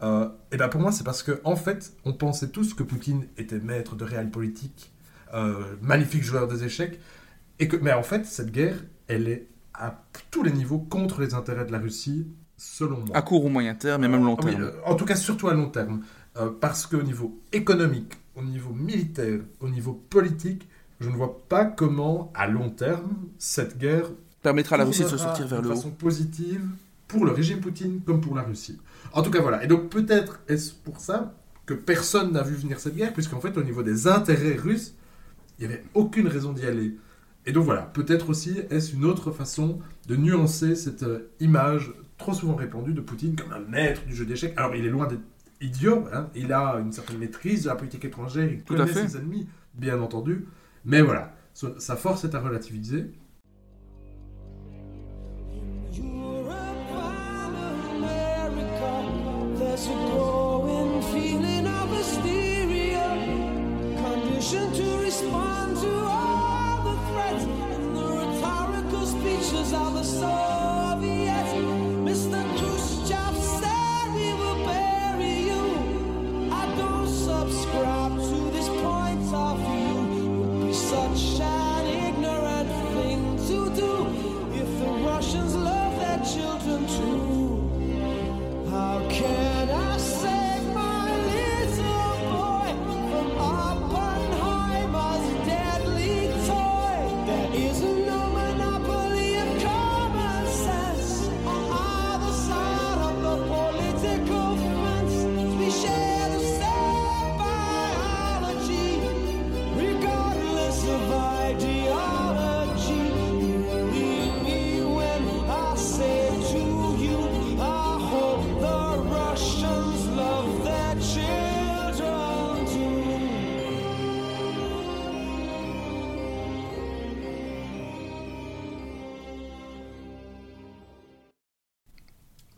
Euh, 0.03 0.29
et 0.53 0.57
ben 0.57 0.69
pour 0.69 0.81
moi, 0.81 0.93
c'est 0.93 1.05
parce 1.05 1.23
que 1.23 1.41
en 1.45 1.57
fait, 1.57 1.93
on 2.05 2.13
pensait 2.13 2.49
tous 2.51 2.75
que 2.75 2.85
Poutine 2.85 3.27
était 3.37 3.59
maître 3.59 3.97
de 3.97 4.05
réel 4.05 4.31
politique, 4.31 4.93
euh, 5.35 5.55
magnifique 5.83 6.23
joueur 6.23 6.47
des 6.47 6.63
échecs, 6.65 7.01
Et 7.59 7.69
que, 7.69 7.77
mais 7.77 7.93
en 7.93 8.03
fait, 8.05 8.25
cette 8.25 8.53
guerre, 8.53 8.77
elle 9.09 9.29
est 9.29 9.49
à 9.75 10.03
tous 10.31 10.43
les 10.43 10.53
niveaux 10.53 10.79
contre 10.79 11.21
les 11.21 11.35
intérêts 11.35 11.65
de 11.65 11.73
la 11.73 11.79
Russie, 11.79 12.27
selon 12.57 12.99
moi. 13.07 13.17
À 13.17 13.23
court 13.23 13.45
ou 13.45 13.49
moyen 13.49 13.75
terme, 13.75 14.05
et 14.05 14.09
même 14.09 14.25
long 14.25 14.37
Ah 14.39 14.45
oui, 14.45 14.51
terme. 14.53 14.65
euh, 14.65 14.73
en 14.85 14.95
tout 14.95 15.05
cas, 15.05 15.17
surtout 15.17 15.49
à 15.49 15.55
long 15.55 15.69
terme. 15.71 16.03
Euh, 16.37 16.51
parce 16.61 16.87
qu'au 16.87 17.03
niveau 17.03 17.41
économique, 17.53 18.15
au 18.37 18.43
niveau 18.43 18.73
militaire, 18.73 19.41
au 19.61 19.69
niveau 19.69 19.93
politique, 19.93 20.69
je 21.01 21.09
ne 21.09 21.15
vois 21.17 21.39
pas 21.49 21.65
comment, 21.65 22.31
à 22.35 22.47
long 22.47 22.71
terme, 22.71 23.11
cette 23.39 23.79
guerre 23.79 24.05
Permettra 24.43 24.77
à 24.77 24.79
la 24.79 24.85
Russie 24.85 25.03
de 25.03 25.09
se 25.09 25.17
sortir 25.19 25.47
vers 25.47 25.61
de 25.61 25.67
le 25.67 25.73
haut. 25.73 25.77
façon 25.77 25.91
positive 25.91 26.63
pour 27.09 27.25
le 27.27 27.33
régime 27.33 27.61
Poutine 27.61 28.01
comme 28.07 28.21
pour 28.21 28.35
la 28.37 28.43
Russie. 28.43 28.79
En 29.13 29.23
tout 29.23 29.31
cas, 29.31 29.41
voilà. 29.41 29.65
Et 29.65 29.67
donc, 29.67 29.89
peut-être 29.91 30.41
est-ce 30.49 30.73
pour 30.73 31.01
ça 31.01 31.35
que 31.67 31.75
personne 31.75 32.33
n'a 32.33 32.43
vu 32.43 32.55
venir 32.55 32.79
cette 32.81 32.95
guerre, 32.97 33.13
puisqu'en 33.13 33.41
fait, 33.41 33.57
au 33.59 33.63
niveau 33.63 33.83
des 33.83 34.07
intérêts 34.07 34.55
russes, 34.55 34.95
il 35.59 35.67
n'y 35.67 35.73
avait 35.75 35.83
aucune 35.95 36.27
raison 36.29 36.53
d'y 36.53 36.65
aller. 36.67 36.97
Et 37.47 37.53
donc, 37.53 37.65
voilà. 37.65 37.83
Peut-être 37.83 38.31
aussi 38.31 38.59
est-ce 38.71 38.95
une 38.95 39.05
autre 39.05 39.31
façon 39.31 39.81
de 40.09 40.17
nuancer 40.17 40.75
cette 40.75 41.03
euh, 41.03 41.31
image 41.41 41.93
trop 42.19 42.35
souvent 42.35 42.55
répandue 42.55 42.93
de 42.93 43.01
Poutine 43.01 43.35
comme 43.35 43.53
un 43.53 43.61
maître 43.61 44.05
du 44.07 44.15
jeu 44.15 44.27
d'échecs? 44.27 44.55
Alors, 44.57 44.75
il 44.75 44.85
est 44.85 44.91
loin 44.91 45.07
d'être 45.07 45.23
idiot, 45.61 46.07
hein. 46.13 46.29
il 46.35 46.53
a 46.53 46.79
une 46.79 46.93
certaine 46.93 47.19
maîtrise 47.19 47.65
de 47.65 47.69
la 47.69 47.77
politique 47.77 48.05
étrangère, 48.05 48.51
il 48.51 48.63
Tout 48.63 48.75
à 48.75 48.79
connaît 48.79 48.93
fait. 48.93 49.09
ses 49.09 49.19
ennemis, 49.19 49.47
bien 49.75 50.01
entendu. 50.01 50.47
Mais 50.85 51.03
voilà, 51.03 51.35
sa 51.53 51.97
force 51.97 52.25
est 52.25 52.35
à 52.35 52.41
relativiser. 52.41 53.11
Respond 65.11 65.75
to 65.83 65.90
speeches 69.41 69.73
of 69.73 69.95
the 69.95 70.03
Soviets. 70.03 71.53
Mr. 72.09 72.41
Khrushchev 72.59 73.37
said 73.37 74.15
we 74.15 74.35
will 74.35 74.65
bury 74.67 75.35
you. 75.51 76.51
I 76.53 76.67
don't 76.77 77.09
subscribe 77.09 78.17
to 78.17 78.51
this 78.53 78.69
point 78.69 79.35
of 79.35 79.59
view. 79.59 80.31
Would 80.41 80.67
be 80.67 80.73
such 80.73 81.41
an 81.41 81.60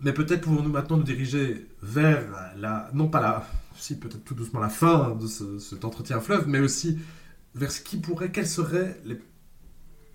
Mais 0.03 0.13
peut-être 0.13 0.43
pouvons-nous 0.43 0.71
maintenant 0.71 0.97
nous 0.97 1.03
diriger 1.05 1.69
vers 1.83 2.25
la, 2.57 2.91
non 2.93 3.09
pas 3.09 3.21
la, 3.21 3.47
si 3.77 3.99
peut-être 3.99 4.25
tout 4.25 4.35
doucement 4.35 4.61
la 4.61 4.69
fin 4.69 5.15
de 5.15 5.27
ce- 5.27 5.59
cet 5.59 5.85
entretien 5.85 6.21
fleuve, 6.21 6.49
mais 6.49 6.59
aussi 6.61 6.99
vers 7.55 7.71
ce 7.71 7.81
qui 7.81 7.99
pourrait, 7.99 8.31
quelles 8.33 8.49
seraient 8.49 9.01
les 9.05 9.21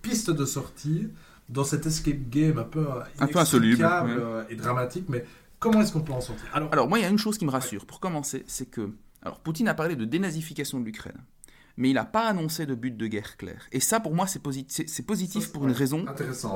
pistes 0.02 0.30
de 0.30 0.44
sortie 0.44 1.08
dans 1.48 1.64
cet 1.64 1.86
escape 1.86 2.28
game 2.28 2.58
un 2.58 2.64
peu, 2.64 2.86
Un 3.18 3.26
peu 3.26 3.38
insoluble, 3.38 3.82
ouais. 3.84 4.46
et 4.50 4.56
dramatique, 4.56 5.06
mais 5.08 5.24
comment 5.58 5.80
est-ce 5.80 5.92
qu'on 5.92 6.00
peut 6.02 6.12
en 6.12 6.20
sortir? 6.20 6.46
Alors, 6.52 6.68
Alors, 6.72 6.88
moi, 6.88 6.98
il 6.98 7.02
y 7.02 7.04
a 7.06 7.08
une 7.08 7.18
chose 7.18 7.38
qui 7.38 7.46
me 7.46 7.50
rassure. 7.50 7.86
Pour 7.86 8.00
commencer, 8.00 8.44
c'est 8.46 8.66
que. 8.66 8.90
Alors, 9.22 9.40
Poutine 9.40 9.68
a 9.68 9.74
parlé 9.74 9.96
de 9.96 10.04
dénazification 10.04 10.78
de 10.80 10.84
l'Ukraine. 10.84 11.18
Mais 11.76 11.90
il 11.90 11.94
n'a 11.94 12.04
pas 12.04 12.26
annoncé 12.28 12.66
de 12.66 12.74
but 12.74 12.96
de 12.96 13.06
guerre 13.06 13.36
clair. 13.36 13.66
Et 13.72 13.80
ça, 13.80 14.00
pour 14.00 14.14
moi, 14.14 14.26
c'est 14.26 14.42
posi- 14.42 14.66
c'est- 14.68 14.88
c'est 14.88 15.04
positif 15.04 15.44
ça, 15.46 15.52
pour 15.52 15.64
une 15.64 15.72
raison 15.72 16.04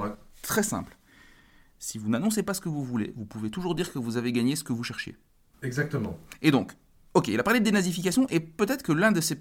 ouais. 0.02 0.10
très 0.42 0.62
simple. 0.64 0.96
Si 1.82 1.98
vous 1.98 2.08
n'annoncez 2.08 2.44
pas 2.44 2.54
ce 2.54 2.60
que 2.60 2.68
vous 2.68 2.84
voulez, 2.84 3.12
vous 3.16 3.24
pouvez 3.24 3.50
toujours 3.50 3.74
dire 3.74 3.92
que 3.92 3.98
vous 3.98 4.16
avez 4.16 4.30
gagné 4.30 4.54
ce 4.54 4.62
que 4.62 4.72
vous 4.72 4.84
cherchiez. 4.84 5.16
Exactement. 5.62 6.16
Et 6.40 6.52
donc, 6.52 6.70
ok, 7.14 7.26
il 7.26 7.40
a 7.40 7.42
parlé 7.42 7.58
de 7.58 7.64
dénazification, 7.64 8.28
et 8.30 8.38
peut-être 8.38 8.84
que 8.84 8.92
l'un 8.92 9.10
de 9.10 9.20
ces 9.20 9.36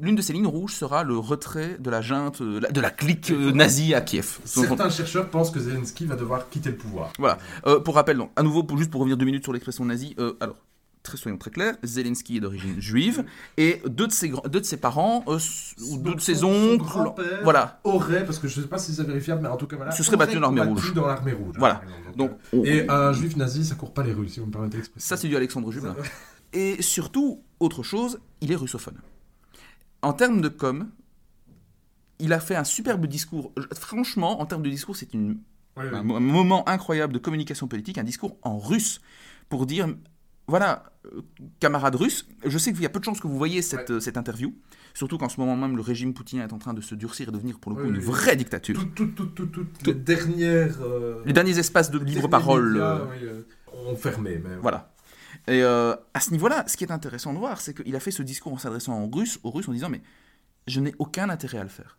l'une 0.00 0.14
de 0.14 0.22
ces 0.22 0.32
lignes 0.32 0.46
rouges 0.46 0.74
sera 0.74 1.02
le 1.02 1.18
retrait 1.18 1.78
de 1.80 1.90
la 1.90 2.00
junte, 2.00 2.40
euh, 2.42 2.60
de 2.60 2.80
la 2.80 2.90
clique 2.90 3.32
euh, 3.32 3.50
nazie 3.50 3.92
à 3.92 4.00
Kiev. 4.02 4.38
Certains 4.44 4.88
chercheurs 4.88 5.30
pensent 5.30 5.50
que 5.50 5.58
Zelensky 5.58 6.06
va 6.06 6.14
devoir 6.14 6.48
quitter 6.48 6.70
le 6.70 6.76
pouvoir. 6.76 7.12
Voilà. 7.18 7.38
Euh, 7.66 7.80
pour 7.80 7.96
rappel, 7.96 8.18
donc, 8.18 8.30
à 8.36 8.44
nouveau, 8.44 8.62
pour, 8.62 8.78
juste 8.78 8.92
pour 8.92 9.00
revenir 9.00 9.16
deux 9.16 9.26
minutes 9.26 9.42
sur 9.42 9.52
l'expression 9.52 9.84
nazie, 9.84 10.14
euh, 10.20 10.34
alors, 10.38 10.56
très, 11.02 11.16
soyons 11.16 11.36
très 11.38 11.50
clairs, 11.50 11.76
Zelensky 11.82 12.36
est 12.36 12.40
d'origine 12.40 12.80
juive, 12.80 13.24
et 13.56 13.82
deux 13.86 14.06
de 14.06 14.12
ses, 14.12 14.30
deux 14.48 14.60
de 14.60 14.64
ses 14.64 14.76
parents, 14.76 15.24
euh, 15.28 15.38
ou 15.90 15.98
deux 15.98 16.14
de 16.14 16.20
ses 16.20 16.44
oncles, 16.44 16.84
voilà. 17.42 17.80
aurait, 17.84 18.24
parce 18.24 18.38
que 18.38 18.48
je 18.48 18.58
ne 18.58 18.62
sais 18.64 18.68
pas 18.68 18.78
si 18.78 18.94
c'est 18.94 19.02
vérifiable, 19.04 19.42
mais 19.42 19.48
en 19.48 19.56
tout 19.56 19.66
cas, 19.66 19.76
voilà. 19.76 19.90
Se 19.92 20.02
serait 20.02 20.16
battu 20.16 20.34
dans 20.34 20.40
l'armée 20.40 20.60
rouge. 20.62 20.94
dans 20.94 21.06
l'armée 21.06 21.32
rouge. 21.32 21.56
Voilà. 21.58 21.82
Donc, 22.16 22.32
on- 22.52 22.64
Et 22.64 22.88
un 22.88 23.12
juif 23.12 23.36
nazi, 23.36 23.64
ça 23.64 23.74
court 23.74 23.92
pas 23.92 24.02
les 24.02 24.12
rues, 24.12 24.28
si 24.28 24.40
vous 24.40 24.46
me 24.46 24.52
permettez 24.52 24.76
l'expression. 24.76 25.06
Ça, 25.08 25.16
c'est 25.20 25.28
du 25.28 25.36
Alexandre 25.36 25.70
Jublin. 25.72 25.96
Et 26.52 26.80
surtout, 26.82 27.42
autre 27.60 27.82
chose, 27.82 28.20
il 28.40 28.52
est 28.52 28.56
russophone. 28.56 28.98
En 30.02 30.12
termes 30.12 30.40
de 30.40 30.48
com, 30.48 30.88
il 32.18 32.32
a 32.32 32.40
fait 32.40 32.56
un 32.56 32.64
superbe 32.64 33.06
discours. 33.06 33.52
Franchement, 33.74 34.40
en 34.40 34.46
termes 34.46 34.62
de 34.62 34.70
discours, 34.70 34.94
c'est 34.96 35.12
une- 35.14 35.38
un 35.76 36.02
moment 36.02 36.68
incroyable 36.68 37.12
de 37.14 37.18
communication 37.18 37.66
politique, 37.66 37.98
un 37.98 38.04
discours 38.04 38.36
en 38.42 38.58
russe 38.58 39.00
pour 39.48 39.64
dire 39.66 39.88
voilà, 40.48 40.92
euh, 41.06 41.22
camarades 41.60 41.94
russes, 41.94 42.26
je 42.44 42.58
sais 42.58 42.72
qu'il 42.72 42.82
y 42.82 42.86
a 42.86 42.88
peu 42.88 42.98
de 43.00 43.04
chances 43.04 43.20
que 43.20 43.26
vous 43.26 43.38
voyez 43.38 43.62
cette, 43.62 43.90
euh, 43.90 44.00
cette 44.00 44.16
interview, 44.16 44.54
surtout 44.94 45.16
qu'en 45.18 45.28
ce 45.28 45.38
moment 45.40 45.56
même, 45.56 45.76
le 45.76 45.82
régime 45.82 46.12
poutinien 46.14 46.46
est 46.46 46.52
en 46.52 46.58
train 46.58 46.74
de 46.74 46.80
se 46.80 46.94
durcir 46.94 47.28
et 47.28 47.32
devenir 47.32 47.58
pour 47.58 47.70
le 47.72 47.76
coup 47.76 47.82
Oui, 47.88 47.94
une 47.96 48.00
vraie 48.00 48.36
dictature. 48.36 48.84
Tout, 48.94 49.06
tout, 49.06 49.26
tout, 49.26 49.66
les 49.86 49.94
dernières. 49.94 50.80
euh, 50.82 51.22
Les 51.24 51.32
derniers 51.32 51.58
espaces 51.58 51.90
de 51.90 51.98
libre 51.98 52.28
parole. 52.28 52.72
médias, 52.72 53.06
euh, 53.22 53.42
ont 53.86 53.96
fermé. 53.96 54.40
Mais... 54.44 54.56
Voilà. 54.60 54.92
Et 55.48 55.62
à 55.62 56.20
ce 56.20 56.30
niveau-là, 56.30 56.64
ce 56.68 56.76
qui 56.76 56.84
est 56.84 56.92
intéressant 56.92 57.32
de 57.32 57.38
voir, 57.38 57.60
c'est 57.60 57.74
qu'il 57.74 57.96
a 57.96 58.00
fait 58.00 58.10
ce 58.12 58.22
discours 58.22 58.52
en 58.52 58.58
s'adressant 58.58 58.92
en 58.94 59.08
russe, 59.08 59.40
aux 59.42 59.50
Russes, 59.50 59.66
en 59.68 59.72
disant 59.72 59.88
Mais 59.88 60.02
je 60.68 60.78
n'ai 60.80 60.94
aucun 60.98 61.30
intérêt 61.30 61.58
à 61.58 61.62
le 61.64 61.68
faire. 61.68 61.98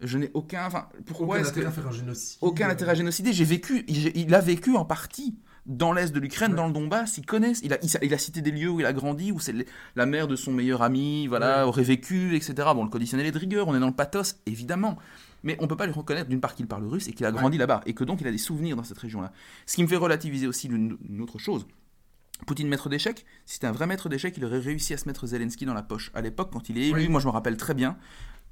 Je 0.00 0.18
n'ai 0.18 0.30
aucun. 0.34 0.66
Enfin, 0.66 0.88
pourquoi 1.06 1.38
Aucun 1.38 1.46
intérêt 1.48 1.62
que- 1.62 1.68
à 1.68 1.70
faire 1.70 1.86
un 1.86 1.92
génocide. 1.92 2.38
Aucun 2.42 2.68
intérêt 2.68 2.90
à 2.90 2.94
génocider. 2.94 3.32
J'ai 3.32 3.44
vécu. 3.44 3.84
Il 3.88 4.34
a 4.34 4.40
vécu 4.40 4.76
en 4.76 4.84
partie 4.84 5.38
dans 5.66 5.92
l'est 5.92 6.12
de 6.14 6.20
l'Ukraine, 6.20 6.54
dans 6.54 6.66
le 6.66 6.72
Donbass. 6.72 7.18
Il 7.18 7.26
connaît. 7.26 7.52
Il 7.62 7.72
a, 7.72 7.78
il, 7.82 7.88
sa- 7.90 7.98
il 8.02 8.14
a 8.14 8.18
cité 8.18 8.40
des 8.40 8.50
lieux 8.50 8.70
où 8.70 8.80
il 8.80 8.86
a 8.86 8.92
grandi, 8.92 9.32
où 9.32 9.40
c'est 9.40 9.54
la 9.96 10.06
mère 10.06 10.28
de 10.28 10.36
son 10.36 10.52
meilleur 10.52 10.82
ami, 10.82 11.26
voilà, 11.26 11.62
Ouais. 11.62 11.68
aurait 11.68 11.82
vécu, 11.82 12.34
etc. 12.36 12.54
Bon, 12.74 12.84
le 12.84 12.90
conditionnel 12.90 13.26
est 13.26 13.32
de 13.32 13.38
rigueur. 13.38 13.68
On 13.68 13.74
est 13.74 13.80
dans 13.80 13.86
le 13.88 13.92
pathos, 13.94 14.36
évidemment. 14.46 14.96
Mais 15.42 15.56
on 15.60 15.66
peut 15.68 15.76
pas 15.76 15.86
lui 15.86 15.92
reconnaître 15.92 16.28
d'une 16.28 16.40
part 16.40 16.54
qu'il 16.54 16.66
parle 16.66 16.84
russe 16.86 17.06
et 17.08 17.12
qu'il 17.12 17.24
a 17.26 17.30
grandi 17.32 17.58
là-bas 17.58 17.82
et 17.86 17.94
que 17.94 18.02
donc 18.04 18.20
il 18.20 18.26
a 18.26 18.32
des 18.32 18.38
souvenirs 18.38 18.74
dans 18.76 18.82
cette 18.84 18.98
région-là. 18.98 19.32
Ce 19.66 19.76
qui 19.76 19.82
me 19.82 19.88
fait 19.88 19.96
relativiser 19.96 20.46
aussi 20.46 20.66
une, 20.68 20.96
une 21.08 21.20
autre 21.20 21.38
chose. 21.38 21.66
Poutine 22.46 22.68
maître 22.68 22.88
d'échecs, 22.88 23.24
si 23.46 23.54
c'était 23.54 23.66
un 23.66 23.72
vrai 23.72 23.86
maître 23.86 24.08
d'échecs, 24.08 24.34
il 24.36 24.44
aurait 24.44 24.58
réussi 24.58 24.92
à 24.92 24.98
se 24.98 25.06
mettre 25.08 25.26
Zelensky 25.26 25.64
dans 25.64 25.72
la 25.74 25.82
poche. 25.82 26.10
À 26.14 26.20
l'époque, 26.20 26.50
quand 26.52 26.68
il 26.68 26.78
est 26.78 26.88
élu, 26.88 27.02
Oui. 27.02 27.08
moi 27.08 27.20
je 27.20 27.26
me 27.26 27.30
rappelle 27.32 27.56
très 27.56 27.72
bien, 27.74 27.96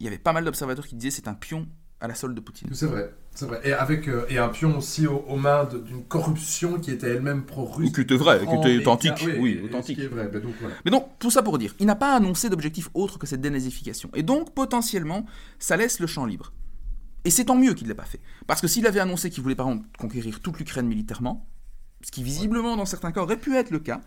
il 0.00 0.04
y 0.04 0.06
avait 0.06 0.18
pas 0.18 0.32
mal 0.32 0.44
d'observateurs 0.44 0.86
qui 0.86 0.94
disaient 0.94 1.10
c'est 1.10 1.28
un 1.28 1.34
pion 1.34 1.66
à 2.04 2.08
la 2.08 2.14
solde 2.14 2.34
de 2.34 2.40
Poutine. 2.40 2.68
C'est 2.72 2.86
vrai, 2.86 3.12
c'est 3.34 3.46
vrai. 3.46 3.60
Et 3.64 3.72
avec 3.72 4.08
euh, 4.08 4.26
et 4.28 4.38
un 4.38 4.48
pion 4.48 4.76
aussi 4.76 5.06
aux, 5.06 5.24
aux 5.26 5.36
mains 5.36 5.64
d'une 5.64 6.04
corruption 6.04 6.78
qui 6.78 6.90
était 6.90 7.08
elle-même 7.10 7.44
pro-russe. 7.44 7.92
Qui 7.92 8.00
était 8.02 8.16
vrai, 8.16 8.40
qui 8.46 8.54
était 8.54 8.76
authentique, 8.78 9.26
oui, 9.38 9.58
et- 9.60 9.64
authentique. 9.64 9.96
Ce 9.96 10.00
qui 10.02 10.06
est 10.06 10.10
vrai, 10.10 10.28
ben 10.28 10.42
donc 10.42 10.54
voilà. 10.60 10.74
Mais 10.84 10.90
donc, 10.90 11.08
tout 11.18 11.30
ça 11.30 11.42
pour 11.42 11.56
dire, 11.58 11.74
il 11.80 11.86
n'a 11.86 11.96
pas 11.96 12.14
annoncé 12.14 12.50
d'objectif 12.50 12.90
autre 12.94 13.18
que 13.18 13.26
cette 13.26 13.40
dénazification. 13.40 14.10
Et 14.14 14.22
donc, 14.22 14.54
potentiellement, 14.54 15.24
ça 15.58 15.76
laisse 15.76 15.98
le 15.98 16.06
champ 16.06 16.26
libre. 16.26 16.52
Et 17.24 17.30
c'est 17.30 17.46
tant 17.46 17.56
mieux 17.56 17.72
qu'il 17.74 17.86
ne 17.86 17.92
l'ait 17.92 17.96
pas 17.96 18.04
fait. 18.04 18.20
Parce 18.46 18.60
que 18.60 18.66
s'il 18.68 18.86
avait 18.86 19.00
annoncé 19.00 19.30
qu'il 19.30 19.42
voulait 19.42 19.54
par 19.54 19.68
exemple 19.68 19.88
conquérir 19.98 20.40
toute 20.40 20.58
l'Ukraine 20.58 20.86
militairement, 20.86 21.48
ce 22.02 22.10
qui 22.10 22.22
visiblement 22.22 22.76
dans 22.76 22.84
certains 22.84 23.12
cas 23.12 23.22
aurait 23.22 23.38
pu 23.38 23.56
être 23.56 23.70
le 23.70 23.78
cas, 23.78 24.02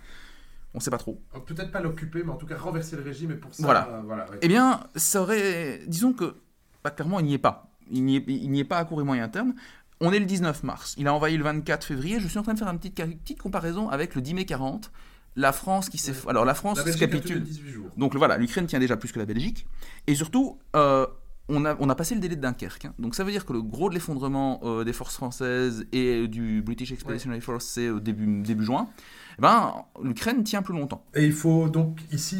on 0.75 0.77
ne 0.77 0.83
sait 0.83 0.91
pas 0.91 0.99
trop. 0.99 1.19
Euh, 1.35 1.39
Peut-être 1.39 1.71
pas 1.71 1.79
l'occuper, 1.81 2.21
mais 2.23 2.29
en 2.31 2.35
tout 2.35 2.45
cas 2.45 2.57
renverser 2.57 2.95
le 2.95 3.01
régime 3.01 3.31
et 3.31 3.35
pour 3.35 3.55
ça. 3.55 3.63
Voilà. 3.63 3.87
euh, 3.91 4.01
voilà 4.05 4.29
ouais. 4.29 4.37
Eh 4.43 4.47
bien, 4.47 4.81
ça 4.95 5.23
aurait. 5.23 5.81
Disons 5.87 6.13
que, 6.13 6.35
bah, 6.83 6.91
clairement, 6.91 7.19
il 7.19 7.25
n'y 7.25 7.33
est 7.33 7.39
pas. 7.39 7.71
Il 7.91 8.05
n'y 8.05 8.59
est, 8.59 8.64
pas 8.64 8.77
à 8.77 8.85
court 8.85 9.01
et 9.01 9.03
moyen 9.03 9.27
terme. 9.30 9.53
On 9.99 10.11
est 10.11 10.19
le 10.19 10.26
19 10.26 10.64
mars. 10.64 10.93
Il 10.97 11.07
a 11.07 11.14
envahi 11.14 11.38
le 11.38 11.43
24 11.43 11.85
février. 11.85 12.19
Je 12.19 12.27
suis 12.27 12.38
en 12.38 12.43
train 12.43 12.53
de 12.53 12.59
faire 12.59 12.69
une 12.69 12.80
petite, 12.80 13.39
comparaison 13.41 13.89
avec 13.89 14.15
le 14.15 14.22
10 14.22 14.34
mai 14.34 14.45
40. 14.45 14.91
La 15.35 15.51
France 15.51 15.89
qui 15.89 15.97
s'est. 15.97 16.14
Alors, 16.27 16.45
la 16.45 16.55
France 16.55 16.84
La 16.84 16.91
se 16.91 16.97
capitule. 16.97 17.43
18 17.43 17.69
jours. 17.69 17.89
Donc 17.95 18.15
voilà, 18.15 18.38
l'Ukraine 18.38 18.65
tient 18.65 18.80
déjà 18.80 18.97
plus 18.97 19.11
que 19.11 19.19
la 19.19 19.26
Belgique. 19.26 19.68
Et 20.07 20.15
surtout, 20.15 20.57
euh, 20.76 21.05
on 21.49 21.64
a, 21.65 21.76
on 21.80 21.89
a 21.89 21.95
passé 21.95 22.15
le 22.15 22.22
délai 22.22 22.35
de 22.35 22.41
Dunkerque. 22.41 22.85
hein. 22.85 22.93
Donc 22.99 23.15
ça 23.15 23.23
veut 23.23 23.31
dire 23.31 23.45
que 23.45 23.53
le 23.53 23.61
gros 23.61 23.89
de 23.89 23.93
l'effondrement 23.93 24.59
euh, 24.64 24.84
des 24.84 24.93
forces 24.93 25.15
françaises 25.15 25.85
et 25.91 26.27
du 26.27 26.61
British 26.61 26.91
Expeditionary 26.91 27.41
Force, 27.41 27.65
c'est 27.65 27.89
au 27.89 27.99
début, 27.99 28.41
début 28.41 28.65
juin. 28.65 28.89
Eh 29.38 29.41
ben, 29.41 29.85
l'Ukraine 30.03 30.43
tient 30.43 30.61
plus 30.61 30.73
longtemps. 30.73 31.05
Et 31.14 31.26
il 31.26 31.34
faut 31.34 31.69
donc 31.69 31.99
ici. 32.11 32.38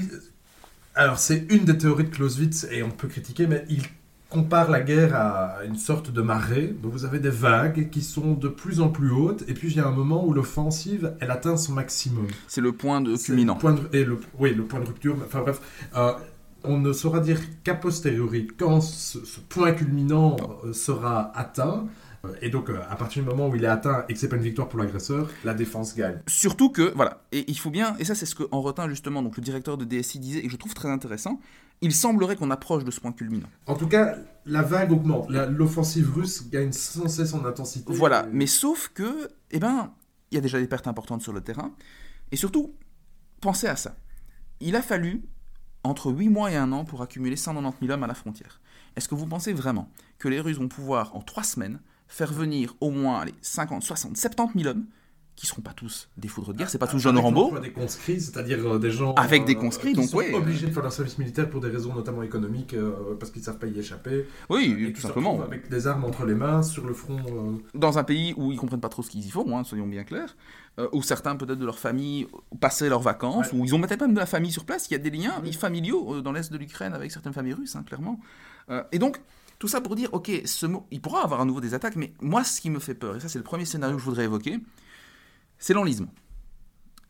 Alors, 0.96 1.20
c'est 1.20 1.46
une 1.52 1.64
des 1.64 1.78
théories 1.78 2.06
de 2.06 2.10
Clausewitz, 2.10 2.68
et 2.72 2.82
on 2.82 2.90
peut 2.90 3.08
critiquer, 3.08 3.46
mais 3.46 3.66
il 3.70 3.84
compare 4.30 4.70
la 4.70 4.82
guerre 4.82 5.16
à 5.16 5.64
une 5.66 5.78
sorte 5.78 6.12
de 6.12 6.22
marée. 6.22 6.76
Donc, 6.84 6.92
vous 6.92 7.06
avez 7.06 7.20
des 7.20 7.30
vagues 7.30 7.90
qui 7.90 8.02
sont 8.02 8.34
de 8.34 8.48
plus 8.50 8.82
en 8.82 8.90
plus 8.90 9.10
hautes, 9.12 9.44
et 9.48 9.54
puis 9.54 9.70
il 9.72 9.78
y 9.78 9.80
a 9.80 9.88
un 9.88 9.92
moment 9.92 10.26
où 10.26 10.34
l'offensive, 10.34 11.14
elle 11.22 11.32
atteint 11.32 11.56
son 11.58 11.74
maximum. 11.74 12.28
C'est 12.48 12.62
le 12.62 12.72
point 12.74 13.00
de 13.02 13.16
culminant. 13.16 13.54
le 13.56 13.60
point 13.60 13.74
de- 13.74 13.88
et 13.94 14.04
le, 14.04 14.20
oui, 14.40 14.54
le 14.54 14.64
point 14.64 14.80
de 14.82 14.86
rupture. 14.86 15.16
Enfin 15.26 15.42
bref, 15.42 15.62
euh, 15.96 16.12
on 16.64 16.78
ne 16.80 16.92
saura 16.92 17.20
dire 17.22 17.40
qu'à 17.64 17.76
posteriori 17.76 18.48
quand 18.58 18.82
ce, 18.82 19.24
ce 19.26 19.40
point 19.40 19.72
culminant 19.72 20.36
euh, 20.66 20.74
sera 20.74 21.32
atteint. 21.38 21.86
Euh, 22.26 22.34
Et 22.42 22.50
donc, 22.50 22.70
euh, 22.70 22.80
à 22.90 22.96
partir 22.96 23.24
du 23.24 23.30
moment 23.30 23.48
où 23.48 23.56
il 23.56 23.64
est 23.64 23.68
atteint 23.68 24.06
et 24.10 24.14
que 24.14 24.20
c'est 24.20 24.30
pas 24.30 24.36
une 24.38 24.42
victoire 24.44 24.68
pour 24.70 24.80
l'agresseur, 24.80 25.30
la 25.44 25.54
défense 25.54 25.96
gagne. 25.96 26.20
Surtout 26.28 26.70
que, 26.72 26.94
voilà, 26.96 27.22
et 27.32 27.50
il 27.50 27.58
faut 27.58 27.70
bien, 27.70 27.96
et 28.00 28.06
ça 28.06 28.16
c'est 28.16 28.26
ce 28.26 28.36
qu'en 28.36 28.62
retint 28.62 28.90
justement 28.90 29.22
donc 29.22 29.38
le 29.38 29.44
directeur 29.44 29.78
de 29.78 29.86
DSI 29.86 30.20
disait, 30.20 30.40
et 30.40 30.44
que 30.44 30.52
je 30.52 30.58
trouve 30.58 30.74
très 30.74 30.90
intéressant, 30.90 31.40
il 31.82 31.94
semblerait 31.94 32.36
qu'on 32.36 32.50
approche 32.50 32.84
de 32.84 32.90
ce 32.92 33.00
point 33.00 33.12
culminant. 33.12 33.50
En 33.68 33.76
tout 33.76 33.88
cas, 33.88 34.16
la 34.46 34.64
vague 34.64 34.92
augmente. 34.92 35.30
L'offensive 35.30 36.12
russe 36.16 36.50
gagne 36.50 36.72
sans 36.72 37.08
cesse 37.08 37.34
en 37.34 37.46
intensité. 37.46 37.94
Voilà, 37.94 38.26
Et- 38.26 38.34
mais 38.34 38.48
sauf 38.48 38.90
que, 38.94 39.30
eh 39.52 39.60
ben, 39.60 39.92
il 40.32 40.36
y 40.36 40.38
a 40.40 40.42
déjà 40.42 40.60
des 40.60 40.68
pertes 40.68 40.88
importantes 40.88 41.22
sur 41.22 41.34
le 41.34 41.42
terrain, 41.42 41.72
et 42.32 42.36
surtout, 42.36 42.74
pensez 43.42 43.68
à 43.68 43.76
ça. 43.76 43.96
Il 44.60 44.76
a 44.76 44.82
fallu 44.82 45.22
entre 45.84 46.12
8 46.12 46.30
mois 46.30 46.52
et 46.52 46.56
1 46.56 46.72
an 46.72 46.84
pour 46.84 47.04
accumuler 47.04 47.36
190 47.36 47.78
000 47.86 47.94
hommes 47.94 48.04
à 48.04 48.08
la 48.08 48.16
frontière. 48.16 48.60
Est-ce 48.96 49.08
que 49.08 49.14
vous 49.16 49.28
pensez 49.28 49.54
vraiment 49.54 49.90
que 50.18 50.28
les 50.28 50.40
Russes 50.40 50.58
vont 50.58 50.68
pouvoir, 50.68 51.16
en 51.16 51.22
3 51.22 51.44
semaines, 51.44 51.80
faire 52.08 52.32
venir 52.32 52.76
au 52.82 52.90
moins 52.92 53.20
allez, 53.20 53.34
50, 53.42 53.84
60, 53.84 54.18
70 54.18 54.64
000 54.64 54.70
hommes, 54.76 54.86
qui 55.36 55.46
seront 55.46 55.62
pas 55.62 55.74
tous 55.74 56.10
des 56.18 56.28
foudres 56.28 56.52
de 56.52 56.58
guerre, 56.58 56.68
c'est 56.68 56.80
pas 56.80 56.88
tous 56.88 56.98
John 56.98 57.14
Avec 57.16 57.24
Rambo, 57.26 57.42
l'emploi 57.42 57.60
des 57.60 57.72
conscrits, 57.72 58.20
c'est-à-dire 58.20 58.58
euh, 58.74 58.80
des 58.80 58.90
gens 58.90 59.14
Avec 59.14 59.46
des 59.46 59.54
conscrits, 59.54 59.90
qui 59.92 59.98
donc 60.00 60.10
sont 60.10 60.18
ouais. 60.18 60.34
obligés 60.34 60.66
de 60.66 60.72
faire 60.72 60.82
leur 60.82 60.92
service 60.92 61.20
militaire 61.20 61.48
pour 61.48 61.62
des 61.62 61.70
raisons 61.70 61.94
notamment 61.94 62.24
économiques, 62.24 62.74
euh, 62.74 63.16
parce 63.20 63.30
qu'ils 63.32 63.42
ne 63.42 63.46
savent 63.46 63.60
pas 63.60 63.68
y 63.68 63.78
échapper. 63.78 64.26
oui, 64.50 64.76
Et 64.90 64.94
tout 64.94 65.02
simplement. 65.02 65.40
Avec 65.44 65.70
des 65.70 65.86
armes 65.86 66.06
entre 66.06 66.26
les 66.26 66.34
mains 66.34 66.64
sur 66.64 66.88
le 66.88 66.94
front. 66.96 67.20
euh, 67.28 67.52
dans 67.76 68.00
un 68.00 68.04
pays 68.04 68.34
où 68.36 68.52
ils 68.52 68.58
comprennent 68.58 68.82
pas 68.82 68.90
trop 68.90 69.04
ce 69.04 69.12
qu'ils 69.12 69.28
y 69.28 69.30
font, 69.30 69.56
hein, 69.56 69.64
soyons 69.64 69.86
bien 69.86 70.04
clairs, 70.04 70.36
euh, 70.80 70.88
où 70.92 71.04
certains 71.04 71.36
peut-être 71.36 71.60
de 71.60 71.66
leur 71.68 71.78
famille 71.78 72.26
passaient 72.60 72.90
leurs 72.90 73.02
vacances, 73.04 73.52
Ouais. 73.52 73.60
où 73.60 73.66
ils 73.66 73.76
ont 73.76 73.82
peut-être 73.82 74.02
même 74.02 74.16
de 74.16 74.20
la 74.20 74.26
famille 74.26 74.52
sur 74.52 74.66
place, 74.66 74.88
il 74.90 74.94
y 74.94 74.96
a 74.96 75.00
des 75.00 75.12
liens 75.12 75.40
familiaux 75.56 76.16
euh, 76.16 76.22
dans 76.24 76.32
l'est 76.32 76.52
de 76.52 76.58
l'Ukraine 76.58 76.94
avec 76.96 77.12
certaines 77.12 77.34
familles 77.34 77.54
russes, 77.54 77.76
hein, 77.76 77.84
clairement. 77.86 78.20
Euh, 78.72 78.82
et 78.92 78.98
donc, 78.98 79.20
tout 79.60 79.68
ça 79.68 79.82
pour 79.82 79.96
dire, 79.96 80.10
ok, 80.14 80.30
ce 80.46 80.66
mot, 80.66 80.86
il 80.92 81.02
pourra 81.02 81.24
avoir 81.24 81.42
à 81.42 81.46
nouveau 81.46 81.62
des 81.62 81.74
attaques, 81.74 81.96
mais 81.96 82.14
moi, 82.22 82.44
ce 82.44 82.62
qui 82.62 82.70
me 82.70 82.80
fait 82.80 82.94
peur, 82.94 83.16
et 83.16 83.20
ça 83.20 83.28
c'est 83.30 83.40
le 83.40 83.44
premier 83.44 83.66
scénario 83.66 83.96
que 83.96 84.02
je 84.02 84.06
voudrais 84.06 84.26
évoquer, 84.26 84.60
c'est 85.58 85.74
l'enlisement. 85.74 86.14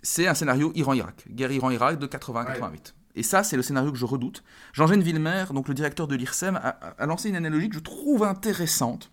C'est 0.01 0.27
un 0.27 0.33
scénario 0.33 0.71
Iran-Irak, 0.75 1.25
guerre 1.29 1.51
Iran-Irak 1.51 1.99
de 1.99 2.07
80-88. 2.07 2.93
Et 3.15 3.23
ça, 3.23 3.43
c'est 3.43 3.57
le 3.57 3.63
scénario 3.63 3.91
que 3.91 3.97
je 3.97 4.05
redoute. 4.05 4.43
Jean-Gène 4.73 5.01
Villemer, 5.01 5.45
donc 5.51 5.67
le 5.67 5.73
directeur 5.73 6.07
de 6.07 6.15
l'IRSEM, 6.15 6.55
a, 6.55 6.59
a- 6.69 6.89
a 7.01 7.05
lancé 7.07 7.29
une 7.29 7.35
analogie 7.35 7.67
que 7.67 7.75
je 7.75 7.79
trouve 7.81 8.23
intéressante 8.23 9.11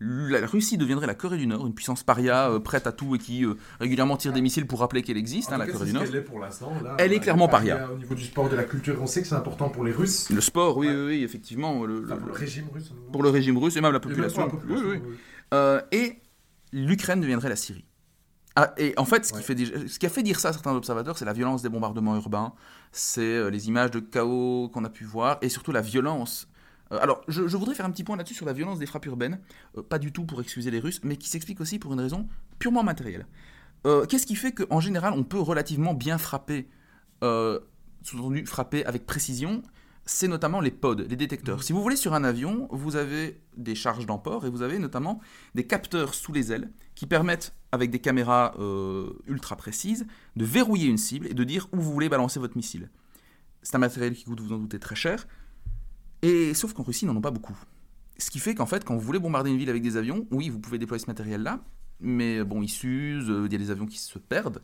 la 0.00 0.46
Russie 0.46 0.78
deviendrait 0.78 1.06
la 1.06 1.14
Corée 1.14 1.36
du 1.36 1.46
Nord, 1.46 1.66
une 1.66 1.74
puissance 1.74 2.02
paria 2.02 2.50
euh, 2.50 2.58
prête 2.58 2.86
à 2.86 2.92
tout 2.92 3.14
et 3.14 3.18
qui 3.18 3.44
euh, 3.44 3.54
régulièrement 3.80 4.16
tire 4.16 4.32
des 4.32 4.40
missiles 4.40 4.66
pour 4.66 4.80
rappeler 4.80 5.02
qu'elle 5.02 5.18
existe, 5.18 5.52
hein, 5.52 5.58
la 5.58 5.66
cas, 5.66 5.72
Corée 5.72 5.86
du 5.86 5.92
Nord. 5.92 6.04
qu'elle 6.04 6.16
est 6.16 6.20
pour 6.22 6.38
l'instant. 6.38 6.72
là. 6.82 6.96
Elle 6.98 7.12
est 7.12 7.20
clairement 7.20 7.48
paria. 7.48 7.90
Au 7.92 7.98
niveau 7.98 8.14
du 8.14 8.24
sport, 8.24 8.48
de 8.48 8.56
la 8.56 8.64
culture, 8.64 8.96
on 9.00 9.06
sait 9.06 9.20
que 9.20 9.28
c'est 9.28 9.34
important 9.34 9.68
pour 9.68 9.84
les 9.84 9.92
Russes. 9.92 10.30
Le 10.30 10.40
sport, 10.40 10.76
oui, 10.78 10.86
Ouais. 10.88 10.94
oui, 10.94 11.06
oui, 11.18 11.22
effectivement, 11.24 11.84
le, 11.84 12.02
Enfin, 12.04 12.16
pour 12.16 12.28
le 12.28 12.32
régime 12.32 12.64
russe. 12.72 12.92
pour 13.12 13.22
le 13.22 13.28
régime 13.28 13.58
russe 13.58 13.76
et 13.76 13.80
même 13.82 13.92
la 13.92 13.98
même 13.98 14.08
population. 14.08 14.42
la 14.42 14.48
population, 14.48 14.86
Oui, 14.88 14.96
oui. 14.96 15.02
oui. 15.10 15.16
Euh, 15.52 15.80
et 15.92 16.18
l'Ukraine 16.72 17.20
deviendrait 17.20 17.50
la 17.50 17.56
Syrie. 17.56 17.84
Ah, 18.56 18.72
et 18.78 18.94
en 18.96 19.04
fait, 19.04 19.24
ce 19.26 19.32
qui, 19.32 19.38
Ouais. 19.38 19.42
fait 19.44 19.54
déjà- 19.54 19.86
ce 19.86 19.98
qui 19.98 20.06
a 20.06 20.08
fait 20.08 20.22
dire 20.22 20.40
ça 20.40 20.48
à 20.48 20.52
certains 20.52 20.74
observateurs, 20.74 21.16
c'est 21.18 21.24
la 21.24 21.32
violence 21.32 21.62
des 21.62 21.68
bombardements 21.68 22.16
urbains, 22.16 22.52
c'est 22.90 23.48
les 23.50 23.68
images 23.68 23.90
de 23.92 24.00
chaos 24.00 24.68
qu'on 24.72 24.84
a 24.84 24.90
pu 24.90 25.04
voir, 25.04 25.38
et 25.42 25.48
surtout 25.48 25.72
la 25.72 25.80
violence. 25.82 26.48
Euh, 26.92 26.98
alors, 27.00 27.22
je, 27.28 27.46
je 27.46 27.56
voudrais 27.56 27.74
faire 27.74 27.86
un 27.86 27.90
petit 27.90 28.04
point 28.04 28.16
là-dessus 28.16 28.34
sur 28.34 28.46
la 28.46 28.52
violence 28.52 28.78
des 28.78 28.86
frappes 28.86 29.06
urbaines, 29.06 29.40
euh, 29.76 29.82
pas 29.82 29.98
du 29.98 30.12
tout 30.12 30.24
pour 30.24 30.40
excuser 30.40 30.70
les 30.70 30.80
Russes, 30.80 31.00
mais 31.04 31.16
qui 31.16 31.28
s'explique 31.28 31.60
aussi 31.60 31.78
pour 31.78 31.92
une 31.92 32.00
raison 32.00 32.28
purement 32.58 32.82
matérielle. 32.82 33.26
Euh, 33.86 34.04
Qu'est-ce 34.06 34.26
qui 34.26 34.36
fait 34.36 34.52
qu'en 34.52 34.80
général, 34.80 35.14
on 35.14 35.24
peut 35.24 35.40
relativement 35.40 35.94
bien 35.94 36.18
frapper, 36.18 36.68
sous-entendu 37.22 38.46
frapper 38.46 38.84
avec 38.84 39.06
précision? 39.06 39.62
C'est 40.06 40.28
notamment 40.28 40.60
les 40.60 40.70
pods, 40.70 40.96
les 41.08 41.16
détecteurs. 41.16 41.62
Si 41.62 41.72
vous 41.72 41.82
voulez 41.82 41.94
sur 41.94 42.14
un 42.14 42.24
avion, 42.24 42.66
vous 42.72 42.96
avez 42.96 43.40
des 43.56 43.74
charges 43.74 44.06
d'emport 44.06 44.44
et 44.44 44.50
vous 44.50 44.62
avez 44.62 44.78
notamment 44.78 45.20
des 45.54 45.66
capteurs 45.66 46.14
sous 46.14 46.32
les 46.32 46.52
ailes 46.52 46.70
qui 46.94 47.06
permettent, 47.06 47.54
avec 47.70 47.90
des 47.90 48.00
caméras 48.00 48.54
euh, 48.58 49.12
ultra 49.28 49.56
précises, 49.56 50.06
de 50.34 50.44
verrouiller 50.44 50.88
une 50.88 50.98
cible 50.98 51.28
et 51.28 51.34
de 51.34 51.44
dire 51.44 51.68
où 51.72 51.76
vous 51.76 51.92
voulez 51.92 52.08
balancer 52.08 52.40
votre 52.40 52.56
missile. 52.56 52.90
C'est 53.62 53.76
un 53.76 53.78
matériel 53.78 54.14
qui 54.14 54.24
coûte, 54.24 54.40
vous 54.40 54.52
en 54.52 54.58
doutez, 54.58 54.80
très 54.80 54.96
cher. 54.96 55.28
Et 56.22 56.54
sauf 56.54 56.72
qu'en 56.72 56.82
Russie, 56.82 57.04
ils 57.04 57.08
n'en 57.08 57.16
ont 57.16 57.20
pas 57.20 57.30
beaucoup. 57.30 57.56
Ce 58.18 58.30
qui 58.30 58.38
fait 58.38 58.54
qu'en 58.54 58.66
fait, 58.66 58.84
quand 58.84 58.94
vous 58.94 59.00
voulez 59.00 59.18
bombarder 59.18 59.50
une 59.50 59.56
ville 59.56 59.70
avec 59.70 59.82
des 59.82 59.96
avions, 59.96 60.26
oui, 60.30 60.50
vous 60.50 60.58
pouvez 60.60 60.78
déployer 60.78 61.02
ce 61.02 61.06
matériel-là, 61.06 61.60
mais 62.00 62.44
bon, 62.44 62.60
il 62.62 62.68
s'use, 62.68 63.30
euh, 63.30 63.46
il 63.46 63.52
y 63.52 63.54
a 63.54 63.58
des 63.58 63.70
avions 63.70 63.86
qui 63.86 63.98
se 63.98 64.18
perdent. 64.18 64.62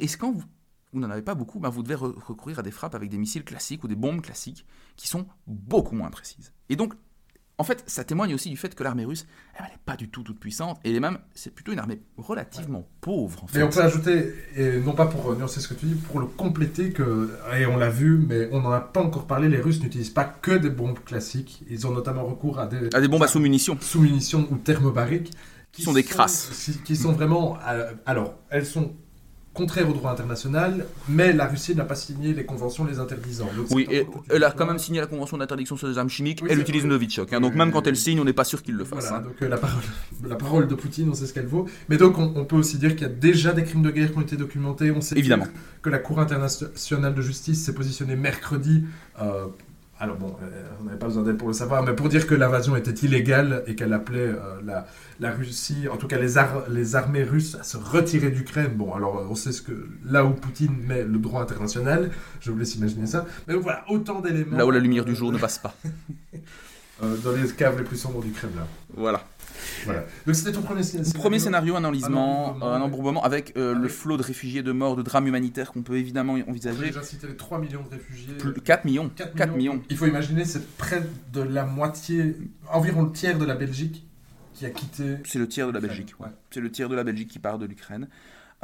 Et 0.00 0.06
quand 0.08 0.32
vous, 0.32 0.44
vous 0.92 1.00
n'en 1.00 1.10
avez 1.10 1.22
pas 1.22 1.34
beaucoup, 1.34 1.60
ben 1.60 1.68
vous 1.70 1.82
devez 1.82 1.94
re- 1.94 2.18
recourir 2.22 2.58
à 2.58 2.62
des 2.62 2.70
frappes 2.70 2.94
avec 2.94 3.08
des 3.08 3.18
missiles 3.18 3.44
classiques 3.44 3.84
ou 3.84 3.88
des 3.88 3.96
bombes 3.96 4.20
classiques 4.20 4.66
qui 4.96 5.08
sont 5.08 5.26
beaucoup 5.46 5.94
moins 5.94 6.10
précises. 6.10 6.52
Et 6.68 6.76
donc, 6.76 6.94
en 7.58 7.64
fait, 7.64 7.82
ça 7.86 8.04
témoigne 8.04 8.34
aussi 8.34 8.50
du 8.50 8.56
fait 8.56 8.74
que 8.74 8.84
l'armée 8.84 9.04
russe, 9.06 9.26
elle 9.58 9.64
n'est 9.64 9.78
pas 9.86 9.96
du 9.96 10.08
tout 10.10 10.22
toute 10.22 10.38
puissante, 10.38 10.78
et 10.84 10.90
elle 10.90 10.96
est 10.96 11.00
même, 11.00 11.18
c'est 11.34 11.54
plutôt 11.54 11.72
une 11.72 11.78
armée 11.78 12.00
relativement 12.18 12.86
pauvre, 13.00 13.44
en 13.44 13.46
fait. 13.46 13.58
Mais 13.58 13.64
on 13.64 13.70
peut 13.70 13.82
ajouter, 13.82 14.34
et 14.54 14.78
non 14.80 14.92
pas 14.92 15.06
pour 15.06 15.34
nuancer 15.34 15.60
ce 15.60 15.68
que 15.68 15.74
tu 15.74 15.86
dis, 15.86 15.94
pour 15.94 16.20
le 16.20 16.26
compléter 16.26 16.90
que, 16.90 17.30
et 17.58 17.64
on 17.66 17.76
l'a 17.78 17.88
vu, 17.88 18.18
mais 18.18 18.48
on 18.52 18.60
n'en 18.60 18.72
a 18.72 18.80
pas 18.80 19.00
encore 19.00 19.26
parlé, 19.26 19.48
les 19.48 19.60
Russes 19.60 19.80
n'utilisent 19.82 20.10
pas 20.10 20.24
que 20.24 20.50
des 20.52 20.68
bombes 20.70 20.98
classiques. 21.04 21.62
Ils 21.70 21.86
ont 21.86 21.92
notamment 21.92 22.24
recours 22.26 22.58
à 22.58 22.66
des, 22.66 22.94
À 22.94 23.00
des 23.00 23.08
bombes 23.08 23.22
à 23.22 23.28
sous-munitions. 23.28 23.78
sous-munitions 23.80 24.46
ou 24.50 24.56
thermobariques. 24.56 25.32
Qui 25.72 25.82
sont 25.82 25.92
des 25.92 26.04
crasses. 26.04 26.50
Qui, 26.64 26.78
qui 26.82 26.96
sont 26.96 27.12
vraiment. 27.12 27.58
euh, 27.68 27.92
alors, 28.06 28.34
elles 28.48 28.64
sont 28.64 28.94
contraires 29.56 29.88
au 29.88 29.92
droit 29.92 30.10
international, 30.12 30.86
mais 31.08 31.32
la 31.32 31.46
Russie 31.46 31.74
n'a 31.74 31.84
pas 31.84 31.94
signé 31.94 32.32
les 32.34 32.44
conventions 32.44 32.84
les 32.84 32.98
interdisant. 32.98 33.48
Donc, 33.56 33.66
Oui, 33.70 33.86
et 33.90 34.06
elle 34.30 34.44
a 34.44 34.50
quand 34.52 34.66
même 34.66 34.78
signé 34.78 35.00
la 35.00 35.06
convention 35.06 35.36
d'interdiction 35.38 35.76
sur 35.76 35.88
les 35.88 35.98
armes 35.98 36.08
chimiques, 36.10 36.40
Oui, 36.42 36.48
elle 36.52 36.60
utilise. 36.60 36.84
Novichok, 36.84 37.32
hein, 37.32 37.40
donc 37.40 37.52
Oui, 37.52 37.58
même 37.58 37.72
quand 37.72 37.86
elle 37.86 37.96
signe, 37.96 38.20
on 38.20 38.24
n'est 38.24 38.32
pas 38.32 38.44
sûr 38.44 38.62
qu'il 38.62 38.74
le 38.74 38.84
fasse. 38.84 39.08
Voilà, 39.08 39.16
hein. 39.16 39.22
donc 39.22 39.42
euh, 39.42 39.48
la, 39.48 39.56
parole, 39.56 39.82
la 40.28 40.36
parole 40.36 40.68
de 40.68 40.74
Poutine, 40.74 41.08
on 41.10 41.14
sait 41.14 41.26
ce 41.26 41.32
qu'elle 41.32 41.46
vaut. 41.46 41.66
Mais 41.88 41.96
donc, 41.96 42.18
on, 42.18 42.32
on 42.36 42.44
peut 42.44 42.56
aussi 42.56 42.78
dire 42.78 42.94
qu'il 42.94 43.02
y 43.06 43.10
a 43.10 43.12
déjà 43.12 43.52
des 43.52 43.64
crimes 43.64 43.82
de 43.82 43.90
guerre 43.90 44.12
qui 44.12 44.18
ont 44.18 44.22
été 44.22 44.36
documentés. 44.36 44.90
On 44.90 45.00
sait 45.00 45.18
Évidemment. 45.18 45.46
que, 45.46 45.50
que 45.82 45.90
la 45.90 45.98
Cour 45.98 46.20
internationale 46.20 47.14
de 47.14 47.22
justice 47.22 47.64
s'est 47.64 47.74
positionnée 47.74 48.14
mercredi. 48.16 48.84
euh, 49.22 49.46
alors 49.98 50.16
bon, 50.16 50.36
euh, 50.42 50.62
on 50.80 50.84
n'avait 50.84 50.98
pas 50.98 51.06
besoin 51.06 51.22
d'elle 51.22 51.36
pour 51.38 51.48
le 51.48 51.54
savoir, 51.54 51.82
mais 51.82 51.94
pour 51.94 52.08
dire 52.10 52.26
que 52.26 52.34
l'invasion 52.34 52.76
était 52.76 52.92
illégale 53.06 53.62
et 53.66 53.74
qu'elle 53.74 53.92
appelait 53.94 54.18
euh, 54.28 54.60
la, 54.64 54.86
la 55.20 55.30
Russie, 55.30 55.88
en 55.90 55.96
tout 55.96 56.06
cas 56.06 56.18
les, 56.18 56.36
ar- 56.36 56.68
les 56.68 56.96
armées 56.96 57.22
russes, 57.22 57.54
à 57.58 57.62
se 57.62 57.76
retirer 57.78 58.30
d'Ukraine. 58.30 58.72
Bon, 58.74 58.92
alors 58.94 59.18
euh, 59.20 59.26
on 59.30 59.34
sait 59.34 59.52
ce 59.52 59.62
que 59.62 59.88
là 60.04 60.24
où 60.24 60.30
Poutine 60.32 60.76
met 60.86 61.02
le 61.04 61.18
droit 61.18 61.40
international, 61.42 62.10
je 62.40 62.50
vous 62.50 62.58
laisse 62.58 62.74
imaginer 62.74 63.06
ça. 63.06 63.24
Mais 63.48 63.54
voilà, 63.54 63.84
autant 63.88 64.20
d'éléments. 64.20 64.56
Là 64.58 64.66
où 64.66 64.70
la 64.70 64.80
lumière 64.80 65.04
du 65.06 65.14
jour 65.14 65.32
ne 65.32 65.38
passe 65.38 65.58
pas. 65.58 65.74
euh, 67.02 67.16
dans 67.24 67.32
les 67.32 67.48
caves 67.48 67.78
les 67.78 67.84
plus 67.84 67.96
sombres 67.96 68.22
du 68.22 68.30
Kremlin. 68.32 68.66
Voilà. 68.94 69.22
Voilà. 69.84 70.04
Donc 70.26 70.34
c'était 70.34 70.52
ton 70.52 70.62
premier 70.62 70.82
scénario. 70.82 71.12
Premier 71.14 71.38
scénario, 71.38 71.76
un 71.76 71.84
enlisement, 71.84 72.48
Un 72.48 72.80
embourbement, 72.80 72.84
embourbement 72.84 73.24
avec 73.24 73.56
euh, 73.56 73.74
le 73.74 73.88
flot 73.88 74.16
de 74.16 74.22
réfugiés, 74.22 74.62
de 74.62 74.72
morts, 74.72 74.96
de 74.96 75.02
drames 75.02 75.26
humanitaires 75.26 75.72
qu'on 75.72 75.82
peut 75.82 75.96
évidemment 75.96 76.34
envisager. 76.46 76.86
déjà 76.86 77.02
cité 77.02 77.26
les 77.26 77.36
3 77.36 77.58
millions 77.60 77.82
de 77.82 77.88
réfugiés. 77.90 78.34
Plus- 78.38 78.54
4 78.54 78.84
millions. 78.84 79.08
4 79.14 79.34
4 79.34 79.56
millions. 79.56 79.82
Il 79.90 79.96
faut 79.96 80.06
imaginer, 80.06 80.44
c'est 80.44 80.66
près 80.76 81.02
de 81.32 81.40
la 81.42 81.64
moitié, 81.64 82.36
environ 82.72 83.02
le 83.04 83.12
tiers 83.12 83.38
de 83.38 83.44
la 83.44 83.54
Belgique 83.54 84.06
qui 84.54 84.66
a 84.66 84.70
quitté. 84.70 85.16
C'est 85.24 85.38
le 85.38 85.48
tiers 85.48 85.68
de 85.68 85.72
la. 85.72 85.80
Belgique. 85.80 86.14
Ouais. 86.18 86.28
C'est 86.50 86.60
le 86.60 86.70
tiers 86.70 86.88
de 86.88 86.94
la 86.94 87.04
Belgique 87.04 87.28
qui 87.28 87.38
part 87.38 87.58
de 87.58 87.66
l'Ukraine. 87.66 88.08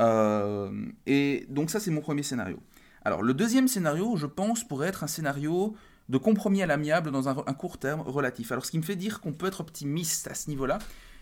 Euh, 0.00 0.70
et 1.06 1.46
donc 1.50 1.70
ça, 1.70 1.80
c'est 1.80 1.90
mon 1.90 2.00
premier 2.00 2.22
scénario. 2.22 2.58
Alors, 3.04 3.22
le 3.22 3.34
deuxième 3.34 3.68
scénario, 3.68 4.16
je 4.16 4.26
pense, 4.26 4.64
pourrait 4.64 4.88
être 4.88 5.04
un 5.04 5.08
scénario 5.08 5.74
de 6.08 6.18
compromis 6.18 6.62
à 6.62 6.66
l'amiable 6.66 7.10
dans 7.10 7.28
un, 7.28 7.36
un 7.46 7.54
court 7.54 7.78
terme 7.78 8.00
relatif. 8.00 8.52
Alors, 8.52 8.64
ce 8.66 8.70
qui 8.70 8.78
me 8.78 8.82
fait 8.82 8.96
dire 8.96 9.20
qu'on 9.20 9.32
peut 9.32 9.46
être 9.46 9.60
optimiste 9.60 10.28
à 10.28 10.34
ce 10.34 10.50
niveau-là, 10.50 10.78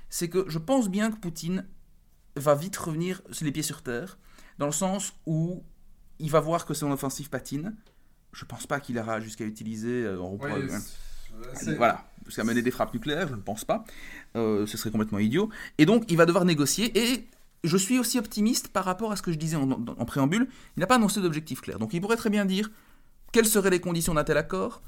c'est 0.09 0.29
que 0.29 0.45
je 0.49 0.59
pense 0.59 0.89
bien 0.89 1.11
que 1.11 1.17
Poutine 1.17 1.67
va 2.37 2.55
vite 2.55 2.77
revenir 2.77 3.23
sur 3.31 3.45
les 3.45 3.53
pieds 3.53 3.63
sur 3.63 3.83
terre, 3.83 4.19
dans 4.59 4.67
le 4.67 4.73
sens 4.73 5.13
où 5.27 5.63
il 6.19 6.31
va 6.31 6.41
voir 6.41 6.67
que 6.67 6.75
son 6.75 6.91
offensive 6.91 7.29
patine. 7.29 7.77
Je 8.33 8.45
pense 8.45 8.67
pas 8.67 8.81
qu'il 8.81 8.97
ira 8.97 9.21
jusqu'à 9.21 9.45
utiliser... 9.45 10.05
euh, 10.05 10.21
on 10.21 10.39
voilà, 11.77 12.09
jusqu'à 12.27 12.45
mener 12.45 12.63
des 12.63 12.71
frappes 12.71 12.93
nucléaires, 12.93 13.29
je 13.29 13.35
ne 13.35 13.41
pense 13.41 13.65
pas. 13.65 13.85
Euh, 14.37 14.67
ce 14.67 14.77
serait 14.77 14.91
complètement 14.91 15.19
idiot. 15.19 15.49
Et 15.79 15.87
donc, 15.87 16.05
il 16.11 16.17
va 16.17 16.27
devoir 16.27 16.45
négocier. 16.45 16.97
Et 16.99 17.29
je 17.65 17.77
suis 17.77 17.99
aussi 17.99 18.19
optimiste 18.19 18.69
par 18.69 18.85
rapport 18.85 19.13
à 19.13 19.17
ce 19.17 19.23
que 19.23 19.33
je 19.33 19.39
disais 19.39 19.57
en 19.57 20.05
préambule. 20.05 20.49
Il 20.77 20.81
n'a 20.81 20.87
pas 20.87 20.97
annoncé 20.97 21.21
d'objectif 21.21 21.61
clair. 21.61 21.79
Donc, 21.79 21.95
il 21.95 22.01
pourrait 22.01 22.17
très 22.17 22.31
bien 22.31 22.45
dire 22.45 22.71
quelles 23.33 23.47
seraient 23.47 23.71
les 23.71 23.81
conditions 23.81 24.15
d'un 24.15 24.25
tel 24.25 24.37
accord, 24.37 24.83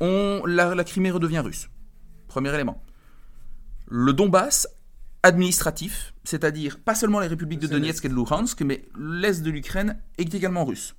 on, 0.00 0.42
la, 0.46 0.74
la 0.74 0.84
Crimée 0.84 1.10
redevient 1.10 1.38
russe. 1.40 1.68
Premier 2.28 2.52
élément. 2.54 2.82
Le 3.88 4.12
Donbass, 4.12 4.66
administratif, 5.22 6.14
c'est-à-dire 6.24 6.78
pas 6.78 6.94
seulement 6.94 7.20
les 7.20 7.26
républiques 7.28 7.60
de 7.60 7.66
Donetsk 7.66 8.04
et 8.04 8.08
de 8.08 8.14
Luhansk, 8.14 8.60
mais 8.62 8.84
l'est 8.98 9.42
de 9.42 9.50
l'Ukraine 9.50 9.98
est 10.18 10.34
également 10.34 10.64
russe. 10.64 10.94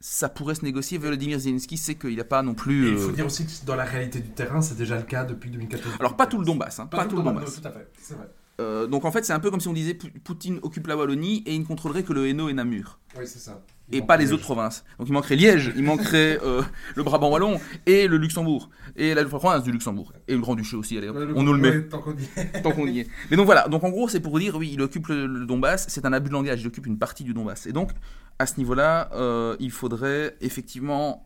Ça 0.00 0.28
pourrait 0.28 0.54
se 0.54 0.62
négocier. 0.64 0.98
Volodymyr 0.98 1.38
Zelensky 1.38 1.76
sait 1.76 1.94
qu'il 1.94 2.16
n'a 2.16 2.24
pas 2.24 2.42
non 2.42 2.54
plus. 2.54 2.88
Et 2.88 2.92
il 2.92 2.98
faut 2.98 3.08
euh, 3.08 3.12
dire 3.12 3.26
aussi 3.26 3.46
que 3.46 3.50
dans 3.64 3.74
la 3.76 3.84
réalité 3.84 4.20
du 4.20 4.30
terrain, 4.30 4.60
c'est 4.60 4.76
déjà 4.76 4.96
le 4.96 5.02
cas 5.02 5.24
depuis 5.24 5.50
2014. 5.50 5.94
Alors 5.98 6.16
pas 6.16 6.26
tout 6.26 6.38
le 6.38 6.44
Donbass, 6.44 6.78
hein, 6.80 6.86
pas, 6.86 7.06
tout 7.06 7.16
le 7.16 7.22
Donbass. 7.22 7.60
Tout 7.60 7.66
à 7.68 7.72
fait, 7.72 7.88
vrai. 8.14 8.28
Euh, 8.60 8.86
donc 8.86 9.04
en 9.04 9.10
fait, 9.10 9.24
c'est 9.24 9.32
un 9.32 9.40
peu 9.40 9.50
comme 9.50 9.60
si 9.60 9.68
on 9.68 9.72
disait 9.72 9.94
Pou- 9.94 10.08
Poutine 10.22 10.58
occupe 10.62 10.86
la 10.86 10.96
Wallonie 10.96 11.42
et 11.46 11.54
il 11.54 11.60
ne 11.60 11.66
contrôlerait 11.66 12.04
que 12.04 12.12
le 12.12 12.26
Hainaut 12.28 12.48
et 12.48 12.54
Namur. 12.54 12.98
Oui, 13.18 13.26
c'est 13.26 13.38
ça. 13.38 13.62
Et 13.92 14.02
pas 14.02 14.16
les 14.16 14.32
autres 14.32 14.42
provinces. 14.42 14.84
Donc 14.98 15.08
il 15.08 15.12
manquerait 15.12 15.36
Liège, 15.36 15.72
il 15.76 15.84
manquerait 15.84 16.40
euh, 16.42 16.62
le 16.96 17.02
Brabant 17.04 17.30
wallon 17.30 17.60
et 17.86 18.08
le 18.08 18.16
Luxembourg. 18.16 18.68
Et 18.96 19.14
la 19.14 19.24
province 19.24 19.62
du 19.62 19.70
Luxembourg. 19.70 20.12
Et 20.26 20.34
le 20.34 20.40
Grand-Duché 20.40 20.76
aussi, 20.76 20.98
allez, 20.98 21.08
on 21.08 21.42
nous 21.42 21.52
le 21.52 21.60
met. 21.60 21.82
tant 21.84 22.00
qu'on 22.00 22.86
y 22.86 22.98
est. 22.98 23.02
y. 23.02 23.08
Mais 23.30 23.36
donc 23.36 23.46
voilà, 23.46 23.68
donc 23.68 23.84
en 23.84 23.90
gros, 23.90 24.08
c'est 24.08 24.20
pour 24.20 24.38
dire, 24.38 24.56
oui, 24.56 24.70
il 24.72 24.82
occupe 24.82 25.06
le, 25.06 25.26
le 25.26 25.46
Donbass, 25.46 25.86
c'est 25.88 26.04
un 26.04 26.12
abus 26.12 26.28
de 26.28 26.34
langage, 26.34 26.60
il 26.60 26.66
occupe 26.66 26.86
une 26.86 26.98
partie 26.98 27.22
du 27.22 27.32
Donbass. 27.32 27.66
Et 27.66 27.72
donc, 27.72 27.92
à 28.38 28.46
ce 28.46 28.58
niveau-là, 28.58 29.10
euh, 29.14 29.56
il 29.60 29.70
faudrait 29.70 30.36
effectivement, 30.40 31.24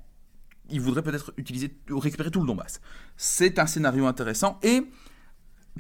il 0.68 0.80
voudrait 0.80 1.02
peut-être 1.02 1.32
utiliser, 1.38 1.74
récupérer 1.88 2.30
tout 2.30 2.40
le 2.40 2.46
Donbass. 2.46 2.80
C'est 3.16 3.58
un 3.58 3.66
scénario 3.66 4.06
intéressant 4.06 4.58
et. 4.62 4.82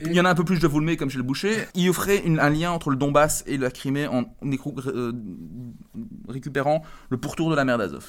Il 0.04 0.12
y 0.12 0.20
en 0.20 0.24
a 0.24 0.30
un 0.30 0.34
peu 0.34 0.44
plus, 0.44 0.58
je 0.60 0.66
vous 0.66 0.80
le 0.80 0.86
mets 0.86 0.96
comme 0.96 1.10
chez 1.10 1.18
le 1.18 1.22
boucher. 1.24 1.54
Il 1.74 1.88
offrait 1.90 2.18
une- 2.24 2.40
un 2.40 2.50
lien 2.50 2.70
entre 2.70 2.90
le 2.90 2.96
Donbass 2.96 3.44
et 3.46 3.58
la 3.58 3.70
Crimée 3.70 4.06
en 4.06 4.24
euh, 4.42 5.12
récupérant 6.28 6.82
le 7.10 7.16
pourtour 7.16 7.50
de 7.50 7.56
la 7.56 7.64
mer 7.64 7.78
d'Azov. 7.78 8.04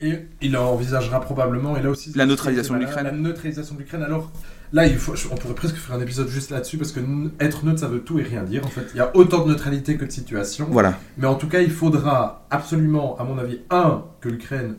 Et 0.00 0.18
il 0.40 0.56
envisagera 0.56 1.20
probablement, 1.20 1.76
et 1.76 1.82
là 1.82 1.90
aussi... 1.90 2.12
La 2.16 2.26
neutralisation 2.26 2.74
de 2.74 2.80
l'Ukraine. 2.80 3.04
La 3.04 3.12
neutralisation 3.12 3.76
de 3.76 3.80
l'Ukraine. 3.80 4.02
Alors, 4.02 4.32
là, 4.72 4.86
il 4.88 4.96
faut, 4.96 5.14
on 5.30 5.36
pourrait 5.36 5.54
presque 5.54 5.76
faire 5.76 5.94
un 5.94 6.00
épisode 6.00 6.26
juste 6.26 6.50
là-dessus, 6.50 6.76
parce 6.76 6.90
que 6.90 6.98
être 7.38 7.64
neutre, 7.64 7.78
ça 7.80 7.86
veut 7.86 8.00
tout 8.00 8.18
et 8.18 8.24
rien 8.24 8.42
dire, 8.42 8.66
en 8.66 8.68
fait. 8.68 8.88
Il 8.94 8.96
y 8.96 9.00
a 9.00 9.16
autant 9.16 9.44
de 9.44 9.50
neutralité 9.50 9.96
que 9.96 10.04
de 10.04 10.10
situation. 10.10 10.66
Voilà. 10.70 10.98
Mais 11.18 11.26
en 11.28 11.36
tout 11.36 11.46
cas, 11.46 11.60
il 11.60 11.70
faudra 11.70 12.46
absolument, 12.50 13.16
à 13.20 13.24
mon 13.24 13.38
avis, 13.38 13.60
un, 13.70 14.02
que 14.20 14.28
l'Ukraine 14.28 14.74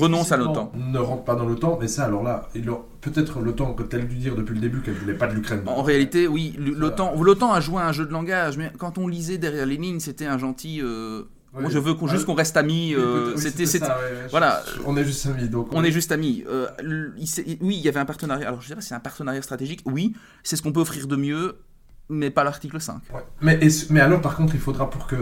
Renonce 0.00 0.32
à 0.32 0.36
l'OTAN. 0.36 0.72
ne 0.76 0.98
rentre 0.98 1.24
pas 1.24 1.34
dans 1.34 1.46
l'OTAN, 1.46 1.78
mais 1.80 1.88
ça, 1.88 2.04
alors 2.04 2.22
là, 2.22 2.48
il 2.54 2.64
peut-être 3.00 3.40
l'OTAN, 3.40 3.72
quand 3.74 3.92
elle 3.94 4.06
dû 4.08 4.16
dire 4.16 4.34
depuis 4.36 4.54
le 4.54 4.60
début 4.60 4.80
qu'elle 4.80 4.94
voulait 4.94 5.14
pas 5.14 5.26
de 5.26 5.34
l'Ukraine. 5.34 5.62
En 5.66 5.82
réalité, 5.82 6.26
oui, 6.28 6.54
l'OTAN 6.58 7.14
l'OTAN 7.20 7.52
a 7.52 7.60
joué 7.60 7.82
à 7.82 7.88
un 7.88 7.92
jeu 7.92 8.06
de 8.06 8.12
langage, 8.12 8.56
mais 8.56 8.70
quand 8.78 8.98
on 8.98 9.08
lisait 9.08 9.38
derrière 9.38 9.66
les 9.66 9.76
lignes, 9.76 10.00
c'était 10.00 10.26
un 10.26 10.38
gentil. 10.38 10.80
euh. 10.82 11.22
Moi, 11.54 11.68
je 11.68 11.78
veux 11.78 11.92
qu'on- 11.92 12.06
juste 12.06 12.24
qu'on 12.24 12.32
reste 12.34 12.56
amis. 12.56 12.94
Euh, 12.94 13.34
oui, 13.36 13.42
c'était, 13.42 13.66
ouais, 13.66 13.88
ouais. 13.90 14.28
voilà. 14.30 14.62
Je- 14.74 14.80
On 14.86 14.96
est 14.96 15.04
juste 15.04 15.26
amis, 15.26 15.48
donc. 15.50 15.68
On 15.72 15.84
est 15.84 15.90
juste 15.92 16.10
amis. 16.10 16.44
Euh, 16.48 16.66
il 17.18 17.58
oui, 17.60 17.76
il 17.76 17.80
y 17.84 17.88
avait 17.88 18.00
un 18.00 18.06
partenariat. 18.06 18.48
Alors, 18.48 18.62
je 18.62 18.68
dirais, 18.68 18.80
c'est 18.80 18.94
un 18.94 19.00
partenariat 19.00 19.42
stratégique. 19.42 19.80
Oui, 19.84 20.14
c'est 20.42 20.56
ce 20.56 20.62
qu'on 20.62 20.72
peut 20.72 20.80
offrir 20.80 21.06
de 21.06 21.16
mieux, 21.16 21.56
mais 22.08 22.30
pas 22.30 22.42
l'article 22.42 22.80
5. 22.80 23.02
Ouais. 23.12 23.20
Mais, 23.42 23.58
est-ce- 23.60 23.92
mais 23.92 24.00
alors, 24.00 24.22
par 24.22 24.34
contre, 24.34 24.54
il 24.54 24.60
faudra 24.62 24.88
pour 24.88 25.06
que 25.06 25.16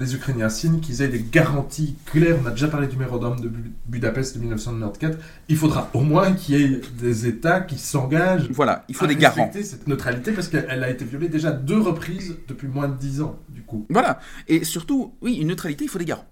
les 0.00 0.14
Ukrainiens 0.14 0.48
signent 0.48 0.80
qu'ils 0.80 1.02
aient 1.02 1.08
des 1.08 1.22
garanties 1.30 1.94
claires. 2.06 2.36
On 2.42 2.46
a 2.46 2.50
déjà 2.50 2.68
parlé 2.68 2.86
du 2.88 2.96
mémorandum 2.96 3.38
de 3.38 3.48
Bu- 3.48 3.70
Budapest 3.86 4.34
de 4.34 4.40
1994. 4.40 5.18
Il 5.48 5.56
faudra 5.56 5.90
au 5.94 6.00
moins 6.00 6.32
qu'il 6.32 6.56
y 6.58 6.64
ait 6.64 6.80
des 6.98 7.26
États 7.26 7.60
qui 7.60 7.78
s'engagent. 7.78 8.48
Voilà, 8.50 8.84
il 8.88 8.94
faut 8.96 9.04
à 9.04 9.08
des 9.08 9.16
garants. 9.16 9.44
respecter 9.44 9.62
cette 9.62 9.86
neutralité 9.86 10.32
parce 10.32 10.48
qu'elle 10.48 10.82
a 10.82 10.88
été 10.90 11.04
violée 11.04 11.28
déjà 11.28 11.52
deux 11.52 11.78
reprises 11.80 12.36
depuis 12.48 12.66
moins 12.68 12.88
de 12.88 12.96
dix 12.96 13.20
ans, 13.20 13.38
du 13.50 13.60
coup. 13.62 13.86
Voilà. 13.90 14.18
Et 14.48 14.64
surtout, 14.64 15.12
oui, 15.20 15.34
une 15.34 15.48
neutralité, 15.48 15.84
il 15.84 15.88
faut 15.88 15.98
des 15.98 16.04
garants. 16.06 16.24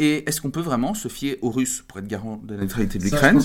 Et 0.00 0.28
est-ce 0.28 0.40
qu'on 0.40 0.50
peut 0.50 0.60
vraiment 0.60 0.92
se 0.94 1.06
fier 1.06 1.38
aux 1.40 1.50
Russes 1.50 1.84
pour 1.86 2.00
être 2.00 2.08
garant 2.08 2.40
de 2.42 2.54
la 2.54 2.62
neutralité 2.62 2.98
de 2.98 3.04
l'Ukraine. 3.04 3.40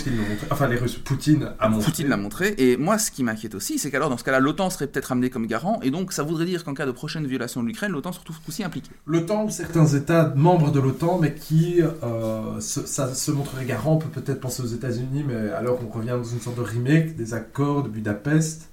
Enfin, 0.49 0.67
les 0.67 0.77
Russes, 0.77 0.97
Poutine 0.97 1.51
a 1.59 1.69
montré. 1.69 1.85
Poutine 1.85 2.07
l'a 2.07 2.17
montré. 2.17 2.55
Et 2.57 2.75
moi, 2.75 2.97
ce 2.97 3.11
qui 3.11 3.23
m'inquiète 3.23 3.53
aussi, 3.53 3.77
c'est 3.77 3.91
qu'alors, 3.91 4.09
dans 4.09 4.17
ce 4.17 4.23
cas-là, 4.23 4.39
l'OTAN 4.39 4.71
serait 4.71 4.87
peut-être 4.87 5.11
amené 5.11 5.29
comme 5.29 5.45
garant. 5.45 5.79
Et 5.83 5.91
donc, 5.91 6.11
ça 6.11 6.23
voudrait 6.23 6.45
dire 6.45 6.63
qu'en 6.63 6.73
cas 6.73 6.87
de 6.87 6.91
prochaine 6.91 7.27
violation 7.27 7.61
de 7.61 7.67
l'Ukraine, 7.67 7.91
l'OTAN 7.91 8.13
se 8.13 8.19
retrouve 8.19 8.37
aussi 8.47 8.63
impliqué. 8.63 8.89
L'OTAN 9.05 9.45
ou 9.45 9.51
certains 9.51 9.85
États 9.85 10.33
membres 10.35 10.71
de 10.71 10.79
l'OTAN, 10.79 11.19
mais 11.19 11.35
qui 11.35 11.81
euh, 11.81 12.59
se, 12.59 12.81
ça 12.87 13.13
se 13.13 13.29
montrerait 13.29 13.65
garant, 13.65 13.93
on 13.93 13.97
peut 13.99 14.21
peut-être 14.21 14.39
penser 14.39 14.63
aux 14.63 14.67
États-Unis, 14.67 15.23
mais 15.27 15.51
alors 15.51 15.79
on 15.85 15.95
revient 15.95 16.09
dans 16.09 16.23
une 16.23 16.41
sorte 16.41 16.57
de 16.57 16.63
remake 16.63 17.15
des 17.15 17.35
accords 17.35 17.83
de 17.83 17.89
Budapest. 17.89 18.69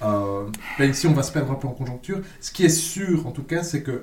Euh, 0.00 0.44
mais 0.78 0.88
ici, 0.88 1.06
on 1.06 1.12
va 1.12 1.22
se 1.22 1.32
perdre 1.32 1.52
un 1.52 1.56
peu 1.56 1.68
en 1.68 1.72
conjoncture. 1.72 2.20
Ce 2.40 2.52
qui 2.52 2.64
est 2.64 2.70
sûr, 2.70 3.26
en 3.26 3.32
tout 3.32 3.42
cas, 3.42 3.62
c'est 3.62 3.82
que 3.82 4.02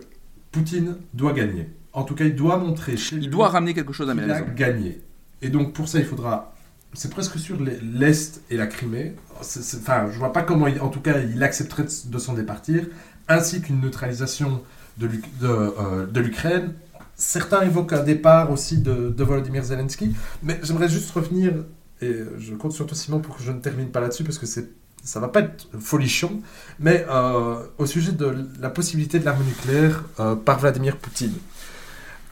Poutine 0.51 0.97
doit 1.13 1.33
gagner. 1.33 1.69
En 1.95 2.03
tout 2.03 2.13
cas, 2.13 2.25
il 2.25 2.35
doit 2.35 2.57
montrer 2.57 2.97
chez 2.97 3.15
Il 3.15 3.29
doit 3.29 3.47
ramener 3.47 3.73
quelque 3.73 3.93
chose 3.93 4.09
à 4.09 4.13
qu'il 4.13 4.21
la 4.25 4.37
a 4.37 4.41
gagné. 4.41 5.01
Et 5.41 5.49
donc, 5.49 5.73
pour 5.73 5.87
ça, 5.87 5.99
il 5.99 6.05
faudra. 6.05 6.53
C'est 6.93 7.09
presque 7.09 7.37
sûr 7.39 7.59
les- 7.61 7.79
l'Est 7.81 8.41
et 8.49 8.57
la 8.57 8.67
Crimée. 8.67 9.15
Enfin, 9.39 10.07
je 10.11 10.17
vois 10.17 10.31
pas 10.33 10.43
comment, 10.43 10.67
il- 10.67 10.79
en 10.81 10.89
tout 10.89 11.01
cas, 11.01 11.19
il 11.19 11.41
accepterait 11.43 11.85
de, 12.05 12.19
s'en 12.19 12.33
départir, 12.33 12.85
ainsi 13.27 13.61
qu'une 13.61 13.81
neutralisation 13.81 14.61
de 14.97 15.09
euh, 15.43 16.05
de 16.05 16.19
l'Ukraine. 16.21 16.73
Certains 17.15 17.61
évoquent 17.63 17.93
un 17.93 18.03
départ 18.03 18.51
aussi 18.51 18.77
de, 18.77 19.09
de 19.09 19.23
Volodymyr 19.23 19.63
Zelensky, 19.63 20.15
mais 20.43 20.59
j'aimerais 20.63 20.89
juste 20.89 21.11
revenir, 21.11 21.53
et 22.01 22.13
je 22.39 22.53
compte 22.55 22.73
sur 22.73 22.85
toi 22.85 22.95
Simon 22.97 23.19
pour 23.19 23.37
que 23.37 23.43
je 23.43 23.51
ne 23.51 23.59
termine 23.59 23.89
pas 23.89 23.99
là-dessus, 24.01 24.23
parce 24.23 24.37
que 24.37 24.45
c'est 24.45 24.69
ça 25.03 25.19
va 25.19 25.27
pas 25.27 25.41
être 25.41 25.67
folichon, 25.79 26.41
mais 26.79 27.05
euh, 27.09 27.57
au 27.77 27.85
sujet 27.85 28.11
de 28.11 28.47
la 28.59 28.69
possibilité 28.71 29.19
de 29.19 29.25
l'arme 29.25 29.43
nucléaire 29.45 30.03
euh, 30.19 30.35
par 30.35 30.59
Vladimir 30.59 30.97
Poutine. 30.97 31.33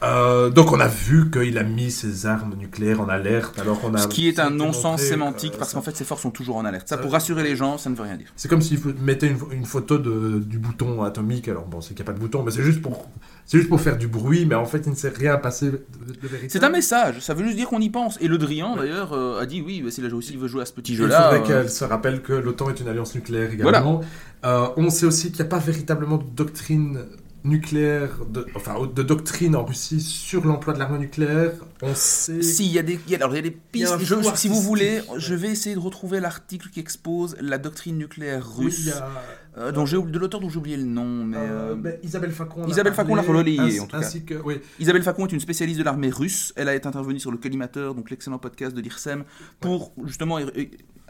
Euh, 0.04 0.50
donc 0.50 0.70
on 0.72 0.80
a 0.80 0.86
vu 0.88 1.30
qu'il 1.30 1.56
a 1.56 1.62
mis 1.62 1.90
ses 1.90 2.26
armes 2.26 2.54
nucléaires 2.58 3.00
en 3.00 3.08
alerte, 3.08 3.58
alors 3.58 3.80
on 3.84 3.94
a... 3.94 3.98
Ce 3.98 4.08
qui 4.08 4.28
est 4.28 4.38
un 4.38 4.50
non-sens 4.50 5.00
sémantique, 5.00 5.54
euh, 5.54 5.58
parce 5.58 5.72
qu'en 5.72 5.82
fait, 5.82 5.96
ces 5.96 6.04
forces 6.04 6.22
sont 6.22 6.30
toujours 6.30 6.56
en 6.56 6.64
alerte. 6.64 6.86
Ça, 6.88 6.96
ça- 6.96 7.02
pour 7.02 7.12
rassurer 7.12 7.42
les 7.42 7.56
gens, 7.56 7.78
ça 7.78 7.88
ne 7.90 7.94
veut 7.94 8.02
rien 8.02 8.16
dire. 8.16 8.28
C'est 8.36 8.48
comme 8.48 8.60
si 8.60 8.76
vous 8.76 8.92
mettez 9.00 9.28
une, 9.28 9.38
une 9.52 9.64
photo 9.64 9.98
de, 9.98 10.38
du 10.40 10.58
bouton 10.58 11.02
atomique, 11.02 11.48
alors 11.48 11.64
bon, 11.66 11.80
c'est 11.80 11.94
qu'il 11.94 12.04
n'y 12.04 12.10
a 12.10 12.12
pas 12.12 12.18
de 12.18 12.20
bouton, 12.20 12.42
mais 12.42 12.50
c'est 12.50 12.62
juste 12.62 12.82
pour... 12.82 13.08
C'est 13.46 13.58
juste 13.58 13.68
pour 13.68 13.80
faire 13.80 13.98
du 13.98 14.06
bruit, 14.08 14.46
mais 14.46 14.54
en 14.54 14.64
fait, 14.64 14.82
il 14.86 14.90
ne 14.90 14.94
s'est 14.96 15.12
rien 15.14 15.36
passé 15.36 15.66
de, 15.66 15.72
de 15.72 16.28
véritable. 16.28 16.50
C'est 16.50 16.64
un 16.64 16.70
message, 16.70 17.20
ça 17.20 17.34
veut 17.34 17.44
juste 17.44 17.56
dire 17.56 17.68
qu'on 17.68 17.80
y 17.80 17.90
pense. 17.90 18.16
Et 18.22 18.26
Le 18.28 18.38
Drian, 18.38 18.74
d'ailleurs, 18.74 19.12
euh, 19.12 19.38
a 19.40 19.44
dit 19.44 19.60
oui, 19.60 19.84
si 19.90 20.00
la 20.00 20.08
Russie 20.08 20.36
veut 20.38 20.48
jouer 20.48 20.62
à 20.62 20.66
ce 20.66 20.72
petit 20.72 20.92
Il 20.92 20.96
jeu-là. 20.96 21.30
faudrait 21.30 21.40
euh, 21.52 21.60
qu'elle 21.62 21.70
se 21.70 21.84
rappelle 21.84 22.22
que 22.22 22.32
l'OTAN 22.32 22.70
est 22.70 22.80
une 22.80 22.88
alliance 22.88 23.14
nucléaire 23.14 23.52
également. 23.52 24.00
Euh, 24.46 24.66
on 24.78 24.88
sait 24.88 25.04
aussi 25.04 25.26
qu'il 25.30 25.36
n'y 25.42 25.46
a 25.46 25.50
pas 25.50 25.58
véritablement 25.58 26.16
de 26.16 26.24
doctrine 26.34 27.00
nucléaire, 27.44 28.18
de, 28.28 28.46
enfin 28.54 28.74
de 28.92 29.02
doctrine 29.02 29.54
en 29.54 29.64
Russie 29.64 30.00
sur 30.00 30.44
l'emploi 30.46 30.72
de 30.74 30.78
l'arme 30.78 30.98
nucléaire. 30.98 31.52
On 31.82 31.94
sait. 31.94 32.42
Si, 32.42 32.66
il 32.66 32.72
y 32.72 32.78
a 32.78 32.82
des, 32.82 32.98
y 33.06 33.14
a- 33.14 33.18
alors, 33.18 33.32
il 33.32 33.36
y 33.36 33.38
a 33.38 33.42
des 33.42 33.56
Il 33.74 33.80
y 33.80 33.84
a 33.84 33.96
pistes. 33.98 34.04
Je- 34.08 34.34
si 34.36 34.48
vous 34.48 34.60
voulez, 34.60 35.02
je 35.16 35.34
vais 35.34 35.48
essayer 35.50 35.74
de 35.74 35.80
retrouver 35.80 36.20
l'article 36.20 36.70
qui 36.70 36.80
expose 36.80 37.36
la 37.40 37.58
doctrine 37.58 37.98
nucléaire 37.98 38.48
Oui, 38.58 38.64
russe, 38.66 38.88
a, 38.88 39.60
euh, 39.60 39.72
dont 39.72 39.84
de 39.84 40.18
l'auteur 40.18 40.40
dont 40.40 40.48
j'ai 40.48 40.56
oublié 40.58 40.76
le 40.76 40.84
nom. 40.84 41.24
Mais, 41.24 41.36
euh, 41.38 41.76
euh, 41.84 41.92
Isabelle 42.02 42.32
Facon. 42.32 42.66
Isabelle 42.66 42.94
Facon 42.94 43.14
l'a 43.14 43.22
relayé, 43.22 43.78
en 43.80 43.86
tout 43.86 43.98
cas. 43.98 44.10
que, 44.26 44.34
oui, 44.42 44.60
Isabelle 44.78 45.02
Facon 45.02 45.26
est 45.26 45.32
une 45.32 45.40
spécialiste 45.40 45.78
de 45.78 45.84
l'armée 45.84 46.10
russe. 46.10 46.52
Elle 46.56 46.68
a 46.68 46.74
été 46.74 46.86
intervenue 46.88 47.20
sur 47.20 47.30
le 47.30 47.36
collimateur, 47.36 47.94
donc 47.94 48.10
l'excellent 48.10 48.38
podcast 48.38 48.74
de 48.74 48.80
l'IRSEM, 48.80 49.24
pour 49.60 49.92
justement. 50.04 50.38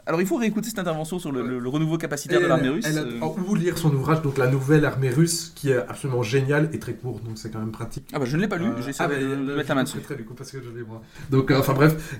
Alors 0.07 0.21
il 0.21 0.27
faut 0.27 0.35
réécouter 0.37 0.69
cette 0.69 0.77
intervention 0.79 1.17
sur 1.17 1.31
le, 1.31 1.41
le- 1.47 1.57
le 1.59 1.69
renouveau 1.69 1.97
capacitaire 1.97 2.39
de 2.39 2.45
l'armée 2.45 2.69
russe. 2.69 2.85
elle 2.87 2.97
a- 2.99 3.01
euh. 3.01 3.43
ou 3.47 3.55
lire 3.55 3.77
son 3.77 3.91
ouvrage, 3.93 4.21
donc 4.21 4.37
La 4.37 4.47
Nouvelle 4.47 4.85
Armée 4.85 5.09
Russe, 5.09 5.51
qui 5.55 5.71
est 5.71 5.77
absolument 5.77 6.21
génial 6.21 6.69
et 6.73 6.79
très 6.79 6.93
court, 6.93 7.19
donc 7.21 7.37
c'est 7.37 7.49
quand 7.51 7.59
même 7.59 7.71
pratique. 7.71 8.07
Ah 8.13 8.19
bah 8.19 8.25
je 8.25 8.35
ne 8.37 8.41
l'ai 8.41 8.47
pas 8.47 8.57
lu, 8.57 8.65
Euh, 8.67 8.75
j'ai 8.81 8.91
ah, 8.99 9.07
essayé 9.07 9.09
de, 9.09 9.13
mais, 9.35 9.45
de 9.47 9.51
euh, 9.51 9.55
mettre 9.57 9.69
la 9.69 9.75
main 9.75 9.83
dessus. 9.83 9.97
prêterai, 9.97 10.15
du 10.17 10.25
coup, 10.25 10.33
parce 10.35 10.51
que 10.51 10.57
je 10.61 10.69
l'ai, 10.77 10.83
moi. 10.85 11.01
Donc, 11.31 11.49
enfin 11.51 11.73
bref. 11.73 12.19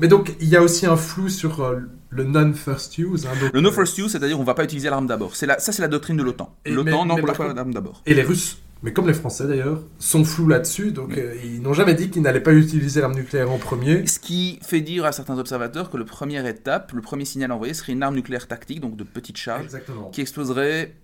Mais 0.00 0.08
donc, 0.08 0.34
il 0.40 0.48
y 0.48 0.56
a 0.56 0.62
aussi 0.62 0.86
un 0.86 0.96
flou 0.96 1.28
sur 1.28 1.74
le 2.10 2.24
non-first 2.24 2.96
use. 2.98 3.26
hein, 3.26 3.30
donc, 3.40 3.52
Le 3.52 3.60
no 3.60 3.68
euh, 3.68 3.72
first 3.72 3.98
use, 3.98 4.10
c'est-à-dire 4.12 4.40
on 4.40 4.44
va 4.44 4.54
pas 4.54 4.64
utiliser 4.64 4.88
l'arme 4.90 5.06
d'abord. 5.06 5.36
Ça 5.36 5.46
c'est 5.58 5.82
la 5.82 5.88
doctrine 5.88 6.16
de 6.16 6.22
l'OTAN. 6.22 6.54
L'OTAN 6.66 7.04
n'emploie 7.06 7.34
pas 7.34 7.52
l'arme 7.52 7.74
d'abord. 7.74 8.02
Et 8.06 8.14
les 8.14 8.22
Russes, 8.22 8.58
mais 8.82 8.92
comme 8.92 9.06
les 9.06 9.14
Français 9.14 9.46
d'ailleurs, 9.46 9.82
sont 9.98 10.24
flous 10.24 10.48
là-dessus, 10.48 10.92
donc 10.92 11.16
euh, 11.18 11.34
ils 11.44 11.60
n'ont 11.60 11.74
jamais 11.74 11.94
dit 11.94 12.10
qu'ils 12.10 12.22
n'allaient 12.22 12.40
pas 12.40 12.52
utiliser 12.52 13.00
l'arme 13.00 13.14
nucléaire 13.14 13.50
en 13.50 13.58
premier. 13.58 14.06
Ce 14.06 14.18
qui 14.18 14.58
fait 14.62 14.80
dire 14.80 15.04
à 15.04 15.12
certains 15.12 15.38
observateurs 15.38 15.90
que 15.90 15.96
la 15.96 16.04
première 16.04 16.46
étape, 16.46 16.92
le 16.92 17.00
premier 17.00 17.24
signal 17.24 17.52
envoyé 17.52 17.74
serait 17.74 17.92
une 17.92 18.02
arme 18.02 18.14
nucléaire 18.14 18.48
tactique, 18.48 18.80
donc 18.80 18.96
de 18.96 19.04
petite 19.04 19.36
charge, 19.36 19.64
Exactement. 19.64 20.10
qui 20.10 20.20
exploserait 20.22 20.94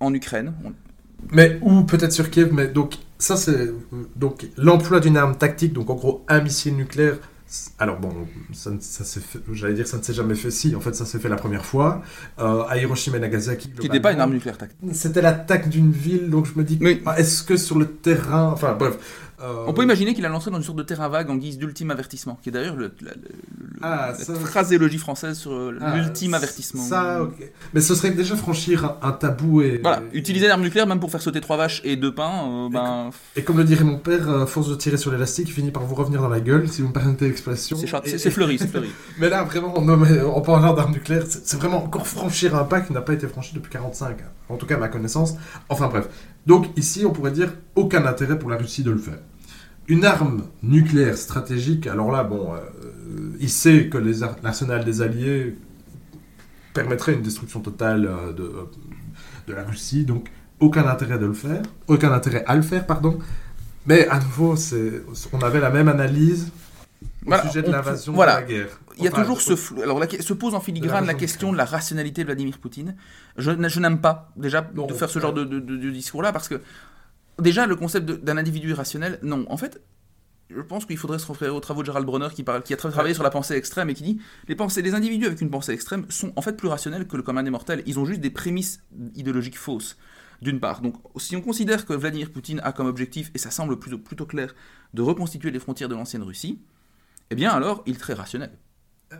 en 0.00 0.12
Ukraine. 0.14 0.54
Mais, 1.32 1.58
ou 1.62 1.82
peut-être 1.82 2.12
sur 2.12 2.30
Kiev, 2.30 2.52
mais 2.52 2.68
donc, 2.68 2.96
ça 3.18 3.36
c'est. 3.36 3.70
Donc, 4.16 4.46
l'emploi 4.56 5.00
d'une 5.00 5.16
arme 5.16 5.36
tactique, 5.36 5.72
donc 5.72 5.90
en 5.90 5.94
gros, 5.94 6.24
un 6.28 6.40
missile 6.40 6.76
nucléaire. 6.76 7.18
Alors 7.78 7.98
bon, 8.00 8.12
ça, 8.52 8.70
j'allais 9.52 9.74
dire 9.74 9.86
ça 9.86 9.98
ne 9.98 10.02
s'est 10.02 10.12
jamais 10.14 10.34
fait 10.34 10.50
si, 10.50 10.74
en 10.74 10.80
fait 10.80 10.94
ça 10.94 11.04
s'est 11.04 11.20
fait 11.20 11.28
la 11.28 11.36
première 11.36 11.64
fois, 11.64 12.02
euh, 12.40 12.62
à 12.68 12.76
Hiroshima 12.76 13.18
et 13.18 13.20
Nagasaki. 13.20 13.70
Qui 13.70 13.82
n'était 13.82 14.00
pas 14.00 14.12
une 14.12 14.20
arme 14.20 14.32
nucléaire 14.32 14.58
tactique. 14.58 14.78
C'était 14.92 15.22
l'attaque 15.22 15.68
d'une 15.68 15.92
ville, 15.92 16.28
donc 16.28 16.46
je 16.46 16.58
me 16.58 16.64
dis, 16.64 16.76
Oui. 16.80 17.02
ah, 17.06 17.18
est-ce 17.20 17.44
que 17.44 17.56
sur 17.56 17.78
le 17.78 17.86
terrain, 17.86 18.50
enfin 18.52 18.74
bref, 18.74 18.98
Euh, 19.42 19.64
On 19.66 19.74
peut 19.74 19.82
imaginer 19.82 20.14
qu'il 20.14 20.24
a 20.24 20.28
lancé 20.30 20.50
dans 20.50 20.56
une 20.56 20.62
sorte 20.62 20.78
de 20.78 20.82
terrain 20.82 21.08
vague 21.08 21.28
en 21.28 21.36
guise 21.36 21.58
d'ultime 21.58 21.90
avertissement, 21.90 22.38
qui 22.42 22.48
est 22.48 22.52
d'ailleurs 22.52 22.76
le- 22.76 22.94
la, 23.02 23.10
le- 23.12 23.20
le- 23.20 23.78
Ah, 23.82 24.12
la 24.18 24.24
ça- 24.24 24.34
phraséologie 24.34 24.96
française 24.98 25.36
sur 25.36 25.52
euh, 25.52 25.76
ah, 25.80 25.94
l'ultime 25.96 26.32
avertissement. 26.32 26.82
Ça, 26.82 27.22
ok. 27.22 27.50
Mais 27.74 27.80
ce 27.82 27.94
serait 27.94 28.12
déjà 28.12 28.34
franchir 28.34 28.84
un, 29.02 29.08
un 29.08 29.12
tabou 29.12 29.60
et. 29.60 29.78
Voilà, 29.82 30.02
utiliser 30.14 30.48
l'arme 30.48 30.62
nucléaire 30.62 30.86
même 30.86 31.00
pour 31.00 31.10
faire 31.10 31.20
sauter 31.20 31.40
trois 31.42 31.58
vaches 31.58 31.82
et 31.84 31.96
deux 31.96 32.14
pains, 32.14 32.48
euh, 32.48 32.68
ben, 32.70 33.10
Et 33.36 33.42
comme 33.42 33.58
le 33.58 33.64
dirait 33.64 33.84
mon 33.84 33.98
père, 33.98 34.28
à 34.30 34.46
force 34.46 34.68
de 34.70 34.74
tirer 34.74 34.96
sur 34.96 35.12
l'élastique, 35.12 35.52
finit 35.52 35.70
par 35.70 35.82
vous 35.84 35.94
revenir 35.94 36.22
dans 36.22 36.28
la 36.30 36.40
gueule, 36.40 36.68
si 36.68 36.80
vous 36.80 36.88
me 36.88 36.92
permettez 36.94 37.26
l'expression. 37.26 37.76
c'est 37.76 38.30
fleuri, 38.30 38.58
c'est 38.58 38.66
fleuri. 38.70 38.88
Mais 39.18 39.28
là, 39.28 39.44
vraiment, 39.44 39.80
non, 39.82 39.96
mais 39.98 40.20
en 40.22 40.40
parlant 40.40 40.72
d'armes 40.72 40.92
nucléaires, 40.92 41.24
c'est 41.28 41.56
vraiment 41.58 41.84
encore 41.84 42.06
franchir 42.06 42.54
un 42.56 42.64
pas 42.64 42.80
qui 42.80 42.92
n'a 42.94 43.02
pas 43.02 43.12
été 43.12 43.26
franchi 43.28 43.54
depuis 43.54 43.70
45. 43.70 44.16
hein. 44.20 44.24
En 44.48 44.56
tout 44.56 44.64
cas, 44.66 44.76
à 44.76 44.78
ma 44.78 44.88
connaissance. 44.88 45.34
Enfin 45.68 45.88
bref. 45.88 46.08
Donc 46.46 46.66
ici, 46.76 47.04
on 47.04 47.12
pourrait 47.12 47.32
dire 47.32 47.52
aucun 47.74 48.06
intérêt 48.06 48.38
pour 48.38 48.50
la 48.50 48.56
Russie 48.56 48.82
de 48.82 48.90
le 48.90 48.98
faire. 48.98 49.18
Une 49.88 50.04
arme 50.04 50.44
nucléaire 50.62 51.16
stratégique, 51.16 51.86
alors 51.86 52.10
là, 52.10 52.24
bon, 52.24 52.54
euh, 52.54 52.58
il 53.40 53.50
sait 53.50 53.88
que 53.88 53.98
l'arsenal 54.42 54.84
des 54.84 55.02
Alliés 55.02 55.56
permettrait 56.74 57.14
une 57.14 57.22
destruction 57.22 57.60
totale 57.60 58.06
euh, 58.06 58.32
de, 58.32 58.52
de 59.46 59.52
la 59.52 59.62
Russie, 59.64 60.04
donc 60.04 60.28
aucun 60.58 60.86
intérêt 60.86 61.18
de 61.18 61.26
le 61.26 61.34
faire, 61.34 61.62
aucun 61.86 62.12
intérêt 62.12 62.44
à 62.46 62.56
le 62.56 62.62
faire, 62.62 62.86
pardon. 62.86 63.18
Mais 63.86 64.08
à 64.08 64.18
nouveau, 64.18 64.56
on 65.32 65.38
avait 65.40 65.60
la 65.60 65.70
même 65.70 65.88
analyse 65.88 66.50
au 67.26 67.28
Voilà, 67.28 67.46
sujet 67.48 67.62
de 67.62 67.68
on- 67.68 67.72
l'invasion 67.72 68.12
voilà. 68.12 68.36
de 68.36 68.40
la 68.40 68.46
guerre. 68.46 68.80
Il 68.98 69.04
y 69.04 69.08
a 69.08 69.10
toujours 69.10 69.40
ce 69.40 69.56
flou. 69.56 69.82
Alors, 69.82 69.98
la, 69.98 70.08
se 70.08 70.32
pose 70.32 70.54
en 70.54 70.60
filigrane 70.60 71.06
la 71.06 71.14
question 71.14 71.52
de 71.52 71.56
la 71.56 71.64
rationalité 71.64 72.22
de 72.22 72.26
Vladimir 72.26 72.58
Poutine. 72.58 72.96
Je, 73.36 73.50
n'aime 73.80 74.00
pas, 74.00 74.32
déjà, 74.36 74.70
Non, 74.74 74.86
de 74.86 74.94
faire 74.94 75.10
ce 75.10 75.18
genre 75.18 75.32
de, 75.32 75.44
de- 75.44 75.60
de- 75.60 75.76
de 75.76 75.90
discours-là, 75.90 76.32
parce 76.32 76.48
que, 76.48 76.60
déjà, 77.40 77.66
le 77.66 77.76
concept 77.76 78.06
d'un 78.10 78.36
individu 78.36 78.70
irrationnel, 78.70 79.18
non. 79.22 79.44
En 79.48 79.56
fait, 79.56 79.80
je 80.48 80.60
pense 80.60 80.86
qu'il 80.86 80.96
faudrait 80.96 81.18
se 81.18 81.26
référer 81.26 81.50
aux 81.50 81.60
travaux 81.60 81.82
de 81.82 81.86
Gerald 81.86 82.06
Bronner, 82.06 82.28
qui, 82.32 82.44
parle, 82.44 82.62
qui 82.62 82.72
a 82.72 82.76
tra- 82.76 82.90
travaillé 82.90 83.14
sur 83.14 83.24
la 83.24 83.30
pensée 83.30 83.54
extrême 83.54 83.90
et 83.90 83.94
qui 83.94 84.04
dit 84.04 84.20
les, 84.48 84.54
pensées, 84.54 84.80
les 84.80 84.94
individus 84.94 85.26
avec 85.26 85.40
une 85.40 85.50
pensée 85.50 85.72
extrême 85.72 86.06
sont 86.08 86.32
en 86.36 86.40
fait 86.42 86.56
plus 86.56 86.68
rationnels 86.68 87.06
que 87.08 87.16
le 87.16 87.22
commun 87.24 87.42
des 87.42 87.50
mortels. 87.50 87.82
Ils 87.86 87.98
ont 87.98 88.04
juste 88.04 88.20
des 88.20 88.30
prémices 88.30 88.80
idéologiques 89.16 89.58
fausses. 89.58 89.96
D'une 90.42 90.60
part, 90.60 90.82
donc 90.82 90.94
si 91.16 91.34
on 91.34 91.40
considère 91.40 91.86
que 91.86 91.94
Vladimir 91.94 92.30
Poutine 92.30 92.60
a 92.62 92.70
comme 92.72 92.86
objectif, 92.86 93.30
et 93.34 93.38
ça 93.38 93.50
semble 93.50 93.78
plutôt, 93.78 93.98
plutôt 93.98 94.26
clair, 94.26 94.54
de 94.92 95.00
reconstituer 95.02 95.50
les 95.50 95.58
frontières 95.58 95.88
de 95.88 95.94
l'ancienne 95.94 96.22
Russie, 96.22 96.60
eh 97.30 97.34
bien 97.34 97.50
alors 97.50 97.82
il 97.86 97.94
est 97.94 97.98
très 97.98 98.14
rationnel. 98.14 98.50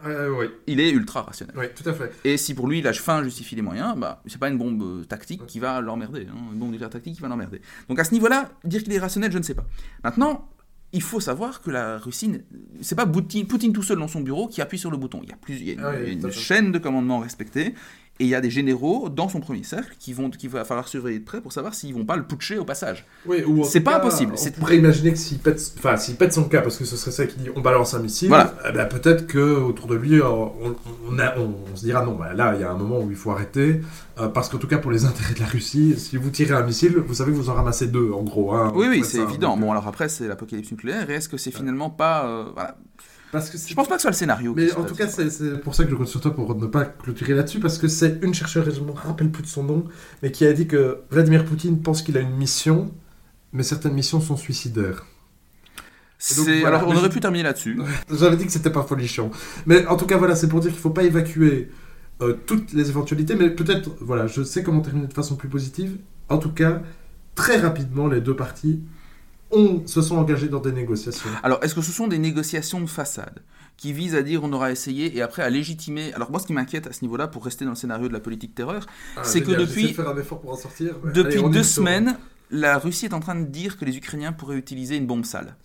Euh, 0.04 0.34
oui, 0.36 0.46
Il 0.66 0.80
est 0.80 0.90
ultra 0.90 1.22
rationnel. 1.22 1.54
oui, 1.56 1.66
tout 1.74 1.88
à 1.88 1.92
fait. 1.92 2.12
Et 2.24 2.36
si 2.36 2.54
pour 2.54 2.66
lui 2.66 2.82
la 2.82 2.92
fin 2.92 3.22
justifie 3.22 3.54
les 3.54 3.62
moyens, 3.62 3.96
bah 3.96 4.20
c'est 4.26 4.38
pas 4.38 4.48
une 4.48 4.58
bombe 4.58 4.82
euh, 4.82 5.04
tactique 5.04 5.46
qui 5.46 5.60
va 5.60 5.80
l'emmerder, 5.80 6.26
hein, 6.28 6.36
une 6.52 6.58
bombe 6.58 6.70
nucléaire 6.72 6.90
tactique 6.90 7.14
qui 7.14 7.22
va 7.22 7.28
l'emmerder. 7.28 7.60
Donc 7.88 7.98
à 8.00 8.04
ce 8.04 8.12
niveau-là, 8.12 8.50
dire 8.64 8.82
qu'il 8.82 8.92
est 8.92 8.98
rationnel, 8.98 9.30
je 9.30 9.38
ne 9.38 9.44
sais 9.44 9.54
pas. 9.54 9.64
Maintenant, 10.02 10.48
il 10.92 11.02
faut 11.02 11.20
savoir 11.20 11.62
que 11.62 11.70
la 11.70 11.98
Russie, 11.98 12.40
c'est 12.80 12.96
pas 12.96 13.06
Poutine, 13.06 13.46
Poutine 13.46 13.72
tout 13.72 13.82
seul 13.82 13.98
dans 13.98 14.08
son 14.08 14.20
bureau 14.20 14.48
qui 14.48 14.60
appuie 14.60 14.78
sur 14.78 14.90
le 14.90 14.96
bouton. 14.96 15.20
Il 15.22 15.28
y 15.28 15.32
a, 15.32 15.36
plus, 15.36 15.54
il 15.60 15.66
y 15.66 15.70
a 15.70 15.72
une, 15.74 15.80
Ah 15.84 15.92
oui, 16.02 16.12
une 16.14 16.30
chaîne 16.32 16.72
de 16.72 16.78
commandement 16.78 17.20
respectée. 17.20 17.74
Et 18.18 18.24
il 18.24 18.28
y 18.30 18.34
a 18.34 18.40
des 18.40 18.48
généraux 18.48 19.10
dans 19.10 19.28
son 19.28 19.40
premier 19.40 19.62
cercle 19.62 19.94
qui 19.98 20.14
vont, 20.14 20.30
qu'il 20.30 20.48
va 20.48 20.64
falloir 20.64 20.88
surveiller 20.88 21.18
de 21.18 21.24
près 21.26 21.42
pour 21.42 21.52
savoir 21.52 21.74
s'ils 21.74 21.92
vont 21.92 22.06
pas 22.06 22.16
le 22.16 22.22
putcher 22.26 22.56
au 22.56 22.64
passage. 22.64 23.04
Oui, 23.26 23.44
ou 23.46 23.62
C'est 23.64 23.80
pas 23.80 23.90
cas, 23.92 23.96
impossible, 23.98 24.32
On 24.40 24.50
pourrait 24.60 24.78
imaginer 24.78 25.12
que 25.12 25.18
s'il 25.18 25.38
pète, 25.38 25.60
enfin, 25.76 25.98
s'il 25.98 26.16
pète 26.16 26.32
son 26.32 26.44
cas, 26.44 26.62
parce 26.62 26.78
que 26.78 26.86
ce 26.86 26.96
serait 26.96 27.10
ça 27.10 27.26
qui 27.26 27.36
dit 27.38 27.48
on 27.54 27.60
balance 27.60 27.92
un 27.92 27.98
missile, 27.98 28.28
Voilà. 28.28 28.54
eh 28.66 28.72
ben, 28.72 28.86
peut-être 28.86 29.26
que 29.26 29.38
autour 29.60 29.86
de 29.88 29.96
lui, 29.96 30.18
euh, 30.18 30.26
on, 30.26 30.74
on, 31.10 31.18
a- 31.18 31.36
on- 31.38 31.56
on 31.70 31.76
se 31.76 31.84
dira 31.84 32.06
non, 32.06 32.14
bah, 32.14 32.32
là, 32.32 32.54
il 32.54 32.62
y 32.62 32.64
a 32.64 32.70
un 32.70 32.76
moment 32.78 33.00
où 33.00 33.10
il 33.10 33.16
faut 33.18 33.32
arrêter, 33.32 33.82
euh, 34.18 34.28
parce 34.28 34.48
qu'en 34.48 34.56
tout 34.56 34.66
cas, 34.68 34.78
pour 34.78 34.92
les 34.92 35.04
intérêts 35.04 35.34
de 35.34 35.40
la 35.40 35.46
Russie, 35.46 35.94
si 35.98 36.16
vous 36.16 36.30
tirez 36.30 36.54
un 36.54 36.62
missile, 36.62 36.96
vous 36.96 37.12
savez 37.12 37.32
que 37.32 37.36
vous 37.36 37.50
en 37.50 37.54
ramassez 37.54 37.88
deux, 37.88 38.12
en 38.12 38.22
gros. 38.22 38.54
hein, 38.54 38.72
Oui, 38.74 38.86
oui, 38.88 39.04
c'est 39.04 39.18
évident. 39.18 39.50
donc, 39.56 39.60
Bon, 39.60 39.66
euh, 39.68 39.72
alors 39.72 39.88
après, 39.88 40.08
c'est 40.08 40.26
l'apocalypse 40.26 40.70
nucléaire. 40.70 41.10
Et 41.10 41.14
est-ce 41.16 41.28
que 41.28 41.36
c'est 41.36 41.50
finalement 41.50 41.90
pas. 41.90 42.24
euh, 42.26 42.44
voilà. 42.54 42.78
Parce 43.32 43.50
que 43.50 43.58
Je 43.58 43.74
pense 43.74 43.88
pas 43.88 43.94
que 43.96 44.00
ce 44.00 44.02
soit 44.02 44.10
le 44.10 44.16
scénario. 44.16 44.54
Mais 44.56 44.72
en 44.72 44.84
tout 44.84 44.94
cas, 44.94 45.08
c'est 45.08 45.60
pour 45.60 45.74
ça 45.74 45.84
que 45.84 45.90
je 45.90 45.96
compte 45.96 46.08
sur 46.08 46.20
toi 46.20 46.34
pour 46.34 46.54
ne 46.54 46.66
pas 46.66 46.84
clôturer 46.84 47.34
là-dessus, 47.34 47.60
parce 47.60 47.78
que 47.78 47.88
c'est 47.88 48.18
une 48.22 48.34
chercheuse, 48.34 48.74
je 48.74 48.80
ne 48.80 48.86
me 48.86 48.92
rappelle 48.92 49.30
plus 49.30 49.42
de 49.42 49.48
son 49.48 49.64
nom, 49.64 49.84
mais 50.22 50.30
qui 50.30 50.46
a 50.46 50.52
dit 50.52 50.66
que 50.66 51.00
Vladimir 51.10 51.44
Poutine 51.44 51.82
pense 51.82 52.02
qu'il 52.02 52.16
a 52.16 52.20
une 52.20 52.36
mission, 52.36 52.94
mais 53.52 53.62
certaines 53.62 53.94
missions 53.94 54.20
sont 54.20 54.36
suicidaires. 54.36 55.06
Donc, 56.36 56.48
voilà, 56.48 56.78
alors, 56.78 56.88
on 56.88 56.92
mais 56.92 56.98
aurait 56.98 57.10
pu 57.10 57.20
terminer 57.20 57.44
là-dessus. 57.44 57.78
J'avais 58.10 58.36
dit 58.36 58.46
que 58.46 58.52
c'était 58.52 58.70
pas 58.70 58.82
folichon. 58.82 59.30
Mais 59.66 59.86
en 59.86 59.96
tout 59.96 60.06
cas, 60.06 60.16
voilà, 60.16 60.34
c'est 60.34 60.48
pour 60.48 60.60
dire 60.60 60.70
qu'il 60.70 60.80
faut 60.80 60.90
pas 60.90 61.02
évacuer 61.02 61.70
euh, 62.22 62.34
toutes 62.46 62.72
les 62.72 62.88
éventualités, 62.88 63.34
mais 63.34 63.50
peut-être, 63.50 63.90
voilà, 64.00 64.26
je 64.26 64.42
sais 64.42 64.62
comment 64.62 64.80
terminer 64.80 65.08
de 65.08 65.12
façon 65.12 65.36
plus 65.36 65.48
positive. 65.48 65.98
En 66.30 66.38
tout 66.38 66.52
cas, 66.52 66.80
très 67.34 67.58
rapidement, 67.58 68.08
les 68.08 68.22
deux 68.22 68.34
parties 68.34 68.80
ont, 69.50 69.82
se 69.86 70.02
sont 70.02 70.16
engagées 70.16 70.48
dans 70.48 70.60
des 70.60 70.72
négociations. 70.72 71.28
Alors, 71.42 71.62
est-ce 71.62 71.74
que 71.74 71.80
ce 71.82 71.92
sont 71.92 72.08
des 72.08 72.18
négociations 72.18 72.80
de 72.80 72.86
façade 72.86 73.40
qui 73.76 73.92
visent 73.92 74.14
à 74.14 74.22
dire 74.22 74.42
on 74.42 74.52
aura 74.52 74.70
essayé 74.72 75.16
et 75.16 75.22
après 75.22 75.42
à 75.42 75.50
légitimer? 75.50 76.12
Alors, 76.14 76.30
moi, 76.30 76.40
ce 76.40 76.46
qui 76.46 76.52
m'inquiète 76.52 76.86
à 76.86 76.92
ce 76.92 77.02
niveau-là, 77.02 77.28
pour 77.28 77.44
rester 77.44 77.64
dans 77.64 77.72
le 77.72 77.76
scénario 77.76 78.08
de 78.08 78.12
la 78.12 78.20
politique 78.20 78.54
terreur, 78.54 78.86
C'est 79.22 79.42
que 79.42 79.52
depuis- 79.52 79.82
j'essaie 79.82 79.88
de 79.88 79.96
faire 79.96 80.08
un 80.08 80.18
effort 80.18 80.40
pour 80.40 80.52
en 80.52 80.56
sortir. 80.56 80.96
mais 81.04 81.12
depuis 81.12 81.34
allez, 81.34 81.44
on 81.44 81.50
y 81.50 81.52
deux 81.54 81.62
semaines, 81.62 82.16
la 82.50 82.78
Russie 82.78 83.06
est 83.06 83.14
en 83.14 83.20
train 83.20 83.34
de 83.34 83.44
dire 83.46 83.76
que 83.78 83.84
les 83.84 83.96
Ukrainiens 83.96 84.32
pourraient 84.32 84.56
utiliser 84.58 84.96
une 84.96 85.06
bombe 85.06 85.24
sale. 85.24 85.56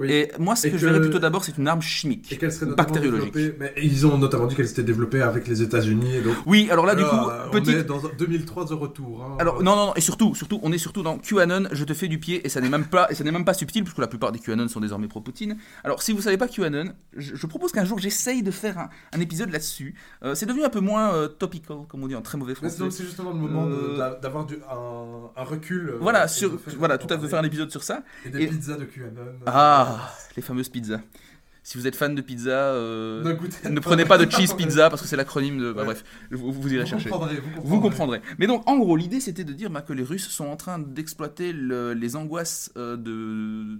Oui. 0.00 0.10
Et 0.10 0.30
moi, 0.38 0.56
ce 0.56 0.66
Et 0.66 0.70
que, 0.72 0.76
je 0.78 0.82
que- 0.86 0.90
verrais 0.90 1.00
plutôt 1.02 1.18
d'abord, 1.18 1.44
c'est 1.44 1.56
une 1.58 1.68
arme 1.68 1.82
chimique. 1.82 2.32
Et 2.32 2.50
serait 2.50 2.66
Bactériologique. 2.74 3.34
mais 3.58 3.72
ils 3.82 4.06
ont 4.06 4.18
notamment 4.18 4.46
dit 4.46 4.54
qu'elle 4.56 4.68
s'était 4.68 4.82
développée 4.82 5.22
avec 5.22 5.46
les 5.48 5.62
États-Unis. 5.62 6.16
et 6.16 6.20
Donc, 6.20 6.34
Oui, 6.46 6.68
alors 6.70 6.86
là, 6.86 6.94
du 6.94 7.04
coup, 7.04 7.14
euh, 7.16 7.46
on 7.52 7.56
est 7.58 7.84
dans 7.84 8.00
2003 8.18 8.64
de 8.66 8.74
retour. 8.74 9.22
hein. 9.24 9.36
Alors 9.40 9.62
non 9.62 9.76
non 9.76 9.86
non 9.86 9.94
et 9.94 10.00
surtout 10.00 10.34
surtout 10.34 10.58
on 10.62 10.72
est 10.72 10.78
surtout 10.78 11.02
dans 11.02 11.18
QAnon 11.18 11.64
je 11.72 11.84
te 11.84 11.92
fais 11.94 12.08
du 12.08 12.18
pied 12.18 12.44
et 12.44 12.48
ça 12.48 12.60
n'est 12.60 12.68
même 12.68 12.84
pas 12.86 13.06
et 13.10 13.14
ça 13.14 13.24
n'est 13.24 13.30
même 13.32 13.44
pas 13.44 13.54
subtil 13.54 13.82
puisque 13.84 13.98
la 13.98 14.06
plupart 14.06 14.32
des 14.32 14.38
QAnon 14.38 14.68
sont 14.68 14.80
désormais 14.80 15.08
pro 15.08 15.20
Poutine. 15.20 15.56
Alors 15.84 16.02
si 16.02 16.12
vous 16.12 16.20
savez 16.22 16.36
pas 16.36 16.48
QAnon, 16.48 16.92
je, 17.16 17.34
je 17.34 17.46
propose 17.46 17.72
qu'un 17.72 17.84
jour 17.84 17.98
j'essaye 17.98 18.42
de 18.42 18.50
faire 18.50 18.78
un, 18.78 18.88
un 19.12 19.20
épisode 19.20 19.50
là-dessus. 19.50 19.94
Euh, 20.24 20.34
c'est 20.34 20.46
devenu 20.46 20.64
un 20.64 20.68
peu 20.70 20.80
moins 20.80 21.14
euh, 21.14 21.28
topical 21.28 21.78
comme 21.88 22.02
on 22.02 22.08
dit 22.08 22.14
en 22.14 22.22
très 22.22 22.38
mauvais 22.38 22.52
Mais 22.52 22.68
français. 22.68 22.78
donc, 22.78 22.92
c'est 22.92 23.04
justement 23.04 23.30
le 23.30 23.36
moment 23.38 23.66
Euh, 23.66 23.96
d'a- 23.98 24.14
d'avoir 24.22 24.46
un, 24.70 25.30
un 25.40 25.44
recul. 25.44 25.94
Voilà 26.00 26.28
sur 26.28 26.52
voilà 26.78 26.98
tout 26.98 27.06
à 27.12 27.16
fait 27.16 27.22
de 27.24 27.28
faire 27.28 27.40
un 27.40 27.44
épisode 27.44 27.70
sur 27.70 27.82
ça. 27.82 28.02
Et 28.24 28.30
des 28.30 28.42
et- 28.42 28.46
pizzas 28.48 28.76
de 28.76 28.84
QAnon. 28.84 29.10
Ah 29.46 29.83
les 30.36 30.42
fameuses 30.42 30.68
pizzas. 30.68 31.00
Si 31.66 31.78
vous 31.78 31.86
êtes 31.86 31.96
fan 31.96 32.14
de 32.14 32.20
pizza, 32.20 32.50
euh, 32.50 33.24
Ne 33.70 33.80
prenez 33.80 34.04
pas 34.04 34.18
de 34.18 34.30
cheese 34.30 34.52
pizza 34.54 34.90
parce 34.90 35.00
que 35.00 35.08
c'est 35.08 35.16
l'acronyme 35.16 35.58
de. 35.58 35.72
bah, 35.72 35.80
Ouais. 35.80 35.86
bref, 35.94 36.04
vous, 36.30 36.52
vous 36.52 36.70
irez 36.74 36.82
Vous 36.84 36.90
chercher. 36.90 37.08
comprendrez, 37.08 37.36
vous 37.36 37.40
comprendrez. 37.54 37.68
Vous 37.70 37.80
comprendrez. 37.80 38.20
Mais 38.38 38.46
donc, 38.46 38.68
en 38.68 38.76
gros, 38.76 38.96
l'idée, 38.98 39.18
c'était 39.18 39.44
de 39.44 39.52
dire 39.54 39.70
bah, 39.70 39.80
que 39.80 39.94
les 39.94 40.02
Russes 40.02 40.28
sont 40.28 40.44
en 40.44 40.56
train 40.56 40.78
d'exploiter 40.78 41.54
le- 41.54 41.94
les 41.94 42.16
angoisses 42.16 42.70
euh, 42.76 42.98
de... 42.98 43.78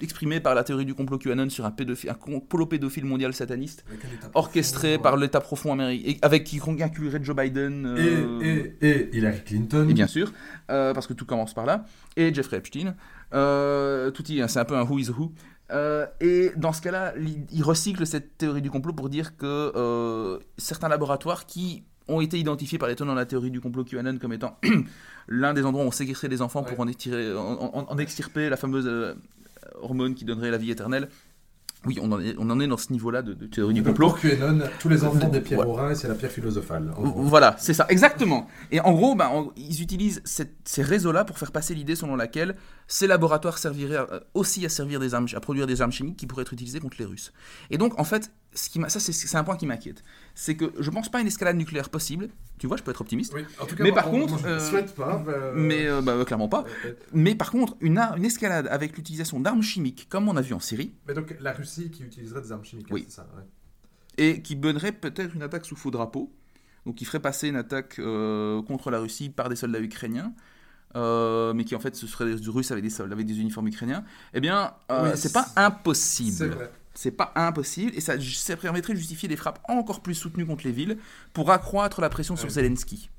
exprimées 0.00 0.40
par 0.40 0.54
la 0.54 0.64
théorie 0.64 0.86
du 0.86 0.94
complot 0.94 1.18
QAnon 1.18 1.50
sur 1.50 1.66
un, 1.66 1.70
pédophile, 1.72 2.08
un 2.08 2.14
complot 2.14 2.64
pédophile 2.64 3.04
mondial 3.04 3.34
sataniste, 3.34 3.84
orchestré 4.32 4.94
profond, 4.94 5.02
par 5.02 5.16
l'État 5.18 5.40
profond 5.42 5.72
américain, 5.74 6.18
avec 6.22 6.44
qui 6.44 6.58
inclurait 6.80 7.20
Joe 7.22 7.36
Biden. 7.36 7.84
euh, 7.84 8.40
Et, 8.40 8.86
et, 8.86 8.90
et 9.10 9.16
Hillary 9.18 9.42
Clinton. 9.44 9.86
et 9.90 9.92
bien 9.92 10.06
sûr, 10.06 10.32
euh, 10.70 10.94
parce 10.94 11.06
que 11.06 11.12
tout 11.12 11.26
commence 11.26 11.52
par 11.52 11.66
là, 11.66 11.84
et 12.16 12.32
Jeffrey 12.32 12.56
Epstein. 12.56 12.94
Euh, 13.36 14.10
tout 14.10 14.24
y 14.32 14.40
est, 14.40 14.48
c'est 14.48 14.58
un 14.58 14.64
peu 14.64 14.76
un 14.76 14.82
who 14.84 14.98
is 14.98 15.10
who. 15.10 15.32
Euh, 15.72 16.06
et 16.20 16.52
dans 16.56 16.72
ce 16.72 16.80
cas-là, 16.80 17.12
il 17.52 17.62
recycle 17.62 18.06
cette 18.06 18.38
théorie 18.38 18.62
du 18.62 18.70
complot 18.70 18.92
pour 18.92 19.08
dire 19.08 19.36
que 19.36 19.72
euh, 19.76 20.38
certains 20.58 20.88
laboratoires 20.88 21.44
qui 21.46 21.84
ont 22.08 22.20
été 22.20 22.38
identifiés 22.38 22.78
par 22.78 22.88
les 22.88 22.94
tenants 22.94 23.14
de 23.14 23.18
la 23.18 23.26
théorie 23.26 23.50
du 23.50 23.60
complot 23.60 23.84
QAnon 23.84 24.18
comme 24.18 24.32
étant 24.32 24.58
l'un 25.28 25.54
des 25.54 25.64
endroits 25.64 25.84
où 25.84 25.88
on 25.88 25.92
séquestrait 25.92 26.28
des 26.28 26.40
enfants 26.40 26.62
pour 26.62 26.78
en, 26.78 26.86
étirer, 26.86 27.34
en, 27.36 27.40
en- 27.74 27.86
en 27.90 27.98
extirper 27.98 28.48
la 28.48 28.56
fameuse 28.56 28.88
hormone 29.82 30.14
qui 30.14 30.24
donnerait 30.24 30.50
la 30.52 30.58
vie 30.58 30.70
éternelle. 30.70 31.08
Oui, 31.84 31.98
on 32.02 32.10
en 32.10 32.20
est, 32.20 32.34
on 32.38 32.48
en 32.50 32.58
est 32.58 32.66
dans 32.66 32.76
ce 32.78 32.90
niveau-là 32.92 33.22
de, 33.22 33.32
de 33.34 33.46
théorie 33.46 33.74
du 33.74 33.82
complot. 33.82 34.08
Pour 34.08 34.18
QAnon, 34.20 34.60
tous 34.80 34.88
les 34.88 35.04
enfants 35.04 35.28
des 35.28 35.40
pierres 35.40 35.60
rein, 35.68 35.94
c'est 35.94 36.08
la 36.08 36.14
pierre 36.14 36.32
philosophale. 36.32 36.92
Voilà, 36.98 37.54
c'est 37.58 37.74
ça, 37.74 37.86
exactement. 37.88 38.48
Et 38.72 38.80
en 38.80 38.92
gros, 38.92 39.14
ben, 39.14 39.26
en- 39.28 39.52
ils 39.56 39.82
utilisent 39.82 40.20
cette- 40.24 40.56
ces 40.64 40.82
réseaux-là 40.82 41.24
pour 41.24 41.38
faire 41.38 41.52
passer 41.52 41.74
l'idée 41.74 41.94
selon 41.94 42.16
laquelle 42.16 42.56
ces 42.88 43.06
laboratoires 43.06 43.58
serviraient 43.58 43.96
à- 43.98 44.20
aussi 44.34 44.64
à 44.66 44.68
servir 44.68 44.98
des 44.98 45.14
armes, 45.14 45.26
à 45.34 45.40
produire 45.40 45.66
des 45.68 45.80
armes 45.82 45.92
chimiques 45.92 46.16
qui 46.16 46.26
pourraient 46.26 46.42
être 46.42 46.54
utilisées 46.54 46.80
contre 46.80 46.96
les 46.98 47.04
Russes. 47.04 47.32
Et 47.70 47.78
donc, 47.78 47.98
en 48.00 48.04
fait, 48.04 48.32
ce 48.54 48.70
qui 48.70 48.80
ça 48.88 49.00
c'est 49.00 49.36
un 49.36 49.44
point 49.44 49.56
qui 49.56 49.66
m'inquiète, 49.66 50.02
c'est 50.34 50.56
que 50.56 50.72
je 50.78 50.90
pense 50.90 51.10
pas 51.10 51.18
à 51.18 51.20
une 51.20 51.26
escalade 51.26 51.56
nucléaire 51.56 51.90
possible. 51.90 52.28
Tu 52.58 52.66
vois, 52.66 52.78
je 52.78 52.82
peux 52.82 52.90
être 52.90 53.02
optimiste, 53.02 53.34
Oui, 53.34 53.44
en 53.60 53.66
tout 53.66 53.76
cas, 53.76 53.84
Mais 53.84 53.92
par 53.92 54.06
contre, 54.10 54.42
ne 54.42 54.48
euh, 54.48 54.60
souhaite 54.70 54.94
pas. 54.94 55.22
euh, 55.28 55.52
mais 55.54 55.86
euh, 55.86 56.00
bah, 56.00 56.24
clairement 56.24 56.48
pas. 56.48 56.64
euh, 56.84 56.88
euh, 56.88 56.92
Mais 57.12 57.34
par 57.34 57.50
contre, 57.50 57.76
une, 57.80 57.98
une 57.98 58.24
escalade 58.24 58.66
avec 58.70 58.96
l'utilisation 58.96 59.40
d'armes 59.40 59.62
chimiques, 59.62 60.06
comme 60.08 60.28
on 60.28 60.36
a 60.36 60.40
vu 60.40 60.54
en 60.54 60.60
Syrie, 60.60 60.94
Mais 61.06 61.12
donc, 61.12 61.36
la 61.40 61.52
Russie 61.52 61.90
qui 61.90 62.02
utiliserait 62.02 62.40
des 62.40 62.52
armes 62.52 62.64
chimiques, 62.64 62.86
Oui. 62.90 63.04
c'est 63.08 63.16
ça 63.16 63.28
ouais. 63.36 63.42
et 64.16 64.40
qui 64.40 64.56
donnerait 64.56 64.92
peut-être 64.92 65.34
une 65.34 65.42
attaque 65.42 65.66
sous 65.66 65.76
faux 65.76 65.90
drapeau, 65.90 66.32
donc 66.86 66.94
qui 66.94 67.04
ferait 67.04 67.20
passer 67.20 67.48
une 67.48 67.56
attaque 67.56 67.98
euh, 67.98 68.62
contre 68.62 68.90
la 68.90 69.00
Russie 69.00 69.28
par 69.28 69.50
des 69.50 69.56
soldats 69.56 69.80
ukrainiens, 69.80 70.32
euh, 70.94 71.52
mais 71.52 71.64
qui 71.64 71.74
en 71.74 71.80
fait 71.80 71.94
ce 71.94 72.06
seraient 72.06 72.34
des 72.36 72.48
Russes 72.48 72.70
avec 72.70 72.82
des 72.82 72.90
soldats, 72.90 73.12
avec 73.14 73.26
des 73.26 73.38
uniformes 73.38 73.68
ukrainiens, 73.68 74.02
eh 74.32 74.40
bien, 74.40 74.72
euh, 74.90 75.10
Oui, 75.10 75.18
c'est 75.18 75.32
pas 75.32 75.48
impossible. 75.56 76.30
C'est 76.32 76.46
vrai. 76.48 76.70
C'est 76.98 77.10
pas 77.10 77.30
impossible, 77.36 77.92
et 77.94 78.00
ça, 78.00 78.14
ça 78.20 78.56
permettrait 78.56 78.94
de 78.94 78.98
justifier 78.98 79.28
des 79.28 79.36
frappes 79.36 79.60
encore 79.68 80.00
plus 80.00 80.14
soutenues 80.14 80.46
contre 80.46 80.64
les 80.66 80.72
villes 80.72 80.96
pour 81.34 81.50
accroître 81.50 82.00
la 82.00 82.08
pression 82.08 82.36
sur 82.36 82.46
Ouais. 82.46 82.52
Zelensky. 82.54 83.10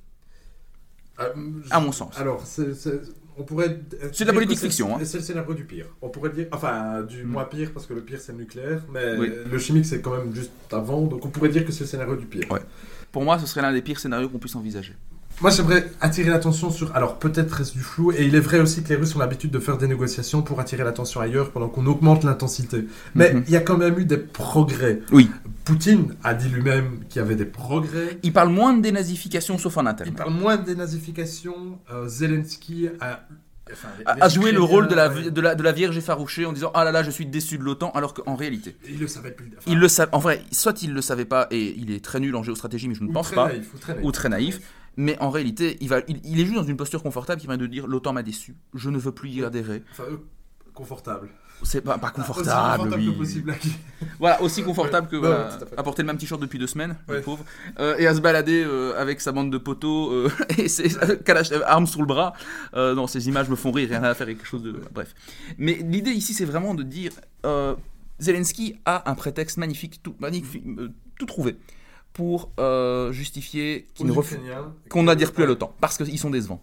Euh, 1.19 1.33
À 1.71 1.79
mon 1.79 1.91
sens. 1.91 2.17
Alors, 2.19 2.45
c'est- 2.45 2.73
c'est- 2.73 3.01
on 3.37 3.43
pourrait. 3.43 3.79
euh, 4.03 4.09
C'est 4.13 4.23
de 4.23 4.29
la 4.29 4.33
politique 4.33 4.57
c'est- 4.59 4.67
fiction, 4.67 4.95
hein. 4.95 4.99
C'est 5.03 5.17
le 5.17 5.23
scénario 5.23 5.53
du 5.53 5.63
pire. 5.63 5.87
On 6.01 6.09
pourrait 6.09 6.29
dire. 6.31 6.47
Enfin, 6.51 7.01
du 7.03 7.23
Mm. 7.23 7.27
moins 7.27 7.45
pire, 7.45 7.71
parce 7.73 7.85
que 7.85 7.93
le 7.93 8.01
pire 8.01 8.19
c'est 8.19 8.31
le 8.31 8.39
nucléaire, 8.39 8.81
mais 8.91 9.15
Oui. 9.17 9.31
le 9.49 9.57
chimique 9.59 9.85
c'est 9.85 10.01
quand 10.01 10.15
même 10.15 10.33
juste 10.33 10.51
avant, 10.71 11.01
donc 11.05 11.25
on 11.25 11.29
pourrait 11.29 11.49
dire 11.49 11.65
que 11.65 11.71
c'est 11.71 11.81
le 11.81 11.87
scénario 11.89 12.15
du 12.15 12.25
pire. 12.25 12.49
Ouais. 12.51 12.61
Pour 13.11 13.23
moi, 13.23 13.39
ce 13.39 13.45
serait 13.47 13.61
l'un 13.61 13.73
des 13.73 13.81
pires 13.81 13.99
scénarios 13.99 14.29
qu'on 14.29 14.39
puisse 14.39 14.55
envisager. 14.55 14.95
Moi 15.39 15.51
j'aimerais 15.51 15.91
attirer 16.01 16.31
l'attention 16.31 16.71
sur. 16.71 16.95
Alors 16.95 17.19
peut-être 17.19 17.51
reste 17.51 17.73
du 17.73 17.81
flou, 17.81 18.11
et 18.11 18.25
il 18.25 18.33
est 18.33 18.39
vrai 18.39 18.59
aussi 18.59 18.81
que 18.83 18.89
les 18.89 18.95
Russes 18.95 19.15
ont 19.15 19.19
l'habitude 19.19 19.51
de 19.51 19.59
faire 19.59 19.77
des 19.77 19.87
négociations 19.87 20.41
pour 20.41 20.59
attirer 20.59 20.83
l'attention 20.83 21.21
ailleurs 21.21 21.51
pendant 21.51 21.69
qu'on 21.69 21.85
augmente 21.85 22.23
l'intensité. 22.23 22.85
Mais 23.13 23.33
Mhm. 23.33 23.43
il 23.47 23.53
y 23.53 23.55
a 23.55 23.59
quand 23.61 23.77
même 23.77 23.99
eu 23.99 24.05
des 24.05 24.17
progrès. 24.17 25.01
Oui. 25.11 25.29
Poutine 25.63 26.15
a 26.23 26.33
dit 26.33 26.49
lui-même 26.49 27.01
qu'il 27.09 27.21
y 27.21 27.23
avait 27.25 27.35
des 27.35 27.45
progrès. 27.45 28.17
Il 28.23 28.33
parle 28.33 28.49
moins 28.49 28.73
de 28.73 28.81
dénazification, 28.81 29.57
sauf 29.59 29.77
en 29.77 29.85
interne. 29.85 30.09
Il 30.09 30.15
parle 30.15 30.33
moins 30.33 30.57
de 30.57 30.63
dénazification. 30.65 31.77
euh, 31.93 32.07
Zelensky 32.07 32.87
a. 32.99 33.19
enfin, 33.71 33.89
les- 33.99 34.05
A, 34.07 34.15
les 34.15 34.21
a 34.23 34.29
joué 34.29 34.51
le 34.51 34.61
rôle 34.61 34.87
de 34.87 34.95
la, 34.95 35.07
Ukrainiens, 35.07 35.29
de, 35.29 35.41
la, 35.41 35.53
de 35.55 35.61
la 35.61 35.71
Vierge 35.73 35.97
effarouchée 35.97 36.45
en 36.45 36.53
disant 36.53 36.71
Ah 36.73 36.83
là 36.83 36.91
là, 36.91 37.03
je 37.03 37.11
suis 37.11 37.25
déçu 37.27 37.57
de 37.59 37.63
l'OTAN, 37.63 37.91
alors 37.93 38.13
qu'en 38.15 38.35
réalité, 38.35 38.75
Il 38.89 38.97
le 38.99 39.07
savait 39.07 39.29
depuis. 39.31 39.51
enfin, 39.55 39.61
il 39.71 39.77
le 39.77 39.87
savait. 39.87 40.09
En 40.15 40.19
vrai, 40.19 40.41
soit 40.51 40.81
il 40.81 40.93
le 40.93 41.01
savait 41.01 41.25
pas 41.25 41.47
et 41.51 41.75
il 41.77 41.91
est 41.91 42.03
très 42.03 42.19
nul 42.21 42.35
en 42.35 42.41
géostratégie, 42.43 42.87
mais 42.87 42.95
je 42.95 43.03
ne 43.03 43.11
pense 43.11 43.27
très 43.27 43.35
pas, 43.35 43.47
naïf, 43.49 43.73
ou 43.73 43.77
très 43.77 43.93
naïf. 43.93 44.05
ou 44.05 44.11
très 44.11 44.29
naïf. 44.29 44.59
Mais 44.97 45.17
en 45.19 45.29
réalité, 45.29 45.77
il, 45.79 45.89
va, 45.89 46.01
il, 46.07 46.19
il 46.25 46.39
est 46.39 46.45
juste 46.45 46.57
dans 46.57 46.63
une 46.63 46.77
posture 46.77 47.03
confortable 47.03 47.39
qui 47.39 47.47
vient 47.47 47.57
de 47.57 47.67
dire 47.67 47.87
l'OTAN 47.87 48.13
m'a 48.13 48.23
déçu, 48.23 48.55
je 48.73 48.89
ne 48.89 48.97
veux 48.97 49.11
plus 49.11 49.29
y 49.29 49.43
adhérer. 49.43 49.83
Enfin, 49.91 50.03
confortable. 50.73 51.29
C'est 51.63 51.81
pas, 51.81 51.97
pas 51.97 52.07
Aussi 52.07 52.15
confortable, 52.17 52.77
confortable 52.77 53.01
oui. 53.01 53.13
que 53.13 53.17
possible. 53.17 53.51
là. 53.51 53.57
Voilà, 54.19 54.41
aussi 54.41 54.63
confortable 54.63 55.07
que 55.07 55.15
Ouais, 55.15 55.21
voilà, 55.21 55.49
ouais, 55.49 55.57
tout 55.59 55.65
à 55.75 55.83
porter 55.83 56.03
le 56.03 56.07
même 56.07 56.17
t-shirt 56.17 56.39
depuis 56.39 56.59
deux 56.59 56.67
semaines, 56.67 56.95
le 57.07 57.21
pauvre, 57.21 57.43
euh, 57.79 57.95
et 57.97 58.05
à 58.05 58.13
se 58.13 58.21
balader 58.21 58.63
euh, 58.63 58.99
avec 58.99 59.21
sa 59.21 59.31
bande 59.31 59.51
de 59.51 59.57
poteaux 59.57 60.11
euh, 60.11 60.29
et 60.57 60.67
ses 60.67 60.95
armes 61.65 61.87
sous 61.87 61.99
le 61.99 62.05
bras. 62.05 62.33
Non, 62.75 63.07
ces 63.07 63.27
images 63.27 63.49
me 63.49 63.55
font 63.55 63.71
rire, 63.71 63.89
rien 63.89 64.03
à 64.03 64.13
faire 64.13 64.27
avec 64.27 64.37
quelque 64.37 64.47
chose 64.47 64.63
de. 64.63 64.79
Bref. 64.93 65.13
Mais 65.57 65.73
l'idée 65.73 66.11
ici, 66.11 66.33
c'est 66.33 66.45
vraiment 66.45 66.75
de 66.75 66.83
dire 66.83 67.11
Zelensky 68.19 68.79
a 68.85 69.09
un 69.09 69.15
prétexte 69.15 69.57
magnifique, 69.57 70.01
tout, 70.03 70.15
magnifique, 70.19 70.63
tout 71.17 71.25
trouvé 71.25 71.57
pour 72.17 72.51
euh, 72.59 73.11
justifier 73.13 73.87
qu'on 73.97 74.05
que- 74.07 74.99
n'adhère 75.05 75.31
plus 75.31 75.43
à 75.43 75.45
l'OTAN, 75.45 75.71
parce 75.79 75.97
qu'ils 75.97 76.19
sont 76.19 76.31
décevants. 76.31 76.61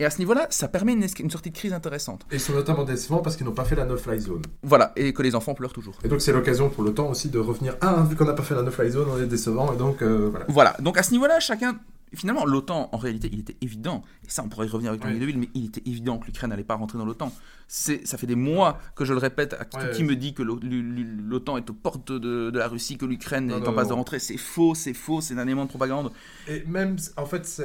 Et 0.00 0.04
à 0.04 0.10
ce 0.10 0.18
niveau-là, 0.18 0.48
ça 0.50 0.66
permet 0.66 0.92
une 0.94 1.30
sortie 1.30 1.50
de 1.50 1.56
crise 1.56 1.72
intéressante. 1.72 2.26
Et 2.32 2.36
ils 2.36 2.40
sont 2.40 2.52
notamment 2.54 2.82
décevants 2.82 3.18
parce 3.18 3.36
qu'ils 3.36 3.46
n'ont 3.46 3.52
pas 3.52 3.64
fait 3.64 3.76
la 3.76 3.84
no-fly 3.84 4.18
zone. 4.18 4.42
Voilà, 4.64 4.92
et 4.96 5.12
que 5.12 5.22
les 5.22 5.36
enfants 5.36 5.54
pleurent 5.54 5.72
toujours. 5.72 5.94
Et 6.02 6.08
donc 6.08 6.20
c'est 6.20 6.32
l'occasion 6.32 6.68
pour 6.68 6.82
l'OTAN 6.82 7.08
aussi 7.10 7.28
de 7.28 7.38
revenir. 7.38 7.76
Ah, 7.80 8.04
vu 8.08 8.16
qu'on 8.16 8.24
n'a 8.24 8.32
pas 8.32 8.42
fait 8.42 8.56
la 8.56 8.62
no-fly 8.62 8.90
zone, 8.90 9.06
on 9.14 9.22
est 9.22 9.26
décevant, 9.26 9.72
et 9.72 9.76
donc 9.76 10.02
euh, 10.02 10.28
voilà. 10.30 10.46
Voilà, 10.48 10.76
donc 10.80 10.98
à 10.98 11.02
ce 11.04 11.12
niveau-là, 11.12 11.38
chacun. 11.38 11.78
Finalement, 12.16 12.44
l'OTAN, 12.44 12.88
en 12.92 12.96
réalité, 12.98 13.28
il 13.32 13.40
était 13.40 13.56
évident, 13.60 14.02
et 14.24 14.30
ça 14.30 14.42
on 14.44 14.48
pourrait 14.48 14.66
y 14.66 14.70
revenir 14.70 14.90
avec 14.90 15.02
Tony 15.02 15.14
Oui. 15.14 15.20
Deville, 15.20 15.38
mais 15.38 15.48
il 15.54 15.66
était 15.66 15.82
évident 15.86 16.18
que 16.18 16.26
l'Ukraine 16.26 16.50
n'allait 16.50 16.64
pas 16.64 16.74
rentrer 16.74 16.98
dans 16.98 17.04
l'OTAN. 17.04 17.32
Ça 17.66 18.18
fait 18.18 18.26
des 18.26 18.34
mois 18.34 18.78
que 18.94 19.04
je 19.04 19.12
le 19.12 19.18
répète 19.18 19.54
à 19.54 19.64
tout 19.64 19.78
Ouais, 19.78 19.90
qui 19.92 20.02
ouais. 20.02 20.08
me 20.08 20.16
dit 20.16 20.34
que 20.34 20.42
l'OTAN 20.42 21.56
est 21.56 21.68
aux 21.70 21.74
portes 21.74 22.12
de, 22.12 22.50
de 22.50 22.58
la 22.58 22.68
Russie, 22.68 22.96
que 22.98 23.06
l'Ukraine 23.06 23.50
est 23.50 23.68
en 23.68 23.72
passe 23.72 23.88
de 23.88 23.92
rentrer. 23.94 24.18
C'est 24.18 24.36
faux, 24.36 24.74
c'est 24.74 24.94
faux, 24.94 25.20
c'est 25.20 25.34
un 25.34 25.42
élément 25.44 25.64
de 25.64 25.70
propagande. 25.70 26.12
Et 26.48 26.62
même, 26.66 26.96
en 27.16 27.26
fait, 27.26 27.62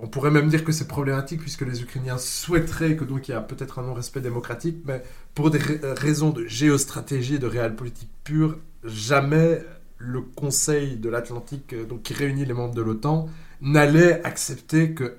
on 0.00 0.08
pourrait 0.08 0.30
même 0.30 0.48
dire 0.48 0.64
que 0.64 0.72
c'est 0.72 0.88
problématique 0.88 1.40
puisque 1.40 1.62
les 1.62 1.82
Ukrainiens 1.82 2.18
souhaiteraient 2.18 2.96
que 2.96 3.04
donc 3.04 3.28
il 3.28 3.32
y 3.32 3.34
a 3.34 3.40
peut-être 3.40 3.78
un 3.78 3.82
non-respect 3.82 4.20
démocratique, 4.20 4.78
mais 4.84 5.02
pour 5.34 5.50
des 5.50 5.58
ra- 5.58 5.94
raisons 5.96 6.30
de 6.30 6.46
géostratégie 6.46 7.34
et 7.34 7.38
de 7.38 7.46
réelle 7.46 7.76
politique 7.76 8.10
pure, 8.24 8.58
jamais 8.84 9.62
le 9.98 10.20
Conseil 10.22 10.96
de 10.96 11.08
l'Atlantique, 11.08 11.72
euh, 11.72 11.84
donc 11.86 12.02
qui 12.02 12.12
réunit 12.14 12.44
les 12.44 12.52
membres 12.52 12.74
de 12.74 12.82
l'OTAN, 12.82 13.28
n'allait 13.60 14.22
accepter 14.24 14.92
que 14.92 15.16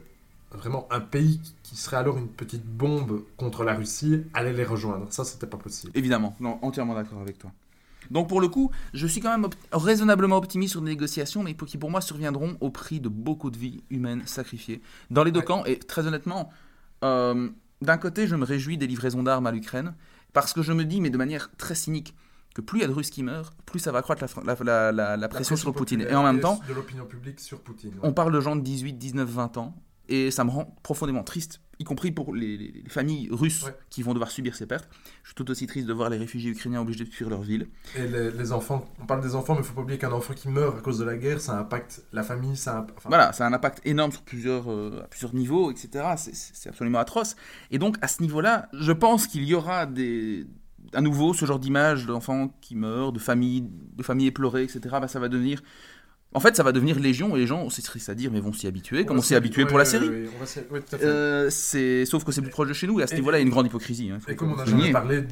vraiment 0.51 0.87
un 0.91 0.99
pays 0.99 1.39
qui- 1.63 1.75
serait 1.75 1.97
alors 1.97 2.17
une 2.17 2.29
petite 2.29 2.65
bombe 2.65 3.23
contre 3.35 3.63
la 3.63 3.75
Russie 3.75 4.23
allait 4.33 4.53
les 4.53 4.63
rejoindre. 4.63 5.05
Ça, 5.11 5.23
c'était 5.25 5.45
pas 5.45 5.57
possible. 5.57 5.91
Évidemment, 5.95 6.35
non, 6.39 6.57
entièrement 6.63 6.95
d'accord 6.95 7.19
avec 7.21 7.37
toi. 7.37 7.51
Donc 8.09 8.29
pour 8.29 8.39
le 8.41 8.47
coup, 8.47 8.71
je 8.93 9.05
suis 9.05 9.19
quand 9.21 9.29
même 9.31 9.43
op- 9.43 9.55
raisonnablement 9.73 10.37
optimiste 10.37 10.71
sur 10.71 10.81
des 10.81 10.89
négociations, 10.91 11.43
mais 11.43 11.53
qui 11.53 11.77
pour 11.77 11.91
moi 11.91 11.99
surviendront 12.01 12.57
au 12.61 12.69
prix 12.71 12.99
de 12.99 13.09
beaucoup 13.09 13.51
de 13.51 13.57
vies 13.57 13.83
humaines 13.91 14.23
sacrifiées 14.25 14.81
dans 15.11 15.23
les 15.23 15.31
deux 15.31 15.41
Ouais. 15.41 15.45
camps. 15.45 15.65
Et 15.65 15.77
très 15.77 16.07
honnêtement, 16.07 16.49
euh, 17.03 17.49
d'un 17.81 17.97
côté, 17.97 18.25
je 18.27 18.35
me 18.35 18.45
réjouis 18.45 18.77
des 18.77 18.87
livraisons 18.87 19.23
d'armes 19.23 19.45
à 19.45 19.51
l'Ukraine, 19.51 19.93
parce 20.33 20.53
que 20.53 20.61
je 20.61 20.71
me 20.73 20.85
dis, 20.85 21.01
mais 21.01 21.09
de 21.09 21.17
manière 21.17 21.51
très 21.57 21.75
cynique, 21.75 22.15
que 22.57 22.61
plus 22.61 22.79
il 22.79 22.81
y 22.81 22.85
a 22.85 22.87
de 22.87 22.93
Russes 22.93 23.09
qui 23.09 23.23
meurent, 23.23 23.53
plus 23.65 23.79
ça 23.79 23.91
va 23.91 23.99
accroître 23.99 24.21
la, 24.21 24.27
fr- 24.27 24.43
la- 24.45 24.63
la- 24.63 24.91
la- 24.91 25.17
la 25.17 25.27
pression 25.29 25.55
sur 25.55 25.73
Poutine. 25.73 26.01
Et 26.01 26.13
en 26.15 26.23
même 26.23 26.39
temps, 26.39 26.59
de 26.67 26.73
l'opinion 26.73 27.05
publique 27.05 27.39
sur 27.39 27.61
Poutine. 27.61 27.91
ouais. 27.93 27.99
on 28.03 28.13
parle 28.13 28.33
de 28.33 28.41
gens 28.41 28.55
de 28.55 28.61
18, 28.61 28.93
19, 28.93 29.29
20 29.29 29.57
ans, 29.57 29.75
et 30.09 30.31
ça 30.31 30.43
me 30.43 30.49
rend 30.49 30.75
profondément 30.83 31.23
triste, 31.23 31.59
y 31.79 31.83
compris 31.83 32.11
pour 32.11 32.33
les, 32.33 32.57
les- 32.57 32.71
les 32.83 32.89
familles 32.89 33.27
russes 33.29 33.63
Ouais. 33.63 33.75
qui 33.89 34.01
vont 34.01 34.13
devoir 34.13 34.31
subir 34.31 34.55
ces 34.55 34.65
pertes. 34.65 34.89
Je 35.21 35.29
suis 35.29 35.35
tout 35.35 35.51
aussi 35.51 35.67
triste 35.67 35.85
de 35.85 35.93
voir 35.93 36.09
les 36.09 36.17
réfugiés 36.17 36.49
ukrainiens 36.49 36.81
obligés 36.81 37.03
de 37.03 37.09
fuir 37.09 37.29
leur 37.29 37.41
ville. 37.41 37.67
Et 37.95 38.07
les, 38.07 38.31
les 38.31 38.51
enfants, 38.53 38.85
on 39.01 39.05
parle 39.05 39.21
des 39.21 39.35
enfants, 39.35 39.53
mais 39.53 39.59
il 39.61 39.65
faut 39.65 39.73
pas 39.75 39.81
oublier 39.81 39.99
qu'un 39.99 40.11
enfant 40.13 40.33
qui 40.33 40.47
meurt 40.49 40.77
à 40.77 40.81
cause 40.81 40.97
de 40.97 41.03
la 41.03 41.17
guerre, 41.17 41.39
ça 41.41 41.59
impacte 41.59 42.03
la 42.13 42.23
famille, 42.23 42.55
ça 42.57 42.87
enfin, 42.97 43.09
Voilà, 43.09 43.33
ça 43.33 43.45
a 43.45 43.49
un 43.49 43.53
impact 43.53 43.81
énorme 43.85 44.11
sur 44.13 44.21
plusieurs, 44.23 44.71
euh, 44.71 45.01
à 45.03 45.07
plusieurs 45.07 45.35
niveaux, 45.35 45.69
etc. 45.69 46.05
C'est 46.17 46.69
absolument 46.69 46.99
atroce. 46.99 47.35
Et 47.69 47.77
donc, 47.77 47.97
à 48.01 48.07
ce 48.07 48.21
niveau-là, 48.23 48.69
je 48.73 48.93
pense 48.93 49.27
qu'il 49.27 49.43
y 49.43 49.53
aura 49.53 49.85
des, 49.85 50.47
à 50.93 51.01
nouveau 51.01 51.33
ce 51.33 51.45
genre 51.45 51.59
d'image 51.59 52.05
d'enfants 52.05 52.53
qui 52.61 52.75
meurent, 52.75 53.11
de 53.11 53.19
familles, 53.19 53.63
de 53.95 54.03
familles 54.03 54.27
éplorées, 54.27 54.63
etc. 54.63 54.79
Bah, 54.91 55.07
ça 55.07 55.19
va 55.19 55.27
devenir. 55.29 55.61
En 56.33 56.39
fait, 56.41 56.55
ça 56.57 56.63
va 56.63 56.73
devenir 56.73 56.99
légion 56.99 57.35
et 57.35 57.39
les 57.39 57.47
gens, 57.47 57.69
c'est 57.69 57.81
triste 57.81 58.09
à 58.09 58.15
dire, 58.15 58.31
mais 58.31 58.41
vont 58.41 58.51
s'y 58.51 58.67
habituer, 58.67 59.05
comme 59.05 59.17
on 59.17 59.21
s'y 59.21 59.33
est 59.33 59.37
habitué 59.37 59.65
pour 59.65 59.77
la 59.77 59.85
série. 59.85 60.09
On 60.39 60.43
à 60.43 60.45
fait. 60.45 60.67
Euh, 61.03 61.49
c'est 61.49 62.05
sauf 62.05 62.23
que 62.25 62.31
c'est 62.33 62.41
plus 62.41 62.51
proche 62.51 62.67
de 62.67 62.73
chez 62.73 62.85
nous 62.85 62.99
et 62.99 63.03
à 63.03 63.07
ce 63.07 63.15
niveau-là 63.15 63.37
il 63.37 63.41
y 63.41 63.43
a 63.43 63.45
une 63.45 63.51
grande 63.51 63.65
hypocrisie. 63.67 64.11
hein, 64.11 64.19
Et 64.27 64.35
comme 64.35 64.51
on 64.51 64.59
a 64.59 64.65
jamais 64.65 64.91
parlé, 64.91 65.23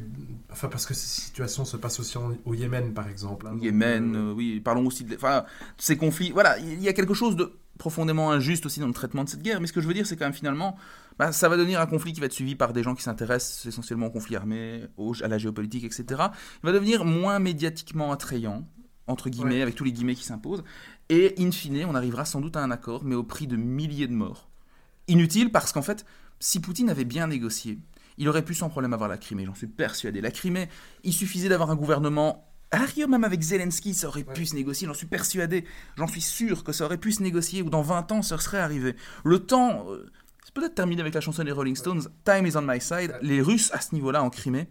enfin 0.50 0.68
parce 0.68 0.86
que 0.86 0.94
ces 0.94 1.06
situations 1.20 1.64
se 1.66 1.76
passent 1.76 2.00
aussi 2.00 2.16
en- 2.16 2.32
au 2.46 2.54
Yémen 2.54 2.94
par 2.94 3.08
exemple. 3.08 3.46
hein, 3.46 3.52
donc, 3.52 3.62
Yémen, 3.62 4.16
euh, 4.16 4.18
euh, 4.30 4.32
oui, 4.34 4.60
parlons 4.60 4.86
aussi 4.86 5.04
de 5.04 5.14
enfin, 5.16 5.44
ces 5.76 5.96
conflits. 5.98 6.30
Voilà, 6.32 6.58
il 6.58 6.82
y 6.82 6.88
a 6.88 6.94
quelque 6.94 7.14
chose 7.14 7.36
de 7.36 7.52
profondément 7.78 8.32
injuste 8.32 8.64
aussi 8.64 8.80
dans 8.80 8.86
le 8.88 8.94
traitement 8.94 9.22
de 9.22 9.28
cette 9.28 9.42
guerre. 9.42 9.60
Mais 9.60 9.66
ce 9.66 9.74
que 9.74 9.82
je 9.82 9.86
veux 9.86 9.94
dire, 9.94 10.06
c'est 10.06 10.16
quand 10.16 10.24
même 10.24 10.32
finalement, 10.32 10.76
bah, 11.18 11.32
ça 11.32 11.48
va 11.48 11.56
devenir 11.56 11.80
un 11.80 11.86
conflit 11.86 12.12
qui 12.12 12.20
va 12.20 12.26
être 12.26 12.32
suivi 12.32 12.54
par 12.54 12.72
des 12.72 12.82
gens 12.82 12.94
qui 12.94 13.02
s'intéressent 13.02 13.66
essentiellement 13.66 14.06
au 14.06 14.10
conflit 14.10 14.36
armé, 14.36 14.82
au- 14.96 15.14
à 15.22 15.28
la 15.28 15.38
géopolitique, 15.38 15.84
etc. 15.84 16.04
Il 16.10 16.66
va 16.66 16.72
devenir 16.72 17.04
moins 17.04 17.38
médiatiquement 17.38 18.12
attrayant, 18.12 18.66
entre 19.06 19.30
guillemets, 19.30 19.56
Ouais. 19.56 19.62
avec 19.62 19.74
tous 19.74 19.84
les 19.84 19.92
guillemets 19.92 20.14
qui 20.14 20.24
s'imposent. 20.24 20.64
Et 21.08 21.34
in 21.38 21.50
fine, 21.52 21.84
on 21.88 21.94
arrivera 21.94 22.24
sans 22.24 22.40
doute 22.40 22.56
à 22.56 22.62
un 22.62 22.70
accord, 22.70 23.04
mais 23.04 23.14
au 23.14 23.22
prix 23.22 23.46
de 23.46 23.56
milliers 23.56 24.08
de 24.08 24.12
morts. 24.14 24.48
Inutile 25.08 25.52
parce 25.52 25.72
qu'en 25.72 25.82
fait, 25.82 26.04
si 26.40 26.60
Poutine 26.60 26.90
avait 26.90 27.04
bien 27.04 27.28
négocié, 27.28 27.78
il 28.18 28.28
aurait 28.28 28.44
pu 28.44 28.54
sans 28.54 28.68
problème 28.68 28.92
avoir 28.92 29.08
la 29.08 29.16
Crimée, 29.18 29.44
j'en 29.46 29.54
suis 29.54 29.66
persuadé. 29.68 30.20
La 30.20 30.30
Crimée, 30.30 30.68
il 31.04 31.12
suffisait 31.12 31.48
d'avoir 31.48 31.70
un 31.70 31.76
gouvernement. 31.76 32.42
Rigueur, 32.72 33.08
même 33.08 33.22
avec 33.22 33.40
Zelensky, 33.42 33.94
ça 33.94 34.08
aurait 34.08 34.24
pu 34.24 34.44
se 34.44 34.54
négocier, 34.56 34.88
j'en 34.88 34.94
suis 34.94 35.06
persuadé. 35.06 35.64
J'en 35.96 36.08
suis 36.08 36.20
sûr 36.20 36.64
que 36.64 36.72
ça 36.72 36.84
aurait 36.84 36.98
pu 36.98 37.12
se 37.12 37.22
négocier, 37.22 37.62
ou 37.62 37.70
dans 37.70 37.82
20 37.82 38.10
ans, 38.10 38.22
ça 38.22 38.36
serait 38.38 38.58
arrivé. 38.58 38.96
Le 39.24 39.38
temps. 39.38 39.86
Peut-être 40.60 40.74
terminé 40.74 41.00
avec 41.00 41.14
la 41.14 41.20
chanson 41.20 41.44
des 41.44 41.52
Rolling 41.52 41.76
Stones, 41.76 42.02
Time 42.24 42.46
is 42.46 42.56
on 42.56 42.62
my 42.62 42.80
side. 42.80 43.14
Les 43.22 43.40
Russes, 43.40 43.70
à 43.72 43.80
ce 43.80 43.94
niveau-là, 43.94 44.22
en 44.22 44.30
Crimée, 44.30 44.68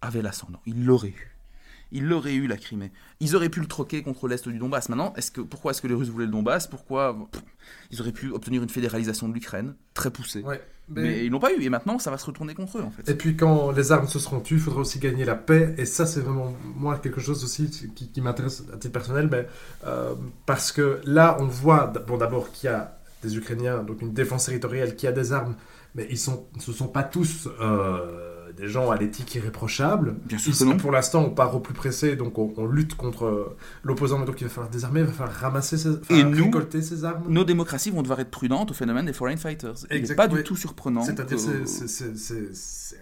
avaient 0.00 0.22
l'ascendant. 0.22 0.60
Ils 0.66 0.84
l'auraient 0.84 1.08
eu. 1.10 1.28
Ils 1.94 2.06
l'auraient 2.06 2.34
eu, 2.34 2.46
la 2.46 2.56
Crimée. 2.56 2.90
Ils 3.20 3.36
auraient 3.36 3.50
pu 3.50 3.60
le 3.60 3.66
troquer 3.66 4.02
contre 4.02 4.26
l'Est 4.26 4.48
du 4.48 4.58
Donbass. 4.58 4.88
Maintenant, 4.88 5.12
est-ce 5.16 5.30
que, 5.30 5.42
pourquoi 5.42 5.72
est-ce 5.72 5.82
que 5.82 5.86
les 5.88 5.94
Russes 5.94 6.08
voulaient 6.08 6.24
le 6.24 6.30
Donbass? 6.32 6.66
Pourquoi 6.66 7.14
pff, 7.30 7.42
Ils 7.90 8.00
auraient 8.00 8.12
pu 8.12 8.30
obtenir 8.30 8.62
une 8.62 8.70
fédéralisation 8.70 9.28
de 9.28 9.34
l'Ukraine, 9.34 9.74
très 9.92 10.10
poussée. 10.10 10.40
ouais, 10.40 10.62
mais- 10.88 11.02
Mais 11.02 11.26
ils 11.26 11.30
l'ont 11.30 11.38
pas 11.38 11.52
eu, 11.52 11.62
et 11.62 11.68
maintenant 11.68 11.98
ça 11.98 12.10
va 12.10 12.16
se 12.16 12.24
retourner 12.24 12.54
contre 12.54 12.78
eux 12.78 12.82
en 12.82 12.90
fait. 12.90 13.06
Et 13.10 13.14
puis 13.14 13.36
quand 13.36 13.72
les 13.72 13.92
armes 13.92 14.08
se 14.08 14.18
seront 14.18 14.40
tues, 14.40 14.54
il 14.54 14.60
faudra 14.60 14.80
aussi 14.80 14.98
gagner 15.00 15.26
la 15.26 15.34
paix. 15.36 15.74
Et 15.76 15.84
ça, 15.84 16.06
c'est 16.06 16.20
vraiment 16.20 16.56
moi 16.76 16.98
quelque 16.98 17.20
chose 17.20 17.44
aussi 17.44 17.68
qui, 17.70 18.10
qui 18.10 18.20
m'intéresse 18.22 18.64
à 18.72 18.78
titre 18.78 18.92
personnel, 18.92 19.28
mais, 19.30 19.46
euh, 19.86 20.14
parce 20.46 20.72
que 20.72 21.00
là, 21.04 21.36
on 21.40 21.46
voit 21.46 21.88
bon 21.88 22.16
d'abord 22.16 22.50
qu'il 22.52 22.70
y 22.70 22.72
a 22.72 22.98
des 23.22 23.36
Ukrainiens, 23.36 23.82
donc 23.82 24.02
une 24.02 24.12
défense 24.12 24.46
territoriale 24.46 24.96
qui 24.96 25.06
a 25.06 25.12
des 25.12 25.32
armes, 25.32 25.56
mais 25.94 26.06
ils 26.10 26.18
sont, 26.18 26.46
ce 26.58 26.72
sont 26.72 26.88
pas 26.88 27.02
tous 27.02 27.48
euh, 27.60 28.52
des 28.56 28.68
gens 28.68 28.90
à 28.90 28.96
l'éthique 28.96 29.34
irréprochable. 29.34 30.16
Bien 30.26 30.38
sûr 30.38 30.52
Ils 30.60 30.66
non. 30.66 30.76
pour 30.76 30.90
l'instant, 30.90 31.24
on 31.24 31.30
part 31.30 31.54
au 31.56 31.60
plus 31.60 31.74
pressé, 31.74 32.16
donc 32.16 32.36
on, 32.38 32.52
on 32.56 32.66
lutte 32.66 32.94
contre 32.96 33.24
euh, 33.26 33.56
l'opposant, 33.82 34.18
mais 34.18 34.26
donc 34.26 34.40
il 34.40 34.44
va 34.44 34.50
falloir 34.50 34.70
désarmer, 34.70 35.00
il 35.00 35.06
va 35.06 35.12
falloir 35.12 35.36
ramasser, 35.36 35.78
ses, 35.78 35.90
enfin, 35.90 36.14
Et 36.14 36.24
nous, 36.24 36.44
récolter 36.46 36.82
ses 36.82 37.04
armes. 37.04 37.24
Nos 37.28 37.44
démocraties 37.44 37.90
vont 37.90 38.02
devoir 38.02 38.20
être 38.20 38.30
prudentes 38.30 38.70
au 38.70 38.74
phénomène 38.74 39.06
des 39.06 39.12
foreign 39.12 39.36
fighters. 39.38 39.74
Il 39.90 40.02
n'est 40.02 40.14
pas 40.14 40.28
du 40.28 40.42
tout 40.42 40.56
surprenant. 40.56 41.02
C'est-à-dire 41.02 41.36
que- 41.38 41.66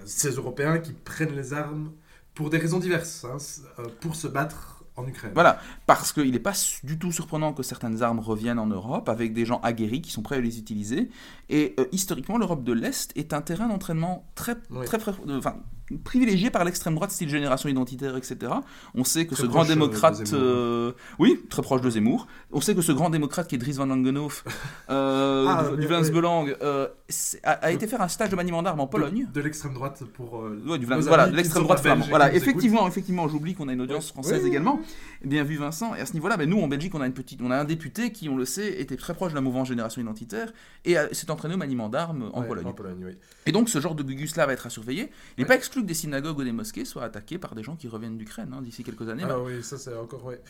ces 0.04 0.30
Européens 0.36 0.78
qui 0.78 0.92
prennent 0.92 1.34
les 1.34 1.52
armes 1.52 1.90
pour 2.34 2.50
des 2.50 2.58
raisons 2.58 2.78
diverses, 2.78 3.24
hein, 3.24 3.36
euh, 3.78 3.86
pour 4.00 4.14
se 4.14 4.28
battre 4.28 4.79
en 5.00 5.06
Ukraine. 5.08 5.32
Voilà, 5.34 5.58
parce 5.86 6.12
qu'il 6.12 6.30
n'est 6.30 6.38
pas 6.38 6.52
du 6.84 6.98
tout 6.98 7.12
surprenant 7.12 7.52
que 7.52 7.62
certaines 7.62 8.02
armes 8.02 8.20
reviennent 8.20 8.58
en 8.58 8.66
Europe 8.66 9.08
avec 9.08 9.32
des 9.32 9.44
gens 9.44 9.60
aguerris 9.62 10.02
qui 10.02 10.10
sont 10.10 10.22
prêts 10.22 10.36
à 10.36 10.40
les 10.40 10.58
utiliser. 10.58 11.10
Et 11.48 11.74
euh, 11.78 11.86
historiquement, 11.92 12.38
l'Europe 12.38 12.64
de 12.64 12.72
l'Est 12.72 13.12
est 13.16 13.32
un 13.32 13.40
terrain 13.42 13.68
d'entraînement 13.68 14.24
très, 14.34 14.56
Oui. 14.70 14.84
très, 14.86 14.98
très- 14.98 15.12
enfin, 15.30 15.56
privilégié 16.04 16.50
par 16.50 16.64
l'extrême 16.64 16.94
droite, 16.94 17.10
style 17.10 17.28
génération 17.28 17.68
identitaire, 17.68 18.16
etc. 18.16 18.36
On 18.94 19.04
sait 19.04 19.26
que 19.26 19.34
Très 19.34 19.42
ce 19.44 19.46
grand 19.48 19.64
euh, 19.64 19.68
démocrate, 19.68 20.22
euh, 20.32 20.92
oui, 21.18 21.40
très 21.48 21.62
proche 21.62 21.80
de 21.80 21.90
Zemmour. 21.90 22.26
On 22.52 22.60
sait 22.60 22.74
que 22.74 22.82
ce 22.82 22.92
grand 22.92 23.10
démocrate 23.10 23.48
qui 23.48 23.54
est 23.56 23.58
Dries 23.58 23.72
van 23.72 23.86
Langenhof, 23.86 24.44
euh, 24.90 25.46
Ah, 25.48 25.64
du, 25.76 25.86
euh, 26.62 26.88
c'est- 27.08 27.40
a, 27.44 27.52
a 27.52 27.70
été 27.70 27.86
faire 27.86 28.00
un 28.02 28.08
stage 28.08 28.30
de 28.30 28.36
maniement 28.36 28.62
d'armes 28.62 28.80
en 28.80 28.86
Pologne. 28.86 29.26
De, 29.26 29.32
de 29.32 29.44
l'extrême 29.44 29.74
droite 29.74 30.02
pour. 30.14 30.40
euh, 30.42 30.62
Ouais, 30.66 30.78
du 30.78 30.86
Vlaams- 30.86 31.00
voilà, 31.02 31.26
l'extrême 31.26 31.62
droite 31.64 31.78
pas 31.78 31.82
flamand. 31.82 31.96
belges 32.00 32.08
et 32.08 32.10
Voilà, 32.10 32.34
effectivement, 32.34 32.86
effectivement, 32.88 33.28
j'oublie 33.28 33.54
qu'on 33.54 33.68
a 33.68 33.72
une 33.72 33.80
audience 33.80 34.06
Ouais. 34.06 34.12
française 34.12 34.40
Oui. 34.42 34.48
également. 34.50 34.80
Bien 35.24 35.44
vu 35.44 35.56
Vincent. 35.56 35.94
Et 35.94 36.00
à 36.00 36.06
ce 36.06 36.12
niveau-là, 36.14 36.36
ben, 36.36 36.48
nous 36.48 36.60
en 36.60 36.68
Belgique, 36.68 36.94
on 36.94 37.00
a 37.00 37.06
une 37.06 37.12
petite, 37.12 37.40
on 37.42 37.50
a 37.50 37.56
un 37.56 37.64
député 37.64 38.12
qui, 38.12 38.28
on 38.28 38.36
le 38.36 38.44
sait, 38.44 38.80
était 38.80 38.96
très 38.96 39.14
proche 39.14 39.30
de 39.32 39.36
la 39.36 39.40
mouvance 39.40 39.68
Génération 39.68 40.00
Identitaire 40.00 40.52
et 40.84 40.96
s'est 41.12 41.30
entraîné 41.30 41.54
au 41.54 41.58
maniement 41.58 41.88
d'armes 41.88 42.30
en 42.32 42.40
Ouais, 42.42 42.46
Pologne. 42.48 42.66
En 42.66 42.72
Pologne, 42.72 43.02
oui. 43.06 43.12
Et 43.46 43.52
donc, 43.52 43.68
ce 43.68 43.80
genre 43.80 43.94
de 43.94 44.02
gugus-là 44.02 44.46
va 44.46 44.52
être 44.52 44.66
à 44.66 44.70
surveiller. 44.70 45.10
Il 45.36 45.40
n'est 45.40 45.44
Ouais. 45.44 45.48
pas 45.48 45.54
exclu 45.56 45.79
que 45.82 45.86
des 45.86 45.94
synagogues 45.94 46.38
ou 46.38 46.44
des 46.44 46.52
mosquées 46.52 46.84
soient 46.84 47.04
attaquées 47.04 47.38
par 47.38 47.54
des 47.54 47.62
gens 47.62 47.76
qui 47.76 47.88
reviennent 47.88 48.16
d'Ukraine 48.18 48.52
hein, 48.56 48.62
d'ici 48.62 48.84
quelques 48.84 49.08
années. 49.08 49.24
Ah 49.28 49.38
oui, 49.40 49.62
ça 49.62 49.78
c'est 49.78 49.94
encore. 49.96 50.24
Ouais. 50.24 50.40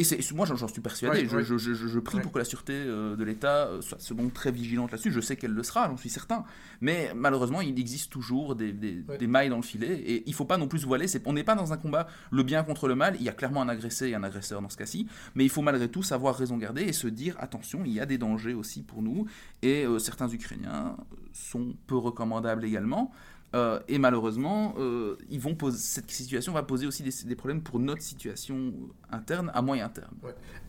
Et 0.00 0.04
moi, 0.32 0.46
j'en, 0.46 0.68
suis 0.68 0.80
persuadé. 0.80 1.22
Ouais, 1.22 1.26
je, 1.28 1.36
ouais. 1.38 1.42
je- 1.42 1.58
je- 1.58 1.74
je- 1.74 1.88
je 1.88 1.98
prie 1.98 2.18
Ouais. 2.18 2.22
pour 2.22 2.30
que 2.30 2.38
la 2.38 2.44
sûreté 2.44 2.72
euh, 2.72 3.16
de 3.16 3.24
l'État 3.24 3.66
euh, 3.66 3.80
soit 3.80 3.98
se 3.98 4.14
montre 4.14 4.32
très 4.32 4.52
vigilante 4.52 4.92
là-dessus. 4.92 5.10
Je 5.10 5.18
sais 5.20 5.34
qu'elle 5.34 5.50
le 5.50 5.62
sera, 5.64 5.88
j'en 5.88 5.96
suis 5.96 6.08
certain. 6.08 6.44
Mais 6.80 7.10
malheureusement, 7.16 7.60
il 7.62 7.76
existe 7.80 8.08
toujours 8.12 8.54
des, 8.54 8.72
des- 8.72 9.02
Ouais. 9.08 9.18
des 9.18 9.26
mailles 9.26 9.48
dans 9.48 9.56
le 9.56 9.62
filet. 9.62 9.98
Et 10.06 10.22
il 10.28 10.34
faut 10.34 10.44
pas 10.44 10.56
non 10.56 10.68
plus 10.68 10.84
voiler. 10.84 11.06
On 11.26 11.32
n'est 11.32 11.42
pas 11.42 11.56
dans 11.56 11.72
un 11.72 11.76
combat 11.76 12.06
le 12.30 12.44
bien 12.44 12.62
contre 12.62 12.86
le 12.86 12.94
mal. 12.94 13.16
Il 13.18 13.24
y 13.24 13.28
a 13.28 13.32
clairement 13.32 13.60
un 13.60 13.68
agressé 13.68 14.06
et 14.10 14.14
un 14.14 14.22
agresseur 14.22 14.62
dans 14.62 14.68
ce 14.68 14.76
cas-ci. 14.76 15.08
Mais 15.34 15.42
il 15.44 15.50
faut 15.50 15.62
malgré 15.62 15.90
tout 15.90 16.04
savoir 16.04 16.36
raison 16.36 16.58
garder 16.58 16.82
et 16.82 16.92
se 16.92 17.08
dire 17.08 17.34
attention, 17.40 17.82
il 17.84 17.90
y 17.92 17.98
a 17.98 18.06
des 18.06 18.18
dangers 18.18 18.54
aussi 18.54 18.84
pour 18.84 19.02
nous. 19.02 19.26
Et 19.62 19.84
euh, 19.84 19.98
certains 19.98 20.28
Ukrainiens 20.28 20.96
sont 21.32 21.74
peu 21.88 21.96
recommandables 21.96 22.64
également. 22.64 23.10
Euh, 23.54 23.80
et 23.88 23.98
malheureusement, 23.98 24.74
euh, 24.78 25.16
ils 25.30 25.40
vont 25.40 25.54
poser, 25.54 25.78
cette 25.78 26.10
situation 26.10 26.52
va 26.52 26.62
poser 26.62 26.86
aussi 26.86 27.02
des, 27.02 27.10
des 27.24 27.34
problèmes 27.34 27.62
pour 27.62 27.78
notre 27.78 28.02
situation 28.02 28.74
interne 29.10 29.50
à 29.54 29.62
moyen 29.62 29.88
terme. 29.88 30.12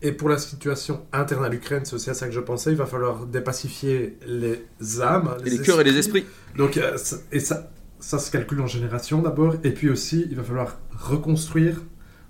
Et 0.00 0.12
pour 0.12 0.30
la 0.30 0.38
situation 0.38 1.04
interne 1.12 1.44
à 1.44 1.50
l'Ukraine, 1.50 1.84
c'est 1.84 1.94
aussi 1.94 2.08
à 2.08 2.14
ça 2.14 2.26
que 2.26 2.32
je 2.32 2.40
pensais, 2.40 2.70
il 2.70 2.78
va 2.78 2.86
falloir 2.86 3.26
dépacifier 3.26 4.16
les 4.26 4.64
âmes, 5.02 5.36
Et 5.44 5.50
les 5.50 5.58
cœurs 5.58 5.80
et 5.82 5.84
les 5.84 5.98
esprits. 5.98 6.24
Donc, 6.56 6.78
euh, 6.78 6.96
ça- 6.96 7.18
et 7.30 7.40
ça, 7.40 7.70
ça 7.98 8.18
se 8.18 8.30
calcule 8.30 8.62
en 8.62 8.66
génération 8.66 9.20
d'abord, 9.20 9.56
et 9.62 9.72
puis 9.72 9.90
aussi, 9.90 10.26
il 10.30 10.36
va 10.36 10.42
falloir 10.42 10.78
reconstruire. 10.92 11.82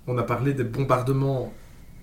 On 0.05 0.17
a 0.17 0.23
parlé 0.23 0.53
des 0.53 0.65
bombardements 0.65 1.53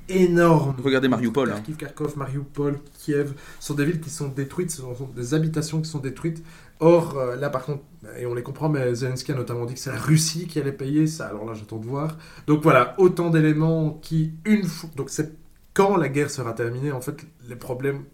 énormes. 0.09 0.75
Regardez 0.83 1.09
Mariupol, 1.09 1.51
hein. 1.51 1.57
Kharkiv, 1.57 1.77
Kharkov, 1.77 2.17
Mariupol, 2.17 2.79
Kiev, 2.99 3.35
ce 3.61 3.67
sont 3.67 3.75
des 3.75 3.85
villes 3.85 4.01
qui 4.01 4.09
sont 4.09 4.29
détruites, 4.29 4.71
ce 4.71 4.79
sont 4.81 5.11
des 5.15 5.35
habitations 5.35 5.83
qui 5.83 5.91
sont 5.91 5.99
détruites. 5.99 6.43
Or, 6.81 7.19
euh, 7.19 7.35
là 7.37 7.51
par 7.51 7.65
contre, 7.65 7.83
et 8.19 8.27
on 8.27 8.35
les 8.35 8.43
comprend, 8.43 8.69
mais 8.69 8.95
Zelensky 8.95 9.33
a 9.33 9.35
notamment 9.35 9.65
dit 9.67 9.75
que 9.75 9.81
c'est 9.81 9.91
la 9.91 9.99
Russie 9.99 10.47
qui 10.47 10.61
allait 10.61 10.73
payer 10.73 11.07
ça. 11.09 11.27
Alors 11.27 11.45
là, 11.45 11.53
j'attends 11.55 11.79
de 11.79 11.87
voir. 11.87 12.17
Donc 12.47 12.63
voilà, 12.63 12.95
autant 12.99 13.31
d'éléments 13.31 13.91
qui, 14.01 14.33
une 14.45 14.65
fois. 14.65 14.89
Donc 14.97 15.11
c'est 15.11 15.35
quand 15.75 15.97
la 15.97 16.09
guerre 16.09 16.31
sera 16.31 16.53
terminée, 16.53 16.93
en 16.93 17.01
fait, 17.01 17.17
les 17.49 17.57
problèmes, 17.57 18.05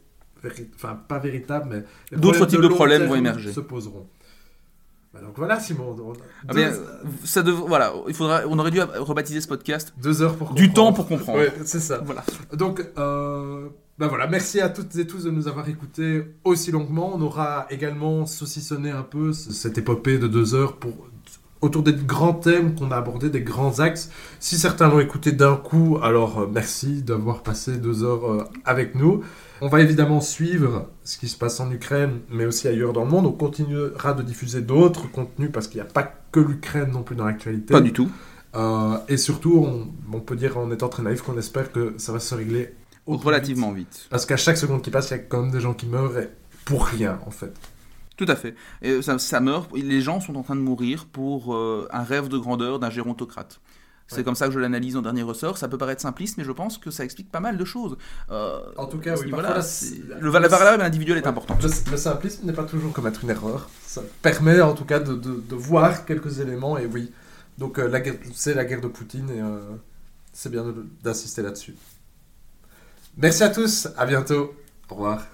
enfin 0.74 0.98
pas 1.08 1.18
véritables, 1.18 1.84
mais 2.10 2.18
D'autres 2.18 2.46
types 2.46 2.60
de 2.62 2.68
problèmes 2.68 3.06
vont 3.06 3.14
émerger. 3.16 3.52
Se 3.52 3.60
poseront. 3.60 4.06
Bah, 5.12 5.20
donc 5.20 5.34
voilà, 5.36 5.60
Simon. 5.60 5.94
on 6.00 6.12
Ah 6.48 6.52
deux, 6.52 6.58
bien, 6.58 6.72
ça 7.24 7.42
dev- 7.42 7.62
voilà, 7.68 7.92
il 8.08 8.14
faudra, 8.14 8.42
on 8.48 8.58
aurait 8.58 8.72
dû 8.72 8.80
rebaptiser 8.80 9.40
ce 9.40 9.46
podcast 9.46 9.94
deux 10.02 10.22
heures 10.22 10.34
pour 10.36 10.54
du 10.54 10.72
temps 10.72 10.86
comprendre. 10.86 10.96
pour 10.96 11.18
comprendre. 11.18 11.38
Ouais, 11.38 11.52
c'est 11.64 11.78
ça. 11.80 11.98
Voilà. 12.04 12.24
Donc, 12.52 12.84
euh, 12.98 13.68
ben 13.98 14.08
voilà, 14.08 14.26
merci 14.26 14.60
à 14.60 14.68
toutes 14.68 14.96
et 14.96 15.06
tous 15.06 15.24
de 15.24 15.30
nous 15.30 15.46
avoir 15.48 15.68
écoutés 15.68 16.24
aussi 16.42 16.72
longuement. 16.72 17.12
On 17.14 17.20
aura 17.20 17.66
également 17.70 18.26
saucissonné 18.26 18.90
un 18.90 19.02
peu 19.04 19.32
ce- 19.32 19.52
cette 19.52 19.78
épopée 19.78 20.18
de 20.18 20.26
deux 20.26 20.54
heures 20.54 20.76
pour 20.76 20.92
autour 21.60 21.82
des 21.82 21.94
grands 21.94 22.34
thèmes 22.34 22.74
qu'on 22.74 22.90
a 22.90 22.96
abordés, 22.96 23.30
des 23.30 23.40
grands 23.40 23.78
axes. 23.80 24.10
Si 24.38 24.58
certains 24.58 24.88
l'ont 24.88 25.00
écouté 25.00 25.32
d'un 25.32 25.56
coup, 25.56 25.98
alors 26.02 26.40
euh, 26.40 26.46
merci 26.52 27.02
d'avoir 27.02 27.42
passé 27.42 27.78
deux 27.78 28.02
heures 28.04 28.30
euh, 28.30 28.44
avec 28.66 28.94
nous. 28.96 29.22
On 29.62 29.68
va 29.68 29.80
évidemment 29.80 30.20
suivre 30.20 30.90
ce 31.04 31.16
qui 31.16 31.26
se 31.28 31.38
passe 31.38 31.60
en 31.60 31.70
Ukraine, 31.70 32.18
mais 32.30 32.44
aussi 32.44 32.68
ailleurs 32.68 32.92
dans 32.92 33.04
le 33.04 33.10
monde. 33.10 33.24
On 33.26 33.32
continuera 33.32 34.12
de 34.12 34.22
diffuser 34.22 34.60
d'autres 34.60 35.10
contenus 35.10 35.50
parce 35.52 35.68
qu'il 35.68 35.80
n'y 35.80 35.86
a 35.86 35.90
pas 35.90 36.12
que 36.32 36.40
l'Ukraine 36.40 36.90
non 36.92 37.02
plus 37.02 37.16
dans 37.16 37.24
l'actualité. 37.24 37.72
Pas 37.72 37.80
du 37.80 37.92
tout. 37.94 38.10
Euh, 38.56 38.98
et 39.08 39.16
surtout, 39.16 39.64
on, 39.64 39.88
on 40.16 40.20
peut 40.20 40.36
dire 40.36 40.58
en 40.58 40.70
étant 40.70 40.88
très 40.88 41.02
naïf 41.02 41.22
qu'on 41.22 41.38
espère 41.38 41.72
que 41.72 41.94
ça 41.96 42.12
va 42.12 42.20
se 42.20 42.34
régler 42.34 42.74
Relativement 43.06 43.72
vite. 43.72 43.88
vite. 43.92 44.06
Parce 44.10 44.24
qu'à 44.26 44.36
chaque 44.36 44.56
seconde 44.56 44.82
qui 44.82 44.90
passe, 44.90 45.10
il 45.10 45.12
y 45.12 45.14
a 45.14 45.18
quand 45.18 45.42
même 45.42 45.50
des 45.50 45.60
gens 45.60 45.74
qui 45.74 45.86
meurent 45.86 46.16
et 46.18 46.30
pour 46.64 46.86
rien 46.86 47.18
en 47.26 47.30
fait. 47.30 47.52
Tout 48.16 48.26
à 48.28 48.36
fait. 48.36 48.54
Et 48.80 49.02
ça, 49.02 49.18
ça 49.18 49.40
meurt. 49.40 49.70
Les 49.74 50.00
gens 50.00 50.20
sont 50.20 50.36
en 50.36 50.42
train 50.42 50.54
de 50.56 50.60
mourir 50.60 51.06
pour 51.06 51.54
euh, 51.54 51.88
un 51.92 52.02
rêve 52.04 52.28
de 52.28 52.38
grandeur 52.38 52.78
d'un 52.78 52.88
gérontocrate. 52.90 53.60
C'est 54.06 54.18
Ouais. 54.18 54.24
comme 54.24 54.34
ça 54.34 54.46
que 54.48 54.52
je 54.52 54.58
l'analyse 54.58 54.96
en 54.96 55.02
dernier 55.02 55.22
ressort. 55.22 55.56
Ça 55.58 55.66
peut 55.66 55.78
paraître 55.78 56.00
simpliste, 56.02 56.36
mais 56.38 56.44
je 56.44 56.52
pense 56.52 56.76
que 56.78 56.90
ça 56.90 57.04
explique 57.04 57.30
pas 57.32 57.40
mal 57.40 57.56
de 57.58 57.64
choses. 57.64 57.96
Euh, 58.30 58.60
En 58.76 58.86
tout 58.86 58.98
cas, 58.98 59.16
oui, 59.18 59.30
la- 59.30 59.40
la- 59.42 60.18
le 60.20 60.30
la 60.30 60.48
variable 60.48 60.82
individuelle 60.82 61.16
est 61.18 61.22
Ouais. 61.22 61.26
importante. 61.26 61.62
Le, 61.62 61.70
le 61.90 61.96
simplisme 61.96 62.46
n'est 62.46 62.52
pas 62.52 62.64
toujours 62.64 62.92
commettre 62.92 63.24
une 63.24 63.30
erreur. 63.30 63.68
Ça 63.84 64.02
permet 64.22 64.60
en 64.60 64.74
tout 64.74 64.84
cas 64.84 65.00
de, 65.00 65.14
de- 65.14 65.42
de 65.48 65.54
voir 65.54 66.04
quelques 66.04 66.38
éléments 66.38 66.76
et 66.78 66.86
oui. 66.86 67.10
Donc 67.58 67.78
euh, 67.78 67.90
c'est 68.34 68.54
la 68.54 68.64
guerre 68.64 68.80
de 68.82 68.88
Poutine 68.88 69.28
et 69.30 69.40
euh, 69.40 69.58
c'est 70.32 70.50
bien 70.50 70.64
d'insister 71.02 71.40
là-dessus. 71.42 71.74
Merci 73.16 73.42
à 73.42 73.48
tous, 73.48 73.88
à 73.96 74.06
bientôt. 74.06 74.54
Au 74.90 74.94
revoir. 74.94 75.33